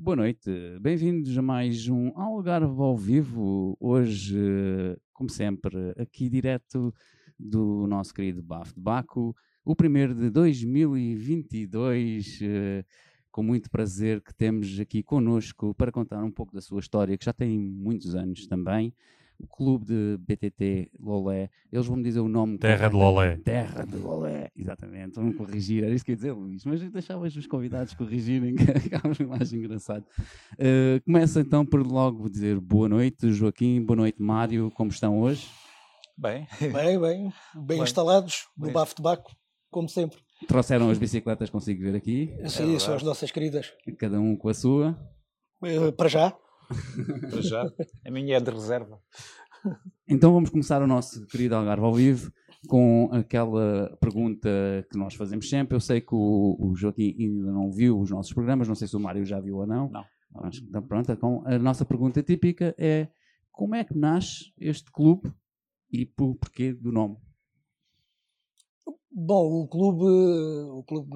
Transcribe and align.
Boa 0.00 0.14
noite, 0.14 0.48
bem-vindos 0.80 1.36
a 1.36 1.42
mais 1.42 1.88
um 1.88 2.12
Algarve 2.14 2.80
ao 2.80 2.96
vivo. 2.96 3.76
Hoje, 3.80 4.38
como 5.12 5.28
sempre, 5.28 5.92
aqui 5.98 6.30
direto 6.30 6.94
do 7.36 7.84
nosso 7.88 8.14
querido 8.14 8.40
Bafo 8.40 8.72
de 8.74 8.80
Baco, 8.80 9.34
o 9.64 9.74
primeiro 9.74 10.14
de 10.14 10.30
2022. 10.30 12.38
Eh, 12.40 12.84
com 13.32 13.42
muito 13.42 13.68
prazer 13.68 14.22
que 14.22 14.32
temos 14.32 14.78
aqui 14.78 15.02
conosco 15.02 15.74
para 15.74 15.90
contar 15.90 16.22
um 16.22 16.30
pouco 16.30 16.54
da 16.54 16.60
sua 16.60 16.78
história, 16.78 17.18
que 17.18 17.24
já 17.24 17.32
tem 17.32 17.58
muitos 17.58 18.14
anos 18.14 18.46
também 18.46 18.94
o 19.40 19.46
clube 19.46 19.86
de 19.86 20.18
BTT 20.18 20.90
Lolé, 20.98 21.48
eles 21.72 21.86
vão 21.86 21.96
me 21.96 22.02
dizer 22.02 22.20
o 22.20 22.28
nome. 22.28 22.58
Terra 22.58 22.88
de 22.88 22.96
Lolé. 22.96 23.36
Terra 23.36 23.84
de 23.84 23.96
Lolé, 23.96 24.50
exatamente. 24.56 25.14
Vão 25.14 25.32
corrigir, 25.32 25.84
era 25.84 25.94
isso 25.94 26.04
que 26.04 26.12
ia 26.12 26.16
dizer, 26.16 26.32
Luís, 26.32 26.64
mas 26.64 26.80
deixavas 26.90 27.34
os 27.36 27.46
convidados 27.46 27.94
corrigirem, 27.94 28.54
que 28.56 28.94
acaba 28.94 29.14
mais 29.26 29.52
engraçado. 29.52 30.04
Uh, 30.54 31.02
começa 31.04 31.40
então 31.40 31.64
por 31.64 31.86
logo 31.86 32.28
dizer 32.28 32.58
boa 32.60 32.88
noite, 32.88 33.30
Joaquim, 33.32 33.80
boa 33.82 33.96
noite, 33.96 34.20
Mário, 34.20 34.70
como 34.72 34.90
estão 34.90 35.20
hoje? 35.20 35.48
Bem, 36.16 36.48
bem, 36.60 36.72
bem, 36.72 37.00
bem, 37.00 37.32
bem 37.54 37.82
instalados 37.82 38.48
no 38.56 38.72
bafo 38.72 38.96
de 38.96 39.02
Baco, 39.02 39.30
como 39.70 39.88
sempre. 39.88 40.18
Trouxeram 40.48 40.90
as 40.90 40.98
bicicletas, 40.98 41.50
consigo 41.50 41.82
ver 41.82 41.94
aqui. 41.94 42.34
Sim, 42.48 42.74
é 42.74 42.78
são 42.78 42.94
as 42.94 43.02
nossas 43.02 43.30
queridas. 43.30 43.72
Cada 43.98 44.20
um 44.20 44.36
com 44.36 44.48
a 44.48 44.54
sua. 44.54 44.98
Uh, 45.62 45.92
para 45.92 46.08
já. 46.08 46.36
Para 47.30 47.42
já. 47.42 47.70
A 48.06 48.10
minha 48.10 48.36
é 48.36 48.40
de 48.40 48.50
reserva. 48.50 49.00
Então 50.06 50.32
vamos 50.32 50.50
começar 50.50 50.82
o 50.82 50.86
nosso 50.86 51.26
querido 51.26 51.54
Algarve 51.54 51.84
ao 51.84 51.94
vivo 51.94 52.32
com 52.66 53.08
aquela 53.12 53.96
pergunta 54.00 54.48
que 54.90 54.98
nós 54.98 55.14
fazemos 55.14 55.48
sempre. 55.48 55.76
Eu 55.76 55.80
sei 55.80 56.00
que 56.00 56.14
o, 56.14 56.56
o 56.58 56.74
Joaquim 56.74 57.14
ainda 57.18 57.52
não 57.52 57.70
viu 57.70 57.98
os 57.98 58.10
nossos 58.10 58.32
programas, 58.32 58.68
não 58.68 58.74
sei 58.74 58.88
se 58.88 58.96
o 58.96 59.00
Mário 59.00 59.24
já 59.24 59.40
viu 59.40 59.56
ou 59.56 59.66
não. 59.66 59.88
Não. 59.90 60.04
Mas, 60.30 60.58
então, 60.58 60.82
pronto, 60.82 61.10
então, 61.10 61.42
a 61.46 61.58
nossa 61.58 61.84
pergunta 61.84 62.22
típica 62.22 62.74
é 62.78 63.08
como 63.50 63.74
é 63.74 63.84
que 63.84 63.96
nasce 63.96 64.52
este 64.58 64.90
clube 64.92 65.32
e 65.90 66.06
por 66.06 66.36
porquê 66.36 66.72
do 66.72 66.92
nome? 66.92 67.16
Bom, 69.10 69.62
o 69.62 69.66
clube, 69.68 70.04
o 70.04 70.84
clube 70.84 71.10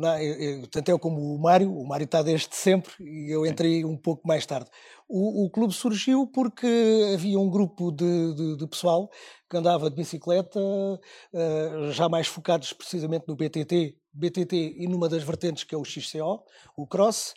tanto 0.70 0.90
eu 0.90 0.98
como 0.98 1.34
o 1.34 1.38
Mário, 1.40 1.72
o 1.72 1.86
Mário 1.86 2.04
está 2.04 2.22
desde 2.22 2.48
sempre 2.56 2.92
e 2.98 3.30
eu 3.30 3.46
entrei 3.46 3.84
um 3.84 3.96
pouco 3.96 4.26
mais 4.26 4.44
tarde. 4.44 4.68
O, 5.08 5.44
o 5.44 5.50
clube 5.50 5.72
surgiu 5.72 6.26
porque 6.26 6.66
havia 7.14 7.38
um 7.38 7.48
grupo 7.48 7.92
de, 7.92 8.34
de, 8.34 8.56
de 8.56 8.66
pessoal 8.66 9.10
que 9.48 9.56
andava 9.56 9.90
de 9.90 9.96
bicicleta, 9.96 10.58
uh, 10.58 11.92
já 11.92 12.08
mais 12.08 12.26
focados 12.26 12.72
precisamente 12.72 13.28
no 13.28 13.36
BTT, 13.36 13.96
BTT 14.12 14.76
e 14.78 14.88
numa 14.88 15.08
das 15.08 15.22
vertentes 15.22 15.62
que 15.62 15.74
é 15.74 15.78
o 15.78 15.84
XCO, 15.84 16.42
o 16.76 16.86
Cross, 16.86 17.34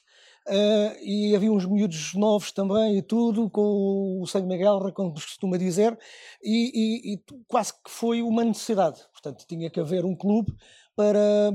Uh, 0.47 0.93
e 1.01 1.35
havia 1.35 1.51
uns 1.51 1.65
miúdos 1.65 2.13
novos 2.13 2.51
também 2.51 2.99
e 2.99 3.01
tudo, 3.01 3.49
com 3.49 4.21
o 4.21 4.27
sangue 4.27 4.47
na 4.47 4.55
guerra, 4.55 4.91
como 4.91 5.17
se 5.17 5.25
costuma 5.25 5.57
dizer, 5.57 5.97
e, 6.43 6.71
e, 6.73 7.13
e, 7.13 7.23
quase 7.47 7.73
que 7.73 7.89
foi 7.89 8.21
uma 8.21 8.43
necessidade. 8.43 9.01
Portanto, 9.11 9.43
tinha 9.47 9.71
que 9.71 9.79
haver 9.79 10.05
um 10.05 10.15
clube 10.15 10.53
para, 10.95 11.51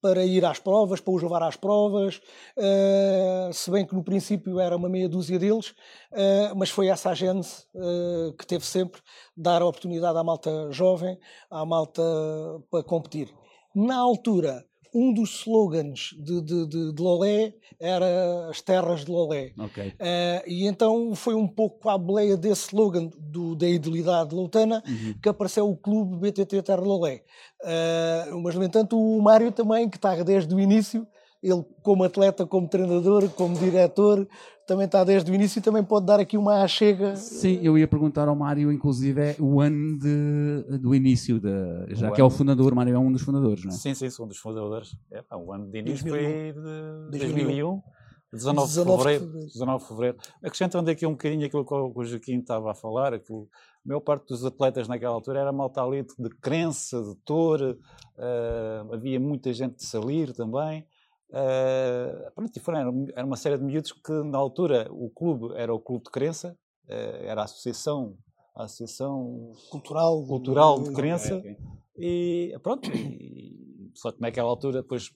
para 0.00 0.24
ir 0.24 0.44
às 0.44 0.60
provas, 0.60 1.00
para 1.00 1.12
os 1.12 1.22
levar 1.22 1.42
às 1.42 1.56
provas, 1.56 2.20
uh, 2.56 3.52
se 3.52 3.72
bem 3.72 3.84
que 3.84 3.94
no 3.94 4.04
princípio 4.04 4.60
era 4.60 4.76
uma 4.76 4.88
meia 4.88 5.08
dúzia 5.08 5.38
deles, 5.38 5.70
uh, 6.12 6.54
mas 6.56 6.70
foi 6.70 6.86
essa 6.86 7.10
a 7.10 7.14
gênese 7.14 7.66
que 8.38 8.46
teve 8.46 8.64
sempre 8.64 9.00
dar 9.36 9.62
a 9.62 9.66
oportunidade 9.66 10.16
à 10.16 10.22
malta 10.22 10.70
jovem, 10.70 11.18
à 11.50 11.66
malta 11.66 12.02
para 12.70 12.84
competir. 12.84 13.34
Na 13.74 13.96
altura, 13.96 14.64
um 14.94 15.12
dos 15.12 15.40
slogans 15.40 16.14
de, 16.18 16.40
de, 16.40 16.66
de, 16.66 16.92
de, 16.92 17.02
Lolé 17.02 17.54
era 17.80 18.48
as 18.50 18.60
terras 18.60 19.04
de 19.04 19.10
Lolé. 19.10 19.52
Okay. 19.58 19.88
Uh, 19.88 20.42
e 20.46 20.66
então 20.66 21.14
foi 21.14 21.34
um 21.34 21.46
pouco 21.46 21.88
à 21.88 21.96
boleia 21.96 22.36
desse 22.36 22.68
slogan 22.68 23.10
do, 23.18 23.54
da 23.54 23.68
idilidade 23.68 24.34
loutana 24.34 24.82
uhum. 24.86 25.14
que 25.22 25.28
apareceu 25.28 25.68
o 25.68 25.76
clube 25.76 26.16
BTT 26.16 26.62
Terra 26.62 26.82
de 26.82 26.88
Lolé. 26.88 27.22
Uh, 27.62 28.40
mas, 28.40 28.54
no 28.54 28.64
entanto, 28.64 28.98
o 28.98 29.20
Mário 29.20 29.50
também, 29.52 29.88
que 29.88 29.96
está 29.96 30.14
desde 30.22 30.54
o 30.54 30.60
início, 30.60 31.06
ele 31.42 31.64
como 31.82 32.04
atleta, 32.04 32.46
como 32.46 32.68
treinador, 32.68 33.28
como 33.30 33.56
diretor, 33.56 34.26
também 34.66 34.86
está 34.86 35.02
desde 35.02 35.30
o 35.30 35.34
início 35.34 35.58
e 35.58 35.62
também 35.62 35.82
pode 35.82 36.06
dar 36.06 36.20
aqui 36.20 36.36
uma 36.36 36.66
chega. 36.68 37.16
Sim, 37.16 37.58
eu 37.62 37.78
ia 37.78 37.88
perguntar 37.88 38.28
ao 38.28 38.36
Mário, 38.36 38.70
inclusive, 38.70 39.20
é 39.20 39.36
o 39.38 39.60
ano 39.60 39.98
de, 39.98 40.78
do 40.78 40.94
início, 40.94 41.40
de, 41.40 41.94
já 41.94 42.10
o 42.10 42.12
que 42.12 42.20
ano... 42.20 42.22
é 42.22 42.24
o 42.24 42.30
fundador, 42.30 42.72
o 42.72 42.76
Mário 42.76 42.94
é 42.94 42.98
um 42.98 43.10
dos 43.10 43.22
fundadores, 43.22 43.64
não 43.64 43.70
é? 43.70 43.74
Sim, 43.74 43.94
sim, 43.94 44.10
sou 44.10 44.26
um 44.26 44.28
dos 44.28 44.38
fundadores. 44.38 44.96
É, 45.10 45.22
pá, 45.22 45.36
o 45.36 45.52
ano 45.52 45.70
de 45.70 45.78
início 45.78 46.04
2001. 46.04 46.52
foi 46.52 46.62
de 47.12 47.18
2001. 47.18 47.82
19 48.30 48.68
de 48.68 48.84
fevereiro, 48.84 49.26
19 49.46 49.82
de 49.82 49.88
fevereiro. 49.88 50.18
Acrescentando 50.42 50.90
aqui 50.90 51.06
um 51.06 51.12
bocadinho 51.12 51.46
aquilo 51.46 51.64
que 51.64 51.74
o 51.74 52.04
Joaquim 52.04 52.38
estava 52.38 52.72
a 52.72 52.74
falar, 52.74 53.14
aquilo, 53.14 53.48
a 53.84 53.88
maior 53.88 54.00
parte 54.00 54.28
dos 54.28 54.44
atletas 54.44 54.86
naquela 54.86 55.14
altura 55.14 55.40
era 55.40 55.52
malta 55.52 55.82
ali 55.82 56.02
de 56.02 56.28
crença, 56.40 57.02
de 57.02 57.14
tor, 57.24 57.62
uh, 57.62 58.92
havia 58.92 59.18
muita 59.18 59.50
gente 59.54 59.76
de 59.76 59.86
salir 59.86 60.34
também. 60.34 60.84
Uh, 61.30 62.30
pronto, 62.34 62.60
foram, 62.60 63.06
era 63.14 63.26
uma 63.26 63.36
série 63.36 63.58
de 63.58 63.64
miúdos 63.64 63.92
que 63.92 64.12
na 64.24 64.38
altura 64.38 64.88
o 64.90 65.10
clube 65.10 65.54
era 65.56 65.74
o 65.74 65.78
clube 65.78 66.04
de 66.04 66.10
crença, 66.10 66.56
uh, 66.86 67.24
era 67.24 67.42
a 67.42 67.44
associação, 67.44 68.16
a 68.56 68.64
associação 68.64 69.52
cultural, 69.70 70.24
cultural 70.24 70.82
de 70.82 70.92
crença 70.92 71.36
okay. 71.36 71.56
e 71.96 72.58
pronto. 72.62 72.90
E, 72.90 73.68
só 73.94 74.12
que 74.12 74.20
naquela 74.20 74.48
altura 74.48 74.82
depois 74.82 75.12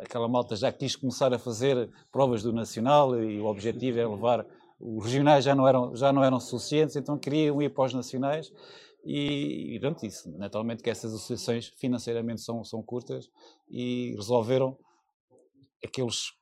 aquela 0.00 0.28
malta 0.28 0.56
já 0.56 0.72
quis 0.72 0.96
começar 0.96 1.32
a 1.32 1.38
fazer 1.38 1.88
provas 2.10 2.42
do 2.42 2.52
nacional 2.52 3.22
e 3.22 3.40
o 3.40 3.46
objetivo 3.46 3.98
era 3.98 4.08
levar 4.08 4.44
os 4.80 5.04
regionais 5.04 5.44
já 5.44 5.54
não 5.54 5.68
eram 5.68 5.94
já 5.94 6.12
não 6.12 6.24
eram 6.24 6.40
suficientes, 6.40 6.96
então 6.96 7.16
queriam 7.16 7.62
ir 7.62 7.72
para 7.72 7.84
os 7.84 7.94
nacionais 7.94 8.52
e, 9.04 9.76
e 9.76 9.80
pronto, 9.80 10.04
isso, 10.04 10.30
naturalmente 10.36 10.82
que 10.82 10.90
essas 10.90 11.14
associações 11.14 11.68
financeiramente 11.76 12.40
são, 12.40 12.64
são 12.64 12.82
curtas 12.82 13.30
e 13.68 14.14
resolveram 14.16 14.76
aqueles 15.84 16.32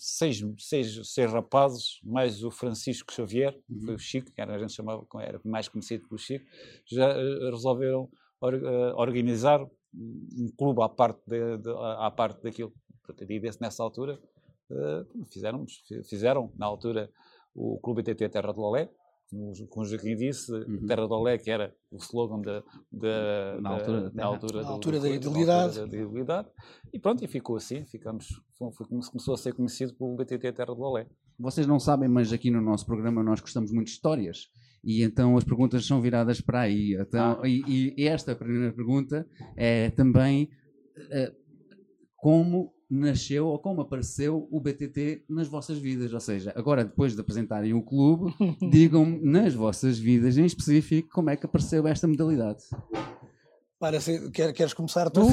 seis, 0.00 0.42
seis, 0.58 1.12
seis 1.12 1.30
rapazes, 1.30 2.00
mais 2.02 2.42
o 2.42 2.50
Francisco 2.50 3.12
Xavier, 3.12 3.52
que 3.52 3.74
uhum. 3.74 3.82
foi 3.82 3.94
o 3.94 3.98
Chico, 3.98 4.32
que 4.32 4.40
era, 4.40 4.54
a 4.54 4.58
gente 4.58 4.72
chamava, 4.72 5.06
era 5.20 5.40
mais 5.44 5.68
conhecido 5.68 6.08
pelo 6.08 6.18
Chico, 6.18 6.46
já 6.86 7.14
uh, 7.16 7.50
resolveram 7.50 8.08
or, 8.40 8.54
uh, 8.54 8.96
organizar 8.96 9.60
um 9.92 10.50
clube 10.56 10.82
à 10.82 10.88
parte, 10.88 11.20
de, 11.26 11.58
de, 11.58 11.70
à 11.98 12.10
parte 12.10 12.42
daquilo. 12.42 12.72
E 13.28 13.40
desse, 13.40 13.60
nessa 13.60 13.82
altura, 13.82 14.18
uh, 14.70 15.24
fizeram, 15.26 15.66
fizeram, 16.08 16.52
na 16.56 16.64
altura, 16.64 17.10
o 17.54 17.78
Clube 17.80 18.00
ITT 18.00 18.28
Terra 18.28 18.52
de 18.52 18.58
Lolé, 18.58 18.88
como 19.68 19.84
o 19.84 19.88
Joaquim 19.88 20.16
disse, 20.16 20.52
uhum. 20.52 20.86
Terra 20.86 21.06
do 21.06 21.14
Olé, 21.14 21.38
que 21.38 21.50
era 21.50 21.74
o 21.90 21.96
slogan 21.96 22.40
da, 22.40 22.62
da, 22.90 23.60
na 23.60 23.70
altura, 23.70 24.10
da, 24.10 24.24
altura, 24.24 24.62
na 24.62 24.68
altura 24.68 24.98
do, 24.98 25.02
da, 25.02 25.10
idilidade. 25.10 25.78
da 25.78 25.86
idilidade. 25.86 26.48
E 26.92 26.98
pronto, 26.98 27.24
e 27.24 27.28
ficou 27.28 27.56
assim, 27.56 27.84
ficamos, 27.86 28.26
foi, 28.58 28.72
foi, 28.72 28.86
começou 28.86 29.34
a 29.34 29.36
ser 29.36 29.54
conhecido 29.54 29.94
pelo 29.94 30.16
BTT 30.16 30.52
Terra 30.52 30.74
do 30.74 30.80
Olé. 30.82 31.06
Vocês 31.38 31.66
não 31.66 31.78
sabem, 31.78 32.08
mas 32.08 32.32
aqui 32.32 32.50
no 32.50 32.60
nosso 32.60 32.84
programa 32.84 33.22
nós 33.22 33.40
gostamos 33.40 33.72
muito 33.72 33.86
de 33.86 33.92
histórias. 33.92 34.48
E 34.82 35.02
então 35.02 35.36
as 35.36 35.44
perguntas 35.44 35.86
são 35.86 36.00
viradas 36.00 36.40
para 36.40 36.60
aí. 36.60 36.96
Então, 36.98 37.40
ah. 37.42 37.48
e, 37.48 37.94
e, 37.96 38.08
esta 38.08 38.34
primeira 38.34 38.72
pergunta 38.74 39.26
é 39.56 39.90
também 39.90 40.50
uh, 40.96 41.34
como 42.16 42.72
nasceu 42.90 43.46
ou 43.46 43.58
como 43.58 43.82
apareceu 43.82 44.48
o 44.50 44.60
BTT 44.60 45.24
nas 45.28 45.46
vossas 45.46 45.78
vidas. 45.78 46.12
Ou 46.12 46.20
seja, 46.20 46.52
agora 46.56 46.84
depois 46.84 47.14
de 47.14 47.20
apresentarem 47.20 47.72
o 47.72 47.82
clube, 47.82 48.34
digam-me 48.70 49.20
nas 49.22 49.54
vossas 49.54 49.98
vidas 49.98 50.36
em 50.36 50.44
específico 50.44 51.08
como 51.12 51.30
é 51.30 51.36
que 51.36 51.46
apareceu 51.46 51.86
esta 51.86 52.08
modalidade. 52.08 52.64
Quer, 54.34 54.52
queres 54.52 54.74
começar 54.74 55.08
tu? 55.08 55.22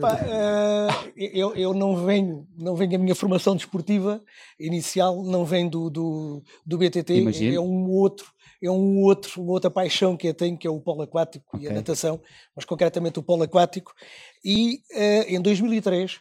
Pá, 0.00 0.20
uh, 0.20 1.12
eu, 1.16 1.54
eu 1.54 1.72
não 1.72 2.04
venho, 2.04 2.46
não 2.58 2.76
venho 2.76 2.96
a 2.96 2.98
minha 2.98 3.14
formação 3.14 3.56
desportiva 3.56 4.22
inicial, 4.60 5.24
não 5.24 5.46
vem 5.46 5.66
do, 5.66 5.88
do, 5.88 6.42
do 6.64 6.76
BTT, 6.76 7.54
é 7.54 7.60
um 7.60 7.88
outro 7.88 8.26
é 8.62 8.70
um 8.70 9.00
outro, 9.02 9.42
uma 9.42 9.52
outra 9.52 9.70
paixão 9.70 10.16
que 10.16 10.28
eu 10.28 10.34
tenho, 10.34 10.56
que 10.56 10.66
é 10.66 10.70
o 10.70 10.80
polo 10.80 11.02
aquático 11.02 11.56
okay. 11.56 11.68
e 11.68 11.70
a 11.70 11.74
natação, 11.74 12.20
mas 12.54 12.64
concretamente 12.64 13.18
o 13.18 13.22
polo 13.22 13.42
aquático. 13.42 13.94
E 14.44 14.80
uh, 14.94 15.28
em 15.28 15.40
2003, 15.40 16.14
uh, 16.14 16.18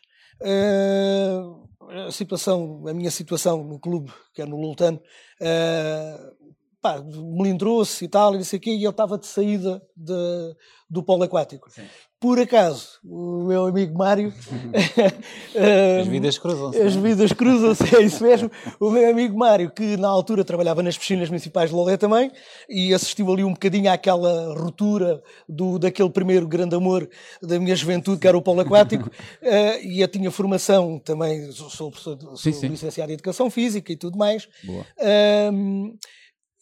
eh, 1.89 2.05
a 2.07 2.11
situação, 2.11 2.83
a 2.87 2.93
minha 2.93 3.11
situação 3.11 3.63
no 3.63 3.79
clube, 3.79 4.11
que 4.33 4.41
é 4.41 4.45
no 4.45 4.59
Lultano, 4.59 4.99
uh, 5.41 6.44
pá, 6.85 7.03
melindrou-se 7.03 8.05
e 8.05 8.07
tal, 8.07 8.35
e 8.35 8.37
não 8.37 8.43
sei 8.43 8.59
o 8.59 8.61
quê, 8.61 8.69
e 8.69 8.83
eu 8.83 8.91
estava 8.91 9.17
de 9.17 9.25
saída 9.25 9.81
de, 9.97 10.55
do 10.87 11.01
polo 11.01 11.23
aquático. 11.23 11.67
Sim. 11.71 11.81
por 12.19 12.39
acaso, 12.39 12.99
o 13.03 13.43
meu 13.43 13.65
amigo 13.65 13.97
Mário. 13.97 14.31
as 15.99 16.07
vidas 16.07 16.37
cruzam-se. 16.37 16.79
As 16.79 16.95
é? 16.95 16.99
vidas 16.99 17.33
cruzam-se, 17.33 17.95
é 17.95 18.01
isso 18.01 18.23
mesmo. 18.23 18.51
O 18.79 18.91
meu 18.91 19.09
amigo 19.09 19.35
Mário, 19.35 19.71
que 19.71 19.97
na 19.97 20.07
altura 20.07 20.43
trabalhava 20.43 20.83
nas 20.83 20.95
piscinas 20.95 21.27
municipais 21.27 21.71
de 21.71 21.75
Lolé 21.75 21.97
também, 21.97 22.31
e 22.69 22.93
assistiu 22.93 23.31
ali 23.33 23.43
um 23.43 23.53
bocadinho 23.53 23.91
àquela 23.91 24.53
ruptura 24.53 25.23
do, 25.49 25.79
daquele 25.79 26.11
primeiro 26.11 26.47
grande 26.47 26.75
amor 26.75 27.09
da 27.41 27.59
minha 27.59 27.75
juventude, 27.75 28.19
que 28.19 28.27
era 28.27 28.37
o 28.37 28.43
polo 28.43 28.61
aquático, 28.61 29.09
uh, 29.09 29.81
e 29.83 30.01
eu 30.01 30.07
tinha 30.07 30.29
formação 30.29 30.99
também, 30.99 31.51
sou, 31.51 31.69
sou, 31.71 31.91
sou 31.95 32.37
sim, 32.37 32.53
sim. 32.53 32.67
licenciado 32.67 33.11
em 33.11 33.15
Educação 33.15 33.49
Física 33.49 33.91
e 33.91 33.95
tudo 33.95 34.19
mais. 34.19 34.47
Uh, 34.67 35.97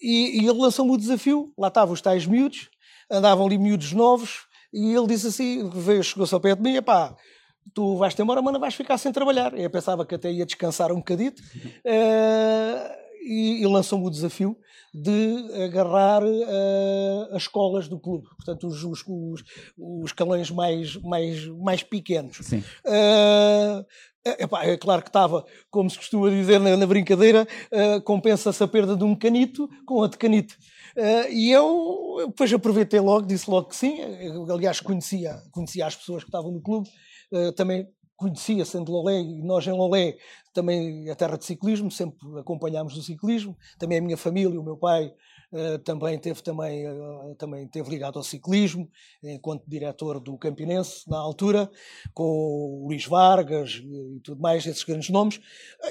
e, 0.04 0.42
e 0.42 0.48
ele 0.48 0.60
lançou-me 0.60 0.92
o 0.92 0.98
desafio, 0.98 1.54
lá 1.58 1.70
estavam 1.70 1.94
os 1.94 2.02
tais 2.02 2.26
miúdos, 2.26 2.70
andavam 3.10 3.46
ali 3.46 3.58
miúdos 3.58 3.94
novos, 3.94 4.46
e 4.74 4.94
ele 4.94 5.08
disse 5.08 5.28
assim, 5.28 5.70
veio, 5.70 6.04
chegou-se 6.04 6.34
ao 6.34 6.42
pé 6.42 6.56
de 6.56 6.62
mim, 6.62 6.82
pá, 6.82 7.16
tu 7.74 7.96
vais-te 7.98 8.22
embora, 8.22 8.42
mas 8.42 8.54
não 8.54 8.60
vais 8.60 8.76
ficar 8.76 8.98
sem 8.98 9.12
trabalhar. 9.12 9.58
Eu 9.58 9.70
pensava 9.70 10.06
que 10.06 10.16
até 10.16 10.32
ia 10.32 10.46
descansar 10.46 10.92
um 10.92 10.98
bocadito, 10.98 11.42
uh, 11.42 13.03
e, 13.26 13.62
e 13.62 13.68
lançou-me 13.68 14.06
o 14.06 14.10
desafio 14.10 14.58
de 14.94 15.64
agarrar 15.64 16.24
uh, 16.24 17.36
as 17.36 17.44
escolas 17.44 17.88
do 17.88 18.00
clube, 18.00 18.28
portanto 18.36 18.68
os, 18.68 18.84
os, 18.84 19.04
os, 19.08 19.44
os 19.78 20.12
calões 20.12 20.52
mais, 20.52 20.96
mais, 20.98 21.48
mais 21.48 21.82
pequenos. 21.82 22.40
Uh, 22.40 23.84
Epá, 24.26 24.64
é 24.64 24.78
claro 24.78 25.02
que 25.02 25.10
estava, 25.10 25.46
como 25.70 25.90
se 25.90 25.98
costuma 25.98 26.30
dizer 26.30 26.58
na, 26.58 26.78
na 26.78 26.86
brincadeira, 26.86 27.46
uh, 27.72 28.02
compensa-se 28.04 28.64
a 28.64 28.68
perda 28.68 28.96
de 28.96 29.04
um 29.04 29.14
canito 29.14 29.70
com 29.86 29.96
outro 29.96 30.18
canito. 30.18 30.56
Uh, 30.96 31.30
e 31.30 31.52
eu 31.52 32.28
depois 32.28 32.54
aproveitei 32.54 33.02
logo, 33.02 33.28
disse 33.28 33.50
logo 33.50 33.68
que 33.68 33.76
sim. 33.76 34.00
Eu, 34.00 34.50
aliás, 34.50 34.80
conhecia, 34.80 35.42
conhecia 35.52 35.86
as 35.86 35.96
pessoas 35.96 36.24
que 36.24 36.30
estavam 36.30 36.52
no 36.52 36.62
clube, 36.62 36.88
uh, 37.34 37.52
também 37.52 37.86
conhecia, 38.24 38.66
sendo 38.66 38.92
Lolé, 38.92 39.20
e 39.20 39.42
nós 39.42 39.68
em 39.68 39.72
Lolé 39.72 40.18
também 40.54 41.10
a 41.10 41.16
terra 41.16 41.38
de 41.38 41.46
ciclismo, 41.46 41.92
sempre 41.92 42.18
acompanhámos 42.40 42.96
o 42.96 43.02
ciclismo, 43.02 43.58
também 43.78 43.98
a 43.98 44.02
minha 44.02 44.18
família, 44.18 44.60
o 44.60 44.64
meu 44.64 44.78
pai 44.78 45.12
uh, 45.52 45.80
também 45.80 46.18
teve 46.20 46.42
também, 46.42 46.88
uh, 46.88 47.36
também 47.36 47.68
teve 47.68 47.90
ligado 47.90 48.18
ao 48.18 48.24
ciclismo, 48.24 48.88
enquanto 49.24 49.64
diretor 49.68 50.20
do 50.20 50.38
Campinense 50.38 51.10
na 51.10 51.18
altura, 51.18 51.70
com 52.14 52.24
o 52.24 52.88
Luís 52.88 53.06
Vargas 53.06 53.82
e, 53.84 54.18
e 54.18 54.20
tudo 54.22 54.42
mais, 54.42 54.66
esses 54.66 54.84
grandes 54.84 55.10
nomes, 55.10 55.42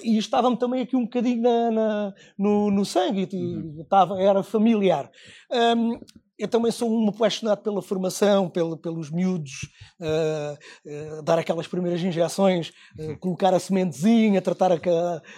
e 0.03 0.17
estava-me 0.17 0.57
também 0.57 0.83
aqui 0.83 0.97
um 0.97 1.05
bocadinho 1.05 1.43
na, 1.43 1.71
na, 1.71 2.15
no, 2.39 2.71
no 2.71 2.85
sangue, 2.85 3.29
uhum. 3.33 3.81
estava, 3.81 4.21
era 4.23 4.43
familiar. 4.43 5.11
Um, 5.51 5.99
eu 6.39 6.49
também 6.49 6.73
sou 6.73 6.91
um 6.91 7.09
apaixonado 7.09 7.63
pela 7.63 7.83
formação, 7.83 8.49
pelo, 8.49 8.77
pelos 8.77 9.11
miúdos, 9.11 9.69
uh, 10.01 11.19
uh, 11.19 11.23
dar 11.23 11.39
aquelas 11.39 11.67
primeiras 11.67 12.03
injeções, 12.03 12.73
uh, 12.99 13.17
colocar 13.19 13.55
a 13.55 13.61
sementezinha, 13.61 14.43
tratar 14.43 14.73
a, 14.73 14.77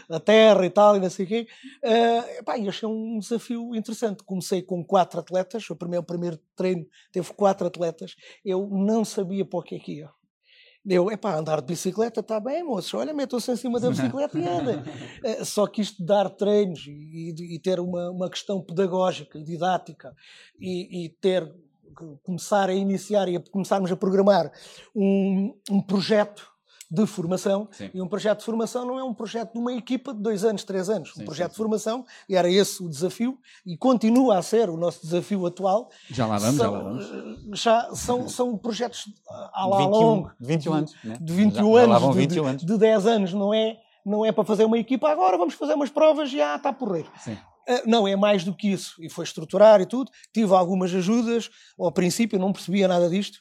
a, 0.08 0.20
terra 0.20 0.64
e 0.64 0.70
tal, 0.70 0.96
e 0.96 1.00
não 1.00 1.11
sei 1.11 1.25
o 1.25 1.29
quê. 1.29 1.46
Uh, 1.85 2.44
pá, 2.44 2.55
achei 2.55 2.88
um 2.88 3.19
desafio 3.19 3.75
interessante. 3.75 4.23
Comecei 4.25 4.62
com 4.62 4.85
quatro 4.85 5.20
atletas, 5.20 5.69
o 5.69 5.76
primeiro, 5.76 6.02
o 6.02 6.06
primeiro 6.06 6.38
treino 6.56 6.87
teve 7.12 7.32
quatro 7.35 7.67
atletas, 7.67 8.14
eu 8.44 8.69
não 8.70 9.05
sabia 9.05 9.44
para 9.44 9.58
o 9.58 9.62
que 9.62 9.76
é 9.76 9.79
que 9.79 9.93
ia. 9.99 10.23
Eu, 10.86 11.10
é 11.10 11.16
pá, 11.16 11.36
andar 11.36 11.60
de 11.60 11.66
bicicleta 11.66 12.20
está 12.20 12.38
bem, 12.38 12.62
moços, 12.62 12.92
olha, 12.92 13.14
metam-se 13.14 13.50
em 13.50 13.56
cima 13.56 13.81
da 13.81 13.88
bicicleta 13.88 14.38
e 14.38 14.46
andem. 14.46 14.82
Eh, 15.25 15.44
só 15.44 15.66
que 15.66 15.81
isto 15.81 15.98
de 15.98 16.06
dar 16.06 16.28
treinos 16.28 16.86
e, 16.86 17.54
e 17.54 17.58
ter 17.58 17.81
uma, 17.81 18.10
uma 18.10 18.28
questão 18.28 18.60
pedagógica 18.60 19.38
e 19.38 19.42
didática 19.42 20.14
e, 20.60 21.06
e 21.06 21.08
ter 21.08 21.50
começar 22.22 22.69
a 22.69 22.75
iniciar 22.75 23.28
e 23.28 23.36
a 23.36 23.40
começarmos 23.40 23.90
a 23.90 23.96
programar 23.96 24.50
um, 24.94 25.54
um 25.70 25.81
projeto 25.81 26.53
de 26.94 27.06
formação. 27.06 27.69
Sim. 27.73 27.91
E 27.93 28.00
um 28.00 28.06
projeto 28.06 28.38
de 28.38 28.44
formação 28.44 28.87
não 28.87 28.99
é 28.99 29.05
um 29.05 29.12
projeto 29.12 29.52
de 29.52 29.58
uma 29.58 29.73
equipa 29.73 30.14
de 30.14 30.20
dois 30.20 30.44
anos, 30.44 30.62
três 30.64 30.88
anos. 30.88 31.12
Sim, 31.12 31.23
um 31.23 31.25
projeto 31.25 31.50
sim, 31.50 31.55
de 31.55 31.56
formação, 31.56 32.05
e 32.29 32.37
era 32.37 32.49
esse 32.50 32.82
o 32.82 32.88
desafio, 32.88 33.38
e 33.67 33.76
continua 33.76 34.38
a 34.38 34.43
ser 34.43 34.70
o 34.70 34.76
nosso 34.76 35.02
desafio 35.02 35.44
atual. 35.46 35.91
Já 36.11 36.26
lá 36.26 36.38
vamos, 36.38 36.56
são, 36.56 36.64
já 36.64 36.70
lá 36.70 36.82
vamos. 36.82 37.58
Já 37.58 37.94
são, 37.94 38.29
são 38.29 38.56
projetos 38.56 39.06
a 39.52 39.67
lá 39.67 39.79
21, 39.79 39.91
longo. 39.91 40.31
21 40.41 40.73
anos. 40.73 40.94
Né? 41.02 41.19
De 41.20 41.32
21 41.32 41.75
já, 41.75 41.82
anos, 41.82 42.00
já 42.00 42.11
21 42.11 42.26
de, 42.26 42.49
anos. 42.49 42.62
De, 42.62 42.73
de 42.73 42.79
10 42.79 43.06
anos, 43.06 43.32
não 43.35 43.52
é? 43.52 43.76
Não 44.06 44.25
é 44.25 44.31
para 44.31 44.44
fazer 44.44 44.64
uma 44.64 44.79
equipa 44.79 45.11
agora, 45.11 45.37
vamos 45.37 45.55
fazer 45.55 45.75
umas 45.75 45.91
provas 45.91 46.32
e 46.32 46.41
ah, 46.41 46.56
está 46.56 46.73
por 46.73 46.93
rei. 46.93 47.06
Sim. 47.19 47.37
Uh, 47.67 47.81
não, 47.87 48.06
é 48.06 48.14
mais 48.14 48.44
do 48.44 48.55
que 48.55 48.69
isso. 48.69 48.94
E 49.00 49.08
foi 49.08 49.25
estruturar 49.25 49.81
e 49.81 49.87
tudo. 49.87 50.11
Tive 50.32 50.55
algumas 50.55 50.94
ajudas. 50.94 51.50
Ao 51.79 51.91
princípio 51.91 52.38
não 52.38 52.52
percebia 52.52 52.87
nada 52.87 53.08
disto. 53.08 53.38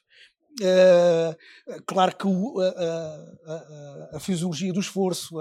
Uh, 0.61 1.83
claro 1.87 2.15
que 2.15 2.27
o, 2.27 2.59
a, 2.59 2.67
a, 3.51 4.17
a, 4.17 4.19
fisiologia 4.19 4.71
do 4.71 4.79
esforço, 4.79 5.35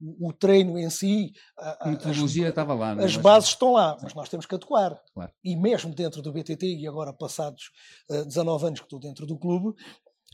o, 0.00 0.28
o, 0.28 0.32
treino 0.32 0.78
em 0.78 0.88
si, 0.88 1.32
a, 1.58 1.90
metodologia 1.90 2.48
estava 2.48 2.72
lá. 2.72 2.92
As 2.92 3.16
bases 3.16 3.50
estão 3.50 3.72
lá, 3.72 3.98
mas 4.02 4.14
nós 4.14 4.30
temos 4.30 4.46
que 4.46 4.54
atuar. 4.54 4.98
Claro. 5.12 5.30
E 5.44 5.54
mesmo 5.56 5.94
dentro 5.94 6.22
do 6.22 6.32
BTT, 6.32 6.78
e 6.78 6.88
agora 6.88 7.12
passados 7.12 7.70
uh, 8.10 8.24
19 8.24 8.66
anos 8.66 8.80
que 8.80 8.86
estou 8.86 8.98
dentro 8.98 9.26
do 9.26 9.38
clube, 9.38 9.74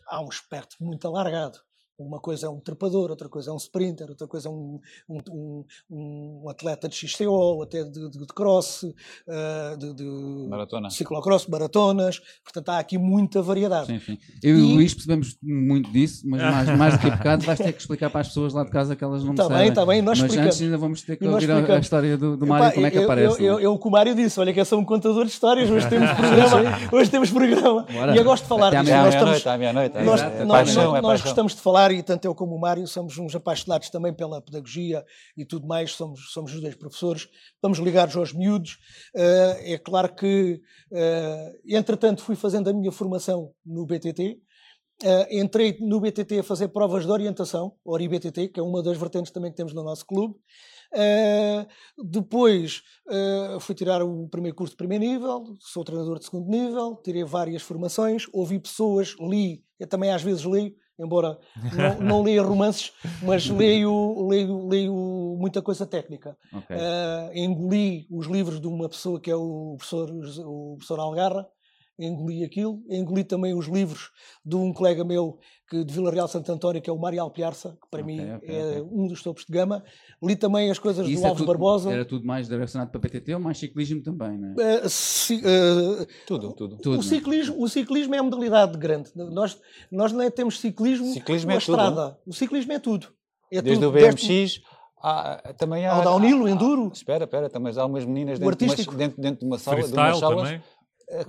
há 0.06 0.22
um 0.22 0.28
espectro 0.28 0.76
muito 0.80 1.06
alargado. 1.08 1.58
Uma 1.98 2.20
coisa 2.20 2.46
é 2.46 2.50
um 2.50 2.60
trepador, 2.60 3.10
outra 3.10 3.28
coisa 3.28 3.50
é 3.50 3.52
um 3.52 3.56
sprinter, 3.56 4.08
outra 4.08 4.26
coisa 4.26 4.48
é 4.48 4.50
um, 4.50 4.78
um, 5.08 5.18
um, 5.30 5.64
um 5.90 6.48
atleta 6.48 6.88
de 6.88 6.94
XCO, 6.94 7.62
até 7.62 7.84
de, 7.84 8.10
de, 8.10 8.18
de 8.18 8.26
cross, 8.26 8.82
uh, 8.82 9.76
de, 9.78 9.94
de 9.94 10.04
Maratona. 10.48 10.90
ciclocross, 10.90 11.46
maratonas. 11.46 12.20
Portanto, 12.44 12.68
há 12.68 12.78
aqui 12.78 12.98
muita 12.98 13.40
variedade. 13.40 13.86
Sim, 13.86 13.98
sim. 13.98 14.18
Eu 14.42 14.58
e 14.58 14.62
o 14.62 14.66
Luís 14.66 14.92
percebemos 14.92 15.38
muito 15.42 15.90
disso, 15.90 16.22
mas 16.28 16.42
mais, 16.42 16.78
mais 16.78 16.94
do 16.94 17.00
que 17.00 17.06
a 17.06 17.10
bocado 17.16 17.46
vais 17.46 17.58
ter 17.58 17.72
que 17.72 17.80
explicar 17.80 18.10
para 18.10 18.20
as 18.20 18.28
pessoas 18.28 18.52
lá 18.52 18.62
de 18.62 18.70
casa 18.70 18.94
que 18.94 19.02
elas 19.02 19.24
não 19.24 19.34
tá 19.34 19.44
sabem. 19.44 19.68
Está 19.68 19.86
bem, 19.86 20.02
nós 20.02 20.18
Mas 20.18 20.30
explicamos. 20.30 20.54
antes 20.54 20.62
ainda 20.62 20.78
vamos 20.78 21.02
ter 21.02 21.16
que 21.16 21.26
ouvir 21.26 21.50
a, 21.50 21.56
a, 21.56 21.78
história 21.78 22.16
do, 22.16 22.36
do 22.36 22.46
Mário, 22.46 22.74
como 22.74 22.86
é 22.86 22.90
que 22.90 22.98
eu, 22.98 23.04
aparece. 23.04 23.42
Eu, 23.42 23.54
eu, 23.54 23.60
eu, 23.60 23.74
o 23.74 23.90
Mário 23.90 24.14
disse, 24.14 24.38
olha 24.38 24.52
que 24.52 24.60
eu 24.60 24.64
sou 24.64 24.78
um 24.78 24.84
contador 24.84 25.24
de 25.24 25.30
histórias, 25.30 25.70
hoje 25.70 25.86
temos 25.90 26.10
programa. 26.10 26.78
hoje 26.92 27.10
temos 27.10 27.30
programa. 27.30 27.86
Bora. 27.90 28.14
E 28.14 28.18
eu 28.18 28.24
gosto 28.24 28.42
de 28.42 28.48
falar 28.48 28.70
disso. 28.70 28.92
À 28.92 29.02
meia-noite, 29.02 29.48
à 29.48 29.58
meia-noite. 29.58 29.98
Nós, 30.02 30.20
é 30.20 30.44
nós, 30.44 30.74
nós, 30.74 31.02
nós 31.02 31.20
gostamos 31.22 31.54
de 31.54 31.60
falar 31.60 31.85
e 31.94 32.02
tanto 32.02 32.24
eu 32.24 32.34
como 32.34 32.54
o 32.54 32.60
Mário 32.60 32.86
somos 32.86 33.18
uns 33.18 33.34
apaixonados 33.34 33.90
também 33.90 34.12
pela 34.12 34.42
pedagogia 34.42 35.04
e 35.36 35.44
tudo 35.44 35.66
mais, 35.66 35.92
somos, 35.92 36.32
somos 36.32 36.54
os 36.54 36.60
dois 36.60 36.74
professores, 36.74 37.28
estamos 37.54 37.78
ligados 37.78 38.16
aos 38.16 38.32
miúdos. 38.32 38.78
Uh, 39.14 39.56
é 39.60 39.78
claro 39.78 40.14
que, 40.14 40.60
uh, 40.92 41.58
entretanto, 41.66 42.22
fui 42.22 42.36
fazendo 42.36 42.68
a 42.68 42.72
minha 42.72 42.92
formação 42.92 43.52
no 43.64 43.86
BTT. 43.86 44.40
Uh, 45.02 45.06
eh, 45.06 45.40
entrei 45.40 45.76
no 45.80 46.00
BTT 46.00 46.38
a 46.38 46.42
fazer 46.42 46.68
provas 46.68 47.04
de 47.04 47.12
orientação, 47.12 47.74
Ori 47.84 48.08
BTT, 48.08 48.48
que 48.48 48.58
é 48.58 48.62
uma 48.62 48.82
das 48.82 48.96
vertentes 48.96 49.30
também 49.30 49.50
que 49.50 49.56
temos 49.56 49.74
no 49.74 49.84
nosso 49.84 50.06
clube. 50.06 50.34
Uh, 50.94 51.66
depois 52.02 52.82
uh, 53.08 53.60
fui 53.60 53.74
tirar 53.74 54.02
o 54.02 54.28
primeiro 54.28 54.56
curso 54.56 54.72
de 54.72 54.76
primeiro 54.76 55.04
nível, 55.04 55.44
sou 55.60 55.84
treinador 55.84 56.18
de 56.18 56.24
segundo 56.24 56.48
nível, 56.48 56.96
tirei 57.04 57.24
várias 57.24 57.62
formações, 57.62 58.26
ouvi 58.32 58.58
pessoas, 58.58 59.14
li, 59.20 59.64
eu 59.78 59.86
também 59.86 60.10
às 60.12 60.22
vezes 60.22 60.44
li, 60.44 60.74
embora 60.98 61.38
não, 62.00 62.00
não 62.20 62.22
leia 62.22 62.42
romances, 62.42 62.92
mas 63.22 63.48
leio, 63.48 64.26
leio, 64.28 64.66
leio 64.66 65.36
muita 65.38 65.62
coisa 65.62 65.86
técnica. 65.86 66.36
Okay. 66.52 66.76
Uh, 66.76 67.30
engoli 67.34 68.06
os 68.10 68.26
livros 68.26 68.60
de 68.60 68.66
uma 68.66 68.88
pessoa 68.88 69.20
que 69.20 69.30
é 69.30 69.36
o 69.36 69.76
professor, 69.76 70.10
o 70.44 70.74
professor 70.76 71.00
Algarra, 71.00 71.46
engoli 71.98 72.44
aquilo, 72.44 72.82
engoli 72.90 73.24
também 73.24 73.54
os 73.54 73.66
livros 73.66 74.10
de 74.44 74.54
um 74.54 74.72
colega 74.72 75.04
meu 75.04 75.38
que, 75.68 75.84
de 75.84 75.92
Vila 75.92 76.10
Real 76.10 76.28
Santo 76.28 76.50
António, 76.52 76.80
que 76.80 76.88
é 76.88 76.92
o 76.92 76.98
Mário 76.98 77.20
Alpiarça, 77.20 77.76
que 77.80 77.88
para 77.90 78.02
okay, 78.02 78.16
mim 78.16 78.34
okay, 78.34 78.56
é 78.56 78.64
okay. 78.64 78.82
um 78.82 79.06
dos 79.08 79.22
topos 79.22 79.44
de 79.44 79.52
gama. 79.52 79.82
Li 80.22 80.36
também 80.36 80.70
as 80.70 80.78
coisas 80.78 81.06
do 81.06 81.12
é 81.12 81.24
Alves 81.24 81.38
tudo, 81.38 81.46
Barbosa. 81.46 81.92
Era 81.92 82.04
tudo 82.04 82.26
mais 82.26 82.48
direcionado 82.48 82.90
para 82.90 83.00
PTT 83.00 83.34
ou 83.34 83.40
mais 83.40 83.58
ciclismo 83.58 84.02
também, 84.02 84.38
não 84.38 84.62
é? 84.62 84.84
Uh, 84.84 84.88
si, 84.88 85.36
uh, 85.36 86.06
tudo, 86.26 86.52
tudo. 86.52 86.76
tudo 86.78 86.96
o, 86.98 87.00
é? 87.00 87.02
ciclismo, 87.02 87.62
o 87.62 87.68
ciclismo 87.68 88.14
é 88.14 88.20
uma 88.20 88.30
modalidade 88.30 88.78
grande. 88.78 89.10
Nós, 89.14 89.58
nós 89.90 90.12
não 90.12 90.22
é, 90.22 90.30
temos 90.30 90.60
ciclismo, 90.60 91.06
ciclismo 91.12 91.50
é 91.50 91.56
estrada. 91.56 92.10
Tudo, 92.10 92.20
o 92.26 92.32
ciclismo 92.32 92.72
é 92.72 92.78
tudo. 92.78 93.08
É 93.50 93.62
Desde 93.62 93.82
tudo. 93.82 93.96
o 93.96 94.00
BMX... 94.00 94.26
Desde... 94.26 94.62
Há, 94.98 95.54
também 95.58 95.86
há, 95.86 95.92
há 95.92 96.00
o 96.00 96.02
downhill, 96.02 96.42
o 96.42 96.48
enduro. 96.48 96.90
Espera, 96.92 97.24
espera, 97.24 97.50
também 97.50 97.72
há 97.76 97.84
umas 97.84 98.04
meninas 98.04 98.38
dentro, 98.38 98.56
de, 98.56 98.64
uma, 98.64 98.96
dentro, 98.96 99.22
dentro 99.22 99.40
de 99.40 99.46
uma 99.46 99.58
sala, 99.58 99.82
de 99.82 99.92
umas 99.92 100.18
salas, 100.18 100.38
também 100.38 100.54
é 100.54 100.62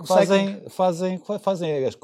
fazem, 0.04 0.62
fazem, 0.68 1.22
fazem 1.40 1.86
as 1.86 1.96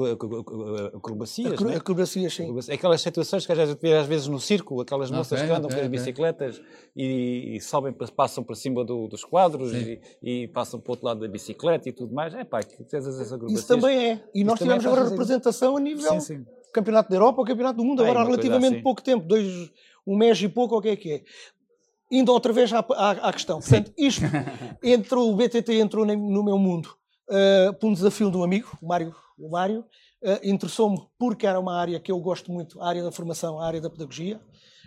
acrobacias. 0.95 1.52
Acro, 1.52 1.69
né? 1.69 1.76
Acrobacias, 1.76 2.35
sim. 2.35 2.57
Aquelas 2.73 3.00
situações 3.00 3.45
que 3.45 3.52
às 3.52 3.59
vezes, 3.59 3.76
às 4.00 4.07
vezes 4.07 4.26
no 4.28 4.38
circo, 4.38 4.81
aquelas 4.81 5.11
moças 5.11 5.40
que 5.40 5.50
andam 5.50 5.64
okay, 5.64 5.78
com 5.78 5.85
as 5.85 5.88
bicicletas 5.90 6.62
e, 6.95 7.57
e, 7.57 7.61
sobem, 7.61 7.93
passam 7.93 8.45
para 8.45 8.54
cima 8.54 8.85
do, 8.85 9.09
dos 9.09 9.25
quadros 9.25 9.73
e, 9.73 10.00
e, 10.23 10.49
passam 10.49 10.78
para 10.78 10.90
o 10.90 10.93
outro 10.93 11.07
lado 11.07 11.21
da 11.21 11.28
bicicleta 11.28 11.88
e 11.88 11.93
tudo 11.93 12.14
mais. 12.14 12.33
É 12.35 12.45
pá, 12.45 12.62
que 12.62 12.76
tens 12.85 13.07
essas 13.07 13.33
acrobacias. 13.33 13.61
Isso 13.61 13.69
também 13.69 14.11
é. 14.11 14.25
E 14.33 14.45
nós 14.45 14.59
tivemos 14.59 14.87
agora 14.87 15.09
representação 15.09 15.76
a 15.76 15.81
nível 15.81 16.12
sim, 16.12 16.21
sim. 16.21 16.47
Campeonato 16.73 17.11
da 17.11 17.16
Europa 17.16 17.40
ou 17.40 17.47
Campeonato 17.47 17.76
do 17.76 17.85
Mundo, 17.85 18.02
agora 18.02 18.21
há 18.21 18.25
relativamente 18.25 18.75
assim. 18.75 18.83
pouco 18.83 19.02
tempo, 19.02 19.26
dois, 19.26 19.71
um 20.07 20.16
mês 20.16 20.40
e 20.40 20.49
pouco, 20.49 20.75
ou 20.75 20.81
o 20.81 20.83
que 20.83 20.88
é 20.88 20.97
que 20.97 21.12
é 21.12 21.23
indo 22.11 22.31
outra 22.33 22.52
vez 22.52 22.73
à, 22.73 22.78
à, 22.78 23.11
à 23.11 23.33
questão. 23.33 23.59
Portanto, 23.59 23.93
isto 23.99 24.23
entrou, 24.83 25.33
o 25.33 25.37
BTT 25.37 25.75
entrou 25.81 26.04
no 26.04 26.45
meu 26.45 26.59
mundo 26.59 26.97
uh, 27.28 27.75
por 27.75 27.88
um 27.88 27.93
desafio 27.93 28.31
de 28.31 28.37
um 28.37 28.45
amigo, 28.45 28.76
o 28.81 28.87
Mário, 28.87 29.14
o 29.38 29.50
Mário 29.50 29.85
Uh, 30.25 30.40
Interessou-me 30.43 31.07
porque 31.19 31.47
era 31.47 31.61
uma 31.61 31.78
área 31.78 32.00
que 32.00 32.11
eu 32.11 32.19
gosto 32.19 32.50
muito, 32.50 32.81
a 32.81 32.88
área 32.88 33.02
da 33.02 33.12
formação, 33.12 33.61
a 33.61 33.66
área 33.66 33.81
da 33.81 33.90
pedagogia. 33.90 34.40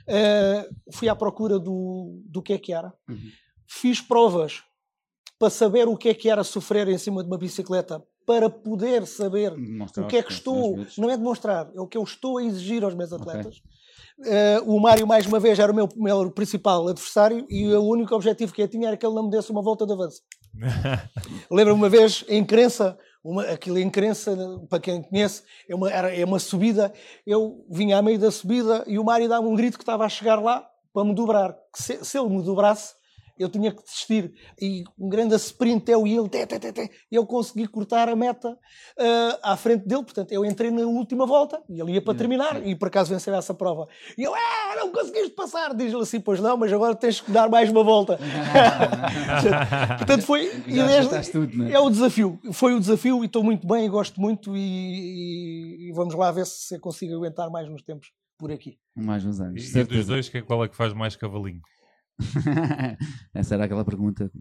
Uh, 0.08 0.76
fui 0.92 1.08
à 1.08 1.16
procura 1.16 1.60
do, 1.60 2.24
do 2.26 2.42
que 2.42 2.54
é 2.54 2.58
que 2.58 2.74
era. 2.74 2.92
Uhum. 3.08 3.32
Fiz 3.68 4.02
provas 4.02 4.64
para 5.38 5.52
saber 5.52 5.88
o 5.88 5.96
que 5.96 6.10
é 6.10 6.14
que 6.16 6.28
era 6.28 6.44
sofrer 6.44 6.88
em 6.88 6.98
cima 6.98 7.22
de 7.22 7.30
uma 7.30 7.38
bicicleta, 7.38 8.04
para 8.26 8.50
poder 8.50 9.06
saber 9.06 9.52
demonstrar 9.52 10.06
o 10.06 10.10
que 10.10 10.18
é 10.18 10.24
que 10.24 10.32
estou, 10.32 10.84
não 10.98 11.10
é 11.10 11.16
demonstrar, 11.16 11.70
é 11.76 11.80
o 11.80 11.88
que 11.88 11.98
eu 11.98 12.04
estou 12.04 12.40
a 12.40 12.44
exigir 12.44 12.84
aos 12.84 12.96
meus 12.96 13.14
atletas. 13.14 13.58
Okay. 13.58 13.72
Uh, 14.20 14.76
o 14.76 14.80
Mário, 14.80 15.06
mais 15.06 15.28
uma 15.28 15.40
vez, 15.40 15.60
era 15.60 15.72
o 15.72 15.76
meu, 15.76 15.88
meu 15.96 16.32
principal 16.32 16.88
adversário 16.88 17.46
e 17.50 17.68
o 17.74 17.84
único 17.84 18.16
objetivo 18.16 18.52
que 18.52 18.62
eu 18.62 18.68
tinha 18.68 18.88
era 18.88 18.98
que 18.98 19.06
ele 19.06 19.14
não 19.14 19.26
me 19.26 19.30
desse 19.30 19.52
uma 19.52 19.62
volta 19.62 19.86
de 19.86 19.94
avanço. 19.94 20.22
Lembro-me 21.52 21.80
uma 21.80 21.90
vez, 21.90 22.26
em 22.28 22.44
crença, 22.44 22.98
uma, 23.24 23.44
aquilo 23.44 23.78
em 23.78 23.90
crença, 23.90 24.36
para 24.70 24.80
quem 24.80 25.04
conhece, 25.04 25.44
é 25.70 25.76
uma, 25.76 25.92
era, 25.92 26.16
é 26.16 26.26
uma 26.26 26.40
subida. 26.40 26.92
Eu 27.28 27.64
vinha 27.70 27.98
a 27.98 28.02
meio 28.02 28.18
da 28.18 28.32
subida 28.32 28.84
e 28.88 28.98
o 28.98 29.04
Mário 29.04 29.30
dava 29.30 29.48
um 29.48 29.56
grito 29.56 29.78
que 29.78 29.84
estava 29.84 30.04
a 30.04 30.10
chegar 30.10 30.42
lá 30.42 30.68
para 30.92 31.06
me 31.06 31.14
dobrar. 31.14 31.56
Se, 31.76 32.04
se 32.04 32.18
ele 32.18 32.30
me 32.30 32.42
dobrasse, 32.42 32.96
eu 33.40 33.50
tinha 33.50 33.72
que 33.72 33.84
desistir. 33.84 34.34
E 34.62 34.84
um 34.98 35.10
grande 35.10 35.36
sprint 35.36 35.90
eu 35.92 36.06
e 36.08 36.16
ele, 36.16 36.30
té, 36.30 36.46
té, 36.46 36.60
té, 36.60 36.72
té, 36.72 36.90
eu 37.12 37.26
consegui 37.26 37.68
cortar 37.68 38.10
a 38.10 38.16
meta 38.16 38.50
uh, 38.50 39.40
à 39.44 39.56
frente 39.56 39.88
dele. 39.88 40.04
Portanto, 40.04 40.32
eu 40.32 40.46
entrei 40.46 40.72
na 40.72 40.84
última 40.84 41.26
volta 41.26 41.62
e 41.70 41.80
ele 41.80 41.94
ia 41.94 42.02
para 42.02 42.18
terminar 42.18 42.66
e 42.66 42.76
por 42.76 42.88
acaso 42.88 43.14
venceu 43.14 43.34
essa 43.36 43.54
prova. 43.54 43.88
E 44.18 44.24
eu, 44.24 44.34
ah, 44.34 44.76
não 44.78 44.92
conseguiste 44.92 45.32
passar. 45.32 45.74
Diz-lhe 45.74 46.02
assim, 46.02 46.20
pois 46.20 46.40
não, 46.40 46.58
mas 46.58 46.72
agora 46.72 46.96
tens 46.96 47.22
que 47.22 47.32
dar 47.32 47.50
mais 47.50 47.70
uma 47.70 47.84
volta. 47.84 48.18
Portanto, 49.98 50.22
foi. 50.24 50.50
Desde, 50.66 51.32
tudo, 51.32 51.64
é? 51.68 51.74
é 51.74 51.80
o 51.80 51.90
desafio. 51.90 52.40
Foi 52.52 52.74
o 52.74 52.80
desafio 52.80 53.24
e 53.24 53.28
estou 53.28 53.44
muito 53.44 53.68
bem 53.68 53.86
e 53.86 53.90
gosto 53.90 54.20
muito 54.20 54.56
e, 54.56 54.60
e, 54.60 55.90
e 55.90 55.92
vamos 55.94 56.16
lá 56.16 56.32
ver 56.32 56.46
se 56.46 56.76
eu 56.76 56.80
consigo 56.80 57.16
aguentar 57.16 57.50
mais 57.50 57.68
uns 57.70 57.82
tempos 57.84 58.12
por 58.38 58.52
aqui. 58.52 58.78
Mais 58.96 59.26
uns 59.26 59.40
anos. 59.40 59.76
E, 59.76 59.80
e 59.80 59.84
dos 59.84 60.06
dois, 60.06 60.30
qual 60.46 60.64
é 60.64 60.68
que 60.68 60.76
faz 60.76 60.94
mais 60.94 61.16
cavalinho? 61.16 61.62
Essa 63.34 63.56
era 63.56 63.66
aquela 63.66 63.86
pergunta. 63.86 64.32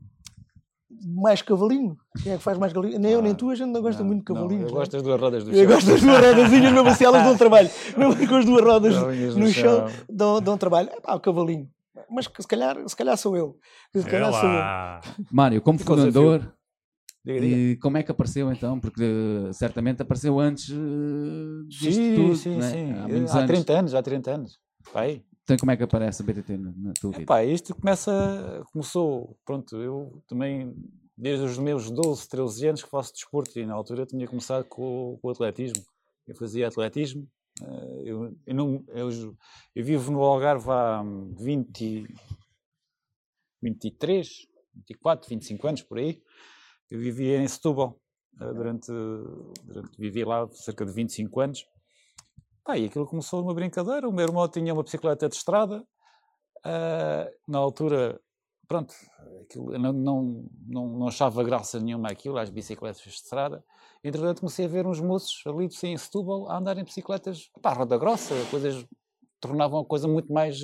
Mais 1.09 1.42
cavalinho? 1.42 1.97
Quem 2.23 2.33
é 2.33 2.37
que 2.37 2.42
faz 2.42 2.59
mais 2.59 2.73
cavalinho? 2.73 2.99
Nem 2.99 3.12
ah, 3.12 3.14
eu 3.16 3.23
nem 3.23 3.35
tu, 3.35 3.50
a 3.50 3.54
gente 3.54 3.71
não 3.71 3.83
gosta 3.83 4.02
não, 4.02 4.09
muito 4.09 4.21
de 4.21 4.25
cavalinho. 4.25 4.62
Não, 4.62 4.68
eu 4.68 4.75
gosto 4.75 4.92
das 4.92 5.02
duas 5.02 5.21
rodas 5.21 5.45
do 5.45 5.50
chão. 5.50 5.61
Eu 5.61 5.68
gosto 5.68 5.87
das 5.87 6.00
duas 6.00 6.25
rodazinhas, 6.25 6.73
mesmo 6.73 6.88
assim 6.88 7.04
elas 7.04 7.23
dão 7.23 7.37
trabalho. 7.37 7.71
Mesmo 7.97 8.28
com 8.28 8.37
as 8.37 8.45
duas 8.45 8.64
rodas 8.64 8.95
no, 8.97 9.38
no 9.38 9.49
chão, 9.49 9.87
dão, 10.09 10.40
dão 10.40 10.59
trabalho. 10.59 10.88
É 10.90 11.00
pá, 11.00 11.14
o 11.14 11.21
cavalinho. 11.21 11.68
Mas 12.11 12.26
se 12.26 12.49
calhar, 12.49 12.76
se 12.88 12.97
calhar 12.97 13.16
sou 13.16 13.37
eu. 13.37 13.59
Se 13.95 14.04
calhar 14.04 14.33
sou 14.33 14.49
eu. 14.49 15.26
Mário, 15.30 15.61
como 15.61 15.78
fundador, 15.78 16.56
e 17.26 17.76
como 17.83 17.97
é 17.99 18.02
que 18.04 18.11
apareceu 18.11 18.52
então? 18.52 18.78
Porque 18.78 19.02
uh, 19.02 19.52
certamente 19.52 20.00
apareceu 20.00 20.38
antes 20.38 20.68
uh, 20.68 21.64
disto 21.66 21.92
sim, 21.92 22.14
tudo, 22.14 22.37
sim, 22.37 22.56
né? 22.56 22.71
sim. 22.71 22.92
Há, 22.92 23.42
há 23.42 23.47
30 23.47 23.73
anos, 23.73 23.95
há 23.95 24.02
30 24.02 24.30
anos. 24.30 24.59
Vai. 24.92 25.25
Então 25.47 25.57
como 25.59 25.71
é 25.71 25.76
que 25.76 25.85
aparece 25.85 26.23
a 26.23 26.26
BTT 26.26 26.59
na, 26.59 26.73
na 26.76 26.93
tua 26.93 27.12
vida? 27.12 27.23
Epá, 27.23 27.45
isto 27.45 27.73
começa, 27.73 28.65
começou, 28.73 29.38
pronto, 29.45 29.76
eu 29.81 30.21
também, 30.26 30.75
desde 31.17 31.45
os 31.45 31.57
meus 31.57 31.88
12, 31.88 32.29
13 32.29 32.67
anos 32.67 32.83
que 32.83 32.91
faço 32.91 33.12
desporto, 33.12 33.57
e 33.57 33.65
na 33.65 33.75
altura 33.75 34.03
eu 34.03 34.07
tinha 34.07 34.26
começado 34.26 34.65
com, 34.65 35.17
com 35.23 35.29
o 35.29 35.31
atletismo. 35.31 35.85
Eu 36.26 36.35
fazia 36.35 36.67
atletismo, 36.67 37.29
eh, 37.62 38.03
eu, 38.07 38.37
eu, 38.45 38.55
não, 38.57 38.85
eu, 38.88 39.37
eu 39.73 39.85
vivo 39.85 40.11
no 40.11 40.21
Algarve 40.21 40.69
há 40.69 41.05
20, 41.38 42.09
23, 43.62 44.49
24, 44.75 45.29
25 45.29 45.69
anos, 45.69 45.83
por 45.83 45.99
aí. 45.99 46.21
Eu 46.91 46.99
vivia 46.99 47.38
em 47.38 47.47
Setúbal, 47.47 48.00
eh, 48.41 48.53
durante, 48.53 48.91
durante, 49.62 49.97
vivi 49.97 50.25
lá 50.25 50.49
cerca 50.50 50.85
de 50.85 50.93
25 50.93 51.41
anos. 51.41 51.65
Pá, 52.66 52.76
e 52.76 52.87
aquilo 52.87 53.06
começou 53.06 53.40
uma 53.40 53.54
brincadeira. 53.54 54.08
O 54.08 54.12
meu 54.12 54.25
irmão 54.26 54.49
tinha 54.49 54.75
uma 54.75 54.82
bicicleta 54.82 55.28
de 55.28 55.37
estrada. 55.37 55.87
Uh, 56.66 57.30
na 57.46 57.58
altura, 57.58 58.20
pronto, 58.66 58.92
aquilo, 59.42 59.78
não, 59.78 59.92
não, 59.92 60.44
não, 60.66 60.88
não 60.99 61.06
achava 61.06 61.44
graça 61.44 61.78
nenhuma 61.78 62.08
aquilo, 62.08 62.37
às 62.37 62.50
bicicletas 62.50 63.00
de 63.00 63.08
estrada. 63.08 63.64
Entretanto, 64.02 64.40
comecei 64.40 64.64
a 64.64 64.68
ver 64.68 64.85
uns 64.85 65.00
moços 65.00 65.44
ali 65.46 65.66
assim, 65.66 65.90
em 65.90 65.96
Setúbal 65.96 66.50
a 66.50 66.58
andar 66.58 66.76
em 66.76 66.82
bicicletas, 66.82 67.49
pá, 67.62 67.73
roda 67.73 67.96
grossa, 67.96 68.35
coisas 68.50 68.85
tornavam 69.38 69.78
a 69.78 69.85
coisa 69.85 70.08
muito 70.08 70.32
mais, 70.32 70.61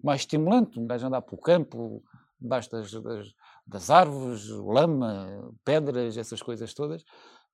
mais 0.00 0.20
estimulante. 0.20 0.78
Um 0.78 0.86
gajo 0.86 1.08
andar 1.08 1.22
pelo 1.22 1.42
campo, 1.42 2.04
debaixo 2.40 2.70
das, 2.70 2.92
das, 2.92 3.34
das 3.66 3.90
árvores, 3.90 4.48
lama, 4.48 5.52
pedras, 5.64 6.16
essas 6.16 6.40
coisas 6.40 6.72
todas. 6.72 7.04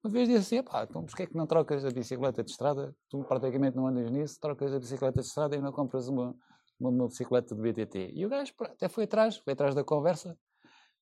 Uma 0.03 0.13
vez 0.13 0.29
disse 0.29 0.55
assim, 0.55 0.63
pá, 0.63 0.87
então 0.89 1.05
porquê 1.05 1.25
é 1.25 1.27
que 1.27 1.37
não 1.37 1.47
trocas 1.47 1.85
a 1.85 1.91
bicicleta 1.91 2.45
de 2.45 2.51
estrada? 2.51 2.95
Tu 3.09 3.19
praticamente 3.25 3.77
não 3.77 3.87
andas 3.87 4.11
nisso, 4.11 4.39
trocas 4.41 4.73
a 4.73 4.79
bicicleta 4.79 5.21
de 5.21 5.27
estrada 5.27 5.57
e 5.57 5.61
não 5.61 5.73
compras 5.73 6.09
uma, 6.09 6.35
uma, 6.79 6.91
uma 6.91 7.09
bicicleta 7.09 7.55
de 7.55 7.61
BTT. 7.61 8.13
E 8.15 8.25
o 8.25 8.29
gajo 8.29 8.53
até 8.61 8.89
foi 8.89 9.05
atrás, 9.05 9.39
foi 9.39 9.55
atrás 9.55 9.75
da 9.75 9.83
conversa 9.83 10.37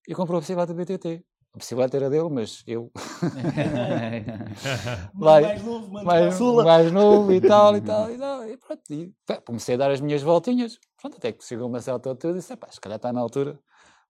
e 0.08 0.14
comprou 0.14 0.38
a 0.38 0.40
bicicleta 0.40 0.72
de 0.72 0.82
BTT. 0.82 1.24
A 1.52 1.58
bicicleta 1.58 1.96
era 1.96 2.10
dele, 2.10 2.28
mas 2.30 2.62
eu. 2.66 2.90
mais 5.14 5.62
novo, 5.62 5.92
mais, 5.92 6.40
mais 6.40 6.92
novo 6.92 7.32
e 7.32 7.40
tal 7.40 7.76
e 7.76 7.80
tal 7.84 8.10
e 8.10 8.18
tal. 8.18 8.48
E 8.48 8.56
pronto, 8.56 8.82
e, 8.90 9.12
pá, 9.26 9.40
comecei 9.40 9.74
a 9.74 9.78
dar 9.78 9.90
as 9.90 10.00
minhas 10.00 10.22
voltinhas. 10.22 10.78
Pronto, 11.00 11.16
até 11.16 11.32
que 11.32 11.44
chegou 11.44 11.68
uma 11.68 11.80
certa 11.80 12.10
altura 12.10 12.34
e 12.34 12.36
disse: 12.36 12.56
pá, 12.56 12.68
se 12.70 12.80
calhar 12.80 12.96
está 12.96 13.12
na 13.12 13.20
altura 13.20 13.58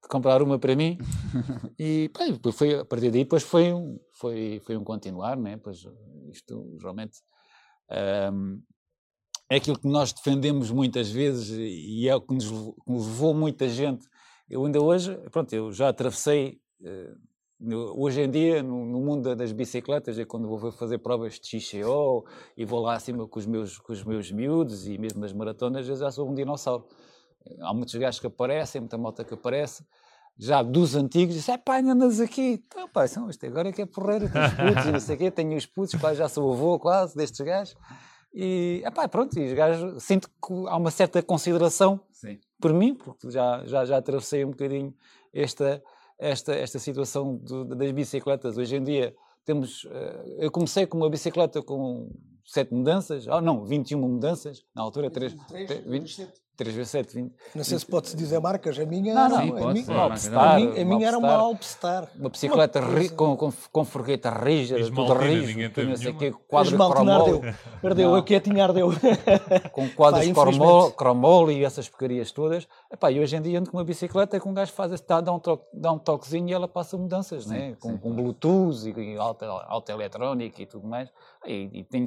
comprar 0.08 0.42
uma 0.42 0.58
para 0.58 0.76
mim. 0.76 0.98
e 1.78 2.10
pá, 2.10 2.24
foi, 2.52 2.80
a 2.80 2.84
partir 2.84 3.10
daí 3.10 3.24
depois 3.24 3.42
foi 3.42 3.72
um, 3.72 3.98
foi, 4.12 4.60
foi 4.64 4.76
um 4.76 4.84
continuar, 4.84 5.36
né? 5.36 5.56
pois 5.56 5.84
isto 6.30 6.76
realmente 6.80 7.20
um, 8.32 8.60
é 9.50 9.56
aquilo 9.56 9.78
que 9.78 9.88
nós 9.88 10.12
defendemos 10.12 10.70
muitas 10.70 11.10
vezes 11.10 11.56
e 11.58 12.08
é 12.08 12.14
o 12.14 12.20
que 12.20 12.34
nos, 12.34 12.48
que 12.48 12.92
levou 12.92 13.32
muita 13.32 13.68
gente. 13.68 14.06
Eu 14.48 14.64
ainda 14.64 14.80
hoje, 14.80 15.16
pronto, 15.30 15.52
eu 15.52 15.72
já 15.72 15.88
atravessei, 15.88 16.60
uh, 16.80 17.96
hoje 17.96 18.22
em 18.22 18.30
dia, 18.30 18.62
no, 18.62 18.84
no, 18.84 19.00
mundo 19.00 19.34
das 19.34 19.52
bicicletas, 19.52 20.18
é 20.18 20.24
quando 20.24 20.48
vou 20.48 20.72
fazer 20.72 20.98
provas 20.98 21.38
de 21.38 21.60
XCO 21.60 22.24
e 22.56 22.64
vou 22.64 22.80
lá 22.80 22.94
acima 22.94 23.26
com 23.26 23.38
os 23.38 23.46
meus, 23.46 23.78
com 23.78 23.92
os 23.92 24.04
meus 24.04 24.30
miúdos 24.30 24.86
e 24.86 24.98
mesmo 24.98 25.20
nas 25.20 25.32
maratonas, 25.32 25.88
eu 25.88 25.96
já 25.96 26.10
sou 26.10 26.28
um 26.28 26.34
dinossauro 26.34 26.86
há 27.60 27.72
muitos 27.74 27.94
gajos 27.94 28.20
que 28.20 28.26
aparecem, 28.26 28.80
muita 28.80 28.98
moto 28.98 29.24
que 29.24 29.34
aparece, 29.34 29.84
já 30.38 30.62
dos 30.62 30.94
antigos, 30.94 31.34
disse, 31.34 31.50
é 31.50 31.56
pá, 31.56 31.78
andas 31.78 32.20
aqui. 32.20 32.62
Então, 32.66 32.88
pá, 32.88 33.06
são, 33.06 33.30
isto 33.30 33.46
agora 33.46 33.70
é 33.70 33.72
que 33.72 33.82
é 33.82 33.86
porreiro, 33.86 34.28
tenho 34.30 34.44
os 34.44 34.52
putos 34.52 34.86
e 34.86 34.92
não 34.92 35.00
sei 35.00 35.14
o 35.16 35.18
quê, 35.18 35.30
tenho 35.30 35.56
os 35.56 35.66
putos, 35.66 36.00
pá, 36.00 36.14
já 36.14 36.28
sou 36.28 36.52
avô 36.52 36.78
quase 36.78 37.16
destes 37.16 37.40
gajos. 37.40 37.76
E, 38.34 38.82
é 38.84 38.90
pá, 38.90 39.08
pronto, 39.08 39.38
e 39.38 39.46
os 39.46 39.52
gajos, 39.54 40.02
sinto 40.02 40.28
que 40.28 40.52
há 40.68 40.76
uma 40.76 40.90
certa 40.90 41.22
consideração 41.22 42.00
Sim. 42.12 42.38
por 42.60 42.72
mim, 42.74 42.94
porque 42.94 43.30
já, 43.30 43.64
já, 43.64 43.84
já 43.86 43.96
atravessei 43.96 44.44
um 44.44 44.50
bocadinho 44.50 44.94
esta, 45.32 45.82
esta, 46.18 46.54
esta 46.54 46.78
situação 46.78 47.36
do, 47.36 47.64
das 47.64 47.90
bicicletas. 47.92 48.58
Hoje 48.58 48.76
em 48.76 48.84
dia 48.84 49.14
temos, 49.42 49.86
eh, 49.90 50.36
eu 50.40 50.50
comecei 50.50 50.86
com 50.86 50.98
uma 50.98 51.08
bicicleta 51.08 51.62
com 51.62 52.10
sete 52.44 52.74
mudanças, 52.74 53.26
ah, 53.28 53.40
não, 53.40 53.64
21 53.64 53.98
mudanças, 54.00 54.64
na 54.74 54.82
altura, 54.82 55.10
3, 55.10 55.34
3, 55.48 55.84
20, 55.86 56.28
3 56.56 56.74
vezes 56.74 56.90
7, 56.90 57.14
20. 57.14 57.34
Não 57.54 57.64
sei 57.64 57.78
se 57.78 57.86
pode-se 57.86 58.16
dizer 58.16 58.40
marcas, 58.40 58.78
a 58.78 58.86
minha, 58.86 59.14
não, 59.14 59.28
não, 59.28 59.36
Sim, 59.36 59.50
a, 59.50 59.72
minha, 59.72 59.96
Alpstar, 59.96 60.54
a, 60.54 60.56
minha, 60.56 60.82
a 60.82 60.84
minha 60.84 61.08
era 61.08 61.18
uma 61.18 61.32
Alpstar. 61.32 62.08
Uma 62.16 62.30
bicicleta 62.30 62.80
ri, 62.80 63.10
com, 63.10 63.36
com, 63.36 63.52
com 63.70 63.84
forgueta 63.84 64.30
rígida, 64.30 64.80
tudo 64.90 65.14
rígido, 65.14 65.84
não 65.84 65.96
sei 65.96 66.10
o 66.10 66.16
quê, 66.16 66.34
quadro 66.48 66.76
cromol. 66.76 67.22
Ardeu, 67.22 67.54
ardeu 67.84 68.14
a 68.14 68.22
quietinha 68.22 68.64
ardeu. 68.64 68.90
Com 69.72 69.88
quadros 69.90 70.26
cromol, 70.32 70.92
cromol 70.92 71.50
e 71.50 71.64
essas 71.64 71.88
porcarias 71.88 72.32
todas. 72.32 72.66
Epá, 72.90 73.10
e 73.10 73.20
hoje 73.20 73.36
em 73.36 73.42
dia 73.42 73.58
ando 73.58 73.70
com 73.70 73.76
uma 73.76 73.84
bicicleta 73.84 74.40
que 74.40 74.48
um 74.48 74.54
gajo 74.54 74.72
faz, 74.72 74.98
dá, 75.00 75.20
dá, 75.20 75.32
um, 75.32 75.38
toque, 75.38 75.64
dá 75.72 75.92
um 75.92 75.98
toquezinho 75.98 76.48
e 76.48 76.52
ela 76.52 76.68
passa 76.68 76.96
mudanças, 76.96 77.44
sim, 77.44 77.50
né? 77.50 77.76
com, 77.78 77.90
sim, 77.90 77.98
com 77.98 78.14
Bluetooth 78.14 78.88
e, 78.88 79.14
e 79.14 79.16
alta, 79.16 79.46
alta 79.46 79.92
eletrónica 79.92 80.62
e 80.62 80.66
tudo 80.66 80.86
mais. 80.86 81.10
E, 81.44 81.70
e 81.72 81.84
tem, 81.84 82.06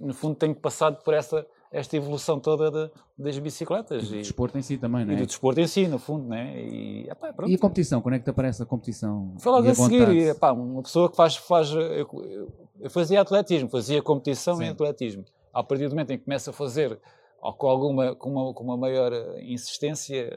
no 0.00 0.14
fundo 0.14 0.36
tenho 0.36 0.54
passado 0.54 1.02
por 1.02 1.14
essa 1.14 1.46
esta 1.70 1.96
evolução 1.96 2.40
toda 2.40 2.70
de, 2.70 2.90
das 3.18 3.38
bicicletas. 3.38 4.04
E 4.04 4.10
do 4.10 4.16
desporto 4.16 4.58
em 4.58 4.62
si 4.62 4.78
também, 4.78 5.04
não 5.04 5.12
é? 5.12 5.16
E 5.16 5.20
do 5.20 5.26
desporto 5.26 5.60
em 5.60 5.66
si, 5.66 5.86
no 5.86 5.98
fundo, 5.98 6.26
né? 6.28 6.60
E, 6.60 7.08
epá, 7.10 7.34
e 7.46 7.54
a 7.54 7.58
competição, 7.58 8.00
quando 8.00 8.14
é 8.14 8.18
que 8.18 8.24
te 8.24 8.30
aparece 8.30 8.62
a 8.62 8.66
competição? 8.66 9.34
Foi 9.38 9.52
logo 9.52 9.68
a, 9.68 9.70
a 9.70 9.74
seguir, 9.74 10.08
e, 10.08 10.28
epá, 10.30 10.52
uma 10.52 10.82
pessoa 10.82 11.10
que 11.10 11.16
faz, 11.16 11.36
faz 11.36 11.70
eu, 11.70 12.52
eu 12.80 12.90
fazia 12.90 13.20
atletismo, 13.20 13.68
fazia 13.68 14.02
competição 14.02 14.56
Sim. 14.56 14.64
em 14.64 14.68
atletismo. 14.70 15.24
A 15.52 15.62
partir 15.62 15.88
do 15.88 15.90
momento 15.90 16.12
em 16.12 16.18
que 16.18 16.24
começa 16.24 16.50
a 16.50 16.52
fazer 16.52 16.98
ou 17.40 17.52
com 17.52 17.68
alguma 17.68 18.14
com 18.16 18.30
uma, 18.30 18.54
com 18.54 18.64
uma 18.64 18.76
maior 18.76 19.12
insistência 19.40 20.28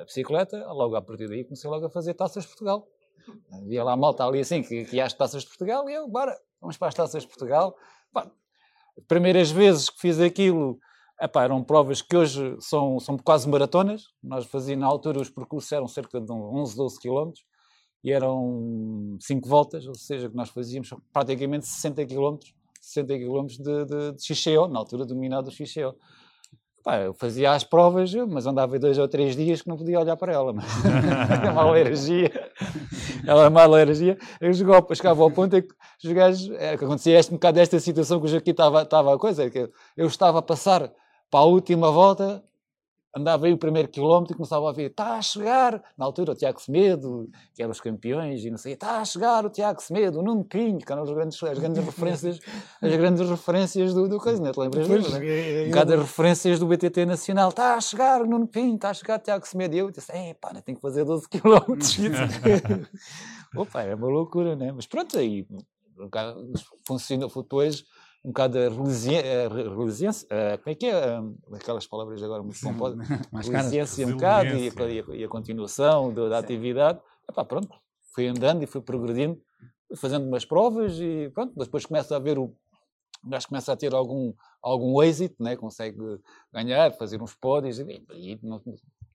a 0.00 0.04
bicicleta, 0.04 0.66
logo 0.72 0.96
a 0.96 1.02
partir 1.02 1.28
daí 1.28 1.44
comecei 1.44 1.68
logo 1.68 1.86
a 1.86 1.90
fazer 1.90 2.14
taças 2.14 2.44
de 2.44 2.48
Portugal. 2.48 2.86
Havia 3.52 3.84
lá 3.84 3.92
a 3.92 3.96
malta 3.96 4.24
ali 4.24 4.40
assim, 4.40 4.62
que, 4.62 4.84
que 4.84 4.96
ia 4.96 5.04
às 5.04 5.12
taças 5.12 5.42
de 5.42 5.48
Portugal, 5.48 5.88
e 5.88 5.94
eu, 5.94 6.08
bora, 6.08 6.36
vamos 6.60 6.76
para 6.76 6.88
as 6.88 6.94
taças 6.94 7.22
de 7.22 7.28
Portugal. 7.28 7.76
Pá, 8.12 8.30
primeiras 9.08 9.50
vezes 9.50 9.90
que 9.90 10.00
fiz 10.00 10.20
aquilo, 10.20 10.78
epá, 11.20 11.44
eram 11.44 11.62
provas 11.62 12.02
que 12.02 12.16
hoje 12.16 12.56
são, 12.60 12.98
são 13.00 13.16
quase 13.16 13.48
maratonas. 13.48 14.04
Nós 14.22 14.46
fazíamos, 14.46 14.82
na 14.82 14.86
altura, 14.88 15.20
os 15.20 15.30
percursos 15.30 15.70
eram 15.72 15.88
cerca 15.88 16.20
de 16.20 16.32
11, 16.32 16.76
12 16.76 17.00
quilómetros 17.00 17.44
e 18.04 18.10
eram 18.12 19.16
5 19.20 19.48
voltas, 19.48 19.86
ou 19.86 19.94
seja, 19.94 20.28
que 20.28 20.34
nós 20.36 20.48
fazíamos 20.50 20.92
praticamente 21.12 21.66
60 21.66 22.04
quilómetros 22.06 22.54
60 22.82 23.16
km 23.16 23.46
de, 23.46 23.84
de, 23.84 24.12
de 24.16 24.24
Xixeo, 24.24 24.66
na 24.66 24.80
altura 24.80 25.06
dominado 25.06 25.48
o 25.48 25.52
Xixeo. 25.52 25.94
Pá, 26.82 26.98
eu 26.98 27.14
fazia 27.14 27.52
as 27.52 27.62
provas, 27.62 28.12
mas 28.28 28.44
andava 28.44 28.76
dois 28.76 28.98
ou 28.98 29.06
três 29.06 29.36
dias 29.36 29.62
que 29.62 29.68
não 29.68 29.76
podia 29.76 30.00
olhar 30.00 30.16
para 30.16 30.32
ela. 30.32 30.52
Mas... 30.52 30.66
uma 31.52 31.62
alergia. 31.62 32.32
Ela 33.26 33.44
é 33.44 33.48
uma 33.48 33.62
alergia. 33.62 34.18
Eu 34.40 34.52
jogava, 34.52 34.94
chegava 34.94 35.22
ao 35.22 35.30
ponto 35.30 35.56
em 35.56 35.62
que 35.62 35.74
os 36.04 36.12
gajos. 36.12 36.50
É, 36.58 36.76
que 36.76 36.84
acontecia 36.84 37.18
este, 37.18 37.32
um 37.32 37.36
bocado 37.36 37.56
desta 37.56 37.78
situação 37.80 38.20
que 38.20 38.36
aqui 38.36 38.50
estava, 38.50 38.82
estava 38.82 39.14
a 39.14 39.18
coisa. 39.18 39.44
É 39.44 39.50
que 39.50 39.70
eu 39.96 40.06
estava 40.06 40.38
a 40.38 40.42
passar 40.42 40.90
para 41.30 41.40
a 41.40 41.44
última 41.44 41.90
volta 41.90 42.42
andava 43.14 43.46
aí 43.46 43.52
o 43.52 43.58
primeiro 43.58 43.88
quilómetro 43.88 44.34
e 44.34 44.36
começava 44.36 44.64
a 44.64 44.68
ouvir, 44.68 44.90
está 44.90 45.16
a 45.16 45.22
chegar, 45.22 45.82
na 45.98 46.04
altura 46.04 46.32
o 46.32 46.34
Tiago 46.34 46.60
Semedo, 46.60 47.28
que 47.54 47.62
eram 47.62 47.70
os 47.72 47.80
campeões, 47.80 48.44
e 48.44 48.50
não 48.50 48.56
sei, 48.56 48.72
está 48.72 49.00
a 49.00 49.04
chegar 49.04 49.44
o 49.44 49.50
Tiago 49.50 49.82
Semedo, 49.82 50.20
o 50.20 50.22
Nuno 50.22 50.44
Pinho, 50.44 50.78
que 50.78 50.90
eram 50.90 51.02
as 51.02 51.10
grandes, 51.10 51.42
as 51.42 51.58
grandes 51.58 51.84
referências, 51.84 52.40
as 52.80 52.96
grandes 52.96 53.28
referências 53.28 53.92
do, 53.92 54.08
do 54.08 54.18
coisa, 54.18 54.40
não 54.40 54.48
é? 54.48 54.52
te 54.52 54.60
lembras 54.60 54.88
disso, 54.88 55.18
né? 55.18 55.26
É, 55.26 55.62
é, 55.62 55.64
um 55.64 55.68
bocado 55.68 55.94
as 55.94 56.00
referências 56.00 56.58
do 56.58 56.66
BTT 56.66 57.04
Nacional, 57.04 57.50
está 57.50 57.74
a 57.74 57.80
chegar 57.80 58.22
o 58.22 58.26
Nuno 58.26 58.46
Pinho, 58.46 58.76
está 58.76 58.90
a 58.90 58.94
chegar 58.94 59.18
o 59.18 59.22
Tiago 59.22 59.46
Semedo, 59.46 59.74
e 59.74 59.78
eu 59.78 59.90
disse, 59.90 60.10
é 60.12 60.34
pá, 60.34 60.50
tenho 60.62 60.76
que 60.76 60.82
fazer 60.82 61.04
12 61.04 61.28
quilómetros. 61.28 61.98
Opa, 63.54 63.82
é 63.82 63.94
uma 63.94 64.08
loucura, 64.08 64.56
né? 64.56 64.72
Mas 64.72 64.86
pronto, 64.86 65.18
aí, 65.18 65.46
funciona, 66.86 67.26
depois 67.26 67.84
um 68.24 68.28
bocado 68.28 68.58
a 68.58 68.68
resiliência, 69.84 70.28
como 70.62 70.72
é 70.72 70.74
que 70.74 70.86
é? 70.86 71.20
Aquelas 71.54 71.86
palavras 71.86 72.22
agora 72.22 72.42
muito 72.42 72.60
pomposas. 72.60 72.98
Resiliência 73.32 74.06
um 74.06 74.12
bocado 74.12 74.48
e 74.48 74.68
a, 74.68 75.16
e 75.16 75.24
a 75.24 75.28
continuação 75.28 76.12
da, 76.14 76.28
da 76.28 76.38
atividade. 76.38 77.00
Epá, 77.28 77.44
pronto, 77.44 77.76
fui 78.14 78.28
andando 78.28 78.62
e 78.62 78.66
fui 78.66 78.80
progredindo, 78.80 79.40
fazendo 79.96 80.26
umas 80.26 80.44
provas 80.44 80.98
e 81.00 81.30
pronto, 81.34 81.52
depois 81.56 81.84
começa 81.84 82.14
a 82.16 82.18
ver 82.18 82.38
o. 82.38 82.54
O 83.24 83.48
começa 83.48 83.72
a 83.72 83.76
ter 83.76 83.94
algum, 83.94 84.34
algum 84.60 85.00
êxito, 85.00 85.40
né? 85.40 85.54
consegue 85.54 85.96
ganhar, 86.52 86.92
fazer 86.94 87.22
uns 87.22 87.36
pódios, 87.36 87.78
e, 87.78 88.04
e 88.14 88.40
não, 88.42 88.60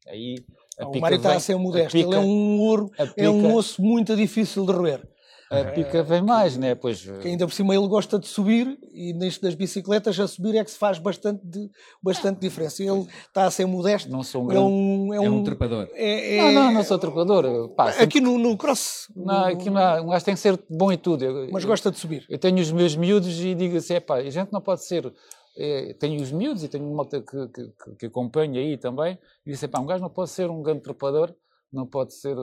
aí 0.07 0.35
o 0.79 0.97
Mário 0.97 1.17
está 1.17 1.35
a 1.35 1.39
ser 1.41 1.57
modesto, 1.57 1.91
pica, 1.91 2.07
ele 2.07 2.15
é 2.15 2.19
um 2.19 2.57
ouro, 2.57 2.89
é 3.17 3.29
um 3.29 3.53
osso 3.53 3.81
muito 3.81 4.15
difícil 4.15 4.65
de 4.65 4.71
roer 4.71 5.05
a 5.49 5.63
pica 5.65 6.03
vem 6.03 6.21
mais, 6.21 6.57
né? 6.57 6.75
Pois... 6.75 7.01
Que 7.21 7.29
ainda 7.29 7.47
por 7.47 7.53
cima 7.53 7.75
ele 7.75 7.87
gosta 7.87 8.19
de 8.19 8.27
subir 8.27 8.77
e 8.93 9.13
neste 9.13 9.41
das 9.41 9.55
bicicletas 9.55 10.19
a 10.19 10.27
subir 10.27 10.55
é 10.55 10.63
que 10.63 10.71
se 10.71 10.77
faz 10.77 10.99
bastante, 10.99 11.45
de, 11.45 11.69
bastante 12.03 12.39
diferença. 12.39 12.83
Ele 12.83 13.07
está 13.27 13.45
a 13.45 13.51
ser 13.51 13.65
modesto. 13.65 14.09
Não 14.09 14.23
sou 14.23 14.43
um 14.43 14.47
grande... 14.47 14.63
É 14.63 14.67
um, 14.67 15.13
é 15.13 15.19
um, 15.19 15.23
é 15.23 15.29
um 15.29 15.43
trepador. 15.43 15.87
É, 15.93 16.37
é... 16.37 16.41
Não, 16.41 16.51
não, 16.51 16.73
não 16.73 16.83
sou 16.83 16.99
trepador. 16.99 17.69
Pá, 17.69 17.91
sempre... 17.91 18.03
Aqui 18.03 18.21
no, 18.21 18.37
no 18.37 18.57
cross. 18.57 19.07
Não, 19.15 19.45
aqui 19.45 19.69
não, 19.69 20.05
um 20.05 20.09
gajo 20.09 20.25
tem 20.25 20.33
que 20.33 20.39
ser 20.39 20.59
bom 20.69 20.91
em 20.91 20.97
tudo. 20.97 21.23
Eu, 21.23 21.49
Mas 21.51 21.63
gosta 21.63 21.89
de 21.91 21.97
subir. 21.97 22.25
Eu 22.29 22.37
tenho 22.37 22.59
os 22.59 22.71
meus 22.71 22.95
miúdos 22.95 23.39
e 23.39 23.55
digo 23.55 23.77
assim, 23.77 23.99
pá, 24.01 24.15
a 24.17 24.29
gente 24.29 24.51
não 24.51 24.61
pode 24.61 24.85
ser... 24.85 25.13
É, 25.59 25.95
tenho 25.99 26.21
os 26.21 26.31
miúdos 26.31 26.63
e 26.63 26.67
tenho 26.67 26.87
uma 26.87 27.03
que, 27.07 27.19
que, 27.19 27.47
que, 27.47 27.95
que 27.99 28.05
acompanha 28.05 28.61
aí 28.61 28.77
também 28.77 29.17
e 29.43 29.51
disse, 29.51 29.67
pá, 29.67 29.79
um 29.79 29.87
gajo 29.87 30.03
não 30.03 30.09
pode 30.09 30.29
ser 30.29 30.49
um 30.51 30.61
grande 30.61 30.81
trepador 30.81 31.33
não 31.71 31.85
pode 31.85 32.13
ser, 32.13 32.35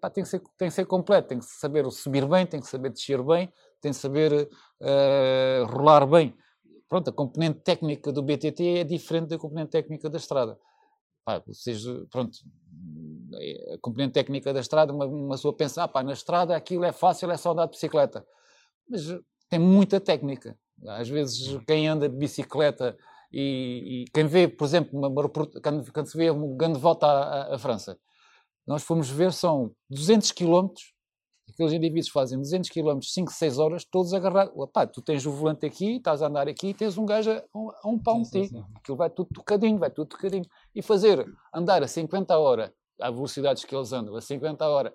pá, 0.00 0.08
tem, 0.10 0.24
que 0.24 0.30
ser 0.30 0.42
tem 0.56 0.68
que 0.68 0.74
ser 0.74 0.86
completo, 0.86 1.28
tem 1.28 1.38
que 1.38 1.44
saber 1.44 1.90
subir 1.90 2.26
bem, 2.26 2.46
tem 2.46 2.60
que 2.60 2.66
saber 2.66 2.90
descer 2.90 3.22
bem, 3.22 3.52
tem 3.80 3.92
que 3.92 3.98
saber 3.98 4.48
uh, 4.80 5.66
rolar 5.66 6.06
bem. 6.06 6.34
Pronto, 6.88 7.10
a 7.10 7.12
componente 7.12 7.60
técnica 7.60 8.12
do 8.12 8.22
BTT 8.22 8.78
é 8.78 8.84
diferente 8.84 9.28
da 9.28 9.38
componente 9.38 9.70
técnica 9.70 10.08
da 10.08 10.16
estrada. 10.16 10.58
Pá, 11.24 11.42
seja, 11.52 12.06
pronto, 12.10 12.38
a 13.72 13.78
componente 13.80 14.12
técnica 14.12 14.52
da 14.52 14.60
estrada, 14.60 14.92
uma, 14.92 15.06
uma 15.06 15.34
pessoa 15.34 15.56
pensa, 15.56 15.82
ah, 15.82 15.88
pá, 15.88 16.02
na 16.02 16.12
estrada 16.12 16.56
aquilo 16.56 16.84
é 16.84 16.92
fácil, 16.92 17.30
é 17.30 17.36
só 17.36 17.52
andar 17.52 17.66
de 17.66 17.72
bicicleta. 17.72 18.26
Mas 18.88 19.02
tem 19.48 19.58
muita 19.58 20.00
técnica. 20.00 20.56
Às 20.86 21.08
vezes 21.08 21.58
quem 21.66 21.88
anda 21.88 22.08
de 22.08 22.16
bicicleta 22.16 22.96
e, 23.32 24.02
e 24.02 24.04
quem 24.12 24.26
vê, 24.26 24.46
por 24.46 24.64
exemplo, 24.64 24.98
uma, 24.98 25.10
quando, 25.60 25.90
quando, 25.92 26.06
se 26.06 26.16
vê 26.16 26.30
um 26.30 26.56
grande 26.56 26.78
volta 26.78 27.06
à, 27.06 27.54
à 27.54 27.58
França, 27.58 27.98
nós 28.66 28.82
fomos 28.82 29.10
ver, 29.10 29.32
são 29.32 29.70
200 29.90 30.32
quilómetros, 30.32 30.94
aqueles 31.48 31.72
indivíduos 31.72 32.08
fazem 32.08 32.38
200 32.38 32.70
quilómetros, 32.70 33.12
5, 33.12 33.32
6 33.32 33.58
horas, 33.58 33.84
todos 33.84 34.12
agarrados. 34.14 34.52
Opá, 34.56 34.86
tu 34.86 35.02
tens 35.02 35.24
o 35.26 35.30
volante 35.30 35.66
aqui, 35.66 35.96
estás 35.96 36.22
a 36.22 36.26
andar 36.26 36.48
aqui 36.48 36.68
e 36.68 36.74
tens 36.74 36.96
um 36.96 37.06
gajo 37.06 37.30
a, 37.30 37.42
a 37.82 37.88
um 37.88 37.98
pau 37.98 38.22
de 38.22 38.30
ti. 38.30 38.56
Aquilo 38.74 38.96
vai 38.96 39.10
tudo 39.10 39.28
tocadinho, 39.32 39.78
vai 39.78 39.90
tudo 39.90 40.08
tocadinho. 40.08 40.44
E 40.74 40.82
fazer, 40.82 41.24
andar 41.54 41.82
a 41.82 41.88
50 41.88 42.36
horas, 42.38 42.70
a 43.00 43.10
velocidades 43.10 43.64
que 43.64 43.74
eles 43.74 43.92
andam, 43.92 44.16
a 44.16 44.20
50 44.20 44.66
horas, 44.66 44.92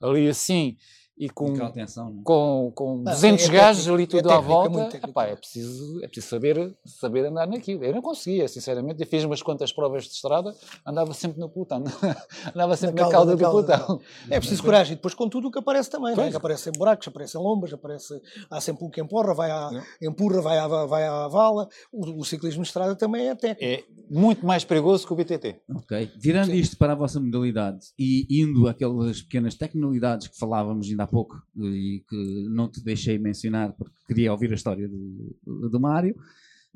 ali 0.00 0.28
assim, 0.28 0.76
e 1.18 1.30
com, 1.30 1.54
atenção, 1.64 2.14
é? 2.18 2.22
com, 2.22 2.70
com 2.74 3.02
200 3.02 3.48
é 3.48 3.52
gajos 3.52 3.88
ali 3.88 4.06
tudo 4.06 4.28
é 4.28 4.32
técnica, 4.32 4.36
à 4.36 4.40
volta, 4.40 4.96
epá, 4.96 5.24
é, 5.24 5.34
preciso, 5.34 6.04
é 6.04 6.06
preciso 6.06 6.28
saber, 6.28 6.76
saber 6.84 7.24
andar 7.24 7.46
naquilo. 7.46 7.82
Eu 7.82 7.94
não 7.94 8.02
conseguia, 8.02 8.46
sinceramente. 8.46 9.00
Eu 9.00 9.06
fiz 9.06 9.24
umas 9.24 9.40
quantas 9.40 9.72
provas 9.72 10.04
de 10.04 10.10
estrada, 10.10 10.54
andava 10.86 11.14
sempre 11.14 11.40
no 11.40 11.48
pelotão, 11.48 11.82
andava 12.54 12.76
sempre 12.76 13.00
na, 13.00 13.06
na 13.06 13.12
cauda, 13.12 13.32
do 13.32 13.38
pelotão. 13.38 13.98
É 14.28 14.38
preciso 14.38 14.62
coragem. 14.62 14.92
E 14.92 14.96
depois 14.96 15.14
com 15.14 15.26
tudo 15.26 15.48
o 15.48 15.50
que 15.50 15.58
aparece 15.58 15.88
também, 15.88 16.14
né? 16.14 16.30
que 16.30 16.36
aparecem 16.36 16.70
buracos, 16.76 17.08
aparecem 17.08 17.40
lombas, 17.40 17.72
aparece, 17.72 18.20
há 18.50 18.60
sempre 18.60 18.84
um 18.84 18.90
que 18.90 19.00
empurra, 19.00 19.32
vai 19.32 19.50
à, 19.50 19.70
empurra, 20.02 20.42
vai 20.42 20.58
à, 20.58 20.66
vai 20.66 21.04
à 21.04 21.28
vala. 21.28 21.66
O, 21.90 22.20
o, 22.20 22.24
ciclismo 22.24 22.62
de 22.62 22.68
estrada 22.68 22.94
também 22.94 23.28
é 23.28 23.34
técnico. 23.34 23.64
É 23.64 23.84
muito 24.10 24.44
mais 24.44 24.64
perigoso 24.64 25.06
que 25.06 25.12
o 25.14 25.16
BTT. 25.16 25.62
Ok. 25.74 26.10
Virando 26.18 26.50
Sim. 26.50 26.56
isto 26.56 26.76
para 26.76 26.92
a 26.92 26.96
vossa 26.96 27.18
modalidade 27.18 27.86
e 27.98 28.26
indo 28.42 28.68
àquelas 28.68 29.22
pequenas 29.22 29.54
tecnologidades 29.54 30.28
que 30.28 30.38
falávamos 30.38 30.86
ainda 30.86 31.05
há 31.06 31.08
pouco 31.08 31.42
e 31.56 32.02
que 32.08 32.46
não 32.50 32.68
te 32.68 32.82
deixei 32.84 33.18
mencionar 33.18 33.72
porque 33.72 33.94
queria 34.06 34.32
ouvir 34.32 34.50
a 34.50 34.54
história 34.54 34.88
do, 34.88 35.68
do 35.68 35.80
Mário. 35.80 36.14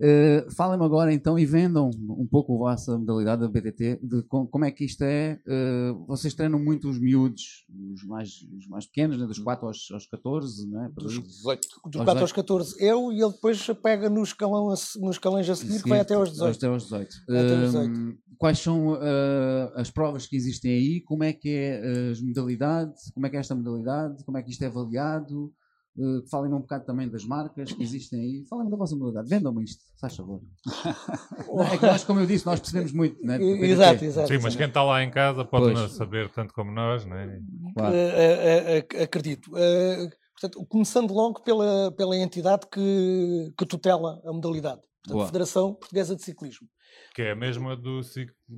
Uh, 0.00 0.50
Falem-me 0.52 0.82
agora 0.82 1.12
então 1.12 1.38
e 1.38 1.44
vendam 1.44 1.90
um 2.08 2.26
pouco 2.26 2.54
a 2.54 2.70
vossa 2.70 2.96
modalidade 2.96 3.42
da 3.42 3.48
BTT, 3.48 4.00
de 4.02 4.22
com, 4.22 4.46
como 4.46 4.64
é 4.64 4.70
que 4.70 4.82
isto 4.82 5.02
é. 5.02 5.38
Uh, 5.46 6.06
vocês 6.06 6.32
treinam 6.32 6.58
muito 6.58 6.88
os 6.88 6.98
miúdos, 6.98 7.66
os 7.92 8.02
mais, 8.04 8.30
os 8.56 8.66
mais 8.66 8.86
pequenos, 8.86 9.18
né? 9.18 9.26
dos 9.26 9.38
4 9.38 9.66
aos, 9.66 9.90
aos 9.92 10.06
14, 10.06 10.66
não 10.70 10.84
é? 10.84 10.88
Dos, 10.88 11.22
18. 11.22 11.68
Dos 11.84 12.02
4 12.02 12.20
aos 12.22 12.32
14, 12.32 12.82
eu 12.82 13.12
e 13.12 13.20
ele 13.20 13.32
depois 13.32 13.66
pega 13.82 14.08
nos, 14.08 14.30
escalão, 14.30 14.68
nos 14.68 14.96
escalões 15.10 15.50
a 15.50 15.54
seguir, 15.54 15.82
que 15.82 15.88
vai 15.90 16.00
até 16.00 16.14
aos 16.14 16.30
18. 16.30 16.56
Até 16.56 16.66
aos 16.66 16.82
18. 16.84 17.16
Até 17.28 17.54
aos 17.56 17.72
18. 17.72 18.00
Uh, 18.00 18.18
quais 18.38 18.58
são 18.58 18.94
uh, 18.94 19.72
as 19.74 19.90
provas 19.90 20.26
que 20.26 20.34
existem 20.34 20.72
aí? 20.72 21.00
Como 21.02 21.24
é 21.24 21.34
que 21.34 21.50
é 21.50 22.10
as 22.10 22.22
modalidades? 22.22 23.10
Como 23.12 23.26
é 23.26 23.28
que 23.28 23.36
é 23.36 23.40
esta 23.40 23.54
modalidade? 23.54 24.24
Como 24.24 24.38
é 24.38 24.42
que 24.42 24.50
isto 24.50 24.62
é 24.62 24.66
avaliado? 24.66 25.52
Uh, 25.96 26.24
falem 26.29 26.53
um 26.55 26.61
bocado 26.61 26.85
também 26.85 27.09
das 27.09 27.24
marcas 27.24 27.72
que 27.72 27.83
existem 27.83 28.20
aí. 28.20 28.44
Falem 28.48 28.70
da 28.70 28.76
vossa 28.76 28.94
modalidade. 28.94 29.29
Vendam-me 29.29 29.64
isto, 29.64 29.83
se 29.83 30.00
faz 30.00 30.14
favor. 30.14 30.40
é 31.72 31.76
que 31.76 31.85
nós, 31.87 32.05
como 32.05 32.20
eu 32.20 32.26
disse, 32.26 32.46
nós 32.46 32.61
percebemos 32.61 32.92
muito. 32.92 33.20
Né, 33.24 33.42
exato, 33.42 34.05
exato. 34.05 34.29
Sim, 34.29 34.38
mas 34.40 34.55
quem 34.55 34.66
está 34.66 34.85
lá 34.85 35.03
em 35.03 35.11
casa 35.11 35.44
pode 35.44 35.74
não 35.74 35.88
saber 35.88 36.31
tanto 36.31 36.55
como 36.55 36.70
nós. 36.70 37.05
Né? 37.05 37.40
Claro. 37.74 37.94
Uh, 37.94 37.98
uh, 37.98 39.03
acredito. 39.03 39.50
portanto, 39.50 40.66
começando 40.68 41.12
logo 41.12 41.42
pela, 41.42 41.90
pela 41.92 42.16
entidade 42.16 42.66
que, 42.70 43.53
que 43.59 43.66
tutela 43.66 44.22
a 44.24 44.33
modalidade. 44.33 44.81
Portanto, 45.03 45.26
Federação 45.26 45.74
Portuguesa 45.74 46.14
de 46.14 46.22
Ciclismo. 46.22 46.68
Que 47.14 47.22
é 47.22 47.33
a 47.33 47.37
mesma 47.37 47.76
do, 47.76 48.00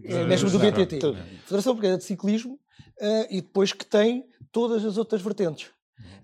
é 0.05 0.21
a 0.21 0.27
mesma 0.27 0.51
do 0.51 0.59
BTT. 0.59 1.01
Federação 1.45 1.73
Portuguesa 1.73 1.99
de 1.99 2.05
Ciclismo 2.05 2.59
e 3.31 3.40
depois 3.40 3.73
que 3.73 3.87
tem 3.87 4.27
todas 4.51 4.85
as 4.85 4.99
outras 4.99 5.23
vertentes. 5.23 5.71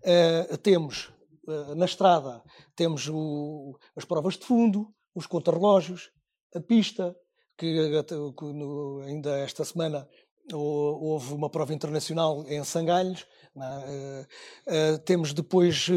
Uh, 0.03 0.57
temos 0.59 1.13
uh, 1.47 1.75
na 1.75 1.85
estrada 1.85 2.43
temos 2.75 3.09
o, 3.09 3.79
as 3.97 4.05
provas 4.05 4.37
de 4.37 4.45
fundo, 4.45 4.93
os 5.15 5.27
contrarrelógios, 5.27 6.11
a 6.55 6.61
pista, 6.61 7.17
que, 7.57 7.91
que 8.05 8.45
no, 8.45 9.03
ainda 9.03 9.37
esta 9.39 9.65
semana 9.65 10.09
houve 10.53 11.35
uma 11.35 11.51
prova 11.51 11.75
internacional 11.75 12.45
em 12.49 12.63
Sangalhos. 12.65 13.27
Uh, 13.57 14.99
temos 15.05 15.33
depois 15.33 15.89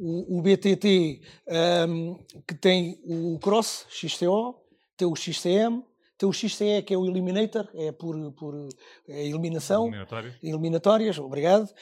o, 0.00 0.38
o, 0.38 0.42
BTT, 0.42 1.20
um, 1.46 1.54
ehm, 1.54 2.16
que 2.46 2.54
tem 2.54 2.98
o 3.04 3.38
Cross 3.38 3.86
XCO, 3.90 4.56
tem 4.96 5.06
o 5.06 5.14
XCM, 5.14 5.84
tem 6.18 6.28
o 6.28 6.32
XCE, 6.32 6.82
que 6.84 6.92
é 6.92 6.98
o 6.98 7.06
Eliminator, 7.06 7.68
é 7.74 7.92
por, 7.92 8.32
por 8.32 8.68
é 9.08 9.24
eliminação. 9.24 9.86
Eliminatório. 9.86 10.34
Eliminatórias, 10.42 11.18
obrigado. 11.18 11.72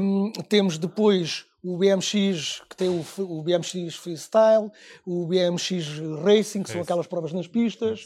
Um, 0.00 0.32
temos 0.48 0.76
depois 0.78 1.46
o 1.62 1.76
BMX, 1.76 2.62
que 2.68 2.76
tem 2.76 2.88
o, 2.88 3.04
o, 3.18 3.42
BMX 3.42 3.96
Freestyle, 3.96 4.70
o 5.04 5.26
BMX 5.26 5.98
Racing, 6.24 6.62
que 6.62 6.70
é 6.70 6.72
são 6.74 6.82
aquelas 6.82 7.06
provas 7.06 7.32
nas 7.32 7.48
pistas. 7.48 8.04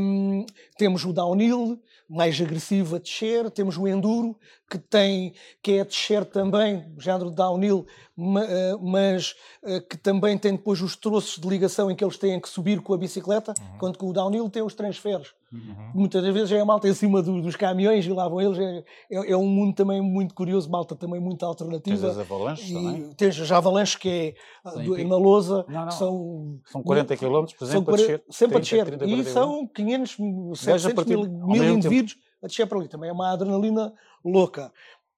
Um, 0.00 0.46
temos 0.78 1.04
o 1.04 1.12
Downhill, 1.12 1.78
mais 2.08 2.40
agressivo 2.40 2.96
a 2.96 2.98
descer. 2.98 3.50
Temos 3.50 3.76
o 3.76 3.86
Enduro, 3.86 4.36
que, 4.68 4.78
tem, 4.78 5.34
que 5.62 5.72
é 5.72 5.80
a 5.80 5.84
descer 5.84 6.24
também, 6.24 6.84
género 6.98 7.30
Downhill, 7.30 7.86
eh, 8.18 8.76
mas 8.80 9.34
eh, 9.64 9.80
que 9.80 9.96
também 9.96 10.36
tem 10.38 10.52
depois 10.52 10.80
os 10.80 10.96
troços 10.96 11.40
de 11.40 11.48
ligação 11.48 11.90
em 11.90 11.96
que 11.96 12.04
eles 12.04 12.16
têm 12.16 12.40
que 12.40 12.48
subir 12.48 12.80
com 12.80 12.94
a 12.94 12.98
bicicleta, 12.98 13.54
uhum. 13.58 13.76
enquanto 13.76 13.98
que 13.98 14.04
o 14.04 14.12
Downhill 14.12 14.48
tem 14.50 14.62
os 14.62 14.74
transferes 14.74 15.32
Uhum. 15.52 15.90
Muitas 15.94 16.22
das 16.22 16.32
vezes 16.32 16.50
é 16.52 16.60
a 16.60 16.64
malta 16.64 16.88
em 16.88 16.94
cima 16.94 17.22
do, 17.22 17.42
dos 17.42 17.56
caminhões 17.56 18.06
e 18.06 18.10
lá 18.10 18.26
vão 18.26 18.40
eles. 18.40 18.58
É, 18.58 18.84
é, 19.10 19.32
é, 19.32 19.36
um 19.36 19.46
mundo 19.46 19.74
também 19.74 20.00
muito 20.00 20.34
curioso, 20.34 20.70
malta 20.70 20.96
também 20.96 21.20
muito 21.20 21.44
alternativa. 21.44 21.96
Tens 21.96 22.04
as 22.04 22.18
avalanches 22.18 22.70
e, 22.70 22.74
também? 22.74 23.12
Tens 23.14 23.40
as 23.40 23.52
avalanches 23.52 23.96
que 23.96 24.08
é 24.08 24.34
Sim, 24.70 25.04
na 25.04 25.16
lousa. 25.16 25.64
Não, 25.68 25.84
não. 25.84 25.90
São, 25.90 26.60
são 26.64 26.82
40 26.82 27.16
km, 27.16 27.44
por 27.58 27.64
exemplo, 27.64 27.94
a 27.94 27.96
descer. 27.98 28.24
Sempre 28.30 28.60
30, 28.60 28.82
a 28.82 28.84
descer. 28.84 28.98
30, 28.98 29.06
e 29.06 29.24
são 29.24 29.66
500, 29.66 30.16
700 30.58 31.04
mil, 31.04 31.28
mil 31.28 31.74
indivíduos 31.74 32.14
tempo. 32.14 32.26
a 32.42 32.46
descer 32.46 32.66
para 32.66 32.78
ali. 32.78 32.88
Também 32.88 33.10
é 33.10 33.12
uma 33.12 33.30
adrenalina 33.30 33.92
louca. 34.24 34.72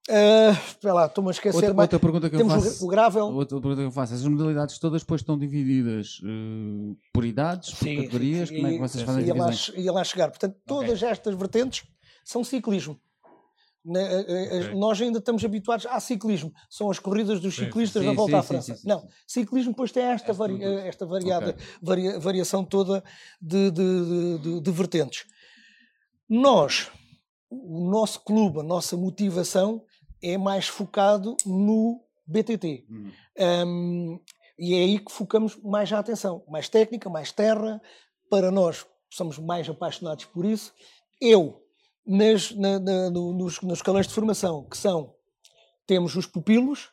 Uh, 0.07 0.93
lá, 0.93 1.07
estou-me 1.07 1.31
a 1.31 1.33
esquecer. 1.33 1.57
Outra, 1.57 1.81
outra 1.81 1.99
pergunta 1.99 2.29
que 2.29 2.37
Temos 2.37 2.55
eu 2.55 2.61
faço. 2.61 2.85
O, 2.85 2.89
grável. 2.89 3.25
Outra 3.27 3.59
pergunta 3.59 3.81
que 3.81 3.87
eu 3.87 3.91
faço. 3.91 4.15
As 4.15 4.23
modalidades 4.23 4.79
todas 4.79 5.01
depois 5.01 5.23
estão 5.23 5.39
divididas 5.39 6.21
uh, 6.23 6.97
por 7.13 7.25
idades, 7.25 7.71
por 7.71 7.85
sim, 7.85 7.97
categorias? 7.97 8.51
Sim, 8.51 8.57
como 8.57 8.67
é 8.67 8.73
que 8.73 8.79
vocês 8.79 9.05
fazem? 9.05 9.25
Ia 9.25 9.35
lá, 9.35 9.51
ia 9.77 9.93
lá 9.93 10.05
chegar. 10.05 10.29
Portanto, 10.29 10.57
todas 10.67 10.99
okay. 10.99 11.09
estas 11.09 11.35
vertentes 11.35 11.87
são 12.23 12.45
ciclismo. 12.45 13.01
Okay. 13.87 14.75
Nós 14.75 15.01
ainda 15.01 15.19
estamos 15.19 15.45
habituados 15.45 15.87
a 15.87 16.01
ciclismo. 16.01 16.53
São 16.71 16.91
as 16.91 16.99
corridas 16.99 17.41
dos 17.41 17.55
ciclistas 17.55 18.03
sim, 18.03 18.09
na 18.09 18.15
volta 18.15 18.39
à 18.39 18.43
França. 18.43 18.79
Não, 18.85 19.07
ciclismo 19.27 19.73
depois 19.73 19.93
tem 19.93 20.03
esta, 20.05 20.33
vari, 20.33 20.63
esta 20.63 21.05
variada, 21.05 21.51
okay. 21.51 21.67
varia, 21.83 22.19
variação 22.19 22.65
toda 22.65 23.05
de, 23.41 23.71
de, 23.71 24.39
de, 24.39 24.61
de 24.61 24.71
vertentes. 24.71 25.27
Nós, 26.27 26.91
o 27.51 27.91
nosso 27.91 28.25
clube, 28.25 28.61
a 28.61 28.63
nossa 28.63 28.97
motivação 28.97 29.83
é 30.25 30.39
mais 30.39 30.67
focado 30.67 31.37
no 31.45 32.01
BTT. 32.27 32.87
Hum. 32.91 33.11
Um, 33.67 34.21
e 34.59 34.75
é 34.75 34.79
aí 34.79 34.99
que 34.99 35.13
focamos 35.13 35.57
mais 35.63 35.93
a 35.93 35.99
atenção. 35.99 36.43
Mais 36.49 36.69
técnica, 36.69 37.11
mais 37.11 37.31
terra. 37.31 37.81
Para 38.31 38.51
nós, 38.51 38.87
somos 39.11 39.39
mais 39.39 39.69
apaixonados 39.69 40.25
por 40.25 40.45
isso. 40.45 40.73
Eu, 41.21 41.63
nas, 42.07 42.53
na, 42.53 42.79
na, 42.79 43.11
nos, 43.11 43.61
nos 43.61 43.79
escalões 43.79 44.07
de 44.07 44.15
formação, 44.15 44.65
que 44.65 44.77
são, 44.77 45.15
temos 45.87 46.17
os 46.17 46.27
pupilos, 46.27 46.91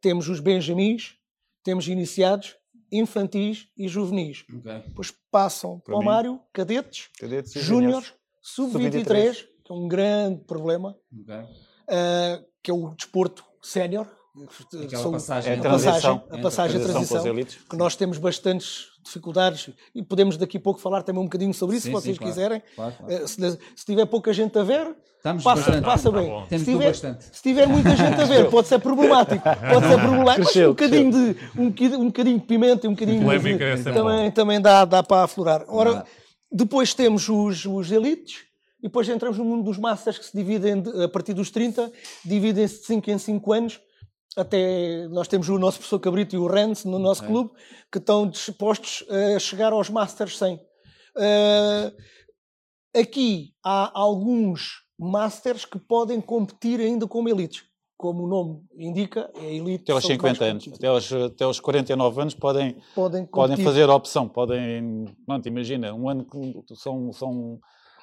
temos 0.00 0.28
os 0.28 0.40
benjamins, 0.40 1.16
temos 1.62 1.86
iniciados, 1.86 2.56
infantis 2.90 3.68
e 3.76 3.86
juvenis. 3.88 4.44
Okay. 4.58 4.80
Depois 4.80 5.12
passam 5.30 5.78
para, 5.78 5.94
para 5.94 5.96
o 5.96 6.04
Mário, 6.04 6.40
cadetes, 6.52 7.08
cadetes 7.18 7.52
júniores, 7.52 8.12
sub-23, 8.40 9.34
sub 9.34 9.48
que 9.64 9.72
é 9.72 9.74
um 9.74 9.88
grande 9.88 10.44
problema. 10.44 10.96
Okay. 11.12 11.40
Uh, 11.88 12.55
que 12.66 12.70
é 12.72 12.74
o 12.74 12.88
desporto 12.96 13.44
sénior. 13.62 14.08
Aquela 14.84 15.12
passagem, 15.12 15.52
é 15.52 15.56
a, 15.56 15.62
passagem, 15.62 16.10
a 16.10 16.38
passagem, 16.38 16.80
a 16.80 16.84
transição, 16.84 17.34
que 17.70 17.76
nós 17.76 17.94
temos 17.94 18.18
bastantes 18.18 18.88
dificuldades 19.02 19.70
e 19.94 20.02
podemos 20.02 20.36
daqui 20.36 20.58
a 20.58 20.60
pouco 20.60 20.80
falar 20.80 21.02
também 21.02 21.22
um 21.22 21.26
bocadinho 21.26 21.54
sobre 21.54 21.76
isso, 21.76 21.84
sim, 21.84 21.90
se 21.90 21.94
vocês 21.94 22.16
sim, 22.16 22.18
claro, 22.18 22.34
quiserem. 22.34 22.62
Claro, 22.74 22.94
claro. 22.98 23.12
Eh, 23.12 23.26
se, 23.26 23.58
se, 23.76 23.86
tiver 23.86 24.04
pouca 24.06 24.32
gente 24.32 24.58
a 24.58 24.64
ver, 24.64 24.94
Estamos 25.16 25.44
passa, 25.44 25.60
bastante. 25.62 25.84
passa 25.84 26.10
bem. 26.10 26.28
Tá 26.28 26.58
se, 26.58 26.64
tiver, 26.64 26.88
bastante. 26.88 27.24
se 27.24 27.42
tiver 27.42 27.66
muita 27.68 27.96
gente 27.96 28.20
a 28.20 28.24
ver, 28.24 28.50
pode 28.50 28.66
ser 28.66 28.78
problemático. 28.80 29.42
Pode 29.42 29.86
ser 29.86 30.00
problemático. 30.00 30.44
Cresceu, 30.44 30.70
um, 30.70 30.72
bocadinho 30.72 31.10
de, 31.12 31.36
um, 31.56 32.02
um 32.02 32.06
bocadinho 32.06 32.40
de 32.40 32.46
pimenta 32.46 32.86
e 32.86 32.90
um 32.90 32.94
bocadinho 32.94 33.40
de, 33.40 33.62
é 33.62 33.76
também, 33.76 34.30
também 34.32 34.60
dá, 34.60 34.84
dá 34.84 35.04
para 35.04 35.22
aflorar. 35.22 35.64
Ora, 35.68 36.04
depois 36.50 36.92
temos 36.92 37.28
os, 37.28 37.64
os 37.64 37.92
elites, 37.92 38.45
e 38.86 38.88
depois 38.88 39.08
entramos 39.08 39.36
no 39.36 39.44
mundo 39.44 39.64
dos 39.64 39.78
Masters 39.78 40.16
que 40.16 40.26
se 40.26 40.36
dividem 40.36 40.80
a 41.02 41.08
partir 41.08 41.34
dos 41.34 41.50
30, 41.50 41.90
dividem-se 42.24 42.78
de 42.82 42.86
5 42.86 43.10
em 43.10 43.18
5 43.18 43.52
anos. 43.52 43.80
Até 44.36 45.08
nós 45.08 45.26
temos 45.26 45.48
o 45.48 45.58
nosso 45.58 45.78
professor 45.78 45.98
Cabrito 45.98 46.36
e 46.36 46.38
o 46.38 46.46
Renz 46.46 46.84
no 46.84 46.96
nosso 46.96 47.24
clube 47.26 47.50
que 47.90 47.98
estão 47.98 48.28
dispostos 48.28 49.04
a 49.34 49.40
chegar 49.40 49.72
aos 49.72 49.90
Masters 49.90 50.38
100. 50.38 50.54
Uh, 50.54 50.60
aqui 52.96 53.54
há 53.64 53.90
alguns 53.92 54.84
Masters 54.96 55.64
que 55.64 55.80
podem 55.80 56.20
competir 56.20 56.78
ainda 56.78 57.08
como 57.08 57.28
elites. 57.28 57.64
Como 57.96 58.22
o 58.22 58.28
nome 58.28 58.62
indica, 58.78 59.28
é 59.34 59.52
elite. 59.52 59.82
Até 59.82 59.92
aos 59.92 60.04
50 60.04 60.44
anos, 60.44 60.68
até 60.68 60.86
aos, 60.86 61.12
até 61.12 61.44
aos 61.44 61.58
49 61.58 62.20
anos 62.20 62.34
podem, 62.34 62.76
podem, 62.94 63.26
podem 63.26 63.56
fazer 63.56 63.88
a 63.88 63.94
opção. 63.96 64.28
Podem, 64.28 65.06
te 65.42 65.48
imagina, 65.48 65.92
um 65.92 66.08
ano 66.08 66.24
que 66.24 66.76
são, 66.76 67.12
são 67.12 67.58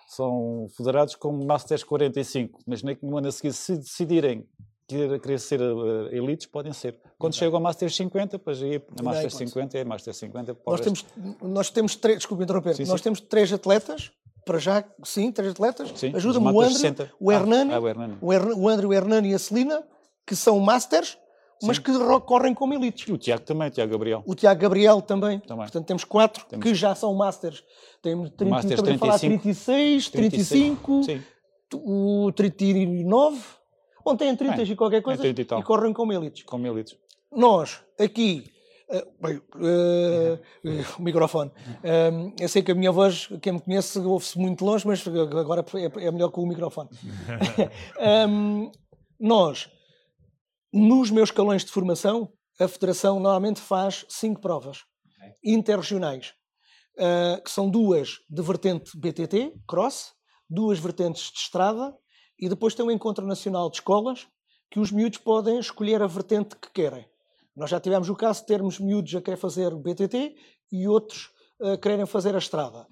são 0.08 0.68
federados 0.76 1.16
como 1.16 1.44
Masters 1.46 1.84
45, 1.84 2.60
mas 2.68 2.82
no 3.02 3.18
ano 3.18 3.28
a 3.28 3.32
seguir, 3.32 3.54
se 3.54 3.78
decidirem 3.78 4.48
querer, 4.88 5.20
querer 5.20 5.40
ser 5.40 5.62
uh, 5.62 6.08
elites, 6.12 6.46
podem 6.48 6.74
ser. 6.74 7.00
Quando 7.18 7.36
chegam 7.36 7.56
ao 7.56 7.62
Masters 7.62 7.96
50, 7.96 8.40
pois 8.40 8.62
aí 8.62 8.82
na 8.98 9.04
Masters 9.04 9.36
50 9.36 9.78
é 9.78 9.84
Masters 9.84 10.18
50. 10.18 10.58
Nós 10.66 10.82
temos, 10.82 11.06
nós 11.42 11.70
temos 11.70 11.96
três, 11.96 12.20
desculpe 12.20 12.44
interromper, 12.44 12.76
sim, 12.76 12.86
nós 12.86 13.00
sim. 13.00 13.06
temos 13.06 13.22
três 13.22 13.52
atletas, 13.52 14.12
para 14.46 14.60
já, 14.60 14.84
sim, 15.04 15.32
três 15.32 15.52
atletas. 15.52 15.92
Ajuda-me 16.14 16.52
o 16.52 16.62
André, 16.62 17.10
o 17.20 17.32
Hernani, 17.32 17.72
ah, 17.72 17.78
ah, 17.78 17.80
o, 17.80 17.88
Hernani. 17.88 18.18
o 18.22 18.70
André, 18.70 18.88
o 18.88 18.94
Hernani 18.94 19.32
e 19.32 19.34
a 19.34 19.40
Celina, 19.40 19.84
que 20.28 20.36
são 20.36 20.60
Masters, 20.60 21.18
mas 21.68 21.80
que 21.80 21.92
correm 22.26 22.54
como 22.54 22.74
elites. 22.74 23.08
E 23.08 23.12
o 23.12 23.18
Tiago 23.18 23.44
também, 23.44 23.68
o 23.68 23.72
Tiago 23.72 23.92
Gabriel. 23.92 24.24
O 24.26 24.36
Tiago 24.36 24.60
Gabriel 24.60 25.02
também. 25.02 25.40
também. 25.40 25.66
Portanto, 25.66 25.86
temos 25.86 26.04
quatro 26.04 26.46
temos... 26.46 26.64
que 26.64 26.74
já 26.74 26.94
são 26.96 27.14
Masters. 27.14 27.64
Temos 28.02 28.30
30, 28.32 28.52
masters 28.54 28.82
35, 28.82 29.06
falar 29.06 29.20
36, 29.20 30.10
35, 30.10 31.02
35 31.06 31.34
o 31.76 32.32
39. 32.34 33.42
Ontem 34.06 34.30
em 34.30 34.36
30 34.36 34.62
é, 34.62 34.66
e 34.66 34.76
qualquer 34.76 35.02
coisa. 35.02 35.26
É 35.26 35.30
e, 35.30 35.32
e, 35.32 35.64
correm 35.64 35.94
como 35.94 36.12
elites. 36.12 36.44
Como 36.44 36.68
elites. 36.68 36.98
Nós, 37.32 37.82
aqui, 37.98 38.44
uh, 38.90 39.26
bem, 39.26 39.38
uh, 39.38 40.34
uh, 40.36 41.00
o 41.00 41.02
microfone. 41.02 41.52
eu 42.40 42.50
sei 42.50 42.62
que 42.62 42.72
a 42.72 42.76
minha 42.76 42.92
voz, 42.92 43.30
quem 43.42 43.54
me 43.54 43.62
conhece, 43.62 43.98
ouve-se 44.00 44.38
muito 44.38 44.64
longe, 44.64 44.86
mas 44.86 45.08
agora 45.08 45.66
é, 45.76 46.06
é 46.06 46.12
melhor 46.12 46.30
com 46.30 46.42
o 46.42 46.48
microfone. 46.48 46.90
um, 48.30 48.70
nós 49.20 49.70
nos 50.74 51.12
meus 51.12 51.30
escalões 51.30 51.64
de 51.64 51.72
formação, 51.72 52.34
a 52.60 52.68
Federação 52.68 53.20
normalmente 53.20 53.62
faz 53.62 54.06
cinco 54.10 54.42
provas 54.42 54.80
okay. 55.06 55.34
interregionais, 55.44 56.34
uh, 56.98 57.42
que 57.44 57.52
são 57.52 57.70
duas 57.70 58.18
de 58.28 58.42
vertente 58.42 58.98
BTT, 58.98 59.54
cross, 59.68 60.14
duas 60.50 60.80
vertentes 60.80 61.32
de 61.32 61.38
estrada, 61.38 61.96
e 62.40 62.50
depois 62.50 62.74
tem 62.74 62.84
um 62.84 62.92
encontro 62.92 63.26
nacional 63.28 63.70
de 63.70 63.78
escolas 63.78 64.28
que 64.72 64.80
os 64.80 64.92
miúdos 64.92 65.20
podem 65.20 65.60
escolher 65.60 66.02
a 66.02 66.08
vertente 66.08 66.56
que 66.56 66.72
querem. 66.72 67.08
Nós 67.56 67.70
já 67.70 67.80
tivemos 67.80 68.10
o 68.10 68.16
caso 68.16 68.42
de 68.42 68.48
termos 68.48 68.80
miúdos 68.80 69.14
a 69.14 69.22
querer 69.22 69.38
fazer 69.38 69.70
BTT 69.76 70.36
e 70.72 70.88
outros 70.88 71.30
a 71.62 71.78
quererem 71.78 72.08
fazer 72.08 72.34
a 72.34 72.40
estrada. 72.40 72.88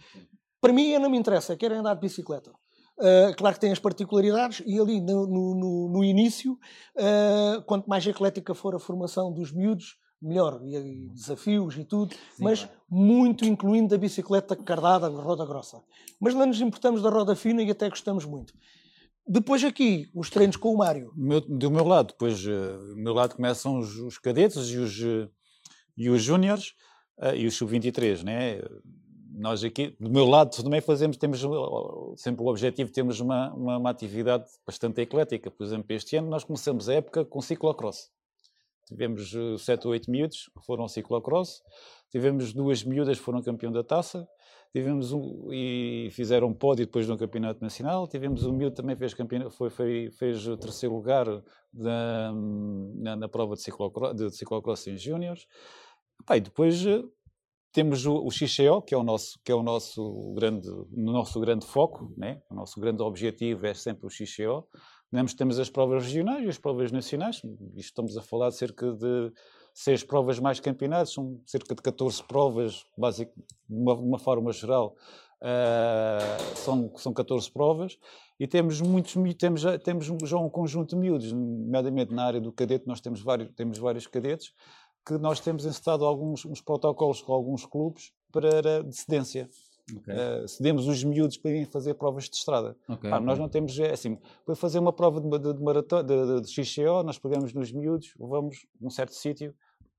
Para 0.61 0.71
mim, 0.71 0.95
não 0.99 1.09
me 1.09 1.17
interessa, 1.17 1.57
querem 1.57 1.79
andar 1.79 1.95
de 1.95 2.01
bicicleta. 2.01 2.53
Uh, 2.99 3.35
claro 3.35 3.55
que 3.55 3.61
tem 3.61 3.71
as 3.71 3.79
particularidades 3.79 4.61
e 4.65 4.79
ali 4.79 5.01
no, 5.01 5.25
no, 5.25 5.89
no 5.89 6.03
início, 6.03 6.53
uh, 6.53 7.61
quanto 7.63 7.89
mais 7.89 8.05
eclética 8.05 8.53
for 8.53 8.75
a 8.75 8.79
formação 8.79 9.33
dos 9.33 9.51
miúdos, 9.51 9.97
melhor. 10.21 10.61
E, 10.63 10.75
e 10.75 11.09
desafios 11.09 11.75
e 11.77 11.83
tudo, 11.83 12.13
Sim, 12.13 12.43
mas 12.43 12.63
claro. 12.63 12.79
muito 12.89 13.43
incluindo 13.45 13.95
a 13.95 13.97
bicicleta 13.97 14.55
cardada, 14.55 15.07
a 15.07 15.09
roda 15.09 15.45
grossa. 15.45 15.81
Mas 16.19 16.35
não 16.35 16.45
nos 16.45 16.61
importamos 16.61 17.01
da 17.01 17.09
roda 17.09 17.35
fina 17.35 17.63
e 17.63 17.71
até 17.71 17.89
gostamos 17.89 18.23
muito. 18.23 18.53
Depois 19.27 19.63
aqui, 19.63 20.11
os 20.13 20.29
treinos 20.29 20.57
com 20.57 20.73
o 20.73 20.77
Mário. 20.77 21.11
Meu, 21.15 21.41
do 21.41 21.71
meu 21.71 21.85
lado, 21.85 22.09
depois, 22.09 22.45
uh, 22.45 22.95
do 22.95 22.97
meu 22.97 23.13
lado 23.13 23.35
começam 23.35 23.79
os, 23.79 23.97
os 23.97 24.17
cadetes 24.19 24.67
e 24.67 24.77
os, 24.77 24.99
e 25.97 26.09
os 26.09 26.21
júniores 26.21 26.73
e 27.35 27.45
os 27.45 27.55
sub-23, 27.55 28.23
né? 28.23 28.59
Nós 29.33 29.63
aqui, 29.63 29.95
do 29.99 30.09
meu 30.09 30.25
lado, 30.25 30.55
também 30.61 30.81
fazemos, 30.81 31.17
temos 31.17 31.41
sempre 32.17 32.43
o 32.43 32.47
objetivo, 32.47 32.91
temos 32.91 33.19
uma, 33.19 33.53
uma, 33.53 33.77
uma, 33.77 33.89
atividade 33.89 34.45
bastante 34.65 35.01
eclética. 35.01 35.49
Por 35.49 35.63
exemplo, 35.63 35.85
este 35.95 36.17
ano 36.17 36.29
nós 36.29 36.43
começamos 36.43 36.89
a 36.89 36.95
época 36.95 37.23
com 37.23 37.41
ciclocross. 37.41 38.11
Tivemos 38.87 39.33
uh, 39.33 39.57
sete 39.57 39.87
ou 39.87 39.93
oito 39.93 40.11
miúdos 40.11 40.49
que 40.57 40.65
foram 40.65 40.87
ciclocross, 40.87 41.61
tivemos 42.11 42.51
duas 42.51 42.83
miúdas 42.83 43.17
que 43.17 43.23
foram 43.23 43.41
campeão 43.41 43.71
da 43.71 43.83
taça, 43.83 44.27
tivemos 44.73 45.13
um, 45.13 45.47
e 45.51 46.09
fizeram 46.11 46.53
pódio 46.53 46.85
depois 46.85 47.05
de 47.05 47.11
um 47.11 47.17
campeonato 47.17 47.61
nacional, 47.61 48.05
tivemos 48.07 48.45
um 48.45 48.51
miúdo 48.51 48.75
também 48.75 48.95
fez, 48.97 49.13
campeonato, 49.13 49.51
foi, 49.51 49.69
foi, 49.69 50.11
fez 50.11 50.45
o 50.45 50.57
terceiro 50.57 50.93
lugar 50.93 51.25
na, 51.73 52.33
na, 52.95 53.15
na 53.15 53.29
prova 53.29 53.55
de 53.55 53.61
ciclocross, 53.61 54.15
de 54.15 54.29
ciclocross 54.31 54.87
em 54.87 54.97
júniores. 54.97 55.47
E 56.29 56.39
depois 56.39 56.85
eh, 56.85 57.03
temos 57.71 58.05
o, 58.05 58.25
o 58.25 58.31
XCO, 58.31 58.81
que 58.81 58.93
é 58.93 58.97
o 58.97 59.03
nosso, 59.03 59.39
que 59.43 59.51
é 59.51 59.55
o 59.55 59.63
nosso 59.63 60.33
grande, 60.33 60.67
nosso 60.91 61.39
grande 61.39 61.65
foco, 61.65 62.13
né? 62.17 62.41
o 62.49 62.55
nosso 62.55 62.79
grande 62.79 63.01
objetivo 63.01 63.65
é 63.65 63.73
sempre 63.73 64.05
o 64.05 64.09
XCO. 64.09 64.67
Temos, 65.11 65.33
temos 65.33 65.59
as 65.59 65.69
provas 65.69 66.05
regionais 66.05 66.45
e 66.45 66.49
as 66.49 66.57
provas 66.57 66.91
nacionais, 66.91 67.41
estamos 67.75 68.15
a 68.17 68.21
falar 68.21 68.49
de 68.49 68.55
cerca 68.55 68.93
de 68.93 69.31
seis 69.73 70.03
provas 70.03 70.39
mais 70.39 70.59
campeonatos, 70.59 71.13
são 71.13 71.41
cerca 71.45 71.75
de 71.75 71.81
14 71.81 72.23
provas, 72.23 72.85
básico, 72.97 73.33
de 73.35 73.75
uma, 73.75 73.93
uma 73.93 74.19
forma 74.19 74.53
geral, 74.53 74.95
uh, 75.41 76.55
são, 76.55 76.91
são 76.95 77.13
14 77.13 77.51
provas, 77.51 77.97
e 78.39 78.47
temos 78.47 78.79
muitos, 78.79 79.13
temos, 79.37 79.63
temos 79.83 80.07
já 80.23 80.37
um 80.37 80.49
conjunto 80.49 80.95
de 80.95 81.01
miúdos, 81.01 81.31
nomeadamente 81.31 82.13
na 82.13 82.23
área 82.23 82.39
do 82.39 82.51
cadete, 82.51 82.87
nós 82.87 83.01
temos 83.01 83.21
vários, 83.21 83.49
temos 83.53 83.77
vários 83.77 84.07
cadetes, 84.07 84.53
que 85.05 85.17
nós 85.17 85.39
temos 85.39 85.65
encetado 85.65 86.05
alguns 86.05 86.45
uns 86.45 86.61
protocolos 86.61 87.21
com 87.21 87.33
alguns 87.33 87.65
clubes 87.65 88.11
para 88.31 88.83
decedência. 88.83 89.49
Okay. 89.97 90.15
Uh, 90.15 90.47
cedemos 90.47 90.87
os 90.87 91.03
miúdos 91.03 91.37
para 91.37 91.51
irem 91.51 91.65
fazer 91.65 91.95
provas 91.95 92.29
de 92.29 92.35
estrada. 92.35 92.77
Okay, 92.87 93.09
Pá, 93.09 93.17
okay. 93.17 93.25
Nós 93.25 93.39
não 93.39 93.49
temos, 93.49 93.77
é 93.79 93.91
assim, 93.91 94.17
para 94.45 94.55
fazer 94.55 94.79
uma 94.79 94.93
prova 94.93 95.19
de, 95.19 95.29
de, 95.29 95.53
de, 95.53 95.61
maratona, 95.61 96.03
de, 96.03 96.41
de 96.41 96.47
XCO, 96.47 97.03
nós 97.03 97.17
pegamos 97.17 97.53
nos 97.53 97.71
miúdos, 97.71 98.13
vamos 98.17 98.65
num 98.79 98.89
certo 98.89 99.13
sítio, 99.13 99.53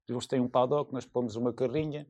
eles 0.09 0.27
têm 0.27 0.41
um 0.41 0.49
paddock, 0.49 0.93
nós 0.93 1.05
pomos 1.05 1.37
uma 1.37 1.53
carrinha, 1.53 2.07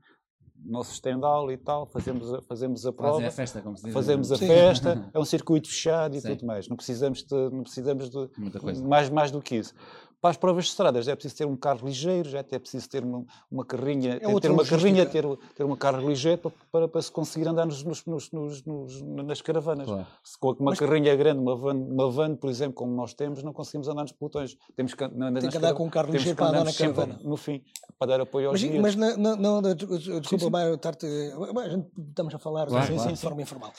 nosso 0.64 0.92
stand-all 0.92 1.50
e 1.50 1.56
tal, 1.56 1.86
fazemos 1.86 2.32
a, 2.32 2.42
fazemos 2.42 2.86
a 2.86 2.92
prova, 2.92 3.26
a 3.26 3.30
festa, 3.30 3.60
como 3.60 3.76
se 3.76 3.84
diz. 3.84 3.92
fazemos 3.92 4.30
a 4.30 4.36
Sim. 4.36 4.46
festa, 4.46 5.10
é 5.12 5.18
um 5.18 5.24
circuito 5.24 5.68
fechado 5.68 6.16
e 6.16 6.20
Sim. 6.20 6.28
tudo 6.28 6.46
mais. 6.46 6.68
Não 6.68 6.76
precisamos 6.76 7.24
de, 7.24 7.34
não 7.50 7.62
precisamos 7.62 8.10
de 8.10 8.82
mais, 8.82 9.10
mais 9.10 9.30
do 9.30 9.40
que 9.40 9.56
isso. 9.56 9.74
Para 10.22 10.30
as 10.30 10.36
provas 10.36 10.66
de 10.66 10.70
estradas 10.70 11.08
é 11.08 11.16
preciso 11.16 11.36
ter 11.36 11.44
um 11.46 11.56
carro 11.56 11.84
ligeiro, 11.84 12.28
já 12.28 12.38
é 12.38 12.58
preciso 12.60 12.88
ter 12.88 13.02
uma, 13.02 13.24
uma 13.50 13.64
carrinha, 13.64 14.20
é 14.22 14.40
ter 14.40 14.52
uma 14.52 14.64
carrinha, 14.64 15.04
ter, 15.04 15.24
ter 15.56 15.64
uma 15.64 15.76
carro 15.76 16.08
ligeiro 16.08 16.38
para, 16.38 16.52
para, 16.70 16.86
para 16.86 17.02
se 17.02 17.10
conseguir 17.10 17.48
andar 17.48 17.66
nos, 17.66 17.82
nos, 17.82 18.06
nos, 18.06 18.30
nos 18.30 19.02
nas 19.02 19.42
caravanas. 19.42 19.84
Claro. 19.84 20.06
Se 20.22 20.38
com 20.38 20.50
uma 20.50 20.70
Mas, 20.70 20.78
carrinha 20.78 21.16
grande, 21.16 21.40
uma 21.40 21.56
van, 21.56 21.74
uma 21.74 22.08
van, 22.08 22.36
por 22.36 22.48
exemplo, 22.48 22.74
como 22.74 22.94
nós 22.94 23.14
temos, 23.14 23.42
não 23.42 23.52
conseguimos 23.52 23.88
andar 23.88 24.02
nos 24.02 24.12
pelotões. 24.12 24.56
Temos 24.76 24.94
que, 24.94 25.08
na, 25.08 25.32
tem 25.32 25.50
que 25.50 25.58
andar 25.58 25.74
com 25.74 25.86
um 25.86 25.90
carro 25.90 26.12
ligeiro 26.12 26.36
para 26.36 26.46
andar 26.50 26.64
na 26.66 26.72
caravana. 26.72 27.20
No 27.24 27.36
fim, 27.36 27.60
para 27.98 28.12
dar 28.12 28.20
apoio 28.20 28.50
aos 28.50 28.62
Mas, 28.62 28.94
mas 28.94 28.94
na, 28.94 29.16
na, 29.16 29.60
na, 29.60 29.74
desculpa, 29.74 30.48
Mário, 30.50 30.74
estamos 30.76 32.32
a 32.32 32.38
falar 32.38 32.68
claro, 32.68 32.86
de, 32.86 32.94
claro. 32.94 33.16
forma 33.16 33.42
informal. 33.42 33.72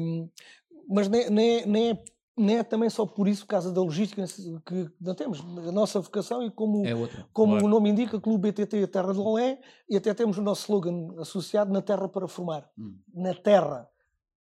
Um, 0.00 0.28
mas 0.88 1.06
nem, 1.06 1.30
nem, 1.30 1.66
nem 1.66 1.90
é 1.90 1.98
não 2.36 2.54
é 2.54 2.62
também 2.62 2.88
só 2.88 3.04
por 3.04 3.28
isso, 3.28 3.42
por 3.42 3.48
causa 3.50 3.72
da 3.72 3.80
logística 3.80 4.24
que 4.64 4.90
não 5.00 5.14
temos. 5.14 5.40
A 5.40 5.72
nossa 5.72 6.00
vocação 6.00 6.42
e 6.42 6.50
como, 6.50 6.86
é 6.86 6.92
como 7.32 7.52
claro. 7.52 7.66
o 7.66 7.68
nome 7.68 7.90
indica, 7.90 8.20
Clube 8.20 8.50
BTT 8.50 8.86
Terra 8.86 9.12
de 9.12 9.18
Lolé, 9.18 9.60
e 9.88 9.96
até 9.96 10.14
temos 10.14 10.38
o 10.38 10.42
nosso 10.42 10.62
slogan 10.62 11.20
associado 11.20 11.72
na 11.72 11.82
terra 11.82 12.08
para 12.08 12.26
formar. 12.26 12.68
Hum. 12.78 12.96
Na 13.12 13.34
terra. 13.34 13.88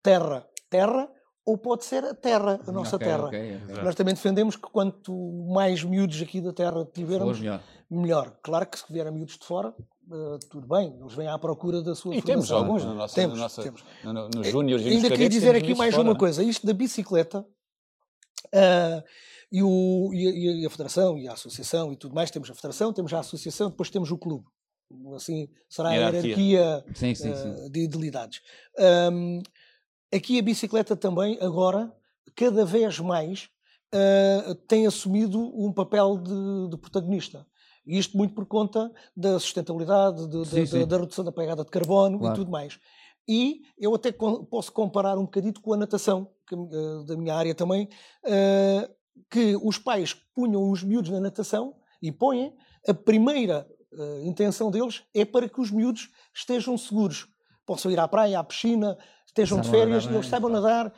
Terra. 0.02 0.46
Terra 0.68 1.10
ou 1.44 1.58
pode 1.58 1.84
ser 1.84 2.04
a 2.04 2.14
terra, 2.14 2.60
a 2.66 2.70
nossa 2.70 2.96
okay, 2.96 3.08
terra. 3.08 3.26
Okay, 3.26 3.56
okay. 3.56 3.82
Nós 3.82 3.94
também 3.94 4.14
defendemos 4.14 4.56
que 4.56 4.70
quanto 4.70 5.12
mais 5.52 5.82
miúdos 5.82 6.20
aqui 6.22 6.40
da 6.40 6.52
terra 6.52 6.86
tivermos, 6.92 7.40
melhor. 7.40 7.60
melhor. 7.90 8.36
Claro 8.42 8.66
que 8.66 8.78
se 8.78 8.84
vierem 8.92 9.12
miúdos 9.12 9.36
de 9.36 9.44
fora, 9.44 9.74
uh, 10.10 10.38
tudo 10.48 10.68
bem, 10.68 10.96
eles 11.00 11.14
vêm 11.14 11.26
à 11.26 11.38
procura 11.38 11.82
da 11.82 11.94
sua 11.94 12.14
e 12.14 12.20
formação. 12.20 12.24
temos 12.24 12.52
alguns 12.52 12.84
na 12.84 12.94
nossa, 12.94 13.14
temos, 13.14 13.36
na 13.36 13.42
nossa, 13.42 13.62
temos. 13.62 13.84
No, 14.04 14.12
no, 14.12 14.28
nos 14.28 14.46
júniores 14.46 14.84
e 14.84 14.88
nos 14.90 14.96
Ainda 14.96 15.08
queria 15.10 15.28
dizer 15.28 15.56
aqui 15.56 15.74
mais 15.74 15.94
fora. 15.94 16.08
uma 16.08 16.16
coisa, 16.16 16.42
isto 16.42 16.66
da 16.66 16.72
bicicleta, 16.72 17.44
Uh, 18.54 19.02
e, 19.52 19.62
o, 19.62 20.10
e, 20.12 20.64
a 20.64 20.70
Federação 20.70 21.18
e 21.18 21.28
a 21.28 21.32
Associação 21.32 21.92
e 21.92 21.96
tudo 21.96 22.14
mais, 22.14 22.30
temos 22.30 22.50
a 22.50 22.54
Federação, 22.54 22.92
temos 22.92 23.12
a 23.12 23.20
Associação, 23.20 23.70
depois 23.70 23.90
temos 23.90 24.10
o 24.10 24.18
clube. 24.18 24.46
Assim 25.14 25.48
será 25.68 25.90
a 25.90 25.94
hierarquia, 25.94 26.84
sim, 26.94 27.14
sim, 27.14 27.34
sim. 27.34 27.48
Uh, 27.48 27.70
de 27.70 27.80
idilidades. 27.80 28.40
Um, 29.12 29.40
aqui 30.12 30.38
a 30.38 30.42
bicicleta 30.42 30.96
também, 30.96 31.38
agora, 31.40 31.92
cada 32.34 32.64
vez 32.64 32.98
mais, 32.98 33.48
uh, 33.94 34.54
tem 34.66 34.86
assumido 34.86 35.38
um 35.38 35.72
papel 35.72 36.18
de, 36.18 36.70
de 36.70 36.76
protagonista. 36.76 37.46
E 37.86 37.98
isto 37.98 38.16
muito 38.16 38.34
por 38.34 38.46
conta 38.46 38.90
da 39.16 39.38
sustentabilidade, 39.38 40.28
de, 40.28 40.66
sim. 40.66 40.80
Da, 40.80 40.84
da, 40.84 40.98
redução 40.98 41.24
da 41.24 41.32
pegada 41.32 41.64
de 41.64 41.70
carbono 41.70 42.18
claro. 42.18 42.34
e 42.34 42.38
tudo 42.38 42.50
mais. 42.50 42.78
E 43.28 43.62
eu 43.78 43.94
até 43.94 44.12
posso 44.12 44.72
comparar 44.72 45.16
um 45.18 45.24
bocadito 45.24 45.60
com 45.60 45.72
a 45.72 45.76
natação, 45.76 46.28
que, 46.46 46.54
uh, 46.54 47.04
da 47.04 47.16
minha 47.16 47.34
área 47.34 47.54
também, 47.54 47.88
uh, 48.24 48.92
que 49.30 49.56
os 49.62 49.78
pais 49.78 50.14
punham 50.34 50.68
os 50.70 50.82
miúdos 50.82 51.10
na 51.10 51.20
natação 51.20 51.74
e 52.02 52.10
põem, 52.10 52.52
a 52.88 52.92
primeira 52.92 53.68
uh, 53.92 54.26
intenção 54.26 54.70
deles 54.70 55.04
é 55.14 55.24
para 55.24 55.48
que 55.48 55.60
os 55.60 55.70
miúdos 55.70 56.10
estejam 56.34 56.76
seguros. 56.76 57.28
Possam 57.64 57.90
ir 57.92 58.00
à 58.00 58.08
praia, 58.08 58.40
à 58.40 58.42
piscina, 58.42 58.98
estejam 59.24 59.60
de 59.60 59.70
férias, 59.70 60.04
eles 60.06 60.26
saibam 60.26 60.50
nadar. 60.50 60.92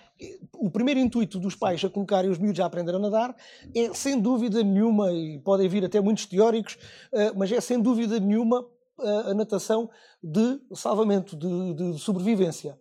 O 0.57 0.71
primeiro 0.71 0.99
intuito 0.99 1.39
dos 1.39 1.55
pais 1.55 1.85
a 1.85 1.91
colocarem 1.91 2.31
os 2.31 2.39
miúdos 2.39 2.61
a 2.61 2.65
aprender 2.65 2.95
a 2.95 2.99
nadar 2.99 3.37
é, 3.75 3.93
sem 3.93 4.19
dúvida 4.19 4.63
nenhuma, 4.63 5.13
e 5.13 5.39
podem 5.41 5.69
vir 5.69 5.85
até 5.85 6.01
muitos 6.01 6.25
teóricos, 6.25 6.79
mas 7.37 7.53
é 7.53 7.61
sem 7.61 7.79
dúvida 7.79 8.19
nenhuma 8.19 8.67
a, 9.31 9.35
natação 9.35 9.91
de 10.23 10.61
salvamento, 10.75 11.37
de, 11.37 11.75
de 11.75 11.99
sobrevivência. 11.99 12.79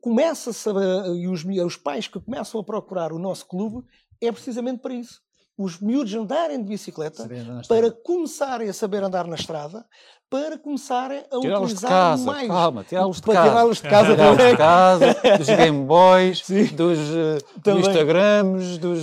Começa-se, 0.00 0.68
e 1.16 1.28
os, 1.28 1.44
os 1.44 1.76
pais 1.76 2.06
que 2.06 2.20
começam 2.20 2.60
a 2.60 2.64
procurar 2.64 3.12
o 3.12 3.18
nosso 3.18 3.46
clube, 3.46 3.86
é 4.20 4.30
precisamente 4.30 4.80
para 4.80 4.94
isso 4.94 5.24
os 5.56 5.80
miúdos 5.80 6.12
andarem 6.14 6.58
de 6.58 6.68
bicicleta 6.68 7.28
para 7.68 7.90
começarem 7.90 8.68
a 8.68 8.72
saber 8.72 9.02
andar 9.02 9.26
na 9.26 9.36
estrada, 9.36 9.86
para 10.34 10.58
começarem 10.58 11.22
a 11.30 11.38
utilizar 11.38 11.88
casa, 11.88 12.24
mais. 12.24 12.48
Calma, 12.48 12.82
tirá-los 12.82 13.18
de 13.18 13.22
para 13.22 13.34
casa. 13.34 13.50
Tirá-los 13.50 13.76
de 13.76 13.88
casa, 13.88 14.14
tirá 14.16 14.50
de 14.50 14.56
casa 14.56 15.38
dos 15.38 15.46
Game 15.56 15.84
Boys, 15.84 16.42
dos, 16.72 16.98
uh, 16.98 17.60
dos 17.62 17.86
Instagrams, 17.86 18.78
dos. 18.78 19.00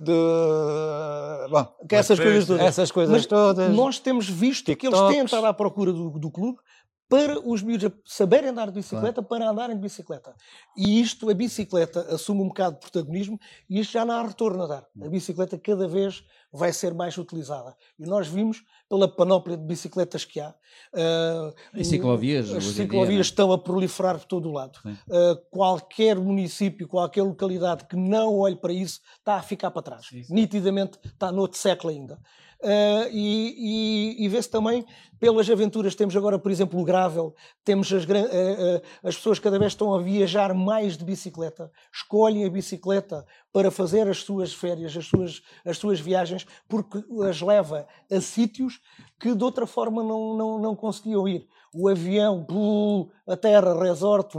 De, 0.00 0.12
bom, 1.50 1.68
que 1.86 1.96
essas 1.96 2.18
coisas 2.18 2.46
todas. 2.46 2.62
Essas 2.62 2.90
coisas 2.90 3.12
Mas 3.12 3.26
todas. 3.26 3.76
Nós 3.76 3.98
temos 3.98 4.26
visto 4.26 4.64
TikToks. 4.64 4.98
que 4.98 5.04
eles 5.04 5.14
têm 5.14 5.24
estado 5.26 5.44
à 5.44 5.52
procura 5.52 5.92
do, 5.92 6.18
do 6.18 6.30
clube 6.30 6.56
para 7.10 7.38
os 7.40 7.60
miúdos 7.60 7.90
saberem 8.06 8.48
andar 8.48 8.68
de 8.68 8.74
bicicleta, 8.74 9.14
claro. 9.14 9.28
para 9.28 9.50
andarem 9.50 9.76
de 9.76 9.82
bicicleta. 9.82 10.34
E 10.74 10.98
isto, 10.98 11.28
a 11.28 11.34
bicicleta 11.34 12.06
assume 12.14 12.40
um 12.40 12.48
bocado 12.48 12.76
de 12.76 12.80
protagonismo 12.80 13.38
e 13.68 13.80
isto 13.80 13.92
já 13.92 14.04
não 14.06 14.14
há 14.14 14.22
retorno 14.22 14.62
a 14.62 14.66
dar. 14.66 14.86
A 15.04 15.08
bicicleta 15.08 15.58
cada 15.58 15.86
vez 15.86 16.24
vai 16.52 16.72
ser 16.72 16.94
mais 16.94 17.16
utilizada. 17.16 17.74
E 17.98 18.04
nós 18.04 18.26
vimos 18.26 18.62
pela 18.88 19.06
panóplia 19.06 19.56
de 19.56 19.64
bicicletas 19.64 20.24
que 20.24 20.40
há. 20.40 20.50
Uh, 20.92 21.80
As 21.80 21.86
ciclovias. 21.86 22.52
As 22.52 22.64
ciclovias 22.64 23.08
dia, 23.08 23.18
é? 23.18 23.20
estão 23.20 23.52
a 23.52 23.58
proliferar 23.58 24.18
por 24.18 24.26
todo 24.26 24.48
o 24.48 24.52
lado. 24.52 24.78
Uh, 24.84 25.36
qualquer 25.50 26.18
município, 26.18 26.88
qualquer 26.88 27.22
localidade 27.22 27.84
que 27.84 27.96
não 27.96 28.36
olhe 28.38 28.56
para 28.56 28.72
isso 28.72 29.00
está 29.18 29.36
a 29.36 29.42
ficar 29.42 29.70
para 29.70 29.82
trás. 29.82 30.10
Isso. 30.12 30.32
Nitidamente 30.34 30.98
está 31.04 31.30
no 31.30 31.42
outro 31.42 31.58
século 31.58 31.92
ainda. 31.92 32.18
Uh, 32.62 33.08
e, 33.10 34.16
e, 34.18 34.24
e 34.24 34.28
vê-se 34.28 34.50
também 34.50 34.84
pelas 35.18 35.48
aventuras. 35.48 35.94
Temos 35.94 36.14
agora, 36.14 36.38
por 36.38 36.50
exemplo, 36.50 36.78
o 36.78 36.84
Gravel, 36.84 37.34
temos 37.64 37.90
as, 37.90 38.04
uh, 38.04 38.08
uh, 38.08 38.82
as 39.02 39.16
pessoas 39.16 39.38
cada 39.38 39.58
vez 39.58 39.72
estão 39.72 39.94
a 39.94 40.00
viajar 40.02 40.52
mais 40.52 40.96
de 40.96 41.04
bicicleta, 41.04 41.72
escolhem 41.90 42.44
a 42.44 42.50
bicicleta 42.50 43.24
para 43.50 43.70
fazer 43.70 44.06
as 44.08 44.18
suas 44.18 44.52
férias, 44.52 44.94
as 44.94 45.06
suas, 45.06 45.42
as 45.64 45.78
suas 45.78 46.00
viagens, 46.00 46.46
porque 46.68 47.02
as 47.26 47.40
leva 47.40 47.86
a 48.10 48.20
sítios 48.20 48.78
que 49.18 49.34
de 49.34 49.42
outra 49.42 49.66
forma 49.66 50.02
não, 50.02 50.36
não, 50.36 50.58
não 50.58 50.76
conseguiam 50.76 51.26
ir. 51.26 51.48
O 51.72 51.88
avião, 51.88 52.44
a 53.26 53.36
terra, 53.36 53.80
resort, 53.80 54.36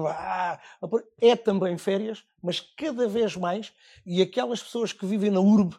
é 1.19 1.35
também 1.35 1.77
férias, 1.77 2.23
mas 2.43 2.59
cada 2.59 3.07
vez 3.07 3.35
mais, 3.35 3.71
e 4.05 4.21
aquelas 4.21 4.61
pessoas 4.61 4.93
que 4.93 5.05
vivem 5.05 5.31
na 5.31 5.39
urbe, 5.39 5.75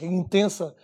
é 0.00 0.06
intensa, 0.06 0.74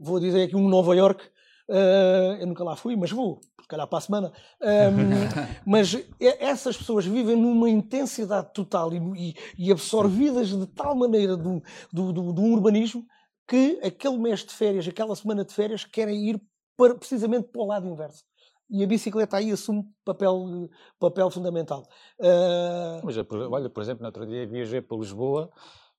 vou 0.00 0.20
dizer 0.20 0.44
aqui 0.44 0.56
um 0.56 0.68
Nova 0.68 0.94
York, 0.94 1.24
uh, 1.68 2.40
eu 2.40 2.46
nunca 2.46 2.64
lá 2.64 2.76
fui, 2.76 2.96
mas 2.96 3.10
vou, 3.10 3.40
se 3.60 3.68
calhar 3.68 3.86
para 3.86 3.98
a 3.98 4.00
semana. 4.00 4.32
Um, 4.60 5.66
mas 5.66 5.96
essas 6.20 6.76
pessoas 6.76 7.04
vivem 7.04 7.36
numa 7.36 7.68
intensidade 7.68 8.52
total 8.52 8.92
e, 8.94 9.34
e 9.58 9.72
absorvidas 9.72 10.48
de 10.48 10.66
tal 10.68 10.94
maneira 10.94 11.36
do, 11.36 11.62
do, 11.92 12.12
do, 12.12 12.32
do, 12.32 12.42
urbanismo 12.42 13.04
que 13.48 13.78
aquele 13.82 14.18
mês 14.18 14.44
de 14.44 14.52
férias, 14.52 14.86
aquela 14.86 15.14
semana 15.14 15.44
de 15.44 15.52
férias, 15.52 15.84
querem 15.84 16.30
ir 16.30 16.42
para, 16.76 16.94
precisamente 16.94 17.48
para 17.48 17.62
o 17.62 17.66
lado 17.66 17.88
inverso. 17.88 18.24
E 18.68 18.82
a 18.82 18.86
bicicleta 18.86 19.36
aí 19.36 19.52
assume 19.52 19.84
papel, 20.04 20.68
papel 20.98 21.30
fundamental. 21.30 21.86
Uh... 22.18 23.00
Mas, 23.04 23.16
olha, 23.16 23.70
por 23.70 23.80
exemplo, 23.80 24.02
no 24.02 24.06
outro 24.06 24.26
dia 24.26 24.46
viajei 24.46 24.80
para 24.80 24.96
Lisboa 24.96 25.50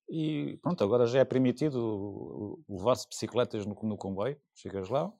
e 0.10 0.58
pronto, 0.62 0.84
agora 0.84 1.06
já 1.06 1.20
é 1.20 1.26
permitido 1.26 2.64
levar-se 2.70 3.08
bicicletas 3.10 3.66
no, 3.66 3.78
no, 3.84 3.98
comboio. 3.98 4.38
Chegas 4.56 4.88
lá, 4.88 5.12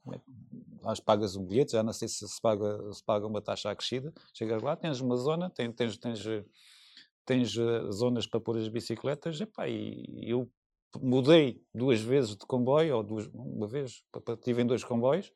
às 0.84 1.00
pagas 1.00 1.36
um 1.36 1.46
bilhete, 1.46 1.74
já 1.74 1.84
não 1.84 1.92
sei 1.92 2.08
se 2.08 2.28
se 2.28 2.42
paga, 2.42 2.80
se 2.94 3.04
paga 3.04 3.28
uma 3.28 3.42
taxa 3.42 3.70
acrescida. 3.70 4.14
Chegas 4.34 4.62
lá, 4.62 4.76
tens 4.76 5.02
uma 5.02 5.18
zona, 5.18 5.50
tens, 5.50 5.76
tens, 5.76 5.98
tens, 5.98 6.26
tens 7.26 7.58
eh, 7.58 7.92
zonas 7.92 8.26
para 8.26 8.40
pôr 8.40 8.58
as 8.58 8.70
bicicletas. 8.70 9.42
Epá, 9.42 9.68
e 9.68 10.24
eu 10.26 10.50
mudei 11.02 11.62
duas 11.74 12.00
vezes 12.00 12.38
de 12.38 12.46
comboio, 12.46 12.96
ou 12.96 13.04
duas, 13.04 13.28
uma 13.34 13.68
vez, 13.68 14.02
tive 14.42 14.62
em 14.62 14.66
dois 14.66 14.86
comboios. 14.86 15.34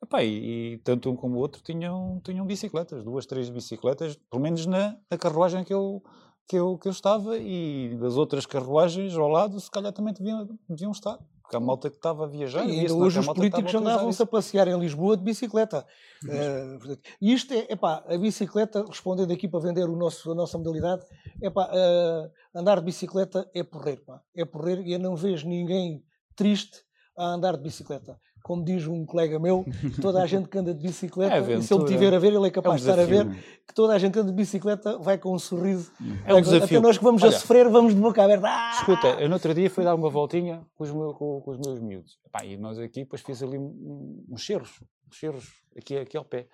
Epá, 0.00 0.22
e, 0.22 0.74
e, 0.74 0.78
tanto 0.78 1.10
um 1.10 1.16
como 1.16 1.36
o 1.36 1.38
outro 1.38 1.62
tinham, 1.62 2.20
tinham 2.24 2.46
bicicletas, 2.46 3.02
duas, 3.02 3.26
três 3.26 3.48
bicicletas, 3.48 4.16
pelo 4.30 4.42
menos 4.42 4.66
na, 4.66 4.96
na 5.10 5.18
carruagem 5.18 5.64
que 5.64 5.72
eu 5.72 6.02
que 6.48 6.56
eu, 6.56 6.78
que 6.78 6.88
eu 6.88 6.92
estava 6.92 7.38
e 7.38 7.96
das 8.00 8.16
outras 8.16 8.46
carruagens 8.46 9.16
ao 9.16 9.28
lado, 9.28 9.58
se 9.58 9.70
calhar 9.70 9.92
também 9.92 10.12
deviam, 10.12 10.48
deviam 10.68 10.92
estar. 10.92 11.18
Porque 11.42 11.56
a 11.56 11.60
malta 11.60 11.90
que 11.90 11.96
estava 11.96 12.24
a 12.24 12.26
viajar. 12.26 12.66
E 12.66 12.80
ainda 12.80 12.94
hoje 12.94 13.18
os 13.18 13.26
políticos 13.26 13.74
andavam-se 13.74 14.22
a 14.22 14.26
passear 14.26 14.66
em 14.66 14.78
Lisboa 14.78 15.14
de 15.14 15.22
bicicleta. 15.22 15.86
Uh, 16.24 16.98
isto 17.20 17.52
é, 17.52 17.66
epá, 17.70 18.02
a 18.08 18.16
bicicleta, 18.16 18.82
respondendo 18.86 19.30
aqui 19.30 19.46
para 19.46 19.60
vender 19.60 19.84
o 19.84 19.94
nosso, 19.94 20.32
a 20.32 20.34
nossa 20.34 20.56
modalidade, 20.56 21.04
epá, 21.42 21.66
uh, 21.66 22.58
andar 22.58 22.78
de 22.78 22.86
bicicleta 22.86 23.48
é 23.54 23.62
porrer. 23.62 24.02
Pá. 24.04 24.22
É 24.34 24.44
porrer 24.46 24.80
e 24.86 24.92
eu 24.94 24.98
não 24.98 25.14
vejo 25.14 25.46
ninguém 25.46 26.02
triste 26.34 26.82
a 27.16 27.26
andar 27.26 27.58
de 27.58 27.62
bicicleta. 27.62 28.18
Como 28.44 28.62
diz 28.62 28.86
um 28.86 29.06
colega 29.06 29.38
meu, 29.38 29.64
toda 30.02 30.22
a 30.22 30.26
gente 30.26 30.50
que 30.50 30.58
anda 30.58 30.74
de 30.74 30.82
bicicleta, 30.82 31.34
é 31.50 31.56
e 31.56 31.62
se 31.62 31.72
ele 31.72 31.86
tiver 31.86 32.12
a 32.12 32.18
ver, 32.18 32.34
ele 32.34 32.46
é 32.46 32.50
capaz 32.50 32.74
é 32.74 32.74
um 32.74 32.76
de 32.76 32.90
estar 32.90 33.02
a 33.02 33.06
ver, 33.06 33.42
que 33.66 33.72
toda 33.72 33.94
a 33.94 33.98
gente 33.98 34.12
que 34.12 34.18
anda 34.18 34.30
de 34.30 34.36
bicicleta 34.36 34.98
vai 34.98 35.16
com 35.16 35.34
um 35.34 35.38
sorriso. 35.38 35.90
É 36.26 36.34
um 36.34 36.42
desafio. 36.42 36.78
Até 36.78 36.86
nós 36.86 36.98
que 36.98 37.04
vamos 37.04 37.22
Olha, 37.22 37.34
a 37.34 37.40
sofrer, 37.40 37.70
vamos 37.70 37.94
de 37.94 38.00
boca 38.02 38.22
aberta. 38.22 38.46
Ah! 38.46 38.72
Escuta, 38.74 39.08
eu 39.18 39.28
no 39.30 39.36
outro 39.36 39.54
dia 39.54 39.70
fui 39.70 39.82
dar 39.82 39.94
uma 39.94 40.10
voltinha 40.10 40.62
com 40.74 40.84
os, 40.84 40.92
meus, 40.92 41.16
com, 41.16 41.40
com 41.40 41.50
os 41.52 41.58
meus 41.58 41.80
miúdos. 41.80 42.18
Epá, 42.26 42.44
e 42.44 42.58
nós 42.58 42.78
aqui 42.78 43.04
depois 43.04 43.22
fiz 43.22 43.42
ali 43.42 43.56
uns 43.58 44.42
cheiros, 44.42 44.78
uns 45.08 45.16
cheiros 45.16 45.50
aqui, 45.74 45.96
aqui 45.96 46.14
ao 46.14 46.24
pé. 46.26 46.46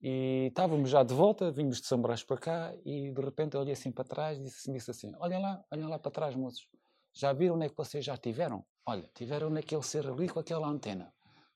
E 0.00 0.46
estávamos 0.46 0.90
já 0.90 1.02
de 1.02 1.12
volta, 1.12 1.50
vimos 1.50 1.80
de 1.80 1.88
São 1.88 2.00
Brás 2.00 2.22
para 2.22 2.36
cá 2.36 2.72
e 2.84 3.10
de 3.10 3.20
repente 3.20 3.56
eu 3.56 3.62
olhei 3.62 3.72
assim 3.72 3.90
para 3.90 4.04
trás 4.04 4.38
e 4.38 4.42
disse, 4.44 4.72
disse 4.72 4.92
assim: 4.92 5.12
Olhem 5.18 5.42
lá, 5.42 5.60
olhem 5.72 5.88
lá 5.88 5.98
para 5.98 6.12
trás, 6.12 6.36
moços. 6.36 6.68
Já 7.12 7.32
viram 7.32 7.56
onde 7.56 7.66
é 7.66 7.68
que 7.68 7.76
vocês 7.76 8.04
já 8.04 8.14
estiveram? 8.14 8.64
Olha, 8.86 9.10
tiveram 9.12 9.50
naquele 9.50 9.82
ser 9.82 10.06
ali 10.06 10.28
com 10.28 10.38
aquela 10.38 10.68
antena. 10.68 11.12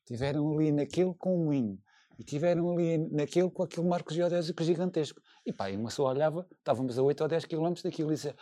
Tiveram 0.06 0.52
ali 0.52 0.72
naquele 0.72 1.14
com 1.14 1.40
um 1.40 1.44
moinho. 1.44 1.78
E 2.18 2.24
tiveram 2.24 2.70
ali 2.72 2.98
naquele 2.98 3.50
com 3.50 3.62
aquele 3.62 3.86
marco 3.86 4.12
geodésico 4.12 4.62
gigantesco. 4.62 5.20
E 5.46 5.52
pá, 5.52 5.70
e 5.70 5.76
uma 5.76 5.88
pessoa 5.88 6.10
olhava, 6.10 6.46
estávamos 6.58 6.98
a 6.98 7.02
8 7.02 7.22
ou 7.22 7.28
10 7.28 7.44
quilómetros 7.46 7.82
daquilo 7.82 8.12
e 8.12 8.14
dizia: 8.14 8.36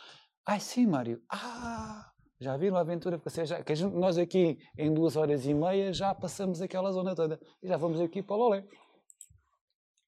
Ai 0.44 0.58
sim, 0.58 0.86
Mário, 0.86 1.22
ah, 1.30 2.10
já 2.40 2.56
viram 2.56 2.76
a 2.76 2.80
aventura? 2.80 3.18
Porque 3.18 3.44
já, 3.44 3.62
que 3.62 3.74
nós 3.86 4.16
aqui 4.16 4.58
em 4.76 4.92
duas 4.92 5.16
horas 5.16 5.44
e 5.46 5.54
meia 5.54 5.92
já 5.92 6.14
passamos 6.14 6.62
aquela 6.62 6.90
zona 6.90 7.14
toda. 7.14 7.38
E 7.62 7.68
já 7.68 7.76
vamos 7.76 8.00
aqui 8.00 8.22
para 8.22 8.36
o 8.36 8.38
Lolé. 8.38 8.64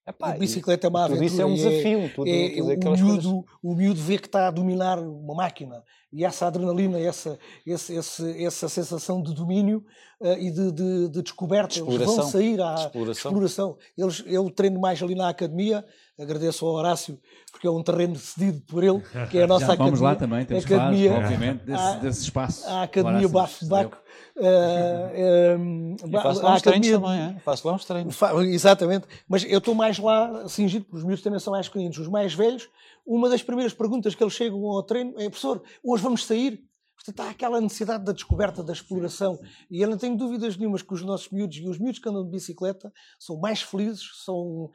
Epá, 0.07 0.33
bicicleta 0.33 0.87
é 0.87 0.89
uma 0.89 1.05
aventura. 1.05 1.27
Tudo 1.27 1.33
isso 1.33 1.41
é 1.41 1.45
um 1.45 1.53
desafio. 1.53 1.99
É, 1.99 2.09
tudo, 2.09 2.27
é, 2.27 2.75
tudo 2.75 2.89
o, 2.89 2.97
miúdo, 2.97 3.45
o 3.61 3.75
miúdo 3.75 4.01
vê 4.01 4.17
que 4.17 4.27
está 4.27 4.47
a 4.47 4.51
dominar 4.51 4.99
uma 4.99 5.35
máquina 5.35 5.83
e 6.13 6.25
essa 6.25 6.47
adrenalina, 6.47 6.99
essa, 6.99 7.39
esse, 7.65 7.95
esse, 7.95 8.43
essa 8.43 8.67
sensação 8.67 9.21
de 9.21 9.33
domínio 9.33 9.85
uh, 10.19 10.33
e 10.33 10.51
de, 10.51 10.71
de, 10.71 11.09
de 11.09 11.21
descoberta, 11.21 11.79
eles 11.79 12.05
vão 12.05 12.23
sair 12.23 12.61
à 12.61 12.75
exploração. 12.75 13.31
exploração. 13.31 13.77
Eles, 13.97 14.23
eu 14.27 14.49
treino 14.49 14.79
mais 14.79 15.01
ali 15.01 15.15
na 15.15 15.29
academia, 15.29 15.85
agradeço 16.21 16.65
ao 16.65 16.73
Horácio, 16.73 17.19
porque 17.51 17.67
é 17.67 17.71
um 17.71 17.81
terreno 17.81 18.15
cedido 18.15 18.61
por 18.61 18.83
ele, 18.83 19.01
que 19.29 19.37
é 19.37 19.43
a 19.43 19.47
nossa 19.47 19.65
Já 19.65 19.73
academia. 19.73 19.91
Vamos 19.91 20.01
lá 20.01 20.15
também, 20.15 20.45
temos 20.45 20.65
academia, 20.65 21.11
faz, 21.11 21.23
obviamente, 21.23 21.63
desse, 21.63 21.83
a, 21.83 21.93
desse 21.95 22.21
espaço. 22.21 22.67
A 22.67 22.83
Academia 22.83 23.27
Bafo 23.27 23.63
de 23.63 23.69
Baco 23.69 23.97
Uh, 24.35 26.07
uh, 26.07 26.21
faço 26.21 26.41
lá 26.41 26.55
uns 26.55 26.61
treinos 26.61 26.89
também, 26.89 27.21
é? 27.21 27.39
faço 27.39 27.67
lá 27.67 27.73
uns 27.73 27.85
treinos. 27.85 28.17
Exatamente, 28.47 29.05
mas 29.27 29.43
eu 29.43 29.57
estou 29.57 29.75
mais 29.75 29.99
lá 29.99 30.47
cingido, 30.47 30.85
porque 30.85 30.97
os 30.97 31.03
meus 31.03 31.21
também 31.21 31.39
são 31.39 31.51
mais 31.51 31.67
pequeninos. 31.67 31.97
Os 31.97 32.07
mais 32.07 32.33
velhos, 32.33 32.69
uma 33.05 33.29
das 33.29 33.43
primeiras 33.43 33.73
perguntas 33.73 34.15
que 34.15 34.23
eles 34.23 34.33
chegam 34.33 34.63
ao 34.65 34.83
treino 34.83 35.13
é: 35.17 35.29
professor, 35.29 35.61
hoje 35.83 36.03
vamos 36.03 36.25
sair? 36.25 36.63
Portanto, 37.03 37.27
há 37.27 37.31
aquela 37.31 37.59
necessidade 37.59 38.03
da 38.05 38.11
descoberta, 38.11 38.63
da 38.63 38.73
exploração. 38.73 39.39
E 39.69 39.81
eu 39.81 39.89
não 39.89 39.97
tenho 39.97 40.15
dúvidas 40.15 40.55
nenhumas 40.55 40.83
que 40.83 40.93
os 40.93 41.01
nossos 41.01 41.29
miúdos 41.29 41.57
e 41.57 41.67
os 41.67 41.79
miúdos 41.79 41.99
que 41.99 42.07
andam 42.07 42.23
de 42.23 42.29
bicicleta 42.29 42.93
são 43.17 43.39
mais 43.39 43.61
felizes, 43.61 44.03
são, 44.23 44.69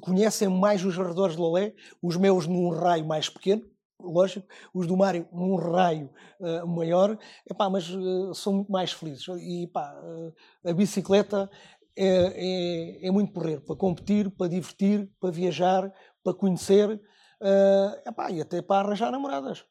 conhecem 0.00 0.48
mais 0.48 0.84
os 0.84 0.98
arredores 0.98 1.36
de 1.36 1.40
Lolé, 1.40 1.74
os 2.02 2.16
meus 2.16 2.48
num 2.48 2.70
raio 2.70 3.06
mais 3.06 3.28
pequeno, 3.28 3.62
lógico, 4.00 4.46
os 4.74 4.86
do 4.88 4.96
Mário 4.96 5.28
num 5.32 5.54
raio 5.54 6.10
uh, 6.40 6.66
maior, 6.66 7.16
epá, 7.48 7.70
mas 7.70 7.88
uh, 7.90 8.34
são 8.34 8.54
muito 8.54 8.72
mais 8.72 8.92
felizes. 8.92 9.26
E 9.38 9.64
epá, 9.64 9.94
uh, 10.02 10.68
a 10.68 10.72
bicicleta 10.72 11.48
é, 11.96 12.06
é, 12.06 13.06
é, 13.08 13.10
muito 13.10 13.32
porreiro 13.32 13.60
para 13.60 13.74
competir, 13.76 14.30
para 14.30 14.48
divertir, 14.48 15.10
para 15.20 15.30
viajar, 15.30 15.92
para 16.22 16.34
conhecer. 16.34 17.00
Uh, 17.40 18.08
epá, 18.08 18.32
e 18.32 18.40
até 18.40 18.60
para 18.60 18.88
arranjar 18.88 19.12
namoradas 19.12 19.64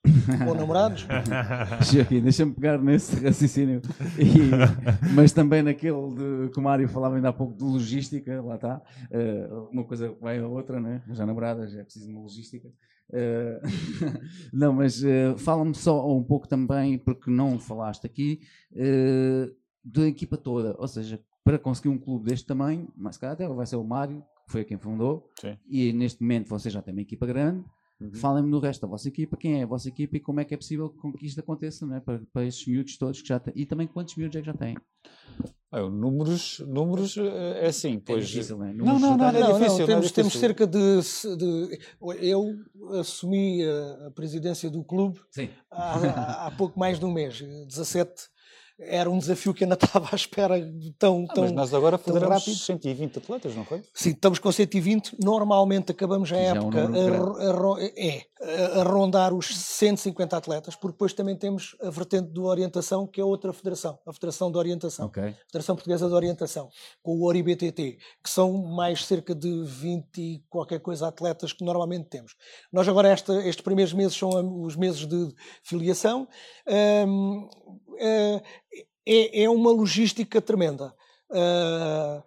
ou 0.48 0.56
namorados. 0.56 1.06
deixa-me 2.24 2.54
pegar 2.54 2.78
nesse 2.78 3.22
raciocínio, 3.22 3.82
e, 4.18 5.14
mas 5.14 5.34
também 5.34 5.62
naquele 5.62 5.98
de, 6.16 6.50
que 6.50 6.60
o 6.60 6.62
Mário 6.62 6.88
falava 6.88 7.18
ainda 7.18 7.28
há 7.28 7.34
pouco 7.34 7.58
de 7.58 7.64
logística, 7.66 8.42
lá 8.42 8.56
está. 8.56 8.82
Uh, 9.12 9.70
uma 9.70 9.84
coisa 9.84 10.16
vai 10.22 10.40
a 10.40 10.48
outra, 10.48 10.80
né? 10.80 11.04
já 11.10 11.26
namoradas 11.26 11.76
é 11.76 11.84
preciso 11.84 12.10
uma 12.10 12.22
logística. 12.22 12.70
Uh, 13.10 13.60
não, 14.54 14.74
mas 14.74 15.04
uh, 15.04 15.38
fala-me 15.38 15.76
só 15.76 16.10
um 16.16 16.24
pouco 16.24 16.48
também, 16.48 16.98
porque 16.98 17.30
não 17.30 17.60
falaste 17.60 18.06
aqui, 18.06 18.42
uh, 18.74 19.54
da 19.84 20.08
equipa 20.08 20.38
toda. 20.38 20.76
Ou 20.80 20.88
seja, 20.88 21.20
para 21.44 21.60
conseguir 21.60 21.90
um 21.90 21.98
clube 21.98 22.30
deste 22.30 22.46
tamanho, 22.46 22.92
mas 22.96 23.16
se 23.16 23.22
calhar 23.22 23.34
até 23.34 23.48
vai 23.48 23.66
ser 23.66 23.78
o 23.78 23.84
Mário, 23.84 24.24
que 24.48 24.52
foi 24.54 24.64
quem 24.64 24.78
fundou, 24.78 25.30
Sim. 25.40 25.58
e 25.70 25.92
neste 25.92 26.22
momento 26.22 26.48
você 26.48 26.70
já 26.70 26.82
tem 26.82 26.94
uma 26.94 27.02
equipa 27.02 27.26
grande. 27.26 27.64
Uhum. 28.00 28.14
Falem-me 28.14 28.50
do 28.52 28.60
resto 28.60 28.82
da 28.82 28.88
vossa 28.88 29.08
equipa, 29.08 29.36
quem 29.36 29.60
é 29.60 29.64
a 29.64 29.68
vossa 29.68 29.90
equipa 29.90 30.18
e 30.18 30.20
como 30.20 30.40
é 30.40 30.46
que 30.46 30.54
é 30.54 30.58
possível 30.58 30.90
que 31.18 31.26
isto 31.26 31.40
aconteça 31.40 31.86
não 31.86 31.96
é? 31.96 32.00
para, 32.00 32.22
para 32.32 32.46
estes 32.46 32.66
miúdos 32.68 32.98
todos 32.98 33.22
que 33.22 33.28
já 33.28 33.40
têm. 33.40 33.54
E 33.56 33.66
também 33.66 33.88
quantos 33.88 34.16
miúdos 34.16 34.36
é 34.38 34.40
que 34.40 34.46
já 34.46 34.54
têm? 34.54 34.78
Ah, 35.70 35.82
números, 35.82 36.60
números 36.66 37.18
eh, 37.18 37.66
é 37.66 37.68
assim, 37.68 37.96
é 37.96 38.02
pois. 38.06 38.24
É 38.24 38.28
difícil, 38.28 38.58
não 38.58 38.66
é? 38.66 38.74
Não, 38.74 39.00
não, 39.00 39.18
não, 39.18 39.28
é 39.28 39.32
difícil. 39.32 39.80
Não, 39.80 39.86
temos, 39.86 39.90
é 39.90 39.96
difícil. 39.96 40.14
temos 40.14 40.34
cerca 40.34 40.66
de, 40.68 41.02
de, 41.38 41.80
Eu 42.22 42.56
assumi 43.00 43.66
a, 43.66 44.08
a 44.08 44.12
presidência 44.12 44.70
do 44.70 44.84
clube 44.84 45.20
há, 45.70 46.48
há, 46.48 46.52
pouco 46.52 46.80
mais 46.80 47.00
de 47.00 47.06
um 47.06 47.12
mês, 47.12 47.42
17 47.42 48.30
era 48.80 49.10
um 49.10 49.18
desafio 49.18 49.54
que 49.54 49.64
ainda 49.64 49.76
estava 49.82 50.10
à 50.12 50.16
espera 50.16 50.60
de 50.60 50.92
tão, 50.94 51.26
ah, 51.30 51.34
tão 51.34 51.44
Mas 51.44 51.52
nós 51.52 51.74
agora 51.74 51.98
federamos 51.98 52.44
120 52.44 53.18
atletas, 53.18 53.56
não 53.56 53.66
foi? 53.66 53.82
Sim, 53.94 54.12
estamos 54.12 54.40
com 54.40 54.52
120. 54.52 55.18
Normalmente 55.24 55.92
acabamos 55.92 56.32
a 56.32 56.38
época 56.38 56.86
um 56.86 57.76
a, 57.76 57.78
a, 57.78 57.92
é, 57.98 58.28
a, 58.80 58.84
rondar 58.84 59.34
os 59.34 59.48
150 59.48 60.38
atletas, 60.38 60.76
porque 60.76 60.94
depois 60.94 61.14
também 61.14 61.36
temos 61.36 61.76
a 61.82 61.90
vertente 61.90 62.32
de 62.32 62.40
orientação, 62.40 63.08
que 63.08 63.20
é 63.20 63.24
outra 63.24 63.52
federação, 63.52 63.98
a 64.06 64.14
Federação 64.14 64.52
de 64.52 64.58
Orientação. 64.58 65.08
Okay. 65.08 65.36
Federação 65.48 65.76
Portuguesa 65.76 66.08
de 66.08 66.14
Orientação, 66.14 66.70
com 67.02 67.18
o 67.18 67.24
ORIBTT, 67.26 67.98
que 68.24 68.30
são 68.30 68.54
mais 68.54 69.06
cerca 69.06 69.34
de 69.34 69.64
20 69.64 70.18
e 70.18 70.44
qualquer 70.50 70.80
coisa 70.80 71.08
atletas 71.08 71.52
que 71.52 71.64
normalmente 71.64 72.10
temos. 72.10 72.36
Nós 72.72 72.88
agora, 72.88 73.10
esta, 73.10 73.34
estes 73.48 73.64
primeiros 73.64 73.94
meses 73.94 74.16
são 74.16 74.30
os 74.62 74.76
meses 74.76 75.06
de 75.06 75.34
filiação. 75.64 76.28
Um, 77.08 77.48
é, 78.00 79.44
é 79.44 79.50
uma 79.50 79.72
logística 79.72 80.42
tremenda. 80.42 80.94
Uh, 81.30 82.24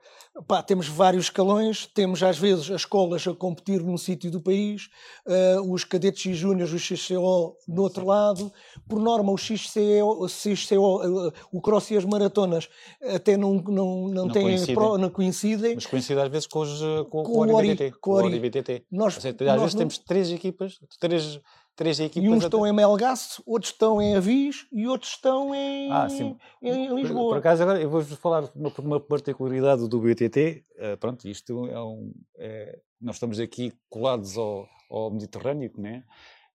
Pá, 0.47 0.63
temos 0.63 0.87
vários 0.87 1.25
escalões, 1.25 1.87
temos 1.87 2.23
às 2.23 2.39
vezes 2.39 2.71
as 2.71 2.83
escolas 2.83 3.27
a 3.27 3.35
competir 3.35 3.83
num 3.83 3.99
sítio 3.99 4.31
do 4.31 4.41
país, 4.41 4.89
uh, 5.27 5.73
os 5.73 5.85
cadetes 5.85 6.25
e 6.27 6.35
júniores, 6.35 6.73
o 6.73 6.79
XCO 6.79 7.57
no 7.69 7.83
outro 7.83 8.07
lado. 8.07 8.51
Por 8.89 9.01
norma, 9.01 9.33
o 9.33 9.37
XCO, 9.37 9.81
o, 10.19 10.29
XCO, 10.29 11.27
uh, 11.27 11.33
o 11.53 11.61
cross 11.61 11.91
e 11.91 11.97
as 11.97 12.05
maratonas 12.05 12.69
até 13.03 13.37
não, 13.37 13.55
não, 13.55 14.09
não, 14.09 14.09
não 14.09 14.29
têm 14.29 14.43
coincidem. 14.43 14.75
Pro, 14.75 14.99
não 14.99 15.11
coincidem. 15.11 15.75
Mas 15.75 15.87
coincidem 15.87 16.23
às 16.23 16.31
vezes 16.31 16.47
com, 16.47 16.61
os, 16.61 16.81
com, 16.81 17.05
com, 17.05 17.23
com 17.25 17.33
o 17.33 17.55
ORIBTT. 17.55 17.99
Com 18.01 18.11
o 18.11 18.15
ORIBTT. 18.15 18.85
Nós, 18.91 19.15
seja, 19.15 19.37
às 19.41 19.47
nós 19.47 19.61
vezes 19.61 19.75
não... 19.75 19.79
temos 19.81 19.99
três 19.99 20.31
equipas, 20.31 20.79
três 21.01 21.41
três 21.81 21.99
equipas. 21.99 22.29
E 22.29 22.31
uns 22.31 22.45
estão 22.45 22.67
em 22.67 22.73
Melgaço, 22.75 23.43
outros 23.47 23.73
estão 23.73 24.03
em 24.03 24.15
Avis 24.15 24.67
e 24.71 24.87
outros 24.87 25.13
estão 25.13 25.55
em, 25.55 25.91
ah, 25.91 26.11
sim. 26.11 26.37
em 26.61 26.95
Lisboa. 26.95 27.23
Por, 27.23 27.29
por 27.31 27.39
acaso, 27.39 27.63
agora 27.63 27.81
eu 27.81 27.89
vou-vos 27.89 28.13
falar 28.19 28.43
de 28.43 28.51
uma, 28.55 28.71
uma, 28.81 29.01
particularidade 29.01 29.89
do 29.89 29.99
BTT. 29.99 30.63
Uh, 30.77 30.85
eh, 30.85 30.97
pronto, 30.97 31.27
isto 31.27 31.67
é 31.69 31.83
um. 31.83 32.13
É, 32.37 32.79
nós 33.01 33.17
estamos 33.17 33.41
aqui 33.41 33.73
colados 33.89 34.37
ao, 34.37 34.69
ao 34.91 35.11
Mediterrâneo, 35.11 35.73
né? 35.79 36.05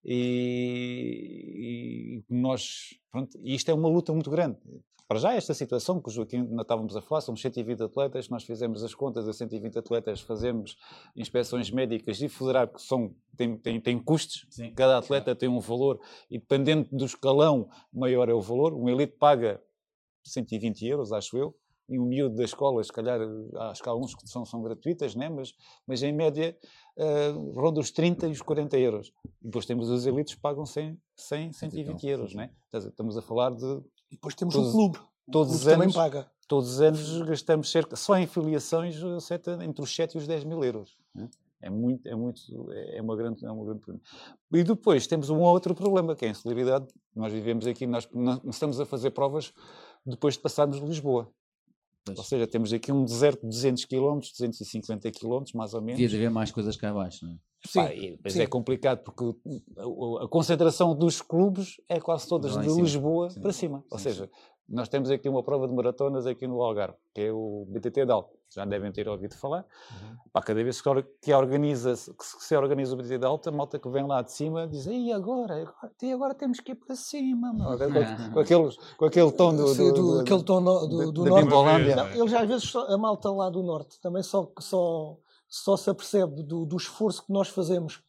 E, 0.08 1.62
e 2.28 2.34
nós. 2.34 2.98
Pronto, 3.10 3.36
isto 3.42 3.70
é 3.70 3.74
uma 3.74 3.88
luta 3.88 4.12
muito 4.12 4.30
grande 4.30 4.56
para 5.08 5.20
já 5.20 5.34
esta 5.34 5.54
situação 5.54 6.00
que 6.00 6.08
o 6.08 6.12
Joaquim 6.12 6.42
não 6.42 6.62
estávamos 6.62 6.96
a 6.96 7.00
falar, 7.00 7.20
somos 7.20 7.40
120 7.40 7.82
atletas, 7.82 8.28
nós 8.28 8.42
fizemos 8.42 8.82
as 8.82 8.94
contas 8.94 9.28
a 9.28 9.32
120 9.32 9.78
atletas, 9.78 10.20
fazemos 10.20 10.76
inspeções 11.14 11.70
médicas 11.70 12.20
e 12.20 12.28
federar 12.28 12.68
que 12.68 12.82
são, 12.82 13.14
tem, 13.36 13.56
tem, 13.56 13.80
tem 13.80 13.98
custos, 13.98 14.46
Sim. 14.50 14.72
cada 14.74 14.98
atleta 14.98 15.34
tem 15.34 15.48
um 15.48 15.60
valor 15.60 16.00
e 16.28 16.38
dependendo 16.38 16.88
do 16.90 17.04
escalão 17.04 17.68
maior 17.92 18.28
é 18.28 18.34
o 18.34 18.40
valor, 18.40 18.74
um 18.74 18.88
elite 18.88 19.16
paga 19.16 19.62
120 20.24 20.84
euros, 20.86 21.12
acho 21.12 21.36
eu, 21.38 21.54
e 21.88 21.98
o 21.98 22.04
miúdo 22.04 22.36
da 22.36 22.44
escola, 22.44 22.82
se 22.82 22.92
calhar, 22.92 23.20
acho 23.70 23.82
que 23.82 23.88
há 23.88 23.94
uns 23.94 24.14
que 24.14 24.28
são, 24.28 24.44
são 24.44 24.62
gratuitas, 24.62 25.14
né? 25.14 25.28
mas, 25.28 25.54
mas 25.86 26.02
em 26.02 26.12
média 26.12 26.56
uh, 26.98 27.52
ronda 27.52 27.80
os 27.80 27.90
30 27.90 28.26
e 28.28 28.32
os 28.32 28.42
40 28.42 28.78
euros. 28.78 29.12
Depois 29.40 29.66
temos 29.66 29.88
os 29.88 30.06
elites 30.06 30.34
que 30.34 30.40
pagam 30.40 30.66
100, 30.66 30.98
100 31.14 31.52
120 31.52 32.06
euros. 32.06 32.34
Né? 32.34 32.50
Estamos 32.72 33.16
a 33.16 33.22
falar 33.22 33.54
de 33.54 33.82
e 34.10 34.14
depois 34.14 34.34
temos 34.34 34.54
todos, 34.54 34.70
o 34.70 34.72
clube. 34.72 34.98
Todos 35.30 35.54
os 35.54 35.66
anos, 35.66 35.78
também 35.78 35.92
paga. 35.92 36.30
Todos 36.48 36.70
os 36.70 36.80
anos 36.80 37.22
gastamos 37.22 37.70
cerca, 37.70 37.96
só 37.96 38.16
em 38.16 38.26
filiações, 38.26 38.96
entre 39.62 39.82
os 39.82 39.94
7 39.94 40.14
e 40.14 40.18
os 40.18 40.26
10 40.26 40.44
mil 40.44 40.62
euros. 40.62 40.96
Né? 41.14 41.28
É 41.60 41.70
muito, 41.70 42.06
é 42.06 42.14
muito, 42.14 42.40
é 42.70 43.02
uma 43.02 43.16
grande, 43.16 43.44
é 43.44 43.50
uma 43.50 43.64
grande 43.64 43.80
problema. 43.80 44.04
E 44.52 44.62
depois 44.62 45.06
temos 45.06 45.30
um 45.30 45.40
outro 45.40 45.74
problema, 45.74 46.14
que 46.14 46.24
é 46.24 46.28
a 46.28 46.30
insalubridade. 46.30 46.86
Nós 47.14 47.32
vivemos 47.32 47.66
aqui, 47.66 47.86
nós 47.86 48.08
não 48.12 48.40
estamos 48.48 48.78
a 48.78 48.86
fazer 48.86 49.10
provas 49.10 49.52
depois 50.04 50.34
de 50.34 50.40
passarmos 50.40 50.80
de 50.80 50.86
Lisboa. 50.86 51.28
Pois. 52.06 52.18
Ou 52.18 52.24
seja, 52.24 52.46
temos 52.46 52.72
aqui 52.72 52.92
um 52.92 53.04
deserto 53.04 53.40
de 53.40 53.48
200 53.48 53.84
km, 53.84 54.20
250 54.20 55.10
km, 55.10 55.42
mais 55.54 55.74
ou 55.74 55.82
menos. 55.82 56.00
Devia 56.00 56.18
haver 56.18 56.30
mais 56.30 56.52
coisas 56.52 56.76
cá 56.76 56.90
abaixo, 56.90 57.26
não 57.26 57.32
é? 57.32 57.36
Sim, 57.66 57.80
Pá, 57.80 57.92
e 57.92 58.10
depois 58.12 58.34
sim. 58.34 58.42
é 58.42 58.46
complicado 58.46 59.02
porque 59.02 59.24
a, 59.76 60.24
a, 60.24 60.28
concentração 60.28 60.94
dos 60.94 61.20
clubes 61.20 61.80
é 61.88 61.98
quase 61.98 62.28
todas 62.28 62.52
de 62.52 62.68
Lisboa 62.68 63.30
sim. 63.30 63.40
para 63.40 63.52
cima. 63.52 63.84
Ou 63.90 63.98
seja, 63.98 64.30
nós 64.68 64.88
temos 64.88 65.10
aqui 65.10 65.28
uma 65.28 65.42
prova 65.42 65.66
de 65.66 65.74
maratonas 65.74 66.26
aqui 66.26 66.46
no 66.46 66.62
Algarve, 66.62 66.96
que 67.12 67.22
é 67.22 67.32
o 67.32 67.66
BTT 67.68 68.06
Dal. 68.06 68.32
Já 68.48 68.64
devem 68.64 68.90
ter 68.92 69.08
ouvido 69.08 69.34
falar. 69.34 69.64
Uhum. 69.90 70.16
Pá, 70.32 70.40
cada 70.40 70.62
vez 70.62 70.80
que, 70.80 71.34
organiza, 71.34 71.94
que 71.94 72.24
se 72.44 72.56
organiza 72.56 72.94
o 72.94 72.96
BTT 72.96 73.18
Dal, 73.18 73.40
a 73.44 73.50
malta 73.50 73.78
que 73.78 73.88
vem 73.88 74.06
lá 74.06 74.22
de 74.22 74.32
cima 74.32 74.66
diz: 74.66 74.86
e 74.86 75.12
agora? 75.12 75.64
E 76.02 76.12
agora 76.12 76.34
temos 76.34 76.60
que 76.60 76.72
ir 76.72 76.76
para 76.76 76.94
cima. 76.94 77.52
Com, 77.56 78.32
com, 78.32 78.40
aquele, 78.40 78.76
com 78.96 79.04
aquele 79.04 79.32
tom 79.32 79.54
do, 79.54 79.74
do, 79.74 79.92
do, 79.92 80.20
aquele 80.20 80.42
tom 80.42 80.62
do, 80.62 80.86
do, 80.86 81.12
do 81.12 81.24
norte. 81.24 81.94
Não, 81.94 82.08
eles 82.08 82.32
às 82.32 82.48
vezes, 82.48 82.76
a 82.76 82.96
malta 82.96 83.30
lá 83.30 83.50
do 83.50 83.62
norte, 83.62 84.00
também 84.00 84.22
só, 84.22 84.50
só, 84.58 85.16
só 85.48 85.76
se 85.76 85.90
apercebe 85.90 86.42
do, 86.42 86.64
do 86.64 86.76
esforço 86.76 87.24
que 87.24 87.32
nós 87.32 87.48
fazemos 87.48 88.02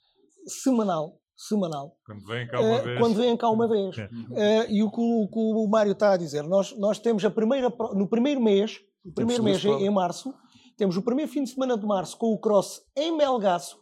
semanal 0.47 1.19
semanal. 1.37 1.95
Quando 2.03 2.25
vêm 2.25 2.47
cá 2.47 2.59
uma 2.59 2.79
uh, 2.79 2.83
vez. 2.83 2.99
Quando 2.99 3.15
vêm 3.15 3.37
cá 3.37 3.49
uma 3.49 3.67
vez. 3.69 3.95
Uh, 3.97 4.69
e 4.69 4.83
o 4.83 4.89
que 4.89 4.99
o, 4.99 5.29
o, 5.31 5.65
o 5.65 5.69
Mário 5.69 5.91
está 5.91 6.13
a 6.13 6.17
dizer, 6.17 6.43
nós, 6.43 6.75
nós 6.77 6.97
temos 6.97 7.23
a 7.23 7.29
primeira, 7.29 7.71
no 7.93 8.07
primeiro 8.07 8.41
mês, 8.41 8.81
o 9.07 9.11
primeiro 9.11 9.43
mês 9.43 9.63
em, 9.63 9.85
em, 9.85 9.89
março, 9.89 10.33
temos 10.75 10.97
o 10.97 11.01
primeiro 11.01 11.31
fim 11.31 11.43
de 11.43 11.49
semana 11.49 11.77
de 11.77 11.85
março 11.85 12.17
com 12.17 12.33
o 12.33 12.37
cross 12.37 12.83
em 12.95 13.15
Melgaço 13.15 13.79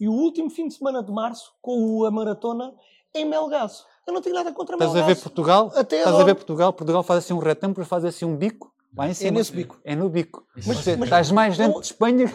e 0.00 0.08
o 0.08 0.12
último 0.12 0.50
fim 0.50 0.68
de 0.68 0.74
semana 0.74 1.02
de 1.02 1.10
março 1.10 1.52
com 1.60 2.04
a 2.04 2.10
maratona 2.10 2.74
em 3.14 3.24
Melgaço. 3.24 3.86
Eu 4.06 4.12
não 4.12 4.20
tenho 4.20 4.34
nada 4.34 4.52
contra 4.52 4.76
Melgaço. 4.76 4.96
Estás 4.96 5.10
a 5.10 5.14
ver 5.14 5.22
Portugal? 5.22 5.72
Até 5.74 5.98
Estás 5.98 6.16
a 6.16 6.24
ver 6.24 6.34
Portugal? 6.34 6.72
Portugal 6.72 7.02
faz 7.02 7.24
assim 7.24 7.34
um 7.34 7.38
retângulo, 7.38 7.86
faz 7.86 8.04
assim 8.04 8.24
um 8.24 8.36
bico 8.36 8.72
Lá 8.96 9.08
em 9.08 9.14
cima. 9.14 9.28
É 9.28 9.32
nesse 9.32 9.52
bico. 9.52 9.80
É 9.84 9.94
no 9.94 10.08
bico. 10.08 10.44
Mas, 10.56 10.66
mas 10.66 10.86
estás 10.86 11.30
mais 11.30 11.56
dentro 11.56 11.80
de 11.80 11.86
Espanha. 11.86 12.26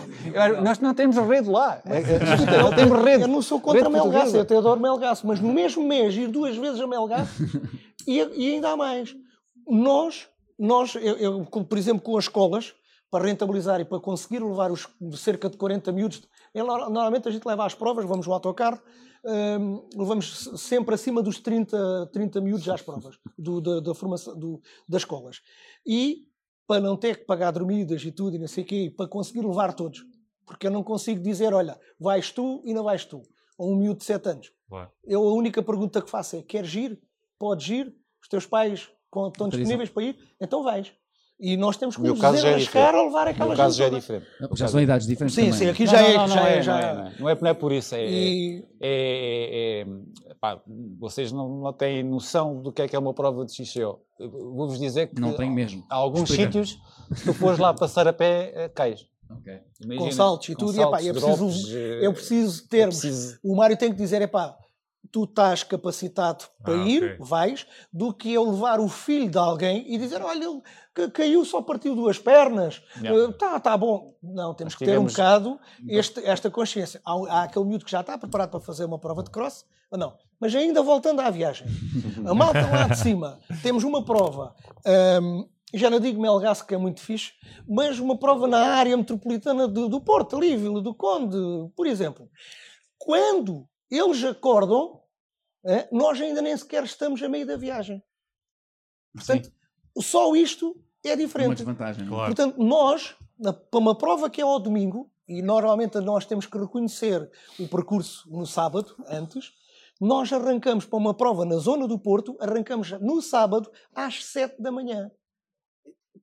Nós 0.64 0.80
não 0.80 0.94
temos 0.94 1.18
rede 1.18 1.50
lá. 1.50 1.82
É, 1.86 1.98
é, 1.98 2.62
não 2.62 2.74
temos 2.74 3.04
rede. 3.04 3.24
Eu 3.24 3.28
não 3.28 3.42
sou 3.42 3.60
contra 3.60 3.90
Melgaço, 3.90 4.36
eu 4.38 4.42
até 4.42 4.56
adoro 4.56 4.80
Melgaço, 4.80 5.26
mas 5.26 5.40
no 5.40 5.52
mesmo 5.52 5.86
mês 5.86 6.16
ir 6.16 6.28
duas 6.28 6.56
vezes 6.56 6.80
a 6.80 6.88
Melgaço 6.88 7.34
e, 8.08 8.20
e 8.20 8.54
ainda 8.54 8.70
há 8.70 8.78
mais. 8.78 9.16
Nós, 9.68 10.28
nós 10.64 10.96
eu, 10.96 11.18
eu, 11.18 11.46
por 11.46 11.78
exemplo, 11.78 12.02
com 12.02 12.18
as 12.18 12.26
escolas, 12.26 12.74
para 13.12 13.26
rentabilizar 13.26 13.80
e 13.80 13.86
para 13.86 14.00
conseguir 14.00 14.44
levar 14.44 14.72
os 14.72 14.88
cerca 15.16 15.48
de 15.48 15.56
40 15.56 15.92
miúdos, 15.92 16.24
normalmente 16.56 17.28
a 17.28 17.32
gente 17.32 17.46
leva 17.46 17.64
às 17.64 17.76
provas, 17.76 18.06
vamos 18.06 18.26
no 18.26 18.34
autocarro, 18.34 18.82
um, 19.24 19.88
levamos 19.96 20.50
sempre 20.58 20.96
acima 20.96 21.22
dos 21.22 21.40
30, 21.40 22.10
30 22.12 22.42
miúdos 22.42 22.68
às 22.68 22.82
provas 22.82 23.20
do, 23.38 23.62
da, 23.62 23.80
da, 23.82 23.94
formação 23.94 24.38
do, 24.38 24.60
das 24.90 25.04
escolas. 25.04 25.42
E 25.86 26.28
para 26.66 26.82
não 26.82 26.98
ter 26.98 27.20
que 27.20 27.26
pagar 27.26 27.52
dormidas 27.52 28.04
e 28.04 28.12
tudo 28.12 28.36
e 28.36 28.40
não 28.40 28.48
sei 28.48 28.64
o 28.64 28.68
quê, 28.68 28.94
para 28.96 29.08
conseguir 29.08 29.46
levar 29.46 29.74
todos. 29.74 30.04
Porque 30.46 30.68
eu 30.68 30.72
não 30.72 30.84
consigo 30.84 31.22
dizer, 31.22 31.54
olha, 31.54 31.80
vais 32.00 32.32
tu 32.32 32.64
e 32.66 32.74
não 32.74 32.84
vais 32.84 33.06
tu. 33.06 33.22
Ou 33.58 33.74
um 33.74 33.78
miúdo 33.78 34.00
de 34.00 34.06
7 34.06 34.30
anos. 34.30 34.52
Ué. 34.72 34.90
Eu 35.04 35.22
a 35.22 35.34
única 35.34 35.62
pergunta 35.62 36.02
que 36.02 36.10
faço 36.10 36.36
é, 36.36 36.42
queres 36.42 36.74
ir? 36.74 37.02
Podes 37.38 37.70
ir? 37.70 37.96
Os 38.22 38.28
teus 38.28 38.46
pais 38.46 38.90
estão 39.28 39.50
disponíveis 39.50 39.90
para 39.90 40.04
ir? 40.04 40.18
Então 40.40 40.64
vais. 40.64 40.92
E 41.40 41.58
nós 41.58 41.76
temos 41.76 41.96
que 41.96 42.02
nos 42.02 42.20
desenrascar 42.20 42.94
é 42.94 42.98
a 42.98 43.04
levar 43.04 43.28
aquela 43.28 43.50
gente. 43.50 43.58
caso 43.58 43.78
já 43.78 43.86
é 43.86 43.90
diferente. 43.90 44.26
já 44.54 44.68
são 44.68 44.80
idades 44.80 45.08
diferentes 45.08 45.36
sim, 45.36 45.46
também. 45.46 45.60
Sim, 45.60 45.70
aqui 45.70 45.88
já 45.88 46.02
é. 46.02 46.16
Não, 46.16 46.28
já 46.28 46.50
é, 46.50 46.62
já 46.62 46.80
é, 46.80 46.94
não, 46.94 47.02
é, 47.02 47.14
não, 47.20 47.30
é, 47.30 47.38
não 47.42 47.48
é 47.50 47.54
por 47.54 47.72
isso. 47.72 47.96
É, 47.96 48.06
e... 48.06 48.66
é, 48.80 49.82
é 49.82 50.34
pá, 50.44 50.62
vocês 51.00 51.32
não, 51.32 51.50
não 51.62 51.74
têm 51.74 52.04
noção 52.04 52.62
do 52.62 52.72
que 52.72 52.82
é 52.82 52.88
que 52.88 52.96
é 52.96 53.00
uma 53.00 53.14
prova 53.14 53.46
de 53.46 53.54
XCO. 53.54 54.00
Vou-vos 54.20 54.80
dizer 54.80 55.08
que 55.08 55.20
não 55.20 55.34
tem 55.34 55.50
mesmo. 55.50 55.86
há 55.90 55.96
alguns 55.96 56.30
sítios, 56.30 56.78
se 57.14 57.24
tu 57.26 57.34
fores 57.34 57.58
lá 57.58 57.74
passar 57.74 58.08
a 58.08 58.14
pé, 58.14 58.52
eh, 58.56 58.70
cais. 58.70 59.06
Okay. 59.40 59.60
Imagina, 59.82 60.06
com 60.06 60.12
saltos 60.12 60.50
e 60.50 60.56
tudo, 60.56 60.74
saltos, 60.74 61.04
e, 61.04 61.10
epá, 61.10 61.18
eu, 61.18 61.38
preciso, 61.38 61.78
eu 61.78 62.12
eh, 62.12 62.14
preciso 62.14 62.68
termos. 62.68 63.00
Preciso... 63.00 63.40
O 63.44 63.56
Mário 63.56 63.76
tem 63.76 63.92
que 63.92 63.98
dizer: 63.98 64.22
é 64.22 64.28
pá, 64.28 64.56
tu 65.12 65.26
estás 65.26 65.64
capacitado 65.64 66.46
para 66.64 66.74
ah, 66.74 66.88
ir, 66.88 67.04
okay. 67.04 67.18
vais, 67.20 67.68
do 67.92 68.14
que 68.14 68.34
eu 68.34 68.50
levar 68.50 68.80
o 68.80 68.88
filho 68.88 69.30
de 69.30 69.38
alguém 69.38 69.86
e 69.94 69.98
dizer, 69.98 70.22
olha, 70.22 70.46
ele 70.46 71.12
caiu, 71.12 71.44
só 71.46 71.62
partiu 71.62 71.96
duas 71.96 72.18
pernas, 72.18 72.82
yeah. 72.98 73.30
uh, 73.30 73.34
tá, 73.34 73.60
tá 73.60 73.78
bom. 73.78 74.16
Não, 74.22 74.54
temos 74.54 74.74
Mas 74.74 74.76
que 74.76 74.86
ter 74.86 74.92
tivemos... 74.92 75.12
um 75.12 75.16
bocado 75.16 75.60
este, 75.88 76.26
esta 76.26 76.50
consciência. 76.50 77.02
Há, 77.06 77.14
há, 77.30 77.44
aquele 77.44 77.66
miúdo 77.66 77.86
que 77.86 77.92
já 77.92 78.02
está 78.02 78.18
preparado 78.18 78.52
para 78.52 78.60
fazer 78.60 78.86
uma 78.86 78.98
prova 78.98 79.24
de 79.24 79.30
cross, 79.30 79.66
ou 79.92 79.98
não. 79.98 80.18
Mas 80.40 80.56
ainda 80.56 80.82
voltando 80.82 81.22
à 81.22 81.30
viagem, 81.30 81.68
a 82.26 82.34
malta 82.36 82.66
lá 82.66 82.88
de 82.88 82.98
cima, 82.98 83.40
temos 83.62 83.84
uma 83.84 84.04
prova, 84.04 84.56
um, 85.22 85.48
já 85.74 85.90
não 85.90 86.00
digo 86.00 86.22
Melgaço, 86.22 86.66
que 86.66 86.76
é 86.76 86.78
muito 86.78 87.02
fixe, 87.02 87.34
mas 87.68 88.00
uma 88.00 88.18
prova 88.18 88.48
na 88.48 88.60
área 88.60 88.96
metropolitana 88.96 89.68
do, 89.68 89.90
do 89.90 90.02
Porto, 90.02 90.38
ali, 90.38 90.56
Vila 90.56 90.82
do 90.82 90.94
Conde, 90.94 91.38
por 91.76 91.88
exemplo. 91.88 92.30
Quando 92.98 93.68
eles 93.98 94.24
acordam, 94.24 95.02
é, 95.66 95.88
nós 95.92 96.20
ainda 96.20 96.42
nem 96.42 96.56
sequer 96.58 96.84
estamos 96.84 97.22
a 97.22 97.30
meio 97.30 97.46
da 97.46 97.58
viagem. 97.58 98.04
Portanto, 99.14 99.46
Sim. 99.46 100.02
só 100.02 100.36
isto 100.36 100.76
é 101.04 101.16
diferente. 101.16 101.50
Uma 101.50 101.56
desvantagem. 101.56 102.08
Claro. 102.08 102.36
Portanto, 102.36 102.58
nós, 102.58 103.16
para 103.70 103.80
uma 103.80 103.98
prova 103.98 104.30
que 104.30 104.42
é 104.42 104.44
ao 104.44 104.60
domingo, 104.60 105.12
e 105.28 105.42
normalmente 105.42 106.00
nós 106.00 106.26
temos 106.26 106.46
que 106.46 106.58
reconhecer 106.58 107.30
o 107.60 107.68
percurso 107.68 108.30
no 108.30 108.46
sábado, 108.46 108.96
antes, 109.08 109.52
nós 110.02 110.34
arrancamos 110.34 110.86
para 110.86 110.98
uma 110.98 111.14
prova 111.14 111.46
na 111.46 111.58
zona 111.58 111.88
do 111.88 111.98
Porto, 111.98 112.36
arrancamos 112.40 112.92
no 113.00 113.22
sábado 113.22 113.72
às 113.96 114.26
7 114.26 114.62
da 114.62 114.72
manhã. 114.72 115.10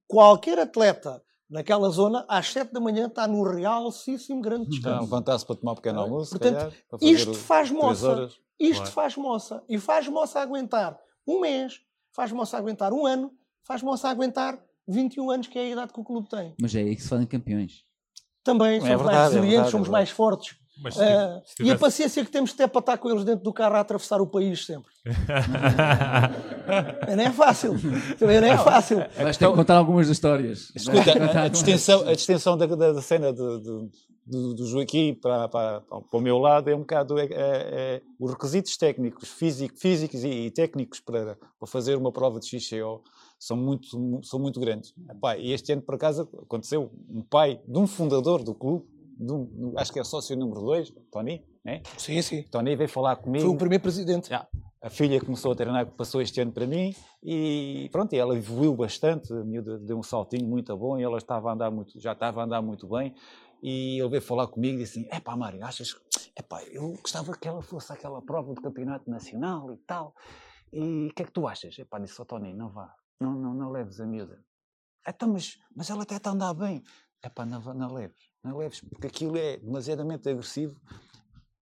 Qualquer 0.07 0.59
atleta 0.59 1.23
naquela 1.51 1.89
zona, 1.91 2.25
às 2.29 2.53
7 2.53 2.73
da 2.73 2.81
manhã, 2.81 3.07
está 3.07 3.27
no 3.27 3.43
realíssimo 3.43 4.41
grande 4.41 4.69
descanso. 4.69 5.03
Levantar-se 5.03 5.45
para 5.45 5.57
tomar 5.57 5.73
um 5.73 5.75
pequeno 5.75 6.01
almoço, 6.01 6.31
Portanto, 6.31 6.57
calhar, 6.57 6.73
isto 7.01 7.35
faz 7.35 7.71
moça. 7.71 8.29
Isto 8.59 8.85
Ué. 8.85 8.91
faz 8.91 9.17
moça. 9.17 9.65
E 9.69 9.79
faz 9.79 10.07
moça 10.07 10.41
aguentar 10.41 10.99
um 11.27 11.41
mês, 11.41 11.81
faz 12.15 12.31
moça 12.31 12.57
aguentar 12.57 12.93
um 12.93 13.07
ano, 13.07 13.33
faz 13.67 13.83
moça 13.83 14.09
aguentar 14.09 14.63
21 14.87 15.31
anos, 15.31 15.47
que 15.47 15.59
é 15.59 15.63
a 15.63 15.69
idade 15.69 15.93
que 15.93 16.01
o 16.01 16.05
clube 16.05 16.29
tem. 16.29 16.55
Mas 16.61 16.75
é 16.75 16.81
aí 16.81 16.95
que 16.95 17.03
se 17.03 17.09
fazem 17.09 17.27
campeões. 17.27 17.85
Também, 18.45 18.77
é 18.77 18.81
somos 18.81 18.89
verdade, 18.89 19.07
mais 19.07 19.19
é 19.19 19.23
resilientes, 19.23 19.49
é 19.49 19.57
verdade, 19.57 19.71
somos 19.71 19.89
é 19.89 19.91
mais 19.91 20.11
fortes. 20.11 20.57
Mas, 20.83 20.97
uh, 20.97 21.01
tivesse... 21.01 21.63
E 21.63 21.71
a 21.71 21.79
paciência 21.79 22.25
que 22.25 22.31
temos 22.31 22.51
de 22.51 22.57
ter 22.57 22.69
para 22.69 22.81
estar 22.81 22.99
com 22.99 23.11
eles 23.11 23.25
dentro 23.25 23.45
do 23.45 23.53
carro 23.53 23.77
a 23.77 23.81
atravessar 23.81 24.21
o 24.21 24.27
país 24.27 24.65
sempre. 24.65 24.91
não 27.17 27.23
é 27.23 27.31
fácil. 27.31 27.75
Também 28.19 28.41
não 28.41 28.49
é 28.49 28.57
fácil. 28.57 28.99
Mas 29.23 29.37
tem 29.37 29.49
que 29.49 29.55
contar 29.55 29.77
algumas 29.77 30.09
das 30.09 30.17
histórias. 30.17 30.73
Escuta, 30.75 31.13
a, 31.13 31.45
a, 31.45 31.49
distinção, 31.49 32.09
a 32.09 32.15
distinção 32.15 32.57
da, 32.57 32.67
da 32.67 33.03
cena 33.03 33.33
de, 33.33 33.61
de, 33.61 33.91
do, 34.27 34.55
do 34.55 34.67
Joaquim 34.67 35.15
para, 35.15 35.49
para, 35.49 35.81
para, 35.83 36.03
o 36.13 36.21
meu 36.21 36.39
lado 36.39 36.71
é 36.71 36.75
um 36.75 36.81
bocado 36.81 37.19
é, 37.19 37.25
é, 37.25 37.29
é, 37.33 38.03
os 38.19 38.31
requisitos 38.31 38.77
técnicos, 38.77 39.29
físico, 39.29 39.79
físicos 39.79 40.25
e, 40.25 40.29
e 40.29 40.51
técnicos 40.51 41.01
para, 41.01 41.37
para, 41.59 41.69
fazer 41.69 41.97
uma 41.97 42.11
prova 42.11 42.41
de 42.41 42.47
XCO 42.47 43.03
são 43.39 43.57
muito, 43.57 43.87
são 44.23 44.39
muito 44.39 44.59
grandes. 44.59 44.95
Epá, 45.11 45.37
e 45.37 45.53
este 45.53 45.73
ano, 45.73 45.83
por 45.83 45.97
acaso, 45.97 46.29
aconteceu 46.43 46.91
um 47.09 47.23
pai 47.23 47.61
de 47.67 47.79
um 47.79 47.87
fundador 47.87 48.43
do 48.43 48.55
clube 48.55 48.87
do, 49.21 49.75
acho 49.77 49.93
que 49.93 50.01
é 50.01 50.05
sócio 50.05 50.35
número 50.37 50.61
2, 50.63 50.93
Tony, 51.13 51.45
né? 51.63 51.83
Sim, 51.99 52.23
sim. 52.23 52.43
Tony 52.45 52.75
veio 52.75 52.89
falar 52.89 53.17
comigo. 53.17 53.45
Foi 53.45 53.55
o 53.55 53.59
primeiro 53.59 53.83
presidente. 53.83 54.29
Yeah. 54.29 54.49
A 54.83 54.89
filha 54.89 55.21
começou 55.21 55.53
a 55.53 55.55
treinar, 55.55 55.87
passou 55.91 56.23
este 56.23 56.41
ano 56.41 56.53
para 56.53 56.67
mim 56.67 56.95
e 57.23 57.91
pronto, 57.93 58.15
ela 58.15 58.35
evoluiu 58.35 58.75
bastante, 58.75 59.31
a 59.31 59.45
miúda 59.45 59.79
deu 59.79 59.99
um 59.99 60.03
saltinho 60.03 60.49
muito 60.49 60.75
bom 60.75 60.99
e 60.99 61.03
ela 61.03 61.19
estava 61.19 61.51
a 61.51 61.53
andar 61.53 61.71
muito, 61.71 62.01
já 62.01 62.13
estava 62.13 62.41
a 62.41 62.45
andar 62.45 62.63
muito 62.63 62.89
bem 62.89 63.15
e 63.63 64.01
ele 64.01 64.09
veio 64.09 64.23
falar 64.23 64.47
comigo 64.47 64.79
e 64.79 64.85
disse 64.85 65.01
assim, 65.01 65.09
é 65.13 65.21
pá 65.21 65.37
Mário, 65.37 65.63
achas, 65.63 65.95
é 66.35 66.41
pá, 66.41 66.63
eu 66.65 66.93
gostava 66.93 67.37
que 67.37 67.47
ela 67.47 67.61
fosse 67.61 67.93
aquela 67.93 68.23
prova 68.23 68.55
de 68.55 68.63
campeonato 68.63 69.11
nacional 69.11 69.71
e 69.71 69.77
tal, 69.87 70.15
e 70.73 71.09
o 71.09 71.15
que 71.15 71.25
é 71.25 71.27
que 71.27 71.33
tu 71.33 71.47
achas? 71.47 71.79
É 71.79 71.85
pá, 71.85 71.99
disse 71.99 72.19
ao 72.19 72.25
Tony, 72.25 72.55
não 72.55 72.71
vá, 72.71 72.91
não, 73.21 73.35
não, 73.35 73.53
não 73.53 73.71
leves 73.71 74.01
a 74.01 74.07
miúda. 74.07 74.43
Então, 75.07 75.31
mas, 75.31 75.59
mas 75.77 75.91
ela 75.91 76.05
até 76.05 76.17
está 76.17 76.31
a 76.31 76.33
andar 76.33 76.55
bem. 76.55 76.83
É 77.23 77.29
pá, 77.29 77.45
não, 77.45 77.61
não 77.61 77.93
leves 77.93 78.30
não 78.43 78.57
leves, 78.57 78.81
porque 78.81 79.07
aquilo 79.07 79.37
é 79.37 79.57
demasiadamente 79.59 80.29
agressivo, 80.29 80.81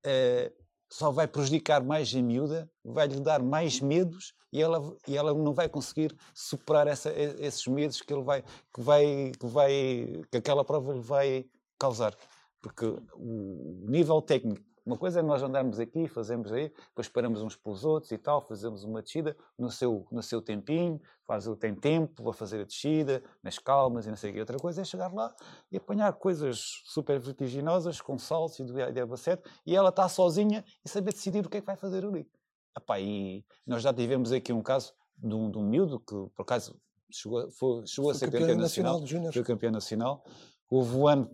uh, 0.06 0.52
só 0.90 1.10
vai 1.10 1.26
prejudicar 1.26 1.82
mais 1.82 2.14
a 2.14 2.22
miúda, 2.22 2.70
vai-lhe 2.84 3.20
dar 3.20 3.42
mais 3.42 3.80
medos 3.80 4.34
e 4.52 4.62
ela, 4.62 4.96
e 5.06 5.16
ela 5.16 5.34
não 5.34 5.52
vai 5.52 5.68
conseguir 5.68 6.16
superar 6.32 6.86
essa, 6.86 7.12
esses 7.12 7.66
medos 7.66 8.00
que 8.00 8.12
ele 8.12 8.22
vai 8.22 8.42
que 8.42 8.80
vai 8.80 9.32
que 9.38 9.46
vai 9.46 10.22
que 10.30 10.38
aquela 10.38 10.64
prova 10.64 10.94
lhe 10.94 11.00
vai 11.00 11.44
causar. 11.78 12.16
Porque 12.60 12.86
o 12.86 13.84
nível 13.86 14.22
técnico 14.22 14.64
uma 14.88 14.96
coisa 14.96 15.20
é 15.20 15.22
nós 15.22 15.42
andarmos 15.42 15.78
aqui, 15.78 16.08
fazemos 16.08 16.50
aí, 16.50 16.70
depois 16.70 17.06
esperamos 17.06 17.42
uns 17.42 17.54
pelos 17.54 17.84
outros 17.84 18.10
e 18.10 18.16
tal, 18.16 18.40
fazemos 18.40 18.84
uma 18.84 19.02
descida 19.02 19.36
no 19.58 19.70
seu, 19.70 20.06
no 20.10 20.22
seu 20.22 20.40
tempinho, 20.40 20.98
faz, 21.26 21.44
tem 21.60 21.74
tempo 21.74 22.26
a 22.30 22.32
fazer 22.32 22.62
a 22.62 22.64
descida, 22.64 23.22
nas 23.42 23.58
calmas 23.58 24.06
e 24.06 24.08
não 24.08 24.16
sei 24.16 24.30
o 24.30 24.32
que. 24.32 24.40
Outra 24.40 24.56
coisa 24.56 24.80
é 24.80 24.84
chegar 24.84 25.12
lá 25.12 25.34
e 25.70 25.76
apanhar 25.76 26.10
coisas 26.14 26.80
super 26.86 27.20
vertiginosas, 27.20 28.00
com 28.00 28.16
saltos 28.16 28.60
e 28.60 28.64
de 28.64 29.00
abacete, 29.00 29.42
e 29.66 29.76
ela 29.76 29.90
está 29.90 30.08
sozinha 30.08 30.64
e 30.82 30.88
saber 30.88 31.12
decidir 31.12 31.44
o 31.44 31.50
que 31.50 31.58
é 31.58 31.60
que 31.60 31.66
vai 31.66 31.76
fazer 31.76 32.06
ali. 32.06 32.26
Epá, 32.74 32.98
e 32.98 33.44
nós 33.66 33.82
já 33.82 33.92
tivemos 33.92 34.32
aqui 34.32 34.54
um 34.54 34.62
caso 34.62 34.94
de 35.18 35.34
um, 35.34 35.50
de 35.50 35.58
um 35.58 35.68
miúdo 35.68 36.00
que, 36.00 36.14
por 36.34 36.42
acaso, 36.44 36.80
chegou, 37.10 37.50
foi, 37.50 37.86
chegou 37.86 38.10
foi 38.10 38.16
a 38.16 38.18
ser 38.18 38.26
campeão, 38.26 38.40
campeão 38.40 38.58
nacional, 38.62 39.00
nacional 39.00 39.32
foi 39.34 39.44
campeão 39.44 39.70
nacional, 39.70 40.24
houve 40.70 40.96
um 40.96 41.06
ano 41.06 41.30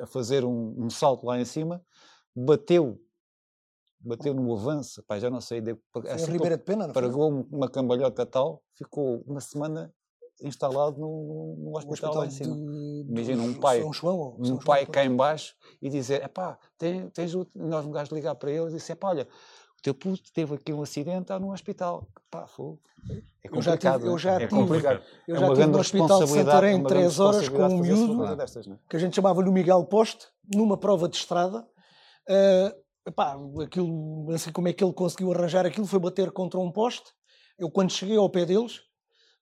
a 0.00 0.06
fazer 0.06 0.46
um, 0.46 0.74
um 0.78 0.88
salto 0.88 1.26
lá 1.26 1.38
em 1.38 1.44
cima, 1.44 1.84
bateu, 2.44 3.00
bateu 4.00 4.34
no 4.34 4.54
avanço, 4.54 5.02
pá, 5.04 5.18
já 5.18 5.28
não 5.30 5.40
sei, 5.40 5.60
deu, 5.60 5.78
assim, 6.08 6.30
Ribeira 6.32 6.56
de 6.56 6.64
Pena, 6.64 6.86
não 6.86 6.94
pregou 6.94 7.46
uma 7.50 7.68
cambalhota 7.68 8.24
tal, 8.24 8.62
ficou 8.74 9.22
uma 9.26 9.40
semana 9.40 9.92
instalado 10.42 11.00
no, 11.00 11.56
no 11.58 11.76
hospital, 11.76 12.10
hospital 12.10 12.14
lá 12.14 12.26
em 12.26 12.30
cima. 12.30 12.54
De, 12.54 13.06
Imagina 13.10 13.42
um 13.42 13.54
pai, 13.54 13.82
São 13.82 13.92
João, 13.92 14.36
um 14.38 14.44
São 14.44 14.58
pai 14.58 14.82
João, 14.82 14.92
cá 14.92 15.04
em 15.04 15.14
baixo 15.14 15.54
e 15.82 15.88
dizer, 15.88 16.22
é 16.22 16.28
pá, 16.28 16.58
tens, 16.76 17.10
tens 17.12 17.34
o, 17.34 17.46
nós 17.54 17.84
um 17.84 17.90
gajo 17.90 18.14
ligar 18.14 18.34
para 18.36 18.50
ele 18.50 18.66
e 18.66 18.74
dizer, 18.74 18.94
pá, 18.94 19.08
olha, 19.08 19.26
o 19.78 19.82
teu 19.82 19.94
puto 19.94 20.32
teve 20.32 20.54
aqui 20.54 20.72
um 20.72 20.82
acidente, 20.82 21.22
está 21.22 21.38
no 21.38 21.52
hospital. 21.52 22.08
Pá, 22.28 22.48
foi. 22.48 22.76
É 23.44 23.48
complicado. 23.48 24.06
Eu 24.06 24.18
já 24.18 24.32
tive, 24.32 24.44
é 24.44 24.48
complicado. 24.48 25.02
Eu 25.26 25.36
já 25.36 25.46
é 25.46 25.54
tive 25.54 25.66
no 25.66 25.78
hospital 25.78 26.24
de 26.24 26.26
Santarém 26.26 26.82
três 26.82 27.20
horas 27.20 27.48
com 27.48 27.62
um 27.62 27.78
miúdo 27.78 28.36
destas, 28.36 28.66
é? 28.66 28.76
que 28.88 28.96
a 28.96 28.98
gente 28.98 29.14
chamava-lhe 29.14 29.48
o 29.48 29.52
Miguel 29.52 29.84
Poste, 29.84 30.26
numa 30.52 30.76
prova 30.76 31.08
de 31.08 31.16
estrada. 31.16 31.66
Uh, 32.28 33.08
epá, 33.08 33.36
aquilo, 33.64 34.26
não 34.28 34.38
sei 34.38 34.52
como 34.52 34.68
é 34.68 34.72
que 34.72 34.84
ele 34.84 34.92
conseguiu 34.92 35.32
arranjar 35.32 35.64
aquilo, 35.64 35.86
foi 35.86 35.98
bater 35.98 36.30
contra 36.30 36.60
um 36.60 36.70
poste. 36.70 37.10
Eu, 37.58 37.70
quando 37.70 37.90
cheguei 37.90 38.16
ao 38.16 38.28
pé 38.28 38.44
deles, 38.44 38.82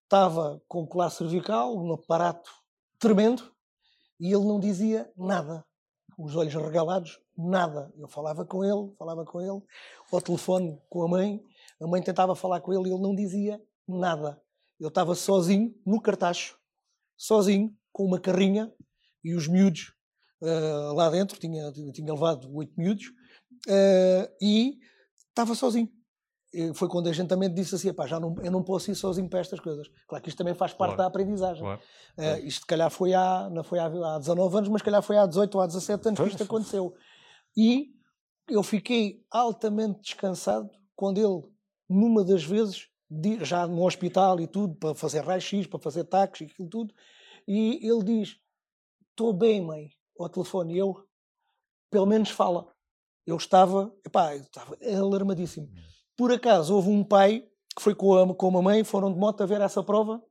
estava 0.04 0.62
com 0.68 0.86
colar 0.86 1.10
cervical, 1.10 1.76
um 1.76 1.92
aparato 1.92 2.50
tremendo, 2.98 3.52
e 4.20 4.32
ele 4.32 4.44
não 4.44 4.60
dizia 4.60 5.10
nada. 5.16 5.64
Os 6.16 6.34
olhos 6.34 6.54
regalados, 6.54 7.20
nada. 7.36 7.92
Eu 7.98 8.08
falava 8.08 8.44
com 8.46 8.64
ele, 8.64 8.94
falava 8.96 9.24
com 9.24 9.40
ele, 9.40 9.62
ao 10.10 10.20
telefone 10.22 10.80
com 10.88 11.02
a 11.02 11.08
mãe, 11.08 11.44
a 11.80 11.86
mãe 11.86 12.00
tentava 12.00 12.34
falar 12.34 12.60
com 12.60 12.72
ele 12.72 12.88
e 12.88 12.92
ele 12.92 13.02
não 13.02 13.14
dizia 13.14 13.60
nada. 13.86 14.40
Eu 14.78 14.88
estava 14.88 15.14
sozinho, 15.14 15.74
no 15.84 16.00
cartacho, 16.00 16.58
sozinho, 17.16 17.76
com 17.92 18.04
uma 18.04 18.20
carrinha 18.20 18.72
e 19.24 19.34
os 19.34 19.48
miúdos 19.48 19.95
uh, 20.42 20.94
lá 20.94 21.10
dentro, 21.10 21.38
tinha, 21.38 21.70
tinha 21.92 22.12
levado 22.12 22.54
oito 22.54 22.72
miúdos, 22.76 23.06
uh, 23.68 24.28
e 24.40 24.78
estava 25.28 25.54
sozinho 25.54 25.90
foi 26.74 26.88
quando 26.88 27.08
a 27.08 27.12
gente 27.12 27.28
também 27.28 27.52
disse 27.52 27.74
assim, 27.74 27.92
já 28.06 28.18
não, 28.18 28.34
eu 28.42 28.50
não 28.50 28.62
posso 28.62 28.90
ir 28.90 28.94
sozinho 28.94 29.28
para 29.28 29.40
estas 29.40 29.60
coisas. 29.60 29.88
Claro 30.08 30.22
que 30.22 30.28
isto 30.30 30.38
também 30.38 30.54
faz 30.54 30.72
parte 30.72 30.94
claro. 30.94 31.02
da 31.02 31.06
aprendizagem. 31.06 31.62
Claro. 31.62 31.80
Uh, 32.16 32.46
isto, 32.46 32.60
se 32.60 32.66
calhar, 32.66 32.90
foi 32.90 33.12
há, 33.12 33.50
não 33.50 33.62
foi 33.62 33.78
há, 33.78 33.86
há 33.86 34.18
19 34.18 34.56
anos, 34.56 34.68
mas 34.70 34.80
se 34.80 34.84
calhar 34.84 35.02
foi 35.02 35.18
há 35.18 35.26
18 35.26 35.54
ou 35.54 35.60
há 35.60 35.66
17 35.66 36.08
anos 36.08 36.20
que 36.20 36.28
isto 36.28 36.42
aconteceu. 36.42 36.94
E 37.56 37.90
eu 38.48 38.62
fiquei 38.62 39.24
altamente 39.30 40.00
descansado 40.00 40.70
quando 40.94 41.18
ele, 41.18 41.42
numa 41.88 42.24
das 42.24 42.44
vezes, 42.44 42.88
já 43.42 43.66
no 43.66 43.84
hospital 43.84 44.40
e 44.40 44.46
tudo, 44.46 44.74
para 44.76 44.94
fazer 44.94 45.20
raio-x, 45.20 45.66
para 45.66 45.78
fazer 45.78 46.04
taques 46.04 46.40
e 46.40 46.44
aquilo 46.44 46.68
tudo, 46.68 46.94
e 47.46 47.86
ele 47.86 48.02
diz, 48.02 48.36
estou 49.10 49.32
bem, 49.32 49.60
mãe, 49.60 49.90
ao 50.18 50.28
telefone. 50.28 50.74
E 50.74 50.78
eu, 50.78 51.04
pelo 51.90 52.06
menos 52.06 52.30
fala. 52.30 52.68
Eu 53.26 53.36
estava, 53.36 53.92
epá, 54.04 54.36
eu 54.36 54.42
estava 54.42 54.76
alarmadíssimo. 54.84 55.68
Por 56.16 56.32
acaso 56.32 56.74
houve 56.74 56.88
um 56.88 57.02
pai 57.02 57.44
que 57.76 57.82
foi 57.82 57.94
com 57.94 58.16
a, 58.16 58.34
com 58.34 58.58
a 58.58 58.62
mãe, 58.62 58.84
foram 58.84 59.12
de 59.12 59.18
moto 59.18 59.42
a 59.42 59.46
ver 59.46 59.60
essa 59.60 59.82
prova. 59.82 60.22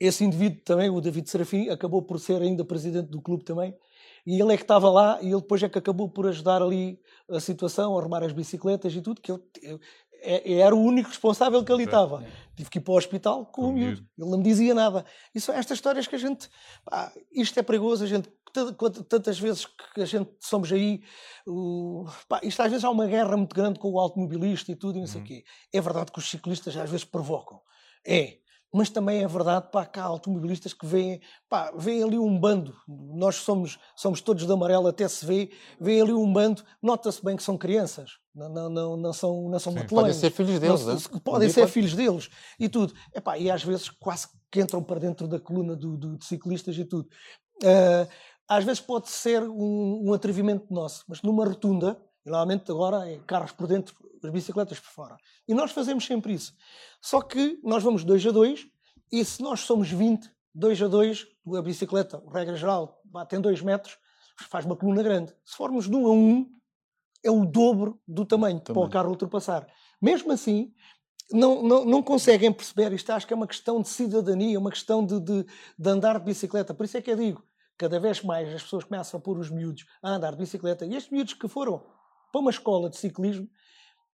Esse 0.00 0.24
indivíduo 0.24 0.62
também, 0.64 0.88
o 0.88 1.00
David 1.00 1.28
Serafim, 1.28 1.68
acabou 1.68 2.02
por 2.02 2.18
ser 2.18 2.40
ainda 2.40 2.64
presidente 2.64 3.08
do 3.08 3.20
clube 3.20 3.44
também. 3.44 3.76
E 4.26 4.40
ele 4.40 4.52
é 4.52 4.56
que 4.56 4.62
estava 4.62 4.90
lá 4.90 5.18
e 5.22 5.26
ele 5.26 5.40
depois 5.40 5.62
é 5.62 5.68
que 5.68 5.78
acabou 5.78 6.08
por 6.08 6.26
ajudar 6.26 6.62
ali 6.62 7.00
a 7.30 7.40
situação, 7.40 7.96
a 7.96 8.00
arrumar 8.00 8.22
as 8.22 8.32
bicicletas 8.32 8.94
e 8.94 9.00
tudo, 9.00 9.20
que 9.20 9.32
ele, 9.32 9.42
eu, 9.62 9.80
é, 10.20 10.54
era 10.60 10.74
o 10.74 10.80
único 10.80 11.08
responsável 11.08 11.64
que 11.64 11.72
ali 11.72 11.84
estava. 11.84 12.24
Tive 12.56 12.70
que 12.70 12.78
ir 12.78 12.80
para 12.80 12.92
o 12.92 12.96
hospital 12.96 13.46
com 13.46 13.62
o 13.68 13.72
miúdo. 13.72 14.04
Ele 14.18 14.30
não 14.30 14.38
me 14.38 14.44
dizia 14.44 14.74
nada. 14.74 15.04
E 15.34 15.40
são 15.40 15.54
estas 15.54 15.78
histórias 15.78 16.06
que 16.06 16.16
a 16.16 16.18
gente. 16.18 16.48
Pá, 16.84 17.12
isto 17.32 17.58
é 17.58 17.62
perigoso, 17.62 18.02
a 18.04 18.06
gente 18.06 18.28
tantas 19.08 19.38
vezes 19.38 19.66
que 19.66 20.00
a 20.00 20.04
gente 20.04 20.30
somos 20.40 20.72
aí, 20.72 21.02
uh, 21.46 22.04
pá, 22.28 22.40
isto 22.42 22.60
às 22.60 22.70
vezes 22.70 22.84
há 22.84 22.90
uma 22.90 23.06
guerra 23.06 23.36
muito 23.36 23.54
grande 23.54 23.78
com 23.78 23.92
o 23.92 23.98
automobilista 23.98 24.72
e 24.72 24.76
tudo 24.76 24.96
e 24.98 25.00
não 25.00 25.06
sei 25.06 25.20
o 25.20 25.22
uhum. 25.22 25.28
quê. 25.28 25.44
É 25.72 25.80
verdade 25.80 26.12
que 26.12 26.18
os 26.18 26.28
ciclistas 26.28 26.76
às 26.76 26.90
vezes 26.90 27.04
provocam. 27.04 27.60
É. 28.06 28.38
Mas 28.72 28.90
também 28.90 29.22
é 29.22 29.26
verdade, 29.26 29.70
pá, 29.72 29.86
que 29.86 29.98
há 29.98 30.04
automobilistas 30.04 30.74
que 30.74 30.84
veem, 30.84 31.22
pá, 31.48 31.72
veem 31.74 32.02
ali 32.02 32.18
um 32.18 32.38
bando, 32.38 32.76
nós 32.86 33.36
somos, 33.36 33.78
somos 33.96 34.20
todos 34.20 34.44
de 34.44 34.52
amarelo, 34.52 34.88
até 34.88 35.08
se 35.08 35.24
vê, 35.24 35.50
veem 35.80 36.02
ali 36.02 36.12
um 36.12 36.30
bando, 36.30 36.62
nota-se 36.82 37.24
bem 37.24 37.34
que 37.34 37.42
são 37.42 37.56
crianças, 37.56 38.18
não, 38.34 38.50
não, 38.50 38.68
não, 38.68 38.96
não 38.98 39.12
são, 39.14 39.48
não 39.48 39.58
são 39.58 39.74
Podem 39.86 40.12
ser 40.12 40.30
filhos 40.30 40.60
deles, 40.60 40.84
não, 40.84 40.94
é? 40.94 41.20
Podem 41.20 41.48
ser 41.48 41.60
pode... 41.62 41.72
filhos 41.72 41.94
deles 41.94 42.28
e 42.60 42.68
tudo. 42.68 42.92
Epá, 43.14 43.38
e 43.38 43.50
às 43.50 43.64
vezes 43.64 43.88
quase 43.88 44.28
que 44.50 44.60
entram 44.60 44.82
para 44.82 45.00
dentro 45.00 45.26
da 45.26 45.40
coluna 45.40 45.74
do, 45.74 45.96
do 45.96 46.18
de 46.18 46.24
ciclistas 46.26 46.76
e 46.76 46.84
tudo. 46.84 47.08
Uh, 47.62 48.08
às 48.48 48.64
vezes 48.64 48.80
pode 48.80 49.08
ser 49.10 49.42
um, 49.42 50.08
um 50.08 50.12
atrevimento 50.12 50.72
nosso, 50.72 51.04
mas 51.06 51.20
numa 51.22 51.44
rotunda, 51.44 52.00
e 52.24 52.30
normalmente 52.30 52.70
agora 52.70 53.08
é 53.08 53.18
carros 53.26 53.52
por 53.52 53.66
dentro, 53.66 53.94
as 54.24 54.30
bicicletas 54.30 54.80
por 54.80 54.88
fora. 54.88 55.16
E 55.46 55.54
nós 55.54 55.70
fazemos 55.70 56.04
sempre 56.04 56.32
isso. 56.32 56.54
Só 57.00 57.20
que 57.20 57.60
nós 57.62 57.82
vamos 57.82 58.04
dois 58.04 58.26
a 58.26 58.30
dois, 58.30 58.66
e 59.12 59.24
se 59.24 59.42
nós 59.42 59.60
somos 59.60 59.90
20, 59.90 60.30
dois 60.54 60.80
a 60.80 60.88
dois, 60.88 61.26
a 61.54 61.62
bicicleta, 61.62 62.22
regra 62.32 62.56
geral, 62.56 63.00
tem 63.28 63.40
dois 63.40 63.60
metros, 63.60 63.98
faz 64.48 64.64
uma 64.64 64.76
coluna 64.76 65.02
grande. 65.02 65.34
Se 65.44 65.56
formos 65.56 65.88
de 65.88 65.94
um 65.94 66.06
a 66.06 66.12
um, 66.12 66.50
é 67.22 67.30
o 67.30 67.44
dobro 67.44 68.00
do 68.06 68.24
tamanho 68.24 68.60
Também. 68.60 68.80
para 68.80 68.88
o 68.88 68.90
carro 68.90 69.10
ultrapassar. 69.10 69.66
Mesmo 70.00 70.32
assim, 70.32 70.72
não, 71.32 71.62
não, 71.62 71.84
não 71.84 72.02
conseguem 72.02 72.52
perceber 72.52 72.92
isto. 72.92 73.10
Acho 73.10 73.26
que 73.26 73.32
é 73.32 73.36
uma 73.36 73.46
questão 73.46 73.82
de 73.82 73.88
cidadania, 73.88 74.58
uma 74.58 74.70
questão 74.70 75.04
de, 75.04 75.20
de, 75.20 75.46
de 75.78 75.90
andar 75.90 76.18
de 76.18 76.24
bicicleta. 76.24 76.72
Por 76.72 76.84
isso 76.84 76.96
é 76.96 77.02
que 77.02 77.10
eu 77.10 77.16
digo, 77.16 77.42
cada 77.78 78.00
vez 78.00 78.22
mais 78.22 78.52
as 78.52 78.62
pessoas 78.62 78.84
começam 78.84 79.18
a 79.18 79.22
pôr 79.22 79.38
os 79.38 79.48
miúdos 79.48 79.86
a 80.02 80.10
andar 80.10 80.32
de 80.32 80.38
bicicleta 80.38 80.84
e 80.84 80.94
estes 80.94 81.10
miúdos 81.10 81.34
que 81.34 81.48
foram 81.48 81.82
para 82.32 82.40
uma 82.40 82.50
escola 82.50 82.90
de 82.90 82.96
ciclismo, 82.98 83.48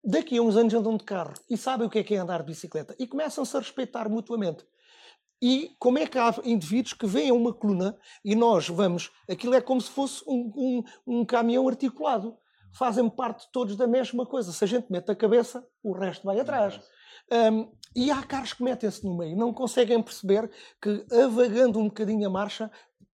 daqui 0.03 0.37
a 0.37 0.41
uns 0.41 0.55
anos 0.55 0.73
andam 0.73 0.95
de 0.95 1.03
carro 1.03 1.33
e 1.49 1.57
sabem 1.57 1.85
o 1.85 1.89
que 1.89 1.99
é 1.99 2.03
que 2.03 2.15
é 2.15 2.17
andar 2.17 2.39
de 2.39 2.45
bicicleta 2.45 2.95
e 2.97 3.05
começam-se 3.05 3.55
a 3.55 3.59
respeitar 3.59 4.09
mutuamente. 4.09 4.65
E 5.41 5.71
como 5.79 5.99
é 5.99 6.07
que 6.07 6.17
há 6.17 6.33
indivíduos 6.43 6.93
que 6.93 7.05
veem 7.05 7.31
uma 7.31 7.53
coluna 7.53 7.97
e 8.25 8.35
nós 8.35 8.67
vamos, 8.67 9.11
aquilo 9.29 9.53
é 9.53 9.61
como 9.61 9.79
se 9.79 9.89
fosse 9.89 10.23
um, 10.27 10.51
um, 10.55 11.19
um 11.19 11.25
caminhão 11.25 11.67
articulado. 11.67 12.37
Fazem 12.73 13.09
parte 13.09 13.47
todos 13.51 13.75
da 13.75 13.87
mesma 13.87 14.25
coisa. 14.25 14.51
Se 14.51 14.63
a 14.63 14.67
gente 14.67 14.91
mete 14.91 15.09
a 15.09 15.15
cabeça, 15.15 15.65
o 15.81 15.91
resto 15.91 16.25
vai 16.25 16.39
atrás. 16.39 16.79
Um, 17.31 17.71
e 17.95 18.11
há 18.11 18.21
carros 18.21 18.53
que 18.53 18.63
metem-se 18.63 19.03
no 19.03 19.17
meio, 19.17 19.35
não 19.35 19.51
conseguem 19.51 20.01
perceber 20.01 20.49
que, 20.81 21.05
avagando 21.11 21.79
um 21.79 21.85
bocadinho 21.85 22.27
a 22.27 22.29
marcha, 22.29 22.69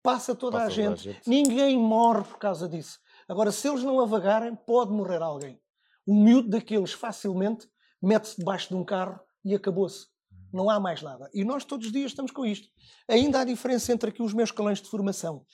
passa 0.03 0.35
toda, 0.35 0.57
passa 0.57 0.67
a, 0.67 0.69
gente. 0.69 1.09
a 1.09 1.13
gente. 1.13 1.29
Ninguém 1.29 1.77
morre 1.77 2.23
por 2.23 2.37
causa 2.37 2.67
disso. 2.67 2.99
Agora, 3.27 3.51
se 3.51 3.67
eles 3.67 3.83
não 3.83 3.99
avagarem, 3.99 4.55
pode 4.55 4.91
morrer 4.91 5.21
alguém. 5.21 5.59
Um 6.07 6.23
miúdo 6.23 6.49
daqueles 6.49 6.91
facilmente 6.91 7.67
mete-se 8.01 8.37
debaixo 8.37 8.69
de 8.69 8.75
um 8.75 8.83
carro 8.83 9.19
e 9.43 9.53
acabou-se. 9.53 10.07
Não 10.51 10.69
há 10.69 10.79
mais 10.79 11.01
nada. 11.01 11.29
E 11.33 11.43
nós 11.43 11.63
todos 11.63 11.87
os 11.87 11.91
dias 11.91 12.11
estamos 12.11 12.31
com 12.31 12.45
isto. 12.45 12.67
Ainda 13.07 13.41
há 13.41 13.43
diferença 13.43 13.93
entre 13.93 14.09
aqui 14.09 14.23
os 14.23 14.33
meus 14.33 14.51
calões 14.51 14.81
de 14.81 14.89
formação 14.89 15.45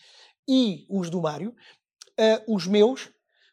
e 0.47 0.85
os 0.89 1.09
do 1.09 1.21
Mário. 1.21 1.53
Uh, 2.17 2.55
os 2.55 2.65
meus, 2.65 3.07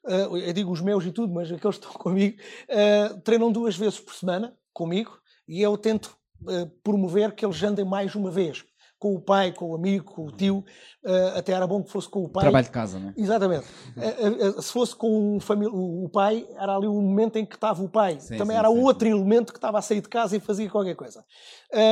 uh, 0.07 0.37
eu 0.37 0.53
digo 0.53 0.71
os 0.71 0.81
meus 0.81 1.05
e 1.05 1.11
tudo, 1.11 1.33
mas 1.33 1.51
aqueles 1.51 1.79
que 1.79 1.85
estão 1.85 2.01
comigo, 2.01 2.41
uh, 2.71 3.21
treinam 3.23 3.51
duas 3.51 3.77
vezes 3.77 3.99
por 3.99 4.15
semana 4.15 4.57
comigo 4.73 5.19
e 5.49 5.61
eu 5.61 5.77
tento 5.77 6.17
promover 6.83 7.37
que 7.37 7.47
eles 7.47 7.63
andem 7.63 7.85
mais 7.85 8.17
uma 8.17 8.29
vez 8.29 8.65
com 9.03 9.17
o 9.17 9.21
pai, 9.21 9.51
com 9.51 9.73
o 9.73 9.75
amigo, 9.75 10.05
com 10.05 10.27
o 10.27 10.31
tio, 10.31 10.65
uh, 11.05 11.37
até 11.37 11.51
era 11.51 11.67
bom 11.67 11.83
que 11.83 11.91
fosse 11.91 12.09
com 12.09 12.23
o 12.23 12.29
pai. 12.29 12.43
Trabalho 12.43 12.67
de 12.67 12.71
casa, 12.71 13.01
não 13.01 13.09
é? 13.09 13.15
Exatamente. 13.17 13.67
uh, 13.97 14.59
uh, 14.59 14.63
se 14.63 14.73
fosse 14.73 14.95
com 14.95 15.39
o, 15.39 16.05
o, 16.05 16.09
pai, 16.09 16.47
era 16.55 16.77
ali 16.77 16.87
o 16.87 16.95
momento 16.95 17.37
em 17.37 17.45
que 17.45 17.57
estava 17.57 17.83
o 17.83 17.89
pai. 17.89 18.21
Sim, 18.21 18.37
Também 18.37 18.55
sim, 18.55 18.61
era 18.61 18.69
sim, 18.69 18.79
outro 18.79 19.09
elemento 19.09 19.53
que 19.53 19.59
estava 19.59 19.81
a 19.81 19.83
sair 19.83 20.01
de 20.01 20.09
casa 20.09 20.37
e 20.37 20.41
fazia 20.41 20.71
qualquer 20.71 20.95
coisa. 20.95 21.25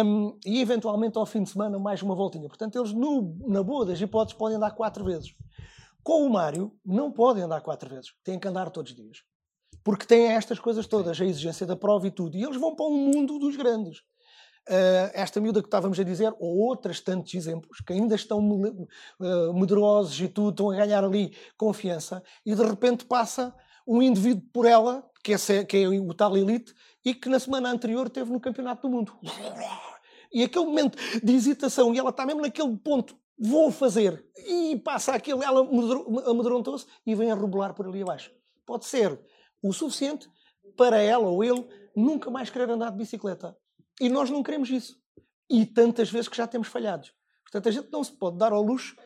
Um, 0.05 0.39
e 0.47 0.61
eventualmente 0.61 1.19
ao 1.19 1.27
fim 1.27 1.43
de 1.43 1.51
semana 1.51 1.81
mais 1.81 2.01
uma 2.01 2.15
voltinha. 2.15 2.47
Portanto, 2.47 2.79
eles 2.79 2.93
no, 2.93 3.37
na 3.49 3.65
boa 3.65 3.85
das 3.85 4.01
hipóteses 4.01 4.39
podem 4.39 4.57
andar 4.57 4.71
quatro 4.71 5.05
vezes. 5.05 5.35
Com 6.05 6.25
o 6.25 6.31
Mário, 6.31 6.71
não 6.87 7.11
podem 7.11 7.43
andar 7.43 7.61
quatro 7.61 7.91
vezes. 7.91 8.13
Têm 8.23 8.39
que 8.39 8.47
andar 8.47 8.71
todos 8.71 8.93
os 8.93 8.97
dias. 8.97 9.19
Porque 9.83 10.07
têm 10.07 10.29
estas 10.29 10.61
coisas 10.61 10.87
todas, 10.87 11.21
a 11.21 11.25
exigência 11.25 11.67
da 11.67 11.75
prova 11.75 12.07
e 12.07 12.11
tudo. 12.13 12.37
E 12.37 12.45
eles 12.45 12.57
vão 12.57 12.77
para 12.77 12.87
um 12.87 12.97
mundo 12.97 13.37
dos 13.37 13.57
grandes. 13.57 13.99
Uh, 14.71 15.11
esta 15.15 15.41
miúda 15.41 15.61
que 15.61 15.67
estávamos 15.67 15.99
a 15.99 16.05
dizer, 16.05 16.33
ou 16.39 16.59
outras 16.59 17.01
tantos 17.01 17.35
exemplos, 17.35 17.81
que 17.81 17.93
ainda 17.93 18.15
estão 18.15 18.39
uh, 18.39 19.53
medrosos 19.53 20.21
e 20.21 20.29
tudo, 20.29 20.51
estão 20.51 20.71
a 20.71 20.77
ganhar 20.77 21.03
ali 21.03 21.37
confiança, 21.57 22.23
e 22.47 22.55
de 22.55 22.63
repente 22.63 23.05
passa 23.05 23.53
um 23.85 24.01
indivíduo 24.01 24.45
por 24.53 24.67
ela, 24.67 25.05
que 25.25 25.33
é, 25.33 25.65
que 25.65 25.77
é 25.77 25.89
o 25.89 26.15
tal 26.15 26.37
elite, 26.37 26.73
e 27.05 27.13
que 27.13 27.29
na 27.29 27.41
semana 27.41 27.69
anterior 27.69 28.09
teve 28.09 28.31
no 28.31 28.39
Campeonato 28.39 28.83
do 28.83 28.95
Mundo. 28.95 29.19
E 30.33 30.45
aquele 30.45 30.67
momento 30.67 30.97
de 31.21 31.35
hesitação, 31.35 31.93
e 31.93 31.99
ela 31.99 32.11
está 32.11 32.25
mesmo 32.25 32.43
naquele 32.43 32.77
ponto, 32.77 33.17
vou 33.37 33.73
fazer, 33.73 34.25
e 34.37 34.77
passa 34.85 35.15
aquilo, 35.15 35.43
ela 35.43 35.69
amedrontou-se 36.31 36.87
e 37.05 37.15
vem 37.17 37.33
a 37.33 37.35
rebolar 37.35 37.75
por 37.75 37.89
ali 37.89 38.03
abaixo. 38.03 38.31
Pode 38.65 38.85
ser 38.85 39.19
o 39.61 39.73
suficiente 39.73 40.31
para 40.77 41.01
ela 41.01 41.27
ou 41.27 41.43
ele 41.43 41.67
nunca 41.97 42.31
mais 42.31 42.51
querer 42.51 42.71
andar 42.71 42.91
de 42.91 42.99
bicicleta. 42.99 43.57
E 44.01 44.09
nós 44.09 44.31
não 44.31 44.43
queremos 44.43 44.71
isso. 44.71 44.97
E 45.49 45.67
tantas 45.67 46.11
vezes 46.11 46.29
que 46.29 46.37
já 46.37 46.47
temos 46.47 46.69
falhados. 46.69 47.13
Portanto, 47.43 47.69
a 47.69 47.73
gente 47.73 47.89
não 47.93 48.03
se 48.03 48.13
pode 48.13 48.39
dar 48.39 48.53
ao 48.53 48.63
luxo 48.63 48.97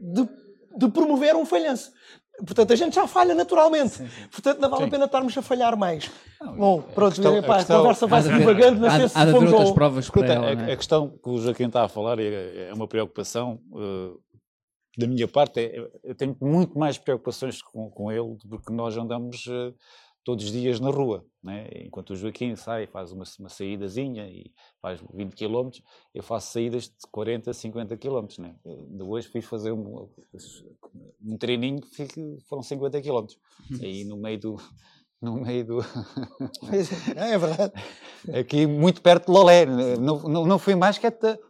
de, 0.00 0.28
de 0.76 0.88
promover 0.90 1.36
um 1.36 1.44
falhanço. 1.44 1.92
Portanto, 2.38 2.72
a 2.72 2.76
gente 2.76 2.94
já 2.94 3.06
falha 3.06 3.34
naturalmente. 3.34 3.90
Sim, 3.90 4.08
sim. 4.08 4.28
Portanto, 4.28 4.58
não 4.58 4.70
vale 4.70 4.82
sim. 4.82 4.88
a 4.88 4.90
pena 4.90 5.04
estarmos 5.04 5.36
a 5.36 5.42
falhar 5.42 5.76
mais. 5.76 6.10
Não, 6.40 6.56
Bom, 6.56 6.82
pronto, 6.82 7.12
a, 7.12 7.14
questão, 7.14 7.36
epá, 7.36 7.54
a, 7.54 7.58
questão, 7.58 7.76
a 7.76 7.80
conversa 7.80 8.06
vai 8.06 8.22
se 8.22 8.32
divagando, 8.32 8.80
não 8.80 8.90
sei 8.90 9.08
se 9.08 9.18
há 9.18 9.26
fomos 9.26 9.52
outras 9.52 9.68
ao... 9.68 9.74
provas 9.74 10.10
para 10.10 10.26
ela, 10.26 10.46
a, 10.46 10.50
é? 10.50 10.72
a, 10.72 10.76
questão 10.76 11.10
que 11.10 11.28
o 11.28 11.38
Joaquim 11.38 11.66
está 11.66 11.84
a 11.84 11.88
falar 11.88 12.18
é, 12.18 12.68
é 12.68 12.72
uma 12.74 12.88
preocupação. 12.88 13.60
Uh, 13.70 14.18
da 14.96 15.06
minha 15.06 15.28
parte, 15.28 15.60
é, 15.60 15.90
eu 16.04 16.14
tenho 16.14 16.36
muito 16.40 16.78
mais 16.78 16.98
preocupações 16.98 17.62
com, 17.62 17.90
com 17.90 18.10
ele, 18.10 18.36
porque 18.48 18.72
nós 18.72 18.96
andamos 18.96 19.46
uh, 19.46 19.74
todos 20.24 20.44
os 20.44 20.52
dias 20.52 20.80
na 20.80 20.90
rua. 20.90 21.24
Né? 21.42 21.68
Enquanto 21.86 22.10
o 22.10 22.16
Joaquim 22.16 22.54
sai, 22.54 22.86
faz 22.86 23.12
uma, 23.12 23.24
uma 23.38 23.48
saídazinha 23.48 24.28
e 24.28 24.52
faz 24.80 25.00
20 25.12 25.34
km, 25.34 25.70
eu 26.14 26.22
faço 26.22 26.52
saídas 26.52 26.84
de 26.84 26.94
40, 27.10 27.52
50 27.52 27.96
km. 27.96 28.26
Né? 28.38 28.54
De 28.64 29.02
hoje 29.02 29.28
fui 29.28 29.40
fazer 29.40 29.72
um, 29.72 30.08
um 31.24 31.36
treininho 31.36 31.80
que 31.80 32.06
foram 32.48 32.62
50 32.62 33.00
km. 33.02 33.26
Aí 33.82 34.04
no 34.04 34.16
meio 34.16 34.38
do. 34.38 34.56
No 35.22 35.36
meio 35.36 35.64
do. 35.64 35.78
é 37.14 37.38
verdade. 37.38 37.72
Aqui 38.36 38.66
muito 38.66 39.00
perto 39.00 39.26
de 39.26 39.30
Lolé. 39.30 39.64
Não, 39.64 40.18
não, 40.24 40.44
não 40.44 40.58
fui 40.58 40.74
mais 40.74 40.98
que. 40.98 41.06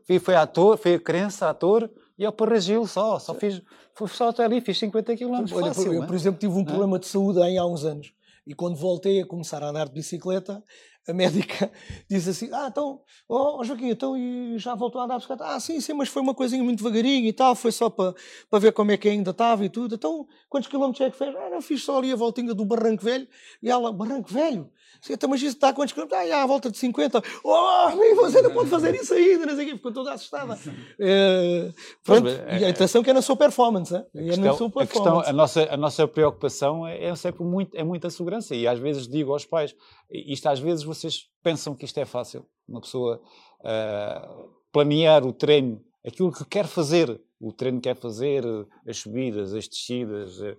Fui, 0.06 0.18
fui 0.18 0.34
ator, 0.34 0.76
fui 0.76 0.96
a 0.96 1.00
crença, 1.00 1.48
ator 1.48 1.90
e 2.18 2.26
ao 2.26 2.34
Paragil 2.34 2.86
só. 2.86 3.18
Só 3.18 3.32
fiz. 3.32 3.62
Fui 3.94 4.08
só 4.08 4.28
até 4.28 4.44
ali, 4.44 4.60
fiz 4.60 4.76
50 4.76 5.16
km. 5.16 5.32
Olha, 5.54 5.72
fácil, 5.72 5.90
eu, 5.94 6.06
por 6.06 6.14
exemplo, 6.14 6.38
tive 6.38 6.52
um 6.52 6.66
problema 6.66 6.98
de 6.98 7.06
saúde 7.06 7.40
há 7.40 7.64
uns 7.64 7.86
anos 7.86 8.12
e 8.46 8.54
quando 8.54 8.76
voltei 8.76 9.20
a 9.20 9.26
começar 9.26 9.62
a 9.62 9.68
andar 9.68 9.86
de 9.86 9.94
bicicleta, 9.94 10.62
a 11.08 11.12
médica 11.12 11.70
disse 12.08 12.30
assim: 12.30 12.48
Ah, 12.52 12.68
então, 12.70 13.00
oh, 13.28 13.62
Joaquim, 13.64 13.90
então 13.90 14.16
e 14.16 14.58
já 14.58 14.74
voltou 14.74 15.00
a 15.00 15.04
andar 15.04 15.14
de 15.14 15.20
bicicleta? 15.20 15.44
Ah, 15.44 15.60
sim, 15.60 15.80
sim, 15.80 15.92
mas 15.92 16.08
foi 16.08 16.22
uma 16.22 16.34
coisinha 16.34 16.62
muito 16.62 16.78
devagarinho 16.78 17.26
e 17.26 17.32
tal, 17.32 17.54
foi 17.54 17.72
só 17.72 17.90
para, 17.90 18.14
para 18.50 18.58
ver 18.58 18.72
como 18.72 18.90
é 18.90 18.96
que 18.96 19.08
ainda 19.08 19.30
estava 19.30 19.64
e 19.64 19.68
tudo. 19.68 19.94
Então, 19.94 20.26
quantos 20.48 20.68
quilómetros 20.68 21.06
é 21.06 21.10
que 21.10 21.16
fez? 21.16 21.34
Ah, 21.34 21.50
não, 21.50 21.62
fiz 21.62 21.82
só 21.82 21.98
ali 21.98 22.12
a 22.12 22.16
voltinha 22.16 22.54
do 22.54 22.64
Barranco 22.64 23.04
Velho. 23.04 23.26
E 23.62 23.70
ela, 23.70 23.92
Barranco 23.92 24.32
Velho? 24.32 24.70
Então, 25.10 25.28
mas 25.28 25.40
isso 25.40 25.56
está 25.56 25.68
a 25.68 25.72
quantos 25.72 25.92
quilómetros? 25.92 26.20
Ah, 26.20 26.26
já, 26.26 26.42
à 26.42 26.46
volta 26.46 26.70
de 26.70 26.78
50. 26.78 27.22
Oh, 27.44 27.90
você 28.16 28.42
não 28.42 28.52
pode 28.52 28.70
fazer 28.70 28.94
isso 28.94 29.12
ainda, 29.14 29.46
não 29.46 29.56
sei 29.56 29.64
o 29.64 29.68
quê. 29.68 29.76
Ficou 29.76 29.92
toda 29.92 30.12
assustada. 30.12 30.58
É, 30.98 31.72
pronto, 32.04 32.24
mas, 32.24 32.62
e 32.62 32.64
a 32.64 32.68
atenção 32.68 33.02
que 33.02 33.10
é 33.10 33.12
na 33.12 33.22
sua 33.22 33.36
performance. 33.36 33.94
É? 33.94 33.98
A, 33.98 34.24
questão, 34.24 34.56
sua 34.56 34.70
performance. 34.70 34.82
A, 34.82 34.86
questão, 34.86 35.20
a, 35.20 35.32
nossa, 35.32 35.68
a 35.74 35.76
nossa 35.76 36.08
preocupação 36.08 36.86
é, 36.86 37.04
é 37.04 37.14
sempre 37.16 37.42
muito, 37.42 37.74
é 37.74 37.82
muita 37.82 38.08
segurança. 38.10 38.54
E 38.54 38.66
às 38.66 38.78
vezes 38.78 39.08
digo 39.08 39.32
aos 39.32 39.44
pais, 39.44 39.74
isto 40.10 40.46
às 40.48 40.60
vezes 40.60 40.84
vocês 40.84 41.28
pensam 41.42 41.74
que 41.74 41.84
isto 41.84 41.98
é 41.98 42.04
fácil. 42.04 42.46
Uma 42.68 42.80
pessoa 42.80 43.20
uh, 43.60 44.50
planear 44.72 45.26
o 45.26 45.32
treino, 45.32 45.80
aquilo 46.06 46.32
que 46.32 46.44
quer 46.44 46.66
fazer, 46.66 47.20
o 47.40 47.52
treino 47.52 47.80
quer 47.80 47.96
fazer, 47.96 48.44
as 48.86 48.98
subidas, 48.98 49.54
as 49.54 49.68
descidas, 49.68 50.40
uh, 50.40 50.56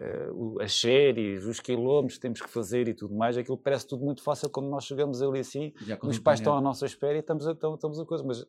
uh, 0.00 0.60
as 0.60 0.74
séries, 0.78 1.44
os 1.44 1.60
quilómetros 1.60 2.14
que 2.14 2.22
temos 2.22 2.40
que 2.40 2.48
fazer 2.48 2.88
e 2.88 2.94
tudo 2.94 3.14
mais, 3.14 3.36
aquilo 3.36 3.56
parece 3.56 3.86
tudo 3.86 4.04
muito 4.04 4.22
fácil 4.22 4.50
quando 4.50 4.68
nós 4.68 4.84
chegamos 4.84 5.22
ali 5.22 5.40
assim, 5.40 5.72
os 6.02 6.18
pais 6.18 6.40
estão 6.40 6.56
à 6.56 6.60
nossa 6.60 6.86
espera 6.86 7.16
e 7.16 7.20
estamos 7.20 7.46
a, 7.46 7.52
estamos, 7.52 8.00
a 8.00 8.04
coisa. 8.04 8.24
Mas 8.24 8.44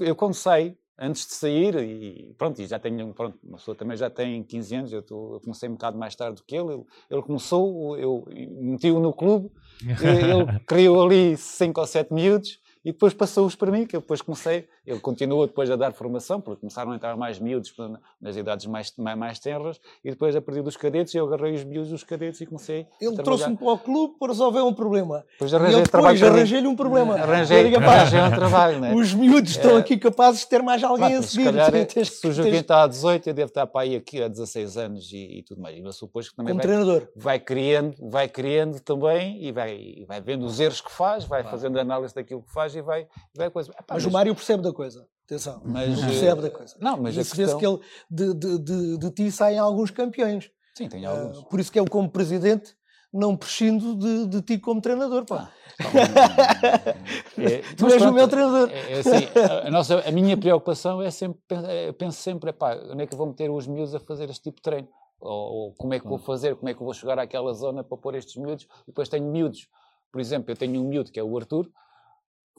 eu 0.00 0.14
quando 0.14 0.34
saio, 0.34 0.76
antes 0.98 1.26
de 1.26 1.34
sair, 1.34 1.74
e 1.76 2.34
pronto, 2.38 2.60
e 2.60 2.66
já 2.66 2.78
tenho, 2.78 3.12
pronto, 3.12 3.38
uma 3.42 3.58
pessoa 3.58 3.76
também 3.76 3.96
já 3.96 4.08
tem 4.08 4.42
15 4.42 4.74
anos, 4.76 4.92
eu, 4.92 5.02
tô, 5.02 5.34
eu 5.34 5.40
comecei 5.40 5.68
um 5.68 5.72
bocado 5.72 5.98
mais 5.98 6.14
tarde 6.14 6.36
do 6.36 6.44
que 6.44 6.54
ele, 6.54 6.74
ele, 6.74 6.84
ele 7.10 7.22
começou, 7.22 7.98
eu 7.98 8.24
meti-o 8.28 9.00
no 9.00 9.12
clube, 9.12 9.50
ele 9.82 10.60
criou 10.66 11.02
ali 11.02 11.36
5 11.36 11.80
ou 11.80 11.86
7 11.86 12.12
miúdos, 12.12 12.61
e 12.84 12.92
depois 12.92 13.14
passou-os 13.14 13.54
para 13.54 13.70
mim, 13.70 13.86
que 13.86 13.94
eu 13.94 14.00
depois 14.00 14.20
comecei, 14.20 14.68
ele 14.86 15.00
continuou 15.00 15.46
depois 15.46 15.70
a 15.70 15.76
dar 15.76 15.92
formação, 15.92 16.40
porque 16.40 16.60
começaram 16.60 16.92
a 16.92 16.96
entrar 16.96 17.16
mais 17.16 17.38
miúdos 17.38 17.72
nas 18.20 18.36
idades 18.36 18.66
mais, 18.66 18.92
mais, 18.96 19.18
mais 19.18 19.38
tenras, 19.38 19.80
e 20.04 20.10
depois 20.10 20.34
a 20.34 20.40
partir 20.40 20.62
dos 20.62 20.76
cadetes 20.76 21.14
eu 21.14 21.26
agarrei 21.26 21.54
os 21.54 21.64
miúdos 21.64 21.90
dos 21.90 22.02
cadetes 22.02 22.40
e 22.40 22.46
comecei 22.46 22.86
Ele 23.00 23.16
trouxe-me 23.16 23.56
para 23.56 23.72
o 23.72 23.78
clube 23.78 24.14
para 24.18 24.28
resolver 24.28 24.60
um 24.62 24.74
problema. 24.74 25.24
Depois 25.32 25.54
arranjei 25.54 25.82
depois 25.82 26.22
arranjei-lhe 26.22 26.66
um 26.66 26.76
problema. 26.76 27.14
Arranjei, 27.14 27.74
arranjei 27.74 28.20
um 28.20 28.30
trabalho, 28.30 28.80
né? 28.80 28.94
Os 28.94 29.14
miúdos 29.14 29.52
estão 29.52 29.76
é. 29.76 29.80
aqui 29.80 29.96
capazes 29.96 30.40
de 30.40 30.48
ter 30.48 30.62
mais 30.62 30.82
alguém 30.82 31.08
claro, 31.08 31.18
a 31.18 31.22
seguir. 31.22 31.44
Se, 31.44 31.52
calhar, 31.52 31.74
é, 31.74 32.04
se 32.04 32.26
o 32.26 32.32
Joaquim 32.32 32.56
está 32.56 32.82
a 32.82 32.86
18, 32.86 33.28
eu 33.28 33.34
devo 33.34 33.48
estar 33.48 33.66
para 33.66 33.82
aí 33.82 33.96
aqui 33.96 34.22
há 34.22 34.28
16 34.28 34.76
anos 34.76 35.12
e, 35.12 35.38
e 35.38 35.42
tudo 35.42 35.60
mais. 35.60 35.76
E 35.76 35.80
eu 35.80 35.92
que 35.92 36.36
também 36.36 36.54
Como 36.54 36.54
vai, 36.54 36.66
treinador. 36.66 37.08
vai 37.14 37.38
criando, 37.38 37.94
vai 38.10 38.28
criando 38.28 38.80
também 38.80 39.42
e 39.42 39.52
vai, 39.52 39.76
e 39.76 40.04
vai 40.06 40.20
vendo 40.20 40.44
os 40.44 40.58
erros 40.58 40.80
que 40.80 40.90
faz, 40.90 41.24
vai 41.24 41.42
claro. 41.42 41.56
fazendo 41.56 41.78
análise 41.78 42.14
daquilo 42.14 42.42
que 42.42 42.52
faz 42.52 42.71
e 42.74 42.82
vai, 42.82 43.06
vai 43.34 43.50
coisa. 43.50 43.70
Epá, 43.70 43.94
mas, 43.94 44.04
mas, 44.04 44.06
o 44.06 44.10
Mário 44.10 44.34
percebe 44.34 44.62
da 44.62 44.72
coisa. 44.72 45.06
Atenção, 45.24 45.62
mas 45.64 46.00
percebe 46.00 46.42
da 46.42 46.50
coisa. 46.50 46.76
Não, 46.80 46.96
mas 46.96 47.16
a 47.16 47.22
questão... 47.22 47.58
que 47.58 47.66
ele, 47.66 47.78
de, 48.10 48.34
de, 48.34 48.58
de, 48.58 48.98
de 48.98 49.10
ti 49.10 49.30
saem 49.30 49.58
alguns 49.58 49.90
campeões. 49.90 50.50
Sim, 50.74 50.88
tem 50.88 51.04
alguns. 51.04 51.38
Uh, 51.38 51.44
por 51.44 51.60
isso 51.60 51.70
que 51.70 51.78
eu, 51.78 51.84
como 51.86 52.10
presidente, 52.10 52.74
não 53.12 53.36
prescindo 53.36 53.94
de, 53.94 54.26
de 54.26 54.42
ti 54.42 54.58
como 54.58 54.80
treinador. 54.80 55.26
Pá. 55.26 55.52
Ah, 55.80 56.94
é, 57.38 57.58
tu 57.76 57.86
és 57.88 58.02
o 58.02 58.12
meu 58.12 58.26
treinador. 58.26 58.70
É, 58.70 58.92
é 58.92 58.98
assim, 58.98 59.28
a, 59.66 59.70
nossa, 59.70 60.00
a 60.00 60.10
minha 60.10 60.36
preocupação 60.36 61.02
é 61.02 61.10
sempre, 61.10 61.40
eu 61.86 61.92
penso 61.92 62.20
sempre, 62.20 62.50
epá, 62.50 62.74
onde 62.90 63.02
é 63.02 63.06
que 63.06 63.14
eu 63.14 63.18
vou 63.18 63.26
meter 63.26 63.50
os 63.50 63.66
miúdos 63.66 63.94
a 63.94 64.00
fazer 64.00 64.30
este 64.30 64.44
tipo 64.44 64.56
de 64.56 64.62
treino? 64.62 64.88
Ou, 65.20 65.52
ou, 65.52 65.74
como 65.74 65.94
é 65.94 66.00
que 66.00 66.08
vou 66.08 66.18
fazer, 66.18 66.56
como 66.56 66.68
é 66.68 66.74
que 66.74 66.82
vou 66.82 66.92
chegar 66.92 67.18
àquela 67.18 67.52
zona 67.52 67.84
para 67.84 67.96
pôr 67.96 68.14
estes 68.14 68.36
miúdos? 68.36 68.64
E 68.82 68.86
depois 68.86 69.08
tenho 69.08 69.24
miúdos. 69.30 69.68
Por 70.10 70.20
exemplo, 70.20 70.50
eu 70.50 70.56
tenho 70.56 70.80
um 70.80 70.88
miúdo 70.88 71.12
que 71.12 71.20
é 71.20 71.22
o 71.22 71.38
Arthur, 71.38 71.70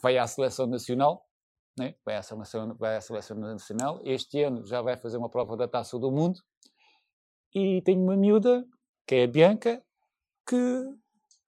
vai 0.03 0.17
à 0.17 0.27
seleção 0.27 0.67
nacional, 0.67 1.25
né? 1.79 1.95
vai, 2.05 2.17
à 2.17 2.21
seleção, 2.21 2.75
vai 2.77 2.97
à 2.97 3.01
seleção 3.01 3.37
nacional. 3.37 4.01
Este 4.03 4.43
ano 4.43 4.65
já 4.65 4.81
vai 4.81 4.97
fazer 4.97 5.17
uma 5.17 5.29
prova 5.29 5.55
da 5.55 5.65
Taça 5.65 5.97
do 5.97 6.11
Mundo. 6.11 6.41
E 7.55 7.81
tenho 7.83 8.03
uma 8.03 8.17
miúda, 8.17 8.65
que 9.07 9.15
é 9.15 9.23
a 9.23 9.27
Bianca, 9.27 9.81
que, 10.47 10.55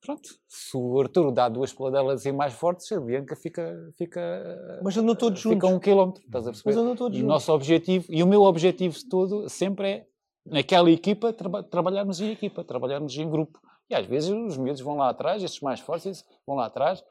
pronto, 0.01 0.30
se 0.47 0.78
o 0.78 1.01
Arturo 1.01 1.32
dá 1.32 1.49
duas 1.49 1.74
peladelas 1.74 2.26
e 2.26 2.32
mais 2.32 2.53
fortes, 2.53 2.89
a 2.93 3.01
Bianca 3.01 3.36
fica. 3.36 3.91
fica 3.97 4.80
Mas 4.82 4.95
andam 4.95 5.16
todos 5.16 5.41
fica 5.41 5.53
juntos. 5.53 5.68
Fica 5.68 5.76
um 5.76 5.80
quilómetro, 5.80 6.24
estás 6.24 6.47
a 6.47 6.51
perceber? 6.51 6.70
Mas 6.70 6.78
andam 6.78 6.95
todos 6.95 7.18
e 7.18 7.20
juntos. 7.20 7.32
o 7.32 7.34
nosso 7.34 7.51
objetivo, 7.51 8.06
e 8.08 8.24
o 8.24 8.28
meu 8.28 8.43
objetivo 8.43 8.95
todo 9.10 9.49
sempre 9.49 9.89
é, 9.89 10.08
naquela 10.45 10.89
equipa, 10.89 11.34
traba 11.34 11.62
trabalharmos 11.62 12.22
em 12.22 12.32
equipa, 12.32 12.64
trabalharmos 12.64 13.18
em 13.18 13.30
grupo. 13.30 13.60
E 13.89 13.95
às 13.95 14.06
vezes 14.06 14.30
os 14.30 14.58
miúdos 14.58 14.82
vão 14.82 14.95
lá 14.95 15.10
atrás, 15.10 15.43
estes 15.43 15.60
mais 15.60 15.80
fortes 15.80 16.24
vão 16.47 16.56
lá 16.56 16.68
atrás, 16.68 17.03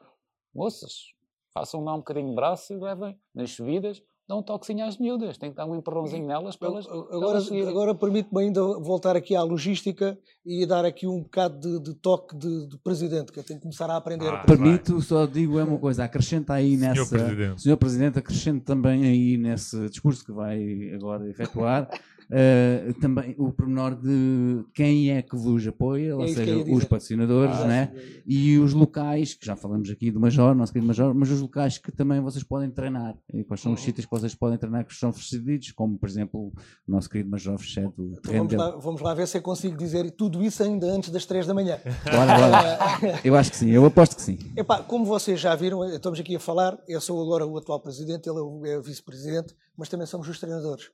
moças, 0.53 1.14
façam 1.57 1.81
lá 1.83 1.93
um 1.93 1.99
bocadinho 1.99 2.29
de 2.29 2.35
braço 2.35 2.73
e 2.73 2.77
levem 2.77 3.17
nas 3.33 3.51
subidas, 3.51 4.03
dão 4.27 4.39
um 4.39 4.43
toquezinho 4.43 4.85
às 4.85 4.97
miúdas, 4.97 5.37
tem 5.37 5.51
que 5.51 5.55
dar 5.55 5.65
um 5.65 5.75
empurrãozinho 5.75 6.27
nelas 6.27 6.57
para 6.57 6.67
elas. 6.67 6.85
Agora, 6.87 7.39
agora 7.69 7.95
permite-me 7.95 8.41
ainda 8.41 8.61
voltar 8.79 9.15
aqui 9.15 9.35
à 9.35 9.41
logística 9.41 10.17
e 10.45 10.65
dar 10.65 10.83
aqui 10.83 11.07
um 11.07 11.21
bocado 11.21 11.59
de, 11.59 11.79
de 11.79 11.93
toque 11.93 12.35
de, 12.35 12.67
de, 12.67 12.77
presidente, 12.79 13.31
que 13.31 13.39
eu 13.39 13.43
tenho 13.43 13.59
que 13.59 13.63
começar 13.63 13.89
a 13.89 13.95
aprender. 13.95 14.27
Ah, 14.27 14.43
Permito, 14.43 14.99
só 15.01 15.25
digo 15.25 15.57
é 15.57 15.63
uma 15.63 15.77
coisa, 15.77 16.03
acrescenta 16.03 16.53
aí 16.53 16.77
Senhor 16.77 16.95
nessa. 16.95 17.17
Presidente. 17.17 17.61
Senhor 17.61 17.77
Presidente, 17.77 18.19
acrescente 18.19 18.63
também 18.65 19.05
aí 19.05 19.37
nesse 19.37 19.87
discurso 19.89 20.25
que 20.25 20.33
vai 20.33 20.91
agora 20.93 21.29
efetuar. 21.29 21.87
Uh, 22.25 22.93
também 22.99 23.35
o 23.37 23.51
pormenor 23.51 23.95
de 23.95 24.65
quem 24.73 25.11
é 25.11 25.21
que 25.21 25.35
vos 25.35 25.65
apoia, 25.67 26.09
é 26.11 26.15
ou 26.15 26.27
seja, 26.27 26.57
os 26.71 26.83
patrocinadores 26.83 27.55
ah, 27.57 27.67
né? 27.67 27.91
e 28.25 28.57
os 28.57 28.73
locais, 28.73 29.35
que 29.35 29.45
já 29.45 29.55
falamos 29.55 29.89
aqui 29.89 30.09
do 30.09 30.19
Major, 30.19 30.55
nosso 30.55 30.73
querido 30.73 30.87
Major, 30.87 31.13
mas 31.13 31.29
os 31.29 31.41
locais 31.41 31.77
que 31.77 31.91
também 31.91 32.19
vocês 32.19 32.43
podem 32.43 32.69
treinar. 32.71 33.15
E 33.31 33.43
quais 33.43 33.61
são 33.61 33.73
os 33.73 33.81
hum. 33.81 33.83
sítios 33.83 34.05
que 34.05 34.11
vocês 34.11 34.33
podem 34.33 34.57
treinar 34.57 34.85
que 34.85 34.95
são 34.95 35.09
oferecidos, 35.09 35.71
como 35.71 35.97
por 35.97 36.09
exemplo 36.09 36.51
o 36.87 36.91
nosso 36.91 37.09
querido 37.09 37.29
Major 37.29 37.57
Fechete, 37.57 37.93
o 37.99 38.15
vamos 38.23 38.53
lá, 38.53 38.71
vamos 38.71 39.01
lá 39.01 39.13
ver 39.13 39.27
se 39.27 39.37
eu 39.37 39.41
consigo 39.41 39.77
dizer 39.77 40.09
tudo 40.11 40.43
isso 40.43 40.63
ainda 40.63 40.87
antes 40.87 41.09
das 41.09 41.25
3 41.25 41.45
da 41.45 41.53
manhã. 41.53 41.79
Bora, 42.03 42.39
bora. 42.39 43.19
eu 43.23 43.35
acho 43.35 43.51
que 43.51 43.57
sim, 43.57 43.69
eu 43.69 43.85
aposto 43.85 44.15
que 44.15 44.21
sim. 44.21 44.37
Epá, 44.55 44.81
como 44.81 45.05
vocês 45.05 45.39
já 45.39 45.55
viram, 45.55 45.87
estamos 45.89 46.19
aqui 46.19 46.35
a 46.35 46.39
falar, 46.39 46.77
eu 46.87 46.99
sou 46.99 47.21
agora 47.21 47.45
o 47.45 47.57
atual 47.57 47.79
presidente, 47.79 48.27
ele 48.27 48.39
é 48.39 48.41
o, 48.41 48.65
é 48.65 48.77
o 48.77 48.81
vice-presidente, 48.81 49.55
mas 49.77 49.89
também 49.89 50.07
somos 50.07 50.27
os 50.27 50.39
treinadores. 50.39 50.89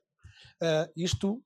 Uh, 0.62 0.92
isto 0.96 1.42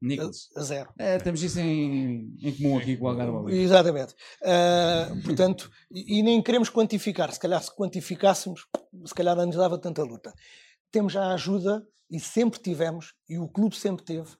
Nichols. 0.00 0.48
A, 0.54 0.60
a, 0.60 0.62
zero. 0.62 0.90
É, 0.98 1.18
temos 1.18 1.42
isso 1.42 1.58
em, 1.58 2.36
em 2.40 2.54
comum 2.56 2.78
aqui 2.78 2.96
com 2.96 3.06
o 3.06 3.08
Algarve. 3.08 3.52
Exatamente. 3.52 4.14
Uh, 4.42 5.22
portanto, 5.24 5.70
e, 5.90 6.18
e, 6.18 6.22
nem 6.22 6.40
queremos 6.40 6.70
quantificar. 6.70 7.32
Se 7.32 7.40
calhar, 7.40 7.60
se 7.62 7.74
quantificássemos, 7.74 8.66
se 9.04 9.14
calhar 9.14 9.34
não 9.34 9.46
nos 9.46 9.56
dava 9.56 9.78
tanta 9.78 10.02
luta. 10.02 10.32
Temos 10.90 11.16
a 11.16 11.32
ajuda, 11.34 11.84
e 12.10 12.18
sempre 12.20 12.60
tivemos, 12.60 13.14
e 13.28 13.38
o 13.38 13.48
clube 13.48 13.76
sempre 13.76 14.04
teve, 14.04 14.30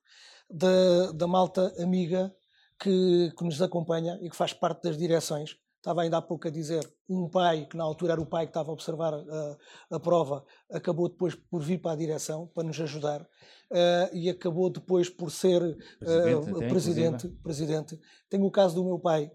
da, 0.49 1.12
da 1.12 1.26
malta 1.26 1.74
amiga 1.83 2.33
que, 2.81 3.33
que 3.37 3.45
nos 3.45 3.61
acompanha 3.61 4.18
e 4.22 4.31
que 4.31 4.37
faz 4.37 4.53
parte 4.53 4.85
das 4.85 4.97
direções. 4.97 5.57
Estava 5.79 6.03
ainda 6.03 6.18
há 6.18 6.22
pouco 6.22 6.47
a 6.47 6.51
dizer, 6.51 6.87
um 7.09 7.29
pai, 7.29 7.64
que 7.66 7.76
na 7.76 7.85
altura 7.85 8.12
era 8.12 8.20
o 8.20 8.26
pai 8.26 8.47
que 8.47 8.51
estava 8.51 8.70
a 8.70 8.72
observar 8.72 9.14
a, 9.14 9.57
a 9.93 10.01
prova, 10.01 10.45
acabou 10.70 11.09
depois 11.09 11.35
por 11.35 11.62
vir 11.62 11.81
para 11.81 11.93
a 11.93 11.97
direção 11.97 12.49
para 12.53 12.64
nos 12.64 12.79
ajudar 12.81 13.22
uh, 13.22 14.12
e 14.12 14.29
acabou 14.29 14.70
depois 14.70 15.09
por 15.09 15.31
ser 15.31 15.61
presidente. 16.01 16.51
Uh, 16.51 16.68
presidente, 16.68 17.29
presidente. 17.43 18.01
Tenho 18.29 18.45
o 18.45 18.51
caso 18.51 18.74
do 18.74 18.85
meu 18.85 18.99
pai. 18.99 19.31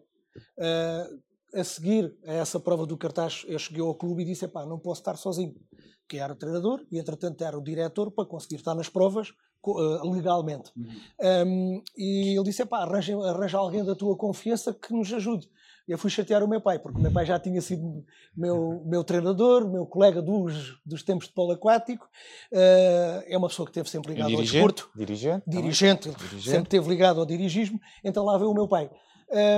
Uh, 0.57 1.33
a 1.55 1.63
seguir 1.63 2.17
a 2.25 2.33
essa 2.33 2.59
prova 2.59 2.85
do 2.85 2.97
cartaz, 2.97 3.45
eu 3.47 3.59
cheguei 3.59 3.81
ao 3.81 3.95
clube 3.95 4.23
e 4.23 4.25
disse: 4.25 4.47
pá, 4.47 4.65
não 4.65 4.79
posso 4.79 5.01
estar 5.01 5.15
sozinho. 5.15 5.55
Que 6.07 6.17
era 6.17 6.35
treinador 6.35 6.85
e, 6.91 6.99
entretanto, 6.99 7.43
era 7.43 7.57
o 7.57 7.63
diretor 7.63 8.11
para 8.11 8.25
conseguir 8.25 8.55
estar 8.55 8.75
nas 8.75 8.89
provas 8.89 9.29
uh, 9.63 10.11
legalmente. 10.11 10.71
Uhum. 10.75 11.47
Um, 11.47 11.83
e 11.97 12.35
ele 12.35 12.43
disse: 12.43 12.65
pá, 12.65 12.79
arranja, 12.79 13.15
arranja 13.17 13.57
alguém 13.57 13.85
da 13.85 13.95
tua 13.95 14.17
confiança 14.17 14.73
que 14.73 14.91
nos 14.91 15.13
ajude. 15.13 15.47
Eu 15.87 15.97
fui 15.97 16.09
chatear 16.09 16.41
o 16.43 16.47
meu 16.47 16.61
pai, 16.61 16.79
porque 16.79 16.97
o 16.97 17.01
meu 17.01 17.11
pai 17.11 17.25
já 17.25 17.37
tinha 17.37 17.61
sido 17.61 18.05
meu, 18.35 18.81
meu 18.85 19.03
treinador, 19.03 19.69
meu 19.69 19.85
colega 19.85 20.21
dos, 20.21 20.79
dos 20.85 21.03
tempos 21.03 21.27
de 21.27 21.33
polo 21.33 21.51
aquático. 21.51 22.05
Uh, 22.51 23.23
é 23.27 23.37
uma 23.37 23.49
pessoa 23.49 23.65
que 23.65 23.71
esteve 23.71 23.89
sempre 23.89 24.13
ligada 24.13 24.33
ao 24.33 24.41
desporto. 24.41 24.89
Dirigente? 24.95 25.43
Dirigente, 25.45 26.09
dirigente, 26.09 26.43
sempre 26.43 26.63
esteve 26.63 26.87
ligado 26.87 27.19
ao 27.19 27.25
dirigismo. 27.25 27.79
Então 28.03 28.23
lá 28.23 28.37
veio 28.37 28.51
o 28.51 28.53
meu 28.53 28.67
pai. 28.67 28.89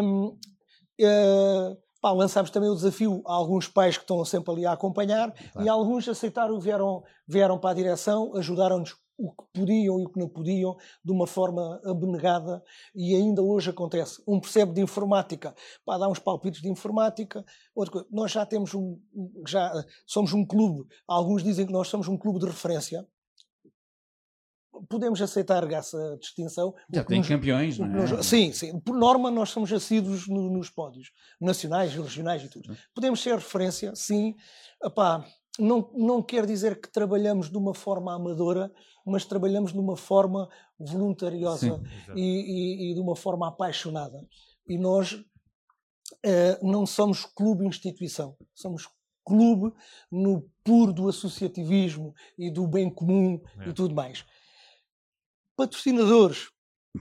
Um, 0.03 0.27
uh, 0.27 1.77
pá, 2.01 2.11
lançámos 2.11 2.49
também 2.49 2.69
o 2.69 2.75
desafio 2.75 3.21
a 3.27 3.33
alguns 3.33 3.67
pais 3.67 3.95
que 3.95 4.03
estão 4.03 4.23
sempre 4.25 4.51
ali 4.51 4.65
a 4.65 4.71
acompanhar 4.71 5.31
claro. 5.31 5.65
e 5.65 5.69
alguns 5.69 6.07
aceitaram, 6.07 6.59
vieram, 6.59 7.03
vieram 7.27 7.59
para 7.59 7.69
a 7.69 7.73
direção, 7.75 8.35
ajudaram-nos 8.35 8.95
o 9.17 9.31
que 9.31 9.43
podiam 9.53 9.99
e 9.99 10.05
o 10.05 10.09
que 10.09 10.19
não 10.19 10.27
podiam 10.27 10.75
de 11.03 11.11
uma 11.11 11.25
forma 11.25 11.79
abnegada 11.85 12.61
e 12.93 13.15
ainda 13.15 13.41
hoje 13.41 13.69
acontece. 13.69 14.21
Um 14.27 14.39
percebe 14.39 14.73
de 14.73 14.81
informática, 14.81 15.55
pá, 15.85 15.97
dá 15.97 16.07
uns 16.07 16.19
palpites 16.19 16.61
de 16.61 16.69
informática. 16.69 17.43
Outra 17.73 18.05
nós 18.11 18.31
já 18.31 18.45
temos 18.45 18.73
um, 18.73 18.99
já 19.47 19.71
somos 20.05 20.33
um 20.33 20.45
clube, 20.45 20.87
alguns 21.07 21.43
dizem 21.43 21.65
que 21.65 21.73
nós 21.73 21.87
somos 21.87 22.07
um 22.07 22.17
clube 22.17 22.39
de 22.39 22.45
referência. 22.45 23.07
Podemos 24.89 25.21
aceitar 25.21 25.63
essa 25.71 26.17
distinção. 26.19 26.75
Já 26.91 27.01
tem 27.05 27.19
nos, 27.19 27.27
campeões, 27.29 27.79
não 27.79 27.87
é? 27.95 28.21
Sim, 28.21 28.51
sim. 28.51 28.77
Por 28.81 28.97
norma, 28.97 29.31
nós 29.31 29.49
somos 29.49 29.71
assíduos 29.71 30.27
no, 30.27 30.49
nos 30.51 30.69
pódios 30.69 31.11
nacionais, 31.39 31.93
regionais 31.95 32.43
e 32.43 32.49
tudo. 32.49 32.75
Podemos 32.93 33.21
ser 33.21 33.35
referência, 33.35 33.95
sim. 33.95 34.35
Epá, 34.83 35.25
não, 35.59 35.89
não 35.93 36.21
quer 36.21 36.45
dizer 36.45 36.79
que 36.79 36.91
trabalhamos 36.91 37.49
de 37.49 37.57
uma 37.57 37.73
forma 37.73 38.13
amadora, 38.13 38.71
mas 39.05 39.25
trabalhamos 39.25 39.71
de 39.71 39.79
uma 39.79 39.95
forma 39.95 40.49
voluntariosa 40.79 41.81
e, 42.15 42.21
e, 42.21 42.91
e, 42.91 42.93
de 42.93 42.99
uma 42.99 43.15
forma 43.15 43.47
apaixonada. 43.47 44.25
E 44.67 44.77
nós 44.77 45.13
uh, 45.13 45.25
não 46.61 46.85
somos 46.85 47.25
clube-instituição, 47.25 48.35
somos 48.53 48.89
clube 49.23 49.73
no 50.11 50.49
puro 50.63 50.93
do 50.93 51.07
associativismo 51.07 52.13
e 52.37 52.51
do 52.51 52.67
bem 52.67 52.89
comum 52.89 53.41
é. 53.59 53.69
e 53.69 53.73
tudo 53.73 53.95
mais. 53.95 54.25
Patrocinadores, 55.55 56.49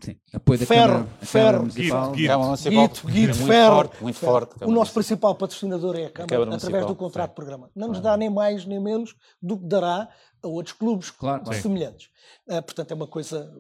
Sim. 0.01 0.17
Apoio 0.33 0.59
da 0.59 0.67
ferro, 0.67 0.93
Câmara, 0.93 1.09
ferro, 1.23 1.59
Municipal. 1.61 2.11
Guito, 2.13 2.67
Guito, 2.67 3.07
Guito, 3.07 3.37
muito 3.39 3.47
ferro. 3.47 3.75
Forte, 3.75 4.03
muito 4.03 4.19
forte. 4.19 4.65
O 4.65 4.71
nosso 4.71 4.93
principal 4.93 5.35
patrocinador 5.35 5.97
é 5.97 6.07
a 6.07 6.11
Câmara, 6.11 6.35
a 6.35 6.39
Câmara 6.39 6.57
através 6.57 6.87
do 6.87 6.97
contrato 6.97 7.31
de 7.31 7.35
programa. 7.37 7.71
Não 7.75 7.89
nos 7.89 8.01
dá 8.01 8.17
nem 8.17 8.31
mais 8.31 8.65
nem 8.65 8.81
menos 8.81 9.15
do 9.41 9.59
que 9.59 9.67
dará 9.67 10.09
a 10.43 10.49
outros 10.49 10.75
clubes 10.75 11.11
claro, 11.11 11.53
semelhantes. 11.55 12.09
Uh, 12.47 12.63
portanto, 12.63 12.91
é 12.91 12.95
uma 12.95 13.07
coisa 13.07 13.53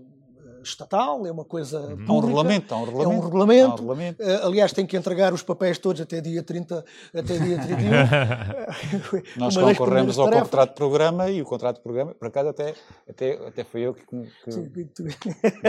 estatal, 0.68 1.26
é 1.26 1.30
uma 1.30 1.44
coisa 1.44 1.80
uhum. 1.80 1.88
pública. 1.88 2.12
Há 2.12 2.14
um 2.14 2.20
regulamento, 2.20 2.74
há 2.74 2.76
um 2.76 2.84
regulamento. 2.84 3.12
É 3.12 3.16
um 3.16 3.20
regulamento. 3.20 3.68
Um 3.68 3.76
regulamento. 3.76 4.22
Uh, 4.22 4.46
aliás, 4.46 4.72
tem 4.72 4.86
que 4.86 4.96
entregar 4.96 5.32
os 5.32 5.42
papéis 5.42 5.78
todos 5.78 6.00
até 6.00 6.20
dia 6.20 6.42
30, 6.42 6.84
até 7.14 7.38
dia 7.38 7.58
31. 7.58 9.22
Nós 9.36 9.56
concorremos 9.56 10.18
ao 10.18 10.26
tarefas. 10.26 10.48
contrato 10.48 10.70
de 10.70 10.74
programa 10.76 11.30
e 11.30 11.42
o 11.42 11.44
contrato 11.44 11.76
de 11.76 11.82
programa, 11.82 12.14
por 12.14 12.28
acaso 12.28 12.48
até, 12.48 12.74
até, 13.08 13.46
até 13.46 13.64
foi 13.64 13.82
eu 13.82 13.94
que... 13.94 14.04
que... 14.04 14.52
Sim, 14.52 14.70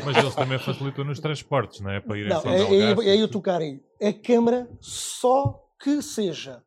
Mas 0.05 0.17
eles 0.17 0.35
também 0.35 0.59
facilitam 0.59 1.05
nos 1.05 1.19
transportes, 1.19 1.81
não 1.81 1.91
é? 1.91 1.99
Para 1.99 2.17
irem 2.17 2.29
não, 2.29 2.41
é, 2.41 2.61
é, 2.61 3.09
é 3.09 3.11
aí 3.11 3.19
eu 3.19 3.27
tocar 3.27 3.61
aí. 3.61 3.81
A 4.01 4.13
Câmara 4.13 4.67
só 4.79 5.63
que 5.79 6.01
seja 6.01 6.63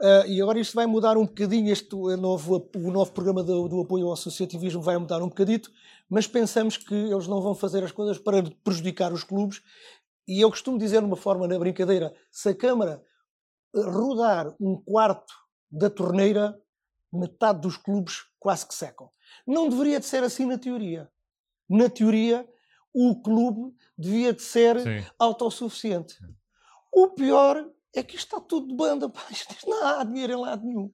Uh, 0.00 0.26
e 0.26 0.40
agora 0.40 0.58
isto 0.58 0.74
vai 0.74 0.86
mudar 0.86 1.18
um 1.18 1.26
bocadinho, 1.26 1.70
este 1.70 1.94
novo, 1.94 2.66
o 2.74 2.90
novo 2.90 3.12
programa 3.12 3.42
do, 3.42 3.68
do, 3.68 3.82
apoio 3.82 4.06
ao 4.06 4.14
associativismo 4.14 4.80
vai 4.80 4.96
mudar 4.96 5.22
um 5.22 5.28
bocadito, 5.28 5.70
mas 6.10 6.26
pensamos 6.26 6.76
que 6.76 6.92
eles 6.92 7.28
não 7.28 7.40
vão 7.40 7.54
fazer 7.54 7.84
as 7.84 7.92
coisas 7.92 8.18
para 8.18 8.42
prejudicar 8.64 9.12
os 9.12 9.22
clubes. 9.22 9.62
E 10.26 10.40
eu 10.40 10.50
costumo 10.50 10.76
dizer 10.76 11.00
de 11.00 11.06
uma 11.06 11.16
forma 11.16 11.46
na 11.46 11.58
brincadeira: 11.58 12.12
se 12.30 12.48
a 12.48 12.54
Câmara 12.54 13.02
rodar 13.72 14.54
um 14.60 14.82
quarto 14.82 15.32
da 15.70 15.88
torneira, 15.88 16.60
metade 17.12 17.60
dos 17.60 17.76
clubes 17.76 18.24
quase 18.40 18.66
que 18.66 18.74
secam. 18.74 19.08
Não 19.46 19.68
deveria 19.68 20.00
de 20.00 20.06
ser 20.06 20.24
assim 20.24 20.44
na 20.44 20.58
teoria. 20.58 21.08
Na 21.68 21.88
teoria, 21.88 22.48
o 22.92 23.22
clube 23.22 23.72
devia 23.96 24.32
de 24.32 24.42
ser 24.42 24.80
Sim. 24.80 25.06
autossuficiente. 25.16 26.18
O 26.92 27.10
pior 27.10 27.64
é 27.94 28.02
que 28.02 28.16
isto 28.16 28.26
está 28.26 28.40
tudo 28.40 28.66
de 28.68 28.74
banda, 28.74 29.08
pá, 29.08 29.24
isto 29.30 29.68
não 29.68 29.86
há 29.86 30.02
dinheiro 30.02 30.32
em 30.32 30.36
lado 30.36 30.64
nenhum. 30.64 30.92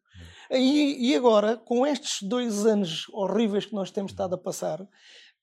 E, 0.51 1.11
e 1.11 1.16
agora, 1.16 1.57
com 1.57 1.86
estes 1.86 2.22
dois 2.22 2.66
anos 2.66 3.07
horríveis 3.12 3.66
que 3.66 3.74
nós 3.74 3.90
temos 3.90 4.12
estado 4.12 4.34
a 4.34 4.38
passar, 4.38 4.86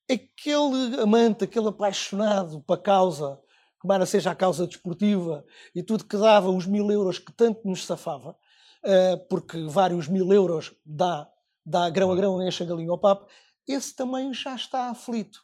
aquele 0.10 1.02
amante, 1.02 1.44
aquele 1.44 1.68
apaixonado 1.68 2.62
para 2.62 2.76
a 2.76 2.84
causa, 2.84 3.40
embora 3.84 4.06
seja 4.06 4.32
a 4.32 4.36
causa 4.36 4.68
desportiva, 4.68 5.46
e 5.76 5.84
tudo 5.84 6.06
que 6.06 6.18
dava 6.18 6.50
os 6.50 6.66
mil 6.66 6.90
euros 6.92 7.20
que 7.20 7.34
tanto 7.34 7.68
nos 7.68 7.86
safava, 7.86 8.32
uh, 8.32 9.28
porque 9.30 9.66
vários 9.66 10.08
mil 10.08 10.32
euros 10.32 10.74
dá, 10.86 11.28
dá 11.66 11.90
grão 11.90 12.12
a 12.12 12.16
grão, 12.16 12.46
enche 12.46 12.64
a 12.64 12.66
galinha 12.66 12.92
ao 12.92 12.98
papo, 12.98 13.28
esse 13.68 13.96
também 13.96 14.34
já 14.34 14.56
está 14.56 14.90
aflito 14.90 15.40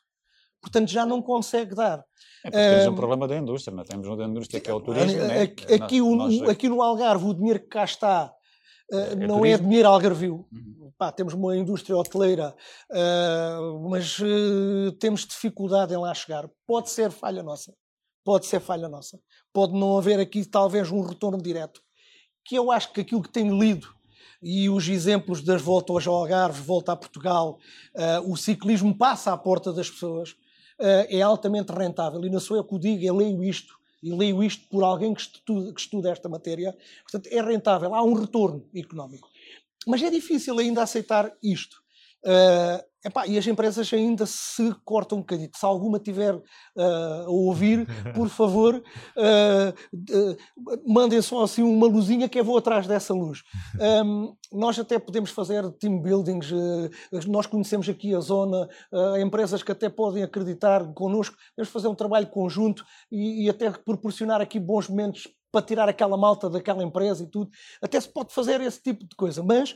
portanto 0.62 0.89
já 0.89 1.05
não 1.05 1.22
consegue 1.22 1.74
dar. 1.74 2.03
É 2.43 2.51
temos 2.51 2.88
um 2.88 2.95
problema 2.95 3.28
da 3.28 3.38
indústria, 3.38 3.74
não 3.74 3.84
é? 3.84 3.86
temos 3.86 4.07
um 4.07 4.16
da 4.16 4.26
indústria 4.26 4.60
que 4.60 4.70
é 4.70 4.74
o 4.74 4.82
turismo. 4.82 5.20
Né? 5.20 5.41
Aqui, 5.41 5.74
aqui, 5.74 6.01
nós, 6.01 6.41
o, 6.41 6.49
aqui 6.49 6.70
no 6.70 6.82
Algarve, 6.82 7.26
o 7.26 7.34
dinheiro 7.34 7.60
que 7.60 7.68
cá 7.68 7.84
está 7.84 8.34
é 8.92 9.16
não 9.16 9.38
é 9.38 9.40
turismo. 9.40 9.46
é 9.46 9.58
dinheiro 9.58 9.90
algarvio. 9.90 10.46
Uhum. 10.52 10.92
Pá, 10.98 11.12
temos 11.12 11.34
uma 11.34 11.56
indústria 11.56 11.96
hoteleira, 11.96 12.54
uh, 12.92 13.90
mas 13.90 14.20
uh, 14.20 14.92
temos 15.00 15.26
dificuldade 15.26 15.94
em 15.94 15.98
lá 15.98 16.14
chegar. 16.14 16.50
Pode 16.68 16.90
ser 16.90 17.10
falha 17.10 17.42
nossa. 17.42 17.74
Pode 18.24 18.46
ser 18.46 18.60
falha 18.60 18.90
nossa. 18.90 19.18
Pode 19.54 19.74
não 19.74 19.98
haver 19.98 20.20
aqui 20.20 20.44
talvez 20.46 20.92
um 20.92 21.02
retorno 21.02 21.42
direto. 21.42 21.82
Que 22.44 22.56
eu 22.56 22.70
acho 22.72 22.92
que 22.92 23.02
aquilo 23.02 23.22
que 23.22 23.30
tenho 23.30 23.58
lido 23.58 23.88
e 24.42 24.70
os 24.70 24.90
exemplos 24.90 25.42
das 25.42 25.62
voltas 25.62 26.06
ao 26.06 26.16
Algarve, 26.16 26.62
volta 26.62 26.92
a 26.92 26.96
Portugal, 26.96 27.60
o 28.26 28.38
ciclismo 28.38 28.98
passa 28.98 29.34
à 29.34 29.38
porta 29.38 29.74
das 29.74 29.90
pessoas 29.90 30.36
é 30.78 31.22
altamente 31.22 31.72
rentável. 31.74 32.24
E 32.24 32.30
não 32.30 32.40
sou 32.40 32.56
eu 32.56 32.64
que 32.64 32.74
o 32.74 32.80
digo, 32.80 33.04
eu 33.04 33.16
leio 33.16 33.44
isto. 33.44 33.79
E 34.02 34.12
leio 34.12 34.43
isto 34.43 34.68
por 34.70 34.84
alguém 34.84 35.14
que 35.14 35.22
estuda, 35.22 35.74
que 35.74 35.82
estuda 35.82 36.12
esta 36.12 36.30
matéria. 36.30 36.76
Portanto, 37.04 37.28
é 37.32 37.41
rentável, 37.41 37.93
há 37.93 38.04
um 38.04 38.14
retorno 38.14 38.66
económico. 38.74 39.30
Mas 39.86 40.02
é 40.02 40.10
difícil 40.10 40.58
ainda 40.60 40.84
aceitar 40.84 41.32
isto. 41.41 41.82
Uh, 42.24 42.89
epá, 43.06 43.28
e 43.28 43.38
as 43.38 43.47
empresas 43.47 43.91
ainda 43.93 44.26
se 44.26 44.74
cortam 44.84 45.20
um 45.20 45.22
bocadinho. 45.22 45.50
Se 45.54 45.66
alguma 45.66 46.00
tiver 46.00 46.36
uh, 46.36 46.41
a 47.26 47.30
ouvir, 47.30 47.88
por 48.14 48.30
favor, 48.30 48.76
uh, 48.76 50.84
mandem 50.88 51.22
só 51.22 51.43
assim 51.43 51.64
uma 51.64 51.88
luzinha 51.88 52.30
que 52.30 52.39
eu 52.39 52.43
vou 52.43 52.58
atrás 52.58 52.88
dessa 52.88 53.14
luz. 53.14 53.43
Um, 53.80 54.36
nós 54.52 54.78
até 54.78 55.00
podemos 55.00 55.32
fazer 55.32 55.70
team 55.74 56.02
buildings, 56.02 56.52
nós 57.28 57.45
conhecemos 57.45 57.88
aqui 57.88 58.14
a 58.14 58.20
zona, 58.20 58.68
empresas 59.22 59.64
que 59.64 59.72
até 59.72 59.89
podem 59.89 60.22
acreditar 60.22 60.86
connosco, 60.93 61.36
podemos 61.56 61.72
fazer 61.72 61.88
um 61.88 61.95
trabalho 61.95 62.28
conjunto 62.28 62.84
e, 63.12 63.45
e 63.45 63.50
até 63.50 63.72
proporcionar 63.72 64.41
aqui 64.41 64.60
bons 64.60 64.89
momentos 64.89 65.28
para 65.52 65.66
tirar 65.66 65.89
aquela 65.89 66.18
malta 66.18 66.50
daquela 66.50 66.84
empresa 66.84 67.24
e 67.24 67.28
tudo. 67.28 67.52
Até 67.82 68.00
se 68.00 68.10
pode 68.10 68.34
fazer 68.34 68.62
esse 68.62 68.82
tipo 68.82 69.08
de 69.08 69.16
coisa, 69.16 69.43
mas 69.43 69.76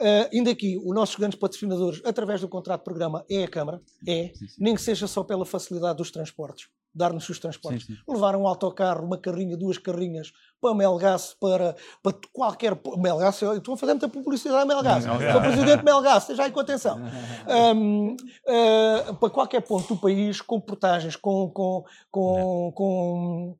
Uh, 0.00 0.28
ainda 0.32 0.50
aqui, 0.50 0.76
os 0.76 0.92
nossos 0.94 1.14
grandes 1.14 1.38
patrocinadores, 1.38 2.02
através 2.04 2.40
do 2.40 2.48
contrato 2.48 2.80
de 2.80 2.84
programa, 2.84 3.24
é 3.30 3.44
a 3.44 3.48
Câmara, 3.48 3.80
é, 4.06 4.32
sim, 4.34 4.48
sim. 4.48 4.56
nem 4.58 4.74
que 4.74 4.82
seja 4.82 5.06
só 5.06 5.22
pela 5.22 5.46
facilidade 5.46 5.98
dos 5.98 6.10
transportes, 6.10 6.68
dar-nos 6.92 7.28
os 7.28 7.38
transportes. 7.38 7.86
Sim, 7.86 7.96
Levar 8.08 8.34
um 8.34 8.46
autocarro, 8.48 9.06
uma 9.06 9.16
carrinha, 9.16 9.56
duas 9.56 9.78
carrinhas, 9.78 10.32
para 10.60 10.74
Melgaço, 10.74 11.36
para, 11.38 11.76
para 12.02 12.16
qualquer. 12.32 12.76
Melgaço, 12.96 13.44
eu 13.44 13.58
estou 13.58 13.74
a 13.74 13.76
fazer 13.76 13.92
muita 13.92 14.08
publicidade 14.08 14.62
a 14.62 14.66
Melgaço. 14.66 15.06
Sou 15.06 15.40
presidente 15.40 15.84
Melgaço, 15.84 16.32
esteja 16.32 16.44
aí 16.44 16.50
com 16.50 16.60
atenção. 16.60 16.98
Um, 17.46 18.12
uh, 18.12 19.10
ah, 19.10 19.14
para 19.14 19.30
qualquer 19.30 19.60
ponto 19.60 19.94
do 19.94 20.00
país, 20.00 20.40
com 20.40 20.58
portagens, 20.60 21.14
com, 21.14 21.50
com, 21.50 21.84
com, 22.10 22.72
com 22.74 23.56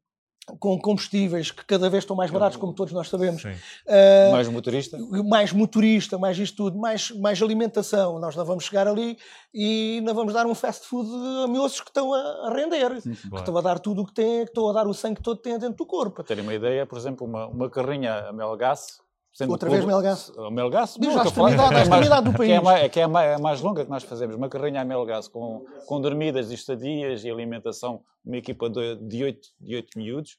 com 0.59 0.79
combustíveis 0.79 1.51
que 1.51 1.65
cada 1.65 1.89
vez 1.89 2.05
estão 2.05 2.17
mais 2.17 2.31
baratos, 2.31 2.57
como 2.57 2.73
todos 2.73 2.93
nós 2.93 3.09
sabemos. 3.09 3.45
Uh, 3.45 4.33
mais 4.33 4.49
motorista? 4.49 4.99
Mais 5.25 5.53
motorista, 5.53 6.19
mais 6.19 6.39
isto 6.39 6.57
tudo, 6.57 6.79
mais, 6.79 7.11
mais 7.11 7.41
alimentação. 7.43 8.19
Nós 8.19 8.37
não 8.37 8.45
vamos 8.45 8.65
chegar 8.65 8.87
ali 8.87 9.17
e 9.53 10.01
não 10.03 10.15
vamos 10.15 10.33
dar 10.33 10.47
um 10.47 10.55
fast 10.55 10.87
food 10.87 11.09
a 11.45 11.47
moços 11.47 11.81
que 11.81 11.91
estão 11.91 12.13
a, 12.13 12.53
render, 12.55 13.01
sim, 13.01 13.13
que 13.13 13.37
estão 13.37 13.57
a 13.57 13.61
dar 13.61 13.79
tudo 13.79 14.03
o 14.03 14.07
que 14.07 14.13
têm, 14.13 14.45
que 14.45 14.51
estão 14.51 14.69
a 14.69 14.73
dar 14.73 14.87
o 14.87 14.95
sangue 14.95 15.23
todo 15.23 15.37
que 15.37 15.45
têm 15.45 15.59
dentro 15.59 15.77
do 15.77 15.87
corpo. 15.87 16.17
Para 16.17 16.25
terem 16.25 16.43
uma 16.43 16.55
ideia, 16.55 16.87
por 16.87 16.99
exemplo, 16.99 17.27
uma, 17.27 17.47
uma 17.47 17.71
carrinha 17.71 18.29
a 18.29 18.33
Melgaço, 18.33 19.04
Sendo 19.35 19.51
Outra 19.51 19.69
vez 19.69 19.85
Melgaço. 19.85 20.33
O 20.41 20.49
Melgaço? 20.49 21.01
Diz 21.01 21.17
a 21.17 21.25
extremidade, 21.25 21.75
a 21.75 21.83
extremidade 21.83 22.31
do 22.31 22.37
país. 22.37 22.49
Que 22.49 22.55
é, 22.55 22.61
mais, 22.61 22.93
que 22.93 23.01
é 23.01 23.03
a 23.03 23.39
mais 23.39 23.61
longa 23.61 23.85
que 23.85 23.91
nós 23.91 24.05
fazemos. 24.05 24.37
Uma 24.37 24.49
carrinha 24.49 24.81
a 24.81 24.85
Melgaço 24.85 25.29
com, 25.29 25.67
com 25.87 26.01
dormidas 26.01 26.53
e 26.53 26.55
estadias 26.55 27.25
e 27.25 27.31
alimentação. 27.31 28.01
Uma 28.25 28.37
equipa 28.37 28.71
de, 28.71 28.95
de, 28.95 29.25
oito, 29.25 29.49
de 29.61 29.75
oito 29.75 29.99
miúdos. 29.99 30.39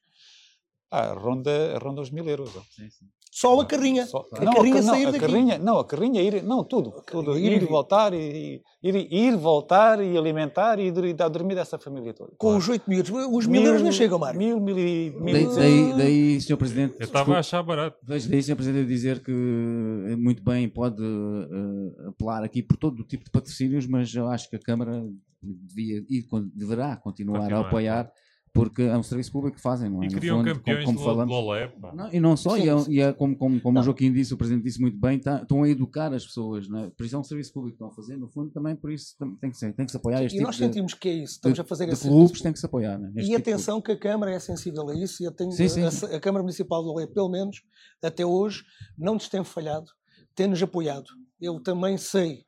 Ah, 0.89 1.11
ronda, 1.11 1.77
ronda 1.77 1.99
os 1.99 2.09
mil 2.09 2.25
euros. 2.25 2.51
Sim, 2.71 2.89
sim. 2.89 3.05
Só 3.35 3.59
a 3.59 3.65
carrinha. 3.65 4.05
Só, 4.05 4.25
a 4.31 4.45
não, 4.45 4.53
carrinha 4.53 4.79
a, 4.79 4.81
sair 4.81 5.03
não, 5.03 5.11
daqui. 5.11 5.25
A 5.25 5.27
carrinha, 5.27 5.57
não, 5.57 5.77
a 5.77 5.83
carrinha 5.85 6.21
ir, 6.21 6.41
não, 6.41 6.63
tudo. 6.63 6.93
tudo 7.05 7.37
ir, 7.37 7.61
e 7.61 7.65
voltar, 7.65 8.13
e, 8.13 8.61
ir, 8.81 8.95
ir, 9.11 9.35
voltar, 9.35 10.01
e 10.01 10.17
alimentar, 10.17 10.79
e, 10.79 10.87
e 10.87 11.13
dar 11.13 11.27
dormir 11.27 11.53
dessa 11.53 11.77
família 11.77 12.13
toda. 12.13 12.31
Com 12.37 12.47
claro. 12.47 12.59
os 12.59 12.69
oito 12.69 12.89
miúdos. 12.89 13.11
Os 13.11 13.45
mil, 13.45 13.59
mil 13.59 13.65
euros 13.65 13.81
não 13.81 13.91
chegam, 13.91 14.17
Mário. 14.17 14.39
Mil, 14.39 14.57
mil 14.61 14.79
e... 14.79 15.13
Mil, 15.19 15.33
daí, 15.33 15.53
daí, 15.53 15.97
daí, 15.97 16.39
Sr. 16.39 16.55
Presidente... 16.55 16.95
Eu 16.97 17.03
estava 17.03 17.35
a 17.35 17.39
achar 17.39 17.61
barato. 17.61 17.97
Daí, 18.03 18.21
Sr. 18.21 18.55
Presidente, 18.55 18.87
dizer 18.87 19.21
que 19.21 19.33
eh, 19.33 20.15
muito 20.15 20.41
bem 20.41 20.69
pode 20.69 21.03
uh, 21.03 22.07
apelar 22.11 22.41
aqui 22.41 22.63
por 22.63 22.77
todo 22.77 23.01
o 23.01 23.03
tipo 23.03 23.25
de 23.25 23.31
patrocínios, 23.31 23.85
mas 23.85 24.15
eu 24.15 24.29
acho 24.29 24.49
que 24.49 24.55
a 24.55 24.59
Câmara 24.59 25.05
devia, 25.43 26.05
e 26.09 26.25
deverá 26.55 26.95
continuar, 26.95 27.39
continuar 27.39 27.53
a 27.53 27.67
apoiar 27.67 28.11
porque 28.55 28.83
é 28.83 28.97
um 28.97 29.03
serviço 29.03 29.33
público 29.33 29.57
que 29.57 29.61
fazem, 29.61 29.89
não 29.89 30.01
é? 30.01 30.05
E 30.05 30.09
criam 30.09 30.37
fundo, 30.37 30.53
campeões 30.53 30.85
como, 30.85 30.97
como 30.97 31.09
falamos. 31.27 31.93
Não, 31.93 32.13
e 32.13 32.19
não 32.21 32.37
só, 32.37 32.55
sim, 32.55 32.63
e, 32.63 32.69
é, 32.69 32.73
e 32.87 33.01
é, 33.01 33.11
como, 33.11 33.35
como, 33.35 33.59
como 33.59 33.77
o 33.77 33.83
Joaquim 33.83 34.13
disse, 34.13 34.33
o 34.33 34.37
Presidente 34.37 34.63
disse 34.63 34.79
muito 34.79 34.97
bem, 34.97 35.19
tá, 35.19 35.41
estão 35.41 35.61
a 35.61 35.69
educar 35.69 36.13
as 36.13 36.25
pessoas, 36.25 36.69
não 36.69 36.85
é? 36.85 36.89
por 36.89 37.05
isso 37.05 37.17
é 37.17 37.19
um 37.19 37.23
serviço 37.23 37.51
público 37.51 37.77
que 37.77 37.83
estão 37.83 37.89
a 37.89 37.93
fazer, 37.93 38.15
no 38.15 38.29
fundo 38.29 38.51
também 38.51 38.73
por 38.73 38.93
isso 38.93 39.13
tem 39.41 39.51
que, 39.51 39.57
ser, 39.57 39.73
tem 39.73 39.85
que 39.85 39.91
se 39.91 39.97
apoiar. 39.97 40.23
Este 40.23 40.35
e 40.35 40.37
tipo 40.37 40.47
nós 40.47 40.55
sentimos 40.55 40.93
de, 40.93 40.99
que 40.99 41.09
é 41.09 41.13
isso, 41.15 41.33
estamos 41.33 41.55
de, 41.55 41.61
a 41.61 41.65
fazer 41.65 41.85
de 41.85 41.91
esse 41.91 42.07
clubes 42.07 42.41
tem 42.41 42.53
que 42.53 42.59
se 42.59 42.65
apoiar. 42.65 42.97
Né? 42.97 43.11
E 43.17 43.23
tipo 43.23 43.35
atenção 43.35 43.81
que 43.81 43.91
a 43.91 43.99
Câmara 43.99 44.31
é 44.31 44.39
sensível 44.39 44.89
a 44.89 44.95
isso, 44.95 45.21
e 45.21 45.29
tenho, 45.31 45.51
sim, 45.51 45.67
sim, 45.67 45.83
a, 45.83 46.15
a, 46.15 46.19
Câmara 46.21 46.41
Municipal 46.41 46.81
de 46.81 46.87
Lolé, 46.87 47.07
pelo 47.07 47.27
menos 47.27 47.61
até 48.01 48.25
hoje, 48.25 48.63
não 48.97 49.15
nos 49.15 49.27
tem 49.27 49.43
falhado, 49.43 49.87
tem-nos 50.33 50.63
apoiado. 50.63 51.07
Eu 51.41 51.59
também 51.59 51.97
sei 51.97 52.44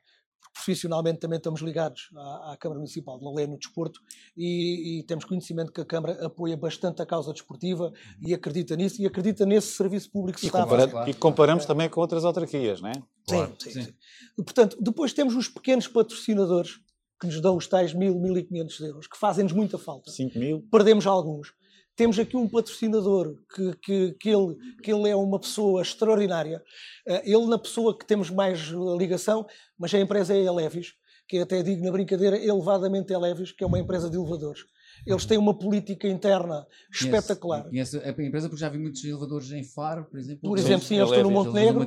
profissionalmente 0.58 1.20
também 1.20 1.36
estamos 1.36 1.60
ligados 1.60 2.10
à, 2.16 2.52
à 2.52 2.56
Câmara 2.56 2.80
Municipal 2.80 3.16
de 3.16 3.24
Lolé 3.24 3.46
no 3.46 3.56
desporto 3.56 4.00
e, 4.36 4.98
e, 4.98 5.02
temos 5.04 5.24
conhecimento 5.24 5.72
que 5.72 5.80
a 5.80 5.84
Câmara 5.84 6.26
apoia 6.26 6.56
bastante 6.56 7.00
a 7.00 7.06
causa 7.06 7.32
desportiva 7.32 7.92
e 8.20 8.34
acredita 8.34 8.74
nisso 8.74 9.00
e 9.00 9.06
acredita 9.06 9.46
nesse 9.46 9.68
serviço 9.68 10.10
público 10.10 10.40
que 10.40 10.48
e, 10.48 10.50
compara 10.50 10.88
claro. 10.88 11.10
e 11.10 11.14
comparamos 11.14 11.64
também 11.64 11.88
com 11.88 12.00
outras 12.00 12.24
autarquias, 12.24 12.80
não 12.80 12.90
é? 12.90 13.02
Claro. 13.28 13.54
Sim, 13.58 13.70
sim, 13.70 13.82
sim. 13.82 13.94
Portanto, 14.36 14.76
depois 14.80 15.12
temos 15.12 15.36
os 15.36 15.48
pequenos 15.48 15.86
patrocinadores 15.86 16.80
que 17.20 17.26
nos 17.26 17.40
dão 17.40 17.56
os 17.56 17.66
tais 17.66 17.94
mil, 17.94 18.18
mil 18.18 18.36
e 18.36 18.42
quinhentos 18.42 18.78
euros, 18.80 19.06
que 19.06 19.16
fazem-nos 19.16 19.52
muita 19.52 19.78
falta. 19.78 20.10
Cinco 20.10 20.38
mil. 20.38 20.62
Perdemos 20.70 21.06
alguns 21.06 21.52
temos 21.98 22.16
aqui 22.16 22.36
um 22.36 22.48
patrocinador 22.48 23.34
que, 23.52 23.76
que, 23.82 24.12
que, 24.12 24.28
ele, 24.30 24.56
que 24.80 24.92
ele 24.92 25.10
é 25.10 25.16
uma 25.16 25.40
pessoa 25.40 25.82
extraordinária. 25.82 26.62
Eh, 27.04 27.32
ele, 27.32 27.44
na 27.46 27.58
pessoa 27.58 27.98
que 27.98 28.06
temos 28.06 28.30
mais 28.30 28.68
ligação, 28.96 29.44
mas 29.76 29.92
a 29.92 29.98
empresa 29.98 30.32
é 30.32 30.36
a 30.36 30.44
Elevis, 30.44 30.94
que 31.26 31.38
até 31.38 31.60
digo 31.60 31.84
na 31.84 31.90
brincadeira, 31.90 32.38
elevadamente 32.38 33.12
Elevis, 33.12 33.50
que 33.50 33.64
é 33.64 33.66
uma 33.66 33.80
empresa 33.80 34.08
de 34.08 34.16
elevadores. 34.16 34.60
Eles 35.04 35.26
têm 35.26 35.38
uma 35.38 35.58
política 35.58 36.06
interna 36.06 36.64
espetacular. 36.88 37.64
Conhece, 37.64 37.98
conhece 37.98 38.20
a 38.20 38.24
empresa 38.24 38.48
porque 38.48 38.60
já 38.60 38.68
vi 38.68 38.78
muitos 38.78 39.04
elevadores 39.04 39.50
em 39.50 39.64
Faro, 39.64 40.04
por 40.04 40.20
exemplo. 40.20 40.48
Por 40.48 40.56
exemplo, 40.56 40.86
sim, 40.86 40.98
eles 40.98 41.10
estão 41.10 41.24
no 41.24 41.30
Montenegro. 41.32 41.84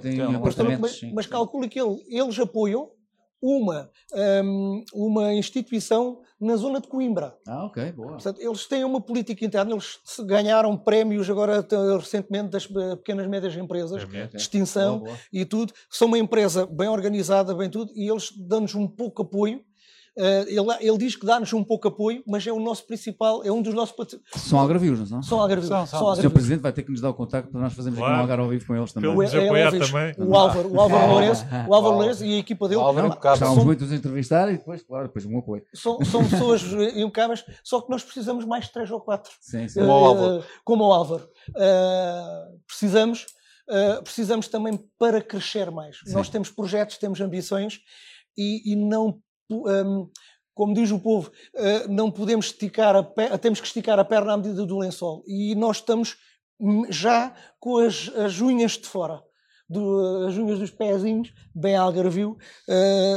Mas, 0.77 1.01
mas 1.13 1.25
calcule 1.25 1.69
que 1.69 1.79
ele, 1.79 2.03
eles 2.09 2.37
apoiam 2.37 2.91
uma, 3.41 3.89
um, 4.43 4.83
uma 4.93 5.33
instituição 5.33 6.21
na 6.39 6.55
zona 6.55 6.79
de 6.79 6.87
Coimbra. 6.87 7.35
Ah, 7.47 7.65
ok, 7.65 7.91
boa. 7.91 8.13
Portanto, 8.13 8.41
eles 8.41 8.65
têm 8.65 8.83
uma 8.83 9.01
política 9.01 9.45
interna, 9.45 9.71
eles 9.71 9.99
ganharam 10.25 10.77
prémios 10.77 11.29
agora 11.29 11.65
recentemente 11.97 12.49
das 12.49 12.67
pequenas 12.67 13.25
e 13.25 13.29
médias 13.29 13.55
empresas, 13.55 14.03
é, 14.13 14.27
de 14.27 14.37
extinção 14.37 14.99
boa, 14.99 15.11
boa. 15.11 15.19
e 15.31 15.45
tudo. 15.45 15.73
São 15.89 16.07
uma 16.07 16.17
empresa 16.17 16.65
bem 16.65 16.89
organizada, 16.89 17.53
bem 17.53 17.69
tudo, 17.69 17.91
e 17.95 18.09
eles 18.09 18.31
dão-nos 18.35 18.75
um 18.75 18.87
pouco 18.87 19.21
apoio 19.21 19.63
Uh, 20.17 20.43
ele, 20.45 20.77
ele, 20.81 20.97
diz 20.97 21.15
que 21.15 21.25
dá-nos 21.25 21.53
um 21.53 21.63
pouco 21.63 21.87
apoio, 21.87 22.21
mas 22.27 22.45
é 22.45 22.51
o 22.51 22.59
nosso 22.59 22.85
principal, 22.85 23.45
é 23.45 23.51
um 23.51 23.61
dos 23.61 23.73
nossos 23.73 23.95
São 24.35 24.59
algarvios, 24.59 24.99
não 24.99 25.05
são? 25.05 25.23
São 25.23 25.39
algarvios. 25.39 25.69
São, 25.69 25.87
são. 25.87 26.05
O 26.05 26.15
Sr. 26.17 26.29
Presidente 26.29 26.59
vai 26.59 26.73
ter 26.73 26.83
que 26.83 26.91
nos 26.91 26.99
dar 26.99 27.11
o 27.11 27.13
contacto 27.13 27.49
para 27.49 27.61
nós 27.61 27.73
fazermos 27.73 27.97
claro. 27.97 28.13
aqui 28.13 28.19
um 28.19 28.23
algarve 28.23 28.43
ao 28.43 28.49
vivo 28.49 28.67
com 28.67 28.75
eles 28.75 28.91
também. 28.91 29.09
O, 29.09 29.23
é, 29.23 29.25
é, 29.25 29.71
também. 29.71 30.13
o 30.17 30.35
Álvaro, 30.35 30.69
o 30.69 30.81
Álvaro 30.81 31.07
Lourenço, 31.11 31.45
o 31.65 31.73
Álvaro 31.73 31.95
Lourenço 31.95 32.25
e 32.25 32.35
a 32.35 32.37
equipa 32.39 32.67
dele. 32.67 32.81
Estávamos 32.81 33.63
muito 33.63 33.85
a 33.85 33.87
entrevistar 33.87 34.49
e 34.49 34.57
depois, 34.57 34.83
claro, 34.83 35.07
depois 35.07 35.25
um 35.25 35.39
apoio. 35.39 35.63
São, 35.73 36.03
são 36.03 36.27
pessoas 36.27 36.61
impecáveis, 36.93 37.45
só 37.63 37.79
que 37.79 37.89
nós 37.89 38.03
precisamos 38.03 38.43
mais 38.43 38.65
de 38.65 38.73
três 38.73 38.91
ou 38.91 38.99
quatro. 38.99 39.31
Sim, 39.39 39.69
sim. 39.69 39.79
Uh, 39.79 39.85
como 39.85 39.93
o 39.93 40.05
Álvaro. 40.05 40.43
Como 40.65 40.83
o 40.83 40.91
Álvaro. 40.91 41.29
Uh, 41.51 42.59
precisamos. 42.67 43.27
Uh, 43.69 44.03
precisamos 44.03 44.49
também 44.49 44.77
para 44.99 45.21
crescer 45.21 45.71
mais. 45.71 45.99
Sim. 46.05 46.13
Nós 46.13 46.27
temos 46.27 46.49
projetos, 46.49 46.97
temos 46.97 47.21
ambições 47.21 47.79
e, 48.37 48.73
e 48.73 48.75
não 48.75 49.21
um, 49.55 50.09
como 50.53 50.73
diz 50.73 50.91
o 50.91 50.99
povo, 50.99 51.31
eh, 51.55 51.87
não 51.87 52.11
podemos 52.11 52.47
esticar 52.47 52.95
a 52.95 53.03
perna, 53.03 53.37
temos 53.37 53.59
que 53.59 53.67
esticar 53.67 53.97
a 53.97 54.05
perna 54.05 54.33
à 54.33 54.37
medida 54.37 54.65
do 54.65 54.77
lençol. 54.77 55.23
E 55.25 55.55
nós 55.55 55.77
estamos 55.77 56.17
já 56.89 57.33
com 57.59 57.77
as, 57.77 58.09
as 58.15 58.39
unhas 58.41 58.73
de 58.73 58.87
fora 58.87 59.23
do, 59.71 60.27
as 60.27 60.37
unhas 60.37 60.59
dos 60.59 60.69
pezinhos, 60.69 61.33
bem 61.55 61.75
algarvio, 61.75 62.37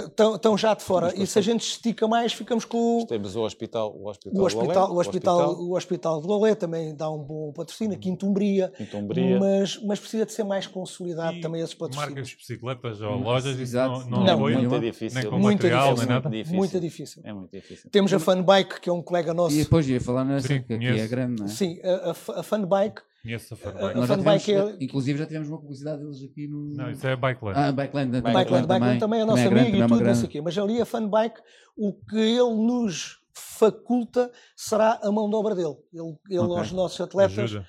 estão 0.06 0.54
uh, 0.54 0.58
já 0.58 0.74
de 0.74 0.82
fora. 0.82 1.12
E 1.16 1.26
se 1.26 1.38
a 1.38 1.42
gente 1.42 1.62
estica 1.62 2.06
mais, 2.06 2.32
ficamos 2.32 2.64
com. 2.64 3.04
Temos 3.06 3.34
o 3.34 3.42
hospital, 3.42 3.94
o 3.96 4.08
hospital, 4.08 4.40
o 4.40 4.44
hospital, 4.44 4.92
o 4.92 4.98
hospital, 4.98 5.54
o 5.60 5.76
hospital 5.76 6.20
de 6.20 6.26
Lolé 6.26 6.54
também 6.54 6.94
dá 6.94 7.10
um 7.10 7.18
bom 7.18 7.52
patrocínio, 7.52 7.98
Quinto 7.98 8.26
Umbria, 8.26 8.72
Quinto 8.76 8.96
Umbria. 8.96 9.38
Mas, 9.40 9.82
mas 9.82 9.98
precisa 9.98 10.24
de 10.24 10.32
ser 10.32 10.44
mais 10.44 10.66
consolidado 10.66 11.36
e 11.36 11.40
também 11.40 11.60
esses 11.60 11.74
patrocínios. 11.74 12.14
Marcas 12.14 12.28
de 12.28 12.36
bicicletas 12.36 13.00
ou 13.00 13.16
lojas, 13.16 13.58
isso 13.58 13.74
não, 13.74 14.06
não, 14.06 14.24
não 14.24 14.28
é 14.28 14.36
muito 14.36 14.80
difícil. 14.80 15.20
Nem 15.20 15.30
com 15.30 15.38
muito 15.38 15.56
material, 15.56 15.94
difícil, 15.94 16.06
nem 16.06 16.14
nada. 16.14 16.30
Difícil. 16.30 16.56
Muito 16.56 16.80
difícil. 16.80 17.22
É 17.24 17.32
muito 17.32 17.50
difícil. 17.50 17.90
Temos 17.90 18.12
a 18.12 18.18
Funbike, 18.18 18.80
que 18.80 18.88
é 18.88 18.92
um 18.92 19.02
colega 19.02 19.34
nosso. 19.34 19.56
E 19.56 19.64
depois 19.64 19.88
ia 19.88 20.00
falar 20.00 20.24
nessa, 20.24 20.48
Sim, 20.48 20.62
que 20.62 20.74
aqui 20.74 20.86
é 20.86 21.06
grande, 21.06 21.40
não 21.40 21.46
é? 21.46 21.48
Sim, 21.48 21.80
a, 21.82 22.10
a, 22.10 22.40
a 22.40 22.42
Funbike 22.42 23.02
Conheço 23.24 23.54
a 23.54 23.56
Funbike. 23.56 23.94
Nós 23.94 24.08
já 24.08 24.18
tivemos, 24.18 24.48
é... 24.48 24.84
Inclusive 24.84 25.18
já 25.18 25.26
tivemos 25.26 25.48
uma 25.48 25.58
publicidade 25.58 26.02
deles 26.02 26.22
aqui 26.22 26.46
no. 26.46 26.74
Não, 26.74 26.90
isso 26.90 27.06
é 27.06 27.16
Bikeland. 27.16 27.58
Ah, 27.58 27.72
Bikeland. 27.72 28.10
Bikeland, 28.10 28.38
Bikeland, 28.38 28.66
Bikeland 28.66 29.00
também 29.00 29.20
é 29.20 29.24
nosso 29.24 29.42
é 29.42 29.46
amigo 29.46 29.76
e 29.76 29.86
tudo, 29.86 30.04
não 30.04 30.14
sei 30.14 30.24
o 30.26 30.28
quê. 30.28 30.40
Mas 30.42 30.58
ali 30.58 30.78
a 30.78 30.84
Funbike, 30.84 31.40
o 31.74 31.94
que 31.94 32.18
ele 32.18 32.54
nos 32.54 33.24
faculta 33.32 34.30
será 34.54 35.00
a 35.02 35.10
mão 35.10 35.30
de 35.30 35.36
obra 35.36 35.54
dele. 35.54 35.74
Ele, 35.90 36.14
ele 36.28 36.38
okay. 36.40 36.58
aos 36.58 36.72
nossos 36.72 37.00
atletas, 37.00 37.54
uh, 37.54 37.64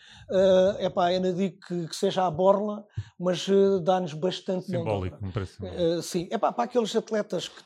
epá, 0.79 1.13
eu 1.13 1.21
não 1.21 1.33
digo 1.33 1.57
que, 1.65 1.87
que, 1.87 1.95
seja 1.95 2.25
à 2.25 2.31
borla, 2.31 2.85
mas 3.17 3.47
uh, 3.47 3.79
dá-nos 3.79 4.13
bastante 4.13 4.65
Simbólico, 4.65 5.23
me 5.23 5.31
parece. 5.31 5.57
Uh, 5.63 6.01
sim, 6.01 6.27
epá, 6.31 6.51
para 6.51 6.65
aqueles 6.65 6.93
atletas 6.93 7.47
que 7.47 7.63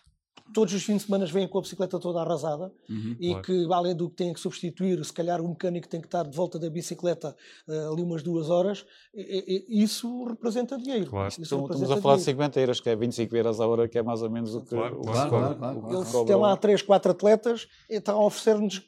todos 0.53 0.73
os 0.73 0.83
fins 0.83 0.97
de 0.97 1.03
semana 1.03 1.25
vêm 1.25 1.47
com 1.47 1.57
a 1.57 1.61
bicicleta 1.61 1.99
toda 1.99 2.21
arrasada 2.21 2.71
uhum, 2.89 3.15
e 3.19 3.29
claro. 3.29 3.43
que, 3.43 3.73
além 3.73 3.95
do 3.95 4.09
que 4.09 4.15
têm 4.15 4.33
que 4.33 4.39
substituir, 4.39 5.03
se 5.03 5.13
calhar 5.13 5.41
o 5.41 5.47
mecânico 5.47 5.87
tem 5.87 6.01
que 6.01 6.07
estar 6.07 6.23
de 6.23 6.35
volta 6.35 6.59
da 6.59 6.69
bicicleta 6.69 7.35
uh, 7.67 7.93
ali 7.93 8.01
umas 8.01 8.23
duas 8.23 8.49
horas, 8.49 8.85
e, 9.13 9.65
e, 9.69 9.83
isso 9.83 10.25
representa 10.25 10.77
dinheiro. 10.77 11.09
Claro. 11.09 11.27
Isso 11.29 11.41
Estamos 11.41 11.63
representa 11.63 11.99
a 11.99 12.01
falar 12.01 12.15
dinheiro. 12.15 12.37
de 12.37 12.43
50 12.43 12.59
euros, 12.59 12.79
que 12.79 12.89
é 12.89 12.95
25 12.95 13.35
euros 13.35 13.59
a 13.59 13.67
hora, 13.67 13.87
que 13.87 13.97
é 13.97 14.03
mais 14.03 14.21
ou 14.21 14.29
menos 14.29 14.55
o 14.55 14.61
que. 14.61 14.69
Claro, 14.69 14.99
o 14.99 15.01
claro, 15.01 15.29
claro, 15.29 15.55
claro, 15.55 16.17
Ele 16.17 16.25
tem 16.25 16.35
lá 16.35 16.55
3, 16.55 16.81
4 16.81 17.11
atletas, 17.11 17.67
está 17.89 18.13
a 18.13 18.23
oferecer-nos, 18.23 18.81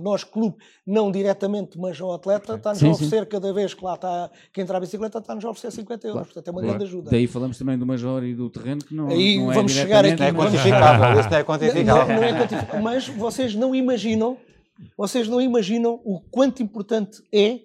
nós, 0.00 0.24
clube, 0.24 0.56
não 0.86 1.10
diretamente, 1.10 1.78
mas 1.78 2.00
ao 2.00 2.12
atleta, 2.12 2.54
está-nos 2.54 2.82
a 2.82 2.88
oferecer 2.88 3.20
sim. 3.20 3.28
cada 3.28 3.52
vez 3.52 3.74
que 3.74 3.84
lá 3.84 3.94
está, 3.94 4.30
que 4.52 4.60
entra 4.60 4.76
a 4.76 4.80
bicicleta, 4.80 5.18
está-nos 5.18 5.44
a 5.44 5.50
oferecer 5.50 5.70
50 5.72 6.08
euros. 6.08 6.26
Portanto, 6.26 6.48
é 6.48 6.50
uma 6.50 6.62
grande 6.62 6.84
ajuda. 6.84 7.10
Daí 7.10 7.26
falamos 7.26 7.58
também 7.58 7.78
do 7.78 7.86
Major 7.86 8.24
e 8.24 8.34
do 8.34 8.48
terreno, 8.50 8.84
que 8.84 8.94
não, 8.94 9.08
Aí 9.08 9.38
não 9.38 9.52
é 9.52 9.54
vamos 9.54 9.72
chegar 9.72 10.04
aqui. 10.04 10.22
É 10.22 10.32
quantificável, 10.32 11.05
isso 11.14 11.30
não 11.30 11.38
é 11.38 11.44
quantificável. 11.44 12.14
Não, 12.14 12.16
não 12.16 12.24
é 12.24 12.32
quantificável. 12.32 12.82
Mas 12.82 13.08
vocês 13.08 13.54
não 13.54 13.74
imaginam, 13.74 14.36
vocês 14.96 15.28
não 15.28 15.40
imaginam 15.40 16.00
o 16.04 16.20
quanto 16.30 16.62
importante 16.62 17.22
é 17.32 17.60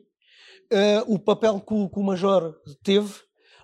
uh, 0.72 1.14
o 1.14 1.20
papel 1.20 1.60
que 1.60 1.74
o, 1.74 1.90
que 1.90 2.00
o 2.00 2.04
Major 2.04 2.54
teve 2.84 3.14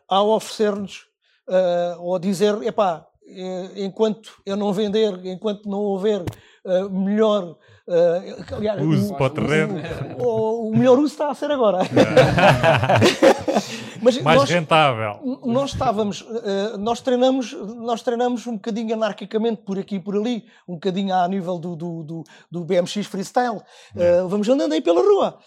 ao 0.07 0.29
oferecer-nos, 0.29 1.05
uh, 1.47 2.01
ou 2.01 2.17
dizer, 2.19 2.61
epá, 2.63 3.05
uh, 3.23 3.71
enquanto 3.75 4.41
eu 4.45 4.55
não 4.55 4.71
vender, 4.73 5.25
enquanto 5.25 5.69
não 5.69 5.79
houver 5.79 6.21
uh, 6.21 6.89
melhor 6.89 7.57
Uh, 7.89 8.43
aliás, 8.53 8.81
uso 8.81 9.13
o, 9.13 9.15
para 9.15 9.27
o 9.27 9.29
terreno. 9.29 9.81
O, 10.19 10.67
o, 10.67 10.75
melhor 10.75 10.99
uso 10.99 11.13
está 11.13 11.31
a 11.31 11.33
ser 11.33 11.49
agora. 11.49 11.79
Mas 14.01 14.21
Mais 14.21 14.39
nós, 14.39 14.49
rentável. 14.49 15.39
Nós 15.45 15.71
estávamos, 15.71 16.21
uh, 16.21 16.77
nós 16.77 17.01
treinamos, 17.01 17.53
nós 17.53 18.01
treinamos 18.01 18.47
um 18.47 18.53
bocadinho 18.53 18.93
anarquicamente 18.93 19.61
por 19.63 19.77
aqui 19.79 19.95
e 19.95 19.99
por 19.99 20.15
ali, 20.15 20.45
um 20.67 20.73
bocadinho 20.75 21.13
a 21.13 21.27
nível 21.27 21.57
do, 21.57 21.75
do, 21.75 22.03
do, 22.03 22.23
do 22.51 22.65
BMX 22.65 23.05
freestyle. 23.05 23.57
Uh, 23.95 24.27
vamos 24.27 24.47
andando 24.49 24.73
aí 24.73 24.81
pela 24.81 25.01
rua. 25.01 25.39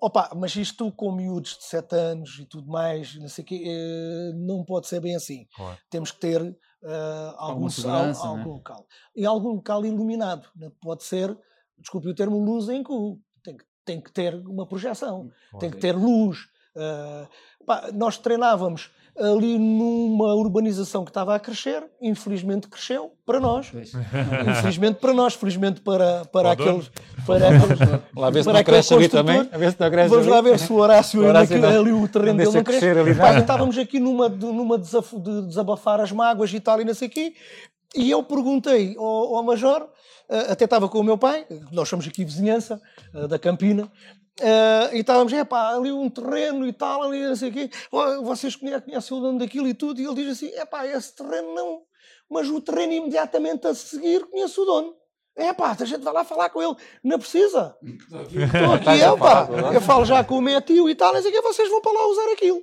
opa, 0.00 0.30
mas 0.36 0.54
isto 0.56 0.90
com 0.92 1.12
miúdos 1.12 1.58
de 1.58 1.64
7 1.64 1.94
anos 1.94 2.38
e 2.38 2.46
tudo 2.46 2.68
mais, 2.70 3.14
não 3.16 3.28
sei 3.28 3.44
quê, 3.44 4.32
não 4.36 4.64
pode 4.64 4.86
ser 4.86 5.00
bem 5.00 5.16
assim. 5.16 5.46
Claro. 5.56 5.78
Temos 5.90 6.10
que 6.12 6.20
ter 6.20 6.56
uh, 6.82 7.34
algum, 7.36 7.68
segurança, 7.68 8.26
algum, 8.26 8.38
algum 8.38 8.52
local. 8.54 8.86
E 9.14 9.26
algum 9.26 9.50
local 9.54 9.84
iluminado. 9.84 10.48
Né? 10.56 10.70
Pode 10.80 11.04
ser, 11.04 11.36
desculpe 11.78 12.08
o 12.08 12.14
termo, 12.14 12.38
luz 12.38 12.68
em 12.68 12.82
cu. 12.82 13.20
Tem, 13.42 13.56
tem 13.84 14.00
que 14.00 14.12
ter 14.12 14.34
uma 14.46 14.66
projeção, 14.66 15.30
hum, 15.54 15.58
tem 15.58 15.70
que 15.70 15.78
ter 15.78 15.96
luz. 15.96 16.38
Uh, 16.76 17.28
pá, 17.66 17.90
nós 17.92 18.18
treinávamos 18.18 18.90
ali 19.18 19.58
numa 19.58 20.34
urbanização 20.34 21.04
que 21.04 21.10
estava 21.10 21.34
a 21.34 21.38
crescer, 21.38 21.84
infelizmente 22.00 22.68
cresceu 22.68 23.12
para 23.26 23.38
nós. 23.38 23.70
Infelizmente 24.48 24.98
para 24.98 25.12
nós, 25.12 25.34
felizmente 25.34 25.80
para, 25.80 26.24
para 26.26 26.52
aqueles. 26.52 26.90
Para 27.26 27.48
aqueles 27.48 27.78
lá 28.16 28.30
ver 28.30 28.44
se 28.44 28.52
não 28.52 28.64
cresce 28.64 28.94
ali 28.94 29.08
também. 29.08 29.48
Vamos 30.08 30.26
lá 30.26 30.40
ver 30.40 30.58
se 30.58 30.72
o 30.72 30.76
Horácio, 30.76 31.22
o 31.22 31.26
Horácio 31.26 31.54
ainda, 31.56 31.78
ali 31.78 31.92
o 31.92 32.08
terreno 32.08 32.38
dele 32.38 32.50
não 32.50 32.64
cresce. 32.64 32.88
Ali, 32.88 33.14
Pá, 33.14 33.38
estávamos 33.38 33.76
aqui 33.76 34.00
numa, 34.00 34.28
numa 34.28 34.78
desafio 34.78 35.20
de 35.20 35.46
desabafar 35.48 36.00
as 36.00 36.12
mágoas 36.12 36.52
e 36.52 36.60
tal 36.60 36.80
e 36.80 36.84
não 36.84 36.94
sei 36.94 37.08
o 37.08 37.10
quê. 37.10 37.34
E 37.94 38.10
eu 38.10 38.22
perguntei 38.22 38.94
ao, 38.96 39.36
ao 39.36 39.42
Major, 39.42 39.88
até 40.48 40.64
estava 40.64 40.88
com 40.88 41.00
o 41.00 41.04
meu 41.04 41.18
pai, 41.18 41.46
nós 41.72 41.88
somos 41.88 42.06
aqui 42.06 42.24
vizinhança 42.24 42.80
uh, 43.14 43.26
da 43.26 43.38
Campina, 43.38 43.90
Uh, 44.40 44.96
e 44.96 45.00
estávamos, 45.00 45.32
é 45.34 45.44
pá, 45.44 45.74
ali 45.74 45.92
um 45.92 46.08
terreno 46.08 46.66
e 46.66 46.72
tal, 46.72 47.02
ali 47.02 47.20
não 47.20 47.36
sei 47.36 47.50
o 47.50 47.52
quê. 47.52 47.70
Vocês 48.22 48.56
conhecem 48.56 49.16
o 49.16 49.20
dono 49.20 49.38
daquilo 49.38 49.68
e 49.68 49.74
tudo. 49.74 50.00
E 50.00 50.06
ele 50.06 50.14
diz 50.14 50.32
assim: 50.32 50.50
é 50.54 50.64
pá, 50.64 50.86
esse 50.86 51.14
terreno 51.14 51.54
não. 51.54 51.82
Mas 52.28 52.48
o 52.48 52.60
terreno 52.60 52.92
imediatamente 52.92 53.66
a 53.66 53.74
seguir 53.74 54.24
conhece 54.30 54.58
o 54.58 54.64
dono. 54.64 54.94
É 55.36 55.52
pá, 55.52 55.76
a 55.78 55.84
gente 55.84 56.02
vai 56.02 56.12
lá 56.12 56.24
falar 56.24 56.48
com 56.48 56.62
ele. 56.62 56.74
Não 57.04 57.18
precisa. 57.18 57.76
Estou 57.82 58.72
aqui, 58.74 59.02
é 59.02 59.16
pá. 59.16 59.48
Eu 59.74 59.80
falo 59.80 60.06
já 60.06 60.24
com 60.24 60.38
o 60.38 60.42
meu 60.42 60.60
tio 60.62 60.88
e 60.88 60.94
tal, 60.94 61.12
não 61.12 61.20
sei 61.20 61.30
o 61.30 61.34
quê. 61.34 61.42
Vocês 61.42 61.68
vão 61.68 61.82
para 61.82 61.92
lá 61.92 62.06
usar 62.08 62.32
aquilo. 62.32 62.62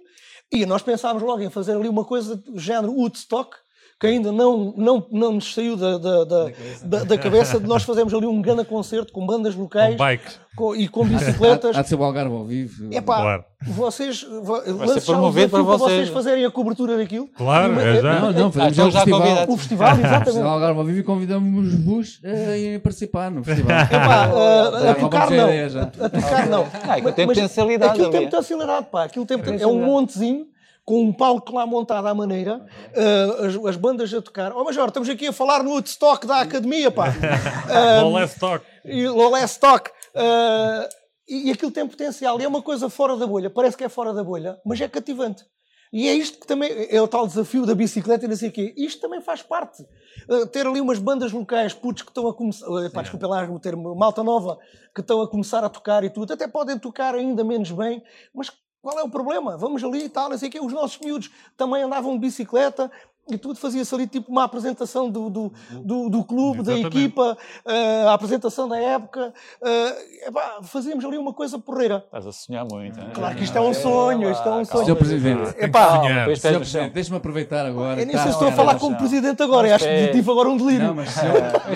E 0.52 0.66
nós 0.66 0.82
pensámos 0.82 1.22
logo 1.22 1.42
em 1.42 1.50
fazer 1.50 1.76
ali 1.76 1.88
uma 1.88 2.06
coisa 2.06 2.36
do 2.36 2.58
género 2.58 2.94
Woodstock 2.94 3.56
que 4.00 4.06
ainda 4.06 4.32
não, 4.32 4.74
não, 4.78 5.08
não 5.12 5.34
nos 5.34 5.54
saiu 5.54 5.76
da, 5.76 5.98
da, 5.98 6.24
da, 6.24 6.52
da, 6.84 7.04
da 7.04 7.18
cabeça 7.18 7.60
de 7.60 7.66
nós 7.66 7.82
fazermos 7.82 8.14
ali 8.14 8.28
um 8.28 8.40
grande 8.42 8.64
concerto 8.64 9.12
com 9.12 9.26
bandas 9.26 9.56
locais 9.56 9.96
com 9.96 10.06
bikes. 10.06 10.40
Com, 10.56 10.76
e 10.76 10.88
com 10.88 11.04
bicicletas. 11.06 11.76
Há, 11.76 11.80
há 11.80 11.82
de 11.82 11.90
ser 11.90 11.96
o 11.96 12.04
Algarve 12.04 12.36
ao 12.36 12.46
vivo. 12.46 12.90
É 12.92 13.02
pá, 13.02 13.22
claro. 13.22 13.46
vocês 13.64 14.24
lançam 14.24 15.16
promover 15.16 15.50
para 15.50 15.64
vocês. 15.64 15.92
vocês 15.92 16.10
fazerem 16.10 16.46
a 16.46 16.52
cobertura 16.52 16.96
daquilo. 16.96 17.28
Claro, 17.36 17.74
e, 17.74 17.80
é 17.80 18.02
já. 18.02 18.20
Não, 18.20 18.32
não, 18.32 18.52
fazemos 18.52 18.78
ah, 18.78 18.82
já 18.82 18.86
o 18.86 18.92
festival. 18.92 19.50
O 19.50 19.58
festival, 19.58 19.98
exatamente. 19.98 20.44
O 20.44 20.48
Algarve 20.48 20.80
ao 20.80 20.86
vivo 20.86 21.00
e 21.00 21.04
convidamos-vos 21.04 22.22
a 22.24 22.80
participar 22.80 23.32
no 23.32 23.44
festival. 23.44 23.80
É 23.80 23.86
pá, 23.86 24.26
a, 24.26 24.92
a, 24.92 24.96
tocar 24.96 25.32
não. 25.32 25.50
A, 25.50 26.10
tocar 26.10 26.48
não. 26.48 26.68
Ah, 26.84 26.94
aquilo 26.94 27.14
tem 27.14 27.26
potencialidade. 27.26 27.92
Aquilo 27.94 28.12
tem 28.12 28.26
potencialidade, 28.26 28.88
pá. 28.92 29.04
Aquilo 29.06 29.26
tem, 29.26 29.40
é 29.60 29.66
um 29.66 29.84
montezinho 29.84 30.46
com 30.88 31.04
um 31.04 31.12
palco 31.12 31.54
lá 31.54 31.68
montado 31.68 32.08
à 32.08 32.16
maneira, 32.16 32.66
uh, 32.96 33.46
as, 33.46 33.56
as, 33.68 33.76
bandas 33.76 34.14
a 34.14 34.22
tocar. 34.22 34.54
Oh, 34.56 34.64
Major, 34.64 34.88
estamos 34.88 35.10
aqui 35.10 35.28
a 35.28 35.34
falar 35.34 35.62
no 35.62 35.72
Woodstock 35.72 36.26
da 36.26 36.40
academia, 36.40 36.90
pá. 36.90 37.08
Um, 37.68 38.12
Lolestock. 38.12 38.66
E 38.86 39.06
Lolestock. 39.06 39.90
Uh, 40.16 40.88
e, 41.28 41.50
e 41.50 41.52
aquilo 41.52 41.72
tem 41.72 41.86
potencial. 41.86 42.40
E 42.40 42.46
é 42.46 42.48
uma 42.48 42.62
coisa 42.62 42.90
fora 42.90 43.18
da 43.18 43.28
bolha. 43.28 43.50
Parece 43.50 43.76
que 43.76 43.84
é 43.84 43.90
fora 43.90 44.14
da 44.14 44.24
bolha, 44.24 44.58
mas 44.66 44.80
é 44.80 44.88
cativante. 44.88 45.44
E 45.92 46.08
é 46.08 46.14
isto 46.14 46.40
que 46.40 46.48
também 46.48 46.70
é 46.90 47.02
o 47.02 47.08
tal 47.08 47.28
desafio 47.28 47.66
da 47.66 47.76
bicicleta 47.76 48.24
e 48.24 48.30
não 48.30 48.38
sei 48.38 48.48
o 48.48 48.52
quê. 48.54 48.74
Isto 48.78 49.02
também 49.02 49.20
faz 49.20 49.42
parte. 49.42 49.84
Uh, 50.30 50.48
ter 50.48 50.66
ali 50.66 50.80
umas 50.80 51.00
bandas 51.00 51.34
locais, 51.34 51.74
putos 51.74 52.04
que 52.04 52.12
estão 52.12 52.30
a 52.30 52.34
começar, 52.34 52.66
uh, 52.66 52.90
pá, 52.92 53.02
desculpa 53.02 53.28
lá 53.28 53.44
o 53.44 53.60
termo, 53.60 53.94
malta 53.94 54.24
nova, 54.24 54.58
que 54.96 55.02
estão 55.02 55.22
a 55.22 55.30
começar 55.30 55.66
a 55.66 55.70
tocar 55.70 56.06
e 56.06 56.10
tudo. 56.10 56.32
Até 56.32 56.48
podem 56.48 56.80
tocar 56.80 57.14
ainda 57.14 57.44
menos 57.44 57.72
bem, 57.72 58.02
mas 58.34 58.50
qual 58.88 59.00
é 59.00 59.04
o 59.04 59.10
problema? 59.10 59.58
Vamos 59.58 59.84
ali 59.84 60.06
e 60.06 60.10
tal, 60.10 60.32
assim 60.32 60.50
que 60.50 60.62
os 60.62 60.72
nossos 60.72 60.98
miúdos 61.00 61.30
também 61.58 61.84
andavam 61.84 62.14
de 62.14 62.20
bicicleta 62.20 62.90
e 63.30 63.38
tudo 63.38 63.60
fazia-se 63.60 63.94
ali 63.94 64.08
tipo 64.08 64.32
uma 64.32 64.46
apresentação 64.46 65.12
do, 65.12 65.30
do, 65.30 65.54
do, 65.84 66.10
do 66.10 66.24
clube, 66.24 66.62
Exatamente. 66.62 66.84
da 66.84 66.88
equipa, 66.88 67.38
uh, 67.66 68.08
a 68.08 68.14
apresentação 68.14 68.70
da 68.70 68.80
época. 68.80 69.34
Uh, 69.62 70.28
epá, 70.30 70.60
fazíamos 70.64 71.04
ali 71.04 71.18
uma 71.18 71.34
coisa 71.34 71.60
porreira. 71.60 72.02
Estás 72.06 72.28
a 72.28 72.32
sonhar 72.32 72.66
muito. 72.66 72.98
Hein? 72.98 73.10
Claro 73.14 73.36
que 73.36 73.44
isto 73.44 73.58
é 73.58 73.60
um 73.60 73.74
sonho, 73.74 74.32
isto 74.32 74.48
é 74.48 74.52
um 74.54 74.64
sonho. 74.64 74.86
Senhor 74.86 74.96
Presidente, 74.96 76.94
deixa-me 76.94 77.18
aproveitar 77.18 77.66
agora. 77.66 78.00
Eu 78.00 78.06
nem 78.06 78.16
sei 78.16 78.28
se 78.28 78.30
estou 78.30 78.48
a 78.48 78.52
falar 78.54 78.80
como 78.80 78.96
Presidente 78.96 79.44
agora, 79.44 79.76
acho 79.76 79.84
que 79.84 80.08
tive 80.14 80.32
agora 80.32 80.48
um 80.48 80.56
delírio. 80.56 80.88
Não, 80.88 80.96
mas 80.96 81.14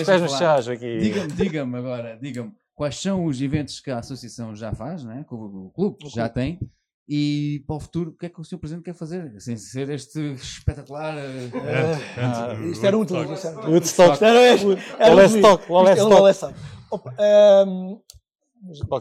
pés 0.06 0.22
no 0.22 0.72
aqui. 0.72 0.98
Diga-me, 1.00 1.32
diga-me 1.34 1.78
agora, 1.78 2.18
diga-me, 2.22 2.54
quais 2.74 3.02
são 3.02 3.26
os 3.26 3.42
eventos 3.42 3.82
que 3.82 3.92
a 3.92 4.00
Associação 4.00 4.56
já 4.56 4.74
faz, 4.74 5.04
não 5.04 5.12
é? 5.12 5.26
que 5.26 5.34
o 5.34 5.70
clube 5.76 5.98
já 6.08 6.30
tem, 6.30 6.58
e 7.08 7.64
para 7.68 7.76
o 7.76 7.80
futuro, 7.80 8.12
o 8.12 8.18
que 8.18 8.26
é 8.26 8.30
que 8.30 8.40
o 8.40 8.44
Sr. 8.44 8.58
Presidente 8.58 8.86
quer 8.86 8.94
fazer? 8.94 9.40
Sem 9.42 9.58
ser 9.58 9.90
este 9.90 10.34
espetacular. 10.34 11.16
Uh, 11.18 12.66
isto 12.72 12.86
era 12.86 12.98
um 12.98 13.06
tudo. 13.06 13.28
Woodstock. 13.68 14.24
Era 14.24 14.40
Woodstock. 15.14 15.66
Woodstock. 15.70 16.64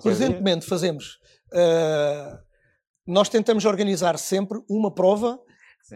Presentemente 0.03 0.67
fazemos. 0.67 1.19
Uh, 1.53 2.39
nós 3.07 3.29
tentamos 3.29 3.65
organizar 3.65 4.19
sempre 4.19 4.61
uma 4.69 4.93
prova 4.93 5.39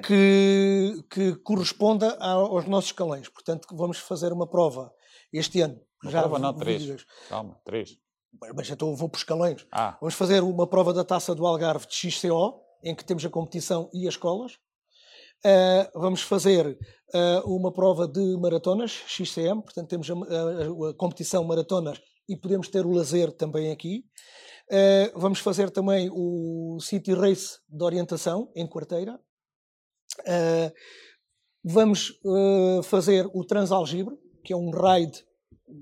que, 0.06 1.04
que 1.10 1.34
corresponda 1.36 2.16
aos 2.20 2.66
nossos 2.66 2.90
escalões. 2.90 3.28
Portanto, 3.28 3.66
vamos 3.72 3.98
fazer 3.98 4.32
uma 4.32 4.48
prova 4.48 4.92
este 5.32 5.60
ano. 5.60 5.80
Uma 6.02 6.10
já 6.10 6.20
prova 6.20 6.38
não, 6.38 6.54
três. 6.54 7.04
Calma, 7.28 7.58
três. 7.64 7.96
Mas 8.54 8.70
então 8.70 8.94
vou 8.94 9.08
por 9.08 9.18
escalões. 9.18 9.66
Ah. 9.70 9.96
Vamos 10.00 10.14
fazer 10.14 10.42
uma 10.42 10.66
prova 10.66 10.92
da 10.92 11.04
taça 11.04 11.34
do 11.34 11.46
Algarve 11.46 11.86
de 11.86 11.94
XCO, 11.94 12.60
em 12.82 12.94
que 12.94 13.04
temos 13.04 13.24
a 13.24 13.30
competição 13.30 13.90
e 13.92 14.06
as 14.06 14.14
escolas. 14.14 14.58
Uh, 15.44 16.00
vamos 16.00 16.22
fazer 16.22 16.66
uh, 16.66 17.54
uma 17.54 17.70
prova 17.70 18.08
de 18.08 18.34
maratonas, 18.38 18.92
XCM, 19.06 19.62
portanto 19.62 19.88
temos 19.88 20.10
a, 20.10 20.14
a, 20.14 20.90
a, 20.90 20.94
competição 20.94 21.44
maratonas 21.44 22.00
e 22.26 22.34
podemos 22.34 22.68
ter 22.68 22.86
o 22.86 22.92
lazer 22.92 23.30
também 23.30 23.70
aqui. 23.70 24.06
Uh, 24.70 25.20
vamos 25.20 25.40
fazer 25.40 25.70
também 25.70 26.08
o 26.10 26.78
City 26.80 27.12
Race 27.12 27.58
de 27.68 27.84
orientação 27.84 28.50
em 28.56 28.66
quarteira. 28.66 29.20
vamos 31.62 32.18
fazer 32.84 33.28
o 33.34 33.44
Transalgibre, 33.44 34.16
que 34.42 34.54
é 34.54 34.56
um 34.56 34.70
ride 34.70 35.22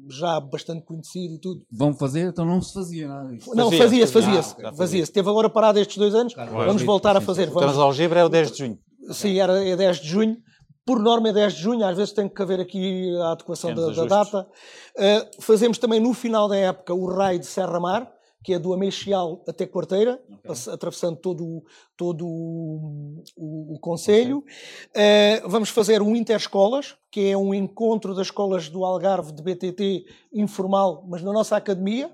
já 0.08 0.38
bastante 0.40 0.84
conhecido 0.84 1.34
e 1.34 1.38
tudo. 1.38 1.60
Vão 1.70 1.92
fazer? 1.92 2.28
Então 2.28 2.44
não 2.44 2.60
se 2.62 2.72
fazia 2.72 3.08
nada 3.08 3.30
disso. 3.30 3.54
Não, 3.54 3.70
fazia-se, 3.70 4.12
fazia-se. 4.12 4.54
Fazia 4.54 4.72
fazia 4.72 5.06
Teve 5.06 5.28
agora 5.28 5.50
parado 5.50 5.78
estes 5.78 5.96
dois 5.96 6.14
anos, 6.14 6.34
claro, 6.34 6.52
vamos 6.52 6.82
voltar 6.82 7.16
a 7.16 7.20
fazer. 7.20 7.48
O 7.48 7.58
Transalgebra 7.58 8.20
é 8.20 8.24
o 8.24 8.28
10 8.28 8.52
de 8.52 8.58
junho. 8.58 8.78
Sim, 9.10 9.38
era, 9.38 9.64
é 9.64 9.76
10 9.76 10.00
de 10.00 10.08
junho. 10.08 10.36
Por 10.84 10.98
norma 10.98 11.28
é 11.28 11.32
10 11.32 11.54
de 11.54 11.60
junho, 11.60 11.86
às 11.86 11.96
vezes 11.96 12.12
tem 12.12 12.28
que 12.28 12.42
haver 12.42 12.60
aqui 12.60 13.14
a 13.18 13.32
adequação 13.32 13.72
da, 13.72 13.90
da, 13.90 14.04
data. 14.04 14.46
Uh, 14.96 15.42
fazemos 15.42 15.78
também 15.78 16.00
no 16.00 16.12
final 16.12 16.48
da 16.48 16.56
época 16.56 16.92
o 16.92 17.06
raio 17.06 17.38
de 17.38 17.46
Serra 17.46 17.78
Mar, 17.78 18.10
que 18.42 18.54
é 18.54 18.58
do 18.58 18.72
Amexial 18.72 19.42
até 19.46 19.66
Quarteira, 19.66 20.20
okay. 20.44 20.72
atravessando 20.72 21.16
todo, 21.16 21.64
todo 21.96 22.26
o, 22.26 23.22
o, 23.36 23.74
o 23.74 23.78
Conselho. 23.78 24.38
Uh, 24.88 25.48
vamos 25.48 25.68
fazer 25.68 26.02
um 26.02 26.16
Interescolas, 26.16 26.96
que 27.10 27.30
é 27.30 27.36
um 27.36 27.54
encontro 27.54 28.14
das 28.14 28.26
escolas 28.26 28.68
do 28.68 28.84
Algarve 28.84 29.32
de 29.32 29.42
BTT 29.42 30.04
informal, 30.32 31.06
mas 31.08 31.22
na 31.22 31.32
nossa 31.32 31.56
academia. 31.56 32.10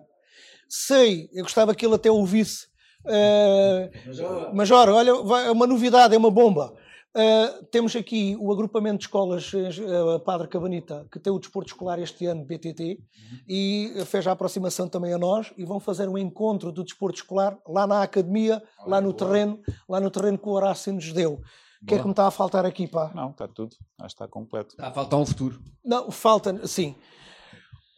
Sei, 0.69 1.31
eu 1.33 1.45
gostava 1.45 1.75
que 1.75 1.87
ele 1.87 1.95
até 1.95 2.11
ouvisse. 2.11 2.67
Uh, 3.05 4.55
Major, 4.55 4.89
olha, 4.91 5.15
vai, 5.23 5.47
é 5.47 5.51
uma 5.51 5.67
novidade, 5.67 6.15
é 6.15 6.19
uma 6.19 6.31
bomba. 6.31 6.75
Uh, 7.17 7.65
temos 7.73 7.97
aqui 7.97 8.37
o 8.39 8.53
agrupamento 8.53 8.99
de 8.99 9.05
escolas 9.05 9.51
uh, 9.53 10.21
Padre 10.25 10.47
Cabanita, 10.47 11.07
que 11.11 11.19
tem 11.19 11.33
o 11.33 11.39
desporto 11.39 11.73
escolar 11.73 11.99
este 11.99 12.27
ano, 12.27 12.45
BTT, 12.45 12.83
uhum. 12.83 13.39
e 13.49 13.93
fez 14.07 14.27
a 14.27 14.33
aproximação 14.33 14.89
também 14.89 15.13
a 15.13 15.19
nós, 15.19 15.53
e 15.57 15.65
vão 15.65 15.81
fazer 15.81 16.09
um 16.09 16.19
encontro 16.19 16.71
do 16.71 16.85
desporto 16.85 17.19
escolar 17.19 17.59
lá 17.67 17.87
na 17.87 18.03
academia, 18.03 18.63
Olha, 18.81 18.91
lá 18.91 19.01
no 19.01 19.13
boa. 19.13 19.19
terreno, 19.19 19.61
lá 19.89 20.01
no 20.01 20.11
terreno 20.11 20.39
que 20.39 20.49
o 20.49 20.53
Horácio 20.53 20.93
nos 20.93 21.13
deu. 21.13 21.41
O 21.83 21.87
que 21.87 21.95
é 21.95 21.99
que 21.99 22.05
me 22.05 22.11
está 22.11 22.27
a 22.27 22.31
faltar 22.31 22.67
aqui, 22.67 22.87
pá? 22.89 23.11
Não, 23.15 23.31
está 23.31 23.47
tudo, 23.47 23.75
acho 24.01 24.09
que 24.09 24.23
está 24.23 24.29
completo. 24.29 24.71
Está 24.71 24.89
a 24.89 24.93
faltar 24.93 25.19
um 25.19 25.27
futuro. 25.27 25.61
Não, 25.85 26.11
falta, 26.11 26.67
sim. 26.67 26.95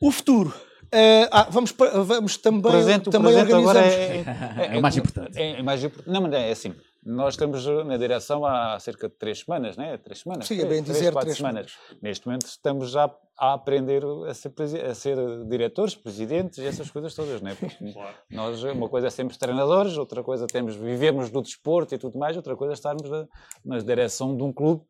O 0.01 0.11
futuro. 0.11 0.55
Uh, 0.93 1.29
ah, 1.31 1.47
vamos, 1.51 1.73
vamos 2.05 2.37
também, 2.37 2.63
presente, 2.63 3.11
também 3.11 3.33
o 3.33 3.35
presente 3.35 3.55
organizamos. 3.55 3.95
É, 3.95 4.17
é, 4.17 4.67
é, 4.75 4.77
é, 4.77 4.81
mais 4.81 4.97
importante. 4.97 5.39
É, 5.39 5.63
mais 5.63 5.85
importante. 5.85 6.11
Não, 6.11 6.21
mas 6.21 6.33
é 6.33 6.51
assim. 6.51 6.75
Nós 7.03 7.35
estamos 7.35 7.65
na 7.87 7.97
direção 7.97 8.45
há 8.45 8.79
cerca 8.79 9.09
de 9.09 9.15
três 9.15 9.41
semanas, 9.41 9.77
né? 9.77 9.97
Três 9.97 10.21
semanas. 10.21 10.47
Sim, 10.47 10.61
é 10.61 10.65
bem 10.67 10.83
três, 10.83 10.99
dizer 10.99 11.13
quatro 11.13 11.29
três 11.29 11.39
semanas. 11.39 11.73
semanas. 11.73 12.03
Neste 12.03 12.27
momento 12.27 12.47
estamos 12.47 12.91
já 12.91 13.11
a 13.39 13.55
aprender 13.55 14.03
a 14.29 14.35
ser, 14.35 14.53
a 14.85 14.95
ser 14.95 15.17
diretores, 15.47 15.95
presidentes 15.95 16.59
e 16.59 16.67
essas 16.67 16.91
coisas 16.91 17.15
todas, 17.15 17.41
né? 17.41 17.57
Porque 17.59 17.75
claro. 17.93 18.15
nós, 18.31 18.63
uma 18.65 18.89
coisa 18.89 19.07
é 19.07 19.11
sermos 19.11 19.39
treinadores, 19.39 19.97
outra 19.97 20.23
coisa 20.23 20.47
temos 20.47 20.77
vivemos 20.77 21.31
do 21.31 21.41
desporto 21.41 21.95
e 21.95 21.99
tudo 21.99 22.19
mais, 22.19 22.37
outra 22.37 22.55
coisa 22.55 22.75
é 22.75 22.75
estarmos 22.75 23.09
na, 23.09 23.27
na 23.65 23.79
direção 23.79 24.37
de 24.37 24.43
um 24.43 24.53
clube 24.53 24.83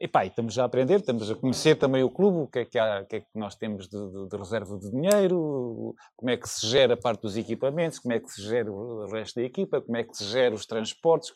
e 0.00 0.06
pá, 0.06 0.24
estamos 0.24 0.58
a 0.58 0.64
aprender, 0.64 1.00
estamos 1.00 1.30
a 1.30 1.34
conhecer 1.34 1.76
também 1.76 2.02
o 2.02 2.10
clube, 2.10 2.38
o 2.38 2.46
que 2.46 2.60
é 2.60 2.64
que, 2.64 2.78
há, 2.78 3.04
que, 3.04 3.16
é 3.16 3.20
que 3.20 3.26
nós 3.34 3.54
temos 3.56 3.88
de, 3.88 3.98
de, 3.98 4.28
de, 4.28 4.36
reserva 4.36 4.78
de 4.78 4.90
dinheiro, 4.90 5.94
como 6.16 6.30
é 6.30 6.36
que 6.36 6.48
se 6.48 6.66
gera 6.66 6.94
a 6.94 6.96
parte 6.96 7.22
dos 7.22 7.36
equipamentos, 7.36 7.98
como 7.98 8.14
é 8.14 8.20
que 8.20 8.30
se 8.30 8.42
gera 8.42 8.70
o 8.70 9.06
resto 9.06 9.40
da 9.40 9.42
equipa, 9.42 9.80
como 9.80 9.96
é 9.96 10.04
que 10.04 10.16
se 10.16 10.24
gera 10.24 10.54
os 10.54 10.66
transportes. 10.66 11.32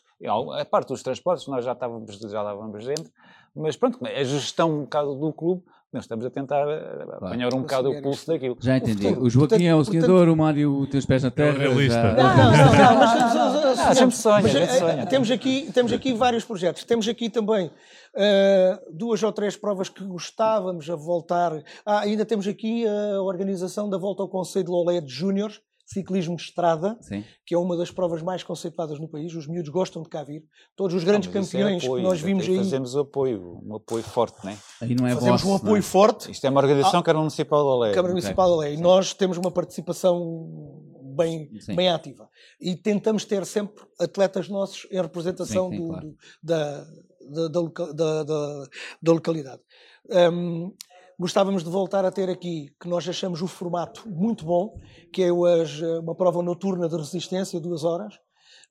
A 0.59 0.65
parte 0.65 0.89
dos 0.89 1.03
transportes 1.03 1.47
nós 1.47 1.65
já 1.65 1.73
estávamos, 1.73 2.17
já 2.17 2.27
estávamos 2.27 2.85
dentro, 2.85 3.11
mas 3.55 3.75
pronto, 3.75 3.99
a 4.05 4.23
gestão 4.23 4.71
um 4.71 4.81
bocado 4.83 5.15
do 5.15 5.33
clube, 5.33 5.63
nós 5.93 6.05
estamos 6.05 6.25
a 6.25 6.29
tentar 6.29 6.65
claro. 6.65 7.25
apanhar 7.25 7.53
um 7.53 7.61
bocado 7.61 7.91
o 7.91 8.01
pulso 8.01 8.27
daquilo. 8.27 8.57
Já 8.59 8.77
entendi. 8.77 9.07
O 9.07 9.29
Joaquim 9.29 9.49
portanto, 9.49 9.61
é 9.61 9.75
o 9.75 9.85
sonhador, 9.85 10.09
portanto... 10.09 10.33
o 10.33 10.35
Mário 10.37 10.73
o 10.73 10.87
teus 10.87 11.05
pés 11.05 11.23
na 11.23 11.31
terra. 11.31 11.55
É 11.55 11.67
realista. 11.67 12.01
Já... 12.01 12.13
Não, 12.13 12.23
não, 12.23 12.51
não, 12.51 12.73
não, 12.73 12.95
mas, 12.99 13.79
ah, 13.79 13.95
sempre 13.95 14.15
sonha, 14.15 14.41
mas, 14.43 14.55
eh, 14.55 14.67
sonha. 14.67 15.05
Temos 15.05 15.31
aqui, 15.31 15.71
temos 15.73 15.93
aqui 15.93 16.13
vários 16.13 16.43
projetos. 16.43 16.83
Temos 16.83 17.07
aqui 17.07 17.29
também 17.29 17.67
uh, 17.67 18.91
duas 18.91 19.21
ou 19.23 19.31
três 19.31 19.55
provas 19.55 19.89
que 19.89 20.03
gostávamos 20.03 20.89
a 20.89 20.95
voltar. 20.95 21.63
Ah, 21.85 21.99
ainda 21.99 22.25
temos 22.25 22.47
aqui 22.47 22.85
a 22.87 23.21
organização 23.21 23.89
da 23.89 23.97
volta 23.97 24.23
ao 24.23 24.29
Conselho 24.29 24.65
de 24.65 24.71
Lolé 24.71 25.01
de 25.01 25.11
Júniores, 25.11 25.61
ciclismo 25.93 26.35
de 26.35 26.43
estrada, 26.43 26.97
Sim. 27.01 27.23
que 27.45 27.55
é 27.55 27.57
uma 27.57 27.77
das 27.77 27.91
provas 27.91 28.21
mais 28.21 28.43
conceituadas 28.43 28.99
no 28.99 29.07
país. 29.07 29.33
Os 29.35 29.47
miúdos 29.47 29.69
gostam 29.69 30.01
de 30.01 30.09
cá 30.09 30.23
vir. 30.23 30.43
Todos 30.75 30.95
os 30.95 31.03
grandes 31.03 31.29
ah, 31.29 31.33
campeões 31.33 31.83
é 31.83 31.85
apoio, 31.85 32.03
que 32.03 32.09
nós 32.09 32.21
vimos 32.21 32.47
aí. 32.47 32.57
Fazemos 32.57 32.95
apoio, 32.95 33.61
um 33.63 33.75
apoio 33.75 34.03
forte, 34.03 34.43
não 34.43 34.51
é? 34.51 34.57
Aí 34.81 34.95
não 34.95 35.07
é 35.07 35.13
Fazemos 35.13 35.41
vosso, 35.41 35.53
um 35.53 35.55
apoio 35.55 35.79
é? 35.79 35.81
forte. 35.81 36.31
Isto 36.31 36.45
é 36.45 36.49
uma 36.49 36.61
organização 36.61 36.99
ah, 36.99 37.03
Câmara 37.03 37.19
Municipal 37.19 37.63
da 37.63 37.85
Lei. 37.85 37.93
Câmara 37.93 38.13
Municipal 38.13 38.49
da 38.49 38.57
Lei. 38.57 38.77
Nós 38.77 39.13
temos 39.13 39.37
uma 39.37 39.51
participação 39.51 40.83
bem, 41.15 41.49
bem 41.75 41.89
ativa. 41.89 42.29
E 42.59 42.75
tentamos 42.75 43.25
ter 43.25 43.45
sempre 43.45 43.85
atletas 43.99 44.49
nossos 44.49 44.87
em 44.91 45.01
representação 45.01 45.69
sim, 45.69 45.77
sim, 45.77 45.81
do, 45.81 45.87
claro. 45.89 46.07
do, 46.07 46.15
da, 46.41 46.85
da, 47.29 47.47
da, 47.47 48.23
da, 48.23 48.67
da, 49.01 49.11
localidade. 49.11 49.61
Um, 50.09 50.73
gostávamos 51.19 51.63
de 51.63 51.69
voltar 51.69 52.05
a 52.05 52.11
ter 52.11 52.29
aqui, 52.29 52.73
que 52.79 52.87
nós 52.87 53.07
achamos 53.07 53.41
o 53.41 53.47
formato 53.47 54.07
muito 54.09 54.45
bom, 54.45 54.79
que 55.11 55.23
é 55.23 55.31
hoje 55.31 55.85
uma 55.99 56.15
prova 56.15 56.41
noturna 56.41 56.87
de 56.87 56.95
resistência, 56.95 57.59
duas 57.59 57.83
horas. 57.83 58.15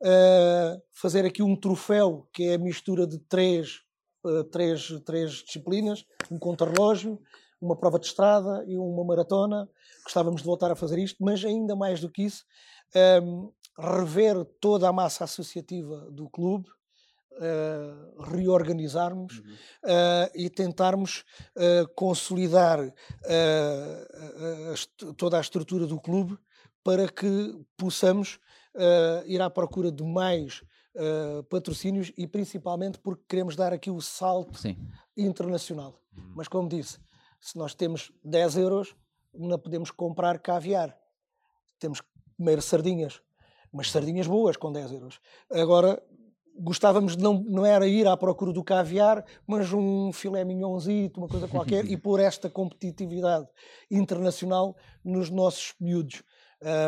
Uh, 0.01 0.83
fazer 0.93 1.25
aqui 1.25 1.43
um 1.43 1.55
troféu, 1.55 2.27
que 2.33 2.45
é 2.45 2.55
a 2.55 2.59
mistura 2.59 3.07
de 3.07 3.19
três, 3.19 3.81
uh, 4.25 4.45
três, 4.45 4.89
três 5.05 5.31
disciplinas, 5.45 6.05
um 6.31 6.39
contrarrelógio, 6.39 7.21
uma 7.61 7.77
prova 7.77 7.99
de 7.99 8.07
estrada 8.07 8.65
e 8.67 8.77
uma 8.77 9.05
maratona. 9.05 9.69
Gostávamos 10.03 10.41
de 10.41 10.47
voltar 10.47 10.73
a 10.73 10.77
fazer 10.77 10.99
isto, 10.99 11.23
mas 11.23 11.45
ainda 11.45 11.77
mais 11.77 12.01
do 12.01 12.11
que 12.11 12.25
isso, 12.25 12.45
um, 13.23 13.53
rever 13.79 14.45
toda 14.61 14.89
a 14.89 14.93
massa 14.93 15.25
associativa 15.25 16.11
do 16.11 16.29
clube, 16.29 16.69
uh, 17.39 18.23
reorganizarmos 18.23 19.39
uhum. 19.39 19.53
uh, 19.85 20.31
e 20.35 20.51
tentarmos 20.51 21.25
uh, 21.57 21.89
consolidar 21.95 22.93
toda 25.17 25.39
a 25.39 25.41
estrutura 25.41 25.87
do 25.87 26.01
clube 26.01 26.39
para 26.83 27.09
que 27.09 27.55
possamos 27.77 28.39
ir 29.27 29.41
à 29.41 29.49
procura 29.49 29.93
de 29.93 30.03
mais 30.03 30.65
patrocínios 31.49 32.13
e 32.17 32.27
principalmente 32.27 32.99
porque 32.99 33.23
queremos 33.29 33.55
dar 33.55 33.73
aqui 33.73 33.91
o 33.91 34.01
salto 34.01 34.59
Sim. 34.59 34.77
internacional. 35.17 36.01
Uhum. 36.17 36.33
Mas 36.35 36.49
como 36.49 36.69
disse, 36.69 36.99
se 37.41 37.57
nós 37.57 37.75
temos 37.75 38.13
10 38.25 38.57
euros, 38.57 38.97
não 39.33 39.59
podemos 39.59 39.91
comprar 39.91 40.39
caviar. 40.39 40.97
Temos 41.79 42.01
que 42.01 42.09
comer 42.37 42.61
sardinhas, 42.63 43.23
mas 43.73 43.91
sardinhas 43.91 44.27
boas 44.27 44.57
com 44.57 44.73
10 44.73 44.93
euros. 44.93 45.21
Agora, 45.51 46.03
gostávamos 46.59 47.17
de 47.17 47.23
não, 47.23 47.45
não 47.49 47.65
era 47.65 47.87
ir 47.87 48.07
à 48.07 48.17
procura 48.17 48.53
do 48.53 48.63
caviar, 48.63 49.25
mas 49.47 49.73
um 49.73 50.13
filé 50.13 50.45
mignonzito, 50.45 51.21
uma 51.21 51.29
coisa 51.29 51.49
qualquer, 51.49 51.85
e 51.91 51.97
pôr 51.97 52.21
esta 52.21 52.49
competitividade 52.51 53.47
internacional 53.91 54.77
nos 55.05 55.31
nossos 55.31 55.75
miúdos. 55.81 56.23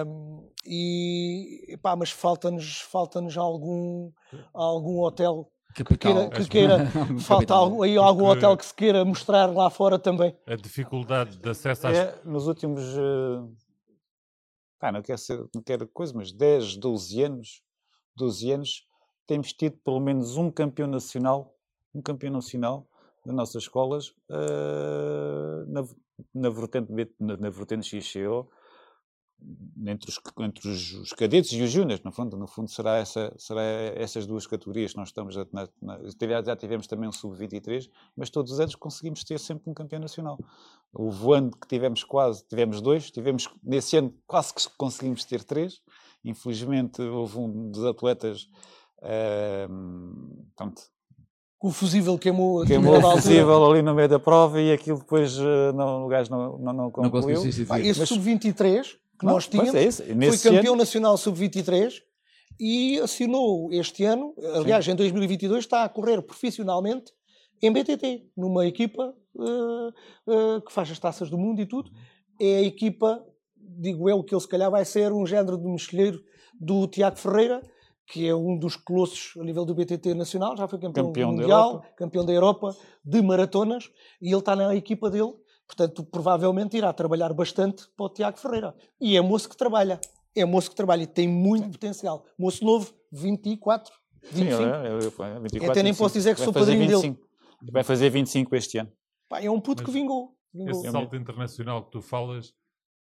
Um, 0.07 0.49
e 0.65 1.77
pá, 1.83 1.97
mas 1.97 2.11
falta-nos 2.11 2.81
falta-nos 2.83 3.37
algum 3.37 4.12
algum 4.53 5.01
hotel 5.01 5.51
que 5.75 5.83
queira, 5.99 6.31
que 6.31 6.49
queira 6.49 6.87
falta 7.19 7.53
algum, 7.53 7.83
aí 7.83 7.97
algum 7.97 8.27
hotel 8.27 8.57
que 8.57 8.65
se 8.65 8.73
queira 8.73 9.05
mostrar 9.05 9.47
lá 9.53 9.69
fora 9.69 9.99
também. 9.99 10.37
A 10.47 10.55
dificuldade 10.55 11.37
de 11.37 11.51
acesso 11.51 11.89
às... 11.89 11.99
É, 11.99 12.21
nos 12.25 12.47
últimos, 12.47 12.85
uh, 12.97 13.53
pá, 14.79 14.93
não 14.93 15.03
quero 15.03 15.19
ser, 15.19 15.45
não 15.53 15.61
quero 15.61 15.89
coisa, 15.89 16.12
mas 16.15 16.33
10, 16.33 16.77
12 16.77 17.23
anos, 17.23 17.62
12 18.15 18.53
anos, 18.53 18.87
temos 19.27 19.53
tido 19.53 19.77
pelo 19.85 20.01
menos 20.01 20.37
um 20.37 20.51
campeão 20.51 20.89
nacional, 20.89 21.55
um 21.95 22.03
campeão 22.03 22.33
nacional 22.33 22.87
das 23.25 23.35
nossas 23.35 23.62
escolas 23.62 24.09
uh, 24.31 25.64
na, 25.66 25.85
na 26.35 26.51
vertente, 26.51 26.93
na, 27.18 27.37
na 27.37 27.51
vertente 27.51 28.01
XCO, 28.01 28.49
entre 29.87 30.11
os, 30.11 30.20
entre 30.41 30.68
os, 30.68 30.93
os 30.95 31.12
cadetes 31.12 31.53
e 31.53 31.62
os 31.62 31.70
júniores, 31.70 32.03
no 32.03 32.12
fundo, 32.12 32.37
no 32.37 32.47
fundo 32.47 32.70
será, 32.70 32.97
essa, 32.97 33.35
será 33.37 33.61
essas 33.62 34.27
duas 34.27 34.47
categorias 34.47 34.93
que 34.93 34.99
nós 34.99 35.09
estamos 35.09 35.37
na, 35.37 35.68
na, 35.83 36.01
já 36.43 36.57
tivemos 36.57 36.87
também 36.87 37.09
um 37.09 37.12
sub-23, 37.12 37.91
mas 38.16 38.31
todos 38.31 38.53
os 38.53 38.61
anos 38.61 38.75
conseguimos 38.75 39.22
ter 39.25 39.39
sempre 39.39 39.70
um 39.70 39.75
campeão 39.75 40.01
nacional. 40.01 40.39
Um 40.97 41.33
ano 41.33 41.51
que 41.51 41.66
tivemos 41.66 42.05
quase, 42.05 42.47
tivemos 42.47 42.81
dois, 42.81 43.11
tivemos 43.11 43.49
nesse 43.62 43.97
ano 43.97 44.14
quase 44.27 44.55
que 44.55 44.62
conseguimos 44.79 45.25
ter 45.25 45.45
três, 45.45 45.83
infelizmente 46.25 47.03
houve 47.03 47.39
um 47.39 47.70
dos 47.70 47.85
atletas 47.85 48.49
uh, 49.05 50.46
pronto, 50.57 50.82
o 51.62 51.70
fusível 51.70 52.18
queimou, 52.18 52.64
queimou 52.66 52.98
o 52.98 53.12
fusível 53.12 53.70
ali 53.70 53.80
no 53.80 53.94
meio 53.94 54.09
da 54.09 54.18
prova 54.18 54.61
e 54.61 54.72
aquilo 54.72 54.98
depois 54.98 55.38
uh, 55.38 55.72
não, 55.74 56.05
o 56.05 56.09
gajo 56.09 56.30
não, 56.30 56.59
não, 56.59 56.72
não 56.72 56.90
concluiu. 56.90 57.40
Não 57.42 57.78
esse 57.78 58.07
sub-23 58.07 58.96
que 59.18 59.24
não, 59.24 59.34
nós 59.34 59.48
tínhamos 59.48 59.74
é 59.74 59.90
foi 59.90 60.38
campeão 60.38 60.74
ano... 60.74 60.82
nacional 60.82 61.16
sub-23 61.16 62.02
e 62.59 62.98
assinou 63.00 63.72
este 63.72 64.05
ano, 64.05 64.34
aliás, 64.55 64.84
Sim. 64.84 64.92
em 64.92 64.96
2022 64.96 65.64
está 65.64 65.84
a 65.84 65.88
correr 65.88 66.20
profissionalmente 66.22 67.12
em 67.62 67.72
BTT, 67.72 68.26
numa 68.36 68.66
equipa 68.66 69.14
uh, 69.34 69.88
uh, 69.88 70.61
que 70.61 70.72
faz 70.72 70.90
as 70.90 70.98
taças 70.98 71.30
do 71.30 71.38
mundo 71.38 71.61
e 71.61 71.66
tudo. 71.66 71.90
É 72.40 72.59
a 72.59 72.62
equipa, 72.62 73.24
digo 73.57 74.09
eu, 74.09 74.22
que 74.22 74.34
ele 74.34 74.40
se 74.40 74.48
calhar 74.48 74.70
vai 74.70 74.84
ser 74.84 75.12
um 75.12 75.26
género 75.26 75.57
de 75.57 75.66
mexilheiro 75.66 76.22
do 76.61 76.86
Tiago 76.86 77.16
Ferreira, 77.16 77.62
que 78.07 78.28
é 78.28 78.34
um 78.34 78.59
dos 78.59 78.76
colossos 78.76 79.32
a 79.40 79.44
nível 79.44 79.64
do 79.64 79.74
BTT 79.74 80.14
nacional, 80.14 80.57
já 80.57 80.68
foi 80.68 80.78
campeão, 80.78 81.07
campeão 81.07 81.32
mundial, 81.32 81.80
da 81.80 81.88
campeão 81.96 82.24
da 82.24 82.32
Europa 82.32 82.76
de 83.05 83.22
maratonas, 83.22 83.90
e 84.20 84.28
ele 84.28 84.38
está 84.38 84.55
na 84.55 84.74
equipa 84.74 85.11
dele, 85.11 85.32
portanto, 85.66 86.05
provavelmente 86.05 86.76
irá 86.76 86.92
trabalhar 86.92 87.32
bastante 87.32 87.84
para 87.96 88.07
o 88.07 88.09
Tiago 88.09 88.38
Ferreira. 88.38 88.74
E 89.00 89.16
é 89.16 89.20
moço 89.20 89.48
que 89.48 89.57
trabalha, 89.57 90.00
é 90.36 90.44
moço 90.44 90.70
que 90.70 90.76
trabalha 90.76 91.02
e 91.02 91.07
tem 91.07 91.26
muito 91.26 91.64
Sim. 91.64 91.72
potencial. 91.72 92.24
Moço 92.38 92.64
novo, 92.64 92.92
24, 93.11 93.92
25. 94.32 94.57
Sim, 94.57 94.62
é, 94.62 94.66
é, 94.66 95.36
é, 95.36 95.40
24, 95.40 95.70
Até 95.70 95.82
nem 95.82 95.92
25. 95.92 95.96
posso 95.96 96.14
dizer 96.14 96.34
que 96.34 96.40
sou 96.40 96.52
padrinho 96.52 96.80
25. 96.80 97.16
dele. 97.16 97.72
Vai 97.72 97.82
fazer 97.82 98.11
25 98.11 98.55
este 98.57 98.78
ano. 98.78 98.92
Pá, 99.28 99.40
é 99.40 99.50
um 99.50 99.61
puto 99.61 99.82
Mas 99.82 99.86
que 99.86 99.98
vingou. 99.98 100.34
vingou. 100.52 100.70
Esse 100.70 100.90
salto 100.90 101.16
internacional 101.16 101.84
que 101.84 101.92
tu 101.92 102.02
falas 102.02 102.48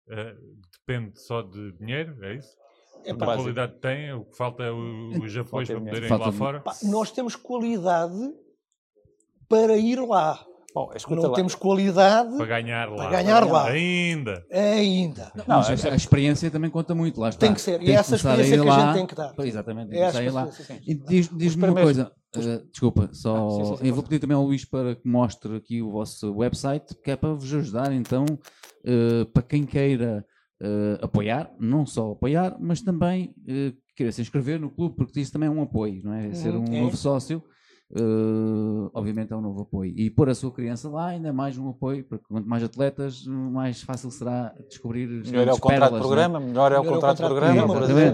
uh, 0.08 0.56
depende 0.72 1.20
só 1.20 1.42
de 1.42 1.72
dinheiro, 1.72 2.24
é 2.24 2.36
isso? 2.36 2.56
É 3.04 3.12
a 3.12 3.16
qualidade 3.16 3.74
tem, 3.80 4.12
o 4.12 4.24
que 4.24 4.36
falta 4.36 4.62
é 4.62 4.70
os 4.70 5.36
apoios 5.36 5.68
para 5.68 5.78
poderem 5.78 6.08
ir 6.08 6.16
lá 6.16 6.32
fora. 6.32 6.60
Pá, 6.60 6.74
nós 6.84 7.10
temos 7.10 7.36
qualidade 7.36 8.32
para 9.48 9.76
ir 9.76 10.00
lá. 10.00 10.44
Bom, 10.74 10.90
não 11.10 11.22
lá. 11.22 11.34
temos 11.36 11.54
qualidade 11.54 12.36
para 12.36 12.46
ganhar 12.46 12.90
lá. 12.90 12.96
Para 12.96 13.10
ganhar 13.10 13.46
lá. 13.46 13.68
Ainda. 13.68 14.44
Ainda. 14.50 15.30
Não, 15.36 15.44
não, 15.46 15.60
a, 15.60 15.68
a, 15.68 15.94
experiência 15.94 16.50
também 16.50 16.68
conta 16.68 16.96
muito, 16.96 17.20
lá 17.20 17.28
está. 17.28 17.46
Tem 17.46 17.54
que 17.54 17.60
ser. 17.60 17.78
Tem 17.78 17.90
e 17.90 17.92
essa 17.92 18.16
experiência 18.16 18.58
que 18.58 18.64
lá, 18.66 18.76
a 18.76 18.80
gente 18.80 18.94
tem 18.94 19.06
que 19.06 19.14
dar. 19.14 19.32
Exatamente, 19.38 19.90
tem 19.90 20.00
é 20.00 20.30
lá. 20.32 20.50
E 20.84 20.94
diz-me 20.94 21.38
diz 21.38 21.54
uma 21.54 21.72
coisa, 21.72 22.10
uh, 22.36 22.70
desculpa, 22.72 23.08
só 23.12 23.36
ah, 23.36 23.50
sim, 23.50 23.64
sim, 23.64 23.76
sim, 23.76 23.86
eu 23.86 23.94
vou 23.94 24.02
pedir 24.02 24.18
também 24.18 24.36
ao 24.36 24.42
Luís 24.42 24.64
para 24.64 24.96
que 24.96 25.06
mostre 25.06 25.54
aqui 25.54 25.80
o 25.80 25.92
vosso 25.92 26.34
website, 26.34 26.92
que 27.04 27.12
é 27.12 27.16
para 27.16 27.34
vos 27.34 27.54
ajudar 27.54 27.92
então, 27.92 28.24
uh, 28.24 29.26
para 29.26 29.44
quem 29.44 29.64
queira 29.64 30.26
uh, 30.62 31.04
apoiar, 31.04 31.50
não 31.58 31.86
só 31.86 32.12
apoiar, 32.12 32.56
mas 32.60 32.82
também 32.82 33.34
uh, 33.40 33.76
querer 33.96 34.12
se 34.12 34.22
inscrever 34.22 34.60
no 34.60 34.70
clube, 34.70 34.96
porque 34.96 35.20
isso 35.20 35.32
também 35.32 35.48
é 35.48 35.52
um 35.52 35.62
apoio, 35.62 36.02
não 36.04 36.12
é? 36.12 36.32
Ser 36.34 36.54
uhum, 36.54 36.64
um 36.68 36.74
é. 36.74 36.80
novo 36.80 36.96
sócio 36.96 37.42
Uh, 37.90 38.90
obviamente 38.94 39.32
é 39.32 39.36
um 39.36 39.40
novo 39.40 39.62
apoio. 39.62 39.92
E 39.96 40.10
pôr 40.10 40.28
a 40.28 40.34
sua 40.34 40.50
criança 40.50 40.88
lá 40.88 41.08
ainda 41.08 41.28
é 41.28 41.32
mais 41.32 41.56
um 41.58 41.68
apoio, 41.68 42.02
porque 42.04 42.24
quanto 42.26 42.48
mais 42.48 42.64
atletas, 42.64 43.24
mais 43.26 43.82
fácil 43.82 44.10
será 44.10 44.52
descobrir 44.68 45.06
Melhor 45.06 45.46
é 45.46 45.52
o 45.52 45.58
contrato 45.58 45.92
de 45.92 45.96
é? 45.96 46.00
programa, 46.00 46.40
melhor 46.40 46.72
é 46.72 46.78
o 46.78 46.84
contrato 46.84 47.18
de 47.18 47.22
programa, 47.22 47.66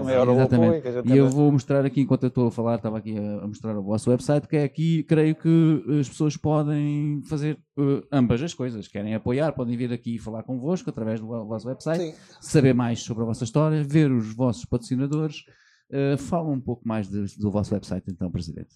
melhor 0.04 0.28
é 0.28 0.30
o 0.30 0.42
apoio. 0.42 0.82
E 1.04 1.16
eu 1.16 1.28
vou 1.28 1.50
mostrar 1.52 1.86
aqui, 1.86 2.00
enquanto 2.00 2.24
eu 2.24 2.28
estou 2.28 2.48
a 2.48 2.50
falar, 2.50 2.76
estava 2.76 2.98
aqui 2.98 3.16
a 3.16 3.46
mostrar 3.46 3.76
o 3.78 3.82
vosso 3.82 4.10
website, 4.10 4.48
que 4.48 4.56
é 4.56 4.64
aqui, 4.64 5.02
creio 5.04 5.34
que 5.34 5.84
as 6.00 6.08
pessoas 6.08 6.36
podem 6.36 7.22
fazer 7.24 7.56
uh, 7.78 8.02
ambas 8.12 8.42
as 8.42 8.52
coisas. 8.52 8.88
Querem 8.88 9.14
apoiar, 9.14 9.52
podem 9.52 9.76
vir 9.76 9.92
aqui 9.92 10.18
falar 10.18 10.42
convosco 10.42 10.90
através 10.90 11.20
do 11.20 11.26
vosso 11.26 11.68
website, 11.68 12.02
Sim. 12.02 12.14
saber 12.40 12.74
mais 12.74 13.00
sobre 13.00 13.22
a 13.22 13.26
vossa 13.26 13.44
história, 13.44 13.82
ver 13.82 14.10
os 14.10 14.34
vossos 14.34 14.64
patrocinadores. 14.64 15.44
Uh, 15.90 16.18
fala 16.18 16.50
um 16.50 16.60
pouco 16.60 16.86
mais 16.86 17.08
de, 17.08 17.24
do 17.38 17.50
vosso 17.50 17.72
website, 17.72 18.04
então, 18.08 18.30
Presidente. 18.30 18.68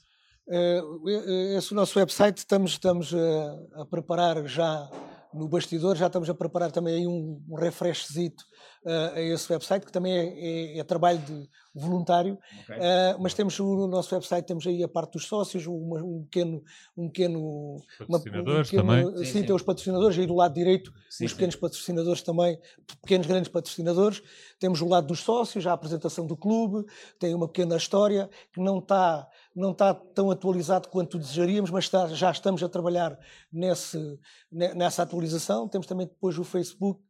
Uh, 0.46 1.08
esse 1.56 1.72
nosso 1.72 1.98
website 1.98 2.38
estamos, 2.38 2.72
estamos 2.72 3.14
a, 3.14 3.82
a 3.82 3.86
preparar 3.86 4.46
já 4.46 4.90
no 5.32 5.48
bastidor, 5.48 5.96
já 5.96 6.06
estamos 6.06 6.30
a 6.30 6.34
preparar 6.34 6.70
também 6.70 6.94
aí 6.94 7.06
um, 7.08 7.42
um 7.48 7.56
refreshzito 7.56 8.44
uh, 8.84 9.16
a 9.16 9.20
esse 9.20 9.52
website, 9.52 9.84
que 9.84 9.90
também 9.90 10.12
é, 10.12 10.76
é, 10.76 10.78
é 10.78 10.84
trabalho 10.84 11.18
de 11.18 11.48
voluntário, 11.74 12.38
okay. 12.62 12.76
uh, 12.76 13.20
mas 13.20 13.34
temos 13.34 13.58
no 13.58 13.88
nosso 13.88 14.14
website, 14.14 14.46
temos 14.46 14.64
aí 14.64 14.80
a 14.84 14.88
parte 14.88 15.14
dos 15.14 15.26
sócios, 15.26 15.66
uma, 15.66 16.00
um 16.04 16.22
pequeno... 16.22 16.62
Um 16.96 17.08
pequeno 17.08 17.82
patrocinadores 17.98 18.06
uma, 18.06 18.58
um 18.60 18.62
pequeno, 18.62 18.82
também. 18.82 19.04
Sim, 19.04 19.24
sim, 19.24 19.32
sim, 19.32 19.46
tem 19.46 19.56
os 19.56 19.62
patrocinadores, 19.62 20.18
aí 20.18 20.26
do 20.26 20.36
lado 20.36 20.54
direito, 20.54 20.92
sim, 21.10 21.24
os 21.24 21.32
pequenos 21.32 21.56
patrocinadores 21.56 22.22
também, 22.22 22.56
pequenos 23.02 23.26
grandes 23.26 23.50
patrocinadores. 23.50 24.22
Temos 24.60 24.80
o 24.82 24.88
lado 24.88 25.08
dos 25.08 25.18
sócios, 25.18 25.66
a 25.66 25.72
apresentação 25.72 26.26
do 26.26 26.36
clube, 26.36 26.86
tem 27.18 27.34
uma 27.34 27.48
pequena 27.48 27.76
história 27.76 28.30
que 28.52 28.60
não 28.60 28.78
está 28.78 29.26
não 29.54 29.72
está 29.72 29.94
tão 29.94 30.30
atualizado 30.30 30.88
quanto 30.88 31.18
desejaríamos, 31.18 31.70
mas 31.70 31.84
está, 31.84 32.08
já 32.08 32.30
estamos 32.30 32.62
a 32.62 32.68
trabalhar 32.68 33.18
nesse, 33.52 34.18
nessa 34.50 35.02
atualização. 35.02 35.68
Temos 35.68 35.86
também 35.86 36.06
depois 36.06 36.38
o 36.38 36.44
Facebook 36.44 37.00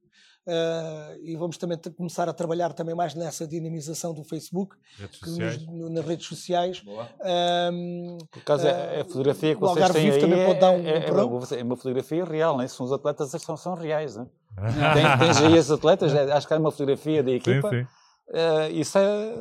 Uh, 0.46 1.16
e 1.22 1.34
vamos 1.36 1.56
também 1.56 1.78
começar 1.96 2.28
a 2.28 2.32
trabalhar 2.34 2.74
também 2.74 2.94
mais 2.94 3.14
nessa 3.14 3.46
dinamização 3.46 4.12
do 4.12 4.22
Facebook, 4.22 4.76
redes 4.98 5.66
nos, 5.66 5.90
nas 5.90 6.04
redes 6.04 6.26
sociais. 6.26 6.82
Um, 6.86 8.18
Por 8.30 8.40
acaso, 8.40 8.66
uh, 8.66 9.00
a 9.00 9.04
fotografia 9.04 9.54
que 9.54 9.60
vocês 9.60 9.90
têm 9.90 10.10
aí 10.10 10.20
também 10.20 10.44
pode 10.44 10.60
dar 10.60 10.70
um, 10.72 10.86
é, 10.86 10.98
é, 10.98 11.60
é, 11.60 11.62
uma 11.62 11.76
fotografia 11.76 12.24
real, 12.26 12.58
né? 12.58 12.68
são 12.68 12.84
os 12.84 12.92
atletas 12.92 13.32
que 13.32 13.38
são, 13.38 13.56
são 13.56 13.74
reais. 13.74 14.16
Né? 14.16 14.26
tens, 14.92 15.18
tens 15.18 15.46
aí 15.46 15.56
esses 15.56 15.70
atletas, 15.70 16.12
é, 16.12 16.30
acho 16.30 16.46
que 16.46 16.52
há 16.52 16.58
uma 16.58 16.70
fotografia 16.70 17.22
da 17.22 17.30
equipa. 17.30 17.70
Sim, 17.70 17.80
sim. 17.80 17.88
Uh, 18.28 18.72
isso 18.72 18.98
é, 18.98 19.34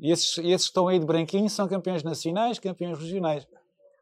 esses, 0.00 0.38
esses 0.38 0.44
que 0.44 0.54
estão 0.54 0.88
aí 0.88 0.98
de 0.98 1.06
branquinho 1.06 1.48
são 1.50 1.68
campeões 1.68 2.02
nacionais, 2.02 2.58
campeões 2.58 2.98
regionais. 2.98 3.46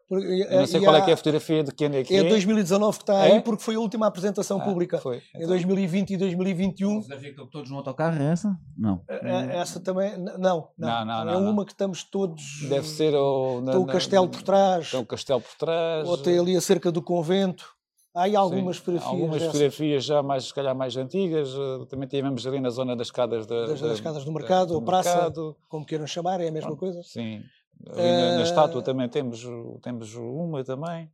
Porque, 0.08 0.46
não 0.48 0.66
sei 0.66 0.80
qual 0.80 0.94
há, 0.94 0.98
é, 1.00 1.10
é 1.10 1.12
a 1.12 1.16
fotografia 1.16 1.64
de 1.64 1.72
quem 1.72 1.92
é 1.96 2.04
que 2.04 2.14
é. 2.14 2.18
É 2.18 2.28
2019 2.28 2.96
que 2.96 3.02
está 3.02 3.26
é? 3.26 3.32
aí, 3.32 3.40
porque 3.40 3.62
foi 3.64 3.74
a 3.74 3.80
última 3.80 4.06
apresentação 4.06 4.60
ah, 4.60 4.64
pública. 4.64 4.98
Foi. 4.98 5.16
Em 5.16 5.38
então. 5.38 5.48
2020 5.48 6.10
e 6.10 6.16
2021. 6.16 6.90
A 6.90 6.94
fotografia 7.02 7.34
que 7.34 7.46
todos 7.50 7.70
no 7.70 7.78
autocarro 7.78 8.22
é 8.22 8.30
essa? 8.30 8.56
Não. 8.78 9.02
Essa 9.08 9.80
também, 9.80 10.16
não. 10.16 10.38
Não, 10.38 10.68
não, 10.78 11.04
não, 11.04 11.24
não 11.24 11.32
É 11.32 11.36
uma 11.36 11.64
que 11.64 11.72
estamos 11.72 12.04
todos. 12.04 12.68
Deve 12.68 12.86
ser 12.86 13.16
o. 13.16 13.60
Tem 13.64 13.76
o 13.76 13.86
castelo 13.86 14.28
por 14.28 14.42
trás. 14.42 14.92
Tem 14.92 15.00
o 15.00 15.06
castelo 15.06 15.40
por 15.40 15.54
trás. 15.56 16.08
Ou 16.08 16.16
tem 16.16 16.38
ali 16.38 16.56
a 16.56 16.60
cerca 16.60 16.92
do 16.92 17.02
convento. 17.02 17.75
Há 18.16 18.22
aí 18.22 18.34
algumas 18.34 18.76
Sim, 18.76 18.82
fotografias. 18.82 19.12
Algumas 19.12 19.34
dessas. 19.34 19.46
fotografias 19.48 20.04
já 20.04 20.22
mais, 20.22 20.44
se 20.44 20.54
calhar, 20.54 20.74
mais 20.74 20.96
antigas. 20.96 21.50
Eh, 21.50 21.84
também 21.86 22.08
tivemos 22.08 22.46
ali 22.46 22.58
na 22.58 22.70
zona 22.70 22.96
das 22.96 23.08
escadas, 23.08 23.46
da, 23.46 23.66
das, 23.66 23.78
das 23.78 23.92
escadas 23.92 24.24
do 24.24 24.32
mercado, 24.32 24.72
ou 24.72 24.80
praça, 24.80 25.10
mercado. 25.10 25.54
como 25.68 25.84
queiram 25.84 26.06
chamar, 26.06 26.40
é 26.40 26.48
a 26.48 26.50
mesma 26.50 26.74
coisa. 26.74 27.02
Sim. 27.02 27.42
Na, 27.78 28.36
na, 28.36 28.42
estátua 28.42 28.80
também 28.80 29.06
temos, 29.06 29.46
temos 29.82 30.14
uma 30.14 30.64
também. 30.64 31.10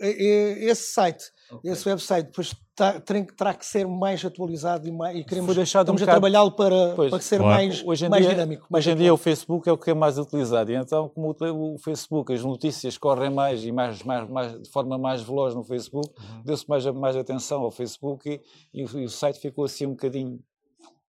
Esse 0.00 0.92
site, 0.92 1.24
okay. 1.50 1.70
esse 1.70 1.88
website, 1.88 2.26
depois 2.26 2.54
tá, 2.74 2.98
terá 3.00 3.54
que 3.54 3.64
ser 3.64 3.86
mais 3.86 4.24
atualizado 4.24 4.88
e, 4.88 4.90
mais, 4.90 5.16
e 5.18 5.24
queremos 5.24 5.56
estamos 5.56 6.00
um 6.00 6.04
a 6.04 6.06
trabalhá-lo 6.06 6.52
para, 6.52 6.94
para 6.94 7.20
ser 7.20 7.38
claro. 7.38 7.54
mais, 7.54 7.82
hoje 7.84 8.08
mais 8.08 8.24
dia, 8.24 8.34
dinâmico. 8.34 8.66
Mais 8.70 8.86
hoje 8.86 8.94
em 8.94 8.96
dia 8.96 9.12
o 9.12 9.16
Facebook 9.16 9.68
é 9.68 9.72
o 9.72 9.76
que 9.76 9.90
é 9.90 9.94
mais 9.94 10.18
utilizado 10.18 10.72
e 10.72 10.74
então 10.74 11.10
como 11.10 11.36
o, 11.38 11.78
Facebook, 11.78 12.32
as 12.32 12.42
notícias 12.42 12.96
correm 12.96 13.30
mais 13.30 13.64
e 13.64 13.70
mais, 13.70 14.02
mais, 14.02 14.28
mais 14.28 14.62
de 14.62 14.70
forma 14.70 14.96
mais 14.96 15.22
veloz 15.22 15.54
no 15.54 15.62
Facebook, 15.62 16.08
uhum. 16.18 16.42
deu-se 16.42 16.68
mais, 16.68 16.84
mais 16.86 17.16
atenção 17.16 17.62
ao 17.62 17.70
Facebook 17.70 18.28
e, 18.28 18.40
e, 18.72 18.84
o, 18.84 18.98
e, 18.98 19.04
o, 19.04 19.10
site 19.10 19.38
ficou 19.38 19.64
assim 19.64 19.86
um 19.86 19.90
bocadinho 19.90 20.40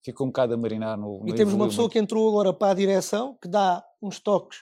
ficou 0.03 0.27
um 0.27 0.31
bocado 0.31 0.55
a 0.55 0.57
marinar 0.57 0.99
no. 0.99 1.21
no 1.21 1.29
e 1.29 1.35
temos 1.35 1.55
uma 1.55 1.69
pessoa 1.69 1.89
que 1.89 1.99
entrou 1.99 2.29
agora 2.29 2.53
para 2.53 2.73
a 2.73 2.75
direção 2.75 3.39
que 3.41 3.49
dá 3.49 3.83
uns 4.03 4.19
toques 4.19 4.59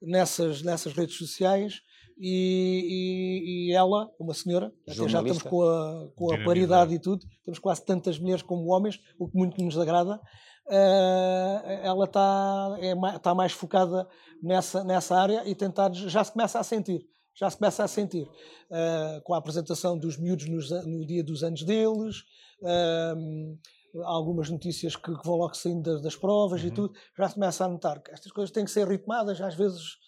nessas, 0.00 0.62
nessas 0.62 0.92
redes 0.92 1.16
sociais 1.16 1.80
e, 2.18 3.68
e, 3.68 3.68
e 3.68 3.72
ela, 3.72 4.10
uma 4.18 4.32
senhora, 4.32 4.72
até 4.86 4.94
já 4.94 5.20
estamos 5.20 5.42
com 5.42 5.62
a, 5.62 6.08
com 6.16 6.32
a 6.32 6.44
paridade 6.44 6.94
e 6.94 6.98
tudo, 6.98 7.26
temos 7.44 7.58
quase 7.58 7.84
tantas 7.84 8.18
mulheres 8.18 8.42
como 8.42 8.72
homens, 8.72 9.00
o 9.18 9.28
que 9.28 9.36
muito 9.36 9.62
nos 9.62 9.78
agrada. 9.78 10.20
Uh, 10.66 11.68
ela 11.82 12.06
está 12.06 12.76
é, 12.80 13.18
tá 13.20 13.34
mais 13.34 13.52
focada 13.52 14.08
nessa, 14.42 14.82
nessa 14.82 15.16
área 15.16 15.48
e 15.48 15.54
tentar, 15.54 15.92
já 15.92 16.24
se 16.24 16.32
começa 16.32 16.58
a 16.58 16.64
sentir, 16.64 17.06
já 17.34 17.48
se 17.48 17.58
começa 17.58 17.84
a 17.84 17.88
sentir, 17.88 18.24
uh, 18.24 19.22
com 19.22 19.34
a 19.34 19.38
apresentação 19.38 19.96
dos 19.96 20.18
miúdos 20.18 20.48
nos, 20.48 20.70
no 20.86 21.06
dia 21.06 21.22
dos 21.22 21.44
anos 21.44 21.62
deles, 21.62 22.16
uh, 22.62 24.02
algumas 24.04 24.50
notícias 24.50 24.96
que, 24.96 25.14
que 25.14 25.24
vão 25.24 25.36
logo 25.36 25.54
saindo 25.54 25.82
das, 25.82 26.02
das 26.02 26.16
provas 26.16 26.62
uhum. 26.62 26.68
e 26.68 26.70
tudo, 26.72 26.94
já 27.16 27.28
se 27.28 27.34
começa 27.34 27.64
a 27.64 27.68
notar 27.68 28.02
que 28.02 28.10
estas 28.10 28.32
coisas 28.32 28.50
têm 28.50 28.64
que 28.64 28.70
ser 28.70 28.88
ritmadas, 28.88 29.40
às 29.40 29.54
vezes 29.54 29.98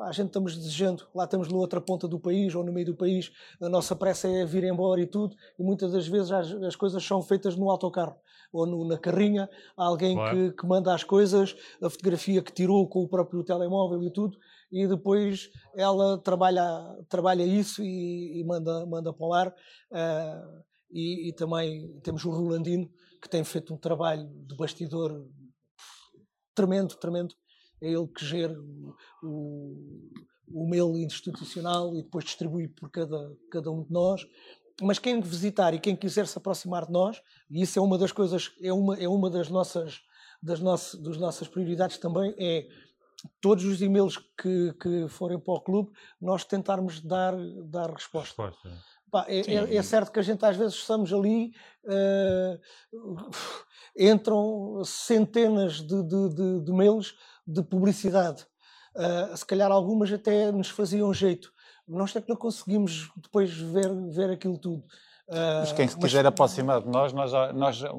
a 0.00 0.12
gente 0.12 0.28
estamos 0.28 0.56
desejando, 0.56 1.06
lá 1.14 1.24
estamos 1.24 1.48
na 1.48 1.56
outra 1.56 1.80
ponta 1.80 2.06
do 2.06 2.20
país 2.20 2.54
ou 2.54 2.62
no 2.62 2.72
meio 2.72 2.86
do 2.86 2.94
país, 2.94 3.32
a 3.60 3.68
nossa 3.68 3.96
pressa 3.96 4.28
é 4.28 4.44
vir 4.44 4.64
embora 4.64 5.00
e 5.00 5.06
tudo, 5.06 5.34
e 5.58 5.62
muitas 5.62 5.92
das 5.92 6.06
vezes 6.06 6.30
as, 6.30 6.52
as 6.52 6.76
coisas 6.76 7.04
são 7.04 7.20
feitas 7.20 7.56
no 7.56 7.68
autocarro 7.70 8.16
ou 8.52 8.64
no, 8.64 8.86
na 8.86 8.96
carrinha, 8.96 9.48
há 9.76 9.84
alguém 9.84 10.14
claro. 10.14 10.36
que, 10.36 10.56
que, 10.56 10.66
manda 10.66 10.94
as 10.94 11.04
coisas, 11.04 11.56
a 11.82 11.90
fotografia 11.90 12.42
que 12.42 12.52
tirou 12.52 12.88
com 12.88 13.02
o 13.02 13.08
próprio 13.08 13.42
telemóvel 13.42 14.02
e 14.02 14.10
tudo, 14.10 14.38
e 14.70 14.86
depois 14.86 15.50
ela 15.74 16.18
trabalha, 16.18 16.64
trabalha 17.08 17.42
isso 17.42 17.82
e, 17.82 18.40
e 18.40 18.44
manda, 18.44 18.86
manda 18.86 19.12
para 19.12 19.26
o 19.26 19.32
ar. 19.32 19.48
Uh, 19.90 20.62
e, 20.90 21.28
e, 21.28 21.32
também 21.34 22.00
temos 22.02 22.24
o 22.24 22.30
Rolandino, 22.30 22.90
que 23.20 23.28
tem 23.28 23.44
feito 23.44 23.74
um 23.74 23.76
trabalho 23.76 24.26
de 24.46 24.56
bastidor 24.56 25.26
tremendo, 26.54 26.94
tremendo. 26.96 27.34
É 27.80 27.88
ele 27.88 28.06
que 28.06 28.24
gera 28.24 28.58
o, 28.58 28.94
o, 29.22 30.10
o 30.48 30.68
mail 30.68 30.96
institucional 30.96 31.94
e 31.94 32.02
depois 32.02 32.24
distribui 32.24 32.68
por 32.68 32.90
cada, 32.90 33.36
cada 33.50 33.70
um 33.70 33.82
de 33.82 33.92
nós. 33.92 34.26
Mas 34.80 34.98
quem 34.98 35.20
visitar 35.20 35.74
e 35.74 35.80
quem 35.80 35.96
quiser 35.96 36.26
se 36.26 36.38
aproximar 36.38 36.86
de 36.86 36.92
nós, 36.92 37.20
e 37.50 37.62
isso 37.62 37.78
é 37.78 37.82
uma 37.82 37.98
das 37.98 38.12
coisas, 38.12 38.52
é 38.62 38.72
uma, 38.72 38.96
é 38.96 39.08
uma 39.08 39.28
das 39.28 39.48
nossas 39.48 40.00
das 40.42 40.60
nossas, 40.60 41.00
das 41.00 41.18
nossas 41.18 41.48
prioridades 41.48 41.98
também 41.98 42.34
é 42.38 42.68
todos 43.40 43.64
os 43.64 43.82
e-mails 43.82 44.16
que, 44.16 44.72
que 44.80 45.08
forem 45.08 45.38
para 45.38 45.54
o 45.54 45.60
clube, 45.60 45.90
nós 46.20 46.44
tentarmos 46.44 47.00
dar, 47.00 47.34
dar 47.64 47.90
resposta. 47.90 48.44
resposta. 48.44 48.70
Pá, 49.10 49.24
é, 49.26 49.40
é, 49.40 49.76
é, 49.76 49.82
certo 49.82 50.12
que 50.12 50.20
a 50.20 50.22
gente 50.22 50.44
às 50.44 50.56
vezes 50.56 50.74
estamos 50.74 51.12
ali, 51.12 51.52
uh, 51.84 52.60
entram 53.98 54.82
centenas 54.84 55.80
de, 55.80 56.02
de, 56.02 56.34
de, 56.34 56.64
de, 56.64 56.72
mails 56.72 57.14
de 57.48 57.62
publicidade. 57.62 58.46
Uh, 58.94 59.34
se 59.36 59.46
calhar 59.46 59.70
algumas 59.70 60.12
até 60.12 60.52
nos 60.52 60.68
faziam 60.68 61.12
jeito. 61.14 61.50
Nós 61.86 62.14
é 62.14 62.20
que 62.20 62.28
não 62.28 62.36
conseguimos 62.36 63.10
depois 63.16 63.56
ver, 63.56 63.90
ver 64.10 64.30
aquilo 64.30 64.58
tudo. 64.58 64.84
Uh, 65.28 65.60
mas 65.60 65.72
quem 65.72 65.88
se 65.88 65.96
quiser 65.96 66.24
mas... 66.24 66.32
aproximar 66.32 66.82
de 66.82 66.88
nós, 66.88 67.12
nós, 67.12 67.32
nós 67.54 67.84
a 67.84 67.92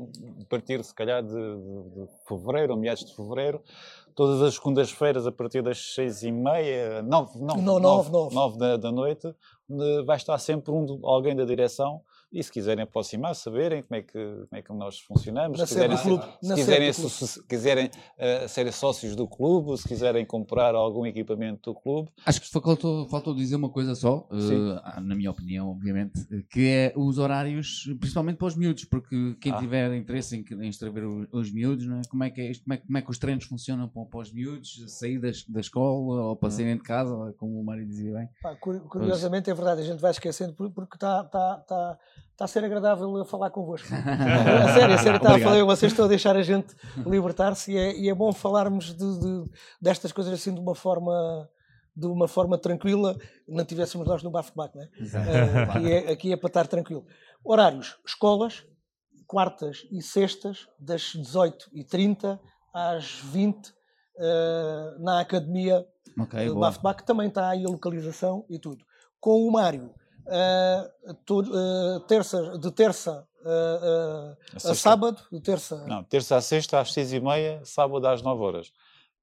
partir 0.48 0.84
se 0.84 0.94
calhar 0.94 1.24
de, 1.24 1.30
de, 1.30 1.36
de 1.36 2.08
fevereiro, 2.28 2.74
ou 2.74 2.80
meados 2.80 3.06
de 3.06 3.16
fevereiro, 3.16 3.62
todas 4.16 4.42
as 4.42 4.56
segundas-feiras, 4.56 5.26
a 5.26 5.32
partir 5.32 5.64
das 5.64 5.94
seis 5.94 6.22
e 6.24 6.32
meia, 6.32 7.02
nove, 7.02 7.40
não, 7.40 7.56
nove, 7.56 7.82
nove, 7.82 8.12
nove. 8.12 8.36
nove 8.36 8.58
da, 8.58 8.78
da, 8.78 8.92
noite, 8.92 9.34
vai 10.06 10.18
estar 10.18 10.38
sempre 10.38 10.72
um, 10.72 11.00
alguém 11.04 11.36
da 11.36 11.46
direção 11.46 12.02
e 12.32 12.44
se 12.44 12.52
quiserem 12.52 12.84
aproximar, 12.84 13.34
saberem 13.36 13.82
como 13.82 14.00
é 14.00 14.04
que, 14.04 14.12
como 14.14 14.48
é 14.52 14.62
que 14.62 14.74
nós 14.74 15.00
funcionamos, 15.00 15.60
se 15.60 15.66
quiserem, 15.66 15.98
clube, 15.98 16.24
se, 16.42 16.56
quiserem, 16.56 16.94
se, 16.94 17.48
quiserem 17.48 17.86
uh, 17.86 18.48
ser 18.48 18.72
sócios 18.72 19.16
do 19.16 19.28
clube, 19.28 19.76
se 19.78 19.88
quiserem 19.88 20.26
comprar 20.26 20.76
algum 20.76 21.06
equipamento 21.06 21.72
do 21.72 21.80
clube. 21.80 22.10
Acho 22.26 22.40
que 22.40 22.50
faltou, 22.50 23.08
faltou 23.10 23.34
dizer 23.34 23.56
uma 23.56 23.70
coisa 23.70 23.96
só, 23.96 24.28
uh, 24.32 25.02
na 25.02 25.16
minha 25.16 25.32
opinião, 25.32 25.72
obviamente, 25.72 26.28
que 26.52 26.68
é 26.68 26.94
os 26.96 27.18
horários, 27.18 27.86
principalmente 28.00 28.38
para 28.38 28.48
os 28.48 28.56
miúdos, 28.56 28.86
porque 28.86 29.36
quem 29.42 29.52
ah. 29.52 29.58
tiver 29.58 29.96
interesse 29.96 30.38
em, 30.38 30.46
em 30.64 30.68
inscrever 30.68 31.06
os, 31.06 31.28
os 31.32 31.52
miúdos, 31.52 31.88
é? 31.88 32.02
como, 32.10 32.24
é 32.24 32.30
que 32.30 32.42
é, 32.42 32.52
como, 32.64 32.74
é, 32.74 32.78
como 32.78 32.98
é 32.98 33.02
que 33.02 33.10
os 33.10 33.18
treinos 33.18 33.46
funcionam 33.46 33.88
para, 33.90 34.06
para 34.06 34.20
os 34.20 34.32
miúdos, 34.32 34.84
sair 34.88 35.20
da, 35.20 35.30
da 35.48 35.60
escola 35.60 36.26
ou 36.26 36.36
para 36.36 36.48
hum. 36.48 36.52
saírem 36.52 36.76
de 36.76 36.84
casa, 36.84 37.34
como 37.38 37.60
o 37.60 37.66
Mário 37.66 37.88
dizia 37.88 38.14
bem. 38.14 38.30
curiosamente, 38.88 39.46
pois. 39.46 39.58
é 39.58 39.62
verdade, 39.62 39.82
a 39.82 39.86
gente 39.86 40.00
vai 40.00 40.12
esquecendo 40.12 40.54
porque 40.54 40.96
está. 40.96 41.24
Tá, 41.24 41.58
tá 41.68 41.98
está 42.32 42.46
a 42.46 42.48
ser 42.48 42.64
agradável 42.64 43.26
falar 43.26 43.50
convosco. 43.50 43.88
a 43.94 44.74
sério, 44.74 44.96
a 44.96 44.98
sério, 44.98 45.18
está 45.18 45.36
a 45.36 45.40
falar, 45.40 45.64
vocês 45.66 45.91
estão 45.91 46.06
a 46.06 46.08
deixar 46.08 46.36
a 46.36 46.41
gente 46.41 46.74
libertar-se 47.06 47.72
e, 47.72 47.78
é, 47.78 47.98
e 47.98 48.10
é, 48.10 48.14
bom 48.14 48.32
falarmos 48.32 48.94
de, 48.96 49.20
de, 49.20 49.52
destas 49.82 50.12
coisas 50.12 50.34
assim 50.34 50.54
de 50.54 50.60
uma 50.60 50.76
forma 50.76 51.50
de 52.00 52.08
uma 52.08 52.30
forma 52.30 52.58
tranquila, 52.58 53.18
não 53.46 53.66
tivéssemos 53.66 54.08
nós 54.08 54.24
no 54.24 54.32
bafo-baco, 54.32 54.78
não 54.78 54.84
é? 54.84 54.88
Uh, 54.88 55.72
aqui 55.72 55.91
é? 55.91 56.12
Aqui 56.12 56.34
é 56.34 56.38
para 56.38 56.48
estar 56.48 56.68
tranquilo. 56.68 57.06
Horários, 57.44 57.98
escolas, 58.08 58.64
quartas 59.28 59.86
e 59.91 60.02
sextas, 60.02 60.68
das 60.80 61.14
18h30 61.14 62.40
às 62.74 63.20
20 63.20 63.68
uh, 63.68 65.04
na 65.04 65.20
academia 65.20 65.86
okay, 66.20 66.48
do 66.48 66.60
bafo-baco, 66.60 67.04
também 67.04 67.28
está 67.28 67.50
aí 67.50 67.66
a 67.66 67.70
localização 67.70 68.46
e 68.50 68.58
tudo. 68.58 68.86
Com 69.20 69.46
o 69.46 69.52
Mário, 69.52 69.94
uh, 70.30 71.12
uh, 71.12 72.00
terça, 72.02 72.58
de 72.58 72.72
terça 72.72 73.28
uh, 73.42 74.38
a, 74.66 74.72
a, 74.72 74.76
sábado, 74.76 75.22
de 75.32 75.42
terça... 75.42 75.86
Não, 75.88 76.04
terça 76.04 76.38
a 76.38 76.42
sexta 76.42 76.80
às 76.80 76.94
seis 76.94 77.12
e 77.12 77.20
meia, 77.20 77.62
sábado 77.64 78.08
às 78.08 78.22
nove 78.22 78.44
horas. 78.44 78.72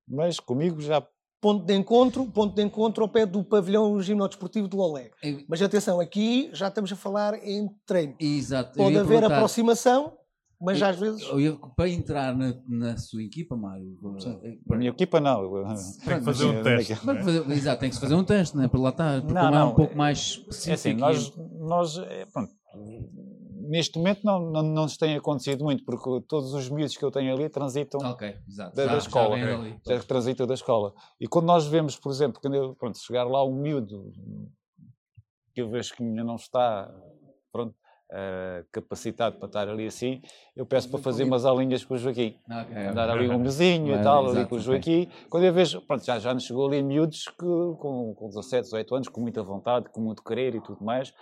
Mas 0.06 0.38
comigo 0.38 0.80
já 0.80 1.02
ponto 1.40 1.64
de 1.64 1.74
encontro, 1.74 2.26
ponto 2.26 2.54
de 2.54 2.62
encontro 2.62 3.04
ao 3.04 3.08
pé 3.08 3.24
do 3.26 3.44
pavilhão 3.44 4.00
gimnodesportivo 4.00 4.68
de 4.68 4.76
Lolé. 4.76 5.10
É... 5.22 5.38
Mas 5.48 5.62
atenção, 5.62 6.00
aqui 6.00 6.50
já 6.52 6.68
estamos 6.68 6.92
a 6.92 6.96
falar 6.96 7.34
em 7.46 7.68
treino. 7.86 8.14
Exato. 8.18 8.76
Pode 8.76 8.98
haver 8.98 9.24
aproximação, 9.24 10.16
mas 10.60 10.82
às 10.82 10.98
vezes. 10.98 11.22
Eu, 11.22 11.58
para 11.76 11.88
entrar 11.88 12.36
na, 12.36 12.54
na, 12.68 12.96
sua 12.96 13.22
equipa, 13.22 13.56
Mário. 13.56 13.96
Para 14.66 14.76
a 14.76 14.78
minha 14.78 14.90
equipa, 14.90 15.20
não. 15.20 15.64
Tem 16.04 16.18
que 16.18 16.24
fazer 16.24 16.44
um 16.46 16.62
teste. 16.62 16.92
É? 16.92 17.52
Exato, 17.52 17.80
tem 17.80 17.88
que 17.90 17.94
se 17.94 18.00
fazer 18.00 18.14
um 18.14 18.24
teste, 18.24 18.56
né? 18.56 18.68
para 18.68 18.80
lá 18.80 18.88
estar. 18.90 19.20
Porque 19.20 19.34
não, 19.34 19.50
não, 19.50 19.58
é 19.58 19.64
um 19.64 19.74
pouco 19.74 19.96
mais 19.96 20.18
específico. 20.18 20.70
É 20.70 20.74
assim, 20.74 20.94
nós, 20.94 21.36
nós 21.58 21.98
é, 21.98 22.26
pronto, 22.26 22.52
neste 23.68 23.98
momento 23.98 24.20
não, 24.24 24.40
não, 24.40 24.62
não 24.62 24.82
nos 24.82 24.96
tem 24.96 25.16
acontecido 25.16 25.64
muito, 25.64 25.84
porque 25.84 26.26
todos 26.26 26.54
os 26.54 26.68
miúdos 26.70 26.96
que 26.96 27.04
eu 27.04 27.10
tenho 27.10 27.34
ali 27.34 27.48
transitam 27.48 28.00
okay, 28.10 28.36
da, 28.48 28.72
já, 28.74 28.86
da, 28.86 28.96
escola. 28.98 29.38
Já, 29.38 29.54
ali, 29.58 29.80
já 29.86 29.98
transitam 30.00 30.46
da 30.46 30.54
escola. 30.54 30.94
E 31.20 31.26
quando 31.26 31.46
nós 31.46 31.66
vemos, 31.66 31.96
por 31.96 32.10
exemplo, 32.10 32.40
quando 32.40 32.54
eu, 32.54 32.74
pronto, 32.74 32.98
chegar 32.98 33.24
lá 33.24 33.44
um 33.44 33.54
miúdo 33.54 34.12
que 35.54 35.60
eu 35.60 35.68
vejo 35.68 35.94
que 35.94 36.02
ainda 36.02 36.22
não 36.22 36.36
está 36.36 36.90
pronto, 37.52 37.74
uh, 38.10 38.66
capacitado 38.72 39.38
para 39.38 39.46
estar 39.46 39.68
ali 39.68 39.86
assim, 39.86 40.20
eu 40.54 40.66
peço 40.66 40.88
para 40.88 40.98
fazer 40.98 41.24
umas 41.24 41.44
aulinhas 41.44 41.84
com 41.84 41.94
o 41.94 41.98
Joaquim. 41.98 42.38
Okay, 42.44 42.86
Andar 42.86 43.10
ali 43.10 43.28
um 43.28 43.38
mesinho 43.40 43.98
e 43.98 44.02
tal, 44.02 44.28
ali 44.28 44.46
com 44.46 44.56
o 44.56 44.60
Joaquim. 44.60 45.08
Quando 45.28 45.44
eu 45.44 45.52
vejo, 45.52 45.80
pronto, 45.82 46.04
já, 46.04 46.18
já 46.18 46.32
nos 46.32 46.44
chegou 46.44 46.66
ali 46.66 46.82
miúdos 46.82 47.24
que, 47.24 47.36
com, 47.78 48.14
com 48.16 48.28
17, 48.28 48.64
18 48.64 48.94
anos, 48.94 49.08
com 49.08 49.20
muita 49.20 49.42
vontade, 49.42 49.88
com 49.90 50.00
muito 50.00 50.22
querer 50.22 50.54
e 50.54 50.60
tudo 50.60 50.84
mais. 50.84 51.12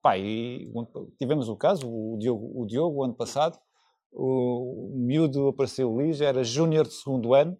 Pá, 0.00 0.16
e 0.16 0.70
tivemos 1.18 1.48
o 1.48 1.56
caso, 1.56 1.88
o 1.88 2.16
Diogo, 2.18 2.52
o 2.54 2.66
Diogo 2.66 3.02
ano 3.02 3.14
passado, 3.14 3.58
o, 4.12 4.92
miúdo 4.94 5.48
apareceu 5.48 5.92
ali, 5.98 6.12
já 6.12 6.26
era 6.26 6.44
júnior 6.44 6.86
de 6.86 6.94
segundo 6.94 7.34
ano, 7.34 7.56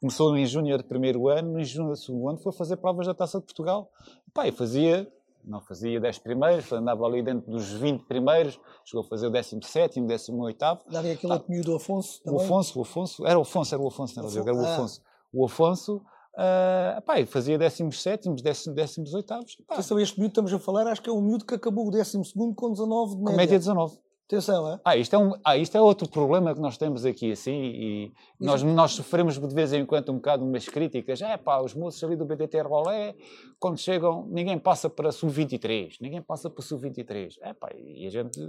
começou 0.00 0.36
em 0.36 0.46
júnior 0.46 0.82
de 0.82 0.88
primeiro 0.88 1.28
ano, 1.28 1.60
em 1.60 1.64
júnior 1.64 1.94
de 1.94 2.04
segundo 2.04 2.28
ano 2.28 2.38
foi 2.38 2.52
fazer 2.52 2.76
provas 2.78 3.06
da 3.06 3.14
Taça 3.14 3.38
de 3.38 3.44
Portugal. 3.44 3.90
Pá, 4.32 4.48
e 4.48 4.52
fazia, 4.52 5.06
não 5.44 5.60
fazia 5.60 6.00
10 6.00 6.18
primeiros, 6.18 6.72
andava 6.72 7.04
ali 7.04 7.22
dentro 7.22 7.50
dos 7.50 7.72
20 7.72 8.04
primeiros, 8.04 8.58
chegou 8.84 9.04
a 9.04 9.08
fazer 9.08 9.26
o 9.26 9.30
17, 9.30 10.00
18. 10.00 10.58
Dava 10.58 11.10
aquele 11.10 11.32
outro 11.32 11.50
miúdo, 11.50 11.72
o 11.72 11.76
Afonso 11.76 12.22
também? 12.22 12.40
O 12.40 12.44
Afonso, 12.44 12.78
o 12.78 12.82
Afonso, 12.82 13.26
era 13.26 13.38
o 13.38 13.42
Afonso, 13.42 13.74
era 13.74 13.82
o 13.82 13.88
Afonso, 13.88 14.16
não 14.16 14.22
era 14.22 14.28
o 14.28 14.32
Diogo, 14.32 14.48
era 14.48 14.58
o 14.58 14.64
Afonso. 14.64 15.02
Ah. 15.04 15.08
O 15.32 15.44
Afonso 15.44 16.02
Uh, 16.32 17.02
pá, 17.02 17.14
fazia 17.26 17.58
17, 17.58 18.30
18. 18.32 19.34
Atenção, 19.68 20.00
este 20.00 20.18
miúdo 20.18 20.30
estamos 20.30 20.52
a 20.54 20.58
falar, 20.58 20.86
acho 20.86 21.02
que 21.02 21.10
é 21.10 21.12
um 21.12 21.20
miúdo 21.20 21.44
que 21.44 21.54
acabou 21.54 21.86
o 21.86 21.90
12 21.90 22.22
com 22.56 22.72
19 22.72 23.16
de 23.16 23.16
média. 23.18 23.32
Com 23.32 23.36
média 23.36 23.58
19. 23.58 23.98
Atenção, 24.32 24.72
é? 24.72 24.80
Ah, 24.82 24.96
isto 24.96 25.14
é, 25.14 25.18
um, 25.18 25.32
ah, 25.44 25.58
isto 25.58 25.76
é 25.76 25.80
outro 25.82 26.08
problema 26.08 26.54
que 26.54 26.60
nós 26.60 26.78
temos 26.78 27.04
aqui, 27.04 27.32
assim, 27.32 27.52
e 27.52 28.12
nós, 28.40 28.62
nós 28.62 28.92
sofremos 28.92 29.38
de 29.38 29.54
vez 29.54 29.74
em 29.74 29.84
quando 29.84 30.10
um 30.10 30.14
bocado 30.14 30.42
umas 30.42 30.66
críticas. 30.66 31.20
É 31.20 31.36
pá, 31.36 31.60
os 31.60 31.74
moços 31.74 32.02
ali 32.02 32.16
do 32.16 32.24
BTT 32.24 32.62
Rolé, 32.62 33.14
quando 33.60 33.76
chegam, 33.76 34.26
ninguém 34.30 34.58
passa 34.58 34.88
para 34.88 35.12
sub-23, 35.12 35.98
ninguém 36.00 36.22
passa 36.22 36.48
para 36.48 36.64
sub-23. 36.64 37.34
É 37.42 37.52
pá, 37.52 37.68
e 37.76 38.06
a 38.06 38.10
gente 38.10 38.40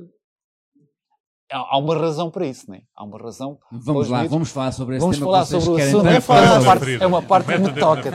há 1.54 1.78
uma 1.78 1.96
razão 1.96 2.32
para 2.32 2.46
isso, 2.46 2.66
não 2.68 2.76
é? 2.76 2.82
Há 2.96 3.04
uma 3.04 3.18
razão. 3.18 3.58
Vamos 3.72 4.10
lá, 4.10 4.24
vamos 4.26 4.50
falar 4.52 4.72
sobre 4.72 4.96
esse 4.96 5.02
vamos 5.02 5.18
tema. 5.18 5.32
Vamos 5.32 5.48
falar 5.48 5.62
sobre 5.62 5.82
o 5.82 5.86
assunto. 5.86 6.08
É, 6.08 6.20
uma 6.20 6.64
parte, 6.64 7.04
é 7.04 7.08
uma 7.08 7.22
parte 7.22 7.54
que 7.54 7.58
me 7.60 7.74
toca. 7.74 8.10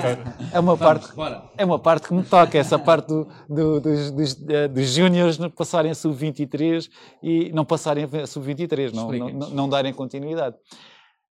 É 0.52 0.60
uma 0.60 0.76
parte, 0.76 1.08
é 1.56 1.64
uma 1.64 1.78
parte 1.78 2.08
que 2.08 2.14
me 2.14 2.22
toca, 2.22 2.58
essa 2.58 2.78
parte 2.78 3.08
do, 3.08 3.28
do, 3.48 3.80
dos, 3.80 4.10
dos, 4.10 4.48
eh, 4.48 4.68
dos 4.68 4.88
júniores 4.88 5.38
passarem 5.56 5.90
a 5.90 5.94
sub-23 5.94 6.88
e 7.22 7.52
não 7.52 7.64
passarem 7.64 8.04
a 8.04 8.26
sub-23, 8.26 8.92
não, 8.92 9.10
não, 9.10 9.50
não, 9.50 9.68
darem 9.68 9.92
continuidade. 9.92 10.56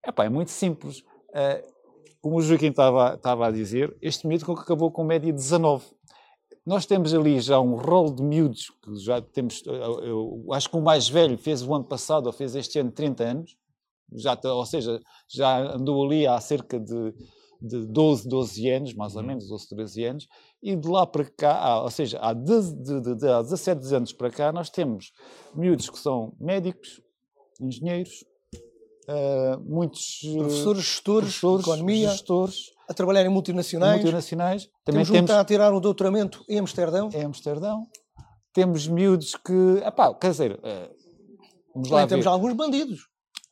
Epá, 0.07 0.25
é 0.25 0.29
muito 0.29 0.51
simples. 0.51 0.99
Uh, 1.31 1.77
como 2.21 2.39
o 2.39 2.43
Joaquim 2.43 2.69
estava, 2.69 3.15
estava 3.15 3.47
a 3.47 3.51
dizer, 3.51 3.97
este 4.03 4.27
miúdo 4.27 4.51
acabou 4.53 4.91
com 4.91 5.05
média 5.05 5.33
19. 5.33 5.85
Nós 6.67 6.85
temos 6.85 7.15
ali 7.15 7.39
já 7.41 7.61
um 7.61 7.77
rol 7.77 8.13
de 8.13 8.23
miúdos, 8.25 8.73
que 8.83 8.97
já 8.97 9.23
temos, 9.23 9.63
eu, 9.65 10.45
acho 10.53 10.69
que 10.69 10.77
o 10.77 10.83
mais 10.83 11.09
velho 11.09 11.39
fez 11.39 11.63
o 11.63 11.73
ano 11.73 11.85
passado, 11.85 12.27
ou 12.27 12.33
fez 12.33 12.57
este 12.57 12.81
ano 12.81 12.91
30 12.91 13.23
anos, 13.23 13.57
já, 14.13 14.37
ou 14.45 14.67
seja, 14.67 15.01
já 15.29 15.75
andou 15.77 16.05
ali 16.05 16.27
há 16.27 16.41
cerca 16.41 16.81
de, 16.81 17.15
de 17.63 17.87
12, 17.87 18.29
12 18.29 18.71
anos, 18.71 18.95
mais 18.95 19.15
ou 19.15 19.21
uhum. 19.21 19.29
menos, 19.29 19.49
12, 19.49 19.69
13 19.69 20.05
anos, 20.05 20.29
e 20.61 20.75
de 20.75 20.89
lá 20.89 21.07
para 21.07 21.25
cá, 21.25 21.83
ou 21.83 21.91
seja, 21.91 22.19
há, 22.21 22.33
de, 22.33 22.61
de, 22.73 23.01
de, 23.01 23.15
de, 23.15 23.29
há 23.29 23.43
17 23.43 23.95
anos 23.95 24.13
para 24.13 24.31
cá, 24.31 24.53
nós 24.53 24.69
temos 24.69 25.13
miúdos 25.55 25.89
que 25.89 25.99
são 26.01 26.35
médicos, 26.41 27.01
engenheiros, 27.61 28.25
uh, 29.09 29.61
muitos 29.65 30.21
professores, 30.21 30.83
gestores, 30.83 31.39
professores, 31.39 31.67
economia, 31.67 32.11
gestores, 32.11 32.76
a 32.89 32.95
trabalhar 32.95 33.25
em 33.25 33.29
multinacionais. 33.29 33.97
multinacionais. 33.97 34.69
Também 34.85 35.05
temos, 35.05 35.11
temos 35.11 35.31
a 35.31 35.45
tirar 35.45 35.73
o 35.73 35.81
doutoramento 35.81 36.45
em 36.49 36.59
Amsterdão. 36.59 37.11
Em 37.13 37.25
Amsterdão. 37.25 37.87
Temos 38.53 38.87
miúdos 38.87 39.35
que. 39.35 39.83
Epá, 39.85 40.15
quer 40.15 40.31
dizer, 40.31 40.53
uh, 40.53 40.95
vamos 41.75 41.91
lá. 41.91 42.07
temos 42.07 42.27
alguns 42.27 42.55
bandidos. 42.55 43.01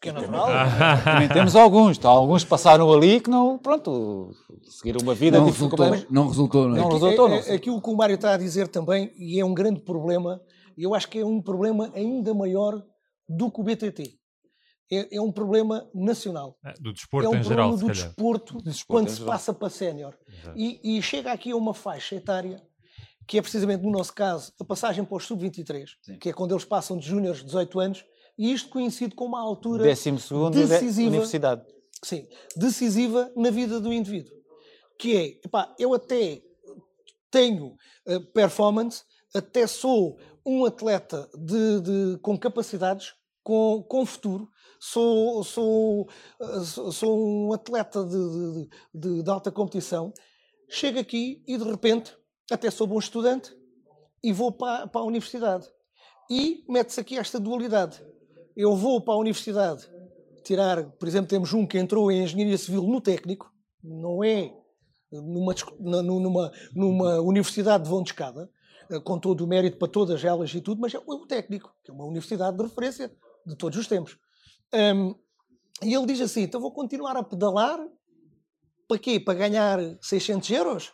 Que 0.01 0.11
é 0.11 0.13
natural. 0.13 0.49
Também 1.05 1.29
temos 1.29 1.57
alguns. 1.57 1.99
Então, 1.99 2.11
alguns 2.11 2.45
passaram 2.45 2.93
ali 2.93 3.21
que 3.21 3.31
não. 3.31 3.59
Pronto, 3.59 4.31
seguiram 4.63 5.01
uma 5.03 5.15
vida 5.15 5.39
não 5.39 5.47
resultou, 5.47 5.87
não 6.11 6.29
resultou, 6.29 6.69
não 6.69 6.77
é? 6.77 6.81
Não 6.81 6.89
resultou, 6.89 7.29
não. 7.29 7.37
É, 7.37 7.51
é, 7.51 7.55
aquilo 7.55 7.81
que 7.81 7.91
o 7.91 7.97
Mário 7.97 8.15
está 8.15 8.35
a 8.35 8.37
dizer 8.37 8.69
também, 8.69 9.13
e 9.17 9.41
é 9.41 9.45
um 9.45 9.55
grande 9.55 9.81
problema, 9.81 10.41
e 10.77 10.85
eu 10.85 10.95
acho 10.95 11.09
que 11.09 11.19
é 11.19 11.25
um 11.25 11.41
problema 11.41 11.91
ainda 11.95 12.35
maior 12.35 12.83
do 13.29 13.51
que 13.51 13.61
o 13.61 13.65
BTT 13.65 14.24
é, 14.99 15.09
é 15.17 15.21
um 15.21 15.33
problema 15.33 15.89
nacional. 15.95 16.59
É, 16.65 16.73
do 16.81 16.93
desporto 16.93 17.27
é 17.27 17.31
um 17.31 17.41
em 17.41 17.43
geral, 17.43 17.77
do 17.77 17.87
desporto, 17.87 18.55
do 18.55 18.63
desporto 18.63 18.87
quando 18.87 19.09
se 19.09 19.23
passa 19.23 19.53
para 19.53 19.71
sénior. 19.71 20.15
E, 20.55 20.99
e, 20.99 21.03
chega 21.03 21.33
aqui 21.33 21.51
a 21.51 21.57
uma 21.57 21.75
faixa 21.75 22.15
etária 22.15 22.63
que 23.27 23.39
é 23.39 23.43
precisamente, 23.43 23.83
no 23.83 23.91
nosso 23.91 24.13
caso, 24.13 24.53
a 24.61 24.65
passagem 24.65 25.05
para 25.05 25.17
os 25.17 25.25
sub-23, 25.25 25.89
que 26.21 26.29
é 26.29 26.33
quando 26.33 26.53
eles 26.53 26.65
passam 26.65 26.97
de 26.97 27.07
júniores 27.07 27.43
18 27.43 27.81
anos, 27.81 28.05
e 28.37 28.53
isto 28.53 28.69
coincide 28.69 29.15
com 29.15 29.25
uma 29.25 29.41
altura 29.41 29.85
decisiva, 29.85 31.09
universidade. 31.09 31.65
Sim, 32.03 32.27
decisiva 32.57 33.33
na 33.37 33.51
vida 33.51 33.81
do 33.81 33.93
indivíduo. 33.93 34.35
Que 34.99 35.17
é, 35.17 35.47
epá, 35.47 35.75
eu 35.79 35.95
até 35.95 36.43
tenho 37.31 37.77
uh, 38.07 38.21
performance, 38.33 39.03
até 39.35 39.67
sou 39.67 40.19
um 40.45 40.65
atleta 40.65 41.29
de, 41.35 41.81
de, 41.81 42.19
com 42.19 42.39
capacidades, 42.39 43.15
com, 43.43 43.83
com 43.89 44.05
futuro, 44.05 44.49
sou, 44.85 45.43
sou, 45.43 46.09
sou 46.93 47.47
um 47.47 47.53
atleta 47.55 48.05
de, 48.05 48.69
de, 48.93 49.23
de, 49.23 49.31
alta 49.31 49.51
competição, 49.51 50.13
chego 50.69 50.99
aqui 50.99 51.43
e 51.47 51.57
de 51.57 51.65
repente 51.65 52.15
até 52.51 52.71
sou 52.71 52.87
bom 52.87 52.99
estudante 52.99 53.57
e 54.23 54.31
vou 54.31 54.53
para, 54.53 54.87
para 54.87 55.01
a 55.01 55.05
universidade. 55.05 55.67
E 56.31 56.65
mete-se 56.69 57.01
aqui 57.01 57.17
esta 57.17 57.41
dualidade. 57.41 58.05
Eu 58.55 58.77
vou 58.77 59.01
para 59.01 59.15
a 59.15 59.19
universidade 59.19 59.89
tirar, 60.45 60.85
por 60.91 61.09
exemplo, 61.09 61.29
temos 61.29 61.55
um 61.55 61.67
que 61.67 61.79
entrou 61.79 62.13
em 62.13 62.23
engenharia 62.23 62.59
civil 62.59 62.83
no 62.83 63.01
técnico, 63.01 63.51
não 63.83 64.23
é 64.23 64.53
numa, 65.11 65.55
numa, 65.81 66.53
numa 66.75 67.21
universidade 67.21 67.85
de 67.85 67.91
vão 67.91 68.03
de 68.03 68.11
escada, 68.11 68.51
eh, 68.91 69.01
com 69.01 69.19
todo 69.19 69.43
o 69.45 69.47
mérito 69.47 69.79
para 69.79 69.89
todas 69.89 70.23
elas 70.23 70.53
e 70.55 70.61
tudo, 70.61 70.81
mas 70.81 70.93
é 70.95 70.99
o 70.99 71.27
técnico, 71.27 71.75
que 71.83 71.91
é 71.91 71.95
uma 71.95 72.05
universidade 72.05 72.57
de 72.57 72.63
referência 72.63 73.11
de 73.47 73.57
todos 73.57 73.79
os 73.79 73.87
tempos. 73.87 74.19
Um, 74.75 75.15
e 75.83 75.95
ele 75.95 76.07
diz 76.07 76.21
assim: 76.21 76.43
então 76.43 76.61
vou 76.61 76.73
continuar 76.73 77.17
a 77.17 77.23
pedalar 77.23 77.79
para 78.89 78.99
quê? 78.99 79.21
Para 79.21 79.35
ganhar 79.35 79.79
600 80.01 80.51
euros? 80.51 80.93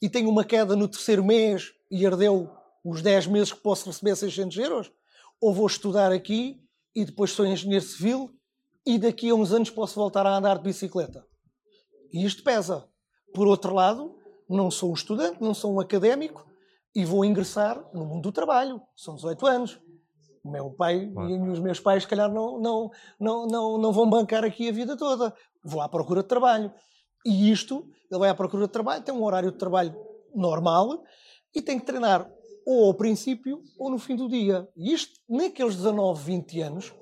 E 0.00 0.08
tenho 0.08 0.28
uma 0.28 0.44
queda 0.44 0.76
no 0.76 0.88
terceiro 0.88 1.24
mês 1.24 1.72
e 1.90 2.04
herdeu 2.04 2.50
os 2.84 3.02
10 3.02 3.26
meses 3.28 3.52
que 3.52 3.60
posso 3.60 3.86
receber 3.86 4.16
600 4.16 4.56
euros? 4.58 4.92
Ou 5.40 5.52
vou 5.52 5.66
estudar 5.66 6.12
aqui 6.12 6.62
e 6.94 7.04
depois 7.04 7.32
sou 7.32 7.46
engenheiro 7.46 7.84
civil 7.84 8.30
e 8.86 8.98
daqui 8.98 9.30
a 9.30 9.34
uns 9.34 9.52
anos 9.52 9.70
posso 9.70 9.94
voltar 9.94 10.26
a 10.26 10.36
andar 10.36 10.58
de 10.58 10.64
bicicleta? 10.64 11.26
E 12.12 12.24
isto 12.24 12.42
pesa. 12.42 12.88
Por 13.34 13.46
outro 13.46 13.74
lado, 13.74 14.16
não 14.48 14.70
sou 14.70 14.90
um 14.90 14.94
estudante, 14.94 15.42
não 15.42 15.54
sou 15.54 15.74
um 15.74 15.80
académico 15.80 16.46
e 16.94 17.04
vou 17.04 17.24
ingressar 17.24 17.82
no 17.92 18.06
mundo 18.06 18.22
do 18.22 18.32
trabalho. 18.32 18.80
São 18.96 19.16
18 19.16 19.46
anos. 19.46 19.80
O 20.44 20.50
meu 20.50 20.70
pai 20.70 21.10
claro. 21.10 21.30
e 21.30 21.48
os 21.48 21.58
meus 21.58 21.80
pais, 21.80 22.02
se 22.02 22.08
calhar, 22.08 22.30
não, 22.30 22.60
não, 22.60 22.90
não, 23.18 23.46
não, 23.46 23.78
não 23.78 23.92
vão 23.92 24.08
bancar 24.08 24.44
aqui 24.44 24.68
a 24.68 24.72
vida 24.72 24.96
toda. 24.96 25.34
Vou 25.64 25.80
à 25.80 25.88
procura 25.88 26.22
de 26.22 26.28
trabalho. 26.28 26.70
E 27.24 27.50
isto, 27.50 27.88
ele 28.10 28.20
vai 28.20 28.28
à 28.28 28.34
procura 28.34 28.66
de 28.66 28.72
trabalho, 28.72 29.02
tem 29.02 29.14
um 29.14 29.24
horário 29.24 29.50
de 29.50 29.56
trabalho 29.56 29.96
normal 30.34 31.02
e 31.54 31.62
tem 31.62 31.78
que 31.78 31.86
treinar 31.86 32.30
ou 32.66 32.86
ao 32.86 32.94
princípio 32.94 33.62
ou 33.78 33.90
no 33.90 33.98
fim 33.98 34.16
do 34.16 34.28
dia. 34.28 34.68
E 34.76 34.92
isto, 34.92 35.18
naqueles 35.28 35.76
19, 35.76 36.22
20 36.22 36.60
anos, 36.60 36.94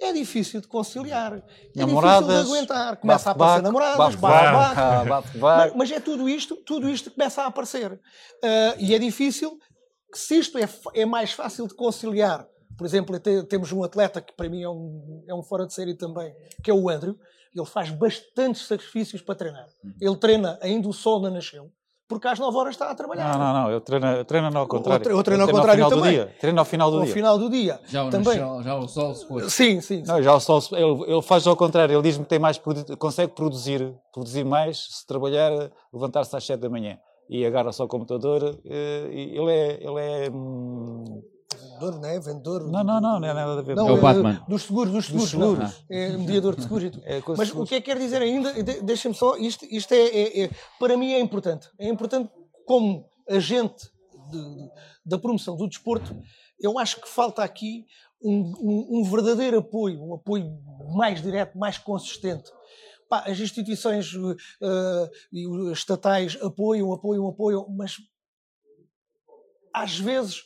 é 0.00 0.12
difícil 0.12 0.60
de 0.60 0.68
conciliar. 0.68 1.34
É 1.34 1.42
namoradas, 1.80 2.28
difícil 2.28 2.44
de 2.44 2.50
aguentar. 2.50 2.96
Começa 2.96 3.30
a 3.30 3.32
aparecer 3.32 3.62
namoradas, 3.62 3.96
bate, 3.96 4.16
bate, 4.16 5.76
mas 5.76 5.90
é 5.90 6.00
tudo 6.00 6.28
isto, 6.28 6.56
tudo 6.56 6.88
isto 6.88 7.10
que 7.10 7.16
começa 7.16 7.42
a 7.42 7.46
aparecer. 7.46 7.92
Uh, 7.92 8.78
e 8.78 8.94
é 8.94 8.98
difícil, 8.98 9.58
se 10.12 10.38
isto 10.38 10.58
é, 10.58 10.68
é 10.94 11.06
mais 11.06 11.32
fácil 11.32 11.66
de 11.66 11.74
conciliar 11.74 12.46
por 12.76 12.86
exemplo, 12.86 13.18
temos 13.48 13.72
um 13.72 13.82
atleta 13.82 14.20
que 14.20 14.32
para 14.32 14.48
mim 14.48 14.62
é 14.62 14.68
um, 14.68 15.24
é 15.28 15.34
um 15.34 15.42
fora 15.42 15.66
de 15.66 15.74
série 15.74 15.94
também, 15.94 16.34
que 16.62 16.70
é 16.70 16.74
o 16.74 16.88
Andrew. 16.88 17.16
ele 17.54 17.66
faz 17.66 17.90
bastantes 17.90 18.66
sacrifícios 18.66 19.22
para 19.22 19.34
treinar. 19.34 19.66
Uhum. 19.82 19.92
Ele 20.00 20.16
treina 20.16 20.58
ainda 20.60 20.88
o 20.88 20.92
sol 20.92 21.20
não 21.20 21.30
nasceu, 21.30 21.70
porque 22.08 22.28
às 22.28 22.38
9 22.38 22.56
horas 22.56 22.74
está 22.74 22.90
a 22.90 22.94
trabalhar. 22.94 23.32
Não, 23.32 23.38
não, 23.38 23.62
não, 23.62 23.70
eu 23.70 23.80
treino, 23.80 24.24
treino 24.24 24.58
ao 24.58 24.66
contrário. 24.66 25.10
Eu 25.10 25.22
treino 25.22 25.44
ao 25.44 25.48
contrário 25.48 25.88
também. 25.88 26.12
Dia. 26.12 26.34
Treino 26.40 26.58
ao 26.58 26.64
final 26.64 26.90
do 26.90 26.98
ao 26.98 27.02
dia. 27.02 27.10
Ao 27.10 27.14
final 27.14 27.38
do 27.38 27.50
dia. 27.50 27.80
Já, 27.86 28.10
também. 28.10 28.38
Já, 28.38 28.62
já 28.62 28.76
o 28.76 28.88
sol 28.88 29.14
se 29.14 29.26
pôs. 29.26 29.52
Sim, 29.52 29.80
sim. 29.80 30.02
Não, 30.06 30.22
já 30.22 30.34
o 30.34 30.40
sol, 30.40 30.60
ele, 30.72 31.12
ele 31.12 31.22
faz 31.22 31.46
ao 31.46 31.56
contrário, 31.56 31.94
ele 31.94 32.02
diz-me 32.02 32.24
que 32.24 32.30
tem 32.30 32.38
mais, 32.38 32.60
consegue 32.98 33.32
produzir, 33.32 33.94
produzir 34.12 34.44
mais 34.44 34.98
se 34.98 35.06
trabalhar, 35.06 35.50
levantar-se 35.92 36.36
às 36.36 36.44
7 36.44 36.60
da 36.60 36.68
manhã 36.68 36.98
e 37.28 37.44
agarra-se 37.46 37.80
ao 37.80 37.88
computador. 37.88 38.58
Eh, 38.64 39.08
ele 39.12 39.50
é, 39.50 39.78
ele 39.82 40.00
é 40.00 40.30
hum, 40.30 41.22
vendedor, 41.74 42.00
não 42.00 42.08
é? 42.08 42.20
Vendedor. 42.20 42.70
Não, 42.70 42.84
não, 42.84 43.00
não, 43.00 43.20
não 43.20 43.28
é 43.28 43.34
nada 43.34 43.58
a 43.58 43.62
ver. 43.62 43.76
Não, 43.76 43.88
é 43.88 43.92
o 43.92 44.00
Batman. 44.00 44.44
Dos 44.48 44.62
seguros, 44.62 44.92
dos 44.92 45.06
seguros. 45.06 45.30
Dos 45.30 45.30
seguros. 45.30 45.84
É 45.90 46.16
mediador 46.16 46.56
de 46.56 46.62
seguros. 46.62 46.84
É 47.04 47.22
Mas 47.36 47.50
o 47.50 47.64
que 47.64 47.74
é 47.76 47.80
que 47.80 47.86
quer 47.86 47.98
dizer 47.98 48.22
ainda? 48.22 48.52
Deixa-me 48.82 49.14
só, 49.14 49.36
isto, 49.36 49.64
isto 49.66 49.92
é, 49.92 50.06
é, 50.06 50.44
é, 50.44 50.50
para 50.78 50.96
mim 50.96 51.12
é 51.12 51.20
importante. 51.20 51.68
É 51.78 51.88
importante 51.88 52.30
como 52.66 53.08
agente 53.28 53.90
de, 54.30 54.38
de, 54.38 54.70
da 55.04 55.18
promoção 55.18 55.56
do 55.56 55.68
desporto, 55.68 56.16
eu 56.60 56.78
acho 56.78 57.00
que 57.00 57.08
falta 57.08 57.42
aqui 57.42 57.86
um, 58.22 58.40
um, 58.58 58.98
um 58.98 59.04
verdadeiro 59.04 59.58
apoio, 59.58 60.02
um 60.02 60.14
apoio 60.14 60.58
mais 60.94 61.20
direto, 61.20 61.58
mais 61.58 61.78
consistente. 61.78 62.50
Pá, 63.08 63.24
as 63.26 63.38
instituições 63.38 64.14
uh, 64.14 65.72
estatais 65.72 66.38
apoiam, 66.40 66.92
apoiam, 66.92 67.28
apoiam, 67.28 67.66
mas 67.68 67.96
às 69.72 69.98
vezes 69.98 70.44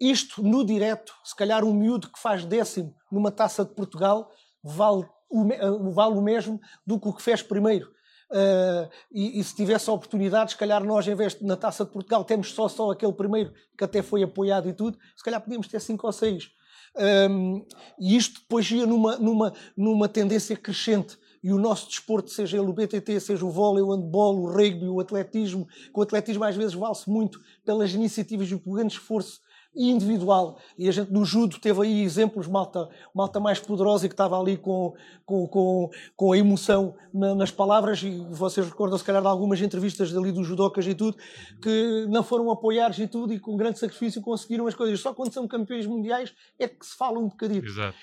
isto 0.00 0.42
no 0.42 0.64
direto, 0.64 1.12
se 1.24 1.34
calhar 1.34 1.64
um 1.64 1.72
miúdo 1.72 2.10
que 2.10 2.18
faz 2.18 2.44
décimo 2.44 2.94
numa 3.10 3.30
taça 3.30 3.64
de 3.64 3.74
Portugal 3.74 4.30
vale 4.62 5.06
o, 5.30 5.52
eh, 5.52 5.92
vale 5.92 6.14
o 6.16 6.22
mesmo 6.22 6.60
do 6.86 6.98
que 6.98 7.08
o 7.08 7.12
que 7.12 7.22
fez 7.22 7.42
primeiro. 7.42 7.92
Uh, 8.30 8.88
e, 9.12 9.38
e, 9.38 9.44
se 9.44 9.54
tivesse 9.54 9.88
a 9.88 9.92
oportunidade, 9.92 10.52
se 10.52 10.56
calhar 10.56 10.82
nós, 10.82 11.06
em 11.06 11.14
vez 11.14 11.34
de 11.34 11.44
na 11.44 11.56
taça 11.56 11.84
de 11.84 11.92
Portugal, 11.92 12.24
temos 12.24 12.52
só, 12.52 12.68
só 12.68 12.90
aquele 12.90 13.12
primeiro 13.12 13.52
que 13.76 13.84
até 13.84 14.02
foi 14.02 14.22
apoiado 14.22 14.68
e 14.68 14.72
tudo, 14.72 14.98
se 15.14 15.22
calhar 15.22 15.40
podíamos 15.40 15.68
ter 15.68 15.80
cinco 15.80 16.06
ou 16.06 16.12
seis. 16.12 16.50
Um, 16.96 17.64
e 17.98 18.16
isto 18.16 18.40
depois 18.40 18.68
ia 18.70 18.86
numa, 18.86 19.16
numa, 19.18 19.52
numa 19.76 20.08
tendência 20.08 20.56
crescente. 20.56 21.18
E 21.42 21.52
o 21.52 21.58
nosso 21.58 21.88
desporto, 21.88 22.30
seja 22.30 22.56
ele 22.56 22.66
o 22.66 22.72
BTT, 22.72 23.20
seja 23.20 23.44
o 23.44 23.50
vôlei, 23.50 23.82
o 23.82 23.94
handball, 23.94 24.40
o 24.40 24.50
rugby, 24.50 24.88
o 24.88 24.98
atletismo, 24.98 25.66
que 25.66 25.98
o 25.98 26.02
atletismo 26.02 26.42
às 26.42 26.56
vezes 26.56 26.72
vale-se 26.72 27.08
muito 27.08 27.38
pelas 27.64 27.92
iniciativas 27.92 28.48
e 28.48 28.54
o 28.54 28.60
grande 28.60 28.94
esforço 28.94 29.40
individual. 29.76 30.58
E 30.78 30.88
a 30.88 30.92
gente 30.92 31.12
no 31.12 31.24
judo 31.24 31.58
teve 31.58 31.82
aí 31.82 32.02
exemplos, 32.02 32.46
malta, 32.46 32.88
malta 33.14 33.40
mais 33.40 33.58
poderosa 33.58 34.08
que 34.08 34.14
estava 34.14 34.38
ali 34.38 34.56
com, 34.56 34.94
com, 35.24 35.46
com, 35.48 35.90
com 36.16 36.32
a 36.32 36.38
emoção 36.38 36.94
na, 37.12 37.34
nas 37.34 37.50
palavras, 37.50 38.02
e 38.02 38.24
vocês 38.30 38.66
recordam 38.66 38.98
se 38.98 39.04
calhar 39.04 39.22
de 39.22 39.28
algumas 39.28 39.60
entrevistas 39.60 40.16
ali 40.16 40.32
dos 40.32 40.46
judocas 40.46 40.86
e 40.86 40.94
tudo, 40.94 41.16
que 41.62 42.06
não 42.08 42.22
foram 42.22 42.50
apoiados 42.50 42.98
e 42.98 43.06
tudo, 43.06 43.32
e 43.32 43.40
com 43.40 43.56
grande 43.56 43.78
sacrifício 43.78 44.22
conseguiram 44.22 44.66
as 44.66 44.74
coisas. 44.74 45.00
Só 45.00 45.12
quando 45.12 45.32
são 45.32 45.46
campeões 45.48 45.86
mundiais 45.86 46.34
é 46.58 46.68
que 46.68 46.84
se 46.84 46.96
fala 46.96 47.18
um 47.18 47.28
bocadinho. 47.28 47.64
Exato. 47.64 47.96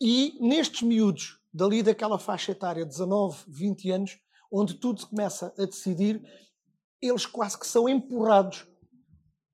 E 0.00 0.36
nestes 0.40 0.82
miúdos, 0.82 1.38
dali 1.52 1.82
daquela 1.82 2.18
faixa 2.18 2.52
etária, 2.52 2.84
19, 2.84 3.44
20 3.48 3.90
anos, 3.90 4.18
onde 4.50 4.74
tudo 4.74 5.00
se 5.00 5.06
começa 5.06 5.52
a 5.58 5.64
decidir, 5.66 6.22
eles 7.00 7.26
quase 7.26 7.58
que 7.58 7.66
são 7.66 7.88
empurrados 7.88 8.66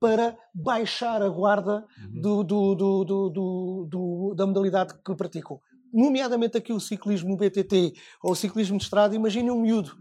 para 0.05 0.37
baixar 0.55 1.23
a 1.23 1.31
guarda 1.31 1.83
uhum. 1.99 2.21
do, 2.21 2.45
do, 2.45 3.87
do, 3.89 4.35
da 4.37 4.47
modalidade 4.47 4.93
que 5.03 5.15
praticam. 5.15 5.59
Nomeadamente 5.91 6.59
aqui 6.59 6.75
o 6.75 6.81
ciclismo 6.81 7.39
BTT 7.39 7.95
ou 8.23 8.33
o 8.33 8.37
ciclismo 8.37 8.77
de 8.77 8.85
estrada. 8.85 9.17
Imaginem 9.17 9.51
um 9.51 9.63
miúdo 9.63 9.97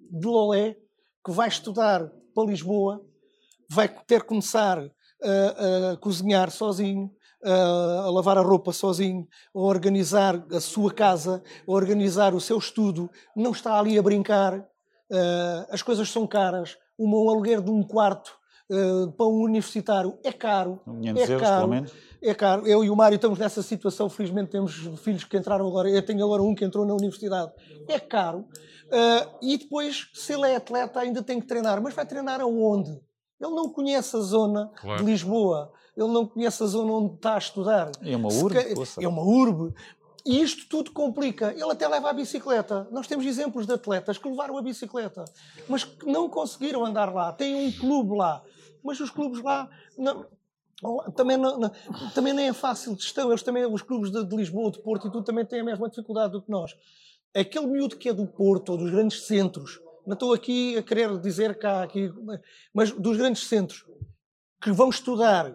de 0.00 0.26
Lolé 0.26 0.76
que 1.24 1.30
vai 1.30 1.46
estudar 1.46 2.10
para 2.34 2.44
Lisboa, 2.44 3.00
vai 3.70 3.88
ter 3.88 4.22
que 4.22 4.26
começar 4.26 4.80
a, 5.22 5.92
a 5.92 5.96
cozinhar 5.98 6.50
sozinho, 6.50 7.08
a, 7.44 8.10
lavar 8.10 8.36
a 8.36 8.42
roupa 8.42 8.72
sozinho, 8.72 9.28
a 9.54 9.60
organizar 9.60 10.44
a 10.50 10.58
sua 10.58 10.92
casa, 10.92 11.40
a 11.68 11.70
organizar 11.70 12.34
o 12.34 12.40
seu 12.40 12.58
estudo, 12.58 13.08
não 13.36 13.52
está 13.52 13.78
ali 13.78 13.96
a 13.96 14.02
brincar, 14.02 14.58
uh, 14.58 15.66
as 15.70 15.82
coisas 15.82 16.10
são 16.10 16.26
caras, 16.26 16.76
um 16.98 17.30
aluguer 17.30 17.60
de 17.60 17.70
um 17.70 17.84
quarto 17.84 18.39
uh, 18.70 19.10
para 19.12 19.26
um 19.26 19.42
universitário 19.42 20.16
é 20.22 20.32
caro. 20.32 20.80
500 20.84 21.04
é 21.04 21.32
euros, 21.32 21.48
caro, 21.48 21.60
pelo 21.60 21.70
menos. 21.70 21.92
É 22.22 22.34
caro. 22.34 22.66
Eu 22.66 22.84
e 22.84 22.90
o 22.90 22.96
Mário 22.96 23.16
estamos 23.16 23.38
nessa 23.38 23.62
situação. 23.62 24.08
Felizmente 24.08 24.50
temos 24.50 24.74
filhos 25.02 25.24
que 25.24 25.36
entraram 25.36 25.66
agora. 25.66 25.90
Eu 25.90 26.04
tenho 26.04 26.24
agora 26.24 26.42
um 26.42 26.54
que 26.54 26.64
entrou 26.64 26.86
na 26.86 26.94
universidade. 26.94 27.52
É 27.88 27.98
caro. 27.98 28.40
Uh, 28.86 29.36
e 29.42 29.58
depois, 29.58 30.08
se 30.14 30.32
ele 30.32 30.46
é 30.46 30.56
atleta, 30.56 31.00
ainda 31.00 31.22
tem 31.22 31.40
que 31.40 31.46
treinar. 31.46 31.82
Mas 31.82 31.94
vai 31.94 32.06
treinar 32.06 32.40
aonde? 32.40 32.90
Ele 33.40 33.54
não 33.54 33.70
conhece 33.70 34.16
a 34.16 34.20
zona 34.20 34.70
claro. 34.76 35.02
de 35.02 35.10
Lisboa. 35.10 35.72
Ele 35.96 36.08
não 36.08 36.26
conhece 36.26 36.62
a 36.62 36.66
zona 36.66 36.92
onde 36.92 37.14
está 37.14 37.34
a 37.34 37.38
estudar. 37.38 37.90
É 38.02 38.16
uma 38.16 38.32
urbe? 38.32 38.58
É 39.00 39.08
uma 39.08 39.22
urbe. 39.22 39.74
E 40.24 40.42
isto 40.42 40.68
tudo 40.68 40.92
complica. 40.92 41.52
Ele 41.52 41.70
até 41.70 41.88
leva 41.88 42.10
a 42.10 42.12
bicicleta. 42.12 42.86
Nós 42.90 43.06
temos 43.06 43.24
exemplos 43.24 43.66
de 43.66 43.72
atletas 43.72 44.18
que 44.18 44.28
levaram 44.28 44.58
a 44.58 44.62
bicicleta, 44.62 45.24
mas 45.66 45.84
que 45.84 46.04
não 46.04 46.28
conseguiram 46.28 46.84
andar 46.84 47.12
lá. 47.12 47.32
Tem 47.32 47.54
um 47.54 47.72
clube 47.72 48.16
lá 48.16 48.42
mas 48.82 49.00
os 49.00 49.10
clubes 49.10 49.42
lá 49.42 49.68
não, 49.96 50.26
também, 51.14 51.36
não, 51.36 51.60
também 52.14 52.32
nem 52.32 52.48
é 52.48 52.52
fácil 52.52 52.96
gestão. 52.96 53.28
Eles 53.28 53.42
também, 53.42 53.66
os 53.66 53.82
clubes 53.82 54.10
de, 54.10 54.24
de, 54.24 54.36
Lisboa, 54.36 54.70
de 54.70 54.80
Porto 54.80 55.08
e 55.08 55.10
tudo 55.10 55.24
também 55.24 55.44
têm 55.44 55.60
a 55.60 55.64
mesma 55.64 55.88
dificuldade 55.88 56.32
do 56.32 56.42
que 56.42 56.50
nós. 56.50 56.76
Aquele 57.34 57.66
miúdo 57.66 57.96
que 57.96 58.08
é 58.08 58.12
do 58.12 58.26
Porto 58.26 58.70
ou 58.70 58.78
dos 58.78 58.90
grandes 58.90 59.26
centros, 59.26 59.80
não 60.06 60.14
estou 60.14 60.32
aqui 60.32 60.76
a 60.76 60.82
querer 60.82 61.18
dizer 61.18 61.58
há 61.64 61.82
aqui, 61.82 62.12
mas 62.74 62.90
dos 62.92 63.16
grandes 63.16 63.46
centros 63.46 63.84
que 64.60 64.72
vão 64.72 64.88
estudar 64.88 65.54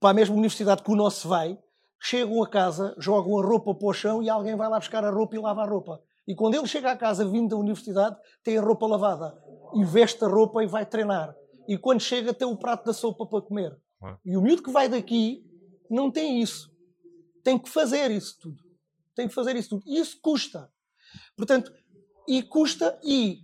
para 0.00 0.10
a 0.10 0.14
mesma 0.14 0.34
universidade 0.34 0.82
que 0.82 0.90
o 0.90 0.96
nosso 0.96 1.28
vai, 1.28 1.58
chegam 1.98 2.42
a 2.42 2.48
casa, 2.48 2.94
jogam 2.98 3.38
a 3.38 3.46
roupa 3.46 3.74
para 3.74 3.88
o 3.88 3.92
chão 3.92 4.22
e 4.22 4.28
alguém 4.28 4.56
vai 4.56 4.68
lá 4.68 4.78
buscar 4.78 5.04
a 5.04 5.10
roupa 5.10 5.36
e 5.36 5.38
lava 5.38 5.62
a 5.62 5.66
roupa. 5.66 6.02
E 6.26 6.34
quando 6.34 6.54
ele 6.54 6.66
chega 6.66 6.90
à 6.90 6.96
casa 6.96 7.24
vindo 7.24 7.50
da 7.50 7.56
universidade, 7.56 8.16
tem 8.42 8.58
a 8.58 8.60
roupa 8.60 8.86
lavada 8.86 9.38
e 9.74 9.84
veste 9.84 10.22
a 10.24 10.28
roupa 10.28 10.62
e 10.62 10.66
vai 10.66 10.84
treinar 10.84 11.34
e 11.68 11.78
quando 11.78 12.00
chega 12.00 12.34
tem 12.34 12.46
o 12.46 12.56
prato 12.56 12.84
da 12.84 12.92
sopa 12.92 13.26
para 13.26 13.42
comer. 13.42 13.76
E 14.24 14.36
o 14.36 14.42
miúdo 14.42 14.62
que 14.62 14.70
vai 14.70 14.88
daqui 14.88 15.44
não 15.90 16.10
tem 16.10 16.42
isso. 16.42 16.70
Tem 17.42 17.58
que 17.58 17.68
fazer 17.68 18.10
isso 18.10 18.38
tudo. 18.40 18.62
Tem 19.14 19.28
que 19.28 19.34
fazer 19.34 19.56
isso 19.56 19.70
tudo. 19.70 19.82
E 19.86 19.98
isso 19.98 20.18
custa. 20.20 20.70
Portanto, 21.36 21.72
e 22.28 22.42
custa, 22.42 22.98
e 23.02 23.40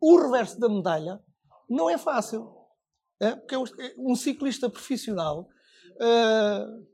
o 0.00 0.16
reverso 0.16 0.58
da 0.58 0.68
medalha 0.68 1.20
não 1.68 1.90
é 1.90 1.98
fácil. 1.98 2.50
É? 3.20 3.36
Porque 3.36 3.54
é 3.54 3.58
um 3.98 4.14
ciclista 4.16 4.70
profissional. 4.70 5.48
Uh, 5.96 6.86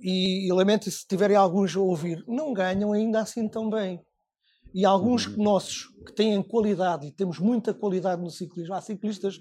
e, 0.00 0.46
e 0.46 0.52
lamento 0.52 0.90
se 0.90 1.06
tiverem 1.06 1.36
alguns 1.36 1.74
a 1.74 1.80
ouvir, 1.80 2.22
não 2.28 2.52
ganham 2.52 2.92
ainda 2.92 3.20
assim 3.20 3.48
tão 3.48 3.68
bem. 3.68 4.05
E 4.76 4.84
alguns 4.84 5.26
uhum. 5.26 5.42
nossos 5.42 5.88
que 6.04 6.12
têm 6.12 6.42
qualidade, 6.42 7.06
e 7.06 7.10
temos 7.10 7.38
muita 7.38 7.72
qualidade 7.72 8.20
no 8.20 8.28
ciclismo, 8.28 8.74
há 8.74 8.80
ciclistas 8.82 9.40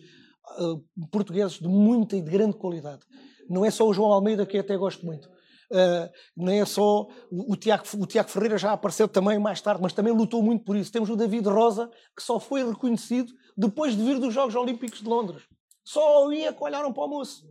uh, 0.57 0.82
portugueses 1.12 1.60
de 1.60 1.68
muita 1.68 2.16
e 2.16 2.22
de 2.22 2.32
grande 2.32 2.56
qualidade. 2.56 3.02
Não 3.49 3.66
é 3.66 3.70
só 3.70 3.86
o 3.86 3.94
João 3.94 4.14
Almeida, 4.14 4.45
que 4.45 4.57
até 4.57 4.78
gosto 4.78 5.06
muito. 5.06 5.26
Uh, 5.70 6.10
não 6.38 6.53
é 6.53 6.64
só 6.64 7.02
o, 7.30 7.52
o, 7.52 7.56
Tiago, 7.57 7.84
o 7.99 8.06
Tiago 8.06 8.30
Ferreira 8.30 8.57
já 8.57 8.72
apareceu 8.72 9.10
também 9.10 9.38
mais 9.38 9.60
tarde, 9.60 9.82
mas 9.82 9.91
também 9.91 10.14
lutou 10.14 10.41
muito 10.41 10.64
por 10.64 10.78
isso. 10.78 10.90
Temos 10.90 11.10
o 11.10 11.18
David 11.18 11.49
Rosa, 11.49 11.91
que 12.16 12.24
só 12.24 12.40
foi 12.40 12.66
reconhecido 12.66 13.34
depois 13.57 13.94
de 13.94 14.02
vir 14.02 14.18
dos 14.18 14.34
Jogos 14.34 14.56
Olímpicos 14.56 15.02
de 15.02 15.10
Londres. 15.10 15.44
Só 15.84 16.32
ia 16.32 16.53
que 16.53 16.64
olharam 16.64 16.94
para 16.94 17.03
o 17.03 17.10
moço. 17.10 17.45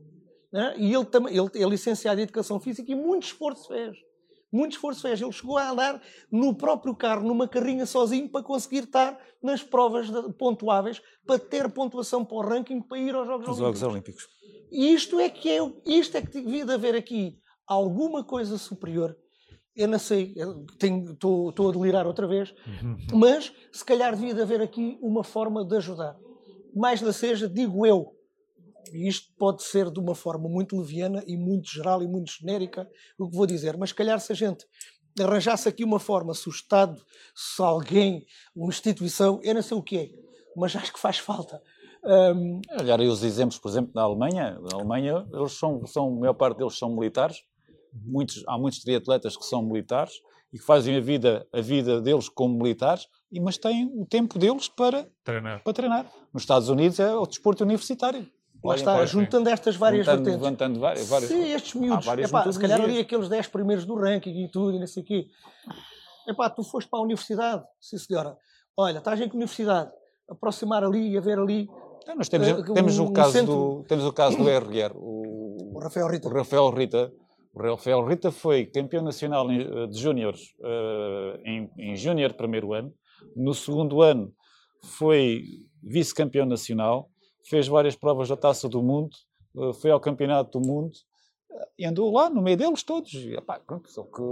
Né? 0.51 0.75
E 0.79 0.95
ele, 0.95 1.05
também, 1.05 1.37
ele 1.37 1.51
é 1.63 1.69
licenciado 1.69 2.19
em 2.19 2.23
Educação 2.23 2.59
Física 2.59 2.91
e 2.91 2.95
muito 2.95 3.25
esforço 3.25 3.69
fez 3.69 3.95
muito 4.55 4.73
esforço 4.73 5.03
fez. 5.03 5.21
Ele 5.21 5.33
chegou 5.33 5.59
a 5.59 5.71
andar 5.71 6.01
no 6.31 6.55
próprio 6.55 6.95
carro, 6.95 7.27
numa 7.27 7.49
carrinha 7.49 7.87
sozinho, 7.87 8.29
para 8.29 8.43
conseguir 8.43 8.85
estar 8.85 9.19
nas 9.43 9.63
provas 9.63 10.09
pontuáveis, 10.39 11.03
para 11.27 11.39
ter 11.39 11.69
pontuação 11.71 12.25
para 12.25 12.37
o 12.37 12.41
ranking, 12.41 12.81
para 12.81 12.99
ir 12.99 13.15
aos 13.15 13.27
Jogos, 13.27 13.49
Os 13.49 13.61
Olímpicos. 13.61 13.81
Jogos 13.81 13.95
Olímpicos. 13.95 14.29
E 14.71 14.95
isto 14.95 15.19
é 15.19 15.29
que 15.29 15.51
é, 15.51 15.73
isto 15.87 16.17
é 16.17 16.23
que 16.23 16.31
devia 16.31 16.65
de 16.65 16.73
haver 16.73 16.95
aqui 16.95 17.39
alguma 17.67 18.25
coisa 18.25 18.57
superior. 18.59 19.17
Eu 19.77 19.89
não 19.89 19.99
sei, 19.99 20.35
estou 21.13 21.69
a 21.69 21.73
delirar 21.73 22.07
outra 22.07 22.29
vez, 22.29 22.55
uhum. 22.67 22.97
mas 23.19 23.53
se 23.73 23.85
calhar 23.85 24.15
devia 24.15 24.33
de 24.33 24.41
haver 24.41 24.61
aqui 24.61 24.97
uma 25.03 25.25
forma 25.25 25.65
de 25.65 25.77
ajudar. 25.77 26.17
Mais 26.75 27.01
da 27.01 27.13
seja, 27.13 27.49
digo 27.49 27.85
eu, 27.85 28.14
e 28.93 29.09
isto 29.09 29.33
pode 29.39 29.63
ser 29.63 29.91
de 29.91 29.99
uma 30.01 30.15
forma 30.15 30.49
muito 30.49 30.77
leviana 30.77 31.23
e 31.27 31.37
muito 31.37 31.71
geral 31.71 32.03
e 32.03 32.09
muito 32.09 32.33
genérica, 32.33 32.89
o 33.19 33.29
que 33.29 33.37
vou 33.37 33.47
dizer, 33.47 33.77
mas 33.77 33.91
se 33.91 33.95
calhar 33.95 34.19
se 34.21 34.33
a 34.33 34.35
gente 34.35 34.67
arranjasse 35.21 35.69
aqui 35.69 35.85
uma 35.85 36.01
forma, 36.01 36.35
se 36.35 36.49
o 36.49 36.51
Estado, 36.51 37.01
se 37.35 37.63
alguém, 37.63 38.27
uma 38.55 38.69
instituição, 38.69 39.41
eu 39.43 39.55
não 39.55 39.63
sei 39.63 39.77
o 39.77 39.83
que 39.83 39.97
é, 39.97 40.11
mas 40.57 40.75
acho 40.75 40.93
que 40.93 40.99
faz 40.99 41.19
falta. 41.19 41.63
Um... 42.05 42.61
Olhar 42.79 43.01
aí 43.01 43.09
os 43.09 43.23
exemplos, 43.23 43.59
por 43.59 43.71
exemplo, 43.71 43.93
da 43.93 44.03
Alemanha. 44.03 44.59
Na 44.61 44.77
Alemanha, 44.77 45.27
eles 45.33 45.53
são, 45.53 45.87
são, 45.87 46.09
a 46.09 46.21
maior 46.21 46.35
parte 46.35 46.59
deles 46.59 46.77
são 46.77 46.95
militares, 46.95 47.39
muitos, 47.93 48.43
há 48.47 48.59
muitos 48.59 48.81
triatletas 48.81 49.37
que 49.37 49.45
são 49.45 49.63
militares, 49.63 50.13
e 50.55 50.59
que 50.59 50.65
fazem 50.65 50.97
a 50.97 51.01
vida, 51.01 51.45
a 51.53 51.61
vida 51.61 52.01
deles 52.01 52.29
como 52.29 52.57
militares, 52.57 53.09
mas 53.43 53.59
têm 53.59 53.91
o 53.93 54.07
tempo 54.07 54.39
deles 54.39 54.69
para 54.69 55.11
treinar. 55.25 55.65
para 55.65 55.73
treinar. 55.73 56.13
Nos 56.33 56.45
Estados 56.45 56.69
Unidos 56.69 57.01
é 57.01 57.13
o 57.13 57.27
desporto 57.27 57.65
universitário. 57.65 58.25
Lá 58.65 58.75
está, 58.77 59.05
juntando 59.05 59.51
estas 59.51 59.77
várias 59.77 60.07
juntando, 60.07 60.25
vertentes. 60.25 60.49
Juntando 60.49 60.81
várias, 60.81 61.09
várias, 61.09 61.29
Sim, 61.29 61.53
estes 61.53 61.75
miúdos. 61.75 62.07
Epá, 62.07 62.51
se 62.51 62.59
calhar 62.59 62.81
ali 62.81 62.99
aqueles 62.99 63.29
10 63.29 63.49
primeiros 63.49 63.85
do 63.85 63.95
ranking 63.95 64.45
e 64.45 64.51
tudo, 64.51 64.77
e 64.77 64.81
não 64.81 64.87
sei 64.87 65.03
o 65.03 65.07
quê. 65.07 65.27
Epá, 66.27 66.49
tu 66.49 66.63
foste 66.65 66.89
para 66.89 67.01
a 67.01 67.03
universidade, 67.03 67.63
sim 67.79 67.99
senhora. 67.99 68.39
Olha, 68.75 68.99
estás 68.99 69.21
em 69.21 69.29
que 69.29 69.37
universidade? 69.37 69.91
Aproximar 70.29 70.83
ali 70.83 71.11
e 71.11 71.19
a 71.19 71.21
ver 71.21 71.39
ali. 71.39 71.69
Não, 72.07 72.17
nós 72.17 72.29
temos, 72.31 72.49
uh, 72.49 72.73
temos, 72.73 72.99
um, 72.99 73.05
o 73.05 73.13
caso 73.13 73.45
do, 73.45 73.85
temos 73.87 74.05
o 74.07 74.13
caso 74.13 74.37
do 74.39 74.49
RR, 74.49 74.93
o, 74.95 75.75
o 75.77 75.79
Rafael 75.79 76.09
Rita. 76.09 76.29
O 76.29 76.33
Rafael 76.33 76.71
Rita. 76.71 77.13
O 77.53 77.63
Rafael 77.63 78.05
Rita 78.05 78.33
foi 78.33 78.65
campeão 78.65 79.05
nacional 79.05 79.47
de 79.47 79.99
júniores 79.99 80.55
uh, 80.61 81.39
em, 81.45 81.71
em 81.79 81.95
júnior 81.95 82.33
primeiro 82.33 82.73
ano. 82.73 82.93
No 83.37 83.55
segundo 83.55 84.03
ano 84.03 84.33
foi 84.83 85.45
vice-campeão 85.83 86.47
nacional 86.47 87.11
fez 87.45 87.69
várias 87.69 87.95
provas 87.95 88.29
da 88.29 88.37
Taça 88.37 88.69
do 88.69 88.83
Mundo, 88.83 89.17
eh, 89.57 89.73
foi 89.75 89.91
ao 89.91 90.01
Campeonato 90.01 90.59
do 90.59 90.67
Mundo 90.67 90.93
eh, 91.51 91.69
e 91.81 91.87
andou 91.87 92.13
lá 92.13 92.29
no 92.29 92.43
meio 92.43 92.57
deles 92.57 92.83
todos. 92.83 93.13
E, 93.13 93.35
epá, 93.35 93.61
pronto, 93.61 93.91
só 93.91 94.03
que 94.03 94.23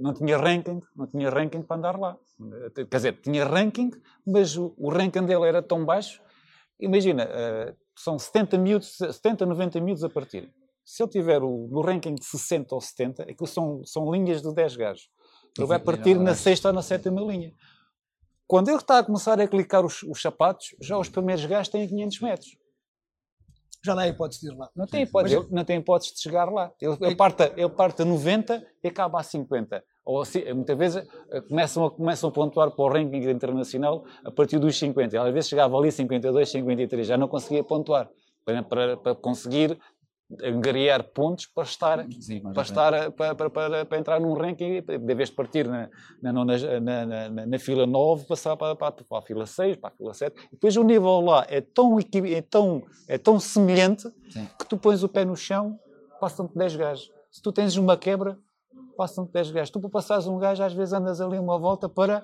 não 0.00 0.12
tinha 0.14 0.36
ranking, 0.36 0.80
não 0.96 1.06
tinha 1.06 1.30
ranking 1.30 1.62
para 1.62 1.76
andar 1.76 1.98
lá. 1.98 2.16
Eh, 2.76 2.84
quer 2.84 2.96
dizer, 2.96 3.20
tinha 3.20 3.44
ranking, 3.44 3.90
mas 4.26 4.56
o, 4.56 4.74
o 4.76 4.88
ranking 4.90 5.24
dele 5.24 5.46
era 5.46 5.62
tão 5.62 5.84
baixo. 5.84 6.22
Imagina, 6.80 7.28
são 7.96 8.16
70, 8.16 8.56
miúdos, 8.56 8.96
70 8.98 9.44
90 9.44 9.80
miúdos 9.80 10.04
a 10.04 10.08
partir. 10.08 10.48
Se 10.84 11.02
ele 11.02 11.10
tiver 11.10 11.42
o, 11.42 11.66
no 11.68 11.80
ranking 11.80 12.14
de 12.14 12.24
60 12.24 12.72
ou 12.72 12.80
70, 12.80 13.24
aquilo 13.24 13.48
são, 13.48 13.84
são 13.84 14.12
linhas 14.12 14.40
de 14.40 14.54
10 14.54 14.76
gajos. 14.76 15.10
Ele 15.58 15.66
vai 15.66 15.80
partir 15.80 16.14
na 16.14 16.36
sexta 16.36 16.68
ou 16.68 16.74
na 16.74 16.82
sétima 16.82 17.20
linha. 17.20 17.52
Quando 18.48 18.68
ele 18.68 18.78
está 18.78 18.98
a 18.98 19.04
começar 19.04 19.38
a 19.38 19.46
clicar 19.46 19.84
os, 19.84 20.02
os 20.04 20.22
sapatos, 20.22 20.74
já 20.80 20.96
os 20.96 21.10
primeiros 21.10 21.44
gajos 21.44 21.68
têm 21.68 21.86
500 21.86 22.20
metros. 22.20 22.56
Já 23.84 23.94
não 23.94 24.02
há 24.02 24.08
hipótese 24.08 24.40
de 24.40 24.52
ir 24.52 24.56
lá. 24.56 24.70
Não 24.74 24.86
tem 24.86 25.02
hipótese, 25.02 25.36
Mas... 25.36 25.50
não 25.50 25.64
tem 25.64 25.78
hipótese 25.78 26.14
de 26.14 26.20
chegar 26.20 26.50
lá. 26.50 26.72
Ele, 26.80 26.96
ele, 27.00 27.14
parte, 27.14 27.42
ele 27.56 27.68
parte 27.68 28.02
a 28.02 28.04
90 28.06 28.66
e 28.82 28.88
acaba 28.88 29.20
a 29.20 29.22
50. 29.22 29.84
Ou 30.02 30.22
assim, 30.22 30.42
muitas 30.54 30.78
vezes 30.78 31.06
eh, 31.30 31.40
começam 31.42 31.84
a, 31.84 31.90
começam 31.90 32.30
a 32.30 32.32
pontuar 32.32 32.70
para 32.70 32.84
o 32.84 32.88
ranking 32.88 33.28
internacional 33.28 34.04
a 34.24 34.30
partir 34.30 34.58
dos 34.58 34.76
50. 34.78 35.22
Às 35.22 35.32
vezes 35.32 35.50
chegava 35.50 35.76
ali 35.76 35.92
52, 35.92 36.48
53, 36.48 37.06
já 37.06 37.18
não 37.18 37.28
conseguia 37.28 37.62
pontuar. 37.62 38.10
Para, 38.46 38.62
para, 38.62 38.96
para 38.96 39.14
conseguir 39.14 39.78
angariar 40.42 41.02
pontos 41.04 41.46
para 41.46 41.64
estar, 41.64 42.06
Sim, 42.20 42.40
para, 42.40 42.62
estar 42.62 43.10
para, 43.12 43.34
para, 43.34 43.50
para, 43.50 43.86
para, 43.86 43.98
entrar 43.98 44.20
num 44.20 44.34
ranking, 44.34 44.82
de 44.82 45.14
vez 45.14 45.30
de 45.30 45.34
partir 45.34 45.66
na, 45.66 45.88
na, 46.20 46.32
na, 46.32 47.06
na, 47.30 47.46
na 47.46 47.58
fila 47.58 47.86
9, 47.86 48.26
passar 48.26 48.56
para, 48.56 48.76
para, 48.76 48.92
para, 48.92 49.18
a 49.18 49.22
fila 49.22 49.46
6, 49.46 49.76
para 49.76 49.88
a 49.88 49.92
fila 49.92 50.12
7. 50.12 50.36
E 50.48 50.50
depois 50.52 50.76
o 50.76 50.82
nível 50.82 51.20
lá 51.20 51.46
é 51.48 51.60
tão, 51.60 51.98
é 51.98 52.42
tão, 52.42 52.82
é 53.06 53.16
tão 53.16 53.40
semelhante 53.40 54.08
Sim. 54.28 54.46
que 54.58 54.66
tu 54.66 54.76
pões 54.76 55.02
o 55.02 55.08
pé 55.08 55.24
no 55.24 55.34
chão, 55.34 55.78
passam-te 56.20 56.56
10 56.56 56.76
gajos. 56.76 57.10
Se 57.30 57.40
tu 57.40 57.50
tens 57.50 57.76
uma 57.76 57.96
quebra, 57.96 58.38
passam-te 58.98 59.32
10 59.32 59.50
gajos. 59.50 59.70
Tu 59.70 59.80
para 59.80 59.90
passares 59.90 60.26
um 60.26 60.38
gajo, 60.38 60.62
às 60.62 60.74
vezes 60.74 60.92
andas 60.92 61.20
ali 61.20 61.38
uma 61.38 61.58
volta 61.58 61.88
para 61.88 62.22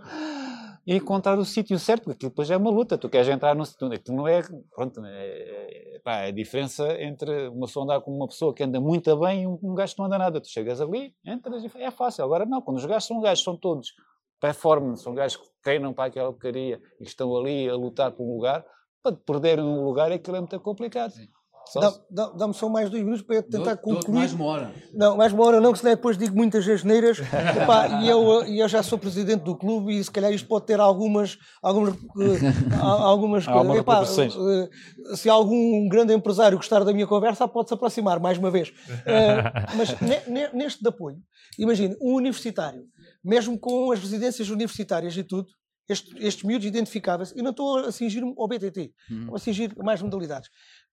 e 0.87 0.97
encontrar 0.97 1.39
o 1.39 1.45
sítio 1.45 1.79
certo, 1.79 2.05
porque 2.05 2.29
depois 2.29 2.51
é 2.51 2.57
uma 2.57 2.71
luta. 2.71 2.99
Tu 2.99 3.09
queres 3.09 3.29
entrar 3.29 3.55
no 3.55 3.65
sítio, 3.65 3.89
não 4.09 4.29
é, 4.29 4.43
pronto, 4.75 5.05
é, 5.05 5.95
é, 5.97 5.99
pá, 6.05 6.19
é 6.19 6.29
a 6.29 6.31
diferença 6.31 6.87
entre 7.01 7.49
uma 7.49 7.67
pessoa 7.67 7.85
andar 7.85 8.01
com 8.01 8.15
uma 8.15 8.29
pessoa 8.29 8.55
que 8.55 8.63
anda 8.63 8.81
muito 8.81 9.17
bem 9.17 9.43
e 9.43 9.47
um, 9.47 9.59
um 9.63 9.75
gajo 9.75 9.95
que 9.95 9.99
não 9.99 10.07
anda 10.07 10.19
nada. 10.19 10.41
Tu 10.41 10.49
chegas 10.49 10.81
ali, 10.81 11.15
entras 11.25 11.65
e 11.65 11.71
é 11.83 11.91
fácil. 11.91 12.25
Agora 12.25 12.45
não, 12.45 12.61
quando 12.61 12.77
os 12.77 12.85
gajos 12.85 13.07
são 13.07 13.21
gajos, 13.21 13.43
são 13.43 13.57
todos 13.57 13.93
performance, 14.41 15.03
são 15.03 15.15
gajos 15.15 15.39
que 15.39 15.47
treinam 15.63 15.95
para 15.95 16.05
aquela 16.05 16.31
porcaria 16.31 16.81
e 17.01 17.05
estão 17.05 17.35
ali 17.35 17.69
a 17.69 17.75
lutar 17.75 18.13
por 18.13 18.25
um 18.25 18.35
lugar, 18.35 18.65
para 19.03 19.17
perderem 19.17 19.65
um 19.65 19.85
lugar 19.85 20.13
aquilo 20.13 20.37
é 20.37 20.41
muito 20.41 20.61
complicado. 20.61 21.13
Sim. 21.13 21.29
Dá-me 21.75 22.39
dá, 22.39 22.53
só 22.53 22.69
mais 22.69 22.91
dois 22.91 23.03
minutos 23.03 23.23
para 23.23 23.37
eu 23.37 23.43
tentar 23.43 23.75
dou, 23.75 23.95
concluir. 23.95 24.19
mais 24.19 24.33
uma 24.33 24.45
hora. 24.45 24.75
Não, 24.93 25.17
mais 25.17 25.33
uma 25.33 25.45
hora 25.45 25.61
não, 25.61 25.73
que 25.73 25.79
senão 25.79 25.95
depois 25.95 26.17
digo 26.17 26.37
muitas 26.37 26.69
asneiras. 26.69 27.19
e 28.03 28.09
eu, 28.09 28.45
eu 28.45 28.69
já 28.69 28.83
sou 28.83 28.99
presidente 28.99 29.43
do 29.43 29.57
clube 29.57 29.99
e 29.99 30.03
se 30.03 30.11
calhar 30.11 30.33
isto 30.33 30.47
pode 30.47 30.67
ter 30.67 30.79
algumas. 30.79 31.39
algumas, 31.63 31.95
uh, 31.95 32.83
algumas 32.83 33.47
coisas. 33.49 33.77
Epá, 33.77 34.03
uh, 34.03 35.17
se 35.17 35.29
algum 35.29 35.89
grande 35.89 36.13
empresário 36.13 36.57
gostar 36.59 36.85
da 36.85 36.93
minha 36.93 37.07
conversa, 37.07 37.49
pode-se 37.49 37.75
aproximar 37.75 38.21
mais 38.21 38.39
uma 38.39 38.51
vez. 38.51 38.69
Uh, 38.69 39.77
mas 39.77 40.01
ne, 40.01 40.49
neste 40.53 40.83
de 40.83 40.89
apoio, 40.89 41.19
imagine, 41.59 41.97
um 42.01 42.15
universitário, 42.15 42.85
mesmo 43.23 43.59
com 43.59 43.91
as 43.91 44.01
residências 44.01 44.51
universitárias 44.51 45.17
e 45.17 45.25
tudo, 45.25 45.47
este, 45.89 46.15
estes 46.19 46.43
miúdos 46.45 46.67
identificavam-se, 46.67 47.39
e 47.39 47.43
não 47.43 47.51
estou 47.51 47.79
a 47.79 47.93
cingir 47.93 48.23
ao 48.23 48.49
BTT, 48.49 48.93
hum. 49.11 49.21
estou 49.21 49.37
a 49.37 49.39
cingir 49.39 49.73
mais 49.77 50.01
modalidades. 50.01 50.49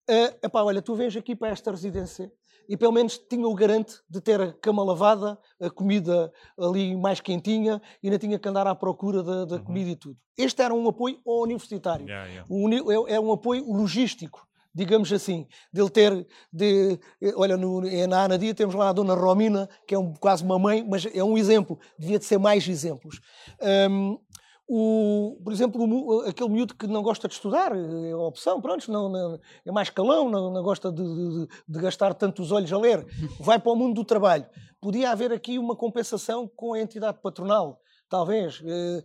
Uh, 0.10 0.36
epá, 0.44 0.64
olha, 0.64 0.82
tu 0.82 0.96
vens 0.96 1.16
aqui 1.16 1.36
para 1.36 1.50
esta 1.50 1.72
residência 1.72 2.32
e 2.68 2.78
pelo 2.78 2.92
menos 2.92 3.18
tinha 3.18 3.48
o 3.48 3.56
garante 3.56 3.96
de 4.10 4.22
ter 4.22 4.40
a 4.42 4.54
cama 4.54 4.84
lavada, 4.84 5.38
a 5.60 5.70
comida 5.70 6.32
ali 6.58 6.96
mais 6.96 7.20
quentinha 7.20 7.82
e 8.02 8.10
não 8.10 8.18
tinha 8.18 8.40
que 8.40 8.48
andar 8.48 8.68
à 8.68 8.76
procura 8.76 9.24
da, 9.24 9.46
da 9.46 9.56
uhum. 9.58 9.64
comida 9.64 9.90
e 9.90 9.96
tudo. 9.96 10.18
Este 10.38 10.62
era 10.62 10.74
um 10.74 10.88
apoio 10.88 11.20
ao 11.26 11.42
universitário. 11.42 12.08
Yeah, 12.08 12.30
yeah. 12.30 12.48
Um, 12.50 12.70
é, 13.10 13.16
é 13.16 13.20
um 13.20 13.32
apoio 13.32 13.66
logístico 13.66 14.48
digamos 14.74 15.12
assim, 15.12 15.48
dele 15.72 15.90
ter, 15.90 16.28
de, 16.52 16.98
olha, 17.36 17.58
no, 17.58 17.82
na 18.08 18.24
Anadia 18.24 18.54
temos 18.54 18.74
lá 18.74 18.90
a 18.90 18.94
Dona 18.94 19.14
Romina, 19.14 19.70
que 19.86 19.94
é 19.94 20.00
um, 20.00 20.14
quase 20.14 20.44
uma 20.44 20.58
mãe, 20.58 20.86
mas 20.88 21.06
é 21.14 21.24
um 21.24 21.38
exemplo, 21.38 21.78
devia 22.00 22.18
de 22.18 22.26
ser 22.26 22.38
mais 22.38 22.68
exemplos. 22.68 23.20
Um, 23.90 24.18
o, 24.74 25.38
por 25.44 25.52
exemplo, 25.52 25.84
o, 25.84 26.22
aquele 26.22 26.50
miúdo 26.50 26.74
que 26.74 26.88
não 26.88 27.02
gosta 27.02 27.28
de 27.28 27.34
estudar, 27.34 27.74
é 27.76 28.16
opção, 28.16 28.62
pronto, 28.62 28.90
não, 28.90 29.10
não, 29.10 29.38
é 29.66 29.70
mais 29.70 29.90
calão, 29.90 30.30
não, 30.30 30.50
não 30.50 30.64
gosta 30.64 30.90
de, 30.90 31.04
de, 31.04 31.48
de, 31.68 31.80
gastar 31.82 32.14
tantos 32.14 32.54
olhos 32.54 32.72
a 32.72 32.78
ler, 32.78 33.06
vai 33.42 33.60
para 33.60 33.70
o 33.70 33.76
mundo 33.76 33.96
do 33.96 34.06
trabalho. 34.06 34.46
Podia 34.80 35.12
haver 35.12 35.34
aqui 35.34 35.60
uma 35.60 35.76
compensação 35.76 36.48
com 36.48 36.72
a 36.72 36.80
entidade 36.80 37.20
patronal, 37.22 37.82
talvez. 38.10 38.64
Eh, 38.66 39.04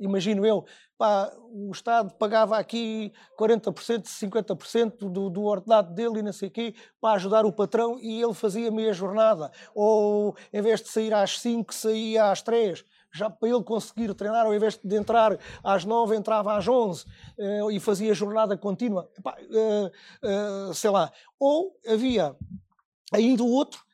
imagino 0.00 0.44
eu, 0.44 0.64
pá, 0.98 1.32
o 1.52 1.70
Estado 1.70 2.12
pagava 2.14 2.58
aqui 2.58 3.12
40%, 3.38 4.06
50% 4.06 5.08
do, 5.08 5.30
do 5.30 5.44
ordenado 5.44 5.94
dele 5.94 6.18
e 6.18 6.22
não 6.22 6.32
sei 6.32 6.48
o 6.48 6.50
quê, 6.50 6.74
para 7.00 7.14
ajudar 7.14 7.46
o 7.46 7.52
patrão 7.52 7.96
e 8.00 8.20
ele 8.20 8.34
fazia 8.34 8.72
meia 8.72 8.92
jornada. 8.92 9.52
Ou, 9.72 10.34
em 10.52 10.60
vez 10.60 10.82
de 10.82 10.88
sair 10.88 11.14
às 11.14 11.38
5, 11.38 11.72
saía 11.72 12.32
às 12.32 12.42
3 12.42 12.84
já 13.16 13.30
para 13.30 13.48
ele 13.48 13.62
conseguir 13.62 14.12
treinar, 14.14 14.46
ao 14.46 14.54
invés 14.54 14.78
de 14.82 14.96
entrar 14.96 15.38
às 15.62 15.84
9, 15.84 16.14
entrava 16.14 16.56
às 16.56 16.68
11 16.68 17.04
uh, 17.04 17.06
eh, 17.38 17.74
e 17.74 17.80
fazia 17.80 18.12
jornada 18.14 18.56
contínua. 18.56 19.10
Epá, 19.18 19.36
uh, 19.40 20.74
sei 20.74 20.90
lá. 20.90 21.10
Ou 21.38 21.74
havia 21.86 22.36
ainda 23.12 23.42
o 23.42 23.50
outro, 23.50 23.84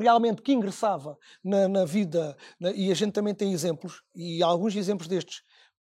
realmente 0.00 0.42
que 0.42 0.52
ingressava 0.52 1.16
na, 1.42 1.68
na 1.68 1.84
vida, 1.84 2.36
na, 2.60 2.70
e 2.72 2.90
a 2.90 2.94
gente 2.94 3.12
também 3.12 3.34
tem 3.34 3.52
exemplos, 3.52 4.02
e 4.14 4.42
alguns 4.42 4.74
exemplos 4.76 5.08
destes, 5.08 5.42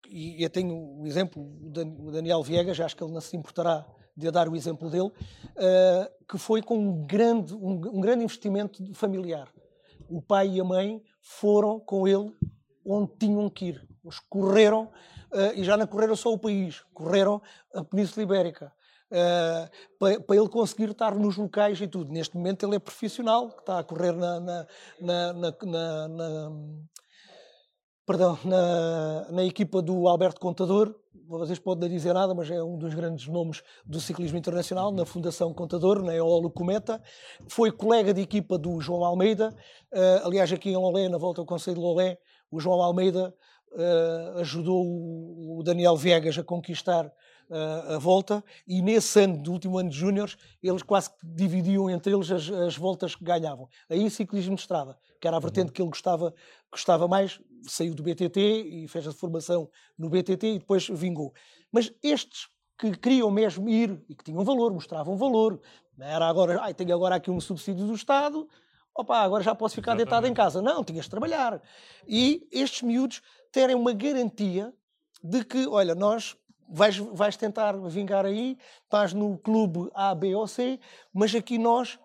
e 0.09 0.43
eu 0.43 0.51
tenho 0.51 0.75
o 0.75 1.07
exemplo 1.07 1.45
do 1.45 2.11
Daniel 2.11 2.43
Viegas, 2.43 2.81
acho 2.81 2.97
que 2.97 3.05
ele 3.05 3.13
não 3.13 3.21
se 3.21 3.37
importará 3.37 3.87
de 4.17 4.31
dar 4.31 4.49
o 4.49 4.57
exemplo 4.57 4.91
dele, 4.91 5.09
uh, 5.09 6.27
que 6.29 6.39
foi 6.39 6.63
com 6.63 6.77
um 6.77 7.07
grande, 7.07 7.55
um, 7.55 7.73
um 7.73 8.01
grande 8.01 8.25
investimento 8.25 8.83
familiar 8.95 9.49
o 10.13 10.21
pai 10.21 10.49
e 10.49 10.61
a 10.61 10.65
mãe 10.65 11.03
foram 11.21 11.81
com 11.81 12.07
ele 12.07 12.35
onde 12.85 13.11
tinham 13.19 13.49
que 13.49 13.67
ir. 13.67 13.89
Eles 14.05 14.19
correram, 14.29 14.91
uh, 15.33 15.55
e 15.55 15.65
já 15.65 15.77
não 15.77 15.87
correram 15.87 16.17
só 16.17 16.33
o 16.33 16.39
país, 16.39 16.83
correram 16.93 17.41
a 17.75 17.83
Península 17.83 18.23
Ibérica. 18.23 18.73
Uh, 19.11 19.69
para, 19.99 20.37
ele 20.37 20.49
conseguir 20.49 20.91
estar 20.91 21.15
nos 21.15 21.37
locais 21.37 21.81
e 21.81 21.87
tudo. 21.87 22.11
Neste 22.11 22.37
momento 22.37 22.67
ele 22.67 22.77
é 22.77 22.79
profissional, 22.79 23.51
que 23.51 23.61
está 23.61 23.79
a 23.79 23.85
correr 23.85 24.13
na, 24.13 24.41
na, 24.41 24.67
na, 25.01 25.33
na 25.33 26.53
perdão, 28.07 28.39
na, 28.45 29.31
na 29.31 29.45
equipa 29.45 29.81
do 29.81 30.09
Alberto 30.09 30.41
Contador, 30.41 30.95
vocês 31.29 31.59
podem 31.59 31.89
não 31.89 31.97
dizer 31.97 32.13
nada, 32.13 32.35
mas 32.35 32.51
é 32.51 32.63
um 32.63 32.77
dos 32.77 32.93
grandes 32.95 33.27
nomes 33.27 33.63
do 33.87 34.01
ciclismo 34.01 34.37
internacional, 34.37 34.93
na 34.93 35.07
Fundação 35.07 35.53
Contador, 35.55 36.03
na 36.03 36.15
Eolo 36.15 36.51
Cometa. 36.51 37.01
Foi 37.49 37.71
colega 37.71 38.13
de 38.13 38.21
equipa 38.21 38.59
do 38.59 38.81
João 38.81 39.05
Almeida. 39.05 39.55
Uh, 39.93 40.27
aliás, 40.27 40.53
aqui 40.53 40.71
em 40.71 40.77
Lolé, 40.77 41.09
na 41.09 41.19
volta 41.19 41.41
ao 41.41 41.47
Conselho 41.47 41.77
de 41.77 41.83
Lolé, 41.83 42.19
o 42.51 42.61
João 42.61 42.83
Almeida 42.83 43.35
uh, 43.73 44.39
ajudou 44.41 44.85
o 44.85 45.63
Daniel 45.63 45.97
Viegas 45.97 46.37
a 46.37 46.45
conquistar 46.45 47.07
uh, 47.07 47.95
a 47.95 47.99
volta 47.99 48.45
e 48.67 48.83
nesse 48.83 49.21
ano, 49.21 49.37
do 49.39 49.53
último 49.53 49.79
ano 49.79 49.91
de 49.91 49.97
júniores, 49.97 50.37
eles 50.63 50.83
quase 50.83 51.11
que 51.11 51.27
dividiam 51.27 51.89
entre 51.89 52.13
eles 52.13 52.31
as, 52.31 52.51
as, 52.51 52.77
voltas 52.77 53.15
que 53.15 53.25
ganhavam. 53.25 53.69
Aí 53.89 54.11
ciclismo 54.11 54.55
de 54.55 54.61
estrada, 54.61 54.97
que 55.23 55.29
era 55.29 55.37
a 55.37 55.41
vertente 55.41 55.69
uhum. 55.69 55.73
que 55.73 55.81
ele 55.81 55.89
gostava, 55.89 56.35
gostava 56.69 57.07
mais, 57.07 57.41
saiu 57.63 57.95
do 57.95 58.03
BTT 58.03 58.41
e 58.41 58.89
fez 58.89 59.07
a 59.07 59.13
formação 59.13 59.71
no 59.97 60.11
BTT 60.11 60.55
e 60.55 60.59
depois 60.59 60.89
vingou. 60.89 61.33
Mas 61.71 61.93
estes 62.03 62.49
que 62.77 62.91
queriam 62.99 63.31
mesmo 63.31 63.69
ir 63.69 64.03
e 64.09 64.17
que 64.17 64.25
tinham 64.25 64.45
valor, 64.45 64.73
mostravam 64.73 65.17
valor, 65.17 65.61
era 65.97 66.27
agora, 66.27 66.61
ai, 66.61 66.75
tenho 66.75 66.93
agora 66.93 67.15
aqui 67.15 67.31
um 67.31 67.41
subsídio 67.41 67.87
do 67.87 67.95
Estado, 67.95 68.49
opa, 68.93 69.21
agora 69.21 69.45
já 69.45 69.55
posso 69.55 69.77
ficar 69.77 69.95
deitado 69.95 70.27
em 70.27 70.35
casa. 70.35 70.61
Não, 70.61 70.83
tinhas 70.83 71.05
de 71.05 71.11
trabalhar. 71.13 71.63
E 72.05 72.45
estes 72.51 72.83
miúdos 72.83 73.23
terem 73.53 73.77
uma 73.77 73.93
garantia 73.93 74.75
de 75.23 75.45
que, 75.45 75.69
olha, 75.69 75.95
nós 75.95 76.37
vais, 76.69 76.97
vais 76.97 77.37
tentar 77.37 77.77
vingar 77.89 78.27
aí, 78.27 78.59
estás 78.83 79.13
no 79.13 79.39
clube 79.39 79.89
A, 79.95 80.13
B 80.17 80.35
ou 80.35 80.49
C, 80.49 80.81
mas 81.15 81.33
aqui 81.33 81.59
nós 81.59 81.97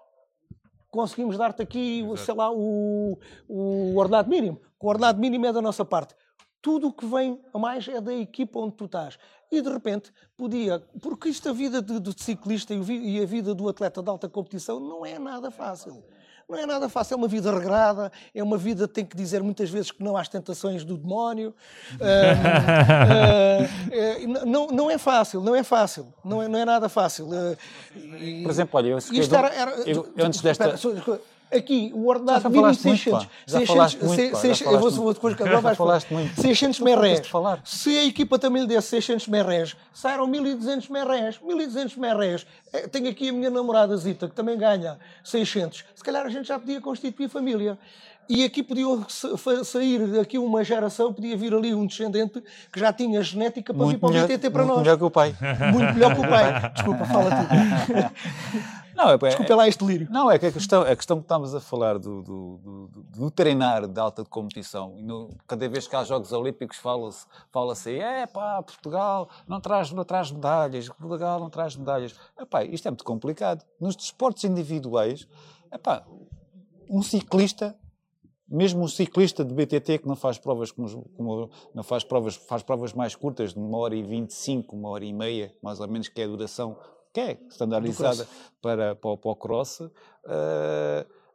conseguimos 0.98 1.38
dar-te 1.38 1.62
aqui, 1.62 2.00
Exato. 2.00 2.18
sei 2.18 2.34
lá, 2.34 2.52
o, 2.52 3.20
o 3.48 3.96
ordenado 3.98 4.28
mínimo. 4.28 4.60
O 4.80 4.88
ordenado 4.88 5.20
mínimo 5.20 5.46
é 5.46 5.54
da 5.54 5.62
nossa 5.62 5.86
parte. 5.86 6.16
Tudo 6.60 6.88
o 6.88 6.94
que 6.94 7.06
vem 7.06 7.40
a 7.54 7.60
mais 7.60 7.88
é 7.88 8.02
da 8.02 8.12
equipa 8.12 8.60
onde 8.60 8.76
tu 8.76 8.86
estás. 8.86 9.20
E 9.52 9.62
de 9.62 9.70
repente 9.70 10.12
podia, 10.36 10.80
porque 11.00 11.30
isto 11.30 11.48
a 11.50 11.54
vida 11.54 11.84
do 11.84 12.20
ciclista 12.20 12.74
e 12.74 13.22
a 13.22 13.26
vida 13.28 13.54
do 13.54 13.70
atleta 13.70 14.02
de 14.02 14.10
alta 14.10 14.28
competição 14.28 14.80
não 14.80 15.06
é 15.06 15.20
nada 15.20 15.52
fácil. 15.52 16.04
Não 16.50 16.58
é 16.58 16.66
nada 16.66 16.88
fácil, 16.88 17.16
é 17.16 17.18
uma 17.18 17.28
vida 17.28 17.52
regrada, 17.52 18.10
é 18.34 18.42
uma 18.42 18.58
vida 18.58 18.88
que 18.88 18.94
tem 18.94 19.06
que 19.06 19.18
dizer 19.18 19.44
muitas 19.44 19.70
vezes 19.70 19.92
que 19.92 20.02
não 20.02 20.16
às 20.16 20.30
tentações 20.30 20.86
do 20.86 20.98
demónio. 20.98 21.54
uh, 21.96 21.98
uh, 24.24 24.46
não, 24.46 24.68
não 24.68 24.90
é 24.90 24.98
fácil, 24.98 25.42
não 25.42 25.54
é 25.54 25.62
fácil, 25.62 26.08
não 26.24 26.42
é, 26.42 26.48
não 26.48 26.58
é 26.58 26.64
nada 26.64 26.88
fácil. 26.88 27.26
Uh, 27.26 27.58
Por 28.44 28.50
exemplo, 28.50 28.78
olha, 28.78 28.88
eu, 28.88 28.98
isto 28.98 29.36
era, 29.36 29.54
era, 29.54 29.72
eu, 29.86 30.08
antes 30.20 30.40
desta. 30.40 30.70
Espera, 30.70 31.20
Aqui, 31.52 31.92
o 31.96 32.08
ordenado 32.08 32.50
mínimo 32.50 32.74
600. 32.74 33.12
Muito, 33.12 33.30
600, 33.48 34.40
600 34.40 34.62
eu 34.62 34.80
vou, 34.80 34.92
vou 34.92 35.14
depois 35.14 35.34
agora 35.40 35.62
vais 35.62 35.78
falar. 35.78 36.02
600 36.36 36.80
merrés. 36.82 37.22
Se 37.64 37.98
a 37.98 38.06
equipa 38.06 38.38
também 38.38 38.64
lhe 38.64 38.68
desse 38.68 38.90
600 38.90 39.28
merrés, 39.30 39.76
saíram 39.94 40.28
1200 40.28 40.90
merrés. 40.90 41.40
1200 41.42 41.96
merrés. 41.96 42.46
Tenho 42.92 43.10
aqui 43.10 43.30
a 43.30 43.34
minha 43.34 43.50
namorada 43.50 43.96
Zita, 43.96 44.28
que 44.28 44.36
também 44.36 44.58
ganha 44.58 44.98
600. 45.24 45.86
Se 45.96 46.04
calhar 46.04 46.26
a 46.26 46.30
gente 46.30 46.48
já 46.48 46.60
podia 46.60 46.82
constituir 46.82 47.30
família. 47.30 47.78
E 48.30 48.44
aqui 48.44 48.62
podia 48.62 48.86
sair 49.64 50.20
aqui 50.20 50.38
uma 50.38 50.62
geração, 50.62 51.14
podia 51.14 51.38
vir 51.38 51.54
ali 51.54 51.74
um 51.74 51.86
descendente 51.88 52.44
que 52.72 52.78
já 52.78 52.92
tinha 52.92 53.22
genética 53.22 53.74
para 53.74 53.86
muito 53.86 54.06
vir 54.06 54.14
para 54.14 54.26
o 54.26 54.28
BTT 54.28 54.50
para 54.50 54.66
muito 54.66 54.76
nós. 54.76 54.76
Muito 54.76 54.84
melhor 54.84 54.98
que 54.98 55.04
o 55.06 55.12
pai. 55.12 55.36
Muito 55.72 55.94
melhor 55.94 56.14
que 56.14 56.20
o 56.20 56.30
pai. 56.30 56.72
Desculpa, 56.76 57.06
fala 57.06 57.30
tu. 57.32 58.78
Não, 58.98 59.12
é, 59.12 59.18
Desculpa 59.18 59.56
lá 59.56 59.68
este 59.68 59.86
delírio. 59.86 60.08
Não, 60.10 60.32
é 60.32 60.40
que 60.40 60.48
a 60.48 60.52
questão, 60.52 60.82
a 60.82 60.96
questão 60.96 61.18
que 61.18 61.26
estamos 61.26 61.54
a 61.54 61.60
falar 61.60 62.00
do, 62.00 62.24
do, 62.24 62.58
do, 62.58 63.04
do 63.16 63.32
treinar 63.32 63.88
de 63.88 64.00
alta 64.00 64.26
competição, 64.26 64.96
e 64.98 65.04
no, 65.04 65.30
cada 65.46 65.70
vez 65.70 65.88
que 65.88 65.96
há 65.96 66.04
Jogos 66.04 66.32
Olímpicos 66.34 66.78
fala-se 66.78 67.28
fala 67.52 67.76
aí, 67.86 68.00
é 68.00 68.26
pá, 68.26 68.64
Portugal 68.64 69.30
não 69.48 69.62
traz, 69.62 69.92
não 69.92 70.04
traz 70.04 70.32
medalhas, 70.32 70.90
Portugal 70.90 71.40
não 71.40 71.48
traz 71.48 71.76
medalhas. 71.76 72.16
É 72.40 72.44
pá, 72.44 72.64
isto 72.64 72.88
é 72.88 72.90
muito 72.90 73.04
complicado. 73.04 73.64
Nos 73.80 73.96
desportos 73.96 74.44
individuais, 74.44 75.28
é 75.70 75.78
pá, 75.78 76.04
um 76.90 77.04
ciclista 77.04 77.78
mesmo 78.50 78.82
um 78.82 78.88
ciclista 78.88 79.44
de 79.44 79.54
BTT 79.54 79.98
que 80.00 80.08
não 80.08 80.16
faz 80.16 80.38
provas 80.38 80.72
como, 80.72 81.10
como, 81.18 81.50
não 81.76 81.84
faz 81.84 82.06
provas 82.06 82.38
faz 82.38 82.64
provas 82.64 82.94
mais 82.94 83.14
curtas 83.14 83.54
de 83.54 83.60
uma 83.60 83.78
hora 83.78 83.94
e 83.94 84.02
vinte 84.02 84.30
e 84.30 84.36
cinco 84.36 84.74
uma 84.74 84.88
hora 84.88 85.04
e 85.04 85.12
meia 85.12 85.54
mais 85.62 85.82
ou 85.82 85.88
menos 85.90 86.08
que 86.08 86.22
é 86.22 86.24
a 86.24 86.28
duração 86.28 86.78
que 87.18 87.22
é 87.22 87.38
standardizada 87.50 88.28
para, 88.62 88.96
para, 88.96 89.18
para 89.18 89.32
o 89.32 89.36
cross, 89.36 89.80
uh, 89.80 89.92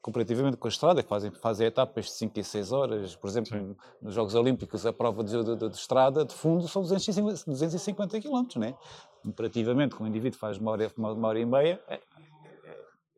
comparativamente 0.00 0.56
com 0.56 0.68
a 0.68 0.70
estrada, 0.70 1.02
que 1.02 1.08
fazem, 1.08 1.32
fazem 1.32 1.66
etapas 1.66 2.04
de 2.04 2.12
5 2.12 2.38
e 2.38 2.44
6 2.44 2.70
horas. 2.70 3.16
Por 3.16 3.28
exemplo, 3.28 3.58
Sim. 3.58 3.76
nos 4.00 4.14
Jogos 4.14 4.36
Olímpicos, 4.36 4.86
a 4.86 4.92
prova 4.92 5.24
de, 5.24 5.42
de, 5.42 5.56
de, 5.56 5.74
estrada, 5.74 6.24
de 6.24 6.32
fundo, 6.32 6.68
são 6.68 6.82
250, 6.82 7.50
250 7.50 8.20
km, 8.20 8.60
né? 8.60 8.76
Comparativamente 9.24 9.96
com 9.96 10.04
o 10.04 10.06
indivíduo 10.06 10.38
faz 10.38 10.56
uma 10.56 10.70
hora, 10.70 10.88
uma, 10.96 11.12
uma 11.14 11.28
hora 11.28 11.40
e 11.40 11.44
meia, 11.44 11.82
é, 11.88 12.00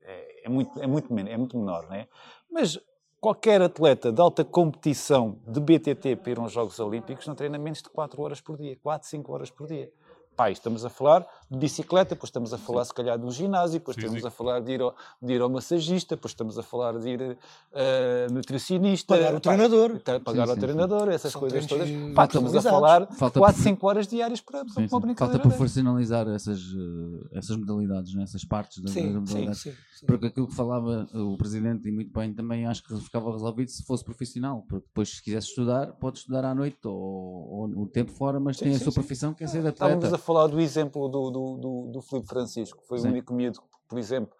é, 0.02 0.44
é, 0.44 0.48
muito, 0.48 0.82
é, 0.82 0.86
muito, 0.86 1.18
é 1.18 1.36
muito 1.36 1.58
menor, 1.58 1.86
né? 1.90 2.08
Mas 2.50 2.80
qualquer 3.20 3.60
atleta 3.60 4.10
de 4.10 4.22
alta 4.22 4.42
competição 4.42 5.38
de 5.46 5.60
BTT 5.60 6.16
para 6.16 6.32
ir 6.32 6.38
aos 6.38 6.52
Jogos 6.52 6.80
Olímpicos 6.80 7.26
não 7.26 7.34
treina 7.34 7.58
menos 7.58 7.82
de 7.82 7.90
4 7.90 8.22
horas 8.22 8.40
por 8.40 8.56
dia, 8.56 8.74
4, 8.82 9.06
5 9.06 9.32
horas 9.32 9.50
por 9.50 9.66
dia 9.66 9.92
pai, 10.36 10.52
estamos 10.52 10.84
a 10.84 10.90
falar 10.90 11.26
de 11.50 11.58
bicicleta, 11.58 12.14
depois 12.14 12.28
estamos 12.28 12.52
a 12.52 12.58
falar, 12.58 12.84
Sim. 12.84 12.88
se 12.88 12.94
calhar, 12.94 13.18
de 13.18 13.24
um 13.24 13.30
ginásio, 13.30 13.78
depois 13.78 13.94
Físico. 13.94 14.16
estamos 14.16 14.34
a 14.34 14.36
falar 14.36 14.60
de 14.60 14.72
ir, 14.72 14.80
ao, 14.80 14.94
de 15.22 15.32
ir 15.32 15.40
ao 15.40 15.48
massagista, 15.48 16.16
depois 16.16 16.32
estamos 16.32 16.58
a 16.58 16.62
falar 16.62 16.98
de 16.98 17.08
ir 17.08 17.20
uh, 17.22 18.32
nutricionista. 18.32 19.14
Pagar 19.14 19.34
o 19.34 19.40
treinador. 19.40 20.00
pagar 20.24 20.48
o 20.48 20.56
treinador, 20.56 21.08
essas 21.08 21.32
São 21.32 21.40
coisas 21.40 21.66
todas. 21.66 21.88
Pá, 22.14 22.24
estamos 22.24 22.54
a 22.54 22.62
falar 22.62 23.06
Falta 23.12 23.38
4, 23.38 23.62
5 23.62 23.86
horas 23.86 24.06
diárias 24.06 24.40
para, 24.40 24.64
para 24.64 24.82
uma 24.82 25.00
brincadeira. 25.00 25.42
Falta 25.42 25.56
profissionalizar 25.56 26.28
essas, 26.28 26.60
eh, 26.60 27.38
essas 27.38 27.56
modalidades, 27.56 28.14
né? 28.14 28.22
essas 28.22 28.44
partes 28.44 28.82
das, 28.82 28.92
sim, 28.92 29.12
modalidades. 29.12 29.60
Sim, 29.60 29.70
sim, 29.70 30.06
porque 30.06 30.26
aquilo 30.26 30.48
que 30.48 30.54
falava 30.54 31.06
o 31.14 31.36
Presidente, 31.36 31.88
e 31.88 31.92
muito 31.92 32.12
bem 32.12 32.32
também, 32.32 32.66
acho 32.66 32.82
que 32.82 32.96
ficava 32.96 33.30
resolvido 33.30 33.70
se 33.70 33.84
fosse 33.84 34.04
profissional. 34.04 34.64
Porque 34.68 34.86
depois, 34.86 35.10
se 35.10 35.22
quisesse 35.22 35.48
estudar, 35.48 35.92
pode 35.92 36.18
estudar 36.18 36.44
à 36.44 36.54
noite 36.54 36.78
ou, 36.84 36.94
ou 36.94 37.82
o 37.82 37.86
tempo 37.86 38.10
fora, 38.10 38.40
mas 38.40 38.56
tem 38.56 38.74
a 38.74 38.78
sua 38.78 38.92
profissão 38.92 39.34
que 39.34 39.44
é 39.44 39.46
ser 39.46 39.66
atleta 39.66 40.23
falar 40.24 40.46
do 40.46 40.60
exemplo 40.60 41.08
do, 41.08 41.30
do, 41.30 41.56
do, 41.56 41.92
do 41.92 42.02
Filipe 42.02 42.28
Francisco, 42.28 42.82
foi 42.88 42.98
Sim. 42.98 43.08
o 43.08 43.10
único 43.10 43.32
miúdo, 43.34 43.60
por 43.88 43.98
exemplo, 43.98 44.34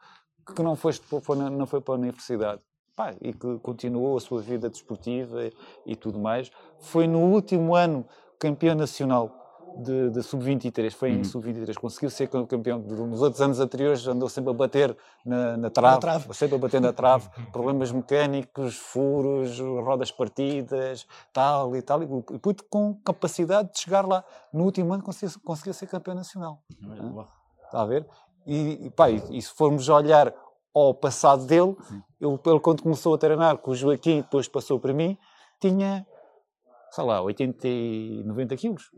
que 0.55 0.63
não 0.63 0.77
foi, 0.77 0.93
não 1.53 1.67
foi 1.67 1.81
para 1.81 1.95
a 1.95 1.99
universidade. 1.99 2.63
Pá, 2.97 3.13
e 3.21 3.33
que 3.33 3.59
continuou 3.59 4.17
a 4.17 4.21
sua 4.21 4.41
vida 4.41 4.71
desportiva 4.71 5.45
e, 5.45 5.53
e 5.85 5.97
tudo 5.97 6.19
mais. 6.19 6.51
Foi 6.79 7.09
no 7.09 7.19
último 7.19 7.75
ano 7.75 8.07
campeão 8.39 8.77
nacional 8.77 9.44
de, 9.77 10.11
de 10.11 10.23
sub-23, 10.23 10.93
foi 10.93 11.11
em 11.11 11.19
uhum. 11.19 11.25
sub-23, 11.25 11.75
conseguiu 11.75 12.11
ser 12.11 12.29
campeão. 12.29 12.79
Nos 12.79 13.23
outros 13.23 13.41
anos 13.41 13.61
anteriores 13.61 14.07
andou 14.07 14.29
sempre 14.29 14.51
a 14.51 14.55
bater 14.55 14.97
na, 15.25 15.57
na, 15.57 15.71
trave, 15.71 15.95
na 15.95 16.01
trave, 16.01 16.35
sempre 16.35 16.57
a 16.57 16.59
bater 16.59 16.81
na 16.81 16.93
trave, 16.93 17.29
problemas 17.53 17.91
mecânicos, 17.93 18.77
furos, 18.77 19.59
rodas 19.59 20.11
partidas, 20.11 21.07
tal 21.33 21.75
e 21.77 21.83
tal, 21.83 22.03
e 22.03 22.39
puto 22.39 22.65
com 22.69 22.95
capacidade 23.05 23.73
de 23.73 23.81
chegar 23.81 24.07
lá. 24.07 24.25
No 24.53 24.65
último 24.65 24.93
ano 24.93 25.03
conseguiu, 25.03 25.39
conseguiu 25.45 25.75
ser 25.75 25.87
campeão 25.87 26.15
nacional. 26.15 26.63
Está 27.65 27.83
a 27.83 27.87
ver? 27.87 28.07
E, 28.47 28.87
e, 28.87 28.91
pá, 28.91 29.11
e, 29.11 29.23
e 29.39 29.43
se 29.43 29.53
formos 29.53 29.89
olhar 29.89 30.35
ao 30.75 30.93
passado 30.93 31.47
dele, 31.47 31.77
ele, 32.21 32.39
ele, 32.47 32.61
quando 32.61 32.83
começou 32.83 33.15
a 33.15 33.19
treinar 33.19 33.59
com 33.59 33.71
o 33.71 33.75
Joaquim, 33.75 34.23
depois 34.23 34.49
passou 34.49 34.79
para 34.81 34.93
mim, 34.93 35.17
tinha, 35.61 36.07
sei 36.91 37.05
lá, 37.05 37.23
80 37.23 37.69
e 37.69 38.23
90 38.25 38.57
quilos. 38.57 38.91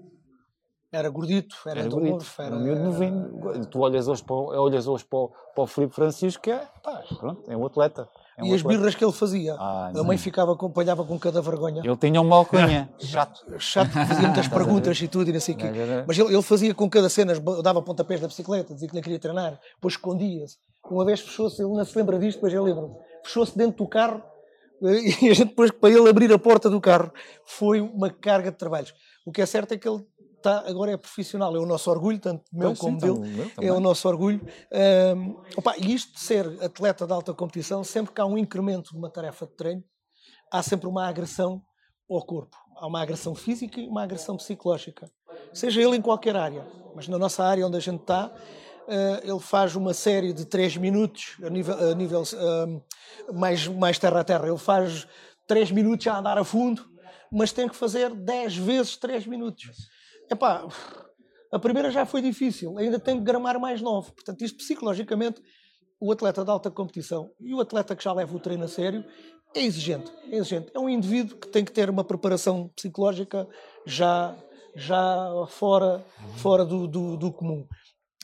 Era 0.97 1.10
gordito, 1.10 1.56
era, 1.66 1.81
era 1.81 1.89
gordito, 1.89 2.24
era, 2.39 2.56
novinho. 2.56 3.66
Tu 3.70 3.78
olhas 3.78 4.09
hoje, 4.09 4.24
para, 4.24 4.35
olhas 4.35 4.86
hoje 4.86 5.05
para, 5.05 5.18
o, 5.18 5.28
para 5.55 5.64
o 5.64 5.66
Filipe 5.66 5.94
Francisco, 5.94 6.43
que 6.43 6.51
é, 6.51 6.66
pá, 6.82 7.02
pronto, 7.18 7.43
é 7.51 7.56
um 7.56 7.66
atleta. 7.66 8.09
É 8.39 8.43
um 8.43 8.47
e 8.47 8.48
atleta. 8.48 8.55
as 8.55 8.62
birras 8.62 8.94
que 8.94 9.05
ele 9.05 9.12
fazia. 9.12 9.55
Ah, 9.59 9.93
a 9.94 10.02
mãe 10.02 10.16
ficava, 10.16 10.52
acompanhava 10.52 11.05
com 11.05 11.18
cada 11.18 11.43
vergonha. 11.43 11.82
Ele 11.85 11.97
tinha 11.97 12.20
uma 12.20 12.36
alcunha, 12.36 12.89
chato. 12.98 13.44
chato, 13.59 13.90
fazia 13.90 14.27
muitas 14.27 14.48
perguntas 14.48 15.01
e 15.01 15.09
tudo 15.09 15.28
e 15.28 15.32
não 15.32 15.40
sei 15.40 15.55
o 15.55 15.59
quê. 15.59 15.66
Mas 16.06 16.18
ele, 16.18 16.32
ele, 16.32 16.43
fazia 16.43 16.74
com 16.74 16.89
cada 16.89 17.09
cena, 17.09 17.35
dava 17.62 17.82
pontapés 17.82 18.20
da 18.20 18.27
bicicleta, 18.27 18.73
dizia 18.73 18.89
que 18.89 18.94
não 18.94 19.02
queria 19.02 19.18
treinar, 19.18 19.60
depois 19.74 19.94
escondia-se. 19.94 20.56
Uma 20.90 21.05
vez 21.05 21.20
fechou-se, 21.20 21.60
ele 21.60 21.73
não 21.73 21.85
se 21.85 21.98
lembra 21.98 22.18
disto, 22.18 22.36
depois 22.36 22.55
eu 22.55 22.62
lembro 22.62 22.97
fechou-se 23.27 23.56
dentro 23.59 23.85
do 23.85 23.89
carro 23.89 24.23
e 24.81 25.31
a 25.31 25.35
gente 25.35 25.48
depois, 25.48 25.70
para 25.70 25.90
ele 25.90 26.09
abrir 26.09 26.32
a 26.32 26.39
porta 26.39 26.68
do 26.68 26.81
carro, 26.81 27.10
foi 27.44 27.81
uma 27.81 28.10
carga 28.10 28.51
de 28.51 28.59
trabalhos. 28.59 28.94
O 29.24 29.32
que 29.32 29.40
é 29.40 29.47
certo 29.47 29.73
é 29.73 29.78
que 29.78 29.89
ele 29.89 30.05
está, 30.47 30.68
agora 30.68 30.93
é 30.93 30.97
profissional, 30.97 31.55
é 31.56 31.59
o 31.59 31.66
nosso 31.66 31.90
orgulho, 31.90 32.18
tanto 32.18 32.44
meu 32.52 32.68
pois 32.68 32.78
como 32.78 33.01
sim, 33.01 33.20
dele, 33.20 33.52
é 33.60 33.73
o 33.73 33.81
nosso 33.81 34.09
orgulho. 34.09 34.40
Um, 35.16 35.36
opa, 35.56 35.74
e 35.77 35.93
isto 35.93 36.14
de 36.14 36.20
ser 36.20 36.47
atleta 36.62 37.06
de 37.06 37.12
alta 37.12 37.35
competição, 37.35 37.82
sempre 37.82 38.14
que 38.14 38.20
há 38.20 38.27
um 38.27 38.39
incremento 38.39 38.93
de 38.93 38.98
uma 38.98 39.10
tarefa 39.10 39.47
de 39.47 39.56
treino, 39.56 39.85
há 40.52 40.62
sempre 40.62 40.89
uma 40.89 41.06
agressão 41.06 41.60
ao 42.09 42.24
corpo. 42.24 42.56
Há 42.77 42.86
uma 42.86 43.02
agressão 43.02 43.35
física 43.35 43.81
e 43.81 43.89
uma 43.89 44.02
agressão 44.02 44.36
psicológica. 44.36 45.10
Seja 45.52 45.82
ele 45.82 45.97
em 45.97 46.02
qualquer 46.02 46.36
área, 46.36 46.66
mas 46.94 47.09
na 47.09 47.18
nossa 47.18 47.43
área 47.43 47.66
onde 47.66 47.77
a 47.77 47.81
gente 47.81 48.01
está, 48.01 48.32
Uh, 48.86 49.18
ele 49.28 49.40
faz 49.40 49.74
uma 49.74 49.93
série 49.93 50.32
de 50.32 50.44
3 50.44 50.77
minutos 50.77 51.36
a 51.43 51.51
nível, 51.51 51.90
a 51.90 51.93
nível 51.93 52.23
uh, 52.23 53.35
mais, 53.35 53.66
mais 53.66 53.98
terra 53.98 54.20
a 54.20 54.23
terra. 54.23 54.47
Ele 54.47 54.56
faz 54.56 55.09
3 55.48 55.73
minutos 55.73 56.06
a 56.06 56.16
andar 56.16 56.39
a 56.39 56.44
fundo, 56.44 56.89
mas 57.32 57.51
tem 57.51 57.68
que 57.68 57.74
fazer 57.74 58.14
10 58.14 58.56
vezes 58.56 58.97
3 58.97 59.27
minutos. 59.27 59.89
Epá, 60.30 60.66
a 61.52 61.58
primeira 61.58 61.90
já 61.90 62.04
foi 62.04 62.20
difícil, 62.20 62.76
ainda 62.78 62.98
tem 62.98 63.16
que 63.16 63.24
gramar 63.24 63.58
mais 63.60 63.80
nove. 63.80 64.12
Portanto, 64.12 64.42
isto 64.42 64.58
psicologicamente, 64.58 65.40
o 66.00 66.12
atleta 66.12 66.44
de 66.44 66.50
alta 66.50 66.70
competição 66.70 67.30
e 67.40 67.54
o 67.54 67.60
atleta 67.60 67.96
que 67.96 68.04
já 68.04 68.12
leva 68.12 68.36
o 68.36 68.40
treino 68.40 68.64
a 68.64 68.68
sério 68.68 69.04
é 69.54 69.62
exigente. 69.62 70.12
É 70.30 70.36
exigente. 70.36 70.70
É 70.74 70.78
um 70.78 70.88
indivíduo 70.88 71.38
que 71.38 71.48
tem 71.48 71.64
que 71.64 71.72
ter 71.72 71.88
uma 71.88 72.04
preparação 72.04 72.68
psicológica 72.76 73.48
já, 73.86 74.36
já 74.74 75.30
fora, 75.48 76.04
fora 76.36 76.64
do, 76.64 76.86
do, 76.86 77.16
do 77.16 77.32
comum. 77.32 77.66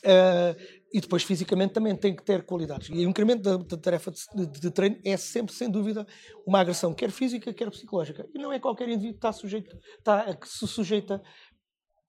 Uh, 0.05 0.83
e 0.93 0.99
depois 0.99 1.23
fisicamente 1.23 1.73
também 1.73 1.95
tem 1.95 2.15
que 2.15 2.23
ter 2.23 2.43
qualidades. 2.43 2.89
E 2.89 3.05
o 3.05 3.09
incremento 3.09 3.41
da, 3.41 3.57
da 3.57 3.77
tarefa 3.77 4.11
de, 4.11 4.45
de, 4.45 4.59
de, 4.59 4.69
treino 4.69 4.99
é 5.03 5.17
sempre, 5.17 5.55
sem 5.55 5.71
dúvida, 5.71 6.05
uma 6.45 6.59
agressão, 6.59 6.93
quer 6.93 7.09
física, 7.09 7.51
quer 7.53 7.71
psicológica. 7.71 8.27
E 8.31 8.37
não 8.37 8.53
é 8.53 8.59
qualquer 8.59 8.87
indivíduo 8.89 9.13
que 9.13 9.17
está 9.17 9.31
sujeito, 9.31 9.75
está, 9.97 10.35
que 10.35 10.47
se 10.47 10.67
sujeita 10.67 11.19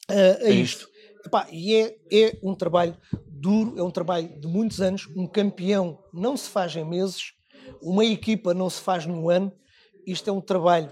a, 0.08 0.46
a 0.46 0.50
isto. 0.50 0.88
Epá, 1.24 1.46
e 1.50 1.74
é, 1.74 1.96
é 2.12 2.38
um 2.42 2.54
trabalho 2.54 2.96
duro, 3.26 3.78
é 3.78 3.82
um 3.82 3.90
trabalho 3.90 4.28
de 4.40 4.46
muitos 4.46 4.80
anos. 4.80 5.08
Um 5.16 5.26
campeão 5.26 5.98
não 6.12 6.36
se 6.36 6.48
faz 6.48 6.76
em 6.76 6.84
meses. 6.84 7.32
Uma 7.82 8.04
equipa 8.04 8.52
não 8.52 8.68
se 8.68 8.80
faz 8.80 9.06
num 9.06 9.28
ano, 9.30 9.52
isto 10.06 10.28
é 10.28 10.32
um 10.32 10.40
trabalho 10.40 10.90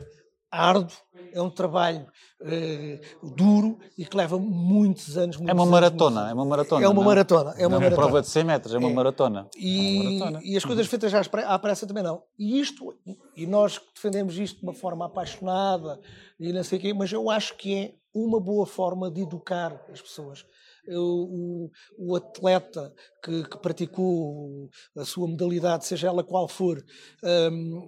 árduo, 0.53 0.95
é 1.33 1.41
um 1.41 1.49
trabalho 1.49 2.07
uh, 2.43 3.35
duro 3.35 3.79
e 3.97 4.05
que 4.05 4.15
leva 4.15 4.39
muitos 4.39 5.17
anos. 5.17 5.39
Muitos 5.39 5.51
é 5.51 5.55
uma 5.55 5.65
maratona, 5.65 6.21
anos, 6.21 6.31
é 6.31 6.35
uma 6.35 6.45
maratona. 6.45 6.85
É 6.85 6.89
uma 6.89 7.03
maratona. 7.03 7.55
É 7.57 7.67
uma, 7.67 7.81
não 7.81 7.87
é 7.87 7.91
prova 7.91 8.21
de 8.21 8.29
100 8.29 8.45
metros, 8.45 8.75
é 8.75 8.79
uma 8.79 8.91
é. 8.91 8.93
maratona. 8.93 9.49
E, 9.57 10.01
uma 10.01 10.05
maratona. 10.19 10.41
e 10.45 10.57
as 10.57 10.65
coisas 10.65 10.87
feitas 10.87 11.11
já 11.11 11.23
à 11.47 11.59
pressa 11.59 11.87
também 11.87 12.03
não. 12.03 12.23
E 12.39 12.61
isto, 12.61 12.95
e 13.35 13.47
nós 13.47 13.81
defendemos 13.95 14.37
isto 14.37 14.61
de 14.61 14.63
uma 14.63 14.75
forma 14.75 15.07
apaixonada 15.07 15.99
e 16.39 16.53
não 16.53 16.63
sei 16.63 16.79
o 16.79 16.83
quê, 16.83 16.93
mas 16.93 17.11
eu 17.11 17.31
acho 17.31 17.57
que 17.57 17.75
é 17.75 17.95
uma 18.15 18.39
boa 18.39 18.67
forma 18.67 19.11
de 19.11 19.23
educar 19.23 19.81
as 19.91 20.03
pessoas 20.03 20.45
o, 20.89 21.71
o 21.97 22.17
atleta 22.17 22.93
que, 23.23 23.45
que, 23.45 23.59
praticou 23.59 24.69
a 24.97 25.05
sua 25.05 25.29
modalidade, 25.29 25.87
seja 25.87 26.09
ela 26.09 26.25
qual 26.25 26.49
for, 26.49 26.83
um, 27.23 27.87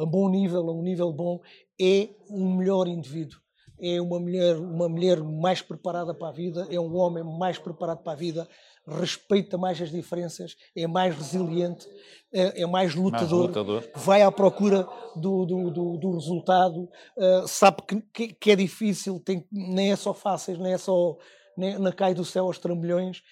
a 0.00 0.06
bom 0.06 0.28
nível, 0.28 0.68
a 0.68 0.72
um 0.72 0.82
nível 0.82 1.12
bom, 1.12 1.40
é 1.80 2.08
um 2.28 2.56
melhor 2.56 2.86
indivíduo. 2.86 3.40
É 3.80 4.00
uma 4.00 4.20
mulher, 4.20 4.56
uma 4.56 4.88
mulher 4.88 5.20
mais 5.22 5.60
preparada 5.60 6.14
para 6.14 6.28
a 6.28 6.32
vida, 6.32 6.68
é 6.70 6.78
um 6.78 6.94
homem 6.96 7.24
mais 7.24 7.58
preparado 7.58 8.02
para 8.02 8.12
a 8.12 8.16
vida, 8.16 8.48
respeita 8.86 9.58
mais 9.58 9.80
as 9.80 9.90
diferenças, 9.90 10.56
é 10.76 10.86
mais 10.86 11.16
resiliente, 11.16 11.88
é, 12.32 12.62
é 12.62 12.66
mais, 12.66 12.94
lutador, 12.94 13.46
mais, 13.46 13.56
lutador, 13.56 13.90
vai 13.96 14.22
à 14.22 14.30
procura 14.30 14.86
do, 15.16 15.44
do, 15.44 15.70
do, 15.70 15.96
do 15.96 16.12
resultado, 16.12 16.88
uh, 17.16 17.48
sabe 17.48 17.82
que, 17.82 18.00
que, 18.12 18.34
que, 18.34 18.50
é 18.50 18.56
difícil, 18.56 19.20
tem, 19.20 19.46
nem 19.50 19.92
é 19.92 19.96
só 19.96 20.14
fácil, 20.14 20.58
nem 20.58 20.72
é 20.72 20.78
só 20.78 21.16
na 21.56 21.92
cai 21.92 22.14
do 22.14 22.24
céu 22.24 22.46
aos 22.46 22.58
trambolhões, 22.58 23.22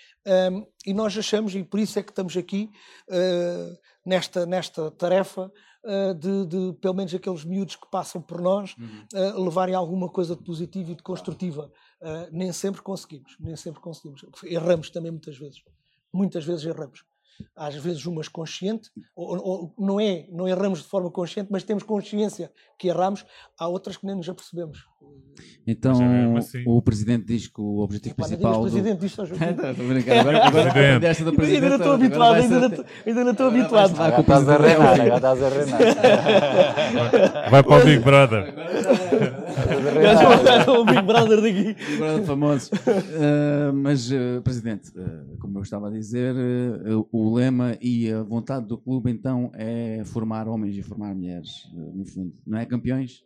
um, 0.53 0.67
e 0.87 0.93
nós 0.93 1.17
achamos, 1.17 1.55
e 1.55 1.65
por 1.65 1.81
isso 1.81 1.99
é 1.99 2.03
que 2.03 2.11
estamos 2.11 2.37
aqui, 2.37 2.71
uh, 3.09 3.79
nesta, 4.11 4.45
nesta 4.45 4.91
tarefa, 4.91 5.53
uh, 5.85 6.15
de, 6.15 6.47
de, 6.47 6.73
pelo 6.81 6.95
menos 6.95 7.15
aqueles 7.15 7.45
miúdos 7.45 7.77
que 7.77 7.89
passam 7.89 8.21
por 8.21 8.41
nós, 8.41 8.75
uhum. 8.77 9.05
uh, 9.15 9.45
levarem 9.45 9.75
alguma 9.75 10.09
coisa 10.09 10.35
de 10.35 10.43
positivo 10.43 10.91
e 10.91 10.95
de 10.97 11.03
construtiva. 11.03 11.71
nem 12.33 12.53
sempre 12.53 12.83
conseguimos, 12.83 13.37
nem 13.39 13.55
sempre 13.55 13.81
conseguimos. 13.81 14.25
Erramos 14.45 14.91
também 14.91 15.13
muitas 15.13 15.37
vezes. 15.39 15.63
Muitas 16.13 16.45
vezes 16.45 16.65
erramos 16.67 17.05
às 17.55 17.75
vezes 17.77 18.07
umas 18.07 18.29
consciente, 18.29 18.91
ou, 19.15 19.37
ou, 19.37 19.75
não 19.79 20.01
é, 20.01 20.27
não 20.31 20.49
erramos 20.49 20.83
de 20.83 20.89
forma 20.89 21.11
consciente, 21.11 21.49
mas 21.51 21.63
temos 21.65 21.83
consciência 21.83 22.51
que 22.79 22.89
erramos, 22.89 23.25
há 23.59 23.69
outras 23.69 23.97
que 23.97 24.07
nem 24.07 24.17
nos 24.17 24.29
apercebemos. 24.29 24.79
Então, 25.67 26.03
é 26.03 26.39
assim. 26.39 26.63
o 26.67 26.83
Presidente 26.83 27.25
diz 27.27 27.47
que 27.47 27.61
o 27.61 27.79
objetivo 27.79 28.15
Epá, 28.15 28.27
principal... 28.27 28.59
O 28.59 28.63
Presidente 28.63 28.99
do... 28.99 29.01
diz 29.01 29.13
só 29.13 29.23
Agora, 30.21 30.47
agora 30.47 30.71
do 31.25 31.33
Presidente... 31.33 31.55
Ainda 31.55 31.69
não 31.69 31.77
estou 31.77 31.93
habituado, 31.93 32.35
ainda 32.35 32.61
não, 32.61 32.85
ainda 33.07 33.25
não 33.25 33.33
estou 33.33 33.47
habituado. 33.47 33.97
Já 33.97 34.21
estás 34.21 34.49
a 34.49 34.57
reinar, 34.57 34.97
já 34.97 35.17
estás 35.17 35.43
a 35.43 35.49
reinar. 35.49 35.79
Vai 37.51 37.63
para 37.63 37.77
o 37.77 37.85
Big 37.85 38.03
Brother. 38.03 38.55
O 40.81 40.85
Big 40.85 41.03
Brother 41.03 41.41
daqui. 41.41 41.75
Big 41.75 41.97
Brother 41.97 42.25
famoso. 42.25 42.71
Uh, 42.75 43.73
mas, 43.73 44.11
uh, 44.11 44.41
Presidente, 44.43 44.91
uh, 44.91 45.39
como 45.39 45.59
eu 45.59 45.63
estava 45.63 45.89
a 45.89 45.91
dizer, 45.91 46.35
o 47.13 47.35
lema 47.35 47.77
e 47.81 48.11
a 48.13 48.23
vontade 48.23 48.67
do 48.67 48.79
clube 48.79 49.11
então 49.11 49.51
é 49.55 50.03
formar 50.05 50.49
homens 50.49 50.77
e 50.77 50.83
formar 50.83 51.15
mulheres, 51.15 51.51
no 51.73 52.05
fundo. 52.05 52.33
Não 52.47 52.59
é 52.59 52.67
campeões? 52.67 53.23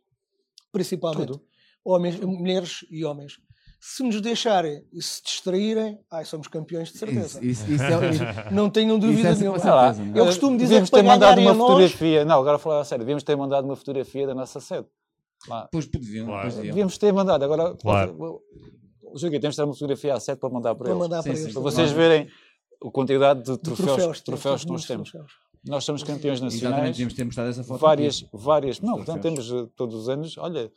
Principalmente. 0.73 1.27
Tudo. 1.27 1.43
Homens, 1.85 2.19
mulheres 2.21 2.85
e 2.91 3.05
homens 3.05 3.39
se 3.87 4.03
nos 4.03 4.19
deixarem 4.19 4.83
e 4.95 5.03
se 5.03 5.23
distraírem, 5.23 6.01
ai, 6.11 6.25
somos 6.25 6.49
campeões 6.49 6.91
de 6.91 6.97
certeza. 6.97 7.39
Isso, 7.45 7.71
isso, 7.71 7.73
isso 7.75 7.85
é, 7.85 8.51
não 8.51 8.71
tenham 8.71 8.99
dúvida 8.99 9.29
é 9.29 9.35
nenhuma. 9.35 9.59
Certeza, 9.59 10.03
é? 10.03 10.19
Eu 10.19 10.25
costumo 10.25 10.57
dizer 10.57 10.69
devíamos 10.69 10.89
que 10.89 10.97
ter 10.97 11.03
mandado 11.03 11.39
uma 11.39 11.55
fotografia. 11.55 12.21
Nós... 12.21 12.29
Não, 12.29 12.41
agora 12.41 12.59
falar 12.59 12.81
a 12.81 12.85
sério, 12.85 13.05
devíamos 13.05 13.23
ter 13.23 13.37
mandado 13.37 13.67
uma 13.67 13.77
fotografia 13.77 14.27
da 14.27 14.35
nossa 14.35 14.59
sede. 14.59 14.87
Pois 15.71 15.87
podiam, 15.87 16.27
claro. 16.27 16.43
pois 16.43 16.55
devíamos 16.55 16.99
ter 16.99 17.13
mandado. 17.13 17.45
Agora, 17.45 17.75
claro. 17.77 18.43
Joguei, 19.17 19.39
temos 19.39 19.55
de 19.55 19.63
ter 19.63 19.65
uma 19.65 19.75
fotografia 19.75 20.15
a 20.15 20.21
sete 20.21 20.39
para 20.39 20.51
mandar 20.51 20.75
para, 20.75 20.89
para, 20.89 20.95
mandar 20.99 21.23
para, 21.23 21.37
sim, 21.37 21.47
sim, 21.47 21.53
para 21.53 21.63
vocês 21.63 21.93
verem 21.93 22.29
a 22.85 22.91
quantidade 22.91 23.43
de 23.45 23.57
troféus, 23.59 23.87
troféus, 23.87 24.21
troféus 24.21 24.65
que 24.65 24.71
nós 24.71 24.85
temos. 24.85 25.11
Troféus. 25.11 25.33
Nós 25.67 25.85
somos 25.85 26.03
campeões 26.03 26.41
nacionais. 26.41 26.91
Devíamos 26.91 27.15
ter 27.15 27.25
mostrado 27.25 27.51
essa 27.51 27.65
foto. 27.65 27.81
Várias, 27.81 28.25
várias. 28.33 28.81
Não, 28.81 29.01
então 29.01 29.19
temos 29.19 29.51
uh, 29.51 29.67
todos 29.69 29.95
os 29.95 30.09
anos, 30.09 30.37
olha, 30.37 30.71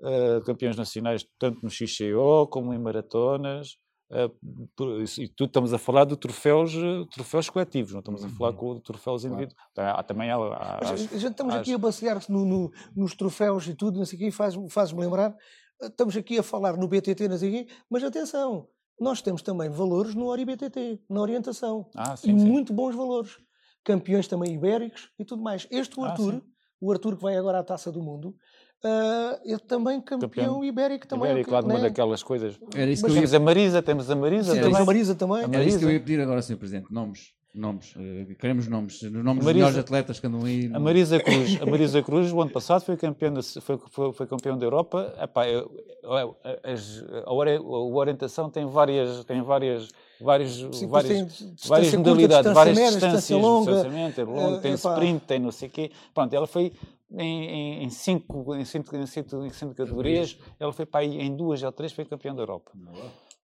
uh, 0.00 0.40
campeões 0.44 0.76
nacionais, 0.76 1.24
tanto 1.38 1.60
no 1.62 1.70
XCO 1.70 2.48
como 2.50 2.74
em 2.74 2.78
maratonas. 2.78 3.76
Uh, 4.10 5.04
e 5.18 5.28
tudo 5.28 5.48
estamos 5.48 5.74
a 5.74 5.78
falar 5.78 6.06
de 6.06 6.16
troféus, 6.16 6.72
troféus 7.12 7.50
coletivos, 7.50 7.92
não 7.92 7.98
estamos 7.98 8.24
a 8.24 8.28
falar 8.30 8.50
uhum. 8.52 8.56
com 8.56 8.80
troféus 8.80 9.24
individuais. 9.24 9.54
Claro. 9.74 10.00
Há, 10.00 10.02
também 10.02 10.30
há, 10.30 10.36
há, 10.36 10.78
a 10.92 10.96
gente 10.96 11.26
estamos 11.26 11.54
aqui 11.54 11.74
a 11.74 11.78
basear 11.78 12.18
no, 12.28 12.44
no, 12.44 12.72
nos 12.96 13.14
troféus 13.14 13.66
e 13.66 13.74
tudo, 13.74 13.98
não 13.98 14.06
sei 14.06 14.16
o 14.16 14.20
quê, 14.20 14.30
faz-me 14.30 14.70
faz 14.70 14.92
lembrar. 14.92 15.36
Estamos 15.82 16.16
aqui 16.16 16.38
a 16.38 16.42
falar 16.42 16.76
no 16.76 16.88
BTT, 16.88 17.28
não 17.28 17.36
sei 17.36 17.48
o 17.50 17.52
quê, 17.52 17.72
mas 17.90 18.02
atenção, 18.02 18.66
nós 18.98 19.22
temos 19.22 19.42
também 19.42 19.70
valores 19.70 20.14
no 20.14 20.26
ORI-BTT, 20.26 21.02
na 21.08 21.20
orientação. 21.20 21.88
Ah, 21.94 22.16
sim, 22.16 22.34
e 22.34 22.38
sim. 22.38 22.46
muito 22.46 22.72
bons 22.72 22.94
valores. 22.94 23.38
Campeões 23.84 24.26
também 24.26 24.54
ibéricos 24.54 25.10
e 25.18 25.24
tudo 25.24 25.42
mais. 25.42 25.66
Este 25.70 25.98
o 26.00 26.04
ah, 26.04 26.10
Arthur, 26.10 26.34
ah, 26.34 26.42
o 26.80 26.90
Arthur 26.90 27.16
que 27.16 27.22
vai 27.22 27.36
agora 27.36 27.60
à 27.60 27.62
Taça 27.62 27.92
do 27.92 28.02
Mundo, 28.02 28.34
Uh, 28.84 29.40
ele 29.44 29.58
também 29.58 30.00
campeão, 30.00 30.28
campeão 30.28 30.64
ibérico 30.64 31.06
também. 31.08 31.30
Ibérico, 31.30 31.50
lá 31.50 31.60
de 31.60 31.66
uma 31.66 31.74
né? 31.74 31.80
daquelas 31.82 32.22
coisas. 32.22 32.58
Era 32.74 32.88
isso 32.88 33.02
Mas 33.02 33.12
que 33.12 33.18
temos 33.18 33.32
ia... 33.32 33.38
a 33.38 33.40
Marisa, 33.40 33.82
temos 33.82 34.10
a 34.10 34.14
Marisa 34.14 34.54
Sim, 34.54 34.60
também. 34.60 34.80
a 34.80 34.84
Marisa 34.84 35.14
também. 35.16 35.42
Era 35.42 35.64
isso 35.64 35.78
que 35.80 35.84
eu 35.84 35.90
ia 35.90 35.98
pedir 35.98 36.20
agora, 36.20 36.40
Sr. 36.40 36.56
Presidente. 36.56 36.92
Nomes. 36.92 37.32
Nomes. 37.52 37.96
Uh, 37.96 38.34
queremos 38.36 38.68
nomes. 38.68 39.02
Os 39.02 39.10
nomes 39.10 39.24
Marisa, 39.24 39.44
dos 39.44 39.46
melhores 39.46 39.78
atletas 39.78 40.20
que 40.20 40.26
andam 40.28 40.44
aí. 40.44 40.70
A 40.72 40.78
Marisa 40.78 41.18
Cruz, 41.18 41.60
a 41.60 41.66
Marisa 41.66 42.02
Cruz, 42.02 42.32
o 42.32 42.40
ano 42.40 42.52
passado 42.52 42.82
foi 42.84 42.96
campeão, 42.96 43.32
de, 43.32 43.60
foi, 43.60 43.78
foi, 43.90 44.12
foi 44.12 44.26
campeão 44.28 44.56
da 44.56 44.64
Europa. 44.64 45.12
Epá, 45.20 45.48
eu, 45.48 45.68
eu, 46.02 46.12
a, 46.12 47.30
a, 47.30 47.32
orientação 47.32 48.48
tem 48.48 48.64
várias. 48.64 49.24
Tem 49.24 49.42
várias 49.42 49.88
vários, 50.20 50.68
Sim, 50.72 50.86
várias, 50.86 51.38
tem 51.38 51.56
várias 51.66 51.94
modalidades, 51.94 52.52
várias 52.52 52.76
distâncias, 52.76 53.00
distância 53.00 53.36
longa, 53.36 53.72
distanciamento, 53.72 54.24
longo, 54.24 54.56
uh, 54.56 54.60
tem 54.60 54.74
epá. 54.74 54.92
sprint, 54.92 55.24
tem 55.26 55.38
não 55.38 55.50
sei 55.50 55.68
o 55.68 55.70
quê. 55.70 55.90
Pronto, 56.14 56.34
ela 56.34 56.46
foi 56.46 56.72
em, 57.10 57.84
em, 57.84 57.90
cinco, 57.90 58.54
em, 58.54 58.64
cinco, 58.64 58.96
em, 58.96 59.06
cinco, 59.06 59.44
em 59.44 59.50
cinco 59.50 59.74
categorias, 59.74 60.38
ela 60.58 60.72
foi 60.72 60.86
para 60.86 61.00
aí 61.00 61.20
em 61.20 61.34
duas 61.34 61.62
ou 61.62 61.72
três, 61.72 61.92
foi 61.92 62.04
campeã 62.04 62.34
da 62.34 62.42
Europa. 62.42 62.72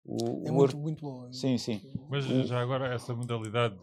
O, 0.06 0.46
é 0.46 0.52
o 0.52 0.54
muito, 0.54 0.78
muito 0.78 1.02
bom. 1.02 1.28
É 1.28 1.32
sim, 1.32 1.58
sim. 1.58 1.82
Mas 2.10 2.26
já 2.26 2.60
agora, 2.60 2.94
essa 2.94 3.14
modalidade, 3.16 3.78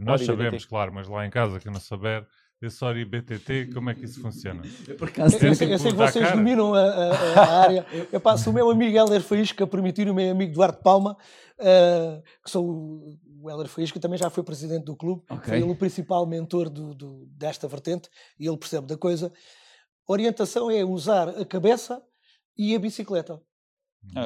nós 0.00 0.24
sabemos, 0.24 0.64
claro, 0.64 0.92
mas 0.94 1.08
lá 1.08 1.26
em 1.26 1.30
casa, 1.30 1.58
que 1.58 1.68
não 1.68 1.80
saber, 1.80 2.26
esse 2.60 2.84
Ori 2.84 3.04
BTT, 3.04 3.70
como 3.72 3.90
é 3.90 3.94
que 3.94 4.04
isso 4.04 4.20
funciona? 4.20 4.62
Por 4.98 5.08
acaso, 5.08 5.36
eu, 5.36 5.54
sei, 5.54 5.72
eu 5.72 5.78
sei 5.78 5.92
que 5.92 5.96
vocês 5.96 6.32
dominam 6.32 6.74
a, 6.74 6.80
a, 6.80 7.40
a 7.40 7.60
área. 7.62 7.86
Eu 8.12 8.20
passo 8.20 8.50
o 8.50 8.52
meu 8.52 8.68
amigo 8.70 8.96
Helder 8.96 9.20
Faísca 9.20 9.66
permitir 9.66 10.08
o 10.10 10.14
meu 10.14 10.30
amigo 10.30 10.52
Duarte 10.52 10.82
Palma, 10.82 11.16
uh, 11.58 12.22
que 12.44 12.50
sou 12.50 13.16
o 13.42 13.50
Helder 13.50 13.68
Faísca, 13.68 14.00
também 14.00 14.18
já 14.18 14.30
foi 14.30 14.42
presidente 14.42 14.84
do 14.84 14.96
clube, 14.96 15.22
okay. 15.30 15.48
foi 15.48 15.56
ele 15.58 15.70
o 15.70 15.76
principal 15.76 16.26
mentor 16.26 16.68
do, 16.68 16.94
do, 16.94 17.26
desta 17.30 17.68
vertente 17.68 18.08
e 18.38 18.46
ele 18.46 18.56
percebe 18.56 18.86
da 18.86 18.96
coisa. 18.96 19.32
Orientação 20.06 20.70
é 20.70 20.84
usar 20.84 21.28
a 21.28 21.44
cabeça 21.44 22.02
e 22.56 22.74
a 22.74 22.78
bicicleta. 22.78 23.40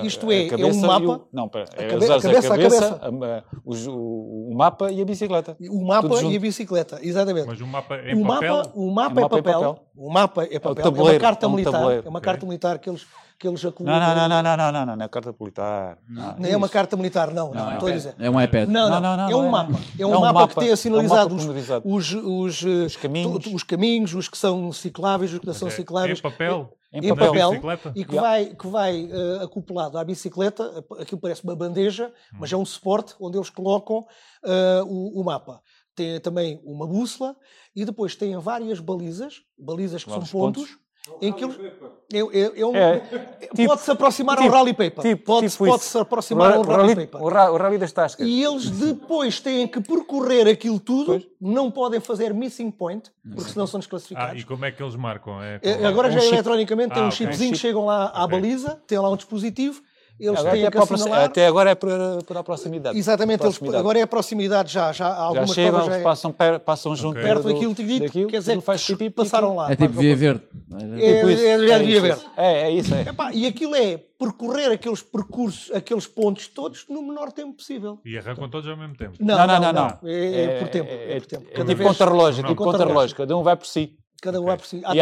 Isto 0.05 0.31
é, 0.31 0.49
é 0.49 0.67
um 0.67 0.81
mapa. 0.81 1.05
O, 1.05 1.29
não, 1.33 1.49
pera, 1.49 1.65
é 1.77 1.87
a, 1.87 1.89
cabe, 1.89 2.05
a, 2.05 2.09
cabeça, 2.09 2.15
a 2.15 2.21
cabeça, 2.21 2.55
a 2.55 2.59
cabeça. 2.59 3.01
A, 3.03 3.45
o, 3.65 4.53
o, 4.53 4.55
mapa 4.55 4.93
e 4.93 5.01
a 5.01 5.05
bicicleta. 5.05 5.57
O 5.71 5.85
mapa 5.85 6.23
e 6.23 6.37
a 6.37 6.41
bicicleta, 6.41 6.99
exatamente. 7.03 7.47
Mas 7.47 7.61
o 7.61 7.67
mapa 7.67 7.97
é 7.97 8.15
o 8.15 8.23
papel? 8.23 8.57
Mapa, 8.57 8.73
o 8.75 8.91
mapa 8.91 9.21
é, 9.21 9.25
é 9.25 9.29
papel. 9.29 9.43
papel. 9.43 9.79
O 9.97 10.13
mapa 10.13 10.45
é 10.45 10.59
papel. 10.59 10.85
É, 10.85 10.89
é 10.89 10.91
uma 10.91 11.19
carta 11.19 11.49
militar. 11.49 12.05
É 12.05 12.09
uma 12.09 12.21
carta 12.21 12.47
militar 12.47 12.79
que 12.79 12.91
eles 12.91 13.07
que 13.43 13.49
eles 13.49 13.65
acumulam. 13.65 13.99
Não, 13.99 14.15
não, 14.15 14.29
não, 14.29 14.43
não, 14.43 14.57
não, 14.57 14.73
não, 14.73 14.87
não, 14.87 14.97
não 14.97 15.05
é 15.05 15.09
carta 15.09 15.35
militar. 15.39 15.99
Não, 16.09 16.37
não 16.39 16.49
é 16.49 16.57
uma 16.57 16.69
carta 16.69 16.97
militar, 16.97 17.35
não, 17.35 17.53
não, 17.53 17.65
não 17.65 17.73
estou 17.73 17.89
a 17.89 17.93
dizer. 17.93 18.15
É 18.17 18.31
um 18.31 18.41
iPad. 18.41 18.69
Não, 18.69 18.89
não, 18.89 19.01
não, 19.01 19.17
não 19.17 19.31
é 19.31 19.37
um 19.37 19.51
mapa. 19.51 19.81
É 19.99 20.07
um, 20.07 20.21
mapa, 20.21 20.47
que 20.47 20.61
tem 20.61 20.71
assinalizado 20.71 21.35
os, 21.35 22.15
os, 22.15 22.63
os, 22.63 22.97
caminhos. 22.97 23.47
os 23.47 23.63
caminhos, 23.65 24.15
os 24.15 24.29
que 24.29 24.39
são 24.39 24.73
cicláveis, 24.73 25.33
os 25.33 25.41
que 25.41 25.47
não 25.47 25.55
são 25.55 25.69
cicláveis. 25.69 26.21
Em 26.21 26.23
papel? 26.23 26.79
Em 26.93 27.17
papel, 27.17 27.53
e 27.97 28.05
que 28.05 28.15
vai, 28.15 28.45
que 28.55 28.67
vai 28.67 29.05
uh, 29.07 29.45
acoplado 29.45 29.97
à 29.97 30.05
bicicleta, 30.05 30.85
aquilo 31.01 31.19
parece 31.19 31.43
uma 31.43 31.57
bandeja, 31.57 32.13
mas 32.39 32.53
é 32.53 32.57
um 32.57 32.67
suporte 32.67 33.15
onde 33.19 33.39
eles 33.39 33.49
colocam 33.49 34.01
uh, 34.45 34.85
o, 34.87 35.21
o 35.21 35.25
mapa 35.25 35.63
tem 35.95 36.21
também 36.21 36.61
uma 36.65 36.87
bússola 36.87 37.37
e 37.75 37.85
depois 37.85 38.17
tem 38.17 38.37
várias 38.39 38.81
balizas, 38.81 39.43
balizas 39.59 40.05
que 40.05 40.11
são 40.11 40.21
pontos, 40.21 40.69
pontos, 40.69 40.79
em 41.21 41.33
que 41.33 41.43
eu, 41.43 42.31
eu, 42.33 42.55
eu 42.55 42.77
é, 42.77 43.01
tipo, 43.01 43.67
pode-se 43.67 43.91
aproximar 43.91 44.37
tipo, 44.37 44.49
ao 44.49 44.55
rally 44.55 44.73
paper. 44.73 45.03
Tipo, 45.03 45.25
pode-se 45.25 45.57
tipo 45.57 45.71
pode 45.71 45.99
aproximar 45.99 46.53
ao 46.53 46.63
rally, 46.63 46.95
rally 46.95 47.07
paper. 47.07 47.23
O, 47.23 47.29
ra, 47.29 47.51
o 47.51 47.57
rally 47.57 47.77
das 47.77 47.91
tascas. 47.91 48.25
E 48.25 48.43
eles 48.43 48.71
depois 48.71 49.41
têm 49.41 49.67
que 49.67 49.81
percorrer 49.81 50.47
aquilo 50.47 50.79
tudo, 50.79 51.07
pois. 51.07 51.27
não 51.41 51.73
podem 51.73 51.99
fazer 51.99 52.33
missing 52.33 52.71
point, 52.71 53.11
porque 53.35 53.51
senão 53.51 53.67
são 53.67 53.81
desclassificados. 53.81 54.37
Ah, 54.37 54.39
e 54.39 54.45
como 54.45 54.65
é 54.65 54.71
que 54.71 54.81
eles 54.81 54.95
marcam? 54.95 55.43
É, 55.43 55.59
é 55.63 55.87
Agora 55.87 56.09
um 56.09 56.13
já 56.13 56.21
chip. 56.21 56.35
eletronicamente, 56.35 56.93
ah, 56.93 56.95
tem 56.95 57.05
um 57.05 57.11
chipzinho, 57.11 57.55
chip. 57.55 57.59
chegam 57.59 57.85
lá 57.85 58.13
à 58.15 58.25
okay. 58.25 58.41
baliza, 58.41 58.81
tem 58.87 58.99
lá 58.99 59.11
um 59.11 59.17
dispositivo, 59.17 59.83
eles 60.19 60.39
agora 60.39 60.53
têm 60.53 60.67
até, 60.67 60.71
que 60.71 60.95
assinalar... 60.95 61.25
até 61.25 61.47
agora 61.47 61.71
é 61.71 61.75
por, 61.75 61.91
por 62.27 62.37
a 62.37 62.43
proximidade. 62.43 62.99
Exatamente, 62.99 63.41
proximidade. 63.41 63.77
Eles, 63.77 63.81
agora 63.81 63.99
é 63.99 64.03
a 64.03 64.07
proximidade 64.07 64.73
já. 64.73 64.93
Já, 64.93 65.09
há 65.09 65.23
algumas 65.23 65.49
já 65.49 65.55
chegam, 65.55 65.85
já 65.85 65.97
é... 65.97 66.03
passam, 66.03 66.35
passam 66.65 66.97
junto 66.97 67.19
okay. 67.19 67.23
perto 67.23 67.43
do, 67.43 67.53
daquilo 67.53 67.75
que 67.75 67.85
dito, 67.85 68.05
daquilo, 68.05 68.29
quer 68.29 68.39
dizer, 68.39 68.61
faz 68.61 68.87
que 68.87 69.11
passaram 69.11 69.57
lá. 69.57 69.73
É 69.73 69.77
tipo 69.77 69.95
via 69.95 70.15
verde. 70.15 70.43
É, 70.73 71.17
tipo 71.17 71.31
isso, 71.31 71.43
é, 71.43 71.49
é, 71.49 71.53
é 71.53 72.01
verde. 72.01 72.23
É, 72.37 72.53
é 72.63 72.71
isso. 72.71 72.95
É. 72.95 73.01
Epá, 73.03 73.33
e 73.33 73.47
aquilo 73.47 73.75
é 73.75 73.99
percorrer 74.23 74.71
aqueles 74.71 75.03
percursos, 75.03 75.71
aqueles 75.73 76.07
pontos 76.07 76.47
todos 76.47 76.87
no 76.89 77.03
menor 77.03 77.33
tempo 77.33 77.55
possível. 77.55 77.99
E 78.05 78.17
arrancam 78.17 78.49
todos 78.49 78.69
ao 78.69 78.77
mesmo 78.77 78.97
tempo. 78.97 79.17
Não, 79.19 79.47
não, 79.47 79.61
não. 79.61 79.73
não, 79.73 79.99
É, 80.05 80.45
é 80.45 80.59
por 80.59 80.69
tempo. 80.69 80.89
É, 80.89 81.17
É, 81.17 81.21
por 81.21 81.27
tempo. 81.27 81.47
é 81.49 81.53
Cada 81.53 81.65
tipo 81.65 81.79
vez, 81.79 81.89
contra-relógio, 81.89 82.45
tipo 82.45 82.65
contra-relógio. 82.65 83.17
Cada 83.17 83.37
um 83.37 83.43
vai 83.43 83.57
por 83.57 83.67
si. 83.67 83.97
cada 84.21 84.41
um 84.41 84.45
vai 84.45 84.57
por 84.57 84.67
si. 84.67 84.77
E 84.93 84.97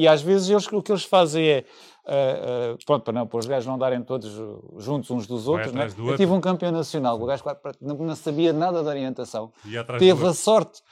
e 0.00 0.08
às 0.08 0.20
vezes 0.22 0.50
eles, 0.50 0.66
o 0.66 0.82
que 0.82 0.90
eles 0.90 1.04
fazem 1.04 1.48
é. 1.48 1.64
Uh, 2.04 2.74
uh, 2.74 2.84
pronto, 2.84 3.04
para, 3.04 3.12
não, 3.12 3.26
para 3.28 3.38
os 3.38 3.46
gajos 3.46 3.66
não 3.66 3.78
darem 3.78 4.02
todos 4.02 4.28
juntos 4.78 5.08
uns 5.10 5.24
dos 5.24 5.46
outros, 5.46 5.72
né? 5.72 5.86
do 5.86 6.00
eu 6.00 6.04
outro. 6.06 6.16
tive 6.16 6.32
um 6.32 6.40
campeão 6.40 6.72
nacional, 6.72 7.20
o 7.20 7.24
gajo 7.24 7.44
não, 7.80 7.94
não 7.94 8.16
sabia 8.16 8.52
nada 8.52 8.82
da 8.82 8.90
orientação, 8.90 9.52
teve 10.00 10.26
a 10.26 10.32
sorte, 10.32 10.82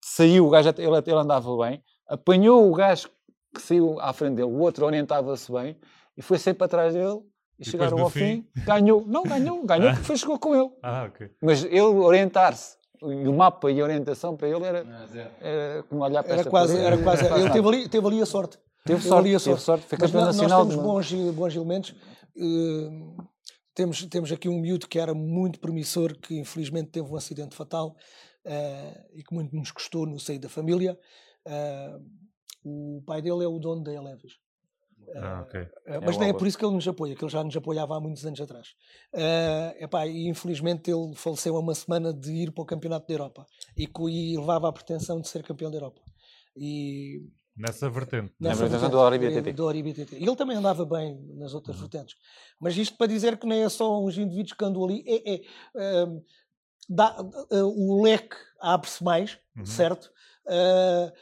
saiu, 0.00 0.46
o 0.46 0.50
gajo, 0.50 0.70
ele, 0.78 0.96
ele 1.06 1.18
andava 1.18 1.54
bem, 1.58 1.82
apanhou 2.08 2.70
o 2.70 2.74
gajo 2.74 3.10
que 3.54 3.60
saiu 3.60 4.00
à 4.00 4.14
frente 4.14 4.36
dele, 4.36 4.48
o 4.48 4.60
outro 4.60 4.86
orientava-se 4.86 5.52
bem, 5.52 5.76
e 6.16 6.22
foi 6.22 6.38
sempre 6.38 6.64
atrás 6.64 6.94
dele, 6.94 7.20
e, 7.58 7.62
E 7.62 7.70
chegaram 7.70 7.98
ao 7.98 8.08
fim, 8.08 8.46
fim? 8.54 8.64
ganhou, 8.64 9.04
não 9.06 9.24
ganhou, 9.24 9.62
ganhou 9.62 9.90
porque 9.90 10.04
foi, 10.08 10.16
chegou 10.16 10.38
com 10.38 10.54
ele. 10.54 10.70
Ah, 10.82 11.04
ok. 11.06 11.30
Mas 11.42 11.64
ele 11.64 11.80
orientar-se, 11.80 12.78
e 13.02 13.28
o 13.28 13.32
mapa 13.34 13.70
e 13.70 13.78
a 13.78 13.84
orientação 13.84 14.36
para 14.36 14.48
ele 14.48 14.64
era, 14.64 14.86
era 15.40 15.82
como 15.82 16.02
olhar 16.02 16.22
para 16.22 16.32
Era 16.32 16.40
esta 16.40 16.50
quase, 16.50 16.78
era 16.78 16.96
quase. 16.96 17.26
Ele 17.34 17.50
teve 17.50 17.68
ali, 17.68 17.88
teve 17.88 18.06
ali 18.06 18.22
a 18.22 18.26
sorte. 18.26 18.58
Teve 18.84 19.00
sorte, 19.02 19.18
ali 19.28 19.34
a 19.34 19.40
teve 19.40 19.60
sorte, 19.60 19.86
foi 19.86 19.98
campeão 19.98 20.24
nós, 20.26 20.36
nacional. 20.36 20.64
nós 20.64 20.74
temos 20.74 21.06
de- 21.06 21.16
bons, 21.16 21.34
bons 21.34 21.56
elementos. 21.56 21.90
Uh, 22.36 23.24
temos, 23.74 24.04
temos 24.06 24.30
aqui 24.30 24.48
um 24.48 24.60
miúdo 24.60 24.86
que 24.86 24.98
era 24.98 25.14
muito 25.14 25.58
promissor, 25.58 26.16
que 26.18 26.38
infelizmente 26.38 26.90
teve 26.90 27.08
um 27.08 27.16
acidente 27.16 27.56
fatal 27.56 27.96
uh, 28.44 29.08
e 29.14 29.22
que 29.22 29.34
muito 29.34 29.56
nos 29.56 29.70
custou 29.70 30.06
no 30.06 30.20
seio 30.20 30.38
da 30.38 30.48
família. 30.48 30.98
Uh, 31.46 32.04
o 32.62 33.02
pai 33.06 33.22
dele 33.22 33.42
é 33.44 33.48
o 33.48 33.58
dono 33.58 33.82
da 33.82 33.92
Eleves. 33.92 34.32
Ah, 35.16 35.42
ok. 35.42 35.60
Uh, 35.60 35.68
mas 36.04 36.16
não 36.16 36.24
é 36.24 36.32
por 36.32 36.46
isso 36.46 36.58
que 36.58 36.64
ele 36.64 36.74
nos 36.74 36.86
apoia, 36.86 37.14
que 37.14 37.24
ele 37.24 37.32
já 37.32 37.42
nos 37.42 37.56
apoiava 37.56 37.96
há 37.96 38.00
muitos 38.00 38.24
anos 38.24 38.40
atrás. 38.40 38.68
Uh, 39.14 39.82
epá, 39.82 40.06
e 40.06 40.28
infelizmente 40.28 40.90
ele 40.90 41.14
faleceu 41.14 41.56
há 41.56 41.60
uma 41.60 41.74
semana 41.74 42.12
de 42.12 42.32
ir 42.32 42.52
para 42.52 42.62
o 42.62 42.66
Campeonato 42.66 43.06
da 43.06 43.14
Europa 43.14 43.46
e, 43.76 43.88
e 44.10 44.38
levava 44.38 44.68
a 44.68 44.72
pretensão 44.72 45.20
de 45.20 45.28
ser 45.28 45.42
campeão 45.42 45.70
da 45.70 45.78
Europa. 45.78 46.00
E 46.56 47.22
Nessa 47.56 47.88
vertente. 47.88 48.34
Na 48.40 48.48
nessa 48.50 48.66
vertente 48.66 48.80
vertente, 49.20 49.52
do 49.52 49.62
do 49.62 49.70
ele 49.70 50.36
também 50.36 50.56
andava 50.56 50.84
bem 50.84 51.18
nas 51.36 51.54
outras 51.54 51.78
vertentes. 51.78 52.16
Mas 52.58 52.76
isto 52.76 52.96
para 52.96 53.06
dizer 53.06 53.36
que 53.36 53.46
nem 53.46 53.62
é 53.62 53.68
só 53.68 54.02
uns 54.02 54.18
indivíduos 54.18 54.52
que 54.52 54.64
andam 54.64 54.84
ali, 54.84 55.04
é, 55.06 55.34
é, 55.34 56.04
hum, 56.04 56.22
dá- 56.88 57.16
uh, 57.22 57.64
o 57.64 58.02
leque 58.02 58.36
abre-se 58.60 59.02
mais, 59.04 59.38
Uhum. 59.56 59.64
certo? 59.64 60.12
Uh, 60.46 61.12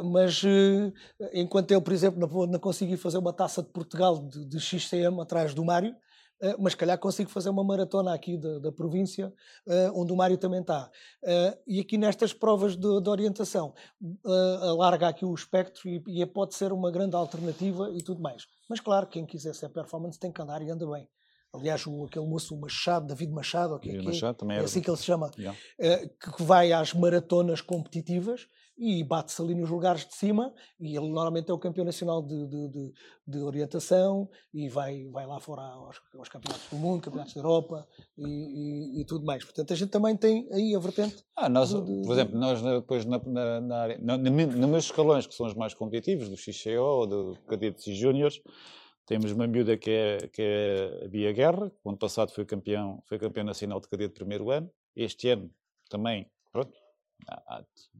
uh, 0.00 0.04
mas 0.10 0.42
uh, 0.42 0.92
enquanto 1.32 1.70
eu, 1.70 1.80
por 1.82 1.92
exemplo, 1.92 2.18
não, 2.18 2.46
não 2.46 2.58
consegui 2.58 2.96
fazer 2.96 3.18
uma 3.18 3.32
taça 3.32 3.62
de 3.62 3.68
Portugal 3.68 4.26
de, 4.26 4.44
de 4.46 4.58
XCM 4.58 5.20
atrás 5.20 5.52
do 5.54 5.64
Mário, 5.64 5.94
uh, 6.42 6.56
mas 6.58 6.74
calhar 6.74 6.98
consigo 6.98 7.30
fazer 7.30 7.50
uma 7.50 7.64
maratona 7.64 8.12
aqui 8.14 8.36
da, 8.36 8.58
da 8.58 8.72
província, 8.72 9.32
uh, 9.66 10.00
onde 10.00 10.12
o 10.12 10.16
Mário 10.16 10.36
também 10.38 10.60
está. 10.60 10.90
Uh, 11.22 11.58
e 11.66 11.80
aqui 11.80 11.96
nestas 11.98 12.32
provas 12.32 12.76
de, 12.76 13.00
de 13.00 13.08
orientação, 13.10 13.74
alarga 14.62 15.08
aqui 15.08 15.24
o 15.24 15.34
espectro 15.34 15.88
e, 15.88 16.02
e 16.08 16.26
pode 16.26 16.54
ser 16.54 16.72
uma 16.72 16.90
grande 16.90 17.16
alternativa 17.16 17.90
e 17.92 18.02
tudo 18.02 18.20
mais. 18.20 18.46
Mas 18.68 18.80
claro, 18.80 19.06
quem 19.06 19.24
quiser 19.26 19.54
ser 19.54 19.68
performance 19.70 20.18
tem 20.18 20.30
que 20.32 20.40
andar 20.42 20.62
e 20.62 20.70
anda 20.70 20.86
bem. 20.86 21.08
Aliás, 21.52 21.86
o, 21.86 22.04
aquele 22.04 22.26
moço 22.26 22.54
o 22.54 22.60
Machado, 22.60 23.06
David 23.06 23.32
Machado, 23.32 23.78
que 23.80 23.88
é 23.88 23.92
David 23.92 24.04
que 24.04 24.10
é? 24.10 24.12
Machado 24.14 24.50
é 24.50 24.54
era- 24.56 24.64
assim 24.64 24.82
que 24.82 24.90
ele 24.90 24.96
se 24.98 25.04
chama, 25.04 25.30
Yeah. 25.38 25.58
eh, 25.80 26.06
que 26.08 26.42
vai 26.42 26.72
às 26.72 26.92
maratonas 26.92 27.62
competitivas 27.62 28.46
e 28.78 29.02
bate-se 29.02 29.42
ali 29.42 29.54
nos 29.54 29.68
lugares 29.70 30.06
de 30.06 30.14
cima 30.14 30.54
e 30.78 30.96
ele 30.96 31.08
normalmente 31.08 31.50
é 31.50 31.54
o 31.54 31.58
campeão 31.58 31.84
nacional 31.84 32.22
de, 32.22 32.46
de, 32.46 32.68
de- 32.68 32.92
de 33.26 33.38
orientação 33.40 34.28
e 34.54 34.68
vai, 34.68 35.06
vai 35.08 35.26
lá 35.26 35.40
fora 35.40 35.62
aos, 35.62 36.00
aos 36.16 36.28
campeonatos 36.28 36.68
do 36.70 36.76
mundo, 36.76 37.02
campeonatos 37.02 37.34
da 37.34 37.40
Europa 37.40 37.86
e, 38.16 38.24
e- 38.26 39.00
e 39.00 39.04
tudo 39.04 39.24
mais. 39.24 39.44
Portanto, 39.44 39.72
a 39.72 39.76
gente 39.76 39.90
também 39.90 40.16
tem 40.16 40.48
aí 40.52 40.74
a 40.74 40.78
vertente. 40.78 41.24
Ah, 41.36 41.48
nós, 41.48 41.72
por 41.74 42.12
exemplo, 42.12 42.38
nós 42.38 42.62
depois 42.62 43.04
na, 43.04 43.18
na, 43.18 43.60
na 43.60 43.76
área, 43.78 43.98
na, 43.98 44.16
na, 44.16 44.30
nos 44.30 44.54
meus 44.70 44.84
escalões 44.84 45.26
que 45.26 45.34
são 45.34 45.46
os 45.46 45.54
mais 45.54 45.74
competitivos, 45.74 46.28
do 46.28 46.36
XCO, 46.36 47.06
do 47.06 47.36
cadetes 47.46 47.86
e 47.86 47.94
júniores, 47.94 48.40
temos 49.06 49.32
uma 49.32 49.46
miúda 49.46 49.76
que 49.76 49.90
é, 49.90 50.18
que 50.28 50.42
é 50.42 51.04
a 51.04 51.08
Bia 51.08 51.32
Guerra, 51.32 51.70
que 51.70 51.88
ano 51.88 51.96
passado 51.98 52.30
foi 52.30 52.44
campeão, 52.44 53.02
foi 53.06 53.18
campeão 53.18 53.44
nacional 53.44 53.80
de 53.80 53.88
cadete 53.88 54.14
primeiro 54.14 54.50
ano, 54.50 54.70
este 54.94 55.30
ano 55.30 55.50
também, 55.90 56.30
pronto, 56.52 56.72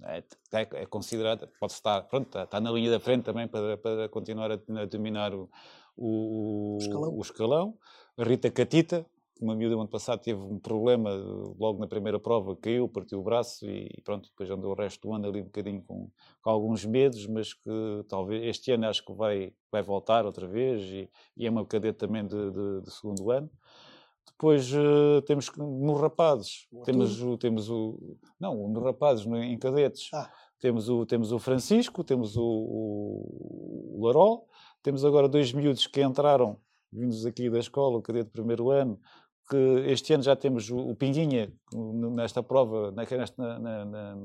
é, 0.05 0.19
é, 0.53 0.83
é 0.83 0.87
considerada, 0.87 1.51
pode 1.61 1.73
estar, 1.73 2.03
pronto, 2.03 2.39
está, 2.39 2.61
na 2.61 2.71
linha 2.71 2.91
da 2.91 3.01
frente 3.01 3.25
também 3.25 3.47
para, 3.49 3.77
para 3.77 4.09
continuar 4.09 4.51
a, 4.53 4.57
dominar 4.87 5.35
o, 5.35 5.49
o, 5.97 6.77
O 6.77 6.79
escalão. 6.81 7.15
o 7.19 7.21
escalão. 7.21 7.79
A 8.17 8.25
Rita 8.25 8.51
Catita, 8.51 9.07
uma 9.41 9.55
miúda 9.55 9.77
ano 9.77 9.89
passado 9.89 10.21
teve 10.21 10.41
um 10.41 10.59
problema 10.59 11.11
logo 11.59 11.79
na 11.79 11.87
primeira 11.87 12.19
prova, 12.19 12.57
caiu, 12.57 12.89
partiu 12.89 13.21
o 13.21 13.23
braço 13.23 13.65
e 13.67 13.89
pronto, 14.03 14.29
depois 14.29 14.51
andou 14.51 14.73
o 14.73 14.75
resto 14.75 15.07
do 15.07 15.15
ano 15.15 15.29
ali 15.29 15.41
um 15.41 15.45
bocadinho 15.45 15.83
com, 15.83 16.11
com 16.43 16.51
alguns 16.51 16.85
medos, 16.85 17.27
mas 17.27 17.55
que 17.55 17.71
talvez 18.09 18.43
este 18.45 18.73
ano 18.73 18.87
acho 18.89 19.05
que 19.05 19.13
vai, 19.13 19.53
vai 19.71 19.83
voltar 19.83 20.27
outra 20.27 20.47
vez 20.49 20.83
e, 20.83 21.09
e 21.37 21.47
é 21.47 21.51
uma 21.51 21.65
cadete 21.65 21.99
também 21.99 22.27
de, 22.27 22.51
de- 22.51 22.81
de 22.83 22.91
segundo 22.91 23.31
ano. 23.31 23.49
Depois 24.33 24.71
eh, 24.73 25.21
temos 25.27 25.51
nos 25.57 26.01
rapazes, 26.01 26.67
O 26.73 26.83
temos 26.83 27.23
o, 27.23 27.37
temos 27.37 27.69
o. 27.71 28.17
Não, 28.39 28.69
nos 28.69 28.83
rapazes, 28.83 29.25
no- 29.27 29.37
em 29.43 29.59
cadetes, 29.59 30.09
Ah. 30.13 30.31
temos, 30.61 30.89
o, 30.89 31.05
temos 31.07 31.33
o 31.33 31.39
Francisco, 31.39 32.05
temos 32.05 32.37
o, 32.37 32.43
o, 32.43 33.97
o 34.01 34.07
Larol, 34.07 34.47
temos 34.83 35.05
agora 35.05 35.29
dois 35.29 35.53
miúdos 35.53 35.87
que 35.87 36.03
entraram, 36.03 36.59
vindos 36.93 37.25
aqui 37.27 37.51
da 37.51 37.59
escola, 37.59 37.99
o 37.99 38.03
cadete 38.03 38.27
de 38.27 38.33
primeiro 38.33 38.71
ano, 38.71 38.99
que 39.51 39.57
este 39.87 40.13
ano 40.13 40.23
já 40.23 40.37
temos 40.37 40.71
o, 40.71 40.77
o 40.77 40.95
Pinguinha 40.95 41.53
nesta 42.15 42.43
prova, 42.43 42.91
na, 42.93 43.05
nesta, 43.05 43.59
na, 43.59 43.85
na, 43.85 44.17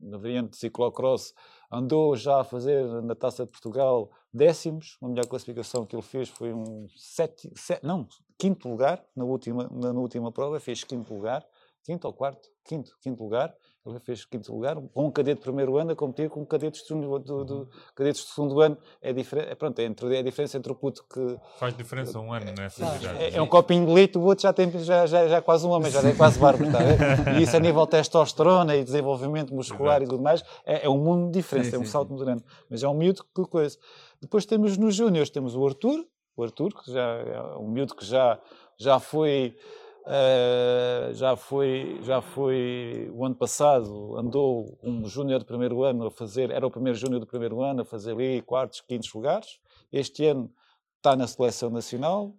na 0.00 0.18
variante 0.18 0.50
de 0.52 0.56
ciclocross, 0.56 1.34
andou 1.70 2.16
já 2.16 2.40
a 2.40 2.44
fazer 2.44 2.84
na 3.02 3.14
Taça 3.14 3.44
de 3.44 3.50
Portugal 3.50 4.10
décimos, 4.32 4.96
a 5.02 5.08
melhor 5.08 5.26
classificação 5.26 5.84
que 5.86 5.94
ele 5.96 6.02
fez 6.02 6.28
foi 6.28 6.52
um 6.52 6.86
sete, 6.96 7.50
sete- 7.56 7.84
não, 7.84 8.08
quinto 8.38 8.68
lugar 8.68 9.04
na 9.14 9.24
última, 9.24 9.68
na, 9.70 9.92
na 9.92 10.00
última 10.00 10.30
prova, 10.32 10.60
fez 10.60 10.84
quinto 10.84 11.12
lugar, 11.14 11.46
quinto 11.84 12.06
ou 12.06 12.12
quarto, 12.12 12.48
quinto, 12.64 12.96
quinto 13.00 13.22
lugar, 13.22 13.54
ele 13.86 13.98
fez 13.98 14.24
quinto 14.26 14.52
lugar, 14.52 14.76
com 14.76 15.06
um 15.06 15.10
cadete 15.10 15.38
de 15.38 15.42
primeiro 15.42 15.78
ano 15.78 15.92
a 15.92 15.96
competir 15.96 16.28
com 16.28 16.44
cadetes 16.44 16.82
de, 16.82 16.88
segundo- 16.88 17.18
do, 17.18 17.44
do- 17.44 17.68
cadetes 17.94 18.22
de 18.22 18.28
segundo 18.28 18.60
ano, 18.60 18.76
é, 19.00 19.10
é, 19.10 19.54
pronto, 19.54 19.78
é, 19.78 19.84
entre, 19.84 20.14
é 20.14 20.18
a 20.18 20.22
diferença 20.22 20.58
entre 20.58 20.70
o 20.70 20.74
puto 20.74 21.02
que 21.10 21.38
Faz 21.58 21.74
diferença 21.74 22.18
um 22.20 22.30
ano 22.32 22.44
Faz. 22.56 22.78
idades. 22.78 23.20
é, 23.20 23.36
é 23.36 23.42
um 23.42 23.46
copinho 23.46 23.86
de 23.86 23.92
leite, 23.92 24.18
o 24.18 24.22
outro 24.22 24.42
já 24.42 24.52
tem 24.52 24.70
já, 24.80 25.06
já, 25.06 25.26
já 25.26 25.36
é 25.38 25.40
quase 25.40 25.66
um 25.66 25.70
homem, 25.70 25.90
já 25.90 26.00
é 26.06 26.14
quase 26.14 26.38
barba, 26.40 26.64
ver? 26.66 27.38
E 27.38 27.42
isso 27.42 27.56
a 27.56 27.60
nível 27.60 27.84
de 27.86 27.90
testosterona 27.92 28.76
e 28.76 28.84
desenvolvimento 28.84 29.54
muscular 29.54 30.02
e 30.02 30.06
tudo 30.06 30.22
mais, 30.22 30.44
é, 30.66 30.84
é 30.84 30.88
um 30.90 30.98
mundo 30.98 31.32
diferente, 31.32 31.70
Sim, 31.70 31.76
é 31.76 31.78
um 31.78 31.84
sim, 31.84 31.90
salto 31.90 32.10
muito 32.10 32.24
grande. 32.24 32.44
Mas 32.68 32.82
é 32.82 32.88
um 32.88 32.94
miúdo 32.94 33.24
que 33.34 33.42
coisa. 33.46 33.78
Depois 34.20 34.44
temos 34.44 34.76
nos 34.76 34.94
júniores, 34.94 35.30
temos 35.30 35.56
o 35.56 35.66
Arthur, 35.66 36.04
o 36.36 36.42
Arthur, 36.44 36.70
que 36.84 36.92
já 36.92 37.00
é 37.02 37.40
um 37.58 37.68
miúdo 37.68 37.94
que 37.96 38.04
já, 38.04 38.38
já 38.78 38.98
foi. 39.00 39.56
Eh, 40.06 41.10
já 41.12 41.36
foi 41.36 42.00
já 42.02 42.20
foi 42.20 43.10
o 43.14 43.24
ano 43.24 43.34
passado 43.34 44.16
andou 44.16 44.78
um 44.82 45.06
júnior 45.06 45.40
de 45.40 45.46
primeiro 45.46 45.82
ano 45.84 46.06
a 46.06 46.10
fazer 46.10 46.50
era 46.50 46.66
o 46.66 46.70
primeiro 46.70 46.98
júnior 46.98 47.20
do 47.20 47.26
primeiro 47.26 47.62
ano 47.62 47.82
a 47.82 47.84
fazer 47.84 48.12
ali 48.12 48.42
quartos 48.42 48.80
quintos 48.80 49.12
lugares 49.12 49.60
este 49.92 50.26
ano 50.26 50.50
está 50.98 51.14
na 51.16 51.26
seleção 51.26 51.70
nacional 51.70 52.34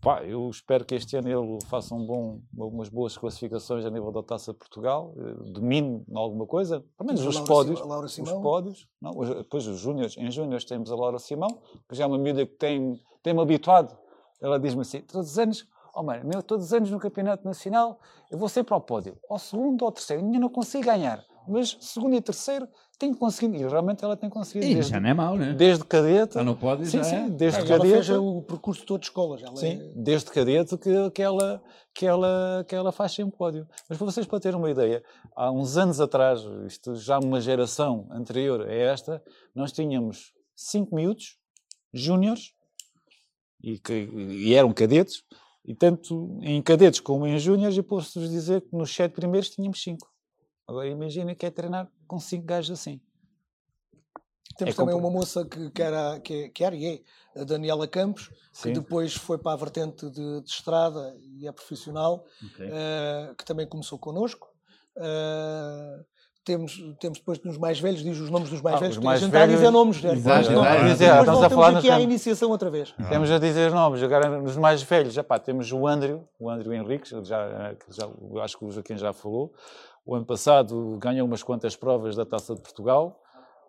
Pá, 0.00 0.22
eu 0.22 0.48
espero 0.48 0.84
que 0.84 0.94
este 0.94 1.16
ano 1.16 1.28
ele 1.28 1.58
faça 1.66 1.92
um 1.92 2.06
bom, 2.06 2.40
umas 2.56 2.88
boas 2.88 3.18
classificações 3.18 3.84
a 3.84 3.90
nível 3.90 4.12
da 4.12 4.22
Taça 4.22 4.52
de 4.52 4.58
Portugal, 4.58 5.12
eh, 5.16 5.50
domine 5.50 6.04
em 6.08 6.16
alguma 6.16 6.46
coisa, 6.46 6.84
pelo 6.96 7.08
menos 7.08 7.24
os 7.24 7.34
Laura 7.34 7.48
pódios. 7.48 7.80
Laura 7.80 8.06
Os 8.06 8.20
pódios, 8.20 8.88
não, 9.02 9.10
depois 9.10 9.66
os 9.66 9.80
júniores, 9.80 10.16
em 10.16 10.30
júniores 10.30 10.64
temos 10.64 10.92
a 10.92 10.94
Laura 10.94 11.18
Simão, 11.18 11.48
que 11.88 11.96
já 11.96 12.04
é 12.04 12.06
uma 12.06 12.16
miúda 12.16 12.46
que 12.46 12.54
tem, 12.54 13.00
tem-me 13.24 13.40
habituado. 13.40 13.98
Ela 14.40 14.60
diz-me 14.60 14.82
assim, 14.82 15.00
todos 15.00 15.32
os 15.32 15.38
anos, 15.38 15.66
oh 15.98 16.02
mano, 16.02 16.24
meu, 16.26 16.42
todos 16.42 16.66
os 16.66 16.72
anos 16.72 16.90
no 16.90 16.98
Campeonato 16.98 17.44
Nacional, 17.44 17.98
eu 18.30 18.38
vou 18.38 18.48
sempre 18.48 18.72
ao 18.72 18.80
pódio, 18.80 19.18
ao 19.28 19.38
segundo 19.38 19.82
ou 19.82 19.86
ao 19.86 19.92
terceiro, 19.92 20.24
ainda 20.24 20.38
não 20.38 20.48
consigo 20.48 20.84
ganhar, 20.84 21.24
mas 21.46 21.76
segundo 21.80 22.14
e 22.14 22.20
terceiro 22.20 22.68
tenho 22.98 23.16
conseguido, 23.16 23.56
e 23.56 23.66
realmente 23.68 24.04
ela 24.04 24.16
tem 24.16 24.28
conseguido, 24.28 24.66
E 24.66 24.74
desde, 24.74 24.90
já 24.92 25.00
não 25.00 25.08
é 25.08 25.14
mau, 25.14 25.36
né? 25.36 25.52
desde 25.54 25.84
cadete, 25.84 26.30
Está 26.30 26.42
no 26.44 26.56
pódio, 26.56 26.84
sim, 26.84 26.98
já 26.98 27.04
sim, 27.04 27.16
é. 27.16 27.30
desde 27.30 27.60
ela 27.60 27.68
cadete, 27.68 27.92
fez 27.94 28.10
o 28.10 28.42
percurso 28.42 28.84
todo 28.84 29.00
de 29.00 29.06
escolas. 29.06 29.40
Ela 29.42 29.54
Sim, 29.56 29.80
é- 29.80 29.92
desde 29.94 30.30
cadete 30.30 30.76
que, 30.76 31.10
que, 31.10 31.22
ela, 31.22 31.62
que, 31.94 32.04
ela, 32.06 32.64
que 32.66 32.74
ela 32.74 32.90
faz 32.90 33.12
sempre 33.12 33.36
pódio. 33.36 33.68
Mas 33.88 33.96
para 33.96 34.04
vocês 34.04 34.26
para 34.26 34.40
terem 34.40 34.58
uma 34.58 34.68
ideia, 34.68 35.02
há 35.36 35.48
uns 35.50 35.76
anos 35.76 36.00
atrás, 36.00 36.40
isto 36.66 36.96
já 36.96 37.20
uma 37.20 37.40
geração 37.40 38.08
anterior 38.10 38.62
a 38.68 38.72
esta, 38.72 39.22
nós 39.54 39.70
tínhamos 39.70 40.32
cinco 40.56 40.92
miúdos, 40.94 41.38
júniores, 41.94 42.52
e, 43.62 43.78
que, 43.78 43.92
e 44.12 44.54
eram 44.54 44.72
cadetes, 44.72 45.22
e 45.68 45.74
tanto 45.74 46.38
em 46.40 46.62
cadetes 46.62 46.98
como 46.98 47.26
em 47.26 47.38
júniores, 47.38 47.76
eu 47.76 47.84
posso-vos 47.84 48.30
dizer 48.30 48.62
que 48.62 48.74
nos 48.74 48.90
sete 48.94 49.12
primeiros 49.12 49.50
tínhamos 49.50 49.82
cinco. 49.82 50.10
Agora 50.66 50.88
imagina 50.88 51.34
que 51.34 51.44
é 51.44 51.50
treinar 51.50 51.92
com 52.06 52.18
cinco 52.18 52.46
gajos 52.46 52.70
assim. 52.70 52.98
Temos 54.56 54.72
é 54.72 54.76
também 54.78 54.94
uma 54.94 55.10
moça 55.10 55.44
que, 55.44 55.70
que, 55.70 55.82
era, 55.82 56.18
que, 56.20 56.48
que 56.48 56.64
era 56.64 56.74
e 56.74 56.86
é 57.36 57.40
a 57.42 57.44
Daniela 57.44 57.86
Campos, 57.86 58.30
Sim. 58.50 58.72
que 58.72 58.80
depois 58.80 59.14
foi 59.14 59.36
para 59.36 59.52
a 59.52 59.56
vertente 59.56 60.08
de, 60.08 60.40
de 60.40 60.48
estrada 60.48 61.14
e 61.20 61.46
é 61.46 61.52
profissional, 61.52 62.24
okay. 62.42 62.66
uh, 62.66 63.34
que 63.36 63.44
também 63.44 63.66
começou 63.66 63.98
connosco. 63.98 64.48
Uh, 64.96 66.02
temos, 66.48 66.82
temos 66.98 67.18
depois 67.18 67.38
nos 67.44 67.58
mais 67.58 67.78
velhos, 67.78 68.02
diz 68.02 68.18
os 68.18 68.30
nomes 68.30 68.48
dos 68.48 68.62
mais 68.62 68.76
ah, 68.76 68.80
velhos, 68.80 68.96
mais 68.96 69.22
a 69.22 69.26
gente 69.26 69.32
velhos... 69.32 69.44
está 69.44 69.54
a 69.54 69.56
dizer 69.56 69.70
nomes, 69.70 69.96
Exato, 69.98 70.16
exato, 70.16 70.52
exato. 70.52 70.84
Dizer, 70.86 71.18
estamos 71.18 71.42
a 71.42 71.50
falar 71.50 71.76
aqui 71.76 71.90
à 71.90 72.00
iniciação 72.00 72.50
outra 72.50 72.70
vez. 72.70 72.94
Ah. 72.98 73.04
Temos 73.04 73.30
a 73.30 73.38
dizer 73.38 73.70
nomes, 73.70 74.02
agora 74.02 74.40
nos 74.40 74.56
mais 74.56 74.82
velhos, 74.82 75.18
epá, 75.18 75.38
temos 75.38 75.70
o 75.70 75.86
Andrew, 75.86 76.26
o 76.38 76.48
Andrew 76.48 76.72
Henriques, 76.72 77.10
já, 77.10 77.74
já, 77.90 78.08
acho 78.42 78.58
que 78.58 78.64
o 78.64 78.70
Joaquim 78.70 78.96
já 78.96 79.12
falou, 79.12 79.52
o 80.06 80.14
ano 80.14 80.24
passado 80.24 80.98
ganhou 80.98 81.26
umas 81.26 81.42
quantas 81.42 81.76
provas 81.76 82.16
da 82.16 82.24
Taça 82.24 82.54
de 82.54 82.62
Portugal, 82.62 83.20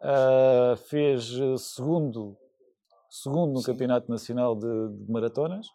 uh, 0.02 0.78
fez 0.78 1.38
segundo, 1.58 2.38
segundo 3.10 3.52
no 3.52 3.60
Sim. 3.60 3.74
Campeonato 3.74 4.10
Nacional 4.10 4.56
de, 4.56 4.68
de 4.90 5.12
Maratonas, 5.12 5.68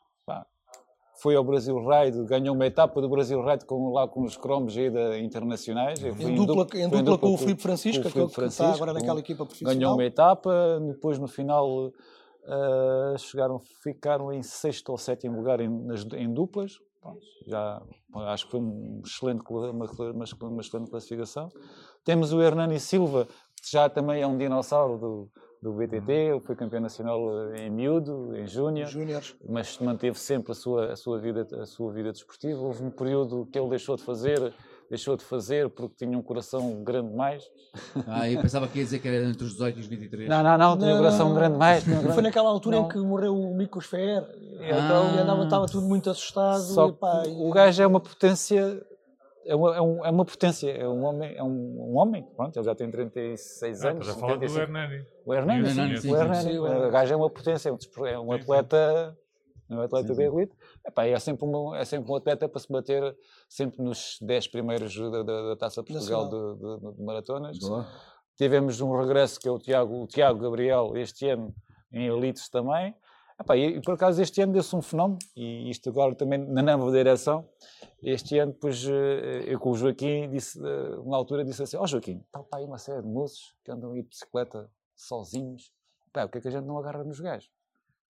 foi 1.21 1.37
ao 1.37 1.45
Brasil 1.45 1.77
Ride, 1.79 2.25
ganhou 2.25 2.55
uma 2.55 2.67
etapa 2.67 3.01
do 3.01 3.09
Brasil 3.09 3.41
Ride 3.43 3.65
com, 3.65 3.91
lá 3.93 4.09
com 4.09 4.23
os 4.23 4.37
cromos 4.37 4.77
internacionais. 4.77 6.03
Em 6.03 6.11
dupla, 6.11 6.29
em 6.29 6.35
dupla, 6.35 6.79
em 6.81 6.89
dupla 6.89 7.19
com, 7.19 7.27
com, 7.29 7.35
o 7.35 7.39
Filipe 7.39 7.63
Francisco, 7.63 8.03
que, 8.03 8.11
Filipe 8.11 8.33
Francisco, 8.33 8.65
que 8.65 8.71
está 8.71 8.75
agora 8.75 8.93
naquela 8.93 9.21
equipa 9.21 9.45
profissional. 9.45 9.75
Ganhou 9.75 9.95
uma 9.95 10.05
etapa, 10.05 10.81
depois 10.87 11.19
no 11.19 11.29
final 11.29 11.87
uh, 11.87 13.19
chegaram, 13.19 13.61
ficaram 13.83 14.33
em 14.33 14.43
sexto 14.43 14.91
ou 14.91 14.99
sétimo 14.99 15.37
lugar 15.37 15.61
em, 15.61 15.69
nas, 15.69 16.05
em 16.15 16.33
duplas. 16.33 16.79
já 17.47 17.81
acho 18.27 18.47
que 18.47 18.51
foi 18.51 18.61
um 18.61 19.01
excelente, 19.05 19.43
uma, 19.49 19.71
uma, 19.71 20.25
uma 20.43 20.61
excelente 20.61 20.91
classificação. 20.91 21.49
Temos 22.05 22.33
o 22.33 22.43
Hernani 22.43 22.81
Silva, 22.81 23.27
que 23.63 23.71
já 23.71 23.89
também 23.89 24.21
é 24.21 24.27
um 24.27 24.37
dinossauro 24.37 24.99
do, 24.99 25.31
do 25.65 25.73
BTT, 25.73 26.41
foi 26.45 26.55
campeão 26.55 26.83
nacional 26.83 27.19
em 27.55 27.71
miúdo, 27.71 28.37
em 28.37 28.47
júnior, 28.47 28.87
mas 29.49 29.79
manteve 29.79 30.19
sempre 30.19 30.53
a 30.53 30.55
sua, 30.55 30.93
a, 30.93 30.97
sua 30.97 31.19
vida, 31.19 31.49
a 31.59 31.65
sua 31.65 31.91
vida 31.91 32.13
desportiva. 32.13 32.61
Houve 32.61 32.85
um 32.85 32.91
período 32.91 33.49
que 33.51 33.59
ele 33.59 33.71
deixou 33.71 33.97
de 33.97 34.03
fazer, 34.03 34.53
deixou 34.91 35.17
de 35.17 35.25
fazer 35.25 35.71
porque 35.71 36.05
tinha 36.05 36.19
um 36.19 36.23
coração 36.23 36.85
grande 36.85 37.09
demais. 37.09 37.51
Ah, 38.07 38.29
eu 38.29 38.43
pensava 38.43 38.69
que 38.69 38.79
ia 38.79 38.85
dizer 38.85 38.99
que 38.99 39.09
era 39.09 39.27
entre 39.27 39.43
os 39.43 39.53
18 39.53 39.79
e 39.79 39.81
os 39.81 39.87
23. 39.87 40.29
Não, 40.29 40.43
não, 40.43 40.59
não, 40.59 40.77
tinha 40.77 40.95
um 40.95 40.99
coração 40.99 41.35
grande 41.35 41.53
demais. 41.55 41.83
Grande... 41.83 42.13
Foi 42.13 42.23
naquela 42.23 42.51
altura 42.51 42.77
não. 42.77 42.85
em 42.85 42.89
que 42.91 42.99
morreu 42.99 43.35
o 43.35 43.57
Mikos 43.57 43.87
Fer, 43.87 44.23
então 44.61 45.17
ah. 45.17 45.23
andava, 45.23 45.45
estava 45.45 45.67
tudo 45.67 45.87
muito 45.87 46.11
assustado. 46.11 46.61
Só 46.61 46.91
e, 46.91 46.93
pá, 46.93 47.23
o 47.27 47.51
gajo 47.51 47.83
é 47.83 47.87
uma 47.87 48.01
potência 48.01 48.85
é 49.47 49.55
uma, 49.55 49.77
é, 49.77 49.81
um, 49.81 50.05
é 50.05 50.11
uma 50.11 50.25
potência, 50.25 50.71
é 50.71 50.89
um 50.89 51.05
homem, 51.05 51.35
é 51.37 51.43
um, 51.43 51.91
um 51.91 51.97
homem, 51.97 52.23
pronto, 52.35 52.57
ele 52.57 52.65
já 52.65 52.75
tem 52.75 52.91
36 52.91 53.85
ah, 53.85 53.91
anos. 53.91 54.07
Estás 54.07 54.17
a 54.17 54.21
falar 54.21 54.37
do 54.37 54.59
Hernani. 54.59 55.07
O 55.25 55.35
Hernani, 55.35 55.69
sim, 55.69 55.97
sim, 55.97 56.13
o 56.13 56.17
Hernani, 56.17 56.59
o 56.59 56.91
gajo 56.91 57.13
é 57.13 57.17
uma 57.17 57.31
potência, 57.31 57.69
é 58.07 58.19
um 58.19 58.33
atleta, 58.33 59.17
um 59.71 59.81
atleta 59.81 60.15
de 60.15 60.23
elite. 60.23 60.57
Epá, 60.87 61.07
é, 61.07 61.19
sempre 61.19 61.45
uma, 61.45 61.79
é 61.79 61.85
sempre 61.85 62.11
um 62.11 62.17
atleta 62.17 62.49
para 62.49 62.61
se 62.61 62.71
bater 62.71 63.17
sempre 63.49 63.83
nos 63.83 64.19
10 64.21 64.49
primeiros 64.49 64.97
da, 64.97 65.23
da, 65.23 65.49
da 65.49 65.57
Taça 65.57 65.83
Portugal 65.83 66.29
de, 66.29 66.59
de, 66.59 66.97
de, 66.97 67.03
maratonas. 67.03 67.59
Boa. 67.59 67.87
Tivemos 68.37 68.81
um 68.81 68.97
regresso 68.99 69.39
que 69.39 69.49
é 69.49 69.51
o 69.51 69.59
Tiago, 69.59 70.03
o 70.03 70.07
Tiago 70.07 70.41
Gabriel, 70.41 70.97
este 70.97 71.29
ano, 71.29 71.55
em 71.93 72.07
elites 72.07 72.49
também. 72.49 72.95
Epá, 73.41 73.57
e, 73.57 73.81
por 73.81 73.95
acaso 73.95 74.23
este 74.23 74.41
ano 74.41 74.53
deu-se 74.53 74.75
um 74.77 74.81
fenómeno, 74.81 75.19
e 75.35 75.69
isto 75.69 75.89
agora 75.91 76.15
também 76.15 76.39
na 76.39 76.63
nova 76.63 76.91
direção, 76.93 77.49
este 78.01 78.39
ano, 78.39 78.53
depois, 78.53 78.87
eh, 78.87 79.45
eu 79.47 79.59
com 79.59 79.71
o 79.71 79.75
Joaquim, 79.75 80.31
disse, 80.31 80.61
eh, 80.65 80.97
uma 80.99 81.17
altura, 81.17 81.45
disse 81.45 81.63
assim: 81.63 81.77
Ó 81.77 81.83
oh, 81.83 81.87
Joaquim, 81.87 82.23
está 82.25 82.43
para 82.43 82.61
aí 82.61 82.65
uma 82.65 82.79
série 82.79 83.03
de 83.03 83.09
moços 83.09 83.55
que 83.65 83.73
andam 83.73 83.93
aí 83.93 84.03
de 84.03 84.09
bicicleta 84.09 84.71
sozinhos. 84.95 85.73
Pá, 86.13 86.25
o 86.25 86.29
que 86.29 86.39
é 86.39 86.41
que 86.41 86.49
a 86.49 86.51
gente 86.51 86.65
não 86.65 86.79
agarra 86.79 87.03
nos 87.03 87.19
gajos? 87.19 87.51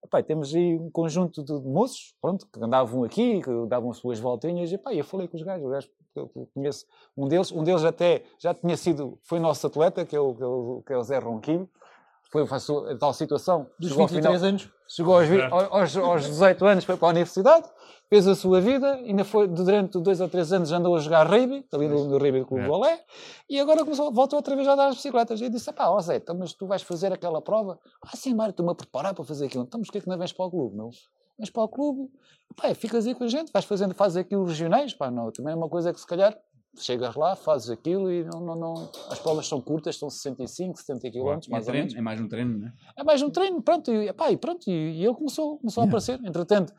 Epá, 0.03 0.23
temos 0.23 0.55
aí 0.55 0.75
um 0.75 0.89
conjunto 0.89 1.43
de 1.43 1.53
moços, 1.67 2.15
pronto, 2.19 2.47
que 2.47 2.63
andavam 2.63 3.03
aqui, 3.03 3.41
que 3.41 3.67
davam 3.67 3.91
as 3.91 3.97
suas 3.97 4.19
voltinhas, 4.19 4.71
e 4.71 4.77
pá, 4.77 4.93
eu 4.93 5.03
falei 5.03 5.27
com 5.27 5.37
os 5.37 5.43
gajos, 5.43 5.65
os 5.65 5.71
gajos 5.71 5.91
eu 6.15 6.29
conheço 6.53 6.85
um 7.15 7.27
deles, 7.27 7.51
um 7.51 7.63
deles 7.63 7.83
até 7.83 8.23
já 8.39 8.53
tinha 8.53 8.75
sido, 8.75 9.17
foi 9.23 9.39
nosso 9.39 9.65
atleta, 9.67 10.05
que 10.05 10.15
é 10.15 10.19
o, 10.19 10.35
que 10.35 10.43
é 10.43 10.45
o, 10.45 10.83
que 10.85 10.93
é 10.93 10.97
o 10.97 11.03
Zé 11.03 11.19
Ronquinho, 11.19 11.69
foi 12.31 12.43
a 12.43 12.97
tal 12.97 13.13
situação. 13.13 13.67
Dos 13.77 13.91
23 13.91 14.23
final, 14.23 14.49
anos? 14.49 14.69
Chegou 14.87 15.15
aos, 15.15 15.27
aos, 15.71 15.97
aos 15.97 16.25
18 16.25 16.65
anos, 16.65 16.83
foi 16.85 16.95
para 16.95 17.09
a 17.09 17.11
universidade, 17.11 17.69
fez 18.09 18.25
a 18.27 18.35
sua 18.35 18.61
vida, 18.61 18.93
ainda 18.95 19.25
foi 19.25 19.47
durante 19.47 19.99
dois 19.99 20.21
ou 20.21 20.29
três 20.29 20.51
anos 20.53 20.71
andou 20.71 20.95
a 20.95 20.99
jogar 20.99 21.27
rugby, 21.27 21.65
ali 21.73 21.87
no, 21.89 22.05
no 22.05 22.17
rugby 22.17 22.39
do 22.39 22.45
Clube 22.45 22.63
é. 22.63 22.69
Olé, 22.69 23.03
e 23.49 23.59
agora 23.59 23.83
começou, 23.83 24.11
voltou 24.13 24.37
outra 24.37 24.55
vez 24.55 24.67
a 24.67 24.75
dar 24.75 24.87
as 24.87 24.95
bicicletas. 24.95 25.41
E 25.41 25.45
eu 25.45 25.49
disse, 25.49 25.71
pá, 25.73 25.89
ó 25.89 25.99
Zé, 25.99 26.17
então, 26.17 26.37
mas 26.37 26.53
tu 26.53 26.65
vais 26.65 26.81
fazer 26.81 27.11
aquela 27.11 27.41
prova? 27.41 27.77
Ah, 28.01 28.15
sim, 28.15 28.33
Mário, 28.33 28.51
estou-me 28.51 28.71
a 28.71 28.75
preparar 28.75 29.13
para 29.13 29.25
fazer 29.25 29.45
aquilo. 29.45 29.63
Então, 29.63 29.79
mas 29.79 29.89
que 29.89 29.97
é 29.97 30.01
que 30.01 30.07
não 30.07 30.17
vens 30.17 30.31
para 30.31 30.45
o 30.45 30.49
clube, 30.49 30.75
não? 30.75 30.89
Vens 31.37 31.49
para 31.49 31.63
o 31.63 31.67
clube, 31.67 32.09
pá, 32.55 32.73
ficas 32.73 33.07
aí 33.07 33.15
com 33.15 33.25
a 33.25 33.27
gente, 33.27 33.51
vais 33.51 33.65
fazendo, 33.65 33.93
fazes 33.93 34.17
aquilo 34.17 34.45
regionais, 34.45 34.93
pá, 34.93 35.11
não, 35.11 35.31
também 35.31 35.53
é 35.53 35.55
uma 35.55 35.69
coisa 35.69 35.93
que 35.93 35.99
se 35.99 36.07
calhar 36.07 36.37
chegas 36.77 37.15
lá, 37.15 37.35
fazes 37.35 37.69
aquilo 37.69 38.11
e 38.11 38.23
não, 38.23 38.39
não, 38.39 38.55
não, 38.55 38.73
as 39.09 39.19
provas 39.19 39.47
são 39.47 39.61
curtas, 39.61 39.97
são 39.97 40.09
65, 40.09 40.79
70 40.79 41.11
km, 41.11 41.49
mais 41.49 41.67
é 41.67 41.71
ou 41.71 41.77
menos. 41.77 41.95
É 41.95 42.01
mais 42.01 42.21
um 42.21 42.27
treino, 42.27 42.57
né? 42.57 42.73
É 42.97 43.03
mais 43.03 43.21
um 43.21 43.29
treino, 43.29 43.61
pronto, 43.61 43.91
e, 43.91 44.07
epá, 44.07 44.31
e 44.31 44.37
pronto, 44.37 44.69
e, 44.69 44.71
e 44.71 45.05
ele 45.05 45.13
começou, 45.13 45.57
começou 45.57 45.83
yeah. 45.83 45.89
a 45.89 45.89
aparecer. 45.89 46.19
Entretanto, 46.27 46.73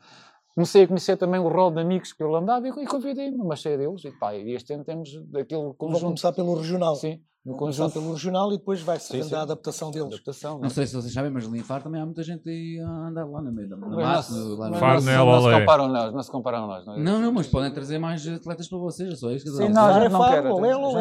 comecei 0.55 0.83
a 0.83 0.87
conhecer 0.87 1.17
também 1.17 1.39
o 1.39 1.47
rol 1.47 1.71
de 1.71 1.79
amigos 1.79 2.13
que 2.13 2.23
ele 2.23 2.35
andava 2.35 2.67
e, 2.67 2.71
e 2.71 2.85
convidei-me, 2.85 3.37
mas 3.37 3.59
cheio 3.59 3.77
deles, 3.77 4.03
e 4.05 4.11
pá, 4.11 4.35
e 4.35 4.51
este 4.53 4.73
ano 4.73 4.83
temos 4.83 5.09
daquele 5.27 5.73
conjunto. 5.73 5.99
Vou 5.99 6.09
começar 6.09 6.33
pelo 6.33 6.55
regional. 6.55 6.95
Sim, 6.95 7.21
no 7.45 7.57
conjunto 7.57 7.91
pelo 7.91 8.13
regional 8.13 8.53
e 8.53 8.57
depois 8.57 8.81
vai-se 8.81 9.17
fazendo 9.17 9.35
a 9.35 9.41
adaptação 9.41 9.91
deles. 9.91 10.07
Adaptação, 10.07 10.53
não, 10.53 10.61
não 10.61 10.69
sei 10.69 10.87
se 10.87 10.95
vocês 10.95 11.13
sabem, 11.13 11.29
mas 11.29 11.45
ali 11.45 11.59
em 11.59 11.63
Faro 11.63 11.83
também 11.83 12.01
há 12.01 12.05
muita 12.05 12.23
gente 12.23 12.49
aí 12.49 12.79
a 12.79 12.87
andar 12.87 13.25
lá 13.25 13.41
na 13.41 13.51
meio 13.51 13.67
da 13.67 13.75
massa. 13.75 14.33
Faro 14.79 15.01
não, 15.01 15.11
é 15.11 15.17
não, 15.17 15.41
se 15.41 15.59
comparam 15.59 15.87
nós, 15.89 16.13
não 16.13 16.23
se 16.23 16.31
comparam 16.31 16.67
nós. 16.67 16.85
Não, 16.85 16.93
é? 16.95 16.99
não, 16.99 17.19
não, 17.19 17.33
mas 17.33 17.47
podem 17.47 17.69
trazer 17.73 17.99
mais 17.99 18.25
atletas 18.25 18.69
para 18.69 18.77
vocês, 18.77 19.11
é 19.11 19.15
só 19.17 19.29
isso 19.29 19.43
que 19.43 19.51
Sim, 19.51 19.69
não, 19.69 19.85
a 19.85 19.99
gente 19.99 20.11
não 20.11 20.29
quer. 20.29 20.45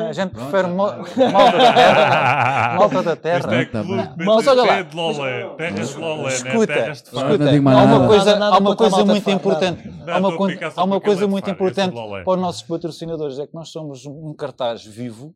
A 0.09 0.13
gente 0.13 0.31
prefere 0.31 0.67
malta 0.75 1.05
da 1.05 1.73
terra. 1.73 2.77
Malta 2.77 3.03
da 3.03 3.17
terra. 3.17 3.55
É 3.55 4.25
mas 4.25 4.47
olha 4.49 4.63
lá. 4.65 4.85
Terras 5.57 5.91
de 5.91 5.99
Lolé, 5.99 6.29
escuta, 6.35 6.91
escuta, 6.91 7.45
há 8.51 8.59
uma 8.59 8.75
coisa 8.75 9.05
muito 9.05 9.31
importante. 9.31 9.91
Há 10.77 10.85
uma 10.85 11.01
coisa 11.01 11.29
muito 11.29 11.49
importante 11.49 11.95
para 11.95 12.31
os 12.35 12.41
nossos 12.41 12.63
patrocinadores, 12.63 13.39
é 13.39 13.47
que 13.47 13.55
nós 13.55 13.69
somos 13.69 14.05
um 14.07 14.35
cartaz 14.35 14.85
vivo 14.85 15.33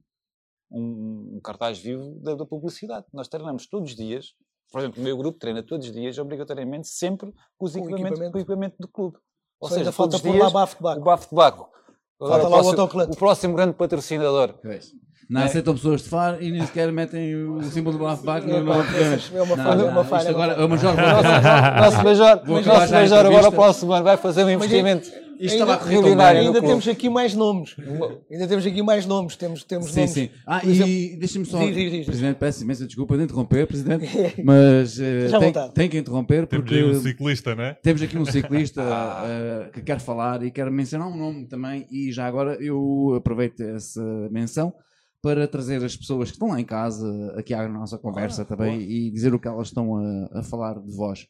um, 0.70 1.36
um 1.36 1.40
cartaz 1.42 1.78
vivo 1.78 2.18
da, 2.20 2.34
da, 2.34 2.46
publicidade. 2.46 3.06
Nós 3.12 3.28
treinamos 3.28 3.66
todos 3.66 3.90
os 3.90 3.96
dias, 3.96 4.34
por 4.72 4.80
exemplo, 4.80 5.00
o 5.00 5.04
meu 5.04 5.16
grupo 5.16 5.38
treina 5.38 5.62
todos 5.62 5.86
os 5.86 5.92
dias, 5.92 6.18
obrigatoriamente, 6.18 6.88
sempre 6.88 7.32
com, 7.56 7.66
os 7.66 7.76
equipamento, 7.76 8.06
equipamento. 8.06 8.32
Com 8.32 8.38
o 8.38 8.40
equipamento 8.40 8.76
do 8.78 8.88
clube. 8.88 9.16
Ou 9.60 9.68
Só 9.68 9.74
seja, 9.76 9.92
falta 9.92 10.18
por 10.18 10.36
lá 10.36 10.50
bafo 10.50 10.76
de 10.76 10.82
baco. 10.82 11.00
O 11.00 11.04
bafo 11.04 11.28
de 11.28 11.34
baco. 11.34 11.70
Agora, 12.20 12.46
o, 12.46 12.50
próximo, 12.50 13.12
o, 13.12 13.16
próximo, 13.16 13.54
grande 13.54 13.74
patrocinador. 13.74 14.54
Não 15.28 15.40
é. 15.40 15.44
aceitam 15.44 15.74
pessoas 15.74 16.02
de 16.02 16.08
FAR 16.08 16.42
e 16.42 16.50
nem 16.50 16.64
sequer 16.64 16.90
metem 16.92 17.34
o 17.34 17.62
símbolo 17.64 17.98
do 17.98 18.04
Bafbac 18.04 18.46
no 18.46 18.62
nome 18.62 18.84
É 19.34 19.42
uma 19.42 19.56
falha, 19.56 19.82
é 19.82 19.84
uma 19.84 20.04
falha. 20.04 20.30
Agora, 20.30 20.52
é 20.52 20.64
o 20.64 20.68
Major. 20.68 20.94
Nosso 20.94 22.04
Major, 22.04 22.46
nosso 22.46 22.92
Major 22.92 23.26
agora, 23.26 23.52
próximo 23.52 23.92
ano, 23.92 24.04
vai 24.04 24.16
fazer 24.16 24.44
um 24.44 24.50
investimento. 24.50 25.10
Isto 25.38 25.62
ainda, 25.62 25.74
estava 25.74 26.22
a 26.22 26.28
Ainda 26.28 26.60
temos 26.60 26.88
aqui 26.88 27.08
mais 27.08 27.34
nomes. 27.34 27.76
ainda 28.30 28.46
temos 28.46 28.66
aqui 28.66 28.82
mais 28.82 29.06
nomes. 29.06 29.36
Temos, 29.36 29.64
temos 29.64 29.92
sim, 29.92 30.00
nomes. 30.00 30.12
Sim. 30.12 30.30
Ah, 30.46 30.60
e 30.64 31.16
deixa-me 31.16 31.44
só. 31.44 31.58
Diz, 31.58 31.74
diz, 31.74 31.92
diz. 31.92 32.06
Presidente, 32.06 32.36
peço 32.36 32.62
imensa 32.62 32.86
desculpa 32.86 33.16
de 33.16 33.24
interromper, 33.24 33.66
Presidente. 33.66 34.06
mas 34.42 34.98
uh, 34.98 35.38
tem, 35.38 35.52
tem, 35.74 35.88
que 35.88 35.98
interromper 35.98 36.46
porque. 36.46 36.74
Temos 36.74 36.96
aqui 36.96 36.98
um 36.98 37.02
ciclista, 37.02 37.54
não 37.54 37.64
é? 37.64 37.74
Temos 37.74 38.02
aqui 38.02 38.18
um 38.18 38.24
ciclista 38.24 38.82
uh, 38.82 39.70
que 39.74 39.82
quer 39.82 40.00
falar 40.00 40.42
e 40.42 40.50
quer 40.50 40.70
mencionar 40.70 41.08
um 41.08 41.16
nome 41.16 41.46
também. 41.46 41.86
E 41.90 42.12
já 42.12 42.26
agora 42.26 42.56
eu 42.60 43.14
aproveito 43.16 43.60
essa 43.60 44.02
menção 44.30 44.72
para 45.22 45.48
trazer 45.48 45.84
as 45.84 45.96
pessoas 45.96 46.30
que 46.30 46.36
estão 46.36 46.48
lá 46.48 46.60
em 46.60 46.64
casa 46.64 47.34
aqui 47.36 47.52
à 47.52 47.68
nossa 47.68 47.98
conversa 47.98 48.44
também 48.44 48.80
e 48.80 49.10
dizer 49.10 49.34
o 49.34 49.40
que 49.40 49.48
elas 49.48 49.68
estão 49.68 49.96
a, 49.96 50.38
a 50.38 50.42
falar 50.42 50.78
de 50.78 50.94
vós. 50.94 51.26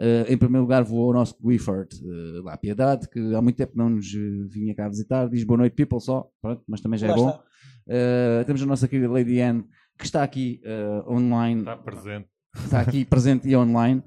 Uh, 0.00 0.24
em 0.32 0.38
primeiro 0.38 0.62
lugar 0.62 0.82
vou 0.82 1.08
ao 1.08 1.12
nosso 1.12 1.36
Clifford, 1.36 1.94
uh, 2.02 2.42
lá 2.42 2.56
Piedade, 2.56 3.06
que 3.06 3.34
há 3.34 3.42
muito 3.42 3.56
tempo 3.56 3.72
não 3.76 3.90
nos 3.90 4.06
uh, 4.14 4.48
vinha 4.48 4.74
cá 4.74 4.88
visitar, 4.88 5.28
diz 5.28 5.44
boa 5.44 5.58
noite 5.58 5.74
people 5.74 6.00
só, 6.00 6.26
pronto, 6.40 6.62
mas 6.66 6.80
também 6.80 6.98
já 6.98 7.08
é 7.08 7.14
bom. 7.14 7.28
Uh, 7.28 8.42
temos 8.46 8.62
a 8.62 8.66
nossa 8.66 8.88
querida 8.88 9.12
Lady 9.12 9.38
Anne, 9.42 9.62
que 9.98 10.06
está 10.06 10.22
aqui 10.22 10.62
online. 11.06 11.60
Está 11.60 11.76
presente. 11.76 12.26
Está 12.56 12.80
aqui 12.80 13.04
presente 13.04 13.46
e 13.46 13.54
online 13.54 14.02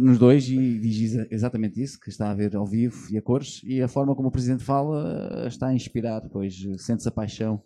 nos 0.00 0.18
dois 0.18 0.48
e 0.48 0.78
diz 0.78 1.14
exatamente 1.30 1.80
isso, 1.80 2.00
que 2.00 2.08
está 2.08 2.30
a 2.30 2.34
ver 2.34 2.56
ao 2.56 2.66
vivo 2.66 2.96
e 3.10 3.18
a 3.18 3.22
cores, 3.22 3.60
e 3.64 3.82
a 3.82 3.86
forma 3.88 4.16
como 4.16 4.28
o 4.28 4.32
Presidente 4.32 4.64
fala 4.64 5.46
está 5.46 5.66
a 5.66 5.74
inspirar, 5.74 6.22
pois 6.32 6.56
sente-se 6.78 7.08
a 7.08 7.12
paixão 7.12 7.62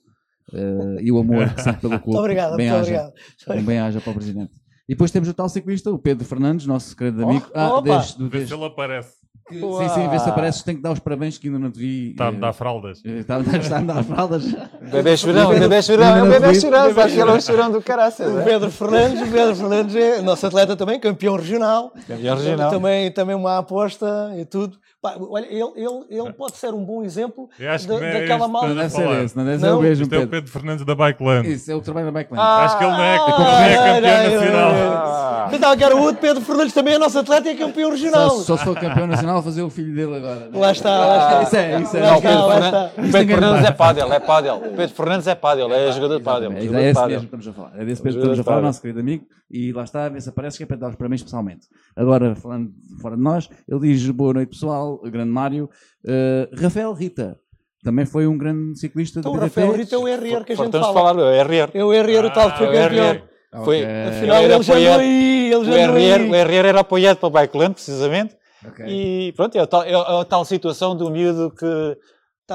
e 1.00 1.10
o 1.12 1.18
amor 1.18 1.54
que 1.54 1.62
sente 1.62 1.78
pelo 1.78 1.92
clube. 2.00 2.08
Muito 2.08 2.18
obrigado, 2.18 2.56
bem 2.56 2.68
muito 2.68 2.80
haja, 2.80 3.12
obrigado. 3.46 3.62
Um 3.62 3.66
bem-aja 3.66 4.00
para 4.00 4.10
o 4.10 4.14
Presidente. 4.14 4.59
E 4.90 4.94
depois 4.94 5.12
temos 5.12 5.28
o 5.28 5.34
tal 5.34 5.48
ciclista, 5.48 5.88
o 5.92 5.96
Pedro 5.98 6.24
Fernandes, 6.26 6.66
nosso 6.66 6.96
querido 6.96 7.22
amigo. 7.22 7.46
Oh, 7.54 7.58
ah, 7.58 7.68
opa. 7.76 7.82
desde, 7.82 8.18
do- 8.18 8.28
Vê 8.28 8.44
se 8.44 8.52
ele 8.52 8.64
aparece. 8.64 9.12
que- 9.48 9.54
sim, 9.60 9.88
sim, 9.94 10.08
vê 10.08 10.18
se 10.18 10.28
apareces, 10.28 10.62
tenho 10.64 10.78
que 10.78 10.82
dar 10.82 10.90
os 10.90 10.98
parabéns 10.98 11.38
que 11.38 11.46
ainda 11.46 11.60
não 11.60 11.70
te 11.70 11.78
vi. 11.78 12.10
Está 12.10 12.26
a 12.26 12.30
me 12.32 12.38
eh, 12.38 12.40
dar 12.40 12.52
fraldas. 12.52 13.00
eh, 13.04 13.18
Está 13.18 13.38
está 13.40 13.78
a 13.78 13.82
dar 13.82 14.02
fraldas. 14.02 14.44
Bebê 14.90 15.16
chorão, 15.16 15.50
bebê 15.50 15.80
chorão, 15.80 16.16
é 16.16 16.22
um 16.24 16.26
Pedro- 16.30 16.40
bebê 16.40 16.60
chorão, 16.60 16.92
sabe 16.94 17.12
que 17.12 17.20
ele 17.20 17.30
é 17.30 17.34
um 17.34 17.40
chorão 17.40 17.70
do 17.70 17.80
caraças. 17.80 18.34
O 18.34 18.40
é? 18.40 18.44
Pedro 18.44 18.70
Fernandes, 18.72 19.22
o 19.28 19.30
Pedro 19.32 19.54
Fernandes 19.54 19.94
é 19.94 20.22
nosso 20.22 20.44
atleta 20.46 20.74
também, 20.76 20.98
campeão 20.98 21.36
regional. 21.36 21.92
Campeão 22.08 22.36
regional. 22.36 22.70
Também, 22.72 23.12
também 23.12 23.36
uma 23.36 23.58
aposta 23.58 24.32
e 24.36 24.44
tudo. 24.44 24.76
Pá, 25.02 25.16
olha, 25.18 25.46
ele, 25.46 25.62
ele, 25.76 26.04
ele 26.10 26.32
pode 26.36 26.56
ser 26.56 26.74
um 26.74 26.84
bom 26.84 27.02
exemplo 27.02 27.48
é 27.58 27.78
daquela 27.78 28.46
malta. 28.46 28.68
Não 28.68 28.76
deve 28.76 28.90
ser 28.90 29.24
esse, 29.24 29.36
não 29.36 29.44
deve 29.44 29.58
ser 29.58 29.66
Não, 29.66 29.78
o 29.78 29.82
mesmo 29.82 30.02
Isto 30.02 30.14
é 30.14 30.18
o 30.18 30.28
Pedro. 30.28 30.50
Fernandes 30.50 30.84
da 30.84 30.94
Bikeland. 30.94 31.50
Isso 31.50 31.72
é 31.72 31.74
o 31.74 31.80
trabalho 31.80 32.06
da 32.06 32.12
Backland. 32.12 32.42
Acho 32.42 32.78
que 32.78 32.84
ele 32.84 32.92
não 32.92 33.02
é, 33.02 33.18
Ah, 33.18 33.68
é 33.68 33.76
campeão 33.76 34.00
não, 34.00 34.30
não, 34.30 34.40
nacional. 34.40 34.70
Ah, 34.74 35.48
Pensava 35.50 35.76
que 35.76 35.84
era 35.84 35.96
o 35.96 36.00
outro 36.00 36.20
Pedro 36.20 36.42
Fernandes 36.42 36.74
também 36.74 36.94
é 36.94 36.98
nosso 36.98 37.18
atleta 37.18 37.48
e 37.48 37.52
é 37.52 37.56
campeão 37.56 37.90
regional. 37.90 38.30
Só, 38.30 38.42
só 38.42 38.56
se 38.58 38.64
for 38.64 38.78
campeão 38.78 39.06
nacional, 39.06 39.42
fazer 39.42 39.62
o 39.62 39.70
filho 39.70 39.94
dele 39.94 40.16
agora. 40.16 40.50
Lá 40.52 40.72
está, 40.72 40.98
lá 40.98 41.24
está. 41.24 41.42
Isso 41.42 41.56
é, 41.56 41.80
isso 41.80 41.96
é. 41.96 42.00
Não, 42.02 42.20
Pedro, 42.20 42.46
lá 42.46 42.58
está. 42.58 42.84
o 42.86 43.12
Pedro 43.12 43.28
Fernandes 43.28 43.64
é 43.64 43.72
pádel, 43.72 44.12
é 44.12 44.20
pádel. 44.20 44.56
O 44.56 44.76
Pedro 44.76 44.94
Fernandes 44.94 45.26
é 45.26 45.34
pádel, 45.34 45.72
é 45.72 45.92
jogador 45.92 46.18
de 46.18 46.24
pádel. 46.24 46.52
É, 46.52 46.60
jogador 46.60 46.78
é 46.78 46.82
de 46.82 46.88
esse 46.88 46.94
pádel. 46.94 47.08
mesmo 47.08 47.28
que 47.28 47.36
estamos 47.36 47.48
a 47.48 47.52
falar. 47.52 47.80
É 47.80 47.84
desse 47.84 48.02
Pedro 48.02 48.18
que 48.18 48.26
estamos 48.26 48.40
a 48.40 48.44
falar, 48.44 48.60
nosso 48.60 48.80
querido 48.82 49.00
amigo. 49.00 49.24
E 49.50 49.72
lá 49.72 49.82
está, 49.82 50.04
a 50.04 50.08
ver 50.08 50.22
se 50.22 50.28
aparece 50.28 50.56
que 50.56 50.62
é 50.62 50.66
para 50.66 50.76
dar 50.76 50.90
os 50.90 50.94
parabéns 50.94 51.22
pessoalmente. 51.22 51.66
Agora, 51.96 52.36
falando 52.36 52.72
fora 53.00 53.16
de 53.16 53.22
nós, 53.22 53.50
ele 53.68 53.80
diz 53.80 54.08
boa 54.10 54.34
noite 54.34 54.50
pessoal, 54.50 54.89
grande 54.98 55.30
Mário. 55.30 55.68
Uh, 56.04 56.60
Rafael 56.62 56.92
Rita, 56.92 57.36
também 57.82 58.04
foi 58.06 58.26
um 58.26 58.36
grande 58.36 58.78
ciclista 58.78 59.20
Então, 59.20 59.32
do 59.32 59.38
o 59.38 59.40
BTT. 59.40 59.60
Rafael 59.60 59.76
Rita 59.78 59.94
é 59.94 59.98
o 59.98 60.08
RR 60.08 60.44
que 60.44 60.52
a 60.52 60.56
gente 60.56 60.72
de 60.72 60.78
fala. 60.78 60.92
falar, 60.92 61.18
é 61.20 61.24
o 61.24 61.30
RR. 61.46 61.70
É 61.74 61.84
o 61.84 61.92
RR, 61.92 62.26
o 62.26 62.30
tal 62.32 62.50
que 62.52 62.58
foi 62.58 62.66
o 62.66 62.72
campeão. 62.72 63.04
RR. 63.10 63.22
Foi, 63.64 63.82
Ok. 63.82 63.86
Afinal, 64.08 64.36
Ele 64.42 64.52
ele 64.54 64.62
já 64.62 64.72
apoiado- 64.74 65.00
aí, 65.00 65.46
ele 65.46 65.54
O 65.56 65.64
já 65.64 65.70
andou 65.72 65.96
RR, 65.98 66.22
aí. 66.22 66.30
o 66.30 66.34
RR 66.34 66.68
era 66.68 66.80
apoiado 66.80 67.16
pelo 67.18 67.32
Bikeland, 67.32 67.74
precisamente. 67.74 68.36
Ok. 68.64 68.84
E 68.86 69.32
pronto, 69.32 69.56
é 69.56 69.60
a 69.60 69.66
tal, 69.66 69.82
é 69.82 69.94
a 70.20 70.24
tal 70.24 70.44
situação 70.44 70.94
do 70.96 71.10
miúdo 71.10 71.50
que 71.50 71.96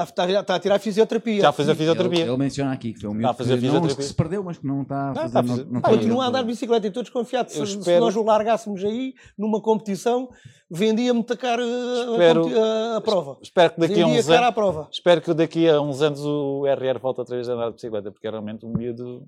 Está, 0.02 0.24
está, 0.24 0.40
está 0.40 0.54
a 0.56 0.58
tirar 0.60 0.78
fisioterapia. 0.78 1.40
já 1.40 1.52
fez 1.52 1.68
a 1.68 1.72
Ele, 1.72 1.78
fisioterapia. 1.78 2.24
ele 2.26 2.36
menciona 2.36 2.72
aqui 2.72 2.92
que 2.92 3.00
foi 3.00 3.08
um 3.08 3.14
Está 3.14 3.28
a 3.28 3.32
miúdo 3.32 3.38
fazer 3.38 3.48
que, 3.48 3.54
não, 3.54 3.60
fisioterapia. 3.60 3.96
que 3.96 4.02
se 4.04 4.14
perdeu, 4.14 4.42
mas 4.44 4.58
que 4.58 4.66
não 4.66 4.82
está 4.82 4.96
a 4.96 5.06
Não, 5.08 5.14
fazer. 5.14 5.26
está 5.28 5.38
a 5.38 5.42
não- 5.42 5.48
fazer- 5.50 5.64
não 5.64 5.76
Ah, 5.76 5.78
está 5.78 5.88
Continua 5.90 6.14
a 6.14 6.16
fazer- 6.18 6.28
andar 6.28 6.40
de 6.42 6.46
bicicleta 6.48 6.86
e 6.86 6.88
estou 6.88 7.02
desconfiado. 7.02 7.48
Se, 7.50 7.58
Eu 7.58 7.66
se 7.66 7.78
espero- 7.78 8.04
nós 8.04 8.16
o 8.16 8.22
largássemos 8.22 8.84
aí, 8.84 9.14
numa 9.38 9.60
competição, 9.62 10.28
vendia-me 10.70 11.22
tacar 11.24 11.58
a, 11.58 11.62
Espero- 11.62 12.42
competi- 12.42 12.60
a- 12.60 12.96
a 12.96 13.00
prova. 13.00 13.38
Espero 13.42 13.72
que 13.74 13.80
daqui 13.80 14.02
a 14.02 14.06
uns 14.06 14.26
cara 14.26 14.38
à 14.38 14.42
anos. 14.44 14.54
prova. 14.54 14.88
Espero 14.92 15.20
que 15.22 15.32
daqui 15.34 15.68
a 15.68 15.80
uns 15.80 16.02
anos 16.02 16.20
o 16.20 16.66
RR 16.66 16.98
volte 16.98 17.20
outra 17.20 17.34
vez 17.36 17.48
a 17.48 17.54
andar 17.54 17.68
de 17.68 17.74
bicicleta, 17.74 18.10
porque 18.10 18.26
é 18.26 18.30
realmente 18.30 18.66
um 18.66 18.72
miúdo 18.76 19.24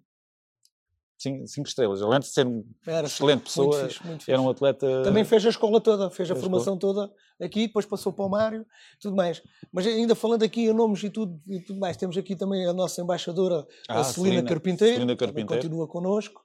5 1.18 1.68
estrelas. 1.68 2.00
Além 2.00 2.20
de 2.20 2.26
ser 2.28 2.46
Era 2.86 3.06
excelente 3.06 3.42
pessoa, 3.44 3.66
Muito 3.76 3.88
fixe, 3.88 4.06
muito 4.06 4.18
fixe. 4.20 4.32
era 4.32 4.40
um 4.40 4.48
atleta. 4.48 5.02
Também 5.02 5.24
fez 5.24 5.44
a 5.44 5.48
escola 5.48 5.80
toda, 5.80 6.08
fez 6.10 6.30
a 6.30 6.34
Fez 6.34 6.38
a 6.38 6.40
formação 6.40 6.78
toda 6.78 7.10
aqui, 7.40 7.66
depois 7.66 7.84
passou 7.86 8.12
para 8.12 8.24
o 8.24 8.28
Mário, 8.28 8.64
tudo 9.00 9.16
mais. 9.16 9.42
Mas 9.72 9.86
ainda 9.86 10.14
falando 10.14 10.42
aqui 10.44 10.66
em 10.66 10.72
nomes 10.72 11.02
e 11.02 11.10
tudo, 11.10 11.40
e 11.46 11.60
tudo 11.60 11.78
mais, 11.80 11.96
temos 11.96 12.16
aqui 12.16 12.34
também 12.36 12.66
a 12.66 12.72
nossa 12.72 13.00
embaixadora, 13.02 13.66
Ah, 13.88 14.00
a 14.00 14.04
Celina 14.04 14.34
Celina. 14.36 14.48
Carpinteiro, 14.48 14.94
Celina 14.94 15.16
Carpinteiro. 15.16 15.62
continua 15.62 15.86
connosco. 15.88 16.44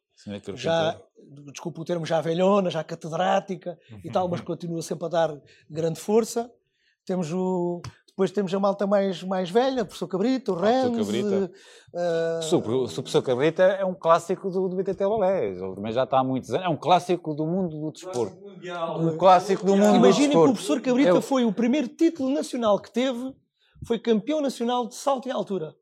Já, 0.56 1.00
desculpa 1.52 1.82
o 1.82 1.86
termo, 1.86 2.06
já 2.06 2.22
velhona, 2.22 2.70
já 2.70 2.84
catedrática 2.84 3.78
e 4.04 4.12
tal, 4.12 4.28
mas 4.28 4.42
continua 4.42 4.82
sempre 4.82 5.06
a 5.06 5.10
dar 5.10 5.42
grande 5.70 6.00
força. 6.00 6.52
Temos 7.06 7.32
o, 7.34 7.82
depois 8.16 8.30
temos 8.32 8.54
a 8.54 8.60
malta 8.60 8.86
mais, 8.86 9.24
mais 9.24 9.50
velha, 9.50 9.82
o 9.82 9.86
professor 9.86 10.08
Cabrita, 10.08 10.52
o 10.52 10.56
Ah, 10.56 10.58
professor 10.60 10.92
Renz, 10.92 11.08
Cabrita. 11.08 12.42
Se 12.44 12.56
o 12.56 12.62
professor 12.62 13.22
Cabrita 13.24 13.64
é 13.64 13.84
um 13.84 13.96
clássico 13.96 14.52
do, 14.52 14.70
do 14.70 14.76
BTT 14.76 15.04
Balés, 15.04 15.60
ele 15.60 15.74
também 15.76 15.92
já 15.92 16.04
está 16.04 16.20
há 16.20 16.24
muitos 16.24 16.52
anos, 16.52 16.66
é 16.66 16.70
um 16.70 16.78
clássico 16.78 17.34
do 17.34 17.46
mundo 17.48 17.70
do 17.80 17.92
desporto. 17.92 18.38
Um 19.00 19.18
clássico 19.18 19.66
do 19.66 19.76
mundo 19.76 19.92
do 19.94 19.98
Imaginem 19.98 20.30
que 20.30 20.38
o 20.38 20.42
desporto. 20.42 20.54
professor 20.54 20.82
Cabrita 20.82 21.10
Eu- 21.10 21.22
foi 21.24 21.44
o 21.44 21.52
primeiro 21.52 21.88
título 21.88 22.30
nacional 22.30 22.80
que 22.80 22.92
teve, 22.94 23.34
foi 23.88 23.98
campeão 23.98 24.42
nacional 24.42 24.88
de 24.88 24.94
salto 24.94 25.28
em 25.28 25.32
altura. 25.32 25.74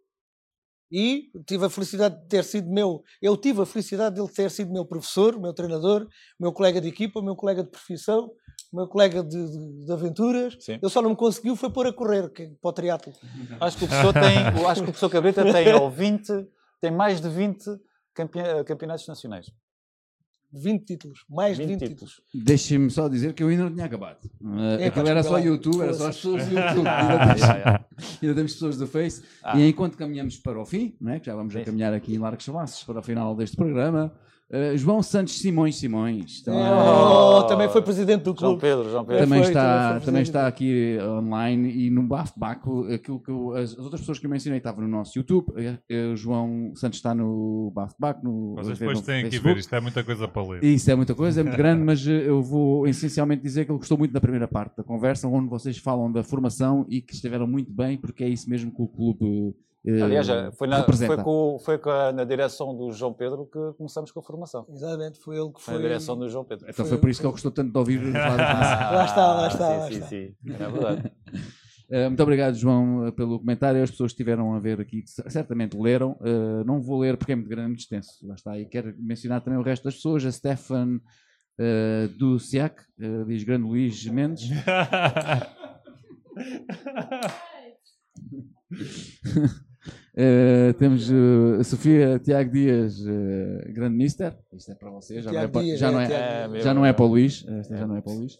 E 0.89 1.29
tive 1.47 1.65
a 1.65 1.69
felicidade 1.69 2.19
de 2.21 2.27
ter 2.27 2.43
sido 2.45 2.69
meu, 2.69 3.01
eu 3.21 3.35
tive 3.37 3.61
a 3.61 3.65
felicidade 3.65 4.15
de 4.15 4.21
ele 4.21 4.29
ter 4.29 4.49
sido 4.51 4.71
meu 4.71 4.85
professor, 4.85 5.37
meu 5.39 5.53
treinador, 5.53 6.05
meu 6.39 6.51
colega 6.53 6.79
de 6.81 6.87
equipa, 6.89 7.21
meu 7.21 7.35
colega 7.35 7.63
de 7.63 7.69
profissão, 7.69 8.29
meu 8.73 8.88
colega 8.88 9.23
de, 9.23 9.30
de- 9.52 9.85
de 9.85 9.91
aventuras. 9.91 10.56
Sim. 10.60 10.73
Ele 10.81 10.89
só 10.89 11.02
não 11.02 11.10
me 11.11 11.15
conseguiu 11.15 11.56
foi 11.56 11.69
pôr 11.69 11.88
a 11.88 11.93
correr 11.93 12.30
que, 12.31 12.48
para 12.61 12.69
o 12.69 12.73
triatlo. 12.73 13.14
Acho 13.60 13.77
que 13.77 13.84
o 13.85 13.88
professor 13.88 14.14
tem, 14.14 14.38
acho 14.68 14.81
que 14.81 14.89
o 14.89 14.91
professor 14.93 15.10
Cabrita 15.10 15.43
tem 15.52 15.73
ou 15.73 15.89
20, 15.91 16.48
tem 16.80 16.91
mais 16.91 17.19
de 17.22 17.30
20 17.30 17.64
campe- 18.14 18.64
campeonatos 18.65 19.07
nacionais. 19.07 19.52
20 20.53 20.84
títulos, 20.85 21.23
mais 21.30 21.56
de 21.56 21.64
20 21.65 21.80
20 21.80 21.89
títulos. 21.89 22.11
títulos. 22.15 22.45
Deixem-me 22.45 22.89
só 22.91 23.07
dizer 23.07 23.34
que 23.34 23.41
eu 23.41 23.48
ainda 23.48 23.64
não 23.64 23.72
tinha 23.73 23.85
acabado. 23.85 24.19
Uh, 24.41 24.60
É, 24.81 24.88
aquilo 24.88 25.06
pá, 25.06 25.11
era 25.11 25.23
só. 25.23 25.38
YouTube, 25.38 25.81
era 25.81 25.93
só 25.93 26.07
as 26.10 26.15
pessoas 26.18 26.45
do 26.45 26.52
YouTube. 26.60 26.88
Ah, 26.88 26.99
ainda, 27.07 27.26
temos, 27.26 27.39
já, 27.39 27.60
já. 27.60 27.85
ainda 28.22 28.35
temos 28.35 28.53
pessoas 28.53 28.77
do 28.77 28.85
Face. 28.88 29.23
Ah. 29.41 29.57
E 29.57 29.69
enquanto 29.69 29.95
caminhamos 29.98 30.35
para 30.38 30.60
o 30.60 30.65
fim, 30.65 30.93
não 30.99 31.14
é? 31.14 31.19
que 31.22 31.27
já 31.27 31.35
vamos 31.35 31.56
a 31.56 31.64
caminhar 31.64 31.93
aqui 31.93 32.14
em 32.14 32.18
largos 32.18 32.45
passos 32.45 32.84
para 32.84 32.99
o 32.99 33.02
final 33.02 33.34
deste 33.34 33.56
programa, 33.56 34.14
uh, 34.53 34.77
João 34.77 35.01
Santos 35.01 35.39
Simões 35.39 35.75
Simões. 35.77 36.41
Também, 36.41 36.61
Oh, 36.61 37.43
também 37.43 37.69
foi 37.69 37.81
presidente 37.81 38.21
do 38.23 38.35
João 38.37 38.57
clube. 38.57 38.61
Pedro, 38.61 38.89
João 38.89 39.05
Pedro. 39.05 39.23
também 39.23 39.39
foi, 39.39 39.47
está, 39.49 39.87
também 39.89 40.05
também 40.05 40.21
está 40.23 40.47
aqui 40.47 40.97
online 41.01 41.71
e 41.87 41.89
no 41.89 42.03
Bafo 42.03 42.33
Baco, 42.39 42.85
aquilo 42.93 43.19
que 43.19 43.29
eu- 43.31 43.53
as, 43.53 43.71
as 43.71 43.79
outras 43.79 44.01
pessoas 44.01 44.19
que 44.19 44.25
eu 44.25 44.29
mencionei 44.29 44.57
estavam 44.57 44.81
no 44.83 44.89
nosso 44.89 45.17
YouTube, 45.17 45.47
eh, 45.57 45.77
eh, 45.89 46.07
o 46.07 46.15
João 46.15 46.73
Santos 46.75 46.99
está 46.99 47.13
no 47.15 47.71
Bafo 47.73 47.95
Baco, 47.99 48.23
no, 48.23 48.55
Vocês 48.55 48.79
no 48.79 48.85
depois 48.85 49.01
têm 49.01 49.23
que 49.23 49.29
Facebook. 49.31 49.53
ver, 49.53 49.59
isto 49.59 49.75
é 49.75 49.79
muita 49.79 50.03
coisa 50.03 50.27
para 50.27 50.43
ler. 50.47 50.63
Isso 50.63 50.91
é 50.91 50.95
muita 50.95 51.15
coisa, 51.15 51.41
é 51.41 51.43
muito 51.43 51.57
grande, 51.57 51.81
mas 51.85 52.05
eh, 52.07 52.23
eu 52.29 52.41
vou 52.41 52.87
essencialmente 52.87 53.41
dizer 53.41 53.65
que 53.65 53.71
ele 53.71 53.79
gostou 53.79 53.97
muito 53.97 54.11
da 54.11 54.21
primeira 54.21 54.47
parte 54.47 54.77
da 54.77 54.83
conversa, 54.83 55.27
onde 55.27 55.49
vocês 55.49 55.77
falam 55.77 56.11
da 56.11 56.23
formação 56.23 56.85
e 56.89 57.01
que 57.01 57.13
estiveram 57.13 57.47
muito 57.47 57.71
bem, 57.71 57.97
porque 57.97 58.23
é 58.23 58.27
isso 58.29 58.49
mesmo 58.49 58.71
que 58.71 58.81
o 58.81 58.87
clube 58.87 59.25
eh, 59.49 59.53
Aliás, 60.03 60.27
já 60.27 60.51
foi, 60.51 60.67
na, 60.67 60.83
foi, 60.83 61.17
com, 61.17 61.57
foi 61.59 61.77
com 61.79 61.89
a- 61.89 62.11
na 62.11 62.23
direção 62.23 62.75
do 62.77 62.91
João 62.91 63.13
Pedro 63.13 63.47
que 63.51 63.59
começamos 63.77 64.11
com 64.11 64.19
a 64.19 64.23
formação. 64.23 64.63
Exatamente, 64.69 65.19
foi 65.19 65.37
ele 65.39 65.47
que 65.51 65.59
Foi 65.61 65.73
foi. 65.73 65.75
na 65.75 65.81
direção 65.81 66.15
do 66.17 66.29
João 66.29 66.45
Pedro. 66.45 66.67
Então 66.69 66.85
foi 66.85 66.97
por 66.99 67.09
isso 67.09 67.19
que 67.19 67.25
ele 67.25 67.31
gostou 67.31 67.51
tanto 67.51 67.71
de 67.71 67.77
ouvir. 67.79 67.99
Lá 68.13 69.05
está, 69.05 69.33
lá 69.33 69.47
está, 69.47 69.67
sim, 69.67 69.77
lá 69.79 69.87
sim, 69.87 69.93
está. 69.95 70.07
sim. 70.07 70.35
É 70.47 70.69
verdade. 70.69 71.11
Eh, 71.93 72.07
muito 72.07 72.23
obrigado, 72.23 72.55
João, 72.55 73.05
eh, 73.07 73.11
pelo 73.11 73.37
comentário. 73.37 73.83
As 73.83 73.91
pessoas 73.91 74.13
que 74.13 74.21
estiveram 74.21 74.53
a 74.53 74.59
ver 74.61 74.79
aqui 74.79 75.03
certamente 75.05 75.75
leram. 75.77 76.17
Eh, 76.23 76.63
não 76.63 76.81
vou 76.81 77.01
ler 77.01 77.17
porque 77.17 77.33
é 77.33 77.35
muito 77.35 77.49
grande, 77.49 77.67
muito 77.67 77.81
extenso. 77.81 78.25
Lá 78.25 78.35
está. 78.35 78.57
E 78.57 78.65
quero 78.65 78.95
mencionar 78.97 79.41
também 79.41 79.59
o 79.59 79.61
resto 79.61 79.83
das 79.83 79.95
pessoas. 79.95 80.25
A 80.25 80.31
Stefan 80.31 81.01
uh, 81.59 82.07
do 82.17 82.39
SIAC, 82.39 82.79
eh, 82.97 83.25
diz 83.27 83.43
grande 83.43 83.65
Luís 83.67 84.05
Mendes. 84.05 84.49
Eh, 90.13 90.73
temos 90.77 91.09
a 91.59 91.63
Sofia 91.63 92.19
Tiago 92.19 92.51
Dias, 92.51 92.99
eh, 93.07 93.71
grande 93.71 93.95
mister. 93.95 94.38
Isto 94.53 94.71
é 94.73 94.75
para 94.75 94.89
vocês, 94.89 95.23
já, 95.23 95.31
não 95.31 95.39
é, 95.39 95.47
para, 95.47 95.61
Dias, 95.61 95.79
já, 95.79 95.88
é, 95.88 95.91
não 95.91 96.01
é, 96.01 96.05
É, 96.11 96.47
meu, 96.47 96.61
já 96.61 96.73
não 96.73 96.85
é 96.85 96.91
para 96.93 97.05
o 97.05 97.07
Luís. 97.07 97.45
Esta 97.47 97.77
já 97.77 97.88
não 97.88 97.95
é 97.95 98.01
para 98.01 98.11
o 98.11 98.15
Luís. 98.17 98.38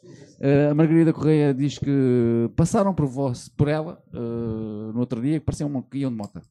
A 0.69 0.73
Margarida 0.73 1.14
Correia 1.14 1.53
diz 1.53 1.77
que 1.77 2.49
passaram 2.57 2.93
por, 2.93 3.07
vós, 3.07 3.48
por 3.48 3.68
ela 3.69 4.03
no 4.11 4.99
outro 4.99 5.22
dia 5.22 5.39
que 5.39 5.45
pareciam 5.45 5.69
uma, 5.69 5.81
que 5.81 5.99
iam 5.99 6.11
de 6.11 6.18
moto. 6.18 6.41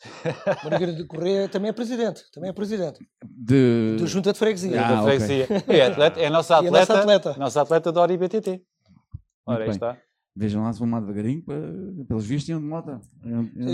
Margarida 0.64 1.06
Correia 1.06 1.48
também 1.48 1.68
é 1.70 1.72
presidente, 1.72 2.22
também 2.32 2.48
é 2.48 2.52
presidente 2.54 2.98
De... 3.22 3.96
do 3.98 4.06
Junta 4.06 4.32
de 4.32 4.38
Freguesia. 4.38 4.80
Ah, 4.82 4.94
Da 4.94 5.02
freguesia. 5.02 5.46
É, 5.68 5.82
atleta, 5.82 6.20
é 6.20 6.26
a 6.26 6.30
nossa 6.30 6.54
E 6.54 6.56
a 6.56 6.58
atleta, 6.60 6.78
nossa 6.78 7.00
atleta. 7.00 7.34
nossa 7.38 7.60
atleta 7.62 7.92
da 7.92 8.00
Hora 8.00 8.12
IBTT. 8.12 8.62
Ora, 9.46 9.64
aí 9.64 9.70
está. 9.70 9.98
Vejam 10.40 10.62
lá 10.62 10.72
se 10.72 10.80
vão 10.80 10.88
lá 10.90 11.00
devagarinho, 11.00 11.42
pelos 12.08 12.24
vistos 12.24 12.48
iam 12.48 12.58
de 12.58 12.66
moto. 12.66 12.98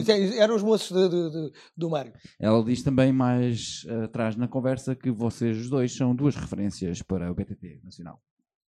Isso 0.00 0.10
é- 0.10 0.38
Eram 0.38 0.56
os 0.56 0.64
moços 0.64 0.90
de- 0.90 1.08
de- 1.08 1.30
de- 1.30 1.52
do 1.76 1.88
Mário. 1.88 2.12
Ela 2.40 2.60
diz 2.64 2.82
também 2.82 3.12
mais 3.12 3.84
eh, 3.88 4.02
atrás 4.04 4.34
na 4.34 4.48
conversa 4.48 4.96
que 4.96 5.08
vocês 5.12 5.56
os 5.58 5.70
dois 5.70 5.94
são 5.94 6.12
duas 6.12 6.34
referências 6.34 7.02
para 7.02 7.30
o 7.30 7.34
BTT 7.36 7.78
Nacional. 7.84 8.20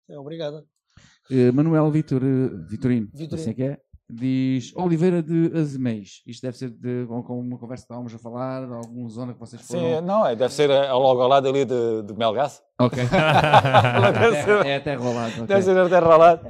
É, 0.09 0.19
obrigada. 0.19 0.65
Eh, 1.31 1.53
Manuel 1.53 1.91
Vitor, 1.91 2.23
eh, 2.25 2.49
Vitorino, 2.67 3.09
Vitorino. 3.13 3.35
assim 3.35 3.51
é 3.51 3.55
que 3.55 3.63
é, 3.63 3.79
diz 4.11 4.75
Oliveira 4.75 5.23
de 5.23 5.51
Azeméis. 5.55 6.23
Isto 6.27 6.43
deve 6.43 6.57
ser 6.57 6.71
de, 6.71 7.05
com, 7.07 7.39
uma 7.41 7.59
conversa 7.59 7.83
que 7.83 7.93
estávamos 7.93 8.15
a 8.15 8.19
falar, 8.19 8.67
de 8.67 8.73
alguma 8.73 9.09
zona 9.11 9.35
que 9.35 9.39
vocês 9.41 9.61
foram. 9.61 10.01
Sim, 10.01 10.07
não, 10.07 10.27
é, 10.27 10.35
deve 10.35 10.53
ser 10.55 10.69
logo 10.69 11.21
ao 11.21 11.29
lado 11.29 11.47
ali 11.47 11.65
de, 11.67 12.03
de 12.05 12.15
Melgaço. 12.15 12.63
Ok. 12.87 12.99
Deve 14.13 14.37
é, 14.37 14.45
ser- 14.45 14.67
é 14.67 14.77
até 14.77 14.95
rolado. 14.95 15.33
ok. 15.35 15.47
Deve 15.47 15.63
ser 15.63 15.77
a 15.79 15.89
terra 15.89 16.13
ao 16.13 16.19
lado. 16.19 16.47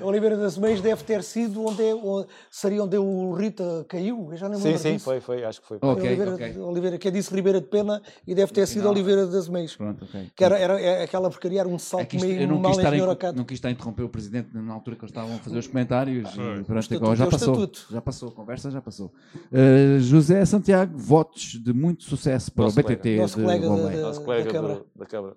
A 0.00 0.04
Oliveira 0.04 0.36
das 0.36 0.56
Meias 0.56 0.80
deve 0.80 1.02
ter 1.04 1.22
sido 1.22 1.64
onde, 1.64 1.82
é- 1.82 1.94
onde 1.94 2.26
seria 2.50 2.82
onde 2.84 2.96
o 2.96 3.32
Rita 3.34 3.84
caiu. 3.88 4.28
Eu 4.30 4.36
já 4.36 4.48
me 4.48 4.56
Sim, 4.56 4.64
lembro 4.64 4.78
sim, 4.80 4.92
disso. 4.94 5.04
foi, 5.04 5.20
foi, 5.20 5.44
acho 5.44 5.60
que 5.60 5.66
foi. 5.68 5.78
Ok, 5.80 6.06
Oliveira, 6.06 6.34
ok. 6.34 6.58
Oliveira, 6.58 6.98
que 6.98 7.08
é 7.08 7.10
disse 7.10 7.34
Ribeira 7.34 7.60
de 7.60 7.66
Pena 7.66 8.00
e 8.26 8.34
deve 8.34 8.52
ter 8.52 8.66
sido. 8.66 8.88
Oliveira 8.88 9.26
das 9.26 9.48
Meias. 9.48 9.76
Pronto, 9.76 10.04
ok. 10.04 10.30
Que 10.34 10.44
era, 10.44 10.58
era, 10.58 10.80
é 10.80 11.02
aquela 11.04 11.28
porcaria, 11.30 11.60
era 11.60 11.68
um 11.68 11.76
É 11.76 11.78
salto 11.78 12.14
isto- 12.16 12.26
meio 12.26 12.40
eu 12.42 12.48
não 12.48 12.58
mal 12.58 12.70
quis, 12.72 12.78
estar 12.78 12.96
inco- 12.96 13.16
canto. 13.16 13.36
não 13.36 13.44
quis 13.44 13.56
estar 13.58 13.68
a 13.68 13.70
interromper 13.70 14.02
o 14.02 14.08
presidente 14.08 14.48
na 14.54 14.72
altura 14.72 14.96
que 14.96 15.02
eles 15.04 15.10
estavam 15.10 15.34
a 15.36 15.38
fazer 15.38 15.58
os 15.58 15.66
comentários. 15.66 16.30
Foi. 16.34 16.42
E, 16.60 16.64
pronto, 16.64 16.78
Estatuto, 16.80 17.04
agora 17.04 17.16
já 17.16 17.24
é 17.24 17.30
passou. 17.30 17.54
estatuto. 17.54 17.86
Já 17.90 18.00
passou, 18.00 18.28
a 18.28 18.32
conversa 18.32 18.70
já 18.70 18.80
passou. 18.80 19.12
Uh, 19.52 20.00
José 20.00 20.44
Santiago, 20.44 20.96
votos 20.96 21.42
de 21.62 21.72
muito 21.72 22.04
sucesso 22.04 22.50
para 22.52 22.64
Nosso 22.64 22.80
o 22.80 22.82
BTT 22.82 23.16
Nosso 23.16 23.36
de 23.36 23.42
colega 23.44 23.62
de- 23.62 23.68
Bombeiro. 23.68 24.02
Nosso 24.02 24.20
colega 24.24 24.44
da 24.44 24.50
Câmara. 24.50 24.82
da 24.96 25.06
Câmara. 25.06 25.34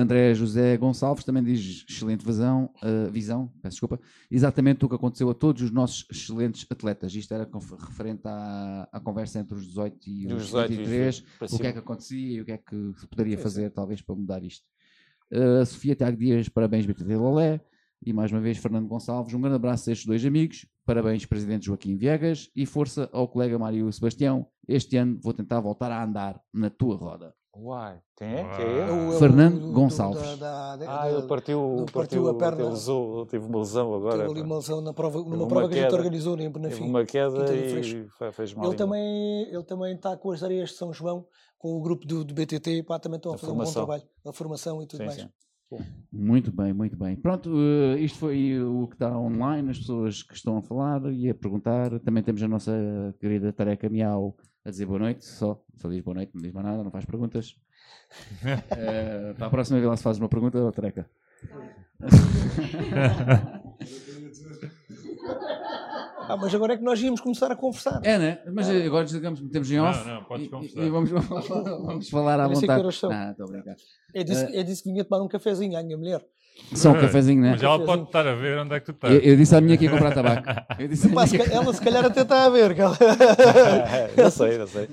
André 0.00 0.34
José 0.34 0.76
Gonçalves 0.76 1.24
também 1.24 1.42
diz 1.42 1.84
excelente 1.88 2.24
visão, 2.24 2.70
uh, 2.82 3.10
visão, 3.10 3.50
peço 3.62 3.74
desculpa, 3.74 4.00
exatamente 4.30 4.84
o 4.84 4.88
que 4.88 4.94
aconteceu 4.94 5.30
a 5.30 5.34
todos 5.34 5.62
os 5.62 5.70
nossos 5.70 6.06
excelentes 6.10 6.66
atletas. 6.70 7.14
Isto 7.14 7.32
era 7.34 7.48
referente 7.88 8.22
à, 8.24 8.88
à 8.92 9.00
conversa 9.00 9.38
entre 9.38 9.54
os 9.54 9.66
18 9.66 10.08
e 10.08 10.26
os 10.32 10.50
23, 10.50 11.24
o 11.50 11.58
que 11.58 11.66
é 11.66 11.72
que 11.72 11.78
acontecia 11.78 12.36
e 12.36 12.40
o 12.40 12.44
que 12.44 12.52
é 12.52 12.58
que 12.58 12.92
se 12.98 13.06
poderia 13.06 13.38
fazer, 13.38 13.70
talvez, 13.70 14.02
para 14.02 14.14
mudar 14.14 14.42
isto. 14.42 14.64
Uh, 15.32 15.64
Sofia 15.64 15.94
Tiago 15.94 16.16
Dias, 16.16 16.48
parabéns, 16.48 16.84
BTT 16.84 17.16
Lolé. 17.16 17.60
E 18.04 18.12
mais 18.12 18.32
uma 18.32 18.40
vez, 18.40 18.58
Fernando 18.58 18.88
Gonçalves, 18.88 19.32
um 19.32 19.40
grande 19.40 19.56
abraço 19.56 19.88
a 19.88 19.92
estes 19.92 20.06
dois 20.06 20.24
amigos. 20.24 20.66
Parabéns, 20.84 21.24
Presidente 21.24 21.66
Joaquim 21.66 21.96
Viegas. 21.96 22.50
E 22.54 22.66
força 22.66 23.08
ao 23.12 23.28
colega 23.28 23.58
Mário 23.58 23.90
Sebastião. 23.92 24.46
Este 24.66 24.96
ano 24.96 25.20
vou 25.22 25.32
tentar 25.32 25.60
voltar 25.60 25.90
a 25.92 26.02
andar 26.02 26.40
na 26.52 26.68
tua 26.68 26.96
roda. 26.96 27.32
Uai, 27.54 28.00
quem 28.16 28.28
é? 28.28 28.56
Quem 28.56 28.64
é? 28.64 28.90
O, 28.90 29.18
Fernando 29.18 29.60
do, 29.60 29.72
Gonçalves. 29.72 30.38
Da, 30.38 30.76
da, 30.76 31.02
ah, 31.02 31.10
ele 31.10 31.22
partiu, 31.26 31.84
partiu, 31.92 31.92
partiu 31.92 32.28
a 32.30 32.34
perna. 32.34 32.70
Lesou, 32.70 33.26
teve 33.26 33.44
uma 33.44 33.58
lesão 33.58 33.94
agora. 33.94 34.18
Teve 34.20 34.30
ali 34.30 34.40
uma 34.40 34.56
lesão 34.56 34.80
na 34.80 34.94
prova, 34.94 35.18
numa 35.18 35.46
prova 35.46 35.68
que 35.68 35.78
a 35.78 35.82
gente 35.82 35.94
organizou 35.94 36.38
em 36.38 36.50
Benafim. 36.50 36.76
Teve 36.76 36.88
uma 36.88 37.04
queda 37.04 37.54
e 37.54 38.08
fez 38.32 38.54
mal. 38.54 38.66
Ele 38.66 38.76
também, 38.76 39.42
ele 39.50 39.64
também 39.64 39.94
está 39.94 40.16
com 40.16 40.30
as 40.30 40.42
areias 40.42 40.70
de 40.70 40.76
São 40.76 40.94
João, 40.94 41.26
com 41.58 41.76
o 41.76 41.82
grupo 41.82 42.06
do, 42.06 42.24
do 42.24 42.32
BTT, 42.32 42.70
e 42.70 42.82
pá, 42.82 42.98
também 42.98 43.18
estão 43.18 43.32
a, 43.32 43.34
a 43.34 43.38
fazer 43.38 43.52
formação. 43.52 43.82
um 43.82 43.86
bom 43.86 43.92
trabalho. 43.92 44.10
A 44.26 44.32
formação 44.32 44.82
e 44.82 44.86
tudo 44.86 45.00
sim, 45.00 45.06
mais. 45.06 45.20
Sim. 45.20 45.28
Muito 46.10 46.50
bem, 46.52 46.72
muito 46.72 46.96
bem. 46.96 47.16
Pronto, 47.16 47.50
uh, 47.50 47.98
isto 47.98 48.18
foi 48.18 48.62
o 48.62 48.86
que 48.88 48.94
está 48.94 49.16
online, 49.18 49.70
as 49.70 49.78
pessoas 49.78 50.22
que 50.22 50.34
estão 50.34 50.56
a 50.56 50.62
falar 50.62 51.02
e 51.12 51.28
a 51.28 51.34
perguntar. 51.34 51.98
Também 52.00 52.22
temos 52.22 52.42
a 52.42 52.48
nossa 52.48 52.72
querida 53.20 53.52
Tareca 53.52 53.88
Miau 53.88 54.36
a 54.64 54.70
dizer 54.70 54.86
boa 54.86 54.98
noite, 54.98 55.24
só, 55.24 55.60
só 55.76 55.88
diz 55.88 56.00
boa 56.02 56.14
noite, 56.14 56.32
não 56.34 56.42
diz 56.42 56.52
mais 56.52 56.66
nada, 56.66 56.84
não 56.84 56.90
faz 56.90 57.04
perguntas. 57.04 57.56
uh, 58.42 59.34
para 59.36 59.46
a 59.46 59.50
próxima 59.50 59.78
vez 59.78 59.88
lá 59.88 59.96
se 59.96 60.02
faz 60.02 60.18
uma 60.18 60.28
pergunta, 60.28 60.58
oh, 60.58 60.72
Tareca. 60.72 61.08
Ah, 66.28 66.36
mas 66.36 66.54
agora 66.54 66.74
é 66.74 66.76
que 66.76 66.82
nós 66.82 67.00
íamos 67.02 67.20
começar 67.20 67.50
a 67.50 67.56
conversar. 67.56 68.00
É, 68.04 68.18
né? 68.18 68.38
Mas 68.52 68.68
ah. 68.68 68.86
agora 68.86 69.04
digamos, 69.04 69.40
metemos 69.40 69.70
em 69.70 69.80
off. 69.80 70.06
Não, 70.06 70.14
não, 70.14 70.24
podes 70.24 70.48
conversar. 70.48 70.80
E, 70.80 70.86
e 70.86 70.90
vamos, 70.90 71.10
vamos 71.10 72.08
falar 72.08 72.40
à 72.40 72.48
vontade. 72.48 72.88
Ah, 73.10 73.30
estou 73.32 73.46
a 73.46 73.50
brincar. 73.50 73.76
É 74.14 74.24
disso, 74.24 74.44
é 74.44 74.62
disso 74.62 74.82
que 74.82 74.90
vinha 74.90 75.04
tomar 75.04 75.22
um 75.22 75.28
cafezinho 75.28 75.76
à 75.76 75.82
minha 75.82 75.96
mulher. 75.96 76.24
Só 76.74 76.90
um 76.90 77.00
cafezinho, 77.00 77.42
né? 77.42 77.50
Mas 77.52 77.62
ela 77.62 77.84
pode 77.84 78.04
estar 78.04 78.26
a 78.26 78.34
ver 78.34 78.58
onde 78.58 78.74
é 78.74 78.80
que 78.80 78.86
tu 78.86 78.92
estás. 78.92 79.12
Eu, 79.14 79.20
eu 79.20 79.36
disse 79.36 79.54
à 79.54 79.60
minha 79.60 79.76
que 79.76 79.84
ia 79.84 79.90
comprar 79.90 80.12
tabaco. 80.12 80.48
Eu 80.78 80.88
disse 80.88 81.08
Pá, 81.10 81.28
que... 81.28 81.36
Ela 81.36 81.72
se 81.72 81.80
calhar 81.80 82.04
até 82.04 82.22
está 82.22 82.44
a 82.44 82.48
ver. 82.48 82.74
não 82.76 84.30
sei, 84.30 84.58
não 84.58 84.66
sei. 84.66 84.88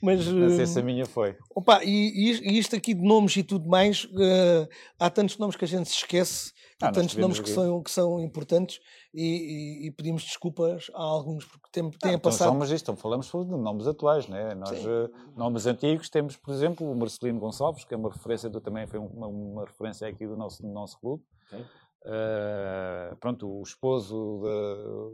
Mas, 0.00 0.26
não 0.26 0.56
sei 0.56 0.66
se 0.66 0.78
a 0.78 0.82
minha 0.82 1.04
foi. 1.04 1.36
Opa, 1.54 1.80
e, 1.84 2.40
e 2.42 2.58
isto 2.58 2.74
aqui 2.74 2.94
de 2.94 3.02
nomes 3.02 3.36
e 3.36 3.42
tudo 3.42 3.68
mais, 3.68 4.04
uh, 4.04 4.68
há 4.98 5.10
tantos 5.10 5.36
nomes 5.36 5.56
que 5.56 5.64
a 5.64 5.68
gente 5.68 5.88
se 5.90 5.96
esquece, 5.96 6.52
ah, 6.80 6.88
há 6.88 6.92
tantos 6.92 7.16
nomes 7.16 7.38
que 7.38 7.50
são, 7.50 7.82
que 7.82 7.90
são 7.90 8.18
importantes 8.20 8.80
e, 9.12 9.24
e, 9.24 9.86
e, 9.86 9.90
pedimos 9.90 10.22
desculpas 10.22 10.90
a 10.94 11.02
alguns 11.02 11.44
porque 11.44 11.68
tem, 11.72 11.90
têm 11.90 12.14
então, 12.14 12.30
passado. 12.30 12.54
Mas 12.54 12.70
isto, 12.70 12.84
então 12.84 12.96
falamos 12.96 13.26
de 13.26 13.56
nomes 13.56 13.86
atuais, 13.86 14.28
né? 14.28 14.54
Nós, 14.54 14.84
uh, 14.84 15.10
nomes 15.36 15.66
antigos, 15.66 16.08
temos, 16.08 16.36
por 16.36 16.54
exemplo, 16.54 16.90
o 16.90 16.94
Marcelino 16.94 17.40
Gonçalves, 17.40 17.84
que 17.84 17.92
é 17.92 17.96
uma 17.96 18.10
referência, 18.10 18.48
do, 18.48 18.60
também 18.60 18.86
foi 18.86 19.00
uma, 19.00 19.26
uma 19.26 19.64
referência 19.64 20.06
aqui 20.06 20.26
do 20.26 20.36
nosso, 20.36 20.62
do 20.62 20.68
nosso 20.68 20.98
clube. 21.00 21.24
Uh, 21.52 23.16
pronto, 23.16 23.48
o 23.48 23.62
esposo 23.62 24.40
de, 24.42 24.48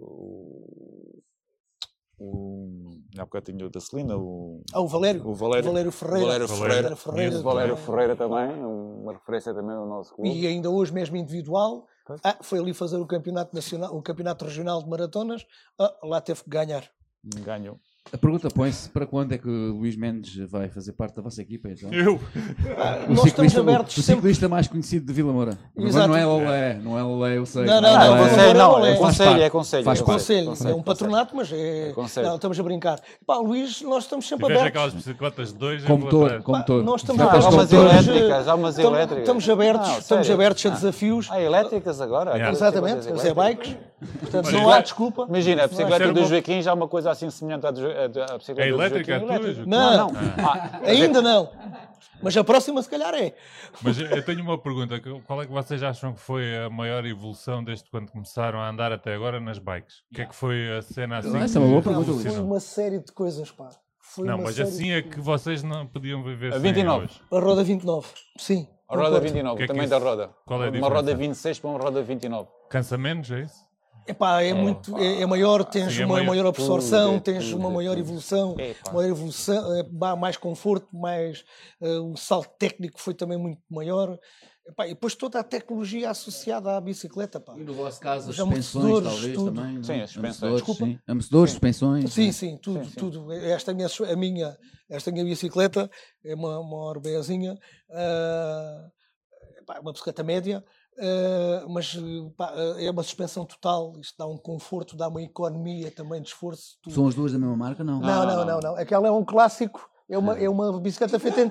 o, 0.02 1.22
o, 2.18 3.00
há 3.18 3.24
bocadinho 3.24 3.70
da 3.70 3.80
Celina, 3.80 4.16
o, 4.16 4.62
ah, 4.72 4.80
o 4.80 4.86
Valério, 4.86 5.26
o 5.26 5.34
Valério, 5.34 5.68
o 5.68 5.72
Valério 5.72 5.92
Ferreira, 5.92 6.26
Valério 6.26 6.48
Ferreira, 6.48 6.74
Ferreira, 6.74 6.96
Ferreira, 6.96 7.42
Valério 7.42 7.76
Ferreira 7.76 8.16
também, 8.16 8.64
uma 8.64 9.14
referência 9.14 9.54
também 9.54 9.74
ao 9.74 9.86
nosso 9.86 10.14
clube. 10.14 10.30
E 10.30 10.46
ainda 10.46 10.70
hoje 10.70 10.92
mesmo 10.92 11.16
individual, 11.16 11.86
ah, 12.22 12.38
foi 12.42 12.58
ali 12.58 12.72
fazer 12.72 12.96
o 12.96 13.06
campeonato 13.06 13.54
nacional, 13.54 13.94
o 13.94 14.02
campeonato 14.02 14.44
regional 14.44 14.82
de 14.82 14.88
maratonas, 14.88 15.46
ah, 15.78 15.94
lá 16.02 16.20
teve 16.20 16.42
que 16.44 16.50
ganhar. 16.50 16.88
Ganhou. 17.24 17.80
A 18.12 18.16
pergunta 18.16 18.48
põe-se 18.48 18.88
para 18.88 19.04
quando 19.04 19.32
é 19.32 19.38
que 19.38 19.48
o 19.48 19.72
Luís 19.72 19.96
Mendes 19.96 20.36
vai 20.48 20.68
fazer 20.68 20.92
parte 20.92 21.16
da 21.16 21.22
vossa 21.22 21.42
equipa? 21.42 21.68
Então? 21.68 21.92
Eu? 21.92 22.20
Ah, 22.78 23.04
o, 23.08 23.16
ciclista, 23.16 23.62
o, 23.62 23.82
o 23.82 23.88
ciclista 23.88 24.48
mais 24.48 24.68
conhecido 24.68 25.06
de 25.06 25.12
Vila 25.12 25.32
Moura. 25.32 25.58
Exato. 25.76 26.08
Não 26.08 26.16
é 26.16 26.24
Lolé, 26.24 26.74
não 26.82 26.98
é 26.98 27.02
Lolé, 27.02 27.38
eu 27.38 27.44
sei. 27.44 27.64
Não, 27.64 27.80
não, 27.80 27.92
não, 27.92 28.16
não, 28.16 28.26
é, 28.26 28.54
não, 28.54 28.86
é 28.86 28.96
conselho, 28.96 29.42
é 29.42 29.50
conselho. 29.50 29.84
Faz 29.84 30.00
conselho, 30.00 30.52
é 30.64 30.74
um 30.74 30.82
patronato, 30.82 31.34
mas 31.34 31.50
é... 31.52 31.92
Não, 32.22 32.36
estamos 32.36 32.60
a 32.60 32.62
brincar. 32.62 33.00
Pá, 33.26 33.38
Luís, 33.38 33.82
nós 33.82 34.04
estamos 34.04 34.28
sempre 34.28 34.46
abertos. 34.46 34.66
aquelas 34.66 34.94
bicicletas 34.94 35.52
de 35.52 35.58
dois 35.58 35.84
como 35.84 36.08
todo, 36.08 36.42
como 36.42 36.64
todo. 36.64 36.84
Nós 36.84 37.00
estamos 37.00 37.20
há 37.22 37.48
umas 37.48 37.72
elétricas, 37.72 38.48
há 38.48 38.54
umas 38.54 38.78
elétricas. 38.78 39.18
Estamos 39.18 39.48
abertos, 39.48 39.98
estamos 39.98 40.30
abertos 40.30 40.66
a 40.66 40.70
desafios. 40.70 41.28
Há 41.30 41.40
elétricas 41.40 42.00
agora? 42.00 42.50
Exatamente, 42.50 43.10
os 43.10 43.24
e-bikes. 43.24 43.76
Portanto, 44.20 44.50
não 44.52 44.70
há 44.70 44.80
desculpa. 44.80 45.26
Imagina, 45.28 45.64
a 45.64 45.66
bicicleta 45.66 46.12
do 46.12 46.24
Joaquim 46.26 46.60
já 46.60 46.70
é 46.70 46.74
uma 46.74 46.86
coisa 46.88 47.10
assim 47.10 47.30
semelhante 47.30 47.66
à 47.66 47.72
bicicleta 47.72 48.68
elétrica, 48.68 49.14
elétrica. 49.14 49.64
Não, 49.66 49.96
não. 49.96 50.12
Ah, 50.38 50.80
ainda 50.84 51.22
não. 51.22 51.50
Mas 52.22 52.36
a 52.36 52.44
próxima, 52.44 52.82
se 52.82 52.88
calhar, 52.88 53.14
é. 53.14 53.34
Mas 53.82 53.98
eu 53.98 54.24
tenho 54.24 54.42
uma 54.42 54.58
pergunta: 54.58 55.00
qual 55.26 55.42
é 55.42 55.46
que 55.46 55.52
vocês 55.52 55.82
acham 55.82 56.12
que 56.12 56.20
foi 56.20 56.56
a 56.58 56.70
maior 56.70 57.04
evolução 57.06 57.62
desde 57.64 57.88
quando 57.90 58.10
começaram 58.10 58.60
a 58.60 58.68
andar 58.68 58.92
até 58.92 59.14
agora 59.14 59.40
nas 59.40 59.58
bikes? 59.58 59.98
O 60.10 60.14
que 60.14 60.22
é 60.22 60.26
que 60.26 60.34
foi 60.34 60.76
a 60.76 60.82
cena 60.82 61.18
assim? 61.18 61.36
Essa 61.38 61.58
é 61.58 61.62
uma 61.62 61.68
boa 61.68 61.82
pergunta, 61.82 62.10
Luís. 62.10 62.26
Foi 62.26 62.42
uma 62.42 62.60
série 62.60 62.98
de 62.98 63.12
coisas, 63.12 63.50
pá. 63.50 63.68
Foi 63.98 64.26
não, 64.26 64.38
mas 64.38 64.58
assim 64.58 64.92
é 64.92 65.02
que 65.02 65.20
vocês 65.20 65.62
não 65.62 65.86
podiam 65.86 66.22
viver 66.22 66.54
a 66.54 66.58
29. 66.58 67.04
Hoje. 67.04 67.20
A 67.30 67.38
roda 67.38 67.64
29, 67.64 68.08
sim. 68.38 68.68
A 68.88 68.96
roda 68.96 69.18
29, 69.18 69.64
o 69.64 69.66
tamanho 69.66 69.84
é 69.84 69.88
da 69.88 69.98
roda. 69.98 70.30
Qual 70.46 70.62
é 70.62 70.68
a 70.68 70.70
uma 70.70 70.88
roda 70.88 71.14
26 71.14 71.58
para 71.58 71.70
uma 71.70 71.78
roda 71.78 72.02
29. 72.02 72.48
Cansa 72.70 72.96
menos, 72.96 73.30
é 73.32 73.40
isso? 73.40 73.65
Epá, 74.06 74.42
é, 74.42 74.50
é 74.50 74.54
muito, 74.54 74.96
é, 74.98 75.22
é 75.22 75.26
maior, 75.26 75.64
tens 75.64 75.92
Sim, 75.92 76.02
é 76.02 76.06
uma 76.06 76.22
maior, 76.22 76.46
absorção, 76.46 77.18
tudo, 77.18 77.30
é 77.30 77.34
tens 77.34 77.50
tudo, 77.50 77.58
uma 77.58 77.70
maior 77.70 77.98
evolução, 77.98 78.54
maior 78.92 79.10
evolução, 79.10 79.74
é, 79.74 80.16
mais 80.16 80.36
conforto, 80.36 80.96
mais 80.96 81.44
uh, 81.80 82.12
o 82.12 82.16
salto 82.16 82.50
técnico 82.56 83.00
foi 83.00 83.14
também 83.14 83.36
muito 83.36 83.60
maior. 83.68 84.16
Epá, 84.68 84.86
e 84.86 84.90
depois 84.90 85.14
toda 85.14 85.38
a 85.38 85.44
tecnologia 85.44 86.10
associada 86.10 86.76
à 86.76 86.80
bicicleta. 86.80 87.38
Pá. 87.38 87.54
E 87.56 87.62
no 87.62 87.72
vosso 87.72 88.00
caso, 88.00 88.30
as 88.30 88.36
suspensões, 88.36 89.04
talvez 89.04 89.34
tudo. 89.34 89.54
também. 89.54 89.82
Sim, 89.82 90.00
as 90.00 90.10
suspensões. 90.10 90.76
Sim. 90.76 90.98
Amortecedores, 91.06 91.50
suspensões. 91.52 92.12
Sim, 92.12 92.32
sim, 92.32 92.58
tudo. 92.58 92.84
Sim, 92.84 92.90
sim. 92.90 92.96
tudo. 92.96 93.32
Esta, 93.32 93.72
minha, 93.72 93.86
a 93.86 94.16
minha, 94.16 94.58
esta 94.90 95.12
minha 95.12 95.24
bicicleta 95.24 95.88
é 96.24 96.34
uma, 96.34 96.58
uma 96.58 96.78
Orbeazinha, 96.78 97.54
uh, 97.54 99.80
uma 99.80 99.92
bicicleta 99.92 100.24
média. 100.24 100.64
Uh, 100.98 101.68
mas 101.68 101.94
pá, 102.38 102.54
é 102.78 102.90
uma 102.90 103.02
suspensão 103.02 103.44
total, 103.44 103.92
isto 104.00 104.14
dá 104.18 104.26
um 104.26 104.38
conforto, 104.38 104.96
dá 104.96 105.08
uma 105.08 105.22
economia 105.22 105.90
também 105.90 106.22
de 106.22 106.28
esforço. 106.28 106.78
Tudo. 106.82 106.94
São 106.94 107.06
as 107.06 107.14
duas 107.14 107.32
da 107.32 107.38
mesma 107.38 107.54
marca, 107.54 107.84
não? 107.84 108.00
Não, 108.00 108.26
não, 108.26 108.44
não, 108.46 108.60
não. 108.60 108.76
Aquela 108.76 109.06
é 109.06 109.10
um 109.10 109.22
clássico, 109.22 109.90
é 110.08 110.16
uma, 110.16 110.38
é 110.38 110.48
uma 110.48 110.80
bicicleta 110.80 111.18
feita 111.18 111.42
em. 111.42 111.50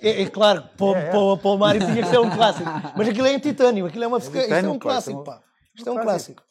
É, 0.00 0.22
é 0.22 0.28
claro, 0.28 0.64
para, 0.76 0.98
é, 0.98 1.02
é. 1.02 1.10
Para, 1.12 1.36
para 1.36 1.50
o 1.50 1.56
Mário 1.56 1.80
tinha 1.80 2.02
que 2.02 2.08
ser 2.08 2.18
um 2.18 2.28
clássico, 2.28 2.68
mas 2.96 3.08
aquilo 3.08 3.26
é 3.28 3.34
em 3.34 3.38
titânio, 3.38 3.86
aquilo 3.86 4.02
é 4.02 4.06
uma 4.08 4.18
bicicleta. 4.18 4.56
Isto 4.56 4.66
é 4.66 4.68
um 4.68 4.78
clássico, 4.80 5.24
pá. 5.24 5.40
Isto 5.76 5.88
é 5.88 5.92
um 5.92 6.02
clássico. 6.02 6.42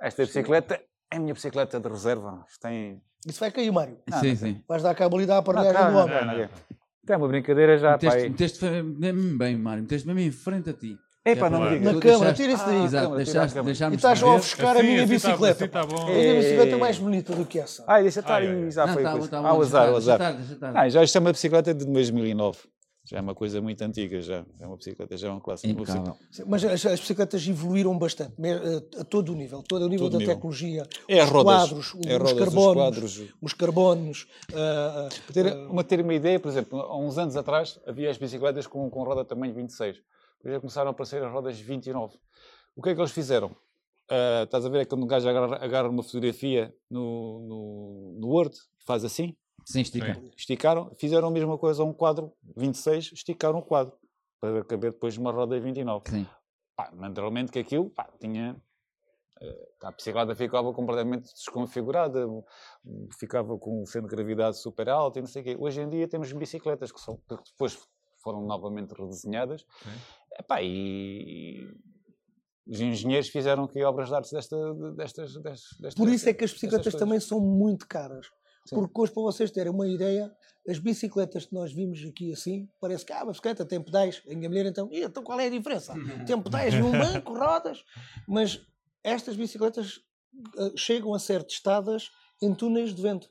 Esta 0.00 0.24
bicicleta 0.24 0.80
é 1.12 1.16
a 1.16 1.20
minha 1.20 1.34
bicicleta 1.34 1.78
de 1.78 1.88
reserva. 1.88 2.44
Isto 2.48 2.60
tem. 2.62 3.02
Isso 3.26 3.40
vai 3.40 3.50
cair, 3.50 3.70
Mário. 3.70 3.98
Ah, 4.10 4.20
sim, 4.20 4.34
sim. 4.36 4.64
Vais 4.66 4.82
dar 4.82 4.94
cabo 4.94 5.16
ali, 5.16 5.26
dá 5.26 5.42
para 5.42 5.60
a 5.60 5.90
do 5.90 5.98
homem. 5.98 6.48
É 7.06 7.16
uma 7.16 7.28
brincadeira 7.28 7.76
já, 7.76 7.92
meteste, 7.92 8.18
pai. 8.18 8.28
Meteste 8.30 8.66
bem, 9.36 9.56
Mário, 9.58 9.82
meteste 9.82 10.06
mesmo 10.06 10.20
em 10.20 10.30
frente 10.30 10.70
a 10.70 10.72
ti. 10.72 10.98
Epá, 11.32 11.50
não 11.50 11.60
me 11.60 11.78
digas. 11.78 11.94
Na 11.94 12.00
câmara, 12.00 12.32
tira 12.32 12.52
isso 12.52 12.64
daí. 12.64 12.84
Exato, 12.84 13.16
deixaste, 13.16 13.62
deixaste 13.62 13.94
E 13.94 13.96
estás 13.96 14.22
a 14.22 14.26
ofuscar 14.26 14.76
a 14.76 14.82
minha 14.82 15.04
assim 15.04 15.18
tá 15.18 15.28
bicicleta. 15.30 15.68
Tá 15.68 15.86
bom. 15.86 16.02
A 16.02 16.10
minha 16.10 16.34
bicicleta 16.34 16.74
é 16.74 16.78
mais 16.78 16.98
bonita 16.98 17.34
do 17.34 17.44
que 17.44 17.58
essa. 17.58 17.84
Ai, 17.86 18.02
deixa 18.02 18.20
estar 18.20 18.36
aí, 18.36 18.70
já 18.70 18.88
foi. 18.88 19.04
Ah, 19.04 19.54
o 19.54 19.62
azar, 19.62 19.92
o 19.92 19.96
azar. 19.96 20.20
Ah, 20.74 20.88
já 20.88 21.02
isto 21.02 21.16
é 21.16 21.20
uma 21.20 21.32
bicicleta 21.32 21.74
de 21.74 21.84
2009. 21.84 22.58
Já 23.10 23.16
é 23.16 23.20
uma 23.22 23.34
coisa 23.34 23.58
muito 23.62 23.80
antiga, 23.80 24.20
já. 24.20 24.44
É 24.60 24.66
uma 24.66 24.76
bicicleta, 24.76 25.16
já 25.16 25.28
é 25.28 25.30
um 25.30 25.40
clássico. 25.40 25.82
Mas 26.46 26.62
as, 26.62 26.84
as, 26.84 27.00
bicicletas 27.00 27.48
evoluíram 27.48 27.98
bastante, 27.98 28.34
a, 28.36 29.00
a 29.00 29.04
todo 29.04 29.32
o 29.32 29.34
nível, 29.34 29.62
todo 29.62 29.86
o 29.86 29.88
nível 29.88 30.06
todo 30.06 30.12
da 30.12 30.18
nível. 30.18 30.34
tecnologia. 30.34 30.86
É 31.08 31.24
os 31.24 31.30
rodas, 31.30 31.70
quadros, 31.70 31.94
é 32.06 32.16
os, 32.16 32.18
rodas, 32.18 32.38
carbonos, 32.38 32.68
os, 32.68 32.74
quadros. 32.74 33.34
os 33.40 33.52
carbonos. 33.54 34.26
Uh, 34.52 35.06
uh, 35.06 35.32
ter, 35.32 35.56
uma, 35.70 35.82
ter 35.82 36.00
uma 36.02 36.12
ideia, 36.12 36.38
por 36.38 36.50
exemplo, 36.50 36.80
há 36.80 36.98
uns 36.98 37.16
anos 37.16 37.34
atrás 37.34 37.80
havia 37.86 38.10
as 38.10 38.18
bicicletas 38.18 38.66
com, 38.66 38.90
com 38.90 39.02
roda 39.04 39.24
tamanho 39.24 39.54
26. 39.54 40.02
Depois 40.38 40.54
já 40.54 40.60
começaram 40.60 40.88
a 40.88 40.90
aparecer 40.92 41.22
as 41.22 41.32
rodas 41.32 41.58
29. 41.60 42.18
O 42.74 42.82
que 42.82 42.90
é 42.90 42.94
que 42.94 43.00
eles 43.00 43.12
fizeram? 43.12 43.48
Uh, 44.10 44.44
estás 44.44 44.64
a 44.64 44.68
ver 44.68 44.80
é 44.80 44.84
quando 44.84 45.04
um 45.04 45.06
gajo 45.06 45.28
agarra, 45.28 45.56
agarra 45.56 45.88
uma 45.88 46.02
fotografia 46.02 46.74
no, 46.90 47.40
no, 47.40 48.18
no 48.20 48.28
Word, 48.28 48.56
faz 48.86 49.04
assim, 49.04 49.36
Sim, 49.68 49.82
estica. 49.82 50.18
Esticaram, 50.34 50.94
fizeram 50.98 51.28
a 51.28 51.30
mesma 51.30 51.58
coisa 51.58 51.82
a 51.82 51.86
um 51.86 51.92
quadro 51.92 52.32
26, 52.56 53.12
esticaram 53.12 53.58
o 53.58 53.62
quadro 53.62 53.94
para 54.40 54.64
caber 54.64 54.92
depois 54.92 55.18
uma 55.18 55.30
roda 55.30 55.60
29. 55.60 56.08
Sim. 56.08 56.26
Pá, 56.74 56.90
naturalmente 56.94 57.52
que 57.52 57.58
aquilo 57.58 57.90
pá, 57.90 58.08
tinha. 58.18 58.56
Eh, 59.42 59.68
a 59.82 59.92
bicicleta 59.92 60.34
ficava 60.34 60.72
completamente 60.72 61.32
desconfigurada, 61.34 62.26
ficava 63.18 63.58
com 63.58 63.82
o 63.82 63.86
centro 63.86 64.08
de 64.08 64.16
gravidade 64.16 64.56
super 64.58 64.88
alto 64.88 65.18
e 65.18 65.20
não 65.20 65.28
sei 65.28 65.42
o 65.42 65.44
quê. 65.44 65.56
Hoje 65.58 65.82
em 65.82 65.90
dia 65.90 66.08
temos 66.08 66.32
bicicletas 66.32 66.90
que, 66.90 67.00
são, 67.00 67.16
que 67.16 67.36
depois 67.50 67.78
foram 68.22 68.40
novamente 68.40 68.94
redesenhadas. 68.94 69.66
Epá, 70.38 70.62
e, 70.62 71.68
os 72.68 72.80
engenheiros 72.80 73.28
fizeram 73.28 73.64
aqui 73.64 73.82
obras 73.82 74.08
de 74.08 74.14
arte 74.14 74.30
desta, 74.30 74.56
destas, 74.94 75.34
destas, 75.34 75.78
destas. 75.80 75.94
Por 75.94 76.08
isso 76.08 76.28
é 76.28 76.34
que 76.34 76.44
as 76.44 76.52
bicicletas 76.52 76.94
também 76.94 77.18
são 77.18 77.40
muito 77.40 77.88
caras. 77.88 78.26
Sim. 78.66 78.76
Porque 78.76 79.00
hoje, 79.00 79.12
para 79.12 79.22
vocês 79.22 79.50
terem 79.50 79.72
uma 79.72 79.88
ideia, 79.88 80.30
as 80.68 80.78
bicicletas 80.78 81.46
que 81.46 81.54
nós 81.54 81.72
vimos 81.72 82.04
aqui 82.04 82.30
assim, 82.30 82.68
parece 82.78 83.06
que 83.06 83.12
ah, 83.14 83.22
uma 83.22 83.32
bicicleta 83.32 83.64
tem 83.64 83.82
pedais. 83.82 84.22
A 84.30 84.34
minha 84.34 84.50
mulher 84.50 84.66
então, 84.66 84.90
então 84.92 85.22
qual 85.22 85.40
é 85.40 85.46
a 85.46 85.50
diferença? 85.50 85.94
tem 86.26 86.42
pedais 86.42 86.74
num 86.74 86.92
banco, 86.92 87.32
rodas. 87.32 87.82
Mas 88.28 88.60
estas 89.02 89.34
bicicletas 89.34 89.96
uh, 90.58 90.76
chegam 90.76 91.14
a 91.14 91.18
ser 91.18 91.42
testadas 91.42 92.10
em 92.42 92.54
túneis 92.54 92.94
de 92.94 93.00
vento. 93.00 93.30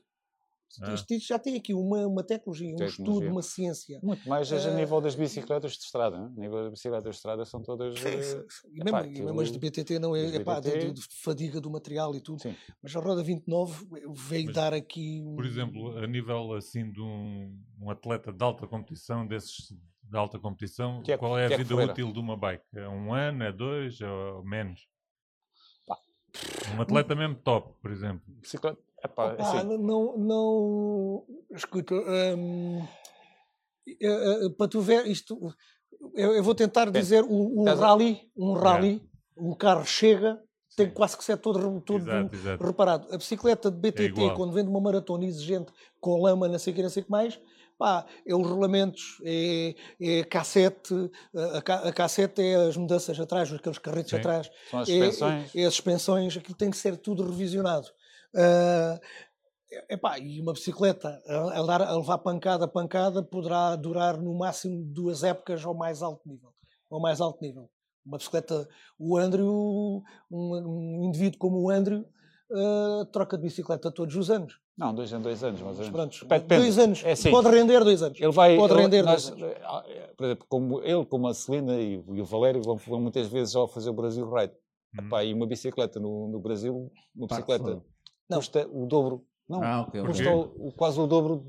Ah. 0.82 0.92
Isto, 0.92 1.14
isto, 1.14 1.28
já 1.28 1.38
tem 1.38 1.56
aqui 1.56 1.72
uma, 1.72 2.06
uma 2.06 2.22
tecnologia, 2.22 2.74
um 2.74 2.84
estudo, 2.84 3.26
uma 3.26 3.42
ciência. 3.42 3.98
Muito 4.02 4.28
mais 4.28 4.50
uh, 4.50 4.54
a 4.54 4.74
nível 4.74 5.00
das 5.00 5.14
bicicletas 5.14 5.72
de 5.72 5.84
estrada. 5.84 6.18
Né? 6.18 6.32
A 6.36 6.40
nível 6.40 6.62
das 6.62 6.70
bicicletas 6.70 7.10
de 7.10 7.16
estrada 7.16 7.44
são 7.44 7.62
todas. 7.62 7.98
Sim, 7.98 8.22
sim. 8.22 8.68
E, 8.72 8.84
mesmo, 8.84 9.04
e 9.04 9.22
mesmo 9.22 9.40
as 9.40 9.50
de 9.50 9.58
BTT 9.58 9.98
não 9.98 10.14
é, 10.14 10.36
é 10.36 10.40
pá, 10.40 10.60
de, 10.60 10.92
de, 10.92 11.02
fadiga 11.22 11.60
do 11.60 11.70
material 11.70 12.14
e 12.14 12.20
tudo. 12.20 12.42
Sim. 12.42 12.54
Mas 12.82 12.94
a 12.94 13.00
Roda 13.00 13.22
29 13.22 13.86
veio 14.12 14.46
Mas, 14.46 14.54
dar 14.54 14.74
aqui. 14.74 15.22
Por 15.34 15.44
exemplo, 15.44 15.96
a 15.98 16.06
nível 16.06 16.52
assim 16.52 16.90
de 16.90 17.00
um, 17.00 17.58
um 17.80 17.90
atleta 17.90 18.32
de 18.32 18.44
alta 18.44 18.66
competição, 18.66 19.26
desses 19.26 19.74
de 20.02 20.16
alta 20.16 20.38
competição, 20.38 21.02
é, 21.06 21.16
qual 21.18 21.38
é 21.38 21.46
a 21.46 21.50
é 21.50 21.56
vida 21.56 21.76
útil 21.76 22.12
de 22.12 22.18
uma 22.18 22.34
bike? 22.34 22.64
É 22.74 22.88
um 22.88 23.12
ano, 23.12 23.44
é 23.44 23.52
dois, 23.52 24.00
ou 24.00 24.42
menos? 24.42 24.88
Um 26.74 26.80
atleta 26.80 27.14
mesmo 27.14 27.34
top, 27.36 27.74
por 27.80 27.90
exemplo. 27.90 28.22
Bicicleta 28.26 28.87
Epá, 29.04 29.32
Opa, 29.32 29.42
assim. 29.42 29.78
não, 29.78 30.18
não. 30.18 31.24
Escuta, 31.54 31.94
hum, 32.36 32.86
para 34.56 34.68
tu 34.68 34.80
ver 34.80 35.06
isto, 35.06 35.36
eu, 36.14 36.34
eu 36.34 36.42
vou 36.42 36.54
tentar 36.54 36.90
dizer 36.90 37.24
um, 37.24 37.62
um 37.62 37.74
rally, 37.74 38.20
um 38.36 38.52
rally, 38.52 39.02
um 39.36 39.54
carro 39.54 39.84
chega, 39.84 40.40
tem 40.76 40.90
quase 40.90 41.16
que 41.16 41.24
ser 41.24 41.36
todo, 41.38 41.80
todo 41.80 42.02
exato, 42.02 42.34
exato. 42.34 42.64
reparado. 42.64 43.08
A 43.12 43.16
bicicleta 43.16 43.70
de 43.70 43.78
BTT, 43.78 44.24
é 44.24 44.30
quando 44.34 44.52
vende 44.52 44.68
uma 44.68 44.80
maratona 44.80 45.24
exigente 45.24 45.72
com 46.00 46.20
lama, 46.20 46.48
não 46.48 46.58
sei 46.58 46.72
o 46.72 46.76
que, 46.76 46.82
não 46.82 46.90
sei 46.90 47.02
o 47.02 47.06
que 47.06 47.10
mais, 47.10 47.40
pá, 47.78 48.04
é 48.26 48.34
os 48.34 48.46
rolamentos, 48.46 49.18
é, 49.24 49.74
é 50.00 50.24
cassete, 50.24 50.94
a, 51.34 51.88
a 51.88 51.92
cassete 51.92 52.42
é 52.42 52.54
as 52.56 52.76
mudanças 52.76 53.18
atrás, 53.18 53.52
aqueles 53.52 53.78
carretos 53.78 54.10
Sim. 54.10 54.16
atrás, 54.16 54.50
São 54.70 54.80
as 54.80 54.88
suspensões. 54.88 55.54
É, 55.54 55.60
é, 55.60 55.66
as 55.66 55.74
suspensões, 55.74 56.36
aquilo 56.36 56.56
tem 56.56 56.70
que 56.70 56.76
ser 56.76 56.96
tudo 56.96 57.24
revisionado. 57.24 57.88
Uh, 58.34 59.00
epá, 59.90 60.18
e 60.18 60.40
uma 60.40 60.52
bicicleta 60.52 61.20
a, 61.26 61.60
a, 61.60 61.62
dar, 61.66 61.82
a 61.82 61.96
levar 61.96 62.18
pancada 62.18 62.68
pancada 62.68 63.22
poderá 63.22 63.74
durar 63.76 64.18
no 64.18 64.36
máximo 64.36 64.84
duas 64.84 65.22
épocas 65.22 65.64
ao 65.64 65.74
mais 65.74 66.02
alto 66.02 66.28
nível. 66.28 66.52
Ao 66.90 67.00
mais 67.00 67.20
alto 67.20 67.42
nível. 67.42 67.70
Uma 68.04 68.16
bicicleta, 68.16 68.68
o 68.98 69.16
Andrew, 69.18 70.02
um, 70.30 71.02
um 71.02 71.04
indivíduo 71.04 71.38
como 71.38 71.60
o 71.60 71.70
Andrew, 71.70 72.06
uh, 72.50 73.04
troca 73.06 73.36
de 73.36 73.44
bicicleta 73.44 73.90
todos 73.90 74.14
os 74.16 74.30
anos. 74.30 74.58
Não, 74.76 74.94
dois 74.94 75.12
em 75.12 75.20
dois 75.20 75.42
anos, 75.42 75.60
mais 75.60 75.78
ou 75.80 75.90
menos. 75.90 76.20
dois 76.46 76.78
anos. 76.78 77.02
É 77.04 77.12
assim, 77.12 77.30
pode 77.32 77.48
render 77.48 77.82
dois 77.82 78.00
anos. 78.00 78.20
Ele 78.20 78.30
vai, 78.30 78.56
pode 78.56 78.72
ele, 78.74 78.82
render 78.82 79.02
nós, 79.02 79.28
dois 79.28 79.42
anos. 79.42 79.56
Ah, 79.64 79.84
por 80.16 80.24
exemplo, 80.24 80.46
como 80.48 80.80
ele, 80.82 81.04
como 81.04 81.26
a 81.26 81.34
Celina 81.34 81.74
e, 81.80 81.94
e 81.94 82.20
o 82.20 82.24
Valério 82.24 82.62
vão, 82.62 82.76
vão, 82.76 83.00
muitas 83.00 83.26
vezes 83.26 83.56
ao 83.56 83.66
fazer 83.66 83.90
o 83.90 83.92
Brasil 83.92 84.28
Ride. 84.32 84.52
Hum. 84.94 85.06
Epá, 85.06 85.24
e 85.24 85.34
uma 85.34 85.46
bicicleta 85.48 85.98
no, 85.98 86.28
no 86.28 86.38
Brasil, 86.38 86.90
uma 87.14 87.26
bicicleta 87.26 87.82
não. 88.28 88.38
custa 88.38 88.68
o 88.70 88.86
dobro. 88.86 89.24
Não, 89.48 89.62
ah, 89.62 89.80
okay, 89.82 90.02
custa 90.02 90.30
o, 90.30 90.72
quase 90.72 91.00
o 91.00 91.06
dobro. 91.06 91.46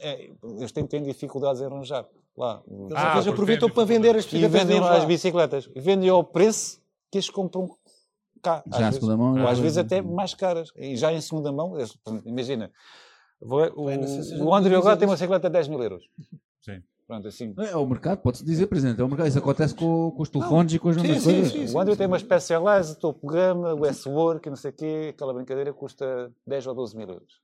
É, 0.00 0.30
eles 0.42 0.72
têm, 0.72 0.86
têm 0.86 1.02
dificuldades 1.02 1.60
em 1.60 1.66
arranjar 1.66 2.06
lá. 2.36 2.62
Eles 2.66 2.92
ah, 2.94 3.18
aproveitam 3.18 3.68
para 3.68 3.84
vender 3.84 4.16
as 4.16 4.24
bicicletas. 4.24 4.54
E 4.54 4.64
vendem 4.64 4.88
as 4.88 5.04
bicicletas. 5.04 5.70
Vendem 5.76 6.08
ao 6.08 6.24
preço 6.24 6.80
que 7.10 7.18
eles 7.18 7.30
compram 7.30 7.68
cá. 8.42 8.62
Já 8.66 8.88
às 8.88 8.98
vezes, 8.98 9.16
mão, 9.16 9.40
ou 9.40 9.48
às 9.48 9.58
vezes 9.58 9.78
até 9.78 10.00
mais 10.00 10.34
caras. 10.34 10.70
E 10.76 10.96
já 10.96 11.12
em 11.12 11.20
segunda 11.20 11.52
mão, 11.52 11.76
imagina, 12.24 12.70
o, 13.40 13.84
o 14.44 14.54
André 14.54 14.76
agora 14.76 14.96
tem 14.96 15.08
uma 15.08 15.14
bicicleta 15.14 15.48
de 15.48 15.52
10 15.52 15.68
mil 15.68 15.82
euros. 15.82 16.04
Sim. 16.60 16.82
Pronto, 17.08 17.26
assim. 17.26 17.54
É, 17.58 17.70
é 17.70 17.76
o 17.76 17.86
mercado, 17.86 18.20
pode-se 18.20 18.44
dizer, 18.44 18.66
Presidente. 18.66 19.00
É 19.00 19.04
o 19.04 19.08
mercado. 19.08 19.28
Isso 19.28 19.38
acontece 19.38 19.74
com, 19.74 20.10
com 20.10 20.22
os 20.22 20.28
telefones 20.28 20.72
não. 20.72 20.76
e 20.76 20.78
com 20.78 20.88
as 20.90 20.96
mesmas 20.98 21.24
coisas. 21.24 21.52
Sim, 21.52 21.66
sim, 21.66 21.74
o 21.74 21.80
Andrew 21.80 21.96
tem 21.96 22.06
uma 22.06 22.18
Specialized, 22.18 22.98
topo 22.98 23.26
gama, 23.26 23.74
o 23.74 23.86
S-Work, 23.86 24.46
não 24.50 24.56
sei 24.56 24.70
o 24.70 24.74
quê. 24.74 25.06
Aquela 25.14 25.32
brincadeira 25.32 25.72
custa 25.72 26.30
10 26.46 26.66
ou 26.66 26.74
12 26.74 26.96
mil 26.98 27.08
euros. 27.08 27.40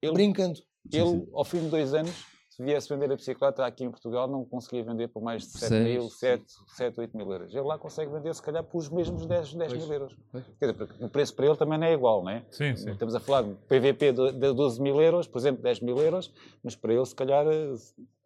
Ele, 0.00 0.12
Brincando. 0.12 0.60
Ele, 0.90 1.28
ao 1.34 1.44
fim 1.44 1.58
de 1.58 1.68
dois 1.68 1.92
anos, 1.92 2.24
se 2.48 2.62
viesse 2.62 2.88
vender 2.88 3.10
a 3.10 3.16
bicicleta 3.16 3.66
aqui 3.66 3.82
em 3.82 3.90
Portugal, 3.90 4.28
não 4.28 4.44
conseguia 4.44 4.84
vender 4.84 5.08
por 5.08 5.20
mais 5.20 5.42
de 5.42 5.58
7 5.58 5.74
mil, 5.74 6.08
7, 6.08 6.44
7, 6.76 7.00
8 7.00 7.16
mil 7.16 7.30
euros. 7.32 7.52
Ele 7.52 7.64
lá 7.64 7.76
consegue 7.76 8.12
vender, 8.12 8.32
se 8.32 8.40
calhar, 8.40 8.62
por 8.62 8.78
os 8.78 8.88
mesmos 8.88 9.26
10, 9.26 9.54
10 9.54 9.72
mil 9.72 9.92
euros. 9.92 10.16
Quer 10.60 10.72
dizer, 10.72 10.88
o 11.00 11.08
preço 11.08 11.34
para 11.34 11.46
ele 11.46 11.56
também 11.56 11.76
não 11.76 11.88
é 11.88 11.92
igual, 11.92 12.22
não 12.22 12.30
é? 12.30 12.46
Sim, 12.52 12.76
sim. 12.76 12.92
Estamos 12.92 13.16
a 13.16 13.20
falar 13.20 13.42
de 13.42 13.54
PVP 13.66 14.12
de 14.12 14.52
12 14.54 14.80
mil 14.80 15.00
euros, 15.02 15.26
por 15.26 15.38
exemplo, 15.38 15.60
10 15.60 15.80
mil 15.80 15.98
euros, 15.98 16.32
mas 16.62 16.76
para 16.76 16.94
ele, 16.94 17.04
se 17.04 17.16
calhar, 17.16 17.44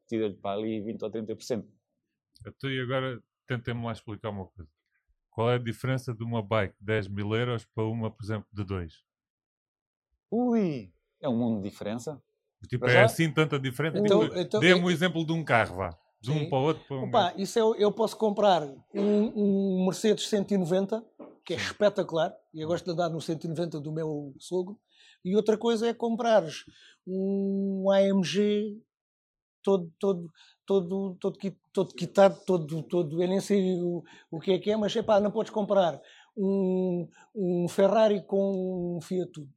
tira-lhe 0.06 0.34
para 0.34 0.58
ali 0.58 0.80
20 0.80 1.02
ou 1.02 1.10
30%. 1.10 1.64
Então, 2.46 2.70
e 2.70 2.80
agora 2.80 3.22
tentem-me 3.46 3.84
lá 3.84 3.92
explicar 3.92 4.30
uma 4.30 4.46
coisa. 4.46 4.70
Qual 5.30 5.50
é 5.50 5.56
a 5.56 5.58
diferença 5.58 6.14
de 6.14 6.22
uma 6.22 6.42
bike 6.42 6.76
de 6.78 6.84
10 6.84 7.08
mil 7.08 7.34
euros 7.34 7.64
para 7.64 7.84
uma, 7.84 8.10
por 8.10 8.24
exemplo, 8.24 8.46
de 8.52 8.64
2? 8.64 9.04
Ui, 10.30 10.92
é 11.20 11.28
um 11.28 11.36
mundo 11.36 11.62
de 11.62 11.68
diferença. 11.68 12.22
Tipo, 12.68 12.86
é 12.86 12.92
já... 12.92 13.04
assim 13.04 13.30
tanta 13.30 13.58
diferença? 13.58 13.98
Então, 13.98 14.20
tipo, 14.20 14.38
então, 14.38 14.60
Dê-me 14.60 14.80
o 14.80 14.82
é... 14.82 14.84
um 14.86 14.90
exemplo 14.90 15.24
de 15.26 15.32
um 15.32 15.44
carro, 15.44 15.76
vá. 15.76 15.98
De 16.20 16.30
um 16.30 16.38
Sim. 16.38 16.48
para 16.48 16.58
o 16.58 16.62
outro. 16.62 16.84
Para 16.86 16.96
um 16.96 17.08
Opa, 17.08 17.34
isso 17.36 17.58
eu, 17.58 17.74
eu 17.74 17.92
posso 17.92 18.16
comprar 18.16 18.62
um, 18.94 19.32
um 19.34 19.84
Mercedes 19.84 20.28
190, 20.28 21.04
que 21.44 21.52
é 21.52 21.56
espetacular, 21.56 22.34
e 22.52 22.60
eu 22.60 22.68
gosto 22.68 22.84
de 22.84 22.92
andar 22.92 23.10
no 23.10 23.20
190 23.20 23.80
do 23.80 23.92
meu 23.92 24.34
sogro, 24.38 24.78
e 25.24 25.36
outra 25.36 25.58
coisa 25.58 25.88
é 25.88 25.94
comprares 25.94 26.64
um 27.06 27.90
AMG 27.90 28.80
todo, 29.64 29.90
todo, 29.98 30.30
todo, 30.64 31.16
todo, 31.18 31.56
todo 31.72 31.94
quitado, 31.94 32.38
todo, 32.46 32.82
todo, 32.82 33.20
eu 33.20 33.28
nem 33.28 33.40
sei 33.40 33.80
o, 33.80 34.04
o 34.30 34.38
que 34.38 34.52
é 34.52 34.58
que 34.58 34.70
é, 34.70 34.76
mas 34.76 34.94
epá, 34.94 35.18
não 35.18 35.30
podes 35.30 35.50
comprar 35.50 36.00
um, 36.36 37.08
um 37.34 37.66
Ferrari 37.68 38.22
com 38.24 38.96
um 38.96 39.00
Fiat 39.00 39.40
Uno. 39.40 39.48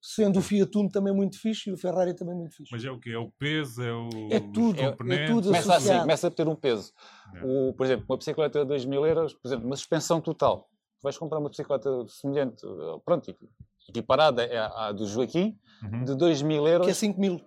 Sendo 0.00 0.38
o 0.38 0.42
Fiat 0.42 0.76
Uno 0.76 0.90
também 0.90 1.14
muito 1.14 1.40
fixe 1.40 1.70
e 1.70 1.72
o 1.72 1.78
Ferrari 1.78 2.14
também 2.14 2.34
muito 2.34 2.54
fixe. 2.54 2.70
Mas 2.72 2.84
é 2.84 2.90
o 2.90 2.98
que? 2.98 3.10
É 3.10 3.18
o 3.18 3.30
peso? 3.38 3.82
É, 3.82 3.92
o, 3.92 4.08
é 4.30 4.40
tudo. 4.40 4.80
É, 4.80 4.84
é, 4.84 5.26
tudo 5.26 5.46
começa 5.46 5.76
assim, 5.76 5.98
começa 5.98 6.26
a 6.28 6.30
ter 6.30 6.48
um 6.48 6.56
peso. 6.56 6.92
É. 7.34 7.40
O, 7.44 7.72
por 7.72 7.86
exemplo, 7.86 8.04
uma 8.08 8.16
bicicleta 8.16 8.60
de 8.60 8.66
2 8.66 8.84
mil 8.84 9.06
euros, 9.06 9.34
por 9.34 9.48
exemplo, 9.48 9.66
uma 9.66 9.76
suspensão 9.76 10.20
total. 10.20 10.68
vais 11.02 11.16
comprar 11.16 11.38
uma 11.38 11.48
bicicleta 11.48 11.88
semelhante, 12.08 12.62
pronto, 13.04 13.34
equiparada 13.88 14.46
à 14.74 14.92
do 14.92 15.06
Joaquim, 15.06 15.58
uhum. 15.82 16.04
de 16.04 16.14
2 16.14 16.42
mil 16.42 16.66
euros. 16.66 16.86
Que 16.86 16.92
é 16.92 16.94
5 16.94 17.18
mil 17.18 17.40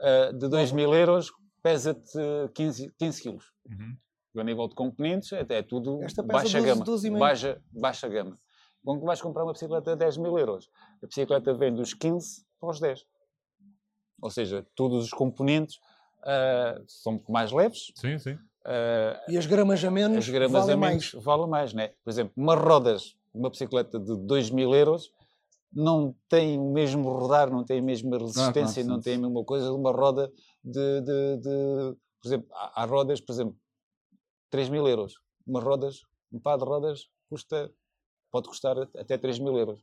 uh, 0.00 0.32
de 0.32 0.48
2 0.48 0.72
mil 0.72 0.94
euros 0.94 1.32
pesa-te 1.62 2.18
15, 2.54 2.92
15 2.98 3.22
quilos. 3.22 3.52
Uhum. 3.68 3.96
A 4.40 4.44
nível 4.44 4.68
de 4.68 4.74
componentes, 4.74 5.32
é, 5.32 5.44
é 5.48 5.62
tudo 5.62 5.98
baixa 6.26 6.58
12, 6.58 6.60
gama. 6.60 6.84
12 6.84 7.10
baixa, 7.10 7.62
baixa 7.72 8.08
gama. 8.08 8.38
Quando 8.84 9.04
vais 9.04 9.20
comprar 9.20 9.44
uma 9.44 9.52
bicicleta 9.52 9.92
de 9.92 9.96
10 9.96 10.18
mil 10.18 10.38
euros, 10.38 10.68
a 11.02 11.06
bicicleta 11.06 11.54
vem 11.54 11.74
dos 11.74 11.94
15 11.94 12.44
para 12.60 12.70
os 12.70 12.78
10. 12.78 13.04
Ou 14.22 14.30
seja, 14.30 14.64
todos 14.74 15.04
os 15.04 15.10
componentes 15.10 15.76
uh, 16.22 16.84
são 16.86 17.20
mais 17.28 17.50
leves. 17.50 17.92
Sim, 17.96 18.18
sim. 18.18 18.34
Uh, 18.34 19.30
e 19.30 19.38
as 19.38 19.46
gramas 19.46 19.84
a 19.84 19.90
menos 19.90 20.18
as 20.18 20.28
gramas 20.28 20.52
vale 20.52 20.72
a 20.72 20.76
menos 20.76 21.12
mais. 21.14 21.24
Vale 21.24 21.46
mais, 21.46 21.72
né? 21.72 21.88
Por 22.04 22.10
exemplo, 22.10 22.32
uma 22.36 22.54
rodas, 22.54 23.16
uma 23.32 23.50
bicicleta 23.50 23.98
de 23.98 24.16
2 24.16 24.50
mil 24.50 24.74
euros, 24.74 25.10
não 25.72 26.14
tem 26.28 26.58
o 26.58 26.72
mesmo 26.72 27.08
rodar, 27.10 27.50
não 27.50 27.64
tem 27.64 27.80
a 27.80 27.82
mesma 27.82 28.18
resistência, 28.18 28.82
não, 28.82 28.90
não, 28.90 28.96
não 28.96 29.02
tem 29.02 29.14
a 29.14 29.18
mesma 29.18 29.44
coisa 29.44 29.66
de 29.66 29.72
uma 29.72 29.92
roda 29.92 30.32
de, 30.64 31.00
de, 31.00 31.36
de 31.38 31.96
por 32.20 32.28
exemplo, 32.28 32.48
há, 32.52 32.82
há, 32.82 32.84
rodas, 32.84 33.20
por 33.20 33.32
exemplo, 33.32 33.56
3 34.50 34.68
mil 34.68 34.86
euros. 34.88 35.14
Uma 35.46 35.60
rodas, 35.60 36.00
um 36.32 36.40
par 36.40 36.58
de 36.58 36.64
rodas 36.64 37.08
custa, 37.28 37.70
pode 38.32 38.48
custar 38.48 38.76
até 38.78 39.16
3 39.16 39.38
mil 39.38 39.56
euros. 39.56 39.80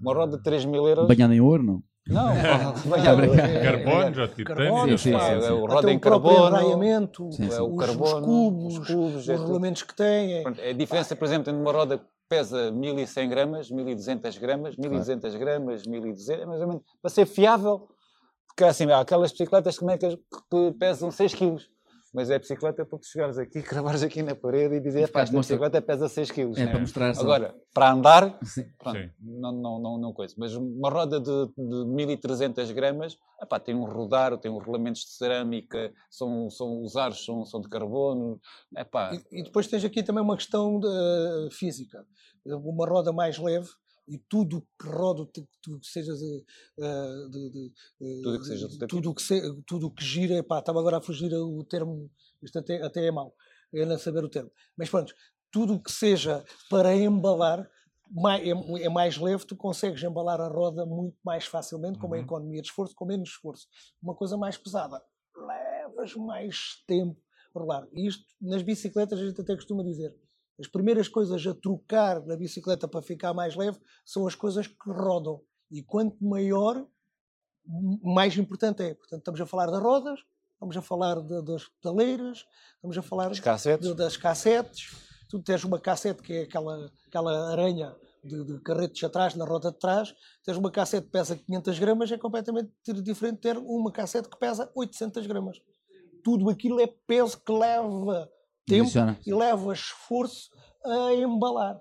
Uma 0.00 0.14
roda 0.14 0.36
de 0.36 0.42
3 0.42 0.64
mil 0.64 0.86
euros. 0.86 1.08
Banhada 1.08 1.34
em 1.34 1.40
ouro, 1.40 1.62
não? 1.62 1.82
Não, 2.06 2.32
banhada 2.88 3.26
em 3.26 3.62
carbono, 3.62 4.14
já 4.14 4.28
titânio. 4.28 4.98
Sim, 4.98 5.10
sim, 5.12 5.18
sim, 5.18 5.46
é 5.46 5.52
o 5.52 5.66
roda 5.66 5.92
em 5.92 5.98
carbono, 5.98 6.56
é 6.56 7.62
o 7.62 7.76
carbono, 7.76 8.02
os 8.02 8.24
cubos, 8.24 8.78
os, 8.78 8.86
cubos, 8.86 9.14
os 9.16 9.28
é 9.28 9.36
regulamentos 9.36 9.82
que 9.82 9.94
têm. 9.94 10.42
É 10.58 10.70
a 10.70 10.72
diferença, 10.72 11.14
por 11.14 11.24
exemplo, 11.24 11.50
entre 11.50 11.60
uma 11.60 11.72
roda 11.72 12.00
pesa 12.32 12.70
1100 12.70 13.28
gramas, 13.28 13.70
1200 13.70 14.38
gramas, 14.38 14.74
1200 14.74 15.34
gramas, 15.34 15.86
1200, 15.86 16.28
é 16.30 16.46
mais 16.46 16.62
ou 16.62 16.66
menos, 16.66 16.82
para 17.02 17.10
ser 17.10 17.26
fiável, 17.26 17.86
porque 18.46 18.64
assim, 18.64 18.90
há 18.90 19.00
aquelas 19.00 19.32
bicicletas 19.32 19.78
que, 19.78 19.86
que 19.86 20.72
pesam 20.78 21.10
6 21.10 21.34
kg. 21.34 21.56
Mas 22.12 22.28
é 22.28 22.38
bicicleta 22.38 22.84
para 22.84 22.98
tu 22.98 23.06
chegares 23.06 23.38
aqui, 23.38 23.62
cravares 23.62 24.02
aqui 24.02 24.22
na 24.22 24.34
parede 24.34 24.76
e 24.76 24.80
dizer, 24.80 25.10
pá, 25.10 25.22
esta 25.22 25.36
bicicleta 25.36 25.80
pesa 25.80 26.08
6 26.08 26.30
kg. 26.30 26.60
É, 26.60 26.66
para 26.66 26.80
mostrar 26.80 27.18
Agora, 27.18 27.54
para 27.72 27.92
andar, 27.92 28.38
pronto, 28.78 29.10
não, 29.20 29.52
não, 29.52 29.78
não, 29.80 29.98
não 29.98 30.12
coisa. 30.12 30.34
Mas 30.36 30.54
uma 30.54 30.90
roda 30.90 31.18
de, 31.18 31.46
de 31.56 31.84
1300 31.86 32.70
gramas, 32.72 33.18
epá, 33.42 33.58
tem 33.58 33.74
um 33.74 33.84
rodar, 33.84 34.36
tem 34.38 34.50
uns 34.50 34.64
rolamentos 34.64 35.02
de 35.02 35.10
cerâmica, 35.12 35.92
são, 36.10 36.50
são, 36.50 36.82
os 36.82 36.96
aros 36.96 37.24
são, 37.24 37.44
são 37.46 37.60
de 37.60 37.68
carbono. 37.68 38.38
Epá. 38.76 39.14
E, 39.14 39.40
e 39.40 39.42
depois 39.42 39.66
tens 39.66 39.84
aqui 39.84 40.02
também 40.02 40.22
uma 40.22 40.36
questão 40.36 40.78
de, 40.78 40.86
uh, 40.86 41.50
física. 41.50 42.04
Uma 42.44 42.86
roda 42.86 43.12
mais 43.12 43.38
leve, 43.38 43.68
e 44.08 44.18
tudo 44.18 44.66
que 44.80 44.88
roda, 44.88 45.26
tudo 45.62 45.80
que 45.80 45.86
seja 45.86 46.14
de, 46.14 46.44
uh, 46.78 47.30
de, 47.30 47.50
de, 47.50 47.72
tudo 48.22 48.40
que 48.40 48.46
seja 48.46 48.68
tudo 48.88 49.14
que, 49.14 49.22
se, 49.22 49.62
tudo 49.64 49.90
que 49.90 50.04
gira, 50.04 50.42
pá, 50.42 50.58
estava 50.58 50.80
agora 50.80 50.98
a 50.98 51.02
fugir 51.02 51.32
o 51.34 51.64
termo, 51.64 52.10
isto 52.42 52.58
até, 52.58 52.82
até 52.82 53.06
é 53.06 53.10
mau, 53.10 53.34
é 53.72 53.84
não 53.84 53.98
saber 53.98 54.24
o 54.24 54.28
termo, 54.28 54.50
mas 54.76 54.90
pronto, 54.90 55.14
tudo 55.50 55.80
que 55.80 55.92
seja 55.92 56.44
para 56.68 56.94
embalar 56.94 57.68
mais, 58.10 58.46
é, 58.46 58.50
é, 58.84 58.88
mais 58.88 59.16
leve, 59.16 59.46
tu 59.46 59.56
consegues 59.56 60.02
embalar 60.02 60.40
a 60.40 60.48
roda 60.48 60.84
muito 60.84 61.16
mais 61.24 61.46
facilmente, 61.46 61.98
com 61.98 62.06
uma 62.06 62.16
uhum. 62.16 62.22
economia 62.22 62.60
de 62.60 62.68
esforço, 62.68 62.94
com 62.94 63.06
menos 63.06 63.30
esforço. 63.30 63.66
Uma 64.02 64.14
coisa 64.14 64.36
mais 64.36 64.58
pesada, 64.58 65.02
levas 65.34 66.14
mais 66.16 66.82
tempo 66.86 67.18
a 67.54 67.58
rolar. 67.58 67.88
E 67.92 68.06
isto, 68.06 68.24
nas 68.40 68.62
bicicletas, 68.62 69.18
a 69.18 69.26
gente 69.26 69.40
até 69.40 69.54
costuma 69.54 69.82
dizer, 69.82 70.14
as 70.58 70.66
primeiras 70.66 71.08
coisas 71.08 71.46
a 71.46 71.54
trocar 71.54 72.24
na 72.26 72.36
bicicleta 72.36 72.86
para 72.86 73.02
ficar 73.02 73.32
mais 73.32 73.56
leve 73.56 73.78
são 74.04 74.26
as 74.26 74.34
coisas 74.34 74.66
que 74.66 74.90
rodam. 74.90 75.40
E 75.70 75.82
quanto 75.82 76.22
maior, 76.24 76.86
mais 78.02 78.36
importante 78.36 78.82
é. 78.82 78.94
Portanto, 78.94 79.20
estamos 79.20 79.40
a 79.40 79.46
falar 79.46 79.66
das 79.70 79.82
rodas, 79.82 80.20
estamos 80.52 80.76
a 80.76 80.82
falar 80.82 81.20
de, 81.20 81.42
das 81.42 81.66
pedaleiras, 81.68 82.44
estamos 82.74 82.98
a 82.98 83.02
falar 83.02 83.30
cassetes. 83.40 83.88
De, 83.88 83.94
das 83.94 84.16
cassetes. 84.16 84.90
Tu 85.28 85.42
tens 85.42 85.64
uma 85.64 85.80
cassete 85.80 86.22
que 86.22 86.32
é 86.34 86.42
aquela, 86.42 86.92
aquela 87.06 87.50
aranha 87.50 87.96
de, 88.22 88.44
de 88.44 88.60
carretes 88.60 89.02
atrás, 89.02 89.34
na 89.34 89.44
roda 89.44 89.72
de 89.72 89.78
trás, 89.78 90.14
tens 90.44 90.56
uma 90.56 90.70
cassete 90.70 91.06
que 91.06 91.12
pesa 91.12 91.36
500 91.36 91.78
gramas, 91.78 92.12
é 92.12 92.18
completamente 92.18 92.70
diferente 93.02 93.36
de 93.36 93.40
ter 93.40 93.58
uma 93.58 93.90
cassete 93.90 94.28
que 94.28 94.38
pesa 94.38 94.70
800 94.74 95.26
gramas. 95.26 95.60
Tudo 96.22 96.48
aquilo 96.50 96.80
é 96.80 96.86
peso 96.86 97.40
que 97.42 97.50
leva 97.50 98.30
tempo 98.66 98.90
e 99.26 99.34
leva 99.34 99.72
esforço 99.72 100.50
a 100.84 101.14
embalar. 101.14 101.76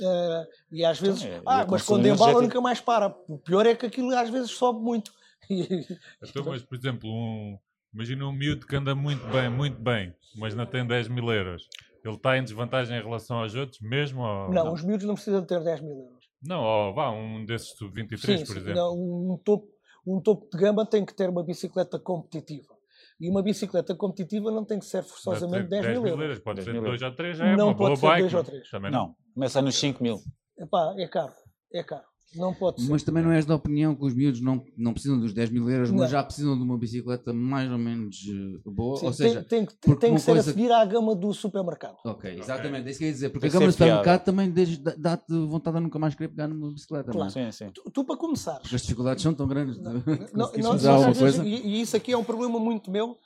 Uh, 0.00 0.46
e 0.70 0.84
às 0.84 0.98
vezes, 0.98 1.22
então, 1.22 1.36
é, 1.36 1.42
ah, 1.46 1.66
mas 1.68 1.82
quando 1.82 2.06
embala 2.06 2.40
nunca 2.40 2.60
mais 2.60 2.80
para. 2.80 3.14
O 3.28 3.38
pior 3.38 3.66
é 3.66 3.74
que 3.74 3.86
aquilo 3.86 4.16
às 4.16 4.30
vezes 4.30 4.50
sobe 4.50 4.80
muito. 4.80 5.12
então, 5.50 6.44
mas 6.46 6.62
por 6.62 6.76
exemplo, 6.76 7.08
um, 7.08 7.58
imagina 7.92 8.26
um 8.26 8.32
miúdo 8.32 8.66
que 8.66 8.74
anda 8.74 8.94
muito 8.94 9.24
bem, 9.28 9.48
muito 9.50 9.80
bem, 9.80 10.14
mas 10.36 10.54
não 10.54 10.66
tem 10.66 10.86
10 10.86 11.08
mil 11.08 11.30
euros. 11.30 11.68
Ele 12.04 12.16
está 12.16 12.36
em 12.36 12.42
desvantagem 12.42 12.98
em 12.98 13.02
relação 13.02 13.38
aos 13.38 13.54
outros, 13.54 13.80
mesmo? 13.80 14.22
Ou... 14.22 14.52
Não, 14.52 14.64
não, 14.64 14.72
os 14.72 14.82
miúdos 14.82 15.06
não 15.06 15.14
precisam 15.14 15.44
ter 15.44 15.62
10 15.62 15.80
mil 15.82 15.96
euros. 15.96 16.22
Não, 16.42 16.60
ou 16.60 16.94
vá, 16.94 17.10
um 17.10 17.44
desses 17.44 17.68
sub-23, 17.76 18.46
por 18.46 18.56
exemplo. 18.56 18.74
Não, 18.74 18.94
um, 18.94 19.38
topo, 19.44 19.68
um 20.04 20.20
topo 20.20 20.48
de 20.50 20.58
gama 20.58 20.84
tem 20.84 21.04
que 21.04 21.14
ter 21.14 21.28
uma 21.28 21.44
bicicleta 21.44 21.98
competitiva. 22.00 22.74
E 23.20 23.30
uma 23.30 23.42
bicicleta 23.42 23.94
competitiva 23.94 24.50
não 24.50 24.64
tem 24.64 24.78
que 24.78 24.84
ser 24.84 25.02
forçosamente 25.02 25.68
10, 25.68 25.82
10 25.82 25.86
mil 25.86 26.06
euros. 26.06 26.22
euros. 26.22 26.38
Pode 26.40 26.62
ser 26.62 26.80
2 26.80 27.02
ou 27.02 27.12
3, 27.14 27.36
já 27.36 27.46
é 27.46 27.56
não 27.56 27.68
uma 27.68 27.74
boa 27.74 27.96
bike. 27.96 28.22
2 28.22 28.34
ou 28.34 28.44
3. 28.44 28.70
Também 28.70 28.90
não. 28.90 29.06
não. 29.08 29.16
Começa 29.34 29.62
nos 29.62 29.76
5 29.76 30.02
mil. 30.02 30.18
Epá, 30.58 30.94
é 30.98 31.08
caro. 31.08 31.32
É 31.72 31.82
caro. 31.82 32.11
Não 32.34 32.54
pode 32.54 32.82
ser. 32.82 32.90
Mas 32.90 33.02
também 33.02 33.22
não 33.22 33.30
és 33.30 33.44
da 33.44 33.54
opinião 33.54 33.94
que 33.94 34.04
os 34.04 34.14
miúdos 34.14 34.40
não, 34.40 34.64
não 34.76 34.92
precisam 34.92 35.18
dos 35.18 35.32
10 35.32 35.50
mil 35.50 35.68
euros, 35.68 35.90
não. 35.90 35.98
mas 35.98 36.10
já 36.10 36.22
precisam 36.22 36.56
de 36.56 36.62
uma 36.62 36.78
bicicleta 36.78 37.32
mais 37.32 37.70
ou 37.70 37.78
menos 37.78 38.16
uh, 38.64 38.70
boa. 38.70 38.96
Sim, 38.98 39.06
ou 39.06 39.12
seja, 39.12 39.42
tem, 39.42 39.66
tem, 39.66 39.96
tem 39.96 40.14
que 40.14 40.20
ser 40.20 40.32
coisa... 40.32 40.50
a 40.50 40.54
seguir 40.54 40.72
à 40.72 40.84
gama 40.84 41.14
do 41.14 41.32
supermercado. 41.34 41.96
Ok, 42.04 42.38
exatamente, 42.38 42.88
é 42.88 42.90
isso 42.90 42.98
que 42.98 43.04
eu 43.04 43.08
ia 43.08 43.12
dizer. 43.12 43.30
Porque 43.30 43.48
tem 43.48 43.50
a 43.50 43.52
gama 43.52 43.66
do 43.66 43.72
supermercado 43.72 44.24
também 44.24 44.52
dá-te 44.98 45.32
vontade 45.46 45.76
de 45.76 45.82
nunca 45.82 45.98
mais 45.98 46.14
querer 46.14 46.28
pegar 46.28 46.48
numa 46.48 46.72
bicicleta. 46.72 47.12
Claro. 47.12 47.30
Sim, 47.30 47.50
sim. 47.52 47.70
Tu, 47.74 47.90
tu, 47.90 48.04
para 48.04 48.16
começar. 48.16 48.60
Porque 48.60 48.76
as 48.76 48.82
dificuldades 48.82 49.22
são 49.22 49.34
tão 49.34 49.46
grandes. 49.46 49.78
Não, 49.78 50.00
de, 50.00 50.62
não, 50.62 50.74
não, 50.78 51.14
coisa. 51.14 51.44
E, 51.44 51.66
e 51.66 51.80
isso 51.80 51.96
aqui 51.96 52.12
é 52.12 52.16
um 52.16 52.24
problema 52.24 52.58
muito 52.58 52.90
meu 52.90 53.16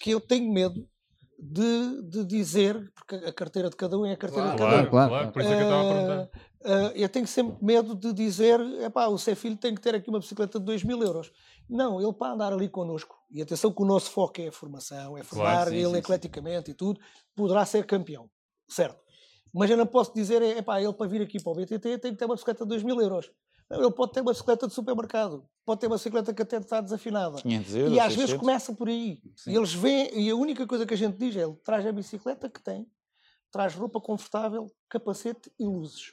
que 0.00 0.10
eu 0.10 0.20
tenho 0.20 0.52
medo 0.52 0.86
de, 1.42 2.02
de 2.02 2.24
dizer, 2.24 2.92
porque 2.94 3.16
a 3.16 3.32
carteira 3.32 3.68
de 3.68 3.74
cada 3.74 3.98
um 3.98 4.06
é 4.06 4.12
a 4.12 4.16
carteira 4.16 4.52
claro, 4.52 4.56
de 4.56 4.62
cada 4.62 4.86
um. 4.86 4.90
Claro, 4.90 5.08
claro, 5.08 5.32
por 5.32 5.42
isso 5.42 5.50
é 5.50 5.56
que 5.56 5.62
eu 5.62 5.66
estava 5.66 5.82
a 5.82 5.94
perguntar. 5.94 6.30
Uh, 6.64 6.92
eu 6.94 7.08
tenho 7.08 7.26
sempre 7.26 7.56
medo 7.60 7.94
de 7.94 8.12
dizer, 8.12 8.60
epá, 8.82 9.08
o 9.08 9.18
seu 9.18 9.34
filho 9.34 9.56
tem 9.56 9.74
que 9.74 9.80
ter 9.80 9.94
aqui 9.94 10.08
uma 10.08 10.20
bicicleta 10.20 10.60
de 10.60 10.64
2 10.64 10.84
mil 10.84 11.02
euros. 11.02 11.32
Não, 11.68 12.00
ele 12.00 12.12
para 12.12 12.34
andar 12.34 12.52
ali 12.52 12.68
connosco, 12.68 13.16
e 13.30 13.42
atenção 13.42 13.72
que 13.72 13.82
o 13.82 13.84
nosso 13.84 14.10
foco 14.10 14.40
é 14.40 14.48
a 14.48 14.52
formação, 14.52 15.18
é 15.18 15.24
formar 15.24 15.44
claro, 15.44 15.70
sim, 15.70 15.76
ele 15.76 15.90
sim, 15.90 15.96
ecleticamente 15.96 16.66
sim. 16.66 16.72
e 16.72 16.74
tudo, 16.74 17.00
poderá 17.34 17.64
ser 17.64 17.84
campeão, 17.84 18.30
certo? 18.68 19.02
Mas 19.52 19.70
eu 19.70 19.76
não 19.76 19.86
posso 19.86 20.14
dizer, 20.14 20.40
epá, 20.42 20.80
ele 20.80 20.92
para 20.92 21.06
vir 21.06 21.20
aqui 21.22 21.42
para 21.42 21.52
o 21.52 21.54
BTT 21.54 21.98
tem 21.98 22.12
que 22.12 22.18
ter 22.18 22.24
uma 22.24 22.34
bicicleta 22.34 22.64
de 22.64 22.68
2 22.68 22.82
mil 22.82 23.00
euros. 23.00 23.30
Ele 23.70 23.90
pode 23.90 24.12
ter 24.12 24.20
uma 24.20 24.32
bicicleta 24.32 24.66
de 24.66 24.74
supermercado, 24.74 25.46
pode 25.64 25.80
ter 25.80 25.86
uma 25.86 25.96
bicicleta 25.96 26.32
que 26.32 26.42
até 26.42 26.58
está 26.58 26.80
desafinada. 26.80 27.40
500 27.40 27.74
euros, 27.74 27.92
e 27.92 28.00
às 28.00 28.12
600. 28.12 28.16
vezes 28.16 28.40
começa 28.40 28.74
por 28.74 28.88
aí. 28.88 29.20
E 29.46 29.56
eles 29.56 29.72
vêm, 29.72 30.10
e 30.18 30.30
a 30.30 30.36
única 30.36 30.66
coisa 30.66 30.86
que 30.86 30.94
a 30.94 30.96
gente 30.96 31.16
diz 31.16 31.34
é: 31.36 31.42
ele 31.42 31.56
traz 31.64 31.86
a 31.86 31.92
bicicleta 31.92 32.50
que 32.50 32.62
tem, 32.62 32.86
traz 33.50 33.74
roupa 33.74 34.00
confortável, 34.00 34.66
capacete 34.88 35.50
e 35.58 35.64
luzes. 35.64 36.12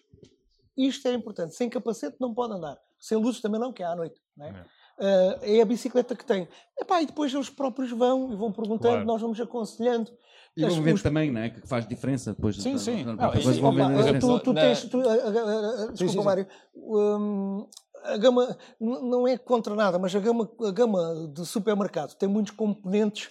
Isto 0.79 1.09
é 1.09 1.13
importante. 1.13 1.55
Sem 1.55 1.69
capacete 1.69 2.15
não 2.19 2.33
pode 2.33 2.53
andar. 2.53 2.77
Sem 2.97 3.17
luzes 3.17 3.41
também 3.41 3.59
não, 3.59 3.73
que 3.73 3.83
é 3.83 3.85
à 3.85 3.95
noite. 3.95 4.21
Não 4.37 4.45
é? 4.45 4.49
é. 4.49 4.79
Uh, 4.99 5.39
é 5.41 5.61
a 5.61 5.65
bicicleta 5.65 6.15
que 6.15 6.25
tem. 6.25 6.47
Epá, 6.79 7.01
e 7.01 7.05
depois 7.05 7.33
eles 7.33 7.49
próprios 7.49 7.91
vão 7.91 8.31
e 8.31 8.35
vão 8.35 8.51
perguntando, 8.51 8.93
claro. 8.93 9.05
nós 9.05 9.21
vamos 9.21 9.39
aconselhando. 9.39 10.11
E 10.55 10.65
vão 10.65 10.81
ver 10.81 10.93
os... 10.93 11.03
também, 11.03 11.31
não 11.31 11.41
é? 11.41 11.49
Que 11.49 11.67
faz 11.67 11.87
diferença 11.87 12.33
depois. 12.33 12.57
Sim, 12.57 12.77
sim. 12.77 13.03
Não, 13.03 13.15
depois 13.15 13.43
sim, 13.43 13.61
vão 13.61 13.73
ver 13.73 14.19
tu, 14.19 14.39
tu 14.39 14.53
tens, 14.53 14.83
tu, 14.83 14.99
uh, 14.99 15.87
uh, 15.87 15.93
desculpa, 15.93 16.23
Mário. 16.23 16.47
Um, 16.75 17.67
a 18.03 18.17
gama 18.17 18.57
não 18.79 19.27
é 19.27 19.37
contra 19.37 19.75
nada, 19.75 19.99
mas 19.99 20.15
a 20.15 20.19
gama, 20.19 20.49
a 20.65 20.71
gama 20.71 21.31
de 21.33 21.45
supermercado 21.45 22.15
tem 22.15 22.27
muitos 22.27 22.51
componentes 22.51 23.29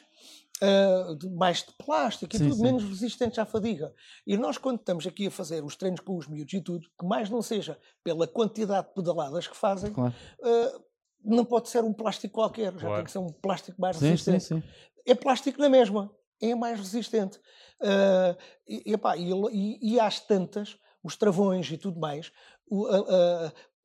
uh, 0.63 1.37
mais 1.37 1.59
de 1.59 1.73
plástico 1.73 2.35
e 2.35 2.39
sim, 2.39 2.45
tudo 2.45 2.57
sim. 2.57 2.63
menos 2.63 2.85
resistentes 2.85 3.39
à 3.39 3.45
fadiga. 3.45 3.93
E 4.27 4.37
nós, 4.37 4.59
quando 4.59 4.79
estamos 4.79 5.07
aqui 5.07 5.27
a 5.27 5.31
fazer 5.31 5.65
os 5.65 5.77
treinos 5.77 6.01
com 6.01 6.17
os 6.17 6.27
miúdos 6.27 6.53
e 6.53 6.61
tudo, 6.61 6.89
que 6.99 7.07
mais 7.07 7.31
não 7.31 7.43
seja 7.43 7.79
pela 8.03 8.27
quantidade 8.27 8.89
de 8.89 8.95
pedaladas 8.95 9.47
que 9.47 9.57
fazem, 9.57 9.93
claro. 9.93 10.15
uh, 10.41 10.85
não 11.25 11.45
pode 11.45 11.69
ser 11.69 11.83
um 11.83 11.93
plástico 11.93 12.35
qualquer, 12.35 12.73
já 12.75 12.81
claro. 12.81 12.97
tem 12.97 13.05
que 13.05 13.11
ser 13.11 13.19
um 13.19 13.33
plástico 13.33 13.81
mais 13.81 13.97
sim, 13.97 14.11
resistente. 14.11 14.65
É 15.07 15.15
plástico 15.15 15.61
na 15.61 15.69
mesma, 15.69 16.11
é 16.41 16.55
mais 16.55 16.79
resistente. 16.79 17.39
Uh, 17.81 18.37
e, 18.67 18.93
epá, 18.93 19.17
e, 19.17 19.31
e, 19.53 19.95
e 19.95 20.01
às 20.01 20.21
tantas, 20.21 20.77
os 21.03 21.17
travões 21.17 21.71
e 21.71 21.79
tudo 21.79 21.99
mais, 21.99 22.33
o, 22.71 22.87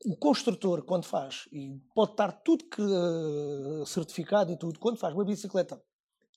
o 0.06 0.16
construtor, 0.18 0.84
quando 0.84 1.06
faz, 1.06 1.48
e 1.52 1.80
pode 1.96 2.12
estar 2.12 2.32
tudo 2.32 2.66
que, 2.66 2.82
uh, 2.82 3.86
certificado 3.86 4.52
e 4.52 4.58
tudo, 4.58 4.80
quando 4.80 4.98
faz 4.98 5.14
uma 5.14 5.24
bicicleta, 5.24 5.82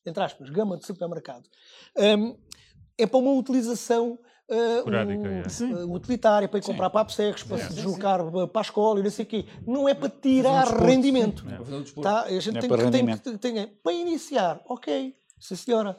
entre 0.06 0.22
aspas, 0.22 0.48
gama 0.50 0.76
de 0.76 0.86
supermercado, 0.86 1.48
um, 1.96 2.36
é 2.98 3.06
para 3.06 3.18
uma 3.18 3.32
utilização 3.32 4.18
uh, 4.48 4.88
um, 4.88 5.90
uh, 5.90 5.94
utilitária, 5.94 6.48
para 6.48 6.58
ir 6.58 6.62
comprar 6.62 6.90
papsecos, 6.90 7.42
para 7.42 7.58
se 7.58 7.74
deslocar 7.74 8.20
para 8.48 8.60
a 8.60 8.62
escola 8.62 9.00
e 9.00 9.02
não 9.02 9.10
sei 9.10 9.24
o 9.24 9.28
quê. 9.28 9.44
Não 9.66 9.88
é 9.88 9.94
para 9.94 10.08
tirar 10.08 10.66
rendimento. 10.80 11.44
É. 11.48 12.02
Tá? 12.02 12.22
A 12.22 12.40
gente 12.40 12.58
é 12.58 12.60
tem, 12.60 12.68
para, 12.68 12.90
tem, 12.90 13.16
tem, 13.18 13.38
tem, 13.38 13.66
para 13.66 13.92
iniciar, 13.92 14.60
ok, 14.66 15.14
sim 15.38 15.56
senhora. 15.56 15.96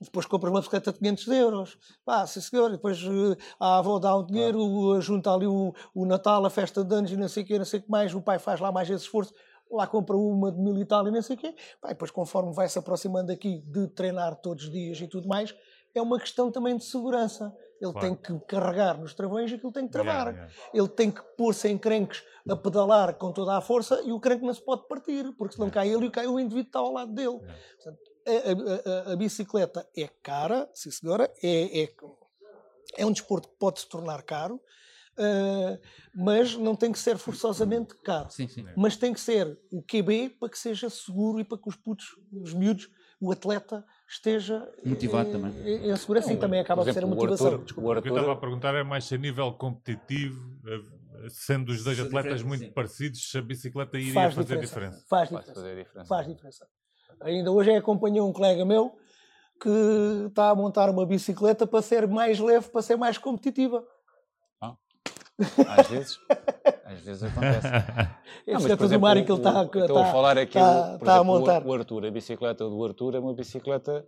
Depois 0.00 0.26
compras 0.26 0.52
uma 0.52 0.60
bicicleta 0.60 0.92
de 0.92 0.98
500 0.98 1.28
euros, 1.28 1.78
pá, 2.04 2.26
sim 2.26 2.40
senhor, 2.40 2.70
depois 2.70 3.02
uh, 3.04 3.36
a 3.58 3.78
avó 3.78 3.98
dá 3.98 4.14
o 4.14 4.24
dinheiro, 4.24 4.58
uh, 4.60 5.00
junta 5.00 5.32
ali 5.32 5.46
o, 5.46 5.72
o 5.94 6.04
Natal, 6.04 6.44
a 6.44 6.50
festa 6.50 6.84
de 6.84 6.94
anos 6.94 7.12
e 7.12 7.16
não 7.16 7.28
sei 7.28 7.42
o 7.42 7.46
quê, 7.46 7.58
não 7.58 7.64
sei 7.64 7.80
o 7.80 7.82
que 7.84 7.90
mais, 7.90 8.12
o 8.14 8.20
pai 8.20 8.38
faz 8.38 8.60
lá 8.60 8.70
mais 8.70 8.90
esse 8.90 9.04
esforço, 9.04 9.32
lá 9.70 9.86
compra 9.86 10.16
uma 10.16 10.52
de 10.52 10.58
mil 10.58 10.78
e 10.78 10.84
tal 10.84 11.06
e 11.08 11.10
não 11.10 11.22
sei 11.22 11.36
o 11.36 11.38
quê, 11.38 11.54
pá, 11.80 11.88
depois 11.88 12.10
conforme 12.10 12.52
vai 12.52 12.68
se 12.68 12.78
aproximando 12.78 13.32
aqui 13.32 13.60
de 13.66 13.88
treinar 13.88 14.36
todos 14.36 14.64
os 14.64 14.70
dias 14.70 15.00
e 15.00 15.08
tudo 15.08 15.28
mais, 15.28 15.54
é 15.94 16.02
uma 16.02 16.18
questão 16.18 16.50
também 16.50 16.76
de 16.76 16.84
segurança. 16.84 17.54
Ele 17.80 17.92
claro. 17.92 18.06
tem 18.06 18.16
que 18.16 18.46
carregar 18.46 18.98
nos 18.98 19.14
travões 19.14 19.50
e 19.50 19.54
aquilo 19.56 19.72
tem 19.72 19.86
que 19.86 19.92
travar. 19.92 20.28
Yeah, 20.28 20.38
yeah. 20.38 20.54
Ele 20.72 20.88
tem 20.88 21.10
que 21.10 21.22
pôr-se 21.36 21.68
em 21.68 21.76
crenques 21.76 22.22
a 22.48 22.56
pedalar 22.56 23.14
com 23.14 23.32
toda 23.32 23.56
a 23.56 23.60
força 23.60 24.00
e 24.02 24.12
o 24.12 24.20
crenque 24.20 24.44
não 24.44 24.54
se 24.54 24.62
pode 24.62 24.86
partir, 24.88 25.32
porque 25.36 25.54
senão 25.54 25.68
yeah. 25.68 25.82
cai 25.82 25.94
ele 25.94 26.06
e 26.06 26.10
cai 26.10 26.26
o 26.26 26.38
indivíduo 26.38 26.64
que 26.64 26.68
está 26.68 26.78
ao 26.78 26.92
lado 26.92 27.12
dele. 27.12 27.38
Portanto, 27.38 27.98
a, 28.26 29.10
a, 29.10 29.12
a, 29.12 29.16
bicicleta 29.16 29.86
é 29.96 30.08
cara, 30.22 30.68
sim 30.72 30.90
senhora, 30.90 31.30
é, 31.42 31.82
é, 31.82 31.94
é 32.96 33.06
um 33.06 33.12
desporto 33.12 33.48
que 33.48 33.56
pode 33.56 33.80
se 33.80 33.88
tornar 33.88 34.22
caro, 34.22 34.60
uh, 35.18 35.78
mas 36.14 36.56
não 36.56 36.74
tem 36.74 36.92
que 36.92 36.98
ser 36.98 37.16
forçosamente 37.16 37.94
caro. 37.96 38.30
Sim, 38.30 38.48
sim. 38.48 38.64
Mas 38.76 38.96
tem 38.96 39.12
que 39.12 39.20
ser 39.20 39.58
o 39.70 39.82
QB 39.82 40.36
para 40.40 40.48
que 40.48 40.58
seja 40.58 40.88
seguro 40.90 41.40
e 41.40 41.44
para 41.44 41.58
que 41.58 41.68
os 41.68 41.76
putos, 41.76 42.16
os 42.32 42.52
miúdos, 42.52 42.88
o 43.20 43.32
atleta 43.32 43.84
esteja 44.08 44.68
motivado 44.84 45.28
eh, 45.28 45.32
também. 45.32 45.52
Em, 45.64 45.90
em 45.90 45.96
segurança, 45.96 46.28
sim, 46.28 46.36
também 46.36 46.60
acaba 46.60 46.82
exemplo, 46.82 47.00
de 47.00 47.00
ser 47.00 47.04
a 47.04 47.14
motivação. 47.14 47.46
O, 47.46 47.54
Arthur, 47.54 47.78
o, 47.78 47.90
Arthur... 47.90 47.98
o 47.98 48.02
que 48.02 48.08
eu 48.08 48.14
estava 48.16 48.32
a 48.32 48.36
perguntar 48.36 48.74
é 48.74 48.82
mais 48.82 49.10
a 49.12 49.16
nível 49.16 49.52
competitivo, 49.52 50.58
eh, 50.66 51.28
sendo 51.30 51.70
os 51.70 51.82
dois 51.82 51.98
atletas 51.98 52.42
muito 52.42 52.64
sim. 52.64 52.70
parecidos, 52.70 53.30
se 53.30 53.38
a 53.38 53.42
bicicleta 53.42 53.98
iria 53.98 54.12
faz 54.12 54.34
fazer 54.34 54.60
diferença. 54.60 54.98
diferença. 54.98 55.06
Faz 55.08 55.28
diferença. 55.28 55.54
Faz 55.54 55.76
diferença. 55.76 56.08
Faz 56.08 56.26
diferença. 56.26 56.66
Ainda 57.20 57.50
hoje 57.50 57.70
acompanhei 57.70 58.20
um 58.20 58.32
colega 58.32 58.64
meu 58.64 58.96
que 59.60 60.26
está 60.28 60.50
a 60.50 60.54
montar 60.54 60.90
uma 60.90 61.06
bicicleta 61.06 61.66
para 61.66 61.80
ser 61.80 62.06
mais 62.06 62.38
leve, 62.38 62.68
para 62.68 62.82
ser 62.82 62.96
mais 62.96 63.18
competitiva. 63.18 63.84
Às 65.68 65.88
vezes. 65.88 66.18
Às 66.84 67.00
vezes 67.00 67.22
acontece. 67.22 67.66
Esse 68.46 68.72
é 68.72 68.76
tudo 68.76 68.96
o 68.96 69.00
Mário 69.00 69.24
que 69.24 69.32
ele 69.32 69.38
está, 69.38 69.62
estou 69.64 69.98
a 69.98 70.06
falar 70.06 70.38
aqui, 70.38 70.58
está, 70.58 70.96
está 70.96 71.16
a 71.16 71.24
montar. 71.24 71.64
O, 71.64 71.68
o 71.68 71.74
Arthur, 71.74 72.06
a 72.06 72.10
bicicleta 72.10 72.64
do 72.64 72.84
Arthur 72.84 73.14
é 73.16 73.18
uma 73.18 73.34
bicicleta 73.34 74.06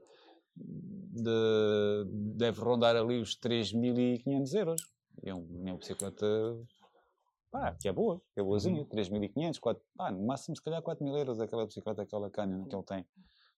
de, 0.56 2.04
deve 2.36 2.60
rondar 2.60 2.96
ali 2.96 3.20
os 3.20 3.38
3.500 3.38 4.54
euros. 4.54 4.82
É, 5.24 5.30
é 5.30 5.34
uma 5.34 5.76
bicicleta 5.76 6.26
pá, 7.50 7.74
que 7.80 7.88
é 7.88 7.92
boa, 7.92 8.20
que 8.34 8.40
é 8.40 8.42
boazinha, 8.42 8.84
3.500, 8.84 9.58
uhum. 9.64 9.76
pá, 9.96 10.10
no 10.10 10.26
máximo 10.26 10.56
se 10.56 10.62
calhar 10.62 10.82
4.000 10.82 11.18
euros 11.18 11.40
aquela 11.40 11.66
bicicleta, 11.66 12.02
aquela 12.02 12.30
Canyon 12.30 12.64
que 12.64 12.74
ele 12.74 12.84
tem. 12.84 13.06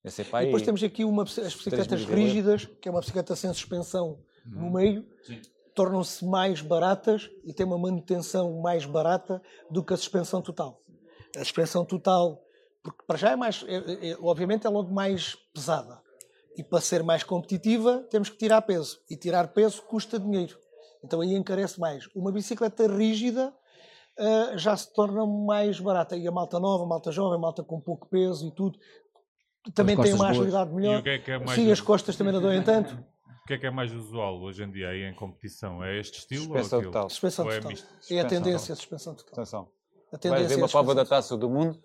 Esse 0.04 0.22
e 0.22 0.24
depois 0.24 0.62
temos 0.62 0.82
aqui 0.82 1.04
uma, 1.04 1.24
as 1.24 1.54
bicicletas 1.54 2.04
rígidas, 2.04 2.64
que 2.64 2.88
é 2.88 2.90
uma 2.90 3.00
bicicleta 3.00 3.34
sem 3.34 3.52
suspensão 3.52 4.20
uhum. 4.46 4.62
no 4.62 4.72
meio, 4.72 5.04
tornam-se 5.78 6.24
mais 6.26 6.60
baratas 6.60 7.30
e 7.44 7.55
têm 7.55 7.64
uma 7.64 7.78
manutenção 7.78 8.60
mais 8.60 8.84
barata 8.84 9.40
do 9.70 9.84
que 9.84 9.94
a 9.94 9.96
suspensão 9.96 10.42
total. 10.42 10.82
A 11.36 11.38
suspensão 11.38 11.84
total, 11.84 12.42
porque 12.82 13.05
para 13.06 13.16
já 13.16 13.30
é 13.30 13.36
mais, 13.36 13.64
é, 13.68 14.10
é, 14.10 14.18
obviamente 14.20 14.66
é 14.66 14.70
logo 14.70 14.92
mais 14.92 15.36
pesada. 15.55 16.02
E 16.56 16.64
para 16.64 16.80
ser 16.80 17.05
mais 17.05 17.22
competitiva, 17.22 18.05
temos 18.10 18.28
que 18.28 18.36
tirar 18.36 18.60
peso. 18.62 18.98
E 19.09 19.16
tirar 19.16 19.46
peso 19.55 19.80
custa 19.82 20.18
dinheiro. 20.18 20.59
Então 21.05 21.20
aí 21.20 21.32
encarece 21.36 21.78
mais. 21.78 22.09
Uma 22.12 22.32
bicicleta 22.32 22.88
rígida 22.88 23.55
uh, 24.18 24.59
já 24.59 24.76
se 24.76 24.92
torna 24.92 25.24
mais 25.24 25.78
barata. 25.78 26.16
E 26.16 26.26
a 26.26 26.32
malta 26.32 26.59
nova, 26.59 26.82
a 26.82 26.88
malta 26.88 27.12
jovem, 27.12 27.38
a 27.38 27.40
malta 27.40 27.62
com 27.62 27.80
pouco 27.80 28.09
peso 28.09 28.48
e 28.48 28.50
tudo, 28.50 28.76
também 29.72 29.96
tem 29.96 30.12
uma 30.12 30.30
agilidade 30.30 30.74
melhor. 30.74 31.05
Que 31.05 31.10
é 31.10 31.18
que 31.20 31.30
é 31.30 31.46
Sim, 31.55 31.70
as 31.70 31.80
costas 31.80 32.16
também 32.16 32.32
não 32.32 32.40
doem 32.40 32.64
tanto. 32.64 32.98
O 33.48 33.50
que 33.50 33.54
é 33.54 33.58
que 33.58 33.66
é 33.66 33.70
mais 33.70 33.90
usual 33.94 34.42
hoje 34.42 34.62
em 34.62 34.70
dia 34.70 34.90
aí 34.90 35.04
em 35.04 35.14
competição? 35.14 35.82
É 35.82 35.98
este 35.98 36.18
estilo 36.18 36.42
suspensão 36.42 36.78
ou 36.80 36.84
total. 36.84 37.08
Suspensão 37.08 37.50
é 37.50 37.60
total. 37.60 37.78
É, 38.10 38.14
é 38.14 38.20
a 38.20 38.24
tendência, 38.26 38.74
a 38.74 38.76
suspensão 38.76 39.14
total. 39.14 39.32
Atenção. 39.32 39.68
A 40.12 40.18
tendência 40.18 40.48
Vai 40.48 40.56
ver 40.56 40.62
uma 40.62 40.68
prova 40.68 40.94
da 40.94 41.02
Taça 41.02 41.34
do 41.34 41.48
Mundo, 41.48 41.82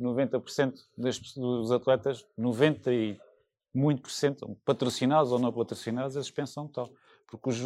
90% 0.00 0.72
dos 1.36 1.72
atletas, 1.72 2.24
90 2.38 2.92
e 2.92 3.20
muito 3.74 4.02
por 4.02 4.12
cento, 4.12 4.56
patrocinados 4.64 5.32
ou 5.32 5.40
não 5.40 5.52
patrocinados, 5.52 6.16
a 6.16 6.22
suspensão 6.22 6.68
total. 6.68 6.94
Porque 7.28 7.50
os, 7.50 7.58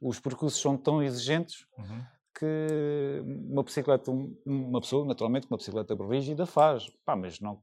os 0.00 0.18
percursos 0.18 0.60
são 0.60 0.76
tão 0.76 1.00
exigentes 1.00 1.68
uhum. 1.78 2.02
que 2.36 3.22
uma 3.24 3.62
bicicleta, 3.62 4.10
uma 4.44 4.80
pessoa, 4.80 5.06
naturalmente, 5.06 5.46
uma 5.48 5.58
bicicleta 5.58 5.94
rígida 5.94 6.44
faz, 6.44 6.90
pá, 7.04 7.14
mas 7.14 7.38
não, 7.38 7.62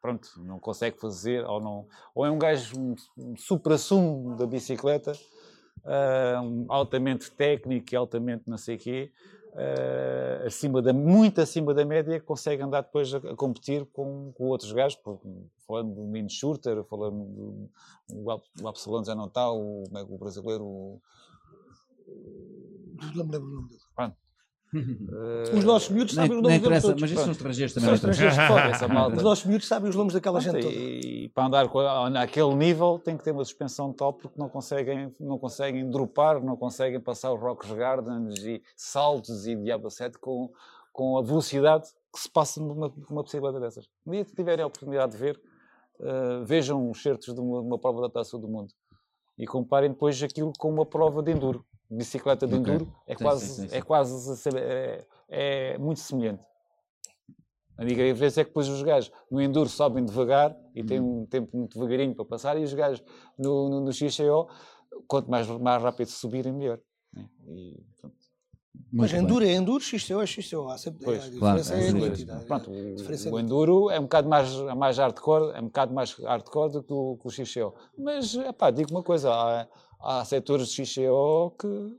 pronto, 0.00 0.28
não 0.38 0.58
consegue 0.58 0.98
fazer, 0.98 1.44
ou, 1.44 1.60
não, 1.60 1.86
ou 2.14 2.24
é 2.24 2.30
um 2.30 2.38
gajo, 2.38 2.78
um, 2.78 2.94
um 3.16 3.36
supra-sumo 3.36 4.36
da 4.36 4.46
bicicleta, 4.46 5.12
uh, 5.84 6.64
altamente 6.68 7.30
técnico 7.30 7.92
e 7.92 7.96
altamente 7.96 8.44
não 8.48 8.56
sei 8.56 8.76
o 8.76 8.78
quê, 8.78 9.12
uh, 9.52 10.46
acima 10.46 10.80
da, 10.80 10.92
muito 10.92 11.40
acima 11.40 11.74
da 11.74 11.84
média, 11.84 12.20
consegue 12.20 12.62
andar 12.62 12.82
depois 12.82 13.12
a, 13.14 13.18
a 13.18 13.36
competir 13.36 13.84
com, 13.92 14.32
com, 14.32 14.44
outros 14.44 14.72
gajos, 14.72 14.98
falando 15.66 15.94
do 15.94 16.02
Mino 16.02 16.30
Schurter, 16.30 16.82
falando 16.84 17.24
do, 17.24 17.70
o 18.62 18.68
Absalão 18.68 19.04
já 19.04 19.14
não 19.14 19.26
está, 19.26 19.50
o, 19.50 19.84
é 19.94 20.02
o 20.02 20.18
brasileiro... 20.18 20.64
O, 20.64 21.00
não 23.14 23.24
me 23.24 23.32
lembro 23.32 23.48
o 23.48 23.52
nome 23.54 23.68
dele. 23.68 23.80
Pronto. 23.94 24.16
Uh, 24.72 25.56
os 25.56 25.64
nossos 25.64 25.88
miúdos 25.88 26.14
sabem 26.14 26.36
os 26.36 26.42
nomes 26.42 26.60
deles 26.60 26.82
todos. 26.82 27.00
Mas 27.00 27.10
isso 27.10 27.22
são 27.22 27.32
estrangeiros 27.32 27.74
também. 27.74 27.86
São 27.86 27.94
estrangeiros 27.94 28.34
de 28.34 28.46
fora. 28.46 28.68
Essa 28.70 28.86
malta. 28.88 29.16
Os 29.16 29.22
nossos 29.22 29.44
miúdos 29.44 29.66
sabem 29.66 29.90
os 29.90 29.96
nomes 29.96 30.14
daquela 30.14 30.40
gente 30.40 30.60
toda. 30.60 30.72
E, 30.72 31.28
para 31.30 31.46
andar 31.46 32.10
naquele 32.10 32.54
nível 32.54 32.98
tem 32.98 33.16
que 33.16 33.24
ter 33.24 33.32
uma 33.32 33.44
suspensão 33.44 33.92
top 33.92 34.22
porque 34.22 34.38
não 34.38 34.48
conseguem, 34.48 35.14
não 35.18 35.38
conseguem 35.38 35.90
dropar, 35.90 36.40
não 36.40 36.56
conseguem 36.56 37.00
passar 37.00 37.32
os 37.32 37.40
Rocks 37.40 37.70
Gardens 37.72 38.38
e 38.44 38.62
saltos 38.76 39.46
e 39.46 39.56
Diablo 39.56 39.90
7 39.90 40.18
com, 40.18 40.50
com 40.92 41.18
a 41.18 41.22
velocidade 41.22 41.88
que 42.12 42.20
se 42.20 42.30
passa 42.30 42.60
numa, 42.60 42.92
numa 43.08 43.22
bicicleta 43.22 43.58
dessas. 43.58 43.88
Um 44.06 44.12
dia 44.12 44.24
que 44.24 44.34
tiverem 44.34 44.62
a 44.62 44.66
oportunidade 44.66 45.12
de 45.12 45.18
ver, 45.18 45.40
uh, 46.00 46.44
vejam 46.44 46.90
os 46.90 47.02
certos 47.02 47.34
de 47.34 47.40
uma, 47.40 47.60
uma 47.60 47.78
prova 47.78 48.02
da 48.02 48.08
Taça 48.08 48.38
do 48.38 48.48
Mundo 48.48 48.72
e 49.38 49.46
comparem 49.46 49.90
depois 49.90 50.22
aquilo 50.22 50.52
com 50.58 50.70
uma 50.70 50.84
prova 50.84 51.22
de 51.22 51.32
enduro 51.32 51.64
bicicleta 51.90 52.46
de 52.46 52.54
enduro 52.54 52.84
okay. 52.84 53.14
é, 53.14 53.16
sim, 53.16 53.24
quase, 53.24 53.46
sim, 53.46 53.68
sim, 53.68 53.76
é 53.76 53.82
quase 53.82 54.48
é, 54.56 55.06
é, 55.28 55.78
muito 55.78 56.00
semelhante. 56.00 56.42
A 57.76 57.82
única 57.82 58.04
diferença 58.04 58.42
é 58.42 58.44
que 58.44 58.50
depois 58.50 58.68
os 58.68 58.82
gajos 58.82 59.10
no 59.30 59.40
enduro 59.40 59.68
sobem 59.68 60.04
devagar 60.04 60.54
e 60.74 60.84
têm 60.84 61.00
hum. 61.00 61.22
um 61.22 61.26
tempo 61.26 61.56
muito 61.56 61.74
devagarinho 61.74 62.14
para 62.14 62.24
passar 62.24 62.58
e 62.58 62.62
os 62.62 62.74
gajos 62.74 63.02
no, 63.38 63.68
no, 63.70 63.80
no 63.80 63.92
XCO, 63.92 64.48
quanto 65.08 65.30
mais, 65.30 65.46
mais 65.48 65.82
rápido 65.82 66.08
subirem, 66.08 66.52
melhor. 66.52 66.78
Né? 67.12 67.28
E, 67.48 67.82
mas 68.92 69.12
enduro 69.12 69.44
é 69.44 69.52
enduro, 69.52 69.82
XCO 69.82 70.20
é 70.20 70.26
XCO. 70.26 70.68
Há 70.68 70.78
sempre, 70.78 71.04
pois, 71.04 71.24
a 71.24 71.30
diferença 71.30 71.74
claro, 71.74 71.84
é, 71.84 71.88
é 71.88 71.92
nítida. 71.92 72.44
Pronto, 72.46 72.70
o, 72.70 73.32
o, 73.32 73.40
enduro 73.40 73.90
é 73.90 73.98
um 73.98 74.02
bocado 74.02 74.28
mais, 74.28 74.52
é 74.52 74.74
mais 74.74 74.98
hardcore, 74.98 75.52
é 75.54 75.60
um 75.60 75.66
bocado 75.66 75.94
mais 75.94 76.12
hardcore 76.12 76.72
do 76.72 76.82
que 76.82 76.92
o, 76.92 77.16
que 77.16 77.26
o 77.26 77.30
XCO. 77.30 77.74
Mas, 77.96 78.34
epá, 78.34 78.70
digo 78.70 78.90
uma 78.90 79.02
coisa, 79.02 79.30
há, 79.32 79.68
há 80.02 80.24
setores 80.24 80.68
de 80.70 80.84
XCO 80.84 81.50
que. 81.58 81.98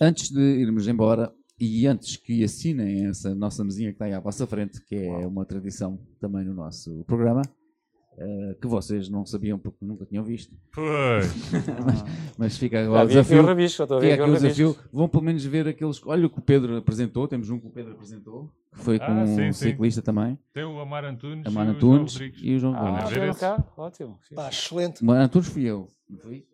Antes 0.00 0.30
de 0.30 0.40
irmos 0.40 0.88
embora, 0.88 1.32
e 1.58 1.86
antes 1.86 2.16
que 2.16 2.42
assinem 2.42 3.06
essa 3.06 3.34
nossa 3.34 3.62
mesinha 3.62 3.90
que 3.90 3.94
está 3.94 4.06
aí 4.06 4.12
à 4.12 4.20
vossa 4.20 4.46
frente, 4.46 4.84
que 4.84 4.96
é 4.96 5.26
uma 5.26 5.44
tradição 5.44 5.98
também 6.20 6.44
no 6.44 6.54
nosso 6.54 7.04
programa, 7.04 7.42
uh, 8.18 8.60
que 8.60 8.66
vocês 8.66 9.08
não 9.08 9.24
sabiam 9.24 9.58
porque 9.58 9.84
nunca 9.84 10.04
tinham 10.04 10.24
visto. 10.24 10.56
Pois. 10.74 11.26
mas, 11.86 12.04
mas, 12.36 12.58
fica 12.58 12.82
agora 12.82 13.04
o 13.04 13.08
desafio. 13.08 13.42
Rabicho, 13.42 13.86
fica 13.86 14.14
aqui 14.14 14.22
o 14.22 14.32
desafio. 14.34 14.76
Vão 14.92 15.08
pelo 15.08 15.22
menos 15.22 15.44
ver 15.44 15.68
aqueles. 15.68 16.04
Olha 16.04 16.26
o 16.26 16.30
que 16.30 16.40
o 16.40 16.42
Pedro 16.42 16.76
apresentou, 16.76 17.28
temos 17.28 17.48
um 17.48 17.60
que 17.60 17.66
o 17.68 17.70
Pedro 17.70 17.92
apresentou, 17.92 18.50
que 18.72 18.78
foi 18.78 18.96
ah, 18.96 19.06
com 19.06 19.26
sim, 19.26 19.48
um 19.48 19.52
ciclista 19.52 20.00
sim. 20.00 20.04
também. 20.04 20.38
Tem 20.52 20.64
o 20.64 20.80
Amar 20.80 21.04
Antunes, 21.04 21.46
Amar 21.46 21.66
Antunes 21.66 22.18
e 22.42 22.56
o 22.56 22.58
João 22.58 22.74
Rodrigues. 22.74 23.42
Ah, 23.42 23.56
cá? 23.56 23.64
Ótimo. 23.76 24.18
Pá, 24.34 24.48
excelente. 24.48 25.02
Amar 25.02 25.20
Antunes 25.20 25.48
fui 25.48 25.64
eu. 25.64 25.88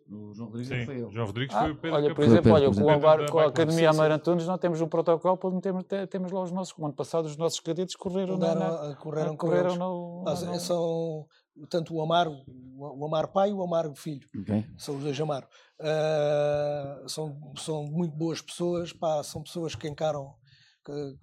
O 0.09 0.33
João 0.33 0.47
Rodrigues 0.47 0.67
Sim, 0.69 0.85
foi 0.85 1.01
eu. 1.01 1.11
João 1.11 1.27
Rodrigues 1.27 1.55
ah, 1.55 1.61
foi 1.61 1.71
o 1.71 1.75
Pedro. 1.75 1.97
Olha, 1.97 2.15
por 2.15 2.23
exemplo, 2.23 2.51
olha, 2.51 2.71
com, 2.71 2.89
Amar, 2.89 3.29
com 3.29 3.39
a 3.39 3.47
Academia 3.47 3.89
Amar 3.89 4.11
Antunes 4.11 4.45
não 4.45 4.57
temos 4.57 4.79
um 4.81 4.87
protocolo, 4.87 5.61
temos, 5.61 5.83
temos 6.09 6.31
lá 6.31 6.43
os 6.43 6.51
nossos, 6.51 6.77
o 6.77 6.85
ano 6.85 6.93
passado 6.93 7.25
os 7.25 7.37
nossos 7.37 7.59
cadetes 7.59 7.95
correram, 7.95 8.37
na, 8.37 8.55
na, 8.55 8.95
correram, 8.95 9.35
correram 9.35 9.75
no, 9.75 10.23
ah, 10.27 10.35
São 10.35 11.25
tanto 11.67 11.93
o 11.93 12.01
Amaro, 12.01 12.37
o 12.77 13.05
Amaro 13.05 13.27
pai 13.29 13.49
e 13.49 13.53
o 13.53 13.61
Amaro 13.61 13.93
filho. 13.95 14.25
Okay. 14.41 14.65
São 14.77 14.97
os 14.97 15.03
dois 15.03 15.19
Amaro. 15.19 15.47
Uh, 15.79 17.07
são, 17.09 17.53
são 17.55 17.83
muito 17.85 18.15
boas 18.15 18.41
pessoas, 18.41 18.93
pá, 18.93 19.23
são 19.23 19.41
pessoas 19.41 19.75
que 19.75 19.87
encaram, 19.87 20.33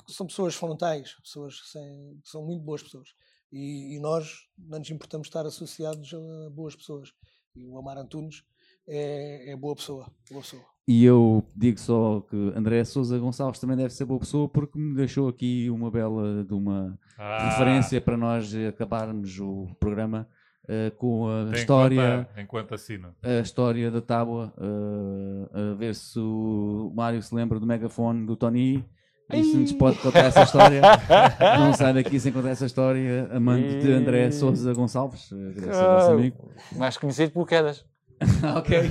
que, 0.07 0.13
são 0.13 0.27
pessoas 0.27 0.55
frontais, 0.55 1.15
pessoas 1.23 1.61
que, 1.61 1.69
sem, 1.69 2.21
que 2.23 2.29
são 2.29 2.45
muito 2.45 2.65
boas 2.65 2.83
pessoas. 2.83 3.09
E, 3.53 3.97
e, 3.97 4.01
nós 4.01 4.47
não 4.59 4.79
nos 4.79 4.91
importamos 4.91 5.29
estar 5.29 5.47
associados 5.47 6.13
a 6.13 6.51
boas 6.51 6.75
pessoas. 6.75 7.11
E 7.55 7.65
o 7.67 7.79
Amar 7.79 7.97
Antunes 7.97 8.43
é, 8.89 9.53
é 9.53 9.57
boa 9.57 9.75
pessoa, 9.75 10.11
boa 10.31 10.43
pessoa. 10.43 10.63
E 10.89 11.05
eu 11.05 11.45
digo 11.57 11.81
só 11.81 12.21
que 12.21 12.37
André 12.55 12.85
Souza 12.85 13.19
Gonçalves 13.19 13.59
também 13.59 13.77
deve 13.77 13.91
ser 13.91 14.05
boa 14.05 14.21
pessoa 14.21 14.49
porque 14.49 14.79
me 14.79 14.95
deixou 14.95 15.29
aqui 15.29 15.69
uma 15.69 15.91
bela 15.91 16.45
de 16.45 16.55
uma 16.55 16.97
ah. 17.19 17.49
referência 17.51 18.01
para 18.01 18.17
nós 18.17 18.55
acabarmos 18.55 19.41
o 19.41 19.67
programa 19.81 20.29
uh, 20.65 20.95
com 20.97 21.29
a 21.29 21.47
Tem 21.47 21.55
história. 21.55 22.21
Enquanto, 22.21 22.41
enquanto 22.41 22.75
assino. 22.75 23.15
A 23.21 23.41
história 23.41 23.91
da 23.91 24.01
tábua, 24.01 24.55
uh, 24.59 25.73
a 25.73 25.75
ver 25.75 25.95
se 25.95 26.21
o 26.21 26.93
Mário 26.95 27.21
se 27.21 27.35
lembra 27.35 27.59
do 27.59 27.67
megafone 27.67 28.25
do 28.25 28.37
Tony. 28.37 28.85
E 29.33 29.43
se 29.43 29.57
nos 29.57 29.73
pode 29.73 29.99
contar 29.99 30.21
essa 30.27 30.43
história, 30.43 30.81
não 31.59 31.73
sai 31.73 31.93
daqui 31.95 32.19
sem 32.21 32.33
contar 32.33 32.51
essa 32.51 32.67
história, 32.67 33.29
amante 33.33 33.79
de 33.79 33.93
André 33.93 34.31
Souza 34.31 34.73
Gonçalves, 34.73 35.33
agradeço 35.33 35.81
ao 35.81 35.93
nosso 35.93 36.11
amigo. 36.13 36.51
Mais 36.77 36.97
conhecido 36.97 37.33
por 37.33 37.47
Quedas. 37.47 37.85
ok, 38.57 38.89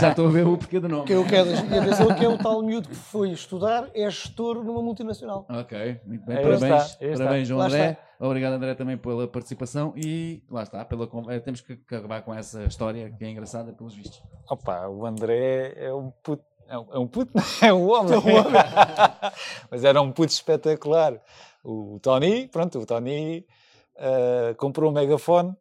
já 0.00 0.08
estou 0.10 0.26
a 0.26 0.30
ver 0.30 0.44
o 0.44 0.58
porquê 0.58 0.80
do 0.80 0.88
nome. 0.88 1.04
Que 1.04 1.12
eu 1.12 1.24
quero, 1.24 1.50
e 1.50 1.78
atenção 1.78 2.12
que 2.14 2.24
é 2.24 2.28
o 2.28 2.36
tal 2.36 2.60
miúdo 2.62 2.88
que 2.88 2.96
foi 2.96 3.30
estudar, 3.30 3.88
é 3.94 4.10
gestor 4.10 4.64
numa 4.64 4.82
multinacional. 4.82 5.46
Ok, 5.48 6.00
muito 6.04 6.26
bem. 6.26 6.36
parabéns, 6.42 6.96
está, 7.00 7.18
parabéns 7.18 7.46
João 7.46 7.60
André. 7.60 7.96
Obrigado, 8.18 8.54
André, 8.54 8.74
também 8.74 8.98
pela 8.98 9.28
participação 9.28 9.94
e 9.96 10.42
lá 10.50 10.64
está, 10.64 10.84
pela, 10.84 11.08
temos 11.40 11.60
que 11.60 11.78
acabar 11.94 12.22
com 12.22 12.34
essa 12.34 12.64
história 12.64 13.10
que 13.10 13.24
é 13.24 13.30
engraçada 13.30 13.72
pelos 13.72 13.94
vistos. 13.94 14.20
Opa, 14.50 14.88
o 14.88 15.06
André 15.06 15.74
é 15.76 15.94
um 15.94 16.10
puto, 16.10 16.44
é 16.68 16.76
um, 16.76 16.86
é 16.92 16.98
um 16.98 17.06
puto, 17.06 17.32
é 17.62 17.72
um 17.72 17.88
homem. 17.88 18.14
É 18.14 18.18
um 18.18 18.36
homem. 18.36 18.52
Mas 19.70 19.84
era 19.84 20.00
um 20.00 20.12
puto 20.12 20.32
espetacular. 20.32 21.20
O 21.64 21.98
Tony, 22.00 22.48
pronto, 22.48 22.78
o 22.78 22.86
Tony 22.86 23.46
uh, 23.96 24.54
comprou 24.56 24.90
um 24.90 24.94
megafone 24.94 25.54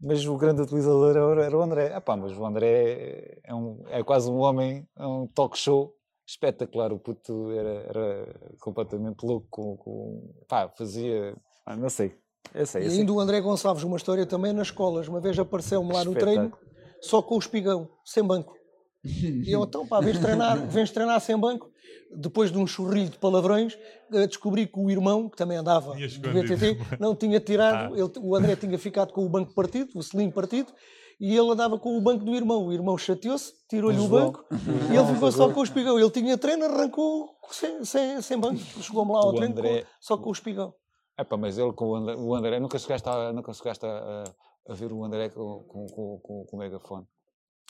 mas 0.00 0.26
o 0.26 0.36
grande 0.36 0.60
utilizador 0.60 1.16
era 1.38 1.56
o 1.56 1.62
André. 1.62 1.96
Epá, 1.96 2.14
mas 2.14 2.36
o 2.36 2.44
André 2.44 3.40
é, 3.42 3.54
um, 3.54 3.82
é 3.88 4.02
quase 4.02 4.30
um 4.30 4.36
homem, 4.36 4.86
é 4.96 5.06
um 5.06 5.26
talk 5.26 5.56
show 5.56 5.94
espetacular. 6.26 6.92
O 6.92 6.98
puto 6.98 7.50
era, 7.52 7.70
era 7.88 8.54
completamente 8.60 9.24
louco. 9.24 9.46
Com, 9.48 9.76
com, 9.78 10.34
pá, 10.46 10.68
fazia. 10.68 11.34
Ah, 11.64 11.74
não 11.74 11.88
sei. 11.88 12.14
Esse, 12.54 12.78
esse. 12.80 12.96
E 12.96 13.00
ainda 13.00 13.12
o 13.12 13.18
André 13.18 13.40
Gonçalves, 13.40 13.82
uma 13.82 13.96
história 13.96 14.26
também 14.26 14.52
nas 14.52 14.68
escolas. 14.68 15.08
Uma 15.08 15.20
vez 15.20 15.38
apareceu-me 15.38 15.90
lá 15.92 16.04
no 16.04 16.14
treino, 16.14 16.52
só 17.00 17.22
com 17.22 17.36
o 17.36 17.38
espigão, 17.38 17.88
sem 18.04 18.22
banco. 18.22 18.54
E 19.02 19.50
eu, 19.50 19.64
então, 19.64 19.86
pá, 19.86 20.00
vens 20.00 20.18
treinar, 20.18 20.66
vens 20.68 20.90
treinar 20.90 21.20
sem 21.20 21.38
banco. 21.38 21.70
Depois 22.16 22.52
de 22.52 22.58
um 22.58 22.66
churrilho 22.66 23.10
de 23.10 23.18
palavrões, 23.18 23.76
eh, 24.12 24.26
descobri 24.26 24.66
que 24.66 24.78
o 24.78 24.90
irmão, 24.90 25.28
que 25.28 25.36
também 25.36 25.56
andava 25.56 25.94
do 25.94 26.32
BTT, 26.32 26.98
não 27.00 27.14
tinha 27.14 27.40
tirado, 27.40 27.94
ah. 27.94 27.98
ele, 27.98 28.10
o 28.20 28.34
André 28.36 28.56
tinha 28.56 28.78
ficado 28.78 29.12
com 29.12 29.24
o 29.24 29.28
banco 29.28 29.52
partido, 29.54 29.90
o 29.94 30.02
selim 30.02 30.30
partido, 30.30 30.72
e 31.20 31.36
ele 31.36 31.50
andava 31.50 31.78
com 31.78 31.96
o 31.96 32.00
banco 32.00 32.24
do 32.24 32.34
irmão. 32.34 32.66
O 32.66 32.72
irmão 32.72 32.98
chateou-se, 32.98 33.52
tirou-lhe 33.68 33.98
o 33.98 34.08
banco 34.08 34.44
e 34.92 34.96
ele 34.96 35.14
ficou 35.14 35.32
só 35.32 35.52
com 35.52 35.60
o 35.60 35.64
espigão. 35.64 35.98
Ele 35.98 36.10
tinha 36.10 36.36
treino, 36.36 36.64
arrancou 36.64 37.30
sem, 37.50 37.84
sem, 37.84 38.20
sem 38.20 38.38
banco. 38.38 38.58
Chegou-me 38.58 39.12
lá 39.12 39.18
ao 39.18 39.30
o 39.30 39.34
treino 39.34 39.52
André... 39.52 39.82
com, 39.82 39.88
só 40.00 40.16
com 40.16 40.28
o 40.28 40.32
espigão. 40.32 40.74
Epá, 41.18 41.36
mas 41.36 41.56
ele 41.58 41.72
com 41.72 41.86
o 41.86 41.94
André, 41.94 42.16
o 42.16 42.34
André 42.34 42.60
nunca 42.60 42.78
chegaste 42.78 43.08
a, 43.08 43.32
nunca 43.32 43.52
chegaste 43.52 43.86
a, 43.86 44.24
a 44.68 44.74
ver 44.74 44.92
o 44.92 45.04
André 45.04 45.28
com, 45.28 45.64
com, 45.68 45.86
com, 45.86 46.20
com, 46.20 46.44
com 46.44 46.56
o 46.56 46.58
megafone. 46.58 47.06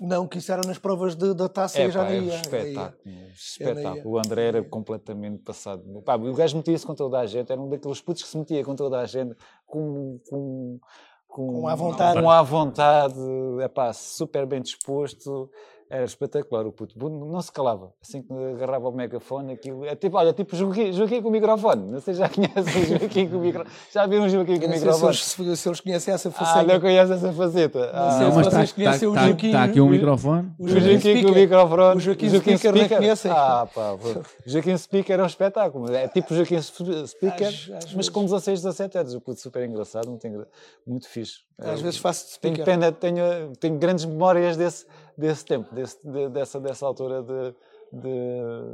Não, 0.01 0.27
que 0.27 0.39
isso 0.39 0.51
era 0.51 0.67
nas 0.67 0.79
provas 0.79 1.15
de, 1.15 1.33
da 1.35 1.49
taça 1.49 1.81
é, 1.81 1.91
já 1.91 2.05
pá, 2.05 2.13
ia. 2.13 2.35
Espetáculo, 2.35 3.15
espetáculo. 3.33 4.11
O 4.11 4.19
André 4.19 4.49
era 4.49 4.63
completamente 4.65 5.43
passado. 5.43 6.03
Pá, 6.03 6.17
o 6.17 6.35
gajo 6.35 6.57
metia-se 6.57 6.85
com 6.85 6.95
toda 6.95 7.21
a 7.21 7.27
gente, 7.27 7.53
era 7.53 7.61
um 7.61 7.69
daqueles 7.69 8.01
putos 8.01 8.23
que 8.23 8.29
se 8.29 8.37
metia 8.37 8.65
com 8.65 8.75
toda 8.75 8.99
a 8.99 9.07
gente, 9.07 9.37
com, 9.67 10.19
com, 10.29 10.81
com, 11.29 11.47
com 11.47 11.69
à 11.69 11.75
vontade. 11.77 12.21
Com 12.21 12.31
à 12.31 12.43
vontade, 12.43 13.15
é 13.61 13.69
pá, 13.69 13.93
super 13.93 14.47
bem 14.47 14.61
disposto 14.61 15.49
era 15.95 16.05
espetacular 16.05 16.67
o 16.67 16.73
puto. 16.73 16.99
Não 17.09 17.41
se 17.41 17.53
calava. 17.53 17.93
Assim 18.03 18.21
que 18.21 18.33
agarrava 18.33 18.89
o 18.89 18.93
megafone, 18.93 19.53
aquilo. 19.53 19.85
É 19.85 19.95
tipo, 19.95 20.17
olha, 20.17 20.33
tipo 20.33 20.57
Joaquim, 20.57 20.93
Joaquim 20.93 21.23
com 21.23 21.29
o 21.29 21.31
microfone. 21.31 21.89
Não 21.89 22.01
sei, 22.01 22.15
já 22.15 22.29
conhecem 22.31 22.83
o 22.83 22.99
Joaquim 22.99 23.29
com 23.29 23.37
o 23.37 23.41
microfone. 23.41 23.77
Já 23.93 24.07
viram 24.07 24.25
o 24.25 24.29
Joaquim 24.29 24.59
com 24.59 24.67
o 24.67 24.71
microfone? 24.71 25.15
Se 25.15 25.41
eles, 25.41 25.61
se 25.61 25.69
eles 25.69 25.81
conhecem 25.81 26.13
essa 26.13 26.31
faceta. 26.33 26.61
Ah, 26.61 26.63
não 26.65 26.81
conhecem 26.81 27.15
essa 27.15 27.33
faceta. 27.33 27.91
Ah, 27.93 28.19
não, 28.19 28.29
não 28.29 28.35
mas 28.35 28.47
vocês 28.47 28.71
tá, 28.71 28.75
conhecem 28.75 29.13
tá, 29.13 29.23
o 29.23 29.27
Joaquim. 29.27 29.47
Está 29.47 29.65
aqui 29.65 29.81
um 29.81 29.89
microfone. 29.89 30.53
O 30.59 30.69
Joaquim 30.69 31.23
com 31.23 31.29
o 31.29 31.35
microfone. 31.35 31.97
O 31.97 32.01
Joaquim, 32.01 32.29
Joaquim 32.29 32.57
Speaker, 32.57 32.91
não 32.91 32.99
conhecem. 32.99 33.31
Ah, 33.31 33.69
pá. 33.73 33.93
O 33.93 34.01
Joaquim 34.45 34.77
Speaker 34.77 35.21
é 35.21 35.23
um 35.23 35.27
espetáculo. 35.27 35.95
É 35.95 36.09
tipo 36.09 36.35
o 36.35 36.37
Joaquim 36.37 36.61
Speaker, 36.61 37.53
mas 37.95 38.09
com 38.09 38.25
16, 38.25 38.63
17 38.63 38.99
anos. 38.99 39.15
O 39.15 39.21
puto 39.21 39.41
super 39.41 39.65
engraçado, 39.65 40.09
muito, 40.09 40.47
muito 40.85 41.09
fixe. 41.09 41.45
Às 41.57 41.81
vezes 41.81 41.99
faço 41.99 42.27
de 42.27 42.33
speaker. 42.33 42.65
Tenho 42.65 42.81
pena, 42.81 42.93
tenho, 42.93 43.53
tenho 43.61 43.79
grandes 43.79 44.05
memórias 44.05 44.57
desse 44.57 44.87
desse 45.17 45.45
tempo, 45.45 45.75
desse, 45.75 45.99
de, 46.05 46.29
dessa, 46.29 46.61
dessa 46.61 46.87
altura 46.87 47.23
de, 47.23 47.55
de, 47.93 48.11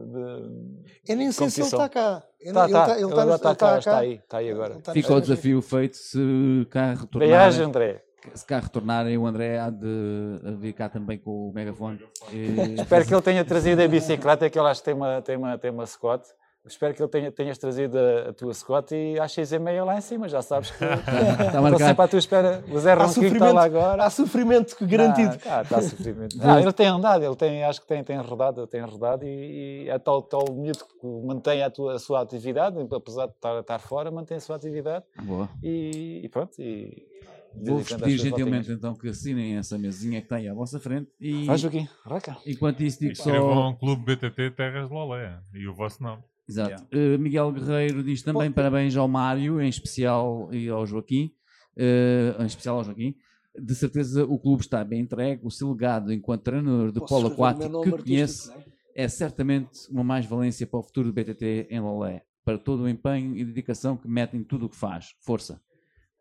de 0.07 1.12
Eu 1.12 1.17
nem 1.17 1.33
sei 1.33 1.51
se 1.51 1.61
ele 1.61 1.69
está 1.69 1.89
cá. 1.89 2.23
Está, 2.41 2.67
está. 2.67 2.99
Ele, 2.99 3.05
está, 3.07 3.23
ele, 3.23 3.35
está, 3.35 3.55
cá, 3.55 3.79
está 3.79 3.99
aí, 3.99 4.15
está 4.15 4.39
aí 4.39 4.51
agora. 4.51 4.79
Fica 4.93 5.15
o 5.15 5.21
desafio 5.21 5.62
feito 5.62 5.97
se 5.97 6.67
cá 6.71 6.95
retornarem. 6.95 7.29
Viagem, 7.29 7.65
André. 7.65 8.05
Se 8.35 8.45
cá 8.45 8.59
retornarem, 8.59 9.17
o 9.17 9.27
André 9.27 9.59
há 9.59 9.71
de 9.71 10.39
vir 10.59 10.75
cá 10.75 10.89
também 10.89 11.19
com 11.19 11.49
o 11.49 11.53
megafone. 11.53 11.99
E... 12.31 12.81
Espero 12.81 13.07
que 13.07 13.15
ele 13.15 13.23
tenha 13.23 13.45
trazido 13.45 13.83
a 13.83 13.89
bicicleta, 13.89 14.51
que 14.51 14.59
ele 14.59 14.69
acho 14.69 14.81
que 14.81 14.85
tem 14.85 14.95
uma, 14.95 15.23
tem 15.23 15.37
uma, 15.37 15.59
tem 15.59 15.71
uma 15.71 15.87
Scott. 15.87 16.25
Espero 16.66 16.95
que 16.95 17.03
ele 17.03 17.09
tenha, 17.09 17.32
tenhas 17.32 17.57
trazido 17.57 17.99
a, 17.99 18.28
a 18.28 18.32
tua 18.35 18.53
Scott 18.53 18.95
e 18.95 19.19
a 19.19 19.27
X 19.27 19.51
meia 19.53 19.82
lá 19.82 19.97
em 19.97 20.01
cima, 20.03 20.28
já 20.28 20.43
sabes 20.43 20.70
que 20.70 20.85
está 20.85 21.62
estou 21.62 21.78
sempre 21.78 22.05
à 22.05 22.09
tua 22.09 22.19
espera. 22.19 22.65
O 22.70 22.78
Zé 22.78 22.93
Ronquinho 22.93 23.32
está 23.32 23.53
lá 23.53 23.65
agora. 23.65 24.05
Há 24.05 24.11
sofrimento 24.11 24.77
garantido. 24.82 25.39
Ah, 25.47 25.62
está 25.62 25.81
sofrimento. 25.81 26.37
Ah, 26.43 26.61
ele 26.61 26.73
tem 26.73 26.87
andado, 26.87 27.24
ele 27.24 27.37
tem, 27.37 27.65
acho 27.65 27.81
que 27.81 27.87
tem, 27.87 28.03
tem 28.03 28.19
rodado, 28.19 28.66
tem 28.66 28.81
rodado 28.82 29.24
e, 29.24 29.85
e 29.85 29.89
é 29.89 29.99
tal, 29.99 30.23
tal 30.23 30.45
miúdo 30.53 30.85
que 30.85 31.07
mantém 31.24 31.62
a, 31.62 31.70
tua, 31.70 31.95
a 31.95 31.99
sua 31.99 32.20
atividade, 32.20 32.77
apesar 32.93 33.27
de 33.27 33.32
estar, 33.32 33.61
estar 33.61 33.78
fora, 33.78 34.11
mantém 34.11 34.37
a 34.37 34.41
sua 34.41 34.57
atividade. 34.57 35.05
Boa. 35.23 35.49
E, 35.62 36.20
e 36.24 36.28
pronto. 36.28 36.61
E, 36.61 37.09
Vou-vos 37.55 37.93
pedir 37.93 38.19
gentilmente 38.19 38.70
então 38.70 38.95
que 38.95 39.09
assinem 39.09 39.57
essa 39.57 39.77
mesinha 39.77 40.23
que 40.23 40.32
aí 40.32 40.49
à 40.49 40.55
vossa 40.55 40.78
frente 40.78 41.11
e. 41.20 41.47
Faz 41.47 41.65
aqui, 41.65 41.89
raca. 42.05 42.37
Enquanto 42.47 42.81
isso 42.82 43.01
digo 43.01 43.16
só. 43.16 43.24
Escrevam 43.24 43.74
Clube 43.77 44.15
BTT 44.15 44.53
Terras 44.53 44.89
de 44.89 44.95
Lolé 44.95 45.41
e 45.53 45.66
o 45.66 45.74
vosso 45.74 46.03
nome. 46.03 46.23
Exato. 46.51 46.86
Yeah. 46.93 47.16
Uh, 47.16 47.18
Miguel 47.18 47.52
Guerreiro 47.52 48.02
diz 48.02 48.22
também 48.22 48.51
Pô, 48.51 48.56
parabéns 48.56 48.97
ao 48.97 49.06
Mário, 49.06 49.60
em 49.60 49.68
especial, 49.68 50.52
e 50.52 50.68
ao 50.68 50.85
Joaquim, 50.85 51.32
uh, 51.77 52.43
em 52.43 52.47
especial 52.47 52.78
ao 52.78 52.85
Joaquim. 52.85 53.14
De 53.56 53.74
certeza 53.74 54.24
o 54.24 54.39
clube 54.39 54.62
está 54.62 54.85
bem 54.85 55.01
entregue. 55.01 55.43
O 55.44 55.51
seu 55.51 55.70
legado 55.70 56.12
enquanto 56.12 56.43
treinador 56.43 56.93
de 56.93 57.01
polo 57.01 57.28
aquático 57.28 57.82
que 57.82 57.90
conhece 57.90 58.51
é? 58.94 59.05
é 59.05 59.09
certamente 59.09 59.89
uma 59.90 60.02
mais-valência 60.05 60.66
para 60.66 60.81
o 60.81 60.82
futuro 60.82 61.12
do 61.12 61.14
BTT 61.14 61.68
em 61.70 61.81
Lolé, 61.81 62.24
para 62.44 62.59
todo 62.59 62.82
o 62.82 62.89
empenho 62.89 63.36
e 63.36 63.44
dedicação 63.44 63.97
que 63.97 64.09
mete 64.09 64.36
em 64.36 64.43
tudo 64.43 64.66
o 64.66 64.68
que 64.68 64.77
faz. 64.77 65.14
Força. 65.20 65.60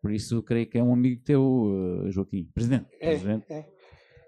Por 0.00 0.12
isso, 0.12 0.42
creio 0.42 0.66
que 0.66 0.78
é 0.78 0.82
um 0.82 0.92
amigo 0.92 1.20
teu, 1.22 1.42
uh, 1.42 2.10
Joaquim. 2.10 2.48
Presidente. 2.54 2.86
É, 3.00 3.10
Presidente. 3.10 3.52
É. 3.52 3.68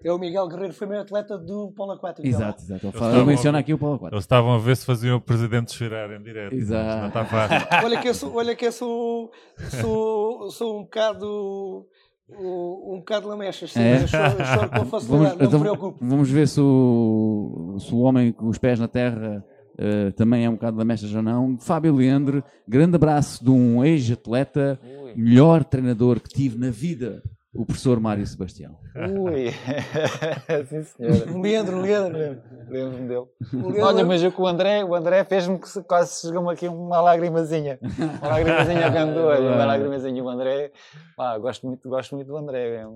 É 0.03 0.11
o 0.11 0.19
Miguel 0.19 0.47
Guerreiro, 0.49 0.73
foi 0.73 0.85
meu 0.85 0.99
atleta 0.99 1.37
do 1.37 1.71
polo 1.71 1.93
aquático. 1.93 2.27
Exato, 2.27 2.61
exato. 2.61 2.87
Ele, 2.87 3.23
menciona 3.23 3.59
aqui 3.59 3.73
o 3.73 3.77
polo 3.77 3.95
aquático. 3.95 4.15
Eles 4.15 4.25
estavam 4.25 4.53
a 4.53 4.57
ver 4.57 4.75
se 4.75 4.85
faziam 4.85 5.17
o 5.17 5.21
presidente 5.21 5.71
chorar 5.73 6.11
em 6.11 6.21
direto. 6.21 6.53
Exato. 6.53 6.99
Não 6.99 7.07
está 7.07 7.25
fácil. 7.25 7.67
olha 7.85 8.01
que 8.01 8.09
eu 8.09 8.13
sou, 8.13 8.35
olha 8.35 8.55
que 8.55 8.65
eu 8.65 8.71
sou, 8.71 9.31
sou, 9.79 10.49
sou 10.51 10.79
um 10.79 10.83
bocado 10.83 11.87
um 12.29 12.97
bocado 12.99 13.27
lamechas, 13.27 13.71
sim, 13.71 13.79
é? 13.79 14.07
choro, 14.07 14.45
choro 14.45 14.69
com 14.69 14.85
facilidade, 14.85 15.07
vamos, 15.07 15.37
não 15.37 15.45
então, 15.45 15.59
me 15.59 15.65
preocupe. 15.65 15.99
Vamos 16.01 16.29
ver 16.29 16.47
se 16.47 16.59
o, 16.59 17.77
se 17.79 17.93
o 17.93 17.99
homem 17.99 18.31
com 18.31 18.47
os 18.47 18.57
pés 18.57 18.79
na 18.79 18.87
terra 18.87 19.43
uh, 19.73 20.11
também 20.13 20.45
é 20.45 20.49
um 20.49 20.53
bocado 20.53 20.77
lamechas 20.77 21.13
ou 21.13 21.21
não. 21.21 21.57
Fábio 21.59 21.95
Leandro, 21.95 22.43
grande 22.67 22.95
abraço 22.95 23.43
de 23.43 23.51
um 23.51 23.83
ex-atleta, 23.83 24.79
melhor 25.15 25.63
treinador 25.63 26.19
que 26.19 26.29
tive 26.29 26.57
na 26.57 26.71
vida 26.71 27.21
o 27.53 27.65
professor 27.65 27.99
Mário 27.99 28.25
Sebastião. 28.25 28.75
Ui, 28.95 29.51
sim 30.67 30.83
senhora. 30.83 31.39
Leandro, 31.39 31.81
Leandro. 31.81 32.41
Lembro-me 32.67 33.07
dele. 33.07 33.25
Leandro... 33.53 33.85
Olha, 33.85 34.05
mas 34.05 34.23
eu 34.23 34.31
com 34.31 34.43
o 34.43 34.47
André, 34.47 34.83
o 34.83 34.95
André 34.95 35.23
fez-me 35.23 35.59
que 35.59 35.81
quase 35.83 36.21
chegou-me 36.21 36.51
aqui 36.51 36.67
uma 36.67 36.99
lagrimazinha. 36.99 37.77
Uma 38.19 38.27
lagrimazinha 38.27 38.89
candor, 38.91 39.39
uma 39.39 39.65
lagrimazinha. 39.65 40.23
O 40.23 40.29
André, 40.29 40.71
pá, 41.15 41.37
gosto 41.37 41.67
muito, 41.67 41.87
gosto 41.87 42.15
muito 42.15 42.27
do 42.27 42.37
André. 42.37 42.87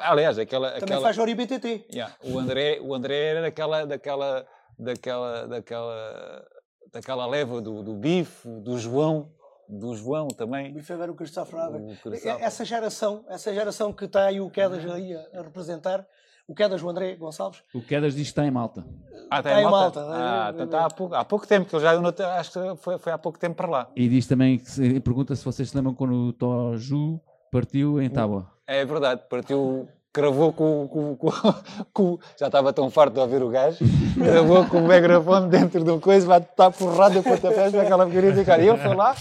Aliás, 0.00 0.38
aquela... 0.38 0.72
Também 0.72 0.84
aquela... 0.84 1.00
faz 1.00 1.16
Ori 1.16 1.34
BTT. 1.34 1.86
Yeah, 1.90 2.14
o, 2.22 2.38
André, 2.38 2.80
o 2.82 2.94
André 2.94 3.16
era 3.16 3.40
daquela, 3.40 3.86
daquela, 3.86 4.46
daquela, 4.78 5.46
daquela, 5.46 6.44
daquela 6.92 7.26
leva 7.26 7.62
do, 7.62 7.82
do 7.82 7.94
bife, 7.94 8.46
do 8.46 8.76
João, 8.78 9.30
do 9.72 9.94
João 9.94 10.28
também. 10.28 10.76
O 10.76 10.82
Feber, 10.82 11.10
o 11.10 11.14
Cristóvão 11.14 11.96
Essa 12.40 12.64
geração, 12.64 13.24
essa 13.28 13.52
geração 13.52 13.92
que 13.92 14.04
está 14.04 14.26
aí 14.26 14.40
o 14.40 14.50
Quedas 14.50 14.84
aí 14.90 15.14
a, 15.14 15.42
representar, 15.42 16.06
o 16.46 16.54
Quedas, 16.54 16.82
o 16.82 16.88
André 16.88 17.14
Gonçalves. 17.16 17.62
O 17.74 17.80
Quedas 17.80 18.14
diz 18.14 18.24
que 18.24 18.32
está 18.32 18.46
em 18.46 18.50
Malta. 18.50 18.84
Ah, 19.30 19.38
está, 19.38 19.50
está 19.50 19.60
em 19.60 19.64
Malta. 19.64 20.00
Malta. 20.00 20.14
Ah, 20.14 20.50
está, 20.50 20.64
está 20.64 20.86
há, 20.86 20.90
pouco, 20.90 21.14
há 21.14 21.24
pouco 21.24 21.46
tempo, 21.46 21.68
que 21.68 21.74
eu 21.74 21.80
já 21.80 21.92
acho 22.38 22.52
que 22.52 22.76
foi, 22.76 22.98
foi 22.98 23.12
há 23.12 23.18
pouco 23.18 23.38
tempo 23.38 23.56
para 23.56 23.68
lá. 23.68 23.90
E 23.96 24.08
diz 24.08 24.26
também, 24.26 24.58
que 24.58 25.00
pergunta 25.00 25.34
se 25.34 25.44
vocês 25.44 25.70
se 25.70 25.76
lembram 25.76 25.94
quando 25.94 26.14
o 26.14 26.32
Toju 26.32 27.20
partiu 27.50 28.00
em 28.00 28.10
Tábua. 28.10 28.50
É 28.66 28.84
verdade, 28.84 29.22
partiu 29.28 29.88
cravou 30.12 30.52
com, 30.52 30.86
com, 30.88 31.16
com, 31.16 31.30
com, 31.92 32.18
Já 32.38 32.46
estava 32.46 32.72
tão 32.72 32.90
farto 32.90 33.14
de 33.14 33.20
ouvir 33.20 33.42
o 33.42 33.48
gajo, 33.48 33.78
cravou 34.22 34.66
com 34.66 34.78
o 34.78 34.86
megafone 34.86 35.48
dentro 35.48 35.82
de 35.82 35.90
uma 35.90 36.00
coisa, 36.00 36.26
vai 36.26 36.40
estar 36.40 36.70
porrada 36.70 37.22
para 37.22 37.38
tapés 37.38 37.72
para 37.72 37.82
aquela 37.82 38.04
porcaria 38.04 38.44
cara. 38.44 38.62
E 38.62 38.66
eu 38.66 38.76
fui 38.76 38.94
lá, 38.94 39.16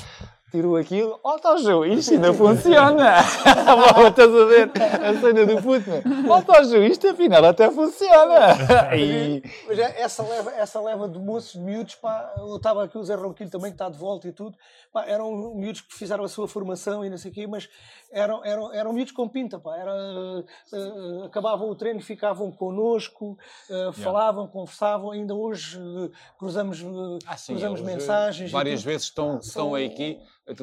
tirou 0.51 0.75
aquilo, 0.75 1.17
ó, 1.23 1.37
Ju, 1.57 1.85
isto 1.85 2.13
ainda 2.13 2.33
funciona. 2.33 3.19
Estás 4.09 4.35
a 4.35 4.45
ver 4.45 4.71
a 4.75 5.19
cena 5.19 5.45
do 5.45 5.61
puto, 5.61 5.91
ó, 6.29 6.63
Ju, 6.63 6.83
isto 6.83 7.07
afinal 7.07 7.45
até 7.45 7.71
funciona. 7.71 8.57
E... 8.93 9.41
Mas 9.67 9.79
é, 9.79 10.01
essa 10.01 10.23
leva, 10.23 10.51
essa 10.51 10.81
leva 10.81 11.07
de 11.07 11.17
moços, 11.17 11.53
de 11.53 11.59
miúdos, 11.59 11.95
pá, 11.95 12.33
eu 12.37 12.57
estava 12.57 12.83
aqui 12.83 12.97
o 12.97 13.03
Zé 13.03 13.15
Ronquilho 13.15 13.49
também, 13.49 13.71
que 13.71 13.75
está 13.75 13.87
de 13.87 13.97
volta 13.97 14.27
e 14.27 14.33
tudo, 14.33 14.57
pá, 14.91 15.05
eram 15.05 15.55
miúdos 15.55 15.81
que 15.81 15.93
fizeram 15.93 16.23
a 16.23 16.27
sua 16.27 16.47
formação 16.47 17.03
e 17.05 17.09
não 17.09 17.17
sei 17.17 17.31
o 17.31 17.33
quê, 17.33 17.47
mas 17.47 17.69
eram, 18.11 18.43
eram, 18.43 18.73
eram 18.73 18.93
miúdos 18.93 19.13
com 19.13 19.27
pinta, 19.27 19.59
pá, 19.59 19.77
era, 19.77 19.93
uh, 19.93 21.23
acabavam 21.25 21.69
o 21.69 21.75
treino, 21.75 22.01
ficavam 22.01 22.51
connosco, 22.51 23.31
uh, 23.69 23.73
yeah. 23.73 23.93
falavam, 23.93 24.47
conversavam, 24.47 25.11
ainda 25.11 25.33
hoje 25.33 25.79
uh, 25.79 26.11
cruzamos, 26.37 26.83
ah, 27.25 27.37
sim, 27.37 27.53
cruzamos 27.53 27.81
mensagens. 27.81 28.51
Várias 28.51 28.83
vezes 28.83 29.03
estão, 29.03 29.39
estão 29.39 29.75
aqui 29.75 30.19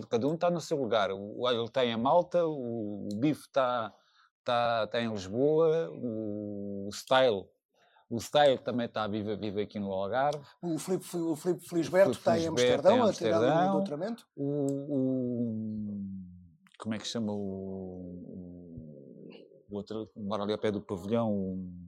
cada 0.08 0.26
um 0.26 0.34
está 0.34 0.50
no 0.50 0.60
seu 0.60 0.76
lugar. 0.76 1.10
O, 1.12 1.48
ele 1.48 1.64
está 1.64 1.84
em 1.84 1.96
Malta, 1.96 2.44
o, 2.46 3.08
o 3.12 3.16
Bife 3.16 3.42
está, 3.42 3.92
está, 4.38 4.84
está 4.84 5.00
em 5.00 5.10
Lisboa, 5.10 5.90
o, 5.92 6.88
o 6.88 6.92
Style 6.92 7.46
o 8.10 8.18
Style 8.18 8.58
também 8.58 8.86
está 8.86 9.06
vivo, 9.06 9.36
vivo 9.36 9.60
aqui 9.60 9.78
no 9.78 9.92
Algarve. 9.92 10.42
O 10.62 10.78
Filipe, 10.78 11.16
o 11.16 11.36
Filipe 11.36 11.68
Felisberto 11.68 12.12
está 12.12 12.38
em 12.38 12.46
Amsterdão, 12.46 13.04
a 13.04 13.12
tirar 13.12 13.68
o 13.68 13.72
doutoramento. 13.72 14.26
O, 14.36 14.46
o, 14.90 16.04
como 16.78 16.94
é 16.94 16.98
que 16.98 17.06
chama 17.06 17.32
o, 17.32 17.36
o 19.68 19.76
outro, 19.76 20.10
mora 20.16 20.42
ali 20.42 20.52
ao 20.52 20.58
pé 20.58 20.70
do 20.70 20.80
pavilhão, 20.80 21.58
Ainda 21.60 21.87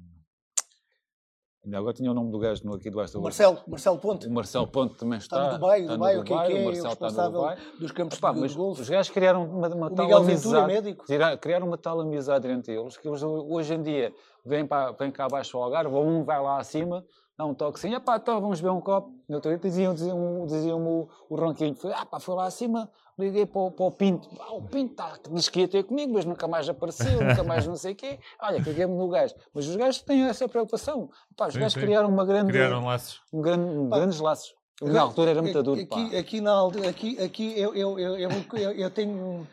agora 1.74 1.92
tinha 1.92 2.10
o 2.10 2.14
nome 2.14 2.30
do 2.30 2.39
gajo 2.39 2.64
no, 2.64 2.74
aqui 2.74 2.89
do 2.89 3.00
Aston 3.00 3.20
Marcelo, 3.20 3.58
Marcelo 3.66 3.98
Ponte. 3.98 4.26
O 4.26 4.30
Marcelo 4.30 4.66
Ponte 4.66 4.94
também 4.97 5.18
está. 5.18 5.36
Está 5.36 5.52
no 5.52 5.58
Dubai, 5.58 5.80
está 5.80 5.94
Dubai, 5.94 6.16
no 6.16 6.24
Dubai, 6.24 6.40
o 6.40 6.47
que 6.47 6.52
é 6.52 6.55
que 6.55 6.58
é? 6.58 6.62
O 6.62 6.64
Marcelo 6.66 6.89
responsável 6.89 7.56
dos 7.78 7.92
campos 7.92 8.18
Epá, 8.18 8.32
de, 8.32 8.40
mas. 8.40 8.56
Os 8.56 8.89
gajos 8.89 9.12
criaram 9.12 9.44
uma, 9.44 9.68
uma 9.68 9.86
o 9.86 9.90
tal 9.90 10.06
Miguel 10.06 10.18
amizade. 10.22 10.42
Ventura, 10.42 10.66
médico. 10.66 11.05
Criaram 11.40 11.66
uma 11.66 11.78
tal 11.78 12.00
amizade 12.00 12.48
entre 12.48 12.74
eles 12.74 12.97
que 12.97 13.06
eles, 13.06 13.22
hoje 13.22 13.74
em 13.74 13.82
dia 13.82 14.12
vêm, 14.44 14.66
para, 14.66 14.92
vêm 14.92 15.10
cá 15.10 15.26
abaixo 15.26 15.56
ao 15.56 15.64
Algarve, 15.64 15.94
um 15.94 16.24
vai 16.24 16.40
lá 16.40 16.58
acima, 16.58 17.05
dá 17.41 17.47
um 17.47 17.55
toque 17.55 17.78
assim, 17.78 17.99
pá, 18.01 18.17
então 18.17 18.39
vamos 18.39 18.60
beber 18.60 18.73
um 18.73 18.81
copo. 18.83 19.10
No 19.27 19.36
outro 19.36 19.51
dia 19.51 19.59
diziam, 19.59 19.94
diziam, 19.94 20.47
diziam 20.47 20.86
o, 20.86 21.09
o 21.28 21.36
Ronquinho, 21.36 21.75
foi, 21.75 21.91
ah, 21.93 22.05
pá, 22.05 22.20
foi 22.20 22.35
lá 22.35 22.44
acima, 22.44 22.91
liguei 23.19 23.47
para 23.47 23.62
o, 23.62 23.70
para 23.70 23.86
o 23.86 23.91
Pinto. 23.91 24.28
Ah, 24.39 24.52
o 24.52 24.62
Pinto 24.62 24.94
tá, 24.94 25.19
disse 25.31 25.51
que 25.51 25.60
ia 25.60 25.69
ter 25.69 25.85
comigo, 25.85 26.12
mas 26.12 26.27
nunca 26.27 26.47
mais 26.47 26.69
apareceu, 26.69 27.19
nunca 27.25 27.43
mais 27.43 27.67
não 27.67 27.77
sei 27.77 27.93
o 27.93 27.97
quê. 27.97 28.19
Olha, 28.43 28.62
caguei-me 28.62 28.94
no 28.94 29.09
gajo. 29.09 29.35
Mas 29.55 29.67
os 29.67 29.75
gajos 29.77 30.02
têm 30.02 30.25
essa 30.25 30.47
preocupação. 30.47 31.09
Pá, 31.35 31.49
os 31.49 31.55
sim, 31.55 31.60
gajos 31.60 31.75
sim. 31.75 31.81
criaram 31.81 32.09
uma 32.10 32.27
grande... 32.27 32.52
Criaram 32.52 32.85
laços. 32.85 33.23
Um 33.33 33.41
grande, 33.41 33.65
um 33.65 33.89
grandes 33.89 34.20
laços. 34.20 34.55
Na 34.83 35.02
altura 35.02 35.31
era 35.31 35.43
muito 35.43 35.62
duro, 35.62 35.81
aqui, 35.81 36.17
aqui, 36.17 36.41
na, 36.41 36.67
aqui, 36.89 37.23
aqui 37.23 37.60
eu, 37.60 37.75
eu, 37.75 37.99
eu, 37.99 38.17
eu, 38.17 38.73
eu 38.73 38.91
tenho 38.91 39.47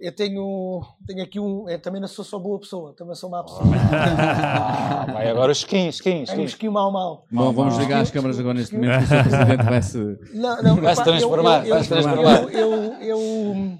eu 0.00 0.14
tenho, 0.14 0.82
tenho 1.06 1.22
aqui 1.22 1.38
um. 1.38 1.68
Eu 1.68 1.80
também 1.80 2.00
não 2.00 2.08
sou 2.08 2.24
só 2.24 2.38
boa 2.38 2.58
pessoa, 2.58 2.94
também 2.96 3.14
sou 3.14 3.30
má 3.30 3.42
pessoa. 3.44 3.62
Ah, 3.92 5.06
vai 5.12 5.28
agora 5.28 5.52
os 5.52 5.58
skins, 5.58 5.96
skins. 5.96 6.30
É 6.30 6.36
um 6.36 6.44
skin 6.44 6.68
mau, 6.68 6.90
mau. 6.90 7.26
Bom, 7.30 7.52
vamos 7.52 7.76
ligar 7.78 8.00
as 8.00 8.10
câmaras 8.10 8.38
agora 8.38 8.54
neste 8.54 8.74
momento, 8.74 8.98
que 8.98 9.04
o 9.04 9.08
Sr. 9.08 9.22
Presidente 9.22 9.64
vai 9.64 9.82
se. 9.82 9.98
Não, 10.34 10.62
não, 10.62 10.76
vai 10.76 10.96
se 10.96 11.04
transformar. 11.04 11.66
Eu, 11.66 11.74
vai 11.74 11.82
se 11.82 11.88
transformar. 11.88 12.42
Eu, 12.42 12.50
eu, 12.50 12.92
eu, 13.00 13.78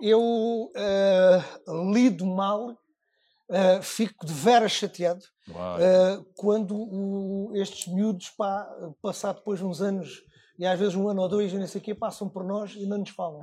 eu 0.00 0.20
uh, 0.20 1.92
lido 1.92 2.26
mal, 2.26 2.70
uh, 2.70 3.82
fico 3.82 4.26
de 4.26 4.32
veras 4.32 4.72
chateado. 4.72 5.22
Uh, 5.48 6.24
quando 6.34 6.74
o, 6.76 7.52
estes 7.54 7.92
miúdos, 7.92 8.30
pá, 8.30 8.68
passar 9.00 9.32
depois 9.32 9.62
uns 9.62 9.80
anos, 9.80 10.22
e 10.58 10.66
às 10.66 10.78
vezes 10.78 10.96
um 10.96 11.08
ano 11.08 11.22
ou 11.22 11.28
dois, 11.28 11.52
e 11.52 11.58
não 11.58 11.66
sei 11.66 11.80
o 11.80 11.84
quê, 11.84 11.94
passam 11.94 12.28
por 12.28 12.42
nós 12.44 12.74
e 12.74 12.84
não 12.84 12.98
nos 12.98 13.10
falam. 13.10 13.40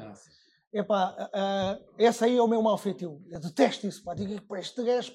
Epá, 0.73 1.15
uh, 1.29 1.85
essa 1.99 2.25
aí 2.25 2.35
é 2.35 2.41
o 2.41 2.47
meu 2.47 2.61
mal 2.61 2.77
feitio. 2.79 3.21
Eu 3.29 3.39
detesto 3.39 3.85
isso. 3.85 4.03
Pá. 4.03 4.15
Digo, 4.15 4.41
pá, 4.41 4.59
este 4.59 4.83
gajo 4.83 5.13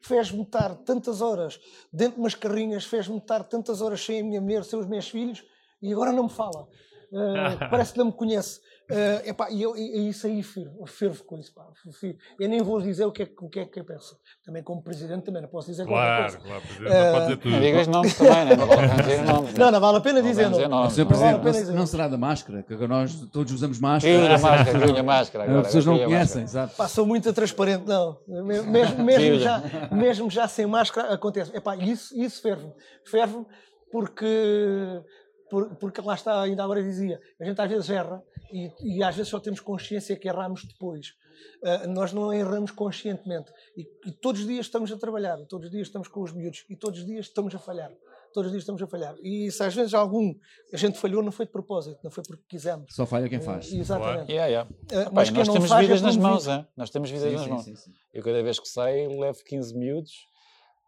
fez-me 0.00 0.42
estar 0.42 0.74
tantas 0.78 1.20
horas 1.20 1.60
dentro 1.92 2.16
de 2.16 2.20
umas 2.20 2.34
carrinhas, 2.34 2.84
fez-me 2.84 3.18
estar 3.18 3.44
tantas 3.44 3.80
horas 3.80 4.04
sem 4.04 4.20
a 4.20 4.24
minha 4.24 4.40
mulher, 4.40 4.64
sem 4.64 4.76
os 4.76 4.86
meus 4.86 5.08
filhos, 5.08 5.44
e 5.80 5.92
agora 5.92 6.10
não 6.10 6.24
me 6.24 6.30
fala. 6.30 6.64
Uh, 7.12 7.58
parece 7.70 7.92
que 7.92 7.98
não 7.98 8.06
me 8.06 8.12
conhece. 8.12 8.60
Uh, 8.90 9.28
epá, 9.28 9.50
e 9.50 9.60
eu, 9.60 9.76
e, 9.76 10.08
isso 10.08 10.26
aí 10.26 10.42
fervo, 10.42 10.86
fervo 10.86 11.22
com 11.24 11.38
isso. 11.38 11.52
Pá, 11.54 11.62
fervo. 12.00 12.18
Eu 12.40 12.48
nem 12.48 12.62
vou 12.62 12.80
dizer 12.80 13.04
o 13.04 13.12
que, 13.12 13.22
é, 13.22 13.28
o 13.40 13.48
que 13.48 13.60
é 13.60 13.66
que 13.66 13.78
eu 13.78 13.84
penso. 13.84 14.16
Também 14.44 14.62
como 14.62 14.82
presidente 14.82 15.24
também 15.24 15.42
não 15.42 15.48
posso 15.48 15.70
dizer 15.70 15.84
claro, 15.86 16.32
qualquer 16.32 16.38
coisa. 16.38 16.60
Claro, 16.78 17.04
não 17.04 17.12
pode 17.12 17.24
dizer 17.24 17.36
tudo. 17.36 17.50
Não 17.50 17.60
digas 17.60 17.86
nomes 17.86 18.16
também, 18.16 18.44
né? 18.46 18.56
não 18.56 18.66
vale 18.66 19.02
dizer 19.02 19.22
nomes. 19.24 19.54
Não, 19.54 19.70
não 19.70 19.80
vale 19.80 19.98
a 19.98 20.00
pena 20.00 20.22
dizer 20.22 20.48
nomes. 20.48 20.68
nomes. 20.68 20.92
Sr. 20.94 21.06
Presidente, 21.06 21.66
não, 21.66 21.74
não, 21.74 21.86
será 21.86 22.08
da 22.08 22.16
máscara, 22.16 22.62
que 22.62 22.74
nós 22.86 23.14
todos 23.30 23.52
usamos 23.52 23.78
máscara. 23.78 24.14
Sim, 24.14 24.26
a 24.26 24.38
máscara, 24.38 25.00
a 25.00 25.02
máscara. 25.02 25.44
Agora, 25.44 25.60
As 25.60 25.66
pessoas 25.66 25.84
não 25.84 25.98
conhecem, 25.98 26.46
sabe? 26.46 26.74
Passou 26.74 27.04
muito 27.04 27.30
transparente, 27.34 27.84
não. 27.86 28.18
Mesmo, 28.26 28.72
mesmo, 29.04 29.38
já, 29.38 29.62
mesmo 29.92 30.30
já 30.30 30.48
sem 30.48 30.66
máscara 30.66 31.12
acontece. 31.12 31.54
Epá, 31.54 31.76
isso, 31.76 32.18
isso 32.18 32.40
ferve-me. 32.40 32.72
Ferve-me 33.04 33.44
porque 33.90 35.02
porque 35.48 36.00
lá 36.00 36.14
está, 36.14 36.42
ainda 36.42 36.62
agora 36.62 36.82
dizia, 36.82 37.20
a 37.40 37.44
gente 37.44 37.60
às 37.60 37.70
vezes 37.70 37.90
erra 37.90 38.22
e, 38.52 38.70
e 38.80 39.02
às 39.02 39.14
vezes 39.16 39.30
só 39.30 39.40
temos 39.40 39.60
consciência 39.60 40.16
que 40.16 40.28
erramos 40.28 40.64
depois. 40.64 41.14
Uh, 41.62 41.88
nós 41.88 42.12
não 42.12 42.32
erramos 42.32 42.70
conscientemente. 42.70 43.50
E, 43.76 43.82
e, 44.06 44.12
todos 44.12 44.40
os 44.40 44.46
dias 44.46 44.66
estamos 44.66 44.90
a 44.92 44.96
trabalhar, 44.96 45.36
todos 45.46 45.66
os 45.66 45.70
dias 45.70 45.86
estamos 45.86 46.08
com 46.08 46.22
os 46.22 46.32
miúdos 46.32 46.64
e 46.68 46.76
todos 46.76 47.00
os 47.00 47.06
dias 47.06 47.26
estamos 47.26 47.54
a 47.54 47.58
falhar. 47.58 47.92
Todos 48.32 48.46
os 48.46 48.52
dias 48.52 48.62
estamos 48.62 48.82
a 48.82 48.86
falhar. 48.86 49.16
E 49.22 49.50
se 49.50 49.62
às 49.62 49.74
vezes 49.74 49.94
algum 49.94 50.34
a 50.72 50.76
gente 50.76 50.98
falhou, 50.98 51.22
não 51.22 51.32
foi 51.32 51.46
de 51.46 51.52
propósito, 51.52 51.98
não 52.02 52.10
foi 52.10 52.22
porque 52.24 52.44
quisemos. 52.48 52.94
Só 52.94 53.06
falha 53.06 53.28
quem 53.28 53.40
faz. 53.40 53.72
Uh, 53.72 53.76
exatamente. 53.76 54.30
Yeah, 54.30 54.46
yeah. 54.48 54.70
Uh, 54.70 55.12
mas 55.12 55.30
nós 55.30 55.48
temos 55.48 55.68
faz, 55.68 55.86
vidas 55.86 56.02
nas 56.02 56.16
mãos, 56.16 56.46
é? 56.46 56.66
nós 56.76 56.90
temos 56.90 57.10
vidas 57.10 57.28
sim, 57.28 57.36
nas 57.36 57.44
sim, 57.44 57.50
mãos. 57.50 57.64
Sim, 57.64 57.76
sim. 57.76 57.92
Eu 58.12 58.22
cada 58.22 58.42
vez 58.42 58.58
que 58.58 58.68
saio 58.68 59.18
levo 59.18 59.42
15 59.44 59.76
miúdos 59.76 60.12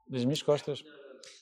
das 0.08 0.24
minhas 0.24 0.42
costas. 0.42 0.82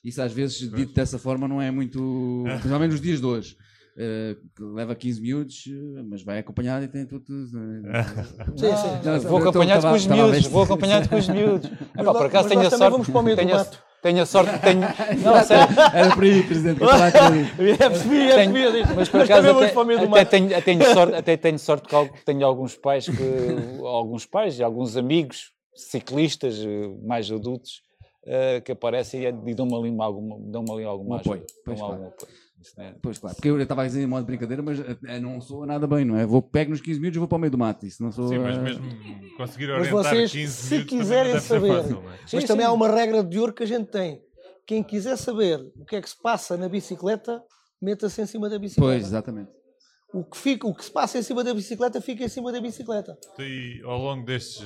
Isso 0.05 0.23
às 0.23 0.33
vezes, 0.33 0.71
dito 0.71 0.93
dessa 0.95 1.19
forma, 1.19 1.49
não 1.49 1.61
é 1.61 1.71
muito. 1.71 2.45
Principalmente 2.61 2.93
nos 2.93 3.01
dias 3.01 3.21
de 3.21 3.27
hoje. 3.27 3.57
Uh, 3.99 4.75
leva 4.77 4.95
15 4.95 5.21
minutos, 5.21 5.65
mas 6.09 6.23
vai 6.23 6.39
acompanhado 6.39 6.85
e 6.85 6.89
tem 6.89 7.05
tudo. 7.05 7.25
sim, 8.57 8.77
sim. 8.77 9.01
Não, 9.05 9.21
vou 9.23 9.39
acompanhado 9.39 9.89
com 9.89 9.93
os 9.93 10.07
miúdos, 10.09 10.47
vou 10.47 10.63
acompanhado 10.63 11.09
com 11.09 11.17
os 11.17 11.29
miúdos. 11.29 11.69
Epá, 11.99 12.15
por 12.15 12.27
acaso 12.27 12.49
tenho 12.49 12.61
a 12.61 12.71
sorte. 12.71 12.93
Vamos 12.93 13.09
para 13.09 13.19
o 13.19 13.23
meio 13.25 13.37
tenho, 13.37 13.49
do 13.49 13.57
mato. 13.57 13.83
tenho 14.01 14.23
a 14.23 14.27
sorte, 14.27 14.57
tenho. 14.61 14.81
Não, 14.81 15.45
sério. 15.45 15.75
Era 15.93 16.15
por 16.15 16.23
aí, 16.23 16.43
Presidente. 16.45 16.81
É, 16.81 17.89
percebi, 17.89 18.21
é, 18.21 18.37
percebi. 18.37 18.95
Mas 18.95 19.09
por 19.09 19.21
acaso 19.21 19.49
até, 19.49 19.67
até, 19.67 20.25
tenho, 20.25 20.47
até, 20.47 20.61
tenho 20.61 20.95
sorte, 20.95 21.15
até 21.17 21.37
tenho 21.37 21.59
sorte 21.59 21.89
que 21.89 22.25
tenho 22.25 22.47
alguns 22.47 22.77
pais, 22.77 23.09
que, 23.09 23.85
alguns 23.85 24.25
pais 24.25 24.61
e 24.61 24.63
alguns 24.63 24.97
amigos 24.97 25.51
ciclistas 25.75 26.57
mais 27.05 27.29
adultos 27.33 27.83
que 28.65 28.73
aparecem 28.73 29.23
e 29.25 29.55
dão-me 29.55 29.75
ali 29.75 29.97
alguma, 30.01 30.37
dão 30.41 30.65
ali 30.71 30.85
alguma 30.85 31.17
um 31.17 31.19
apoio. 31.19 31.45
Pois, 31.65 31.81
algum 31.81 32.07
apoio. 32.07 32.33
É... 32.77 32.93
Pois 33.01 33.19
claro, 33.19 33.37
porque 33.37 33.49
eu 33.49 33.61
estava 33.61 33.83
a 33.83 33.87
dizer 33.87 34.03
em 34.03 34.07
modo 34.07 34.23
de 34.23 34.27
brincadeira, 34.27 34.63
mas 34.63 34.81
é, 35.07 35.21
não 35.21 35.41
sou 35.41 35.65
nada 35.65 35.87
bem, 35.87 36.05
não 36.05 36.17
é? 36.17 36.27
Vou 36.27 36.43
pego 36.43 36.73
nos 36.73 36.81
15 36.81 36.99
minutos 36.99 37.17
e 37.17 37.19
vou 37.19 37.29
para 37.29 37.37
o 37.37 37.39
meio 37.39 37.51
do 37.51 37.59
mato. 37.59 37.87
Isso 37.87 38.03
não 38.03 38.11
sou. 38.11 38.29
Sim, 38.29 38.39
mas 38.39 38.59
mesmo 38.59 38.85
conseguir 39.37 39.71
orientar 39.71 39.95
mas 39.95 40.07
vocês, 40.07 40.33
15 40.33 40.53
se 40.53 40.85
quiserem 40.85 41.39
saber, 41.39 41.69
fácil, 41.69 41.99
é? 41.99 42.19
mas 42.21 42.31
sim, 42.31 42.47
também 42.47 42.67
sim. 42.67 42.71
há 42.71 42.73
uma 42.73 42.89
regra 42.89 43.23
de 43.23 43.39
ouro 43.39 43.53
que 43.53 43.63
a 43.63 43.67
gente 43.67 43.87
tem. 43.87 44.21
Quem 44.67 44.83
quiser 44.83 45.17
saber 45.17 45.61
o 45.77 45.85
que 45.85 45.97
é 45.97 46.03
que 46.03 46.11
se 46.11 46.21
passa 46.21 46.57
na 46.57 46.69
bicicleta, 46.69 47.43
meta-se 47.81 48.21
em 48.21 48.27
cima 48.27 48.51
da 48.51 48.59
bicicleta. 48.59 48.93
Pois, 48.93 49.05
exatamente. 49.05 49.51
O 50.11 50.25
que, 50.25 50.39
fica, 50.39 50.67
o 50.67 50.75
que 50.75 50.83
se 50.83 50.91
passa 50.91 51.19
em 51.19 51.23
cima 51.23 51.45
da 51.45 51.53
bicicleta 51.53 52.01
fica 52.01 52.25
em 52.25 52.28
cima 52.28 52.51
da 52.51 52.59
bicicleta. 52.62 53.19
E 53.39 53.83
ao 53.85 53.99
longo 53.99 54.25
destes 54.25 54.65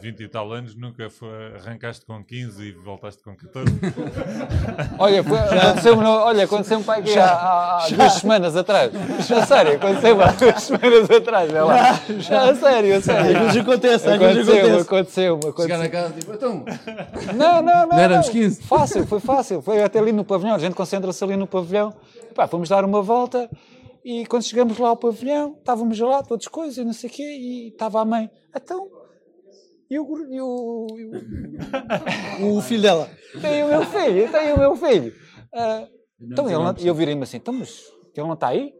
20 0.00 0.22
e 0.22 0.28
tal 0.28 0.52
anos, 0.52 0.76
nunca 0.76 1.10
foi, 1.10 1.28
arrancaste 1.56 2.06
com 2.06 2.24
15 2.24 2.62
e 2.62 2.70
voltaste 2.70 3.20
com 3.20 3.34
14? 3.34 3.72
olha, 4.96 5.20
aconteceu-me 5.20 6.04
olha, 6.04 6.44
aconteceu 6.44 6.80
pai 6.84 7.00
aqui 7.00 7.18
há, 7.18 7.78
há 7.78 7.88
duas 7.90 8.12
semanas 8.12 8.56
atrás. 8.56 8.92
A 9.32 9.44
sério, 9.44 9.74
aconteceu 9.74 10.22
há 10.22 10.30
duas 10.30 10.62
semanas 10.62 11.10
atrás. 11.10 11.52
É 11.52 11.62
lá. 11.62 11.94
Já, 11.94 12.18
já. 12.20 12.50
A 12.50 12.54
sério, 12.54 12.96
a 12.96 13.00
sério. 13.00 13.36
Às 13.36 13.42
vezes 13.42 13.56
acontece, 13.56 14.08
às 14.08 14.18
vezes 14.20 14.48
acontece. 14.48 14.80
Aconteceu, 14.80 15.34
aconteceu. 15.34 15.62
Chegar 15.62 15.78
na 15.78 15.88
casa 15.88 16.14
tipo, 16.14 16.32
então. 16.34 16.64
Não, 17.34 17.60
não, 17.60 17.62
não. 17.62 17.88
Não 17.88 17.98
éramos 17.98 18.28
15. 18.28 18.62
Fácil, 18.62 19.04
foi 19.08 19.18
fácil. 19.18 19.60
Foi 19.60 19.82
até 19.82 19.98
ali 19.98 20.12
no 20.12 20.24
pavilhão. 20.24 20.54
A 20.54 20.58
gente 20.60 20.76
concentra-se 20.76 21.24
ali 21.24 21.36
no 21.36 21.48
pavilhão. 21.48 21.92
Pá, 22.32 22.46
fomos 22.46 22.68
dar 22.68 22.84
uma 22.84 23.02
volta. 23.02 23.50
E 24.04 24.26
quando 24.26 24.42
chegamos 24.42 24.76
lá 24.76 24.90
ao 24.90 24.96
pavilhão, 24.96 25.56
estávamos 25.58 25.98
lá, 25.98 26.22
todas 26.22 26.46
coisas, 26.46 26.76
e 26.76 26.84
não 26.84 26.92
sei 26.92 27.08
o 27.08 27.12
quê, 27.12 27.22
e 27.22 27.68
estava 27.68 28.02
a 28.02 28.04
mãe. 28.04 28.30
Então, 28.54 28.86
e 29.90 29.98
o, 29.98 30.04
e 30.30 30.40
o, 30.40 30.86
e 32.40 32.44
o... 32.44 32.58
o 32.58 32.60
filho 32.60 32.82
dela? 32.82 33.10
Tem 33.40 33.62
o 33.62 33.68
meu 33.68 33.86
filho, 33.86 34.30
tem 34.30 34.52
o 34.52 34.58
meu 34.58 34.76
filho. 34.76 35.14
Uh, 35.54 35.88
então, 36.20 36.46
ele 36.46 36.58
não, 36.58 36.74
eu 36.78 36.94
virei-me 36.94 37.22
assim, 37.22 37.38
então, 37.38 37.54
mas 37.54 37.84
ele 38.14 38.26
não 38.26 38.34
está 38.34 38.48
aí? 38.48 38.74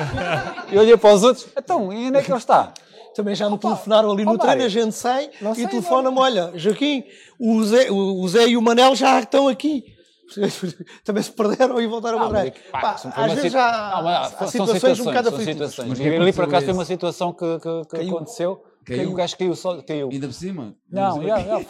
e 0.72 0.78
olhei 0.78 0.96
para 0.96 1.14
os 1.14 1.22
outros, 1.22 1.46
então, 1.56 1.92
e 1.92 2.08
onde 2.08 2.16
é 2.16 2.22
que 2.22 2.30
ele 2.30 2.38
está? 2.38 2.72
Também 3.14 3.34
já 3.34 3.48
me 3.48 3.58
telefonaram 3.58 4.10
ali 4.10 4.24
no 4.24 4.38
treino, 4.38 4.64
a 4.64 4.68
gente 4.68 4.92
sai 4.92 5.30
e 5.56 5.66
telefona-me, 5.68 6.18
olha, 6.18 6.52
Joaquim, 6.56 7.04
o 7.38 7.62
Zé, 7.62 7.90
o 7.90 8.26
Zé 8.26 8.48
e 8.48 8.56
o 8.56 8.62
Manel 8.62 8.96
já 8.96 9.20
estão 9.20 9.46
aqui. 9.46 9.93
também 11.04 11.22
se 11.22 11.32
perderam 11.32 11.80
e 11.80 11.86
voltaram 11.86 12.22
ah, 12.22 12.28
para 12.28 12.50
trás. 12.50 13.06
às 13.14 13.32
vezes 13.32 13.52
já 13.52 13.92
não, 13.96 14.02
mas, 14.04 14.16
há, 14.16 14.46
situações, 14.46 14.50
situações 14.50 15.00
um 15.00 15.04
bocado 15.04 15.28
aflitas. 15.28 15.76
Mas 15.78 16.00
ali 16.00 16.32
por 16.32 16.44
acaso 16.44 16.64
foi 16.64 16.74
uma 16.74 16.84
situação 16.84 17.32
que, 17.32 17.58
que, 17.58 17.96
que 17.96 18.08
aconteceu. 18.08 18.62
Caiu. 18.84 19.12
O 19.12 19.14
gajo 19.14 19.38
caiu 19.38 19.56
só. 19.56 19.82
Caiu. 19.82 20.10
Ainda 20.12 20.26
por 20.26 20.34
cima? 20.34 20.74
Não, 20.90 21.18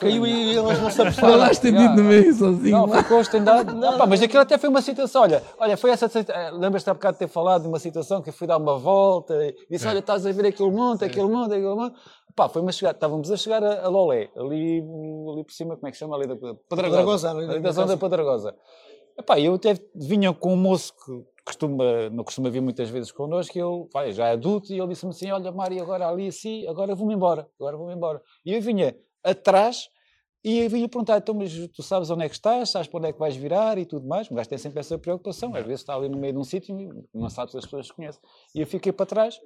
caiu 0.00 0.26
e 0.26 0.56
eles 0.56 0.80
não 0.80 0.90
se 0.90 1.00
aperceberam. 1.00 1.36
lá 1.36 1.50
estendido 1.50 1.94
no 1.94 2.02
meio 2.02 2.34
sozinho. 2.34 2.86
Não, 2.86 2.88
ficou 2.88 3.20
estendido. 3.20 3.72
Não, 3.72 3.96
pá, 3.96 4.06
mas 4.06 4.20
aquilo 4.20 4.42
até 4.42 4.58
foi 4.58 4.68
uma 4.68 4.82
situação. 4.82 5.22
Olha, 5.22 5.42
olha 5.58 5.76
foi 5.76 5.90
essa. 5.90 6.10
Lembras-te 6.52 6.90
há 6.90 6.94
bocado 6.94 7.14
de 7.14 7.20
ter 7.20 7.28
falado 7.28 7.62
de 7.62 7.68
uma 7.68 7.78
situação 7.78 8.20
que 8.20 8.30
eu 8.30 8.32
fui 8.32 8.48
dar 8.48 8.56
uma 8.56 8.76
volta 8.78 9.34
e 9.44 9.54
disse: 9.70 9.86
Olha, 9.86 10.00
estás 10.00 10.26
a 10.26 10.32
ver 10.32 10.46
aquele 10.46 10.70
monte, 10.70 11.04
aquele 11.04 11.28
monte, 11.28 11.52
aquele 11.52 11.74
monte. 11.74 11.94
Pá, 12.34 12.48
foi 12.48 12.62
uma 12.62 12.72
chegada, 12.72 12.96
estávamos 12.96 13.30
a 13.30 13.36
chegar 13.36 13.62
a, 13.62 13.84
a 13.84 13.88
Lolé, 13.88 14.28
ali, 14.36 14.80
ali 14.80 15.44
por 15.44 15.52
cima, 15.52 15.76
como 15.76 15.86
é 15.86 15.90
que 15.92 15.96
chama? 15.96 16.16
Ali 16.16 16.26
da 16.26 16.36
Padragosa. 16.68 17.30
Ali, 17.30 17.60
da 17.60 17.70
zona 17.70 17.86
da 17.88 17.96
Padragosa. 17.96 18.56
Epá, 19.16 19.38
eu 19.38 19.54
até 19.54 19.78
vinha 19.94 20.32
com 20.32 20.54
um 20.54 20.56
moço 20.56 20.92
que 21.04 21.24
costuma, 21.44 22.10
não 22.10 22.24
costuma 22.24 22.50
vir 22.50 22.60
muitas 22.60 22.90
vezes 22.90 23.12
connosco, 23.12 23.56
e 23.56 23.60
ele 23.60 23.88
pá, 23.92 24.10
já 24.10 24.28
é 24.28 24.32
adulto, 24.32 24.72
e 24.72 24.78
ele 24.78 24.88
disse-me 24.88 25.10
assim: 25.10 25.30
Olha, 25.30 25.52
Mário, 25.52 25.80
agora 25.80 26.08
ali 26.08 26.26
assim, 26.26 26.66
agora 26.66 26.94
vou-me 26.96 27.14
embora, 27.14 27.48
agora 27.60 27.76
vou-me 27.76 27.94
embora. 27.94 28.20
E 28.44 28.52
eu 28.52 28.60
vinha 28.60 28.96
atrás 29.22 29.88
e 30.42 30.58
eu 30.58 30.68
vinha 30.68 30.88
perguntar: 30.88 31.18
Então, 31.18 31.36
mas 31.36 31.52
tu 31.68 31.82
sabes 31.84 32.10
onde 32.10 32.24
é 32.24 32.28
que 32.28 32.34
estás, 32.34 32.70
sabes 32.70 32.88
para 32.88 32.98
onde 32.98 33.08
é 33.10 33.12
que 33.12 33.18
vais 33.18 33.36
virar 33.36 33.78
e 33.78 33.86
tudo 33.86 34.08
mais. 34.08 34.28
O 34.28 34.34
gajo 34.34 34.48
tem 34.48 34.58
sempre 34.58 34.80
essa 34.80 34.98
preocupação, 34.98 35.54
às 35.54 35.64
vezes 35.64 35.82
está 35.82 35.94
ali 35.94 36.08
no 36.08 36.18
meio 36.18 36.32
de 36.32 36.38
um 36.40 36.44
sítio 36.44 36.76
e 36.78 36.88
não 37.14 37.30
sabe 37.30 37.52
se 37.52 37.58
as 37.58 37.64
pessoas 37.64 37.90
conhecem. 37.92 38.20
E 38.54 38.60
eu 38.60 38.66
fiquei 38.66 38.90
para 38.90 39.06
trás 39.06 39.40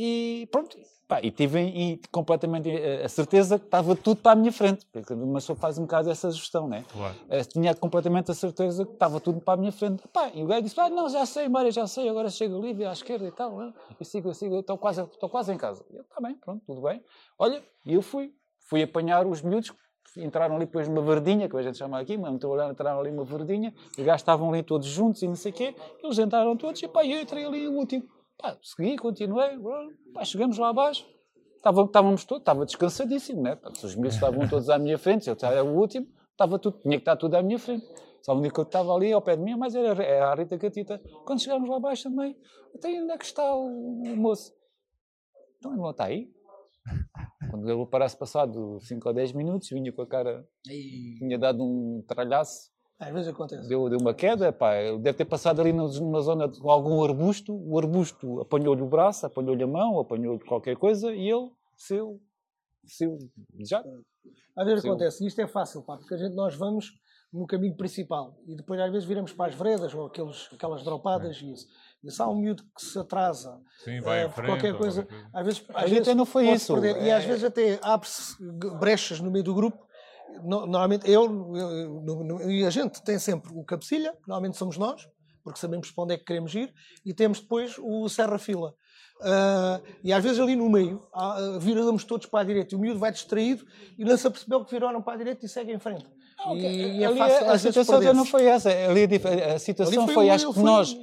E 0.00 0.48
pronto, 0.52 0.76
Pá, 1.08 1.20
e 1.22 1.30
tive 1.30 1.60
e 1.60 2.00
completamente 2.12 2.70
eh, 2.70 3.02
a 3.02 3.08
certeza 3.08 3.58
que 3.58 3.64
estava 3.64 3.96
tudo 3.96 4.20
para 4.20 4.32
a 4.32 4.36
minha 4.36 4.52
frente, 4.52 4.86
porque 4.92 5.14
uma 5.14 5.34
pessoa 5.34 5.56
faz 5.56 5.78
um 5.78 5.82
bocado 5.82 6.10
essa 6.10 6.30
gestão, 6.30 6.68
né? 6.68 6.84
Claro. 6.92 7.14
Uh, 7.24 7.48
tinha 7.48 7.74
completamente 7.74 8.30
a 8.30 8.34
certeza 8.34 8.84
que 8.84 8.92
estava 8.92 9.18
tudo 9.18 9.40
para 9.40 9.54
a 9.54 9.56
minha 9.56 9.72
frente. 9.72 10.06
Pá, 10.12 10.30
e 10.34 10.44
o 10.44 10.46
gajo 10.46 10.62
disse: 10.62 10.78
ah, 10.78 10.90
Não, 10.90 11.08
já 11.08 11.24
sei, 11.24 11.48
Mário, 11.48 11.72
já 11.72 11.86
sei, 11.86 12.10
agora 12.10 12.28
chego 12.28 12.58
ali, 12.58 12.84
à 12.84 12.92
esquerda 12.92 13.26
e 13.26 13.32
tal, 13.32 13.56
né? 13.56 13.72
e 13.98 14.04
sigo, 14.04 14.32
sigo, 14.34 14.60
estou 14.60 14.76
quase, 14.76 15.02
estou 15.02 15.30
quase 15.30 15.50
em 15.50 15.56
casa. 15.56 15.82
E 15.90 15.96
eu, 15.96 16.02
está 16.02 16.20
bem, 16.20 16.34
pronto, 16.34 16.62
tudo 16.66 16.82
bem. 16.82 17.02
Olha, 17.38 17.60
e 17.86 17.94
eu 17.94 18.02
fui, 18.02 18.30
fui 18.68 18.82
apanhar 18.82 19.26
os 19.26 19.40
miúdos 19.40 19.72
entraram 20.16 20.56
ali 20.56 20.66
depois 20.66 20.88
numa 20.88 21.02
verdinha, 21.02 21.48
que 21.48 21.56
a 21.56 21.62
gente 21.62 21.78
chama 21.78 22.00
aqui, 22.00 22.16
mas 22.16 22.34
entraram 22.34 23.00
ali 23.00 23.10
uma 23.10 23.24
verdinha, 23.24 23.72
os 23.96 24.04
gajos 24.04 24.22
estavam 24.22 24.52
ali 24.52 24.62
todos 24.62 24.86
juntos 24.86 25.22
e 25.22 25.28
não 25.28 25.36
sei 25.36 25.52
o 25.52 25.54
quê, 25.54 25.74
eles 26.02 26.18
entraram 26.18 26.56
todos 26.56 26.82
e 26.82 26.88
pá, 26.88 27.04
eu 27.04 27.20
entrei 27.20 27.44
ali 27.44 27.68
o 27.68 27.72
último. 27.72 28.17
Pá, 28.38 28.56
segui, 28.62 28.96
continuei, 28.96 29.58
pá, 30.14 30.24
chegamos 30.24 30.58
lá 30.58 30.68
abaixo, 30.68 31.04
estávamos 31.56 32.24
todos, 32.24 32.42
estava 32.42 32.64
descansadíssimo, 32.64 33.42
né? 33.42 33.58
Os 33.82 33.96
meus 33.96 34.14
estavam 34.14 34.46
todos 34.48 34.70
à 34.70 34.78
minha 34.78 34.96
frente, 34.96 35.28
eu 35.28 35.36
era 35.42 35.64
o 35.64 35.76
último, 35.76 36.06
estava 36.30 36.56
tudo, 36.58 36.78
tinha 36.78 36.96
que 36.96 37.02
estar 37.02 37.16
tudo 37.16 37.34
à 37.34 37.42
minha 37.42 37.58
frente. 37.58 37.84
Só 38.22 38.34
o 38.34 38.38
único 38.38 38.62
que 38.62 38.68
estava 38.68 38.94
ali 38.94 39.12
ao 39.12 39.22
pé 39.22 39.36
de 39.36 39.42
mim, 39.42 39.56
mas 39.56 39.74
era, 39.74 40.02
era 40.02 40.30
a 40.30 40.34
Rita 40.34 40.58
Catita. 40.58 41.00
Quando 41.24 41.40
chegámos 41.40 41.68
lá 41.68 41.76
abaixo 41.76 42.04
também, 42.04 42.36
até 42.74 42.88
onde 42.88 43.12
é 43.12 43.18
que 43.18 43.24
está 43.24 43.54
o, 43.54 44.02
o 44.02 44.16
moço? 44.16 44.52
Então 45.56 45.72
ele 45.72 45.80
não 45.80 45.90
está 45.90 46.04
aí. 46.04 46.30
Quando 47.50 47.68
ele 47.68 47.86
parasse 47.86 48.16
passado 48.16 48.78
5 48.80 49.08
ou 49.08 49.14
10 49.14 49.32
minutos, 49.32 49.68
vinha 49.70 49.92
com 49.92 50.02
a 50.02 50.06
cara, 50.06 50.46
tinha 50.64 51.38
dado 51.38 51.64
um 51.64 52.04
tralhaço 52.06 52.70
às 52.98 53.12
vezes 53.12 53.28
acontece. 53.28 53.68
Deu, 53.68 53.88
deu 53.88 53.98
uma 53.98 54.12
queda, 54.12 54.52
pá, 54.52 54.72
deve 55.00 55.18
ter 55.18 55.24
passado 55.24 55.60
ali 55.60 55.72
numa 55.72 56.20
zona 56.20 56.48
de 56.48 56.58
algum 56.62 57.02
arbusto, 57.04 57.54
o 57.54 57.78
arbusto 57.78 58.40
apanhou-lhe 58.40 58.82
o 58.82 58.88
braço, 58.88 59.24
apanhou-lhe 59.24 59.62
a 59.62 59.66
mão, 59.68 60.00
apanhou-lhe 60.00 60.44
qualquer 60.44 60.76
coisa 60.76 61.14
e 61.14 61.30
ele 61.30 61.48
seu, 61.76 62.20
seu 62.84 63.16
já. 63.60 63.84
Às 64.56 64.66
vezes 64.66 64.82
seu. 64.82 64.90
acontece, 64.90 65.24
isto 65.24 65.40
é 65.40 65.46
fácil, 65.46 65.82
pá, 65.82 65.96
porque 65.96 66.14
a 66.14 66.16
gente, 66.16 66.34
nós 66.34 66.56
vamos 66.56 66.92
no 67.32 67.46
caminho 67.46 67.76
principal 67.76 68.36
e 68.46 68.56
depois 68.56 68.80
às 68.80 68.90
vezes 68.90 69.06
viramos 69.06 69.32
para 69.32 69.50
as 69.50 69.54
veredas 69.54 69.94
ou 69.94 70.06
aqueles, 70.06 70.48
aquelas 70.52 70.82
dropadas 70.82 71.36
é. 71.36 71.44
e 71.44 71.52
isso. 71.52 71.68
E 72.02 72.10
se 72.10 72.22
há 72.22 72.28
um 72.28 72.36
miúdo 72.36 72.64
que 72.74 72.82
se 72.82 72.98
atrasa 72.98 73.60
Sim, 73.84 74.00
vai 74.00 74.24
uh, 74.24 74.30
por 74.30 74.44
qualquer 74.44 74.76
coisa, 74.76 75.06
às 75.32 75.44
vezes, 75.44 75.64
às 75.68 75.76
a 75.76 75.80
vezes 75.82 76.06
gente 76.06 76.14
não 76.14 76.24
foi 76.24 76.48
isso. 76.48 76.72
Perder, 76.74 76.96
é... 76.96 77.06
E 77.06 77.10
às 77.12 77.24
vezes 77.24 77.44
até 77.44 77.78
abre-se 77.82 78.36
brechas 78.80 79.20
no 79.20 79.30
meio 79.30 79.44
do 79.44 79.54
grupo 79.54 79.87
normalmente 80.42 81.10
eu, 81.10 81.54
eu, 81.56 82.50
e 82.50 82.64
a 82.64 82.70
gente 82.70 83.02
tem 83.02 83.18
sempre 83.18 83.50
o 83.54 83.64
cabecilha, 83.64 84.12
que 84.12 84.28
normalmente 84.28 84.56
somos 84.56 84.76
nós, 84.76 85.08
porque 85.42 85.58
sabemos 85.58 85.90
para 85.90 86.04
onde 86.04 86.14
é 86.14 86.18
que 86.18 86.24
queremos 86.24 86.54
ir, 86.54 86.72
e 87.04 87.14
temos 87.14 87.40
depois 87.40 87.76
o 87.78 88.08
serra-fila. 88.08 88.74
Uh, 89.20 89.82
e 90.04 90.12
às 90.12 90.22
vezes 90.22 90.38
ali 90.38 90.54
no 90.54 90.70
meio, 90.70 91.02
uh, 91.14 91.58
viramos 91.58 92.04
todos 92.04 92.26
para 92.26 92.40
a 92.40 92.44
direita, 92.44 92.74
e 92.74 92.78
o 92.78 92.80
miúdo 92.80 93.00
vai 93.00 93.10
distraído 93.10 93.64
e 93.98 94.04
não 94.04 94.16
se 94.16 94.26
apercebeu 94.26 94.64
que 94.64 94.70
viraram 94.70 95.02
para 95.02 95.14
a 95.14 95.16
direita 95.16 95.44
e 95.44 95.48
segue 95.48 95.72
em 95.72 95.78
frente. 95.78 96.06
Ah, 96.38 96.52
okay. 96.52 96.70
e, 96.70 96.98
e 96.98 97.04
é 97.04 97.16
fácil, 97.16 97.50
a, 97.50 97.58
situação 97.58 98.14
não 98.14 98.24
foi 98.24 98.44
essa. 98.44 98.70
Ali, 98.70 99.08
a 99.54 99.58
situação 99.58 100.04
ali 100.04 100.12
foi, 100.12 100.14
foi 100.14 100.30
acho 100.30 100.52
que 100.52 100.60
nós 100.60 100.96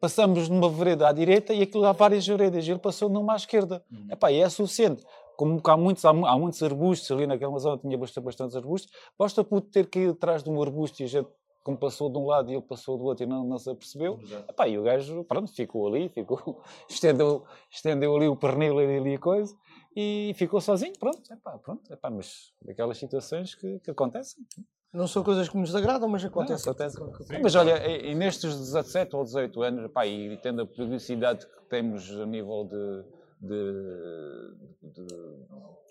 passamos 0.00 0.48
numa 0.48 0.68
vereda 0.68 1.08
à 1.08 1.12
direita 1.12 1.52
e 1.52 1.62
aquilo 1.62 1.84
há 1.84 1.92
várias 1.92 2.26
veredas, 2.26 2.66
ele 2.66 2.78
passou 2.78 3.08
numa 3.08 3.34
à 3.34 3.36
esquerda. 3.36 3.84
Hum. 3.92 4.08
Epá, 4.10 4.32
é 4.32 4.48
suficiente 4.48 5.04
como 5.36 5.60
há 5.64 5.76
muitos, 5.76 6.04
há, 6.04 6.10
há, 6.10 6.38
muitos 6.38 6.62
arbustos 6.62 7.10
ali 7.10 7.26
naquela 7.26 7.58
zona, 7.58 7.78
tinha 7.78 7.96
bastante, 7.96 8.24
bastantes 8.24 8.56
arbustos, 8.56 8.92
basta 9.18 9.44
por 9.44 9.60
ter 9.60 9.86
caído 9.88 10.12
atrás 10.12 10.42
de 10.42 10.50
um 10.50 10.60
arbusto 10.60 11.02
e 11.02 11.04
a 11.04 11.08
gente, 11.08 11.28
como 11.62 11.76
passou 11.76 12.10
de 12.10 12.18
um 12.18 12.26
lado 12.26 12.50
e 12.50 12.54
ele 12.54 12.62
passou 12.62 12.96
do 12.96 13.04
outro 13.04 13.24
e 13.24 13.26
não, 13.26 13.44
não 13.44 13.58
se 13.58 13.70
apercebeu, 13.70 14.18
epá, 14.48 14.66
e 14.68 14.78
o 14.78 14.82
gajo, 14.82 15.24
pronto, 15.24 15.52
ficou 15.54 15.86
ali, 15.86 16.08
ficou, 16.08 16.62
estendeu, 16.88 17.44
estendeu 17.70 18.16
ali 18.16 18.28
o 18.28 18.36
pernil 18.36 18.78
ali 18.78 19.14
a 19.14 19.18
coisa 19.18 19.54
e 19.94 20.32
ficou 20.36 20.60
sozinho, 20.60 20.92
pronto, 20.98 21.32
epá, 21.32 21.58
pronto, 21.58 21.92
epá, 21.92 22.10
mas 22.10 22.52
daquelas 22.62 22.98
situações 22.98 23.54
que, 23.54 23.78
que 23.80 23.90
acontecem. 23.90 24.44
Não 24.92 25.06
são 25.06 25.22
coisas 25.22 25.48
que 25.48 25.58
nos 25.58 25.74
agradam, 25.74 26.08
mas 26.08 26.24
acontecem. 26.24 26.70
Acontece. 26.70 26.98
Mas 27.42 27.54
olha, 27.54 27.86
e, 27.86 28.12
e 28.12 28.14
nestes 28.14 28.56
17 28.56 29.14
ou 29.14 29.24
18 29.24 29.62
anos, 29.62 29.84
epá, 29.84 30.06
e 30.06 30.36
tendo 30.38 30.62
a 30.62 30.66
periodicidade 30.66 31.46
que 31.46 31.64
temos 31.68 32.10
a 32.18 32.24
nível 32.24 32.64
de 32.64 33.15
de, 33.40 34.54
de 34.82 35.06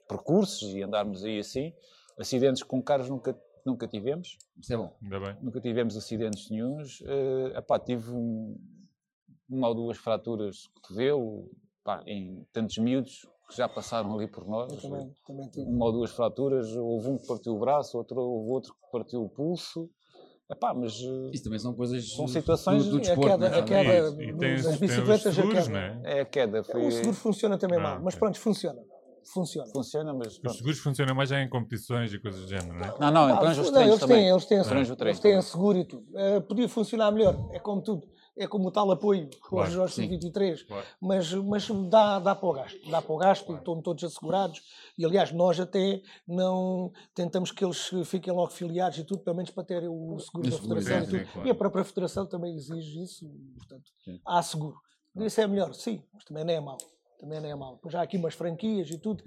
percursos 0.07 0.73
e 0.73 0.83
andarmos 0.83 1.23
aí 1.23 1.39
assim. 1.39 1.73
Acidentes 2.17 2.63
com 2.63 2.81
carros 2.81 3.09
nunca, 3.09 3.37
nunca 3.65 3.87
tivemos. 3.87 4.37
Isso 4.57 4.73
é 4.73 4.77
bom. 4.77 4.95
Ainda 5.01 5.19
bem. 5.19 5.37
Nunca 5.41 5.59
tivemos 5.59 5.97
acidentes 5.97 6.49
nenhums. 6.49 7.01
Uh, 7.01 7.57
epá, 7.57 7.79
tive 7.79 8.11
um, 8.11 8.57
uma 9.49 9.67
ou 9.67 9.75
duas 9.75 9.97
fraturas 9.97 10.55
de 10.55 10.69
cotovelo 10.69 11.49
pá, 11.83 12.03
em 12.05 12.45
tantos 12.53 12.77
miúdos 12.77 13.27
que 13.47 13.55
já 13.55 13.69
passaram 13.69 14.13
ali 14.15 14.27
por 14.27 14.47
nós. 14.47 14.81
Também, 14.81 15.13
também 15.25 15.49
uma 15.57 15.85
ou 15.85 15.91
duas 15.91 16.11
fraturas. 16.11 16.75
Houve 16.75 17.09
um 17.09 17.17
que 17.17 17.27
partiu 17.27 17.55
o 17.55 17.59
braço, 17.59 17.97
outro, 17.97 18.19
houve 18.19 18.51
outro 18.51 18.73
que 18.73 18.91
partiu 18.91 19.23
o 19.23 19.29
pulso. 19.29 19.89
Epá, 20.49 20.73
mas 20.75 20.93
eh, 21.01 21.31
isso 21.33 21.43
também 21.43 21.57
são 21.57 21.73
coisas 21.73 22.13
são 22.13 22.27
situações 22.27 22.85
do, 22.85 22.91
do 22.91 22.99
desporto, 22.99 23.31
a 23.33 23.37
queda, 23.37 23.47
é? 23.47 23.59
a 23.59 23.63
queda 23.63 24.23
e, 24.23 24.29
e 24.29 24.37
tem, 24.37 24.61
das 24.61 24.77
bicicletas 24.77 25.33
seguros, 25.33 25.57
a 25.57 25.63
queda. 25.63 25.73
Né? 25.73 26.01
É 26.03 26.21
a 26.21 26.25
queda. 26.25 26.63
Foi... 26.63 26.85
O 26.85 26.91
seguro 26.91 27.13
funciona 27.13 27.57
também 27.57 27.79
ah, 27.79 27.83
mal, 27.83 28.01
mas 28.03 28.13
pronto, 28.13 28.39
funciona. 28.39 28.79
Funciona. 29.33 29.67
Funciona, 29.71 30.13
mas. 30.13 30.37
Pronto. 30.37 30.51
Os 30.51 30.57
seguros 30.57 30.79
funcionam 30.79 31.15
mais 31.15 31.29
já 31.29 31.41
em 31.41 31.49
competições 31.49 32.13
e 32.13 32.19
coisas 32.19 32.41
do 32.41 32.47
género, 32.47 32.73
não 32.77 32.85
é? 32.85 32.93
Não, 32.99 33.11
não, 33.11 33.29
em 33.29 33.31
ah, 33.31 33.59
os 33.59 33.71
treinos 33.71 33.75
eles. 33.75 34.05
Têm, 34.05 34.29
eles 34.29 34.45
têm, 34.45 34.59
ah. 34.59 35.07
eles 35.07 35.19
têm 35.19 35.41
seguro 35.41 35.79
e 35.79 35.85
tudo. 35.85 36.05
Uh, 36.11 36.41
podia 36.41 36.69
funcionar 36.69 37.11
melhor, 37.11 37.35
é 37.51 37.57
como 37.57 37.81
tudo 37.81 38.07
é 38.37 38.47
como 38.47 38.67
o 38.67 38.71
tal 38.71 38.91
apoio 38.91 39.29
claro, 39.41 39.65
aos 39.65 39.73
Jorge 39.73 39.95
123, 39.95 40.63
claro. 40.63 40.85
mas, 41.01 41.33
mas 41.33 41.67
dá, 41.89 42.19
dá 42.19 42.35
para 42.35 42.49
o 42.49 42.53
gasto, 42.53 42.89
dá 42.89 43.01
para 43.01 43.13
o 43.13 43.17
gasto, 43.17 43.45
claro. 43.45 43.59
estão 43.59 43.81
todos 43.81 44.03
assegurados, 44.03 44.61
e 44.97 45.05
aliás 45.05 45.31
nós 45.31 45.59
até 45.59 46.01
não 46.27 46.91
tentamos 47.13 47.51
que 47.51 47.63
eles 47.63 47.89
fiquem 48.05 48.33
logo 48.33 48.51
filiados 48.51 48.97
e 48.97 49.03
tudo, 49.03 49.23
pelo 49.23 49.37
menos 49.37 49.51
para 49.51 49.63
terem 49.63 49.89
o 49.89 50.19
seguro 50.19 50.49
da 50.49 50.57
Federação 50.57 50.97
e 50.99 51.25
tudo, 51.25 51.47
e 51.47 51.49
a 51.49 51.55
própria 51.55 51.83
Federação 51.83 52.25
também 52.25 52.55
exige 52.55 53.01
isso, 53.01 53.25
portanto, 53.57 53.89
sim. 54.03 54.19
há 54.25 54.41
seguro. 54.41 54.77
Isso 55.17 55.39
é 55.39 55.47
melhor, 55.47 55.73
sim, 55.73 56.03
mas 56.13 56.25
também 56.25 56.43
não 56.43 56.53
é 56.53 56.59
mau, 56.59 56.77
também 57.17 57.39
não 57.39 57.49
é 57.49 57.55
mau. 57.55 57.79
Pois 57.81 57.95
há 57.95 58.01
aqui 58.01 58.17
umas 58.17 58.33
franquias 58.33 58.89
e 58.89 58.97
tudo, 58.97 59.23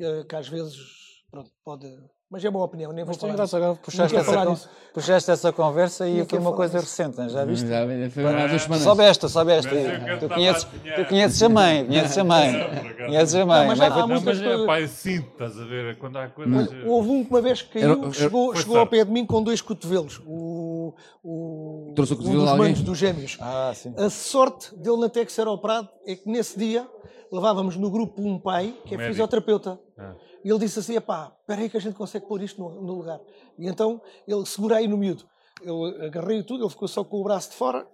eh, 0.00 0.24
que 0.28 0.34
às 0.34 0.48
vezes 0.48 1.04
pronto, 1.30 1.50
pode 1.64 1.86
mas 2.30 2.44
é 2.44 2.50
boa 2.50 2.64
opinião, 2.64 2.92
nem 2.92 3.04
vou 3.04 3.14
falar 3.14 3.36
disso. 3.36 3.56
Agora 3.56 3.74
puxaste, 3.76 4.16
essa, 4.16 4.70
puxaste 4.92 5.30
essa 5.30 5.52
conversa 5.52 6.08
e 6.08 6.24
foi 6.24 6.38
uma 6.38 6.52
coisa 6.52 6.80
recente, 6.80 7.16
já 7.28 7.44
viste? 7.44 7.68
Já, 7.68 7.86
foi 8.10 8.26
há 8.26 8.46
duas 8.46 8.62
semanas. 8.62 8.84
Sobe 8.84 9.04
esta, 9.04 9.28
sobe 9.28 9.52
esta. 9.52 9.70
Tu 10.18 10.28
conheces, 10.28 10.64
tu 10.64 11.04
conheces 11.08 11.42
a 11.42 11.48
mãe, 11.48 11.86
conheces 11.86 12.18
a 12.18 12.24
mãe. 12.24 12.52
Conheces 13.06 13.34
a 13.34 13.46
mãe. 13.46 13.66
mas 13.68 13.80
há, 13.80 13.86
há 13.86 14.06
muitas 14.06 14.40
coisas... 14.40 14.66
pai, 14.66 14.88
sinto, 14.88 15.28
estás 15.28 15.60
a 15.60 15.64
ver? 15.64 15.96
Quando 15.98 16.16
há 16.18 16.28
coisas... 16.28 16.68
Houve 16.84 17.08
um 17.10 17.24
que 17.24 17.30
uma 17.30 17.40
vez 17.40 17.62
que 17.62 17.78
caiu, 17.78 18.12
chegou, 18.12 18.56
chegou 18.56 18.78
ao 18.78 18.86
pé 18.86 19.04
de 19.04 19.10
mim 19.10 19.24
com 19.26 19.42
dois 19.42 19.60
cotovelos. 19.60 20.20
O, 20.26 20.94
o, 21.22 21.92
Trouxe 21.94 22.14
o 22.14 22.16
cotovelo 22.16 22.42
um 22.42 22.46
dos 22.46 22.58
manos 22.58 22.82
dos 22.82 22.98
gêmeos. 22.98 23.36
Ah, 23.40 23.72
sim. 23.74 23.94
A 23.96 24.10
sorte 24.10 24.74
dele 24.76 24.96
na 24.96 25.10
ser 25.28 25.46
operado 25.46 25.88
é 26.06 26.16
que 26.16 26.28
nesse 26.28 26.58
dia 26.58 26.86
levávamos 27.30 27.76
no 27.76 27.90
grupo 27.90 28.22
um 28.22 28.38
pai 28.38 28.74
que 28.84 28.94
é 28.94 28.98
fisioterapeuta. 28.98 29.78
Ah. 29.98 30.14
E 30.44 30.50
ele 30.50 30.58
disse 30.58 30.78
assim: 30.78 31.00
pá, 31.00 31.32
espera 31.40 31.62
aí 31.62 31.70
que 31.70 31.76
a 31.76 31.80
gente 31.80 31.96
consegue 31.96 32.26
pôr 32.26 32.42
isto 32.42 32.60
no, 32.60 32.82
no 32.82 32.92
lugar. 32.92 33.20
E 33.58 33.66
então 33.66 34.00
ele 34.28 34.44
segura 34.44 34.76
aí 34.76 34.86
no 34.86 34.98
miúdo. 34.98 35.24
Eu 35.62 35.84
agarrei 36.04 36.42
tudo, 36.42 36.62
ele 36.62 36.70
ficou 36.70 36.86
só 36.86 37.02
com 37.02 37.20
o 37.20 37.24
braço 37.24 37.50
de 37.50 37.56
fora. 37.56 37.86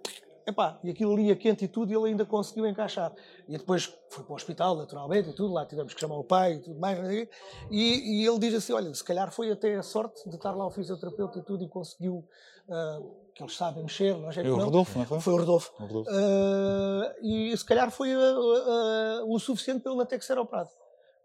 Epá, 0.45 0.79
e 0.83 0.89
aquilo 0.89 1.13
ali 1.13 1.31
a 1.31 1.35
quente 1.35 1.65
e 1.65 1.67
tudo, 1.67 1.91
e 1.91 1.95
ele 1.95 2.09
ainda 2.09 2.25
conseguiu 2.25 2.65
encaixar. 2.65 3.13
E 3.47 3.57
depois 3.57 3.93
foi 4.09 4.23
para 4.23 4.33
o 4.33 4.35
hospital, 4.35 4.75
naturalmente, 4.75 5.29
e 5.29 5.33
tudo, 5.33 5.53
lá 5.53 5.65
tivemos 5.65 5.93
que 5.93 5.99
chamar 5.99 6.17
o 6.17 6.23
pai 6.23 6.53
e 6.53 6.59
tudo 6.59 6.79
mais. 6.79 6.99
E, 7.09 8.21
e 8.21 8.27
ele 8.27 8.39
diz 8.39 8.55
assim: 8.55 8.73
olha, 8.73 8.93
se 8.93 9.03
calhar 9.03 9.31
foi 9.31 9.51
até 9.51 9.75
a 9.75 9.83
sorte 9.83 10.27
de 10.27 10.35
estar 10.35 10.51
lá 10.51 10.65
o 10.65 10.71
fisioterapeuta 10.71 11.39
e 11.39 11.43
tudo, 11.43 11.63
e 11.63 11.69
conseguiu, 11.69 12.27
uh, 12.67 13.31
que 13.35 13.43
eles 13.43 13.55
sabem 13.55 13.83
mexer, 13.83 14.17
não 14.17 14.29
é? 14.29 14.33
Foi 14.33 14.49
o 14.49 14.57
Rodolfo, 14.57 14.99
não 14.99 15.05
foi? 15.05 15.19
Foi 15.19 15.33
o 15.33 15.37
Rodolfo. 15.37 15.71
O 15.79 15.85
Rodolfo. 15.85 16.11
Uh, 16.11 17.25
e 17.25 17.55
se 17.55 17.63
calhar 17.63 17.91
foi 17.91 18.13
uh, 18.15 19.31
o 19.31 19.39
suficiente 19.39 19.81
para 19.81 19.91
ele 19.91 19.99
não 19.99 20.05
ter 20.07 20.17
que 20.17 20.25
ser 20.25 20.39
operado. 20.39 20.69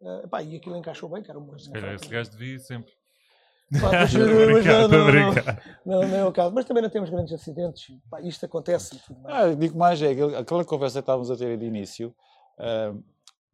Uh, 0.01 0.29
pá, 0.29 0.43
e 0.43 0.57
aquilo 0.57 0.77
encaixou 0.77 1.09
bem, 1.09 1.23
que 1.23 1.31
era 1.31 1.39
uma. 1.39 1.59
Se 1.59 1.71
calhar 1.71 1.95
esse 1.95 2.09
gajo 2.09 2.31
devia 2.31 2.59
sempre. 2.59 2.93
Pá, 3.81 3.91
mas, 4.03 4.15
não, 4.15 4.27
não, 4.27 4.89
não, 4.89 5.35
não, 5.85 6.09
não, 6.09 6.17
é 6.17 6.25
o 6.25 6.33
caso. 6.33 6.55
Mas 6.55 6.65
também 6.65 6.83
não 6.83 6.91
temos 6.91 7.11
grandes 7.11 7.33
acidentes. 7.33 7.97
Pá, 8.11 8.21
isto 8.21 8.45
acontece. 8.47 9.01
Ah, 9.25 9.49
digo 9.55 9.77
mais, 9.79 10.01
é 10.03 10.11
aquela 10.39 10.65
conversa 10.65 11.01
que 11.01 11.05
estávamos 11.05 11.31
a 11.31 11.37
ter 11.37 11.57
de 11.59 11.65
início. 11.65 12.15
Uh, 12.59 13.03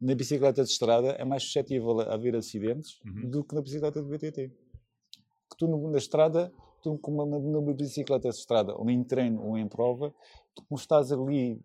na 0.00 0.16
bicicleta 0.16 0.64
de 0.64 0.68
estrada 0.68 1.10
é 1.10 1.24
mais 1.24 1.44
suscetível 1.44 2.00
a 2.00 2.14
haver 2.14 2.34
acidentes 2.34 3.00
uhum. 3.06 3.30
do 3.30 3.44
que 3.44 3.54
na 3.54 3.62
bicicleta 3.62 4.02
de 4.02 4.08
BTT. 4.08 4.48
Que 4.48 5.56
tu 5.56 5.68
na 5.68 5.98
estrada, 5.98 6.52
tu 6.82 6.98
com 6.98 7.12
uma, 7.12 7.38
numa 7.38 7.72
bicicleta 7.72 8.28
de 8.28 8.34
estrada, 8.34 8.74
ou 8.74 8.90
em 8.90 9.04
treino 9.04 9.40
ou 9.40 9.56
em 9.56 9.68
prova, 9.68 10.12
tu 10.56 10.64
como 10.64 10.78
estás 10.78 11.12
ali 11.12 11.60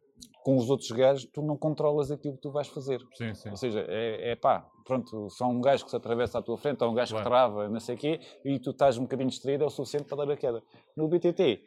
com 0.48 0.56
os 0.56 0.70
outros 0.70 0.90
gajos, 0.92 1.26
tu 1.26 1.42
não 1.42 1.58
controlas 1.58 2.10
aquilo 2.10 2.36
que 2.36 2.42
tu 2.42 2.50
vais 2.50 2.70
fazer. 2.70 3.02
Sim, 3.16 3.34
sim. 3.34 3.50
Ou 3.50 3.58
seja, 3.58 3.84
é, 3.90 4.32
é 4.32 4.36
pá, 4.38 4.66
pronto, 4.86 5.30
só 5.30 5.46
um 5.46 5.60
gajo 5.60 5.84
que 5.84 5.90
se 5.90 5.96
atravessa 5.98 6.40
à 6.40 6.42
tua 6.42 6.58
frente, 6.58 6.82
ou 6.82 6.90
um 6.90 6.94
gajo 6.94 7.12
claro. 7.12 7.26
que 7.26 7.30
trava, 7.30 7.68
não 7.68 7.82
sei 7.82 7.96
o 7.96 7.98
quê, 7.98 8.22
e 8.46 8.58
tu 8.58 8.70
estás 8.70 8.98
um 8.98 9.02
bocadinho 9.02 9.30
distraído, 9.30 9.66
é 9.66 9.68
o 9.68 9.70
suficiente 9.70 10.06
para 10.06 10.26
dar 10.26 10.32
a 10.32 10.38
queda. 10.38 10.64
No 10.96 11.10
BTT, 11.10 11.62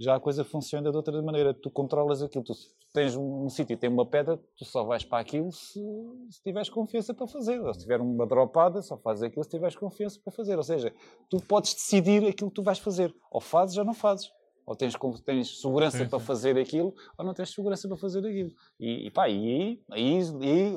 já 0.00 0.16
a 0.16 0.18
coisa 0.18 0.42
funciona 0.42 0.90
de 0.90 0.96
outra 0.96 1.22
maneira. 1.22 1.54
Tu 1.54 1.70
controlas 1.70 2.24
aquilo. 2.24 2.42
Tu 2.42 2.54
tens 2.92 3.14
um, 3.14 3.44
um 3.44 3.48
sítio 3.48 3.74
e 3.74 3.76
tem 3.76 3.88
uma 3.88 4.04
pedra, 4.04 4.36
tu 4.56 4.64
só 4.64 4.82
vais 4.82 5.04
para 5.04 5.20
aquilo 5.20 5.52
se, 5.52 5.80
se 6.28 6.42
tiveres 6.42 6.68
confiança 6.68 7.14
para 7.14 7.28
fazer. 7.28 7.60
Ou 7.60 7.72
se 7.72 7.82
tiver 7.82 8.00
uma 8.00 8.26
dropada, 8.26 8.82
só 8.82 8.96
fazes 8.96 9.22
aquilo 9.22 9.44
se 9.44 9.50
tiveres 9.50 9.76
confiança 9.76 10.18
para 10.18 10.32
fazer. 10.32 10.56
Ou 10.56 10.64
seja, 10.64 10.92
tu 11.30 11.36
podes 11.36 11.72
decidir 11.72 12.26
aquilo 12.26 12.50
que 12.50 12.56
tu 12.56 12.64
vais 12.64 12.80
fazer. 12.80 13.14
Ou 13.30 13.40
fazes 13.40 13.76
ou 13.76 13.84
não 13.84 13.94
fazes. 13.94 14.28
Ou 14.66 14.74
tens, 14.74 14.94
tens 15.24 15.60
segurança 15.60 15.98
sim, 15.98 16.08
para 16.08 16.18
sim. 16.18 16.24
fazer 16.24 16.58
aquilo, 16.58 16.94
ou 17.18 17.24
não 17.24 17.34
tens 17.34 17.52
segurança 17.52 17.86
para 17.86 17.96
fazer 17.96 18.26
aquilo. 18.26 18.50
E, 18.80 19.06
e 19.06 19.10
pá, 19.10 19.28
e 19.28 19.80
aí, 19.90 20.20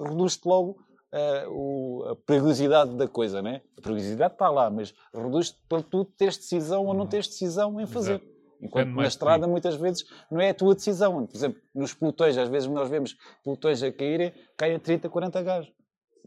reduz-te 0.04 0.46
logo 0.48 0.78
uh, 1.14 1.50
o, 1.50 2.04
a 2.10 2.16
perigosidade 2.16 2.96
da 2.96 3.08
coisa, 3.08 3.42
né? 3.42 3.62
A 3.78 3.82
perigosidade 3.82 4.34
está 4.34 4.50
lá, 4.50 4.70
mas 4.70 4.94
reduz-te 5.14 5.58
para 5.70 5.82
tu 5.82 6.06
teres 6.06 6.38
decisão 6.38 6.86
ou 6.86 6.94
não 6.94 7.02
uhum. 7.02 7.08
teres 7.08 7.28
decisão 7.28 7.80
em 7.80 7.88
fazer. 7.88 8.16
Exato. 8.16 8.38
Enquanto 8.62 8.90
na 8.90 9.08
estrada, 9.08 9.48
muitas 9.48 9.76
vezes, 9.76 10.06
não 10.32 10.42
é 10.42 10.50
a 10.50 10.54
tua 10.54 10.74
decisão. 10.74 11.26
Por 11.26 11.36
exemplo, 11.36 11.62
nos 11.74 11.94
pelotões, 11.94 12.38
às 12.38 12.50
vezes 12.50 12.68
nós 12.68 12.90
vemos 12.90 13.16
pelotões 13.44 13.84
a 13.84 13.92
caírem, 13.92 14.34
caem 14.58 14.80
30, 14.80 15.10
40 15.10 15.42
gajos. 15.44 15.72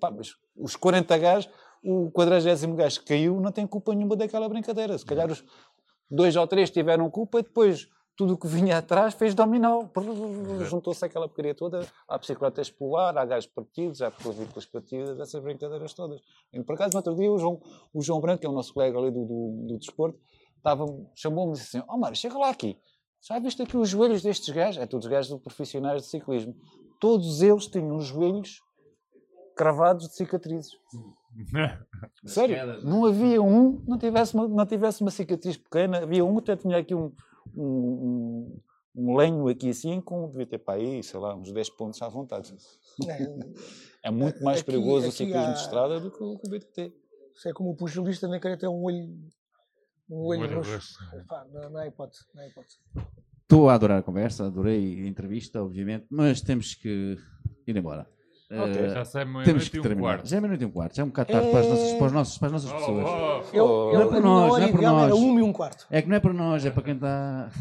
Pá, 0.00 0.10
mas 0.10 0.34
os 0.56 0.76
40 0.76 1.18
gajos, 1.18 1.50
o 1.82 2.10
40 2.10 2.66
gajo 2.76 3.00
que 3.00 3.06
caiu, 3.06 3.40
não 3.40 3.50
tem 3.50 3.66
culpa 3.66 3.94
nenhuma 3.94 4.14
daquela 4.14 4.48
brincadeira. 4.48 4.97
Se 4.97 5.05
calhar 5.05 5.30
os, 5.30 5.44
dois 6.10 6.36
ou 6.36 6.47
três 6.47 6.70
tiveram 6.70 7.08
culpa 7.10 7.40
e 7.40 7.42
depois 7.42 7.89
tudo 8.16 8.34
o 8.34 8.39
que 8.39 8.47
vinha 8.47 8.76
atrás 8.76 9.14
fez 9.14 9.34
dominó. 9.34 9.89
Juntou-se 10.68 11.02
aquela 11.02 11.26
porcaria 11.26 11.55
toda, 11.55 11.86
há 12.06 12.18
bicicleta 12.18 12.60
espolar, 12.60 13.16
há 13.16 13.24
gajos 13.24 13.48
partidos, 13.48 14.02
há 14.02 14.10
pelas 14.10 14.66
partidas, 14.66 15.18
essas 15.18 15.42
brincadeiras 15.42 15.94
todas. 15.94 16.20
E, 16.52 16.62
por 16.62 16.74
acaso, 16.74 16.90
no 16.92 16.98
outro 16.98 17.14
dia, 17.14 17.32
o 17.32 17.39
João, 17.39 17.60
o 17.94 18.02
João 18.02 18.20
Branco, 18.20 18.40
que 18.40 18.47
é 18.47 18.50
o 18.50 18.52
nosso 18.52 18.74
colega 18.74 18.98
ali 18.98 19.10
do, 19.10 19.24
do, 19.24 19.66
do 19.68 19.78
desporto, 19.78 20.20
chamou-me 21.14 21.52
e 21.52 21.55
disse 21.55 21.78
assim: 21.78 21.86
Ó 21.89 21.94
oh, 21.94 21.98
Mário, 21.98 22.16
chega 22.16 22.36
lá 22.36 22.50
aqui. 22.50 22.78
Já 23.22 23.39
viste 23.39 23.62
aqui 23.62 23.76
os 23.76 23.89
joelhos 23.89 24.22
destes 24.22 24.52
gajos? 24.55 24.82
É 24.82 24.86
todos 24.86 25.06
os 25.06 25.10
gajos 25.10 25.40
profissionais 25.40 26.02
de 26.02 26.08
ciclismo. 26.08 26.55
Todos 27.00 27.40
eles 27.40 27.66
tinham 27.66 27.97
os 27.97 28.05
joelhos 28.05 28.60
cravados 29.56 30.08
de 30.08 30.14
cicatrizes. 30.14 30.72
Sério, 32.25 32.83
não 32.83 33.05
havia 33.05 33.41
um 33.41 33.83
não 33.86 33.99
tivesse 33.99 34.34
uma, 34.34 34.49
não 34.49 34.67
tivesse 34.67 35.00
uma 35.00 35.10
cicatriz 35.10 35.57
pequena, 35.57 35.99
havia 35.99 36.25
um 36.25 36.41
que 36.41 36.57
tinha 36.57 36.78
aqui 36.78 36.94
um, 36.94 37.12
um, 37.57 38.60
um, 38.94 39.17
lenho 39.17 39.49
aqui 39.49 39.70
assim, 39.70 40.00
com, 40.00 40.28
devia 40.28 40.47
ter 40.47 40.59
para 40.59 40.81
aí, 40.81 41.02
sei 41.02 41.20
lá, 41.20 41.34
uns 41.34 41.52
10 41.52 41.70
pontos 41.70 42.02
à 42.02 42.09
vontade. 42.09 42.55
É, 43.07 44.09
é 44.09 44.10
muito 44.10 44.42
mais 44.42 44.60
aqui, 44.60 44.67
perigoso 44.67 45.07
aqui 45.07 45.09
o 45.09 45.12
ciclismo 45.12 45.50
há... 45.50 45.52
de 45.52 45.60
estrada 45.60 46.00
do 46.00 46.10
que 46.10 46.23
o, 46.23 46.33
o 46.33 46.50
BTT. 46.50 46.92
Isso 47.34 47.49
é 47.49 47.52
como 47.52 47.70
o 47.70 47.76
pugilista 47.76 48.28
nem 48.28 48.41
querer 48.41 48.59
ter 48.59 48.68
um 48.68 48.83
olho, 48.83 49.09
um 50.10 50.26
olho, 50.26 50.57
roxo. 50.57 50.73
roxo. 50.73 50.99
não, 51.52 51.70
não, 51.70 51.81
é 51.81 51.89
hipótese, 51.89 52.25
não 52.34 52.42
é 52.42 52.49
hipótese. 52.49 52.78
Estou 53.42 53.68
a 53.68 53.75
adorar 53.75 53.99
a 53.99 54.02
conversa, 54.02 54.47
adorei 54.47 55.02
a 55.02 55.07
entrevista, 55.07 55.62
obviamente, 55.62 56.07
mas 56.10 56.41
temos 56.41 56.75
que 56.75 57.17
ir 57.67 57.76
embora. 57.76 58.07
Okay. 58.50 58.86
Uh, 58.86 58.90
já 58.94 59.04
sai 59.04 59.24
temos 59.44 59.68
que 59.68 59.80
terminar. 59.80 60.00
Um 60.00 60.02
quarto. 60.02 60.28
Já 60.28 60.36
é 60.36 60.40
meia-noite 60.40 60.64
e 60.64 60.66
um 60.66 60.70
quarto. 60.70 60.96
Já 60.96 61.02
é 61.02 61.04
um 61.04 61.08
bocado 61.08 61.32
tarde 61.32 61.50
para, 61.50 61.60
as 61.60 61.68
nossas, 61.68 61.92
para, 61.92 62.06
os 62.06 62.12
nossos, 62.12 62.38
para 62.38 62.46
as 62.46 62.52
nossas 62.52 62.70
oh, 62.70 62.74
pessoas. 62.74 63.06
Oh, 63.06 63.42
oh, 63.52 63.56
eu, 63.56 63.92
não 63.92 64.02
é 64.02 64.06
para 64.08 64.20
nós, 64.20 64.48
não 64.50 64.62
é 64.62 64.72
para 64.72 64.82
nós. 64.82 65.04
Era 65.04 65.14
um 65.14 65.38
e 65.38 65.42
um 65.42 65.52
quarto. 65.52 65.86
É 65.88 66.02
que 66.02 66.08
não 66.08 66.16
é 66.16 66.20
para 66.20 66.32
nós, 66.32 66.66
é 66.66 66.70
para 66.70 66.82
quem 66.82 66.94
está. 66.94 67.48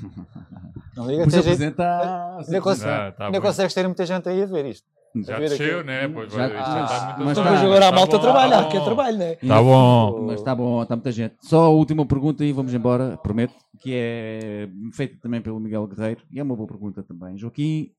Não 0.97 1.07
liga, 1.07 1.23
Por 1.23 1.39
apresentar. 1.39 2.39
Ainda, 2.39 2.61
consegue, 2.61 2.91
ah, 2.91 3.11
tá 3.11 3.41
consegues 3.41 3.73
ter 3.73 3.85
muita 3.85 4.05
gente 4.05 4.27
aí 4.27 4.43
a 4.43 4.45
ver 4.45 4.65
isto. 4.65 4.85
Já 5.15 5.39
desceu, 5.39 5.83
né? 5.83 6.07
Pois 6.07 6.31
já, 6.31 6.49
já, 6.49 6.55
ah, 6.55 6.83
está 6.83 7.05
muito 7.15 7.25
mas 7.25 7.37
depois 7.37 7.61
agora 7.61 7.87
a 7.87 7.91
malta 7.91 8.17
tá 8.17 8.19
trabalha, 8.19 8.57
tá 8.57 8.69
que 8.69 8.77
é 8.77 8.83
trabalho, 8.83 9.17
né? 9.17 9.37
Está 9.41 9.61
bom. 9.61 10.25
Mas 10.25 10.39
está 10.39 10.55
bom, 10.55 10.83
está 10.83 10.95
muita 10.95 11.11
gente. 11.11 11.35
Só 11.41 11.65
a 11.65 11.69
última 11.69 12.05
pergunta 12.05 12.43
e 12.43 12.51
vamos 12.51 12.73
embora, 12.73 13.17
prometo, 13.17 13.53
que 13.79 13.93
é 13.95 14.69
feita 14.93 15.17
também 15.21 15.41
pelo 15.41 15.59
Miguel 15.59 15.87
Guerreiro 15.87 16.21
e 16.31 16.39
é 16.39 16.43
uma 16.43 16.55
boa 16.55 16.67
pergunta 16.67 17.01
também. 17.01 17.37
Joaquim, 17.37 17.91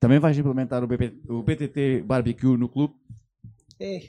também 0.00 0.18
vais 0.18 0.36
implementar 0.36 0.84
o, 0.84 0.86
BP, 0.86 1.22
o 1.28 1.42
BTT 1.42 2.02
Barbecue 2.04 2.56
no 2.56 2.68
clube? 2.68 2.94
É. 3.80 4.00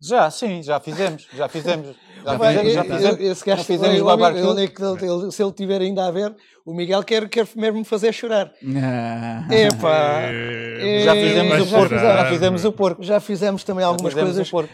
Já, 0.00 0.30
sim, 0.30 0.62
já 0.62 0.80
fizemos, 0.80 1.28
já 1.32 1.48
fizemos. 1.48 1.94
Já 2.24 2.38
fizemos, 2.38 2.72
já 2.72 2.84
fizemos. 2.84 3.20
Esse 3.20 3.44
gajo, 3.44 3.64
fizemos 3.64 3.98
eu, 3.98 4.98
eu, 4.98 5.30
se 5.30 5.42
ele 5.42 5.50
estiver 5.50 5.80
ainda 5.82 6.06
a 6.06 6.10
ver, 6.10 6.34
o 6.64 6.72
Miguel 6.72 7.02
quer, 7.04 7.28
quer 7.28 7.46
mesmo 7.54 7.84
fazer 7.84 8.12
chorar. 8.12 8.50
Ah. 8.82 9.46
Epá, 9.50 10.22
é, 10.22 11.00
já 11.04 11.14
fizemos 11.14 11.60
o 11.60 11.70
porco, 11.70 11.94
já 11.94 12.28
fizemos 12.28 12.64
o 12.64 12.72
porco. 12.72 13.02
Já 13.02 13.20
fizemos 13.20 13.64
também 13.64 13.84
algumas 13.84 14.14
coisas. 14.14 14.52
O 14.52 14.60
uh, 14.60 14.66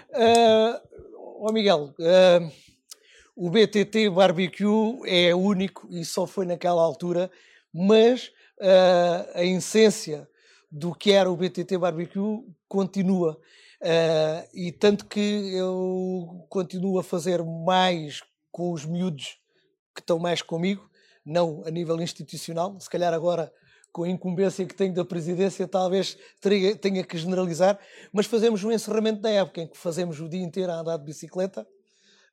oh 1.41 1.53
Miguel, 1.53 1.93
uh, 1.99 2.51
o 3.37 3.51
BTT 3.51 4.11
Barbecue 4.11 5.01
é 5.07 5.35
único 5.35 5.89
e 5.91 6.05
só 6.05 6.27
foi 6.27 6.47
naquela 6.47 6.83
altura, 6.83 7.31
mas 7.75 8.31
uh, 8.61 9.31
a 9.35 9.45
essência 9.45 10.29
do 10.71 10.95
que 10.95 11.13
era 11.13 11.31
o 11.31 11.37
BTT 11.37 11.77
Barbecue 11.79 12.45
continua. 12.69 13.39
Uh, 13.81 14.49
e 14.55 14.73
tanto 14.73 15.07
que 15.07 15.55
eu 15.55 16.47
continuo 16.49 16.99
a 16.99 17.03
fazer 17.03 17.43
mais 17.43 18.23
com 18.53 18.73
os 18.73 18.85
miúdos 18.85 19.39
que 19.95 20.01
estão 20.01 20.19
mais 20.19 20.43
comigo, 20.43 20.89
não 21.25 21.63
a 21.67 21.71
nível 21.71 22.01
institucional, 22.01 22.79
se 22.79 22.89
calhar 22.89 23.13
agora 23.13 23.53
com 23.93 24.05
a 24.05 24.09
incumbência 24.09 24.65
que 24.65 24.75
tenho 24.75 24.95
da 24.95 25.05
presidência, 25.05 25.67
talvez 25.67 26.17
teria, 26.41 26.77
tenha 26.77 27.03
que 27.03 27.19
generalizar, 27.19 27.79
mas 28.13 28.27
fazemos 28.27 28.63
um 28.63 28.71
encerramento 28.71 29.21
da 29.21 29.31
época 29.31 29.63
em 29.63 29.67
que 29.67 29.77
fazemos 29.77 30.21
o 30.21 30.29
dia 30.29 30.43
inteiro 30.43 30.71
a 30.71 30.77
andar 30.77 30.97
de 30.97 31.05
bicicleta 31.05 31.67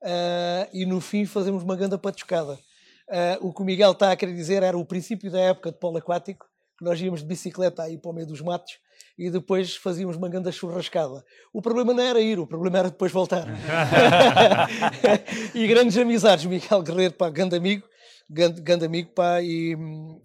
uh, 0.03 0.69
e 0.71 0.85
no 0.85 1.01
fim 1.01 1.25
fazemos 1.25 1.63
uma 1.63 1.75
grande 1.75 1.97
patuscada. 1.97 2.59
Uh, 3.09 3.47
o 3.47 3.53
que 3.53 3.61
o 3.61 3.65
Miguel 3.65 3.91
está 3.91 4.11
a 4.11 4.15
querer 4.15 4.33
dizer 4.33 4.63
era 4.63 4.77
o 4.77 4.85
princípio 4.85 5.31
da 5.31 5.39
época 5.39 5.71
de 5.71 5.77
polo 5.77 5.97
aquático, 5.97 6.45
que 6.77 6.83
nós 6.83 6.99
íamos 6.99 7.21
de 7.21 7.25
bicicleta 7.25 7.83
aí 7.83 7.97
para 7.97 8.11
o 8.11 8.13
meio 8.13 8.27
dos 8.27 8.41
matos 8.41 8.79
e 9.17 9.31
depois 9.31 9.75
fazíamos 9.75 10.15
uma 10.15 10.29
grande 10.29 10.51
churrascada. 10.51 11.23
O 11.51 11.61
problema 11.61 11.93
não 11.93 12.03
era 12.03 12.21
ir, 12.21 12.39
o 12.39 12.45
problema 12.45 12.79
era 12.79 12.89
depois 12.89 13.11
voltar. 13.11 13.47
e 15.55 15.67
grandes 15.67 15.97
amizades, 15.97 16.45
Miguel 16.45 16.83
Guerreiro, 16.83 17.13
pá, 17.13 17.29
grande 17.29 17.55
amigo, 17.55 17.87
grande, 18.29 18.61
grande 18.61 18.85
amigo, 18.85 19.11
pá, 19.13 19.41
e, 19.41 19.75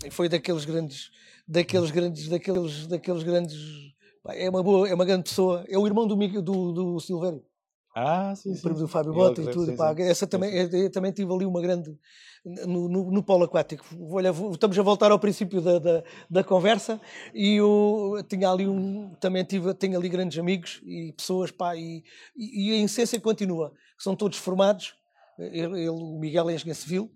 e 0.05 0.11
foi 0.11 0.28
daqueles 0.28 0.65
grandes, 0.65 1.11
daqueles 1.49 1.91
grandes, 1.91 2.28
daqueles, 2.28 2.86
daqueles 2.86 3.23
grandes, 3.23 3.59
pá, 4.23 4.35
é 4.35 4.51
uma 4.51 4.62
boa, 4.62 4.89
é 4.89 4.94
uma 4.94 5.05
grande 5.05 5.25
pessoa, 5.25 5.65
é 5.69 5.78
o 5.78 5.86
irmão 5.86 6.07
do, 6.07 6.17
do, 6.17 6.73
do 6.73 7.01
Silvério. 7.01 7.43
Ah, 7.95 8.35
sim, 8.35 8.55
sim. 8.55 8.69
do 8.69 8.89
Fábio 8.89 9.12
Bota 9.12 9.43
e 9.43 9.51
tudo. 9.51 9.67
Sim, 9.67 9.77
pá. 9.77 9.95
Essa 9.99 10.27
também, 10.27 10.51
eu, 10.55 10.91
também 10.91 11.12
tive 11.12 11.33
ali 11.33 11.45
uma 11.45 11.61
grande. 11.61 11.97
No, 12.45 12.89
no, 12.89 13.11
no 13.12 13.23
polo 13.23 13.45
aquático. 13.45 13.85
Olha, 14.11 14.33
estamos 14.51 14.77
a 14.77 14.83
voltar 14.83 15.12
ao 15.12 15.19
princípio 15.19 15.61
da, 15.61 15.79
da, 15.79 16.03
da 16.29 16.43
conversa 16.43 17.01
e 17.33 17.55
eu 17.55 18.15
tinha 18.29 18.51
ali 18.51 18.67
um. 18.67 19.15
Também 19.21 19.45
tive, 19.45 19.73
tenho 19.75 19.97
ali 19.97 20.09
grandes 20.09 20.39
amigos 20.39 20.81
e 20.85 21.12
pessoas, 21.12 21.53
pá, 21.53 21.77
e, 21.77 22.03
e, 22.37 22.73
a 22.73 22.85
essência 22.85 23.21
continua. 23.21 23.73
São 23.97 24.17
todos 24.17 24.39
formados. 24.39 24.95
Ele, 25.39 25.83
ele 25.83 25.91
o 25.91 26.19
Miguel 26.19 26.51
é 26.51 26.55
engenheiro 26.55 26.81
civil. 26.81 27.12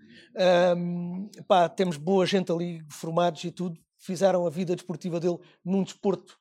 Um, 0.77 1.29
pá, 1.49 1.69
temos 1.69 1.97
boa 1.97 2.25
gente 2.25 2.53
ali 2.53 2.81
formados 2.89 3.43
e 3.43 3.51
tudo. 3.51 3.77
Fizeram 3.99 4.47
a 4.47 4.51
vida 4.51 4.77
desportiva 4.77 5.19
dele 5.19 5.39
num 5.65 5.83
desporto 5.83 6.39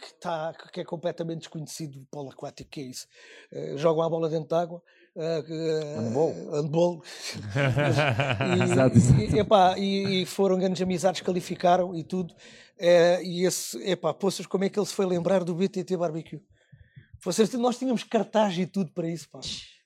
que, 0.00 0.14
tá, 0.14 0.52
que 0.72 0.80
é 0.80 0.84
completamente 0.84 1.40
desconhecido 1.40 1.98
do 1.98 2.06
polo 2.06 2.30
aquático, 2.30 2.70
que 2.70 2.80
é 2.80 2.84
isso. 2.84 3.06
Uh, 3.52 3.78
jogam 3.78 4.02
a 4.02 4.08
bola 4.08 4.28
dentro 4.28 4.48
d'água. 4.48 4.82
Uh, 5.16 6.00
handball. 6.00 6.34
handball. 6.52 7.02
e, 9.18 9.34
e, 9.34 9.38
epá, 9.38 9.78
e, 9.78 10.22
e, 10.22 10.26
foram 10.26 10.58
grandes 10.58 10.82
amizades, 10.82 11.20
qualificaram 11.20 11.94
e 11.94 12.04
tudo. 12.04 12.34
Uh, 12.78 13.22
e 13.22 13.46
esse, 13.46 13.78
epá, 13.88 14.14
poças, 14.14 14.46
como 14.46 14.64
é 14.64 14.68
que 14.68 14.78
ele 14.78 14.86
se 14.86 14.94
foi 14.94 15.06
lembrar 15.06 15.44
do 15.44 15.54
BTT 15.54 15.96
Barbecue? 15.96 16.42
Vocês, 17.22 17.52
nós 17.54 17.78
tínhamos 17.78 18.04
cartaz 18.04 18.56
e 18.56 18.66
tudo 18.66 18.92
para 18.92 19.08
isso, 19.08 19.28
pá. 19.28 19.40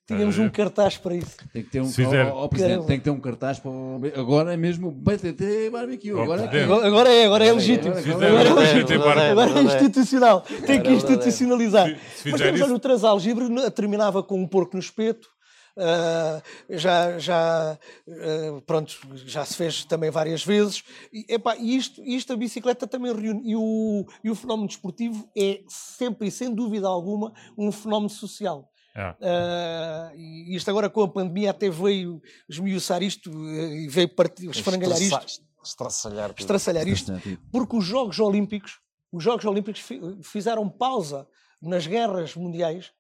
Tínhamos 0.06 0.38
um 0.38 0.50
cartaz 0.50 0.98
para 0.98 1.14
isso. 1.14 1.34
Tem 1.50 1.62
que 1.62 1.70
ter 1.70 1.80
um, 1.80 1.86
oh, 1.86 2.44
oh, 2.44 2.48
presidente, 2.48 2.86
tem 2.86 2.98
que 2.98 3.04
ter 3.04 3.10
um 3.10 3.20
cartaz 3.20 3.58
para 3.58 3.70
agora 4.16 4.52
é 4.52 4.56
mesmo 4.56 4.90
BTT 4.90 5.70
Barbecue. 5.70 6.10
Agora, 6.10 6.42
é, 6.42 6.64
agora 6.64 7.08
é, 7.10 7.24
agora 7.24 7.46
é 7.46 7.52
legítimo. 7.52 7.94
Agora 7.94 8.48
é 8.48 8.52
legítimo. 8.52 9.02
Agora 9.02 9.58
é 9.58 9.62
institucional. 9.62 10.42
Tem 10.66 10.82
que 10.82 10.90
institucionalizar. 10.90 11.98
Mas 12.26 12.40
temos 12.40 12.60
olha, 12.60 12.74
o 12.74 12.78
Transalgibre 12.78 13.46
terminava 13.70 14.22
com 14.22 14.38
um 14.38 14.46
porco 14.46 14.76
no 14.76 14.80
espeto. 14.80 15.32
Uh, 15.76 16.40
já, 16.76 17.18
já, 17.18 17.78
uh, 18.06 18.60
pronto, 18.60 18.94
já 19.26 19.44
se 19.44 19.56
fez 19.56 19.84
também 19.86 20.10
várias 20.10 20.44
vezes. 20.44 20.84
E, 21.12 21.24
epá, 21.30 21.56
isto, 21.56 22.02
isto 22.04 22.32
a 22.32 22.36
bicicleta 22.36 22.86
também 22.86 23.12
reúne. 23.12 23.40
E 23.42 23.56
o, 23.56 24.04
e 24.22 24.30
o 24.30 24.34
fenómeno 24.34 24.68
desportivo 24.68 25.26
é 25.36 25.62
sempre 25.66 26.28
e 26.28 26.30
sem 26.30 26.54
dúvida 26.54 26.86
alguma 26.86 27.32
um 27.56 27.72
fenómeno 27.72 28.10
social. 28.10 28.70
Uh, 28.96 30.16
e 30.16 30.54
isto 30.54 30.70
agora 30.70 30.88
com 30.88 31.02
a 31.02 31.08
pandemia 31.08 31.50
até 31.50 31.68
veio 31.68 32.22
esmiuçar 32.48 33.02
isto 33.02 33.28
eh, 33.48 33.82
e 33.82 33.88
veio 33.88 34.08
partir, 34.08 34.48
esfrangalhar 34.48 35.02
isto. 35.02 35.42
estraçalhar, 35.64 36.32
estraçalhar 36.38 36.86
isto, 36.86 37.12
porque 37.50 37.76
os 37.76 37.84
Jogos 37.84 38.20
Olímpicos, 38.20 38.78
os 39.10 39.24
Jogos 39.24 39.44
Olímpicos 39.44 39.82
fizeram 40.22 40.68
pausa 40.68 41.26
nas 41.60 41.86
guerras 41.88 42.36
mundiais 42.36 42.92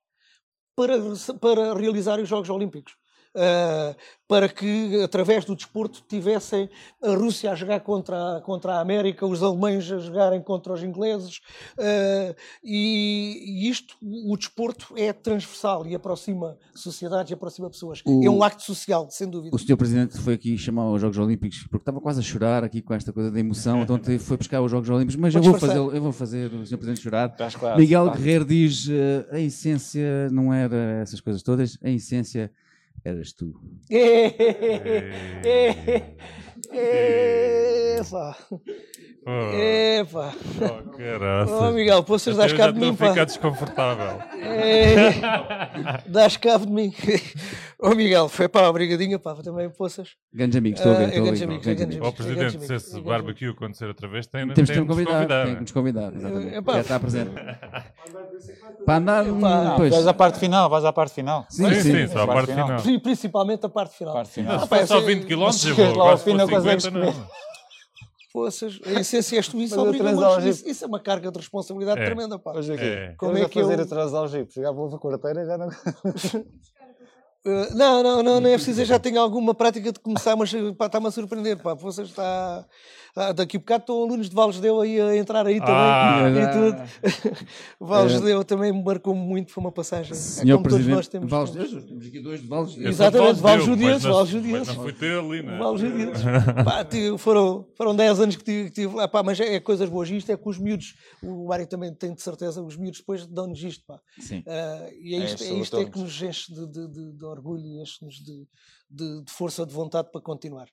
para, 0.74 0.98
para 1.40 1.74
realizar 1.74 2.18
os 2.18 2.28
Jogos 2.28 2.50
Olímpicos. 2.50 2.96
Uh, 3.34 3.94
para 4.26 4.48
que, 4.48 5.02
através 5.02 5.44
do 5.44 5.54
desporto, 5.54 6.02
tivessem 6.08 6.68
a 7.02 7.10
Rússia 7.14 7.50
a 7.50 7.54
jogar 7.54 7.80
contra 7.80 8.36
a, 8.36 8.40
contra 8.40 8.74
a 8.74 8.80
América, 8.80 9.26
os 9.26 9.42
alemães 9.42 9.90
a 9.92 9.98
jogarem 9.98 10.40
contra 10.40 10.72
os 10.72 10.82
ingleses, 10.82 11.40
uh, 11.78 12.34
e, 12.62 13.64
e, 13.64 13.68
isto, 13.68 13.96
o 14.00 14.36
desporto 14.36 14.94
é 14.96 15.12
transversal 15.12 15.86
e 15.86 15.94
aproxima 15.94 16.56
sociedades 16.74 17.30
e 17.30 17.34
aproxima 17.34 17.68
pessoas. 17.68 18.02
O, 18.04 18.24
é 18.24 18.30
um 18.30 18.42
acto 18.42 18.62
social, 18.62 19.08
sem 19.10 19.28
dúvida. 19.28 19.54
O 19.54 19.58
Sr. 19.58 19.76
Presidente 19.76 20.18
foi 20.18 20.34
aqui 20.34 20.56
chamar 20.56 20.90
os 20.90 21.00
Jogos 21.00 21.18
Olímpicos 21.18 21.64
porque 21.64 21.82
estava 21.82 22.00
quase 22.00 22.20
a 22.20 22.22
chorar 22.22 22.64
aqui 22.64 22.80
com 22.80 22.94
esta 22.94 23.12
coisa 23.12 23.30
da 23.30 23.38
emoção, 23.38 23.82
então 23.82 24.00
foi 24.18 24.36
buscar 24.36 24.62
os 24.62 24.70
Jogos 24.70 24.88
Olímpicos, 24.88 25.16
mas 25.16 25.34
eu 25.34 25.42
vou, 25.42 25.54
fazer, 25.54 25.78
eu 25.78 26.02
vou 26.02 26.12
fazer 26.12 26.52
o 26.52 26.64
Sr. 26.64 26.76
Presidente 26.76 27.02
chorar. 27.02 27.34
Miguel 27.76 28.10
Guerreiro 28.10 28.44
diz: 28.44 28.86
uh, 28.86 28.92
a 29.32 29.40
essência 29.40 30.30
não 30.30 30.52
era 30.52 30.76
essas 31.02 31.20
coisas 31.20 31.42
todas, 31.42 31.78
a 31.82 31.90
essência 31.90 32.50
eras 33.04 33.34
tu. 33.34 33.54
Epa! 36.72 38.36
Epa! 39.26 40.32
Oh, 41.48 41.64
oh 41.64 41.70
Miguel, 41.70 42.02
poças 42.04 42.36
das 42.36 42.52
cabo 42.52 42.74
de 42.74 42.80
mim, 42.80 42.94
pá. 42.94 43.08
fica 43.08 43.24
desconfortável. 43.24 44.20
É, 44.38 46.02
das 46.06 46.36
cabo 46.36 46.66
de 46.66 46.72
mim. 46.72 46.92
Oh, 47.80 47.94
Miguel, 47.94 48.28
foi 48.28 48.48
pá, 48.48 48.68
obrigadinha, 48.68 49.18
pá, 49.18 49.34
também 49.36 49.68
poças. 49.70 50.10
Grandes 50.32 50.56
amigos, 50.56 50.80
estou 50.80 50.94
a 50.94 50.98
ver. 50.98 51.08
Uh, 51.08 51.28
amigos, 51.28 51.42
amigos. 51.42 51.98
Ó 52.00 52.12
Presidente, 52.12 52.66
se 52.66 52.74
esse 52.74 53.00
barbecue 53.00 53.48
acontecer 53.48 53.86
outra 53.86 54.08
vez, 54.08 54.26
tem, 54.26 54.46
temos 54.48 54.70
que 54.70 54.84
convidar. 54.84 55.26
Tem 55.26 55.54
que 55.54 55.60
nos 55.60 55.72
convidar, 55.72 56.14
exatamente. 56.14 56.64
Já 56.66 56.80
está 56.80 57.00
presente. 57.00 57.30
Para 58.84 58.96
andar, 58.96 59.24
pá, 59.24 59.74
pois. 59.76 59.90
Vais 59.90 60.06
à 60.06 60.14
parte 60.14 60.38
final, 60.38 60.68
vais 60.68 60.84
à 60.84 60.92
parte 60.92 61.14
final. 61.14 61.46
Sim, 61.48 61.72
sim, 61.74 61.82
sim, 61.82 62.06
só 62.08 62.22
a 62.22 62.26
parte 62.26 62.52
final. 62.52 62.82
Principalmente 63.02 63.66
a 63.66 63.68
parte 63.68 63.96
final. 63.96 64.14
Parte 64.14 64.30
final. 64.32 64.66
For 64.66 64.86
só 64.86 65.00
20 65.00 65.24
km, 65.24 65.30
eu 65.32 65.40
vou. 65.40 65.52
Se 65.52 65.74
for 65.74 66.18
50, 66.18 66.90
não. 66.90 67.14
Poças, 68.34 68.80
a 68.84 69.00
essência 69.00 69.36
és 69.36 69.46
tu, 69.46 69.60
isso 69.60 69.80
obriga 69.80 70.10
isso, 70.48 70.68
isso 70.68 70.84
é 70.84 70.88
uma 70.88 70.98
carga 70.98 71.30
de 71.30 71.38
responsabilidade 71.38 72.00
é. 72.00 72.04
tremenda, 72.04 72.36
pá. 72.36 72.52
Hoje 72.52 72.72
aqui, 72.72 72.82
é. 72.82 73.14
como 73.16 73.38
é 73.38 73.48
que 73.48 73.60
fazer 73.60 73.78
eu... 73.78 73.84
atrás 73.84 74.12
ao 74.12 74.26
jeep, 74.26 74.52
chegar 74.52 74.74
para 74.74 74.96
a 74.96 74.98
quarteira 74.98 75.46
já 75.46 75.56
não... 75.56 75.68
Uh, 77.46 77.74
não, 77.74 78.02
não, 78.02 78.22
não, 78.22 78.40
não 78.40 78.48
é 78.48 78.54
preciso. 78.54 78.80
Eu 78.80 78.86
já 78.86 78.98
tenho 78.98 79.20
alguma 79.20 79.54
prática 79.54 79.92
de 79.92 80.00
começar, 80.00 80.34
mas 80.36 80.52
está-me 80.52 81.06
a 81.06 81.10
surpreender. 81.10 81.58
Pá. 81.58 81.74
Você 81.74 82.02
está, 82.02 82.64
ah, 83.16 83.32
daqui 83.32 83.56
a 83.56 83.60
bocado 83.60 83.82
estão 83.82 84.02
alunos 84.02 84.28
de 84.28 84.34
Valles 84.34 84.58
Deu 84.58 84.80
aí 84.80 85.00
a 85.00 85.16
entrar 85.16 85.46
aí 85.46 85.60
também 85.60 85.74
ah, 85.76 86.30
e 86.30 86.50
tudo. 86.50 87.46
Valles 87.78 88.14
é. 88.14 88.20
Deu 88.20 88.42
também 88.42 88.72
me 88.72 88.82
marcou 88.82 89.14
muito, 89.14 89.52
foi 89.52 89.62
uma 89.62 89.70
passagem. 89.70 90.14
Senhor 90.14 90.54
é 90.54 90.56
como 90.56 90.64
Presidente, 90.64 90.88
todos 90.88 90.96
nós 90.96 91.08
temos. 91.08 91.30
Valles 91.30 91.50
Deu, 91.52 91.82
temos 91.86 92.06
aqui 92.06 92.20
dois 92.20 92.42
de 92.42 92.48
Valles 92.48 92.74
Deu. 92.74 92.88
Exatamente, 92.88 93.40
Valles 93.40 93.64
Judias. 93.64 94.02
Não 94.02 94.82
foi 94.82 94.92
ter 94.92 95.16
ali, 95.16 95.42
não 95.42 95.52
é? 95.54 95.58
Valles 95.58 95.80
Judias. 95.80 96.18
foram, 97.18 97.64
foram 97.76 97.94
10 97.94 98.20
anos 98.20 98.34
que 98.34 98.42
tive, 98.42 98.64
que 98.70 98.74
tive 98.74 98.96
lá, 98.96 99.06
pá, 99.06 99.22
mas 99.22 99.38
é, 99.38 99.54
é, 99.54 99.60
coisas 99.60 99.88
boas. 99.88 100.10
Isto 100.10 100.32
é 100.32 100.36
que 100.36 100.48
os 100.48 100.58
miúdos, 100.58 100.94
o 101.22 101.46
Mário 101.46 101.68
também 101.68 101.94
tem 101.94 102.12
de 102.12 102.20
certeza, 102.20 102.60
os 102.62 102.76
miúdos 102.76 102.98
depois 102.98 103.24
dão-nos 103.28 103.62
isto, 103.62 103.84
pá. 103.86 104.00
Sim. 104.18 104.38
Uh, 104.40 104.92
e 105.00 105.14
é, 105.14 105.18
é 105.18 105.24
isto, 105.24 105.44
é, 105.44 105.52
isto 105.52 105.76
é 105.78 105.84
que 105.84 105.98
nos 106.00 106.20
enche 106.20 106.52
de, 106.52 106.66
de, 106.66 106.88
de, 106.88 107.12
de 107.12 107.24
orgulho 107.34 107.64
e 107.64 107.80
enche-nos 107.80 108.16
de, 108.16 108.46
de, 108.90 109.22
de 109.22 109.32
força 109.32 109.66
de 109.66 109.72
vontade 109.72 110.10
para 110.10 110.20
continuar. 110.20 110.68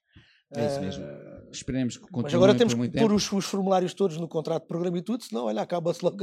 É 0.53 0.65
isso 0.65 0.81
mesmo. 0.81 1.05
Uh, 1.05 1.49
Esperemos 1.51 1.95
que 1.95 2.03
continue. 2.03 2.23
Mas 2.23 2.33
agora 2.33 2.55
temos 2.55 2.73
que 2.73 2.89
pôr 2.89 3.13
os, 3.13 3.31
os, 3.31 3.45
formulários 3.45 3.93
todos 3.93 4.17
no 4.17 4.27
contrato 4.27 4.63
de 4.63 4.67
programa 4.67 4.97
e 4.97 5.01
tudo, 5.01 5.23
senão, 5.23 5.45
olha, 5.45 5.61
acaba-se 5.61 6.03
logo. 6.03 6.17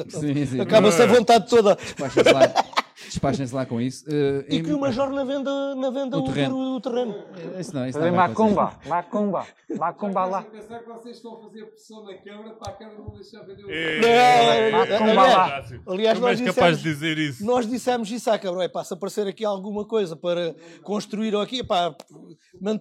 Acaba-se 0.60 1.02
a 1.02 1.06
vontade 1.06 1.48
toda. 1.48 1.76
Despachem-se 3.06 3.54
lá, 3.54 3.64
com 3.64 3.80
isso. 3.80 4.04
Uh, 4.06 4.44
e 4.48 4.56
em... 4.56 4.62
que 4.62 4.72
o 4.72 4.78
Major 4.78 5.10
na 5.10 5.24
venda, 5.24 5.74
na 5.74 5.90
venda 5.90 6.18
o, 6.18 6.20
o 6.20 6.24
terreno. 6.24 6.76
O, 6.76 6.80
terreno. 6.80 7.14
Isso 7.58 7.74
não, 7.74 7.86
isso 7.86 7.98
não 7.98 8.12
Macumba, 8.12 8.78
Macumba, 8.86 9.46
Macumba 9.76 10.24
lá. 10.24 10.42
pensar 10.42 10.80
que 10.80 10.88
vocês 10.88 11.16
estão 11.16 11.36
a 11.36 11.42
fazer 11.42 11.66
pressão 11.66 12.04
na 12.04 12.14
Câmara 12.18 12.54
para 12.54 12.72
a 12.72 12.76
Câmara 12.76 12.98
não 12.98 13.10
deixar 13.14 13.42
vender 13.42 13.64
o 13.64 13.66
terreno. 13.66 14.78
Macumba 14.78 15.22
lá. 15.22 15.64
Aliás, 15.86 16.18
nós 16.18 16.38
dissemos, 16.38 16.54
capaz 16.56 16.78
de 16.78 16.82
dizer 16.84 17.18
isso. 17.18 17.44
Nós 17.44 17.68
dissemos 17.68 18.10
isso 18.10 18.30
à 18.30 18.38
Câmara. 18.38 18.64
É 18.64 18.68
pá, 18.68 18.82
se 18.82 18.92
aparecer 18.92 19.26
aqui 19.26 19.44
alguma 19.44 19.86
coisa 19.86 20.16
para 20.16 20.54
construir 20.82 21.34
aqui, 21.36 21.62
pá, 21.62 21.94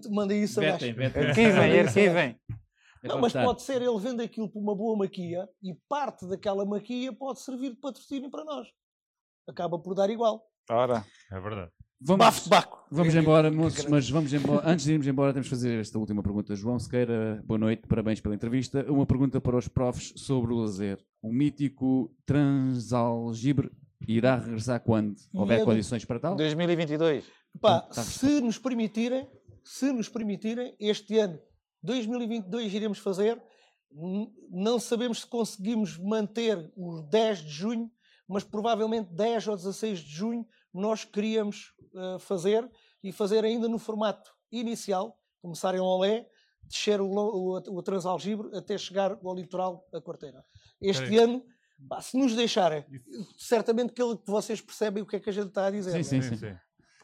manda 0.10 0.34
isso 0.34 0.60
abaixo. 0.60 0.86
Arquivem, 0.86 1.80
arquivem. 1.80 2.40
É 3.04 3.08
não, 3.08 3.22
mas 3.22 3.34
pode 3.34 3.62
ser, 3.62 3.82
ele 3.82 4.00
vende 4.00 4.24
aquilo 4.24 4.50
por 4.50 4.60
uma 4.60 4.76
boa 4.76 4.98
maquia 4.98 5.48
e 5.62 5.74
parte 5.88 6.28
daquela 6.28 6.66
maquia 6.66 7.14
pode 7.14 7.40
servir 7.42 7.70
de 7.70 7.78
patrocínio 7.78 8.30
para 8.30 8.44
nós. 8.44 8.68
Acaba 9.48 9.80
por 9.80 9.95
dar 9.95 10.09
igual. 10.09 10.43
Ora, 10.69 11.06
é 11.32 11.40
verdade. 11.40 11.72
Vamos, 12.00 12.48
vamos 12.92 13.16
embora, 13.16 13.50
moços, 13.50 13.85
mas 13.85 14.08
vamos 14.08 14.32
embora. 14.32 14.69
Antes 14.69 14.85
de 14.85 14.92
irmos 14.92 15.08
embora, 15.08 15.34
temos 15.34 15.48
de 15.48 15.50
fazer 15.50 15.80
esta 15.80 15.98
última 15.98 16.22
pergunta. 16.22 16.56
João 16.56 16.77
Sequeira, 16.77 17.42
boa 17.43 17.58
noite, 17.58 17.88
parabéns 17.88 18.22
pela 18.22 18.35
entrevista. 18.35 18.85
Uma 18.92 19.06
pergunta 19.06 19.42
para 19.42 19.58
os 19.58 19.67
profs 19.67 20.14
sobre 20.16 20.53
o 20.53 20.58
lazer. 20.58 21.03
O 21.24 21.34
mítico 21.34 22.16
Transalgibre 22.24 23.72
irá 24.08 24.35
regressar 24.35 24.80
quando? 24.82 25.16
Houver 25.34 25.64
condições 25.66 26.06
para 26.06 26.19
tal? 26.19 26.35
2022. 26.35 27.26
Pá, 27.59 27.82
tá 27.82 28.03
se 28.03 28.42
nos 28.42 28.59
permitirem, 28.59 29.27
se 29.64 29.92
nos 29.92 30.08
permitirem, 30.08 30.76
este 30.80 31.17
ano, 31.17 31.40
2022, 31.82 32.74
iremos 32.74 33.00
fazer. 33.00 33.42
Não 34.51 34.77
sabemos 34.77 35.22
se 35.22 35.27
conseguimos 35.27 35.98
manter 35.98 36.72
os 36.76 37.01
10 37.09 37.40
de 37.40 37.50
junho, 37.50 37.92
mas 38.27 38.43
provavelmente 38.43 39.14
10 39.14 39.47
ou 39.47 39.56
16 39.56 39.99
de 39.99 40.11
junho 40.11 40.47
nós 40.73 41.06
queríamos 41.06 41.73
uh, 41.93 42.19
fazer 42.19 42.69
e 43.03 43.11
fazer 43.11 43.45
ainda 43.45 43.67
no 43.67 43.80
formato 43.80 44.31
inicial, 44.51 45.19
começar 45.41 45.73
em 45.75 45.80
Olé, 45.80 46.27
descer 46.64 46.99
o, 46.99 47.07
o, 47.07 47.56
o 47.56 47.83
Transalgibre 47.83 48.56
até 48.56 48.77
chegar 48.77 49.17
ao 49.23 49.35
litoral 49.35 49.88
a 49.93 50.01
Quarteira. 50.01 50.43
Este 50.81 51.17
ano, 51.17 51.43
se 52.01 52.17
nos 52.17 52.35
deixarem, 52.35 52.85
certamente 53.38 53.93
que 53.93 54.01
vocês 54.25 54.59
percebem 54.61 55.03
o 55.03 55.06
que 55.06 55.15
é 55.15 55.19
que 55.19 55.30
a 55.30 55.33
gente 55.33 55.47
está 55.47 55.67
a 55.67 55.72
dizer. 55.72 56.03
Sim, 56.03 56.22
sim, 56.22 56.35
sim. 56.35 56.56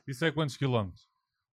Isso 0.05 0.25
é 0.25 0.31
quantos 0.31 0.57
quilómetros? 0.57 1.12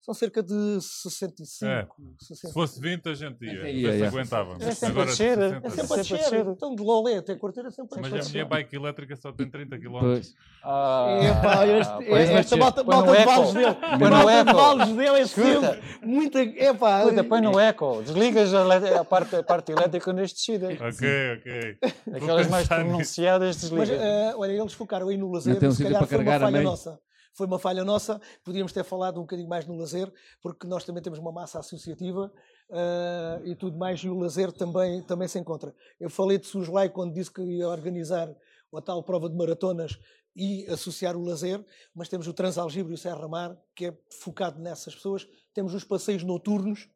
São 0.06 0.14
cerca 0.14 0.40
de 0.40 0.80
65. 0.80 1.66
É. 1.68 1.88
65. 2.20 2.46
Se 2.46 2.52
fosse 2.52 2.80
20, 2.80 3.08
a 3.08 3.14
gente 3.14 3.44
ia. 3.44 3.68
ia, 3.68 3.96
ia. 3.96 4.06
aguentávamos. 4.06 4.62
É 4.62 4.70
sempre 4.70 4.86
Agora, 4.86 5.08
a 5.08 5.10
descer. 5.10 5.36
É 5.36 5.70
sempre 5.70 5.94
a 5.94 5.96
descer. 5.96 6.46
Então, 6.46 6.76
de 6.76 6.82
Lolé 6.82 7.16
até 7.16 7.34
Corteira 7.34 7.70
é 7.70 7.72
sempre 7.72 7.98
a 7.98 8.02
descer. 8.02 8.16
Mas 8.16 8.28
a 8.28 8.32
minha 8.32 8.44
bike 8.44 8.76
elétrica 8.76 9.16
só 9.16 9.32
tem 9.32 9.50
30 9.50 9.76
km. 9.80 10.20
Ah, 10.62 11.18
Epá, 11.22 11.66
este, 11.66 11.92
ah, 11.92 12.38
esta 12.38 12.56
malta, 12.56 12.84
malta 12.84 13.10
de 13.10 13.24
Vales 13.24 13.52
dele. 13.52 13.76
Põe 13.98 14.10
no 14.10 14.30
eco. 14.30 14.54
Vales 14.54 14.96
dele 14.96 15.18
é 15.18 15.26
sempre 15.26 15.82
muita... 16.04 16.40
Epá. 16.40 17.02
Escuta, 17.02 17.24
põe 17.24 17.40
no 17.40 17.58
eco. 17.58 18.02
Desligas 18.02 18.54
a, 18.54 19.04
parte, 19.04 19.34
a 19.34 19.42
parte 19.42 19.72
elétrica 19.72 20.12
nas 20.12 20.32
descidas. 20.32 20.80
Ok, 20.80 21.08
ok. 21.38 21.78
Aquelas 22.14 22.48
mais 22.48 22.68
pronunciadas 22.68 23.56
desligas. 23.56 23.90
Mas, 23.90 24.34
uh, 24.34 24.38
olha, 24.38 24.52
eles 24.52 24.72
focaram 24.72 25.08
aí 25.08 25.16
no 25.16 25.32
lazer. 25.32 25.60
Não 25.60 25.72
se 25.72 25.82
calhar 25.82 26.06
foi 26.06 26.18
uma 26.18 26.38
falha 26.38 26.62
nossa 26.62 27.00
foi 27.36 27.46
uma 27.46 27.58
falha 27.58 27.84
nossa. 27.84 28.20
Podíamos 28.42 28.72
ter 28.72 28.82
falado 28.82 29.18
um 29.18 29.22
bocadinho 29.22 29.48
mais 29.48 29.66
no 29.66 29.76
lazer, 29.76 30.10
porque 30.40 30.66
nós 30.66 30.84
também 30.84 31.02
temos 31.02 31.18
uma 31.18 31.30
massa 31.30 31.58
associativa 31.58 32.32
uh, 32.70 33.46
e 33.46 33.54
tudo 33.54 33.76
mais, 33.76 34.00
e 34.00 34.08
o 34.08 34.18
lazer 34.18 34.50
também, 34.50 35.02
também 35.02 35.28
se 35.28 35.38
encontra. 35.38 35.74
Eu 36.00 36.08
falei 36.08 36.38
de 36.38 36.46
Suslai 36.46 36.88
quando 36.88 37.12
disse 37.12 37.30
que 37.30 37.42
ia 37.42 37.68
organizar 37.68 38.34
a 38.74 38.82
tal 38.82 39.02
prova 39.02 39.28
de 39.28 39.36
maratonas 39.36 39.98
e 40.34 40.66
associar 40.66 41.16
o 41.16 41.22
lazer, 41.22 41.64
mas 41.94 42.08
temos 42.08 42.26
o 42.26 42.32
Transalgibre 42.32 42.92
e 42.92 42.94
o 42.94 42.98
Serra 42.98 43.28
Mar, 43.28 43.56
que 43.74 43.86
é 43.86 43.98
focado 44.10 44.60
nessas 44.60 44.94
pessoas. 44.94 45.26
Temos 45.52 45.74
os 45.74 45.84
passeios 45.84 46.22
noturnos, 46.22 46.88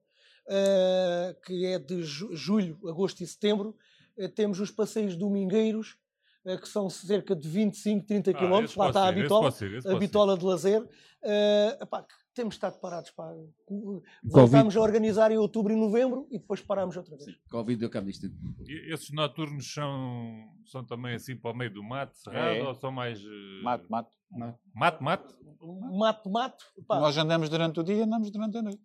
uh, 0.47 1.41
que 1.45 1.67
é 1.67 1.79
de 1.79 2.03
julho, 2.03 2.79
agosto 2.89 3.23
e 3.23 3.27
setembro. 3.27 3.77
Uh, 4.17 4.29
temos 4.29 4.59
os 4.59 4.71
passeios 4.71 5.17
domingueiros, 5.17 5.97
que 6.45 6.69
são 6.69 6.89
cerca 6.89 7.37
de 7.37 7.49
25, 7.49 8.07
30 8.07 8.33
km, 8.33 8.43
ah, 8.43 8.57
lá 8.77 8.89
está 8.89 9.09
a 9.09 9.13
bitola, 9.13 9.53
a 9.87 9.95
bitola 9.99 10.39
de 10.39 10.45
lazer. 10.45 10.83
Uh, 10.83 11.83
epá, 11.83 12.07
temos 12.35 12.55
estado 12.55 12.81
parados. 12.81 13.11
Pá. 13.11 13.31
Voltámos 14.25 14.77
a 14.77 14.81
organizar 14.81 15.31
em 15.31 15.37
outubro 15.37 15.73
e 15.73 15.77
novembro 15.77 16.27
e 16.31 16.39
depois 16.39 16.61
parámos 16.63 16.97
outra 16.97 17.17
vez. 17.17 17.37
Covid 17.51 17.79
deu 17.79 17.91
cabo 17.91 18.07
disto. 18.07 18.27
E 18.67 18.93
esses 18.93 19.11
noturnos 19.11 19.73
são, 19.73 20.49
são 20.65 20.85
também 20.85 21.15
assim 21.15 21.37
para 21.37 21.51
o 21.51 21.55
meio 21.55 21.73
do 21.73 21.83
mato, 21.83 22.17
cerrado, 22.17 22.57
é. 22.57 22.63
ou 22.63 22.75
são 22.75 22.91
mais... 22.91 23.23
Uh... 23.23 23.63
Mato, 23.63 23.87
mato. 23.91 24.17
Mato, 24.75 25.05
mato? 25.05 25.39
Mato, 25.93 26.31
mato. 26.31 26.65
Nós 26.89 27.17
andamos 27.19 27.49
durante 27.51 27.81
o 27.81 27.83
dia, 27.83 28.05
andamos 28.05 28.31
durante 28.31 28.57
a 28.57 28.63
noite. 28.63 28.83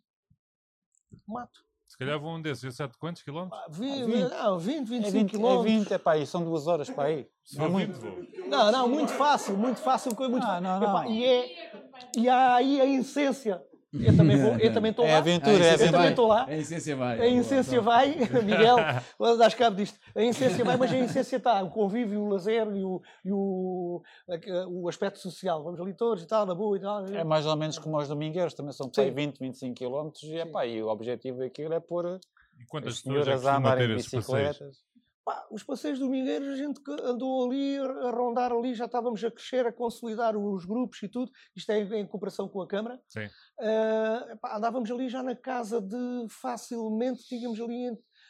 Mato. 1.27 1.59
Se 1.87 1.97
calhar 1.97 2.19
vão 2.19 2.35
um 2.35 2.41
desses, 2.41 2.63
eu 2.63 2.71
sei 2.71 2.87
de 2.87 2.97
quantos 2.97 3.21
quilómetros? 3.21 3.61
Ah, 3.61 3.71
20, 3.71 4.01
ah, 4.01 4.05
20. 4.05 4.31
Não, 4.31 4.59
20, 4.59 4.87
25 4.87 5.07
é 5.07 5.11
20, 5.11 5.29
quilómetros. 5.29 5.65
É 5.65 5.77
20, 5.77 5.93
é 5.93 5.97
pá, 5.97 6.11
aí 6.13 6.25
são 6.25 6.43
duas 6.43 6.67
horas 6.67 6.89
para 6.89 7.05
aí. 7.05 7.27
É 7.57 7.67
muito. 7.67 7.99
Vou. 7.99 8.47
Não, 8.47 8.71
não, 8.71 8.89
muito 8.89 9.11
fácil, 9.13 9.55
muito 9.55 9.79
fácil. 9.79 10.11
Muito 10.17 10.45
ah, 10.45 10.59
não, 10.59 10.79
não. 10.79 11.05
e, 11.11 11.23
é, 11.23 11.71
e 12.17 12.27
há 12.27 12.55
aí 12.55 12.81
a 12.81 12.85
essência 12.85 13.61
Eu 13.99 14.17
também 14.17 14.37
vou, 14.37 14.57
eu 14.57 14.73
também 14.73 14.91
estou 14.91 15.05
é 15.05 15.11
lá. 15.11 15.17
Aventura, 15.17 15.65
é 15.65 15.73
eu 15.73 15.91
também 15.91 16.09
estou 16.09 16.27
lá. 16.27 16.45
A 16.47 16.55
essência 16.55 16.95
vai. 16.95 17.19
A 17.19 17.27
essência 17.27 17.81
vai, 17.81 18.15
Miguel, 18.43 18.77
dar 19.37 19.53
cabo 19.53 19.77
disto. 19.77 19.99
A 20.15 20.21
essência 20.21 20.63
vai, 20.65 20.77
mas 20.77 20.91
a 20.91 20.97
essência 20.97 21.37
está. 21.37 21.63
O 21.63 21.69
convívio, 21.69 22.21
o 22.21 22.29
lazer 22.29 22.67
e 22.67 22.83
o, 22.83 23.01
e 23.23 23.31
o, 23.31 24.01
o 24.69 24.89
aspecto 24.89 25.19
social. 25.19 25.63
Vamos 25.63 25.79
ali 25.79 25.93
todos 25.93 26.23
e 26.23 26.27
tal, 26.27 26.45
na 26.45 26.55
boa 26.55 26.77
e 26.77 26.81
tal. 26.81 27.05
É 27.05 27.23
mais 27.23 27.45
ou 27.45 27.55
menos 27.55 27.77
como 27.79 27.97
os 27.97 28.07
domingueiros, 28.07 28.53
também 28.53 28.71
são 28.71 28.89
para 28.89 29.09
20, 29.09 29.39
25 29.39 29.75
km 29.75 30.11
e, 30.23 30.39
epá, 30.39 30.65
e 30.65 30.81
o 30.81 30.87
objetivo 30.87 31.43
aquilo 31.43 31.73
é 31.73 31.79
pôr 31.79 32.19
e 32.59 32.65
quantas 32.65 32.93
as 32.93 32.99
senhoras 32.99 33.45
a 33.45 33.57
andar 33.57 33.81
em 33.81 33.95
bicicletas. 33.95 34.84
Pá, 35.25 35.47
os 35.49 35.63
passeios 35.63 35.97
domingueiros, 35.97 36.49
a 36.49 36.55
gente 36.55 36.79
andou 37.01 37.47
ali 37.47 37.79
a 37.79 38.11
rondar 38.11 38.51
ali, 38.51 38.75
já 38.75 38.85
estávamos 38.85 39.23
a 39.23 39.31
crescer, 39.31 39.65
a 39.65 39.73
consolidar 39.73 40.37
os 40.37 40.65
grupos 40.65 41.01
e 41.01 41.09
tudo. 41.09 41.31
Isto 41.55 41.71
é 41.71 41.79
em, 41.79 42.05
cooperação 42.05 42.47
com 42.47 42.61
a 42.61 42.67
Câmara. 42.67 43.01
Uh, 43.59 44.37
pá, 44.39 44.55
andávamos 44.55 44.91
ali 44.91 45.09
já 45.09 45.23
na 45.23 45.35
casa 45.35 45.81
de 45.81 46.27
facilmente, 46.29 47.23
tínhamos 47.23 47.59
ali, 47.59 47.89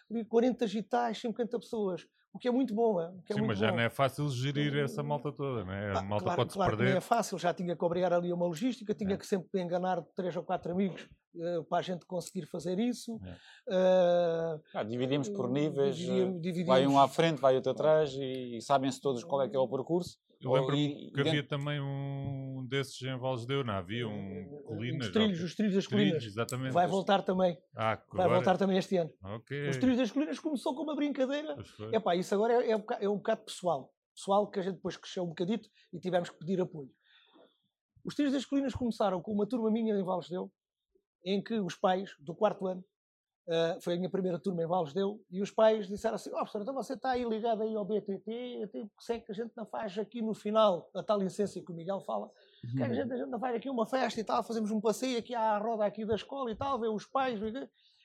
ali 0.09 0.23
40 0.23 0.65
e 0.65 0.83
tais, 0.83 1.19
50 1.19 1.59
pessoas. 1.59 2.07
O 2.33 2.39
que 2.39 2.47
é 2.47 2.51
muito 2.51 2.73
bom, 2.73 3.01
é? 3.01 3.09
Sim, 3.27 3.39
muito 3.39 3.47
mas 3.47 3.59
já 3.59 3.71
bom. 3.71 3.75
não 3.75 3.83
é 3.83 3.89
fácil 3.89 4.29
gerir 4.29 4.77
essa 4.77 5.03
malta 5.03 5.33
toda, 5.33 5.65
não 5.65 5.73
é? 5.73 5.97
A 5.97 6.01
malta 6.01 6.23
claro, 6.23 6.37
pode-se 6.37 6.57
claro 6.57 6.77
perder. 6.77 6.91
não 6.91 6.97
é 6.97 7.01
fácil, 7.01 7.37
já 7.37 7.53
tinha 7.53 7.75
que 7.75 7.83
obrigar 7.83 8.13
ali 8.13 8.31
uma 8.31 8.45
logística, 8.45 8.93
tinha 8.93 9.15
é. 9.15 9.17
que 9.17 9.27
sempre 9.27 9.61
enganar 9.61 10.01
três 10.15 10.33
ou 10.35 10.43
quatro 10.43 10.71
amigos 10.71 11.09
uh, 11.35 11.63
para 11.65 11.79
a 11.79 11.81
gente 11.81 12.05
conseguir 12.05 12.45
fazer 12.45 12.79
isso. 12.79 13.19
É. 13.23 13.31
Uh, 13.73 14.61
ah, 14.73 14.83
dividimos 14.83 15.29
por 15.29 15.49
níveis, 15.49 15.95
dividimos, 15.95 16.41
dividimos. 16.41 16.67
vai 16.67 16.87
um 16.87 16.99
à 16.99 17.07
frente, 17.07 17.41
vai 17.41 17.55
outro 17.55 17.71
atrás 17.71 18.13
e, 18.13 18.57
e 18.57 18.61
sabem-se 18.61 18.99
todos 19.01 19.23
qual 19.23 19.41
é 19.41 19.49
que 19.49 19.55
é 19.55 19.59
o 19.59 19.67
percurso. 19.67 20.17
Eu 20.41 20.51
lembro 20.51 20.75
que 20.75 21.11
havia 21.19 21.31
dentro... 21.31 21.47
também 21.47 21.81
um 21.81 22.65
desses 22.69 23.01
em 23.01 23.17
Valsdeu, 23.17 23.63
não 23.63 23.73
havia? 23.73 24.07
Um 24.07 24.61
Colinas? 24.65 25.07
Os 25.07 25.13
trilhos, 25.13 25.41
os 25.41 25.55
trilhos 25.55 25.75
das 25.75 25.87
colinas. 25.87 26.17
Trilhos, 26.17 26.33
exatamente. 26.33 26.73
Vai 26.73 26.87
voltar 26.87 27.21
também. 27.23 27.57
Ah, 27.75 27.99
Vai 28.13 28.29
voltar 28.29 28.57
também 28.57 28.77
este 28.77 28.97
ano. 28.97 29.11
Okay. 29.37 29.69
Os 29.69 29.77
trilhos 29.77 29.97
das 29.97 30.11
colinas 30.11 30.39
começou 30.39 30.75
com 30.75 30.83
uma 30.83 30.95
brincadeira. 30.95 31.55
Epá, 31.91 32.15
isso 32.15 32.33
agora 32.35 32.63
é, 32.63 32.71
é, 32.71 32.75
um 32.75 32.79
bocado, 32.79 33.03
é 33.03 33.09
um 33.09 33.17
bocado 33.17 33.41
pessoal. 33.43 33.91
Pessoal 34.13 34.49
que 34.49 34.59
a 34.59 34.61
gente 34.61 34.75
depois 34.75 34.97
cresceu 34.97 35.23
um 35.23 35.29
bocadito 35.29 35.69
e 35.91 35.99
tivemos 35.99 36.29
que 36.29 36.37
pedir 36.37 36.61
apoio. 36.61 36.89
Os 38.03 38.13
trilhos 38.13 38.33
das 38.33 38.45
colinas 38.45 38.73
começaram 38.73 39.21
com 39.21 39.31
uma 39.31 39.47
turma 39.47 39.71
minha 39.71 39.95
em 39.95 40.03
Valsdeu, 40.03 40.51
em 41.25 41.43
que 41.43 41.59
os 41.59 41.75
pais 41.75 42.15
do 42.19 42.35
quarto 42.35 42.67
ano 42.67 42.85
Uh, 43.47 43.79
foi 43.79 43.93
a 43.93 43.97
minha 43.97 44.09
primeira 44.09 44.39
turma 44.39 44.63
em 44.63 44.65
Vales 44.65 44.91
deu, 44.91 45.23
e 45.29 45.39
os 45.39 45.51
pais 45.51 45.87
disseram 45.87 46.15
assim, 46.15 46.31
ó 46.31 46.33
oh, 46.33 46.37
professor, 46.37 46.63
então 46.63 46.73
você 46.73 46.93
está 46.93 47.11
aí 47.11 47.23
ligado 47.23 47.61
aí 47.61 47.75
ao 47.75 47.85
BTT, 47.85 48.23
eu 48.59 48.67
tenho 48.67 48.89
que 48.89 49.19
que 49.19 49.31
a 49.31 49.35
gente 49.35 49.51
não 49.55 49.67
faz 49.67 49.95
aqui 49.99 50.19
no 50.19 50.33
final, 50.33 50.89
a 50.95 51.03
tal 51.03 51.19
licença 51.19 51.61
que 51.61 51.71
o 51.71 51.75
Miguel 51.75 52.01
fala, 52.01 52.31
que 52.75 52.81
a 52.81 52.91
gente, 52.91 53.13
a 53.13 53.17
gente 53.17 53.29
não 53.29 53.39
faz 53.39 53.55
aqui 53.55 53.69
uma 53.69 53.85
festa 53.85 54.19
e 54.19 54.23
tal, 54.23 54.43
fazemos 54.43 54.71
um 54.71 54.81
passeio 54.81 55.19
aqui 55.19 55.35
à 55.35 55.59
roda 55.59 55.85
aqui 55.85 56.03
da 56.03 56.15
escola 56.15 56.49
e 56.49 56.55
tal, 56.55 56.79
ver 56.79 56.87
os 56.87 57.05
pais, 57.05 57.39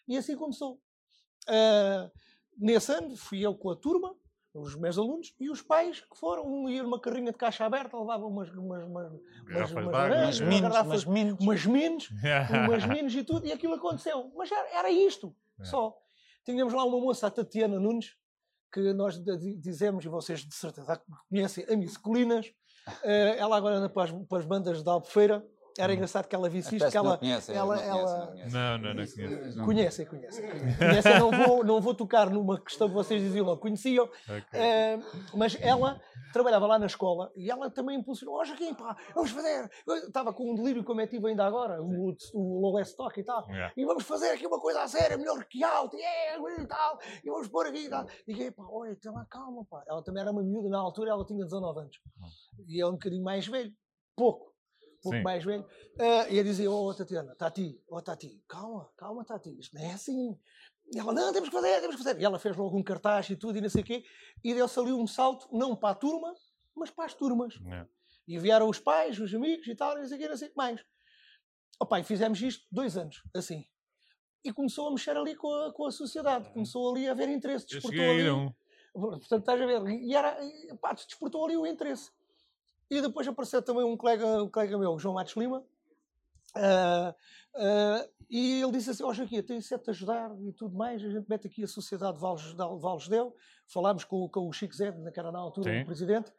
e 0.06 0.18
assim 0.18 0.36
começou. 0.36 0.74
Uh, 1.48 2.10
nesse 2.58 2.92
ano 2.92 3.16
fui 3.16 3.40
eu 3.40 3.54
com 3.54 3.70
a 3.70 3.76
turma, 3.76 4.14
os 4.52 4.74
meus 4.74 4.98
alunos 4.98 5.34
e 5.38 5.48
os 5.48 5.62
pais 5.62 6.00
que 6.00 6.16
foram, 6.18 6.44
um 6.44 6.68
ia 6.68 6.82
numa 6.82 7.00
carrinha 7.00 7.30
de 7.30 7.38
caixa 7.38 7.64
aberta, 7.64 7.96
levavam 7.98 8.28
umas, 8.28 8.48
umas, 8.50 8.84
umas, 8.84 9.12
umas, 9.12 9.70
umas, 9.70 10.40
umas, 10.40 10.40
minos, 10.40 11.38
umas, 11.40 11.66
minos. 11.66 12.08
umas 12.66 12.84
minos 12.86 13.14
e 13.14 13.22
tudo, 13.22 13.46
e 13.46 13.52
aquilo 13.52 13.74
aconteceu. 13.74 14.32
Mas 14.36 14.50
era, 14.50 14.78
era 14.78 14.90
isto, 14.90 15.34
é. 15.60 15.64
só. 15.64 15.96
Tínhamos 16.44 16.72
lá 16.72 16.84
uma 16.84 16.98
moça, 16.98 17.28
a 17.28 17.30
Tatiana 17.30 17.78
Nunes, 17.78 18.16
que 18.72 18.92
nós 18.92 19.20
dizemos, 19.58 20.04
e 20.04 20.08
vocês 20.08 20.40
de 20.40 20.54
certeza 20.54 21.00
conhecem, 21.28 21.64
a 21.68 21.76
Miss 21.76 21.96
Colinas, 21.96 22.52
eh, 23.02 23.36
ela 23.38 23.56
agora 23.56 23.76
anda 23.76 23.88
para 23.88 24.04
as, 24.04 24.12
para 24.26 24.38
as 24.38 24.44
bandas 24.44 24.82
de 24.82 24.88
Albufeira, 24.88 25.44
era 25.78 25.92
engraçado 25.94 26.26
que 26.26 26.34
ela 26.34 26.48
visse 26.48 26.76
isto, 26.76 26.90
que 26.90 26.96
ela. 26.96 27.18
Conhece, 27.18 27.52
ela, 27.52 27.76
não, 27.76 27.82
ela... 27.82 28.26
Conhece, 28.26 28.54
não, 28.54 28.78
não, 28.78 28.94
não 28.94 28.94
conheço. 28.94 29.64
Conhecem, 29.64 30.06
conhecem. 30.06 30.48
Conhecem, 30.76 31.18
não 31.18 31.30
vou, 31.30 31.64
não 31.64 31.80
vou 31.80 31.94
tocar 31.94 32.30
numa 32.30 32.60
questão 32.60 32.88
que 32.88 32.94
vocês 32.94 33.20
diziam 33.20 33.46
logo, 33.46 33.60
conheciam. 33.60 34.04
Okay. 34.04 34.60
Uh, 34.60 35.36
mas 35.36 35.56
ela 35.60 36.00
trabalhava 36.32 36.66
lá 36.66 36.78
na 36.78 36.86
escola 36.86 37.30
e 37.36 37.50
ela 37.50 37.70
também 37.70 37.98
impulsionou: 37.98 38.36
Ó 38.36 38.40
oh, 38.40 38.44
Joaquim, 38.44 38.74
pá, 38.74 38.96
vamos 39.14 39.30
fazer. 39.30 39.70
Eu 39.86 39.94
estava 39.96 40.32
com 40.32 40.52
um 40.52 40.54
delírio 40.54 40.84
como 40.84 41.00
eu 41.00 41.08
tive 41.08 41.28
ainda 41.28 41.44
agora, 41.44 41.82
o, 41.82 42.14
o 42.34 42.60
low 42.60 42.80
stock 42.80 43.18
e 43.18 43.24
tal. 43.24 43.46
Yeah. 43.48 43.72
E 43.76 43.84
vamos 43.84 44.04
fazer 44.04 44.30
aqui 44.30 44.46
uma 44.46 44.60
coisa 44.60 44.82
a 44.82 44.88
sério, 44.88 45.18
melhor 45.18 45.44
que 45.44 45.62
alto, 45.62 45.96
yeah, 45.96 46.62
e 46.62 46.66
tal. 46.66 46.98
E 47.24 47.30
vamos 47.30 47.48
pôr 47.48 47.66
aqui 47.66 47.86
e 47.86 47.90
tal. 47.90 48.06
E 48.26 48.50
pá, 48.50 48.64
olha, 48.68 48.96
calma, 49.28 49.64
pá. 49.68 49.82
Ela 49.88 50.02
também 50.02 50.22
era 50.22 50.30
uma 50.30 50.42
miúda 50.42 50.68
na 50.68 50.78
altura, 50.78 51.10
ela 51.10 51.24
tinha 51.24 51.44
19 51.44 51.80
anos. 51.80 51.96
Hum. 52.20 52.64
E 52.68 52.80
é 52.80 52.86
um 52.86 52.92
bocadinho 52.92 53.24
mais 53.24 53.46
velho. 53.46 53.72
Pouco 54.16 54.49
pouco 55.02 55.16
Sim. 55.16 55.22
mais 55.22 55.44
velho, 55.44 55.62
uh, 55.64 56.32
ia 56.32 56.44
dizer, 56.44 56.68
oh 56.68 56.92
Tatiana, 56.94 57.34
Tati, 57.34 57.82
oh 57.88 58.00
Tati, 58.00 58.42
calma, 58.46 58.90
calma 58.96 59.24
Tati, 59.24 59.58
isto 59.58 59.74
não 59.74 59.82
é 59.82 59.92
assim. 59.92 60.38
E 60.92 60.98
ela, 60.98 61.12
não, 61.12 61.32
temos 61.32 61.48
que 61.48 61.54
fazer, 61.54 61.80
temos 61.80 61.96
que 61.96 62.02
fazer. 62.02 62.20
E 62.20 62.24
ela 62.24 62.38
fez 62.38 62.56
logo 62.56 62.76
um 62.76 62.82
cartaz 62.82 63.30
e 63.30 63.36
tudo 63.36 63.58
e 63.58 63.60
não 63.60 63.68
sei 63.68 63.82
o 63.82 63.84
quê, 63.84 64.04
e 64.42 64.54
deu-se 64.54 64.78
ali 64.78 64.92
um 64.92 65.06
salto, 65.06 65.48
não 65.52 65.76
para 65.76 65.90
a 65.90 65.94
turma, 65.94 66.34
mas 66.76 66.90
para 66.90 67.04
as 67.04 67.14
turmas. 67.14 67.54
É. 67.66 67.86
E 68.26 68.38
vieram 68.38 68.68
os 68.68 68.78
pais, 68.78 69.18
os 69.18 69.34
amigos 69.34 69.66
e 69.66 69.74
tal, 69.74 69.96
e 69.96 70.00
não 70.00 70.06
sei 70.06 70.16
o 70.16 70.20
quê, 70.20 70.28
não 70.28 70.36
sei 70.36 70.48
o 70.48 70.50
que 70.50 70.56
mais. 70.56 70.84
Oh 71.80 71.86
pai, 71.86 72.02
fizemos 72.02 72.40
isto 72.42 72.66
dois 72.70 72.96
anos, 72.96 73.22
assim. 73.34 73.64
E 74.44 74.52
começou 74.52 74.88
a 74.88 74.90
mexer 74.90 75.16
ali 75.16 75.34
com 75.34 75.52
a, 75.52 75.72
com 75.72 75.86
a 75.86 75.90
sociedade, 75.90 76.46
uhum. 76.48 76.54
começou 76.54 76.90
ali 76.90 77.08
a 77.08 77.12
haver 77.12 77.28
interesse, 77.28 77.66
despertou 77.66 78.04
ali. 78.04 78.54
Portanto, 78.92 79.40
estás 79.40 79.60
a 79.60 79.66
ver, 79.66 79.86
e 79.88 80.14
era, 80.14 80.36
pá, 80.80 80.92
despertou 80.92 81.44
ali 81.44 81.56
o 81.56 81.66
interesse. 81.66 82.10
E 82.90 83.00
depois 83.00 83.26
apareceu 83.28 83.62
também 83.62 83.84
um 83.84 83.96
colega, 83.96 84.26
um 84.42 84.48
colega 84.48 84.76
meu, 84.76 84.98
João 84.98 85.14
Matos 85.14 85.36
Lima, 85.36 85.64
uh, 86.56 87.10
uh, 87.10 88.10
e 88.28 88.60
ele 88.60 88.72
disse 88.72 88.90
assim: 88.90 89.04
Ó 89.04 89.08
oh, 89.08 89.14
Joaquim, 89.14 89.42
tenho 89.42 89.62
sete 89.62 89.88
a 89.88 89.92
ajudar 89.92 90.30
e 90.40 90.52
tudo 90.52 90.76
mais. 90.76 91.02
A 91.04 91.08
gente 91.08 91.28
mete 91.28 91.46
aqui 91.46 91.62
a 91.62 91.68
Sociedade 91.68 92.14
de 92.14 92.20
Vales, 92.20 92.52
Vales 92.52 93.08
Deu. 93.08 93.34
Falámos 93.68 94.04
com, 94.04 94.28
com 94.28 94.48
o 94.48 94.52
Chico 94.52 94.74
Zé, 94.74 94.90
que 94.92 95.20
era 95.20 95.30
na 95.30 95.38
altura 95.38 95.72
Sim. 95.72 95.82
o 95.82 95.86
presidente, 95.86 96.30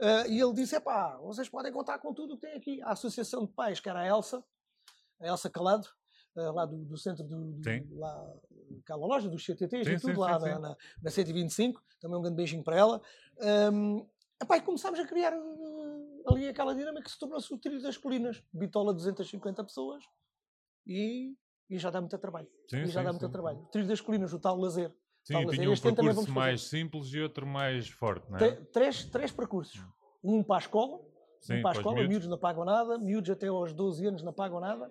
uh, 0.00 0.28
e 0.28 0.40
ele 0.40 0.52
disse: 0.52 0.78
pá, 0.80 1.16
vocês 1.18 1.48
podem 1.48 1.72
contar 1.72 1.98
com 1.98 2.12
tudo 2.12 2.34
o 2.34 2.36
que 2.36 2.46
tem 2.46 2.56
aqui. 2.56 2.82
A 2.82 2.92
Associação 2.92 3.46
de 3.46 3.52
Pais, 3.52 3.78
que 3.78 3.88
era 3.88 4.00
a 4.00 4.06
Elsa, 4.06 4.42
a 5.20 5.28
Elsa 5.28 5.48
Calado, 5.48 5.86
lá 6.34 6.66
do, 6.66 6.76
do 6.84 6.96
centro 6.96 7.24
do, 7.24 7.52
do 7.52 7.98
lá, 7.98 8.32
aquela 8.82 9.06
loja 9.06 9.28
dos 9.28 9.44
CTTs 9.44 9.84
sim, 9.84 9.94
e 9.94 10.00
tudo, 10.00 10.14
sim, 10.14 10.20
lá 10.20 10.38
sim, 10.38 10.46
na, 10.46 10.58
na, 10.58 10.76
na, 11.02 11.10
125, 11.10 11.82
também 12.00 12.18
um 12.18 12.22
grande 12.22 12.36
beijinho 12.36 12.62
para 12.62 12.76
ela. 12.76 13.02
Um, 13.72 14.06
epá, 14.40 14.56
e 14.56 14.60
começámos 14.60 14.98
a 15.00 15.06
criar 15.06 15.32
ali 16.26 16.48
aquela 16.48 16.74
dinâmica 16.74 17.04
que 17.04 17.10
se 17.10 17.18
tornou-se 17.18 17.52
o 17.52 17.58
trilho 17.58 17.82
das 17.82 17.96
colinas. 17.96 18.42
Bitola 18.52 18.92
250 18.92 19.64
pessoas 19.64 20.04
e, 20.86 21.34
e 21.68 21.78
já 21.78 21.90
dá 21.90 22.00
muito 22.00 22.16
trabalho. 22.18 22.48
Sim, 22.68 22.82
e 22.82 22.86
já 22.86 23.00
sim, 23.00 23.04
dá 23.04 23.12
muito 23.12 23.26
sim. 23.26 23.32
trabalho. 23.32 23.68
Trilho 23.72 23.88
das 23.88 24.00
colinas, 24.00 24.32
o 24.32 24.38
tal 24.38 24.56
lazer. 24.58 24.90
Sim, 25.24 25.34
tal 25.34 25.46
tinha 25.50 25.68
lazer. 25.68 25.92
um 25.92 25.94
percurso 25.94 26.32
mais 26.32 26.62
simples 26.62 27.12
e 27.12 27.20
outro 27.20 27.46
mais 27.46 27.88
forte, 27.88 28.30
não 28.30 28.38
é? 28.38 28.52
Três, 28.72 29.04
três 29.04 29.30
percursos. 29.30 29.80
Um 30.22 30.42
para 30.42 30.56
a 30.56 30.58
escola, 30.58 31.00
Sim, 31.40 31.58
um 31.58 31.62
para 31.62 31.70
a 31.70 31.72
escola, 31.72 31.94
miúdos. 31.96 32.08
miúdos 32.10 32.28
não 32.28 32.38
pagam 32.38 32.64
nada, 32.64 32.98
miúdos 32.98 33.30
até 33.30 33.46
aos 33.46 33.72
12 33.72 34.06
anos 34.06 34.22
não 34.22 34.32
pagam 34.32 34.60
nada. 34.60 34.90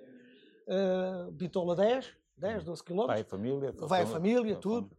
Uh, 0.67 1.31
Bitola 1.31 1.75
10, 1.75 2.15
10, 2.37 2.63
12 2.63 2.83
km. 2.83 3.05
Vai 3.07 3.21
a 3.21 3.25
família. 3.25 3.71
Vai 3.71 4.01
a 4.03 4.05
família, 4.05 4.55
tudo. 4.55 4.89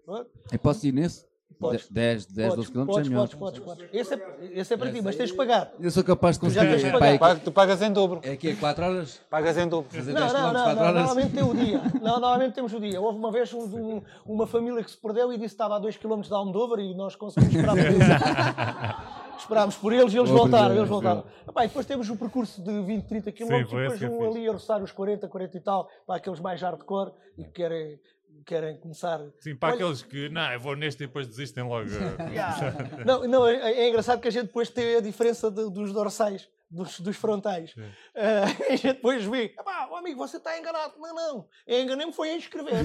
E 0.52 0.58
posso 0.58 0.86
ir 0.86 0.92
nesse? 0.92 1.29
Podes. 1.58 1.88
10, 1.90 2.26
10 2.26 2.54
12 2.54 2.72
km 2.72 2.86
podes, 2.86 3.06
é 3.06 3.10
melhor. 3.10 3.28
Podes, 3.28 3.38
podes, 3.38 3.60
podes. 3.60 3.88
Esse 3.92 4.14
é, 4.14 4.20
esse 4.52 4.74
é 4.74 4.76
para 4.76 4.90
ti, 4.90 5.02
mas 5.02 5.16
tens 5.16 5.30
de 5.30 5.36
pagar. 5.36 5.72
Eu 5.78 5.90
sou 5.90 6.02
capaz 6.02 6.36
de 6.36 6.40
conseguir. 6.40 6.60
Tu, 6.60 6.78
já 6.78 6.90
tens 6.90 6.92
de 6.92 7.18
pagar. 7.18 7.40
tu 7.40 7.52
pagas 7.52 7.82
em 7.82 7.92
dobro. 7.92 8.20
É 8.22 8.32
aqui 8.32 8.50
é 8.50 8.54
4 8.54 8.84
horas? 8.84 9.20
Pagas 9.28 9.58
em 9.58 9.68
dobro. 9.68 9.94
Fazer 9.94 10.12
não, 10.12 10.32
não, 10.32 10.52
não, 10.52 10.74
não, 10.74 10.92
normalmente 10.92 11.32
tem 11.32 11.42
o 11.42 11.54
dia. 11.54 11.80
Não, 12.00 12.18
normalmente 12.18 12.54
temos 12.54 12.72
o 12.72 12.80
dia. 12.80 13.00
Houve 13.00 13.18
uma 13.18 13.30
vez 13.30 13.52
um, 13.52 13.60
um, 13.60 14.02
uma 14.24 14.46
família 14.46 14.82
que 14.82 14.90
se 14.90 14.96
perdeu 14.96 15.32
e 15.32 15.36
disse 15.36 15.48
que 15.48 15.54
estava 15.54 15.76
a 15.76 15.78
2 15.78 15.96
km 15.96 16.20
de 16.22 16.32
Almodóvar 16.32 16.78
e 16.80 16.94
nós 16.94 17.14
conseguimos 17.14 17.54
esperar 17.54 17.76
por 17.76 17.84
eles. 17.84 18.06
Esperámos 19.40 19.76
por 19.76 19.92
eles 19.92 20.12
e 20.12 20.18
eles 20.18 20.30
voltaram. 20.30 20.74
Eles 20.74 20.88
voltaram. 20.88 21.24
Epá, 21.48 21.64
e 21.64 21.68
depois 21.68 21.86
temos 21.86 22.08
o 22.10 22.16
percurso 22.16 22.62
de 22.62 22.82
20, 22.82 23.04
30 23.06 23.32
km 23.32 23.46
Sim, 23.46 23.54
e 23.54 23.64
depois 23.64 24.02
um 24.02 24.30
ali 24.30 24.48
a 24.48 24.52
roçar 24.52 24.82
os 24.82 24.92
40, 24.92 25.28
40 25.28 25.56
e 25.56 25.60
tal, 25.60 25.88
para 26.06 26.16
aqueles 26.16 26.40
mais 26.40 26.60
hardcore 26.60 27.12
e 27.38 27.44
que 27.44 27.50
querem 27.50 27.98
querem 28.44 28.76
começar. 28.78 29.20
Sim, 29.38 29.54
para 29.54 29.70
Olha... 29.70 29.76
aqueles 29.76 30.02
que, 30.02 30.28
não, 30.28 30.52
eu 30.52 30.60
vou 30.60 30.76
neste 30.76 31.04
e 31.04 31.06
depois 31.06 31.26
desistem 31.26 31.64
logo. 31.64 31.88
yeah. 32.30 33.04
não, 33.04 33.26
não 33.26 33.46
é, 33.46 33.72
é, 33.72 33.88
engraçado 33.88 34.20
que 34.20 34.28
a 34.28 34.30
gente 34.30 34.46
depois 34.46 34.70
tem 34.70 34.96
a 34.96 35.00
diferença 35.00 35.50
de, 35.50 35.70
dos 35.70 35.92
dorsais 35.92 36.48
dos, 36.70 37.00
dos 37.00 37.16
frontais. 37.16 37.74
Uh, 37.74 37.82
e 38.70 38.72
a 38.72 38.76
gente 38.76 38.94
depois 38.94 39.24
vê, 39.24 39.54
oh, 39.90 39.96
amigo, 39.96 40.18
você 40.18 40.36
está 40.36 40.56
enganado. 40.58 40.94
Não, 40.98 41.14
não, 41.14 41.46
enganei-me 41.66 42.12
foi 42.12 42.30
em 42.30 42.38
escrever. 42.38 42.74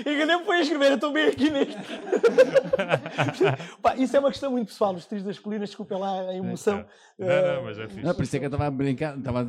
enganei-me 0.00 0.44
foi 0.44 0.58
em 0.58 0.62
escrever, 0.62 0.90
eu 0.90 0.94
estou 0.94 1.12
bem 1.12 1.26
aqui 1.28 1.50
neste. 1.50 1.76
Pá, 3.82 3.94
isso 3.96 4.16
é 4.16 4.20
uma 4.20 4.30
questão 4.30 4.50
muito 4.50 4.68
pessoal, 4.68 4.94
os 4.94 5.04
tios 5.06 5.22
das 5.22 5.38
colinas, 5.38 5.68
desculpem 5.68 5.98
lá 5.98 6.20
a 6.20 6.34
emoção. 6.34 6.84
Não, 7.18 7.26
não, 7.26 7.64
mas 7.64 7.78
é 7.78 7.88
fixe. 7.88 8.02
Não, 8.02 8.14
por 8.14 8.24
isso 8.24 8.36
é 8.36 8.38
que 8.38 8.44
eu 8.46 8.48
estava 8.48 8.66
a 8.66 8.70
brincar, 8.70 9.16
estava 9.16 9.40
a 9.40 9.44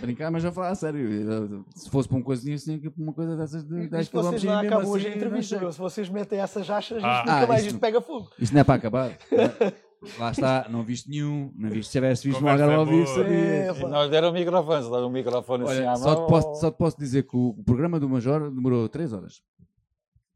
brincar, 0.00 0.30
mas 0.30 0.44
a 0.44 0.52
falar 0.52 0.68
a 0.68 0.74
sério. 0.74 1.64
Se 1.74 1.90
fosse 1.90 2.08
para 2.08 2.18
uma 2.18 2.24
coisinha 2.24 2.54
assim, 2.54 2.78
para 2.78 2.92
uma 3.02 3.12
coisa 3.12 3.36
dessas 3.36 3.64
de 3.64 3.88
10 3.88 4.08
km. 4.08 4.20
Vocês 4.20 4.44
não 4.44 4.58
acabam 4.58 4.88
hoje 4.90 5.08
a 5.08 5.16
entrevista, 5.16 5.72
se 5.72 5.78
vocês 5.78 6.08
metem 6.08 6.38
essas 6.38 6.68
achas, 6.68 7.02
ah, 7.02 7.18
isto 7.18 7.26
nunca 7.26 7.44
ah, 7.44 7.46
mais 7.46 7.60
isto, 7.62 7.70
isto 7.70 7.80
pega 7.80 8.00
fogo. 8.00 8.30
Isto 8.38 8.52
não 8.52 8.60
é 8.60 8.64
para 8.64 8.74
acabar. 8.74 9.10
Lá 10.18 10.30
está, 10.30 10.66
não 10.70 10.82
viste 10.82 11.10
nenhum, 11.10 11.52
não 11.54 11.68
viste. 11.68 11.86
Se 11.86 11.92
tivesse 11.92 12.26
visto 12.26 12.42
um 12.42 12.48
Algarve 12.48 12.74
ao 12.74 12.86
vivo, 12.86 13.06
sabias. 13.06 13.78
É, 13.78 13.86
não 13.86 14.04
lhe 14.04 14.10
deram 14.10 14.30
o 14.30 14.32
microfone, 14.32 14.82
se 14.82 14.90
deram 14.90 15.06
o 15.06 15.10
microfone 15.10 15.64
assim 15.64 15.80
Olha, 15.80 15.92
à 15.92 15.96
só 15.96 16.14
mão. 16.14 16.26
Te 16.26 16.28
posso, 16.28 16.60
só 16.60 16.70
te 16.70 16.76
posso 16.76 16.98
dizer 16.98 17.24
que 17.24 17.36
o 17.36 17.54
programa 17.64 18.00
do 18.00 18.08
Major 18.08 18.50
demorou 18.50 18.88
3 18.88 19.12
horas. 19.12 19.42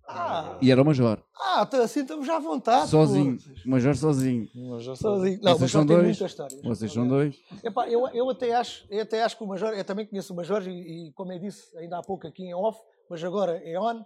Ah. 0.06 0.58
E 0.60 0.70
era 0.70 0.82
o 0.82 0.84
Major. 0.84 1.18
Ah, 1.34 1.64
então 1.66 1.82
assim 1.82 2.00
estamos 2.00 2.26
já 2.26 2.36
à 2.36 2.40
vontade. 2.40 2.90
Sozinho. 2.90 3.38
Pô. 3.38 3.70
Major 3.70 3.96
sozinho. 3.96 4.48
Major 4.54 4.96
sozinho. 4.96 5.40
Não, 5.42 5.56
vocês 5.56 5.70
são 5.70 5.86
dois. 5.86 6.18
Vocês 6.62 6.92
são 6.92 7.08
dois. 7.08 7.34
Epá, 7.62 7.88
eu, 7.88 8.06
eu, 8.08 8.28
até 8.28 8.54
acho, 8.54 8.86
eu 8.90 9.00
até 9.00 9.22
acho 9.22 9.38
que 9.38 9.44
o 9.44 9.46
Major, 9.46 9.72
eu 9.72 9.84
também 9.84 10.06
conheço 10.06 10.34
o 10.34 10.36
Major 10.36 10.62
e, 10.68 11.08
e 11.08 11.12
como 11.12 11.32
eu 11.32 11.38
disse 11.38 11.76
ainda 11.78 11.98
há 11.98 12.02
pouco 12.02 12.26
aqui 12.26 12.44
em 12.44 12.54
off, 12.54 12.78
mas 13.08 13.24
agora 13.24 13.62
é 13.64 13.80
on. 13.80 14.00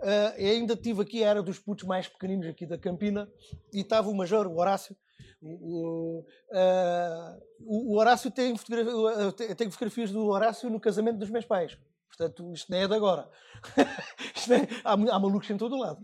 Uh, 0.00 0.34
eu 0.36 0.52
ainda 0.52 0.74
tive 0.74 1.02
aqui, 1.02 1.22
era 1.22 1.42
dos 1.42 1.58
putos 1.58 1.84
mais 1.84 2.08
pequeninos 2.08 2.46
aqui 2.46 2.66
da 2.66 2.78
Campina, 2.78 3.28
e 3.72 3.80
estava 3.80 4.08
o 4.08 4.14
Major, 4.14 4.46
o 4.46 4.58
Horácio, 4.58 4.96
o, 5.40 6.24
uh, 6.50 7.42
o, 7.60 7.96
Horácio 7.96 8.30
tem, 8.30 8.56
fotografia, 8.56 9.54
tem 9.56 9.70
fotografias 9.70 10.10
do 10.10 10.26
Horácio 10.26 10.70
no 10.70 10.80
casamento 10.80 11.18
dos 11.18 11.30
meus 11.30 11.44
pais. 11.44 11.76
Portanto, 12.16 12.52
isto 12.52 12.70
não 12.70 12.78
é 12.78 12.86
de 12.86 12.94
agora. 12.94 13.28
é, 13.74 14.68
há, 14.84 14.92
há 14.92 15.18
malucos 15.18 15.48
em 15.48 15.56
todo 15.56 15.76
o 15.76 15.78
lado. 15.78 16.02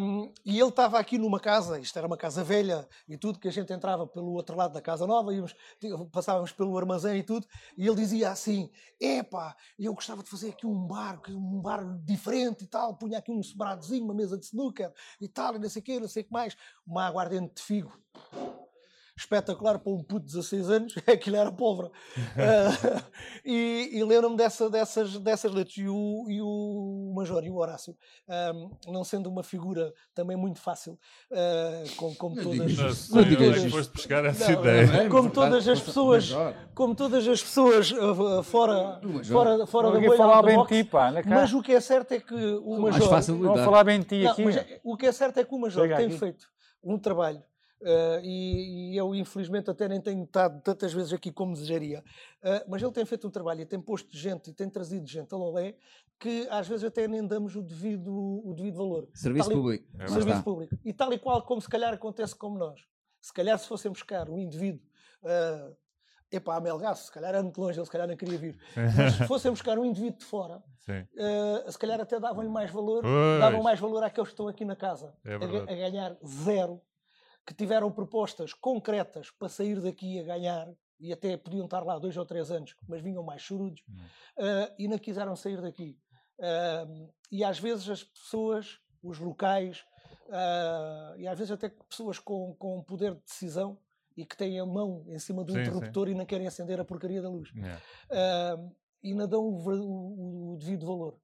Um, 0.00 0.32
e 0.44 0.58
ele 0.58 0.68
estava 0.70 0.98
aqui 0.98 1.18
numa 1.18 1.38
casa, 1.38 1.78
isto 1.78 1.96
era 1.98 2.06
uma 2.06 2.16
casa 2.16 2.42
velha 2.42 2.88
e 3.06 3.18
tudo, 3.18 3.38
que 3.38 3.46
a 3.46 3.50
gente 3.50 3.70
entrava 3.70 4.06
pelo 4.06 4.32
outro 4.32 4.56
lado 4.56 4.72
da 4.72 4.80
casa 4.80 5.06
nova, 5.06 5.34
íamos, 5.34 5.54
passávamos 6.10 6.52
pelo 6.52 6.76
armazém 6.78 7.18
e 7.18 7.22
tudo, 7.22 7.46
e 7.76 7.86
ele 7.86 7.96
dizia 7.96 8.30
assim: 8.30 8.70
Epá, 8.98 9.54
eu 9.78 9.92
gostava 9.92 10.22
de 10.22 10.30
fazer 10.30 10.50
aqui 10.50 10.66
um 10.66 10.86
bar, 10.86 11.20
um 11.28 11.60
bar 11.60 11.84
diferente 12.02 12.64
e 12.64 12.66
tal, 12.66 12.96
punha 12.96 13.18
aqui 13.18 13.30
um 13.30 13.42
sobradozinho, 13.42 14.04
uma 14.04 14.14
mesa 14.14 14.38
de 14.38 14.46
snooker 14.46 14.90
e 15.20 15.28
tal, 15.28 15.54
e 15.54 15.58
não 15.58 15.68
sei 15.68 15.82
o 15.82 15.84
quê, 15.84 16.00
não 16.00 16.08
sei 16.08 16.22
o 16.22 16.26
que 16.26 16.32
mais, 16.32 16.56
uma 16.86 17.06
aguardente 17.06 17.56
de 17.56 17.62
figo 17.62 17.92
espetacular 19.16 19.78
para 19.78 19.90
um 19.90 20.02
puto 20.02 20.26
de 20.26 20.34
16 20.34 20.70
anos, 20.70 20.94
aquilo 21.08 21.36
era 21.36 21.50
pobre. 21.50 21.86
uh, 21.86 23.02
e, 23.44 23.90
e 23.92 24.04
lembro-me 24.04 24.36
dessa, 24.36 24.68
dessas, 24.68 25.18
dessas 25.18 25.52
letras. 25.52 25.76
E 25.78 25.88
o, 25.88 26.26
e 26.28 26.40
o 26.42 27.12
Major 27.16 27.42
e 27.42 27.50
o 27.50 27.56
Horácio, 27.56 27.96
um, 28.54 28.92
não 28.92 29.02
sendo 29.04 29.30
uma 29.30 29.42
figura 29.42 29.92
também 30.14 30.36
muito 30.36 30.60
fácil, 30.60 30.98
uh, 31.32 31.96
como, 31.96 32.14
como 32.16 32.36
todas. 32.36 33.08
Ideia. 34.52 35.02
É 35.04 35.08
como 35.08 35.30
todas 35.30 35.66
as 35.66 35.80
pessoas, 35.80 36.30
como 36.74 36.94
todas 36.94 37.26
as 37.26 37.42
pessoas 37.42 37.90
fora, 38.44 39.00
fora, 39.24 39.66
fora 39.66 39.92
da 39.92 40.00
bolha. 40.00 40.16
falar 40.16 40.42
bem 40.42 40.64
ti, 40.66 40.84
pá, 40.84 41.12
mas 41.26 41.52
o 41.54 41.62
que 41.62 41.72
é 41.72 41.80
certo 41.80 42.12
é 42.12 42.20
que 42.20 42.34
o 42.34 42.78
Major. 42.78 42.98
Mais 42.98 43.04
fácil 43.06 43.36
não 43.36 43.56
falar 43.56 43.84
bem 43.84 44.02
ti 44.02 44.26
aqui. 44.26 44.44
Mas, 44.44 44.56
o 44.84 44.96
que 44.96 45.06
é 45.06 45.12
certo 45.12 45.38
é 45.38 45.44
que 45.44 45.54
o 45.54 45.58
Major 45.58 45.86
tem 45.88 46.06
aqui. 46.06 46.18
feito 46.18 46.46
um 46.84 46.98
trabalho 46.98 47.42
Uh, 47.80 48.20
e, 48.22 48.92
e, 48.92 48.96
eu, 48.96 49.14
infelizmente, 49.14 49.70
até 49.70 49.86
nem 49.86 50.00
tenho 50.00 50.24
estado 50.24 50.60
tantas 50.62 50.92
vezes 50.92 51.12
aqui 51.12 51.30
como 51.30 51.52
desejaria. 51.52 52.02
Uh, 52.42 52.68
mas 52.68 52.82
ele 52.82 52.92
tem 52.92 53.04
feito 53.04 53.28
um 53.28 53.30
trabalho 53.30 53.60
e 53.60 53.66
tem 53.66 53.80
posto 53.80 54.16
gente 54.16 54.50
e 54.50 54.52
tem 54.52 54.68
trazido 54.68 55.06
gente 55.06 55.32
a 55.34 55.36
Lolé 55.36 55.76
que 56.18 56.46
às 56.50 56.66
vezes 56.66 56.84
até 56.84 57.06
nem 57.06 57.26
damos 57.26 57.54
o 57.56 57.62
devido, 57.62 58.10
o 58.10 58.54
devido 58.54 58.76
valor. 58.76 59.08
Serviço 59.14 59.50
tal 59.50 59.58
público. 59.58 59.86
É 59.98 60.08
serviço 60.08 60.42
público. 60.42 60.78
E 60.84 60.92
tal 60.92 61.12
e 61.12 61.18
qual 61.18 61.42
como 61.42 61.60
se 61.60 61.68
calhar 61.68 61.92
acontece 61.92 62.34
como 62.34 62.58
nós. 62.58 62.80
Se 63.20 63.32
calhar 63.32 63.58
se 63.58 63.66
fossemos 63.66 63.98
buscar 63.98 64.28
um 64.30 64.38
indivíduo. 64.38 64.80
Uh, 65.22 65.76
epá, 66.30 66.60
Melgaço, 66.60 67.06
se 67.06 67.12
calhar 67.12 67.30
era 67.30 67.42
muito 67.42 67.60
longe, 67.60 67.78
ele 67.78 67.84
se 67.84 67.90
calhar 67.90 68.08
não 68.08 68.16
queria 68.16 68.38
vir. 68.38 68.58
Mas 68.74 69.14
se 69.14 69.26
fossemos 69.26 69.58
buscar 69.58 69.78
um 69.78 69.84
indivíduo 69.84 70.18
de 70.18 70.24
fora, 70.24 70.62
uh, 70.88 71.70
se 71.70 71.78
calhar 71.78 72.00
até 72.00 72.18
davam-lhe 72.18 72.48
mais 72.48 72.70
valor, 72.70 73.02
pois. 73.02 73.40
davam 73.40 73.62
mais 73.62 73.78
valor 73.78 74.02
àqueles 74.02 74.28
que 74.28 74.32
estão 74.32 74.48
aqui 74.48 74.64
na 74.64 74.76
casa, 74.76 75.12
é 75.24 75.34
a, 75.34 75.36
a, 75.36 75.74
ganhar 75.74 76.16
zero 76.24 76.80
que 77.46 77.54
tiveram 77.54 77.92
propostas 77.92 78.52
concretas 78.52 79.30
para 79.30 79.48
sair 79.48 79.80
daqui 79.80 80.18
a 80.18 80.24
ganhar, 80.24 80.68
e 80.98 81.12
até 81.12 81.36
podiam 81.36 81.66
estar 81.66 81.84
lá 81.84 81.98
dois 81.98 82.16
ou 82.16 82.24
três 82.24 82.50
anos, 82.50 82.74
mas 82.88 83.02
vinham 83.02 83.22
mais 83.22 83.42
chorudos, 83.42 83.80
uh, 84.38 84.74
e 84.78 84.88
não 84.88 84.98
quiseram 84.98 85.36
sair 85.36 85.60
daqui. 85.60 85.98
Uh, 86.38 87.12
e 87.30 87.44
às 87.44 87.58
vezes 87.58 87.88
as 87.88 88.02
pessoas, 88.02 88.78
os 89.02 89.18
locais, 89.18 89.84
uh, 90.28 91.18
e 91.18 91.28
às 91.28 91.38
vezes 91.38 91.52
até 91.52 91.68
pessoas 91.68 92.18
com, 92.18 92.54
com 92.54 92.82
poder 92.82 93.14
de 93.14 93.22
decisão 93.22 93.78
e 94.16 94.24
que 94.24 94.36
têm 94.36 94.58
a 94.58 94.66
mão 94.66 95.04
em 95.08 95.18
cima 95.18 95.44
do 95.44 95.52
sim, 95.52 95.60
interruptor 95.60 96.06
sim. 96.06 96.14
e 96.14 96.16
não 96.16 96.26
querem 96.26 96.46
acender 96.46 96.80
a 96.80 96.84
porcaria 96.84 97.20
da 97.20 97.28
luz. 97.28 97.50
Yeah. 97.54 97.80
e 99.02 99.14
não 99.14 99.28
dão 99.28 99.42
o, 99.42 99.58
o, 99.58 100.54
o 100.54 100.56
devido 100.56 100.86
valor. 100.86 101.18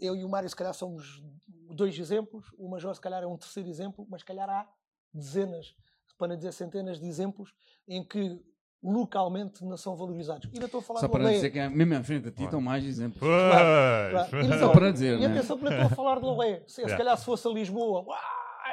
Eu 0.00 0.16
e 0.16 0.24
o 0.24 0.28
Mário, 0.28 0.48
se 0.48 0.56
calhar, 0.56 0.74
somos 0.74 1.22
dois 1.70 1.96
exemplos, 1.98 2.52
o 2.58 2.68
Major, 2.68 2.94
se 2.94 3.00
calhar, 3.00 3.22
é 3.22 3.26
um 3.26 3.36
terceiro 3.36 3.68
exemplo, 3.68 4.06
mas, 4.10 4.20
se 4.20 4.24
calhar, 4.24 4.48
há 4.48 4.68
dezenas, 5.12 5.74
para 6.18 6.28
não 6.28 6.36
dizer 6.36 6.52
centenas 6.52 7.00
de 7.00 7.06
exemplos 7.06 7.52
em 7.88 8.04
que 8.04 8.40
localmente 8.82 9.64
não 9.64 9.76
são 9.76 9.94
valorizados. 9.94 10.48
E 10.50 10.54
ainda 10.54 10.66
estou 10.66 10.80
a 10.80 10.82
falar 10.82 11.00
Só 11.00 11.08
para 11.08 11.30
dizer 11.30 11.50
que 11.50 11.58
é, 11.58 11.68
mesmo 11.68 11.94
à 11.94 12.02
frente 12.02 12.24
de 12.24 12.30
ti 12.32 12.44
estão 12.44 12.60
mais 12.60 12.84
exemplos. 12.84 13.20
Claro, 13.20 14.28
claro. 14.28 14.58
Só 14.58 14.68
para 14.70 14.90
dizer. 14.90 15.20
E 15.20 15.24
atenção 15.24 15.56
que 15.56 15.64
não 15.64 15.72
estou 15.72 15.86
a 15.86 15.90
falar 15.90 16.16
de 16.16 16.24
Lolé. 16.24 16.62
Se, 16.66 16.82
se 16.82 16.96
calhar 16.96 17.16
se 17.16 17.24
fosse 17.24 17.46
a 17.46 17.50
Lisboa, 17.50 18.02
uau, 18.02 18.18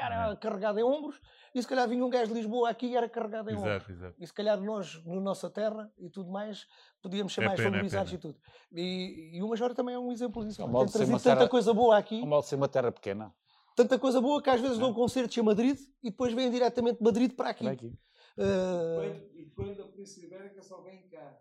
era 0.01 0.35
carregado 0.35 0.79
em 0.79 0.83
ombros, 0.83 1.19
e 1.53 1.61
se 1.61 1.67
calhar 1.67 1.87
vinha 1.87 2.03
um 2.03 2.09
gajo 2.09 2.27
de 2.27 2.33
Lisboa 2.33 2.69
aqui 2.69 2.87
e 2.87 2.95
era 2.95 3.09
carregado 3.09 3.49
em 3.49 3.53
exato, 3.53 3.69
ombros. 3.69 3.89
Exato. 3.89 4.15
E 4.19 4.27
se 4.27 4.33
calhar 4.33 4.59
nós, 4.59 5.03
na 5.05 5.21
nossa 5.21 5.49
terra 5.49 5.91
e 5.97 6.09
tudo 6.09 6.31
mais, 6.31 6.67
podíamos 7.01 7.33
ser 7.33 7.41
é 7.41 7.47
mais 7.47 7.57
pena, 7.57 7.69
é 7.69 7.71
valorizados 7.71 8.11
é 8.11 8.15
e 8.15 8.17
tudo. 8.17 8.35
E, 8.71 9.37
e 9.37 9.43
o 9.43 9.49
Major 9.49 9.73
também 9.73 9.95
é 9.95 9.99
um 9.99 10.11
exemplo 10.11 10.45
disso. 10.45 10.57
Tem 10.57 10.87
trazido 10.87 11.17
tanta 11.17 11.35
terra, 11.35 11.49
coisa 11.49 11.73
boa 11.73 11.97
aqui. 11.97 12.19
Como 12.19 12.39
de 12.39 12.47
ser 12.47 12.55
uma 12.55 12.67
terra 12.67 12.91
pequena 12.91 13.33
tanta 13.79 13.97
coisa 13.97 14.19
boa 14.19 14.41
que 14.41 14.49
às 14.49 14.59
vezes 14.59 14.77
dão 14.77 14.93
concertos 14.93 15.37
em 15.37 15.41
Madrid 15.41 15.79
e 16.03 16.11
depois 16.11 16.33
vêm 16.33 16.51
diretamente 16.51 16.97
de 16.97 17.03
Madrid 17.03 17.33
para 17.33 17.49
aqui. 17.51 17.63
Para 17.63 17.73
aqui. 17.73 17.97
Uh... 18.37 19.37
E 19.37 19.45
quando 19.55 19.81
a 19.81 19.87
Polícia 19.87 20.25
Ibérica 20.25 20.61
só 20.61 20.81
vem 20.81 21.07
cá. 21.07 21.37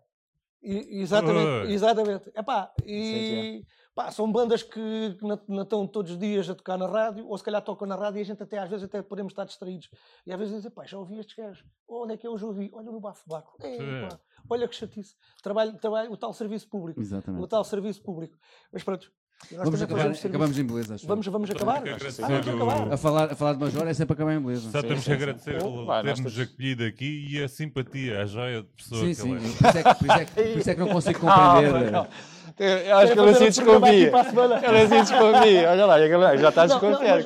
E, 0.61 1.01
exatamente, 1.01 1.71
exatamente. 1.71 2.29
Epá, 2.35 2.73
e 2.85 3.65
pá, 3.95 4.11
são 4.11 4.29
bandas 4.29 4.61
que 4.61 5.17
não, 5.21 5.63
estão 5.63 5.87
todos 5.87 6.11
os 6.11 6.17
dias 6.17 6.49
a 6.49 6.55
tocar 6.55 6.77
na 6.77 6.87
rádio, 6.87 7.25
ou 7.27 7.37
se 7.37 7.43
calhar 7.43 7.61
tocam 7.61 7.87
na 7.87 7.95
rádio 7.95 8.19
e 8.19 8.21
a 8.21 8.25
gente 8.25 8.43
até 8.43 8.57
às 8.57 8.69
vezes 8.69 8.85
até 8.85 9.01
podemos 9.01 9.31
estar 9.31 9.45
distraídos. 9.45 9.89
E 10.25 10.31
às 10.31 10.39
vezes 10.39 10.55
dizem, 10.55 10.71
pá, 10.71 10.85
já 10.85 10.97
ouvi 10.97 11.17
estes 11.17 11.35
gajos. 11.35 11.65
Onde 11.87 12.13
é 12.13 12.17
que 12.17 12.27
eu 12.27 12.37
já 12.37 12.47
ouvi? 12.47 12.69
Olha 12.73 12.91
no 12.91 12.99
Bafo 12.99 13.27
Baco. 13.27 13.57
olha 14.49 14.67
que 14.67 14.75
chatice. 14.75 15.15
Trabalho, 15.41 15.77
trabalho, 15.77 16.11
o 16.11 16.17
tal 16.17 16.33
serviço 16.33 16.69
público. 16.69 16.99
Exatamente. 16.99 17.43
O 17.43 17.47
tal 17.47 17.63
serviço 17.63 18.01
público. 18.01 18.37
Mas 18.71 18.83
pronto, 18.83 19.09
Vamos 19.51 19.81
acabar, 19.81 20.11
acabamos 20.11 20.59
em 20.59 20.63
beleza. 20.63 20.95
Vamos, 21.05 21.25
vamos 21.25 21.49
acabar? 21.49 21.81
Vamos 21.81 22.47
acabar. 22.47 22.93
A 22.93 22.97
falar, 22.97 23.31
a 23.31 23.35
falar 23.35 23.53
de 23.53 23.59
Major 23.59 23.87
é 23.87 23.93
sempre 23.93 24.13
acabar 24.13 24.33
em 24.33 24.41
beleza. 24.41 24.69
Só 24.69 24.81
temos 24.81 25.03
que 25.03 25.11
agradecer 25.11 25.59
por 25.59 26.01
termos 26.03 26.39
acolhido 26.39 26.83
aqui 26.83 27.27
e 27.29 27.43
a 27.43 27.47
simpatia, 27.47 28.21
a 28.21 28.25
joia 28.25 28.61
de 28.61 28.67
pessoa 28.67 29.01
sim, 29.01 29.07
que 29.07 29.15
sim. 29.15 29.35
é. 29.35 29.39
Por 29.39 29.45
isso 29.45 29.77
é 29.77 29.83
que, 29.83 29.95
por 29.95 30.05
isso 30.05 30.11
é 30.11 30.25
que, 30.25 30.31
por 30.31 30.59
isso 30.59 30.69
é 30.69 30.73
que 30.75 30.79
não 30.79 30.89
consigo 30.89 31.19
compreender. 31.19 31.91
Não, 31.91 32.07
Eu 32.59 32.97
acho 32.97 33.13
que 33.13 33.19
ele 33.19 33.29
assim 33.29 33.45
desconfia. 33.45 34.11
Ele 34.67 34.77
assim 34.81 34.99
desconfia. 34.99 35.69
Olha 35.71 35.85
lá, 35.85 36.35
já 36.35 36.49
está 36.49 36.65
desconfiado. 36.65 37.25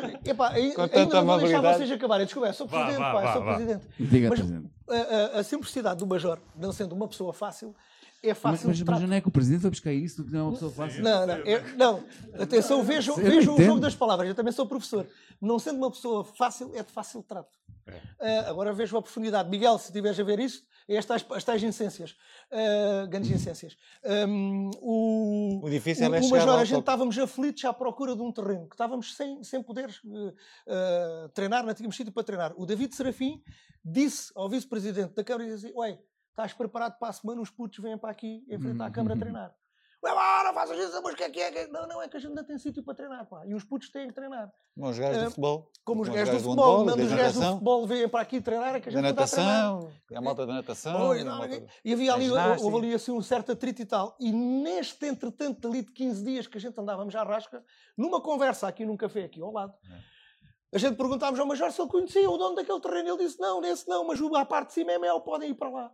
Com 0.76 0.88
tanta 0.88 1.20
amabilidade. 1.20 1.24
Não 1.26 1.26
vou 1.26 1.40
deixar 1.40 1.62
vocês 1.62 1.92
acabarem. 1.92 2.26
Desculpa, 2.26 2.54
sou 2.54 2.68
presidente, 2.68 2.98
pá, 2.98 3.34
sou 3.34 3.44
presidente. 3.44 3.86
Diga, 4.00 4.30
presidente. 4.30 4.70
A, 4.88 5.40
a 5.40 5.44
simplicidade 5.44 6.00
do 6.00 6.08
Major, 6.08 6.38
não 6.56 6.72
sendo 6.72 6.94
uma 6.94 7.08
pessoa 7.08 7.34
fácil, 7.34 7.76
é 8.24 8.34
fácil 8.34 8.70
mas, 8.70 8.80
mas, 8.80 8.90
mas 8.90 9.10
não 9.10 9.16
é 9.16 9.20
que 9.20 9.28
o 9.28 9.32
presidente 9.32 9.62
vai 9.62 9.72
buscar 9.72 9.92
isso, 9.92 10.26
não 10.32 10.40
é 10.40 10.44
uma 10.44 10.52
pessoa 10.54 10.72
fácil. 10.72 11.04
Não, 11.04 11.28
não, 11.28 11.36
eu, 11.40 11.78
não. 11.78 12.04
atenção, 12.40 12.82
vejam, 12.82 13.16
vejam 13.18 13.56
o 13.56 13.62
jogo 13.62 13.80
das 13.82 13.94
palavras. 13.94 14.30
Eu 14.30 14.34
também 14.34 14.54
sou 14.54 14.66
professor. 14.66 15.06
Não 15.42 15.60
sendo 15.60 15.78
uma 15.78 15.92
pessoa 15.92 16.24
fácil, 16.24 16.72
é 16.74 16.82
de 16.82 16.92
fácil 16.92 17.22
trato. 17.22 17.52
É. 17.86 18.46
Uh, 18.46 18.50
agora 18.50 18.72
vejo 18.72 18.96
a 18.98 19.02
profundidade. 19.02 19.50
Miguel, 19.50 19.78
se 19.78 19.88
estiveres 19.88 20.18
a 20.18 20.24
ver 20.24 20.40
isto, 20.40 20.66
é 20.88 20.96
estas, 20.96 21.26
as 21.30 21.44
tais 21.44 21.62
incências, 21.64 22.16
uh, 22.52 23.08
grandes 23.10 23.30
incências. 23.30 23.76
Um, 24.06 24.72
o, 24.82 25.60
o 25.62 25.70
difícil 25.70 26.10
o, 26.10 26.16
é 26.16 26.22
o 26.22 26.30
Major, 26.30 26.60
a 26.60 26.64
gente 26.64 26.80
estávamos 26.80 27.18
aflitos 27.18 27.66
à 27.66 27.74
procura 27.74 28.16
de 28.16 28.22
um 28.22 28.32
terreno, 28.32 28.68
que 28.70 28.76
estávamos 28.76 29.16
sem, 29.16 29.44
sem 29.44 29.62
poder 29.62 29.90
uh, 30.06 31.30
treinar, 31.34 31.66
não 31.66 31.74
tínhamos 31.74 31.98
sítio 31.98 32.14
para 32.14 32.24
treinar. 32.24 32.54
O 32.56 32.66
David 32.66 32.96
Serafim 32.96 33.42
disse 33.84 34.32
ao 34.34 34.50
vice-presidente 34.50 35.14
da 35.14 35.24
Câmara, 35.24 35.50
disse 35.50 35.68
assim, 35.68 35.76
Ué, 35.78 36.00
Estás 36.34 36.52
preparado 36.52 36.98
para 36.98 37.10
a 37.10 37.14
semana, 37.14 37.42
os 37.42 37.52
putos 37.52 37.78
vêm 37.78 37.96
para 37.96 38.10
aqui 38.10 38.44
enfrentar 38.50 38.88
a 38.88 38.92
câmara 38.92 39.14
a 39.14 39.20
treinar. 39.20 39.56
Ué, 40.04 40.12
bora, 40.12 40.52
faças 40.52 40.80
isso, 40.80 41.00
mas 41.04 41.14
o 41.14 41.16
que 41.16 41.24
é 41.24 41.30
que 41.30 41.40
é? 41.40 41.68
Não, 41.68 41.88
não, 41.88 42.02
é 42.02 42.10
que 42.10 42.18
a 42.18 42.20
gente 42.20 42.34
não 42.34 42.44
tem 42.44 42.58
sítio 42.58 42.82
para 42.82 42.96
treinar, 42.96 43.26
pá. 43.26 43.46
E 43.46 43.54
os 43.54 43.64
putos 43.64 43.90
têm 43.92 44.08
que 44.08 44.14
treinar. 44.14 44.52
Como 44.76 44.90
os 44.90 44.98
gajos 44.98 45.18
uh, 45.18 45.24
do 45.24 45.30
futebol. 45.30 45.72
Como 45.86 46.02
os 46.02 46.10
gajos 46.10 46.34
do 46.34 46.40
futebol. 46.42 46.86
Quando 46.86 47.00
os 47.04 47.14
gajos 47.14 47.36
do 47.36 47.52
futebol 47.52 47.88
vêm 47.88 48.10
para 48.10 48.22
aqui 48.22 48.42
treinar, 48.42 48.76
é 48.76 48.80
que 48.82 48.90
a 48.90 48.92
gente 48.92 49.02
da 49.02 49.10
natação, 49.10 49.92
a 50.14 50.22
malta 50.22 50.46
da 50.48 50.54
natação. 50.56 51.10
Oi, 51.10 51.24
não, 51.24 51.38
malta 51.38 51.64
e 51.86 51.94
havia 51.94 52.14
ali, 52.16 52.30
houve 52.60 52.78
ali 52.78 52.96
assim 52.96 53.12
um 53.12 53.22
certo 53.22 53.52
atrito 53.52 53.84
e 53.84 53.86
tal. 53.86 54.18
E 54.20 54.32
neste, 54.32 55.06
entretanto, 55.06 55.68
ali 55.68 55.84
de 55.84 55.92
15 55.94 56.24
dias 56.26 56.48
que 56.48 56.58
a 56.58 56.62
gente 56.62 56.78
andávamos 56.78 57.16
à 57.16 57.24
rasca, 57.24 57.64
numa 57.96 58.20
conversa 58.20 58.68
aqui 58.68 58.86
num 58.86 58.98
café 58.98 59.26
aqui 59.26 59.40
ao 59.40 59.54
lado, 59.54 59.74
é. 59.86 60.76
a 60.76 60.80
gente 60.80 60.98
perguntávamos 60.98 61.40
ao 61.40 61.46
Major 61.46 61.72
se 61.72 61.80
ele 61.80 61.90
conhecia 61.90 62.28
o 62.28 62.38
dono 62.38 62.56
daquele 62.56 62.82
terreno. 62.82 63.10
Ele 63.10 63.18
disse: 63.20 63.40
Não, 63.40 63.62
nesse 63.62 63.88
não, 63.88 64.06
mas 64.06 64.20
a 64.20 64.44
parte 64.44 64.70
de 64.70 64.74
cima 64.74 64.92
é 64.92 64.98
mel, 64.98 65.22
podem 65.22 65.52
ir 65.52 65.54
para 65.54 65.70
lá. 65.70 65.92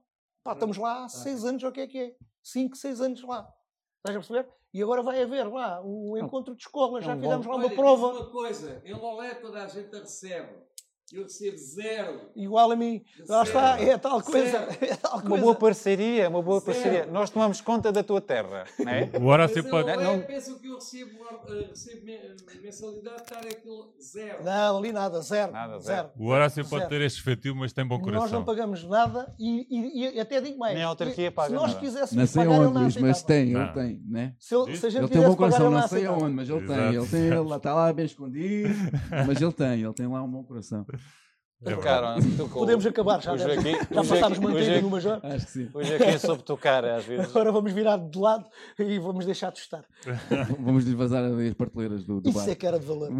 Pá, 0.49 0.53
estamos 0.53 0.77
lá 0.77 1.03
há 1.03 1.09
seis 1.09 1.45
anos, 1.45 1.61
o 1.61 1.71
que 1.71 1.81
é 1.81 1.85
que 1.85 1.99
é? 1.99 2.15
Cinco, 2.41 2.75
seis 2.75 2.99
anos 2.99 3.21
lá. 3.21 3.47
Estás 3.97 4.15
a 4.15 4.19
perceber? 4.19 4.49
E 4.73 4.81
agora 4.81 5.03
vai 5.03 5.21
haver 5.21 5.47
lá 5.47 5.79
o 5.85 6.17
encontro 6.17 6.55
de 6.55 6.61
escolas, 6.63 7.05
já 7.05 7.15
fizemos 7.15 7.45
lá 7.45 7.55
uma 7.55 7.69
prova. 7.69 8.07
uma 8.07 8.31
coisa, 8.31 8.81
em 8.83 8.93
Lolé 8.95 9.35
toda 9.35 9.63
a 9.63 9.67
gente 9.67 9.95
a 9.95 9.99
recebe. 9.99 10.51
Eu 11.11 11.23
recebo 11.23 11.57
zero. 11.57 12.21
Igual 12.35 12.71
a 12.71 12.75
mim. 12.75 13.03
Lá 13.27 13.43
está, 13.43 13.81
é 13.81 13.97
tal 13.97 14.21
coisa. 14.21 14.67
É 14.79 14.95
tal 14.95 15.19
uma 15.19 15.37
boa 15.37 15.55
parceria, 15.55 16.29
uma 16.29 16.41
boa 16.41 16.59
zero. 16.59 16.73
parceria. 16.73 17.05
Nós 17.07 17.29
tomamos 17.29 17.61
conta 17.61 17.91
da 17.91 18.03
tua 18.03 18.21
terra, 18.21 18.65
não 18.77 18.91
é? 18.91 19.09
O 19.19 19.25
Horácio 19.25 19.67
pode... 19.69 19.95
Não, 19.95 20.17
não... 20.17 20.21
pensam 20.21 20.57
que 20.57 20.67
eu 20.67 20.75
recebo, 20.75 21.11
uh, 21.23 21.69
recebo 21.69 22.05
mensalidade, 22.61 23.21
estar 23.23 23.39
aquele 23.39 23.83
zero. 24.01 24.43
Não, 24.43 24.77
ali 24.77 24.91
nada, 24.91 25.21
zero. 25.21 25.51
Nada, 25.51 25.79
zero. 25.79 25.83
zero. 25.83 26.09
O 26.17 26.27
Horácio 26.27 26.67
pode 26.67 26.87
ter 26.87 27.01
este 27.01 27.21
feitio, 27.21 27.55
mas 27.55 27.73
tem 27.73 27.85
bom 27.85 27.99
coração. 27.99 28.21
Nós 28.21 28.31
não 28.31 28.43
pagamos 28.45 28.83
nada 28.83 29.33
e, 29.39 29.67
e, 29.69 30.15
e 30.15 30.19
até 30.19 30.39
digo 30.39 30.59
mais. 30.59 30.75
Nem 30.75 30.83
a 30.83 30.87
autarquia 30.87 31.31
paga 31.31 31.49
Se 31.49 31.55
nós 31.55 31.73
nada. 31.73 31.79
quiséssemos 31.79 32.15
não 32.15 32.27
sei 32.27 32.45
pagar, 32.45 32.59
onde, 32.59 32.79
Luís, 32.79 32.97
mas 32.97 33.23
tem, 33.23 33.53
ele 33.53 33.67
tem, 33.73 34.01
né? 34.07 34.35
Se, 34.39 34.55
ele, 34.55 34.77
se 34.77 34.85
a 34.85 34.89
gente 34.89 35.01
ele 35.01 35.09
tem 35.09 35.21
um 35.21 35.29
bom 35.29 35.35
coração, 35.35 35.71
não 35.71 35.87
sei 35.87 36.05
aonde, 36.05 36.35
mas 36.35 36.49
ele 36.49 36.67
tem. 36.67 36.95
Ele 36.95 37.07
tem, 37.07 37.25
ele 37.25 37.55
está 37.55 37.73
lá 37.73 37.91
bem 37.91 38.05
escondido, 38.05 38.75
mas 39.25 39.41
ele 39.41 39.53
tem, 39.53 39.81
ele 39.81 39.93
tem 39.93 40.07
lá 40.07 40.21
um 40.23 40.29
bom 40.29 40.43
coração. 40.43 40.85
É 41.65 41.75
Cara, 41.75 42.15
Podemos 42.53 42.85
acabar 42.85 43.21
já. 43.21 43.33
Hoje 43.33 43.51
aqui, 43.51 43.71
já 43.93 44.03
passámos 44.03 44.39
manteiga 44.39 44.81
no 44.81 44.89
Major. 44.89 45.19
Acho 45.21 45.45
que 45.45 45.51
sim. 45.51 45.69
Hoje 45.73 45.93
aqui 45.93 46.17
soube 46.17 46.41
tocar 46.43 46.85
às 46.85 47.03
vezes. 47.03 47.29
Agora 47.29 47.51
vamos 47.51 47.73
virar 47.73 47.97
de 47.97 48.17
lado 48.17 48.45
e 48.79 48.97
vamos 48.97 49.25
deixar 49.25 49.51
de 49.51 49.59
estar. 49.59 49.83
vamos 50.57 50.85
lhe 50.85 50.95
vazar 50.95 51.21
as 51.25 51.53
prateleiras 51.53 52.05
do, 52.05 52.21
do 52.21 52.29
Isso 52.29 52.39
bar. 52.39 52.49
é 52.49 52.55
que 52.55 52.65
era 52.65 52.79
de 52.79 52.85
valor. 52.85 53.11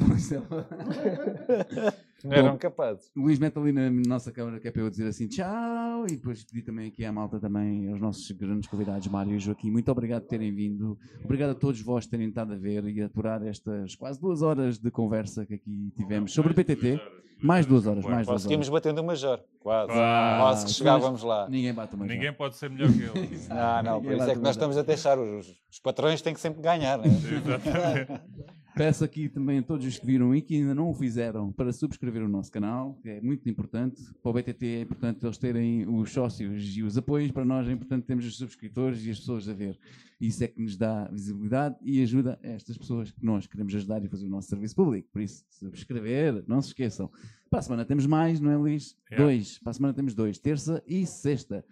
Não 2.23 2.31
eram 2.31 2.57
capazes. 2.57 3.11
Luís, 3.13 3.39
mete 3.39 3.59
ali 3.59 3.73
na 3.73 3.89
nossa 3.89 4.31
câmara 4.31 4.57
que 4.57 4.69
é 4.69 4.71
para 4.71 4.83
eu 4.83 4.89
dizer 4.89 5.07
assim 5.07 5.27
tchau 5.27 6.05
e 6.05 6.15
depois 6.15 6.41
pedir 6.45 6.61
também 6.61 6.87
aqui 6.87 7.03
à 7.03 7.11
malta 7.11 7.41
também 7.41 7.91
aos 7.91 7.99
nossos 7.99 8.31
grandes 8.31 8.69
convidados, 8.69 9.05
Mário 9.09 9.35
e 9.35 9.39
Joaquim. 9.39 9.69
Muito 9.69 9.91
obrigado 9.91 10.21
por 10.21 10.29
terem 10.29 10.55
vindo. 10.55 10.97
Obrigado 11.25 11.49
a 11.51 11.55
todos 11.55 11.81
vós 11.81 12.05
por 12.05 12.11
terem 12.11 12.29
estado 12.29 12.53
a 12.53 12.57
ver 12.57 12.85
e 12.85 13.01
a 13.01 13.07
aturar 13.07 13.45
estas 13.45 13.95
quase 13.95 14.17
duas 14.21 14.41
horas 14.41 14.77
de 14.77 14.89
conversa 14.89 15.45
que 15.45 15.55
aqui 15.55 15.91
tivemos 15.97 16.31
sobre 16.33 16.53
o 16.53 16.55
PTT. 16.55 17.01
Mais 17.41 17.65
duas 17.65 17.87
horas, 17.87 18.03
mais 18.03 18.17
duas 18.17 18.27
horas. 18.27 18.41
Conseguimos 18.43 18.69
batendo 18.69 18.99
o 19.01 19.03
Major. 19.03 19.39
Quase. 19.59 19.93
Quase 19.93 20.65
que 20.65 20.71
chegávamos 20.73 21.23
lá. 21.23 21.47
Ninguém 21.49 21.73
bate 21.73 21.95
o 21.95 21.97
Major. 21.97 22.15
Ninguém 22.15 22.33
pode 22.33 22.55
ser 22.57 22.69
melhor 22.69 22.91
que 22.91 23.17
ele. 23.17 23.39
não, 23.49 23.83
não, 23.83 24.01
por 24.01 24.13
isso 24.13 24.29
é 24.29 24.33
que 24.33 24.41
nós 24.41 24.51
estamos 24.51 24.77
a 24.77 24.81
deixar. 24.81 25.17
Os, 25.17 25.47
os 25.71 25.79
patrões 25.79 26.21
têm 26.21 26.33
que 26.33 26.39
sempre 26.39 26.61
ganhar, 26.61 26.97
né? 26.97 27.05
Exatamente. 27.07 28.21
Peço 28.79 29.03
aqui 29.03 29.27
também 29.27 29.59
a 29.59 29.61
todos 29.61 29.85
os 29.85 29.99
que 29.99 30.05
viram 30.05 30.33
e 30.33 30.41
que 30.41 30.55
ainda 30.55 30.73
não 30.73 30.89
o 30.89 30.93
fizeram 30.93 31.51
para 31.51 31.73
subscrever 31.73 32.23
o 32.23 32.29
nosso 32.29 32.49
canal, 32.49 32.97
que 33.01 33.09
é 33.09 33.19
muito 33.19 33.49
importante. 33.49 34.01
Para 34.23 34.31
o 34.31 34.33
BTT 34.33 34.65
é 34.65 34.81
importante 34.83 35.25
eles 35.25 35.37
terem 35.37 35.85
os 35.85 36.13
sócios 36.13 36.77
e 36.77 36.81
os 36.81 36.97
apoios, 36.97 37.29
para 37.29 37.43
nós 37.43 37.67
é 37.67 37.73
importante 37.73 38.05
termos 38.05 38.25
os 38.25 38.37
subscritores 38.37 39.05
e 39.05 39.11
as 39.11 39.19
pessoas 39.19 39.49
a 39.49 39.53
ver. 39.53 39.77
Isso 40.21 40.45
é 40.45 40.47
que 40.47 40.61
nos 40.61 40.77
dá 40.77 41.09
visibilidade 41.11 41.75
e 41.81 42.01
ajuda 42.01 42.39
estas 42.41 42.77
pessoas 42.77 43.11
que 43.11 43.21
nós 43.21 43.45
queremos 43.47 43.75
ajudar 43.75 44.01
e 44.01 44.07
fazer 44.07 44.27
o 44.27 44.29
nosso 44.29 44.47
serviço 44.47 44.77
público. 44.77 45.09
Por 45.11 45.21
isso, 45.21 45.43
subscrever, 45.49 46.45
não 46.47 46.61
se 46.61 46.69
esqueçam. 46.69 47.11
Para 47.49 47.59
a 47.59 47.61
semana 47.61 47.83
temos 47.83 48.05
mais, 48.05 48.39
não 48.39 48.49
é, 48.49 48.55
Luís? 48.55 48.95
É. 49.11 49.17
Dois. 49.17 49.59
Para 49.59 49.71
a 49.71 49.73
semana 49.73 49.93
temos 49.93 50.13
dois, 50.13 50.39
terça 50.39 50.81
e 50.87 51.05
sexta. 51.05 51.65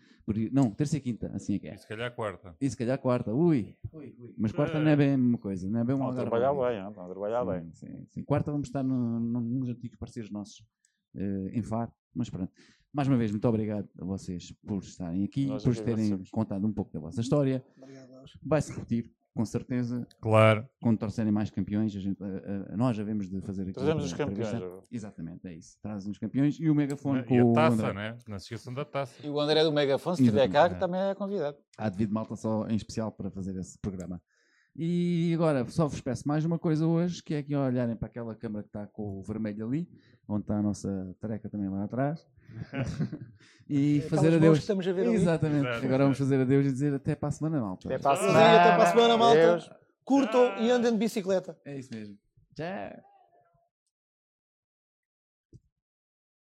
Não, 0.51 0.71
terça 0.71 0.97
e 0.97 0.99
quinta, 0.99 1.31
assim 1.33 1.55
é 1.55 1.59
que 1.59 1.67
é. 1.69 1.75
E 1.75 1.77
se 1.77 1.87
calhar 1.87 2.13
quarta. 2.13 2.55
E 2.59 2.69
se 2.69 2.75
calhar 2.75 2.99
quarta, 2.99 3.33
ui. 3.33 3.77
ui, 3.93 4.15
ui. 4.19 4.33
Mas 4.37 4.51
quarta 4.51 4.77
é. 4.77 4.81
não 4.81 4.91
é 4.91 4.95
bem 4.95 5.13
a 5.13 5.17
mesma 5.17 5.37
coisa, 5.37 5.69
não 5.69 5.79
é 5.79 5.83
bem 5.85 5.95
uma 5.95 6.09
Estão 6.09 6.17
a 6.17 6.29
trabalhar 6.29 6.53
bem, 6.53 6.87
estão 6.89 7.05
a 7.05 7.09
trabalhar 7.09 7.45
sim, 7.45 7.51
bem. 7.51 7.73
Sim, 7.73 8.05
sim. 8.09 8.23
Quarta 8.23 8.51
vamos 8.51 8.67
estar 8.67 8.83
no, 8.83 9.19
no, 9.21 9.39
nos 9.39 9.69
antigos 9.69 9.97
parceiros 9.97 10.29
nossos, 10.29 10.59
uh, 11.15 11.47
em 11.53 11.63
Faro, 11.63 11.93
mas 12.13 12.29
pronto. 12.29 12.51
Mais 12.93 13.07
uma 13.07 13.15
vez, 13.15 13.31
muito 13.31 13.47
obrigado 13.47 13.87
a 13.99 14.03
vocês 14.03 14.51
por 14.65 14.83
estarem 14.83 15.23
aqui, 15.23 15.45
Nós 15.45 15.63
por 15.63 15.75
terem 15.77 16.21
contado 16.31 16.65
um 16.65 16.73
pouco 16.73 16.91
da 16.91 16.99
vossa 16.99 17.21
história. 17.21 17.63
Vai-se 18.43 18.73
repetir, 18.73 19.13
com 19.37 19.45
certeza. 19.45 20.07
Claro. 20.19 20.67
Quando 20.81 20.97
torcerem 20.97 21.31
mais 21.31 21.49
campeões, 21.49 21.95
a 21.95 21.99
gente, 21.99 22.17
a, 22.21 22.73
a, 22.73 22.77
nós 22.77 22.95
de 22.95 23.41
fazer 23.41 23.61
aqui. 23.63 23.73
Trazemos 23.73 24.05
os 24.05 24.13
campeões. 24.13 24.63
Exatamente, 24.91 25.47
é 25.47 25.53
isso. 25.53 25.77
Trazem 25.81 26.11
os 26.11 26.17
campeões 26.17 26.57
e 26.59 26.69
o 26.69 26.75
megafone 26.75 27.19
e 27.19 27.23
com 27.23 27.51
a 27.51 27.53
taça, 27.53 27.75
o 27.75 27.79
André. 27.79 27.93
né? 27.93 28.17
Não 28.27 28.39
se 28.39 28.45
esqueçam 28.45 28.73
da 28.73 28.83
taça. 28.83 29.13
E 29.25 29.29
o 29.29 29.39
André 29.39 29.63
do 29.63 29.71
megafone, 29.71 30.17
se 30.17 30.23
estiver 30.23 30.49
cá, 30.49 30.69
que 30.69 30.79
também 30.79 30.99
é 30.99 31.15
convidado. 31.15 31.57
Há 31.77 31.87
devido 31.89 32.11
malta 32.11 32.35
só 32.35 32.67
em 32.67 32.75
especial 32.75 33.11
para 33.11 33.29
fazer 33.29 33.55
esse 33.55 33.77
programa. 33.79 34.21
E 34.75 35.31
agora, 35.33 35.65
só 35.69 35.87
vos 35.87 36.01
peço 36.01 36.27
mais 36.27 36.45
uma 36.45 36.59
coisa 36.59 36.85
hoje, 36.85 37.23
que 37.23 37.33
é 37.33 37.41
que 37.41 37.55
olharem 37.55 37.95
para 37.95 38.07
aquela 38.07 38.35
câmara 38.35 38.63
que 38.63 38.69
está 38.69 38.85
com 38.85 39.19
o 39.19 39.23
vermelho 39.23 39.65
ali, 39.65 39.89
onde 40.27 40.41
está 40.41 40.57
a 40.57 40.61
nossa 40.61 41.15
tareca 41.19 41.49
também 41.49 41.69
lá 41.69 41.83
atrás. 41.83 42.25
e 43.69 43.99
é, 43.99 44.01
fazer 44.09 44.35
adeus. 44.35 44.59
Estamos 44.59 44.87
a 44.87 44.91
ver 44.91 45.07
Exatamente. 45.07 45.67
Ali. 45.67 45.85
Agora 45.85 46.03
vamos 46.03 46.17
fazer 46.17 46.41
adeus 46.41 46.65
e 46.65 46.71
dizer 46.71 46.93
até 46.93 47.15
para 47.15 47.29
a 47.29 47.31
semana, 47.31 47.59
malta. 47.61 47.87
Até 47.87 47.99
para 47.99 48.11
a 48.11 48.15
semana, 48.15 48.61
até 48.61 48.75
para 48.75 48.83
a 48.83 48.91
semana 48.91 49.17
malta. 49.17 49.77
Curtam 50.03 50.57
e 50.59 50.71
andem 50.71 50.91
de 50.91 50.97
bicicleta. 50.97 51.57
É 51.65 51.77
isso 51.77 51.93
mesmo. 51.93 52.17
Tchau. 52.55 53.16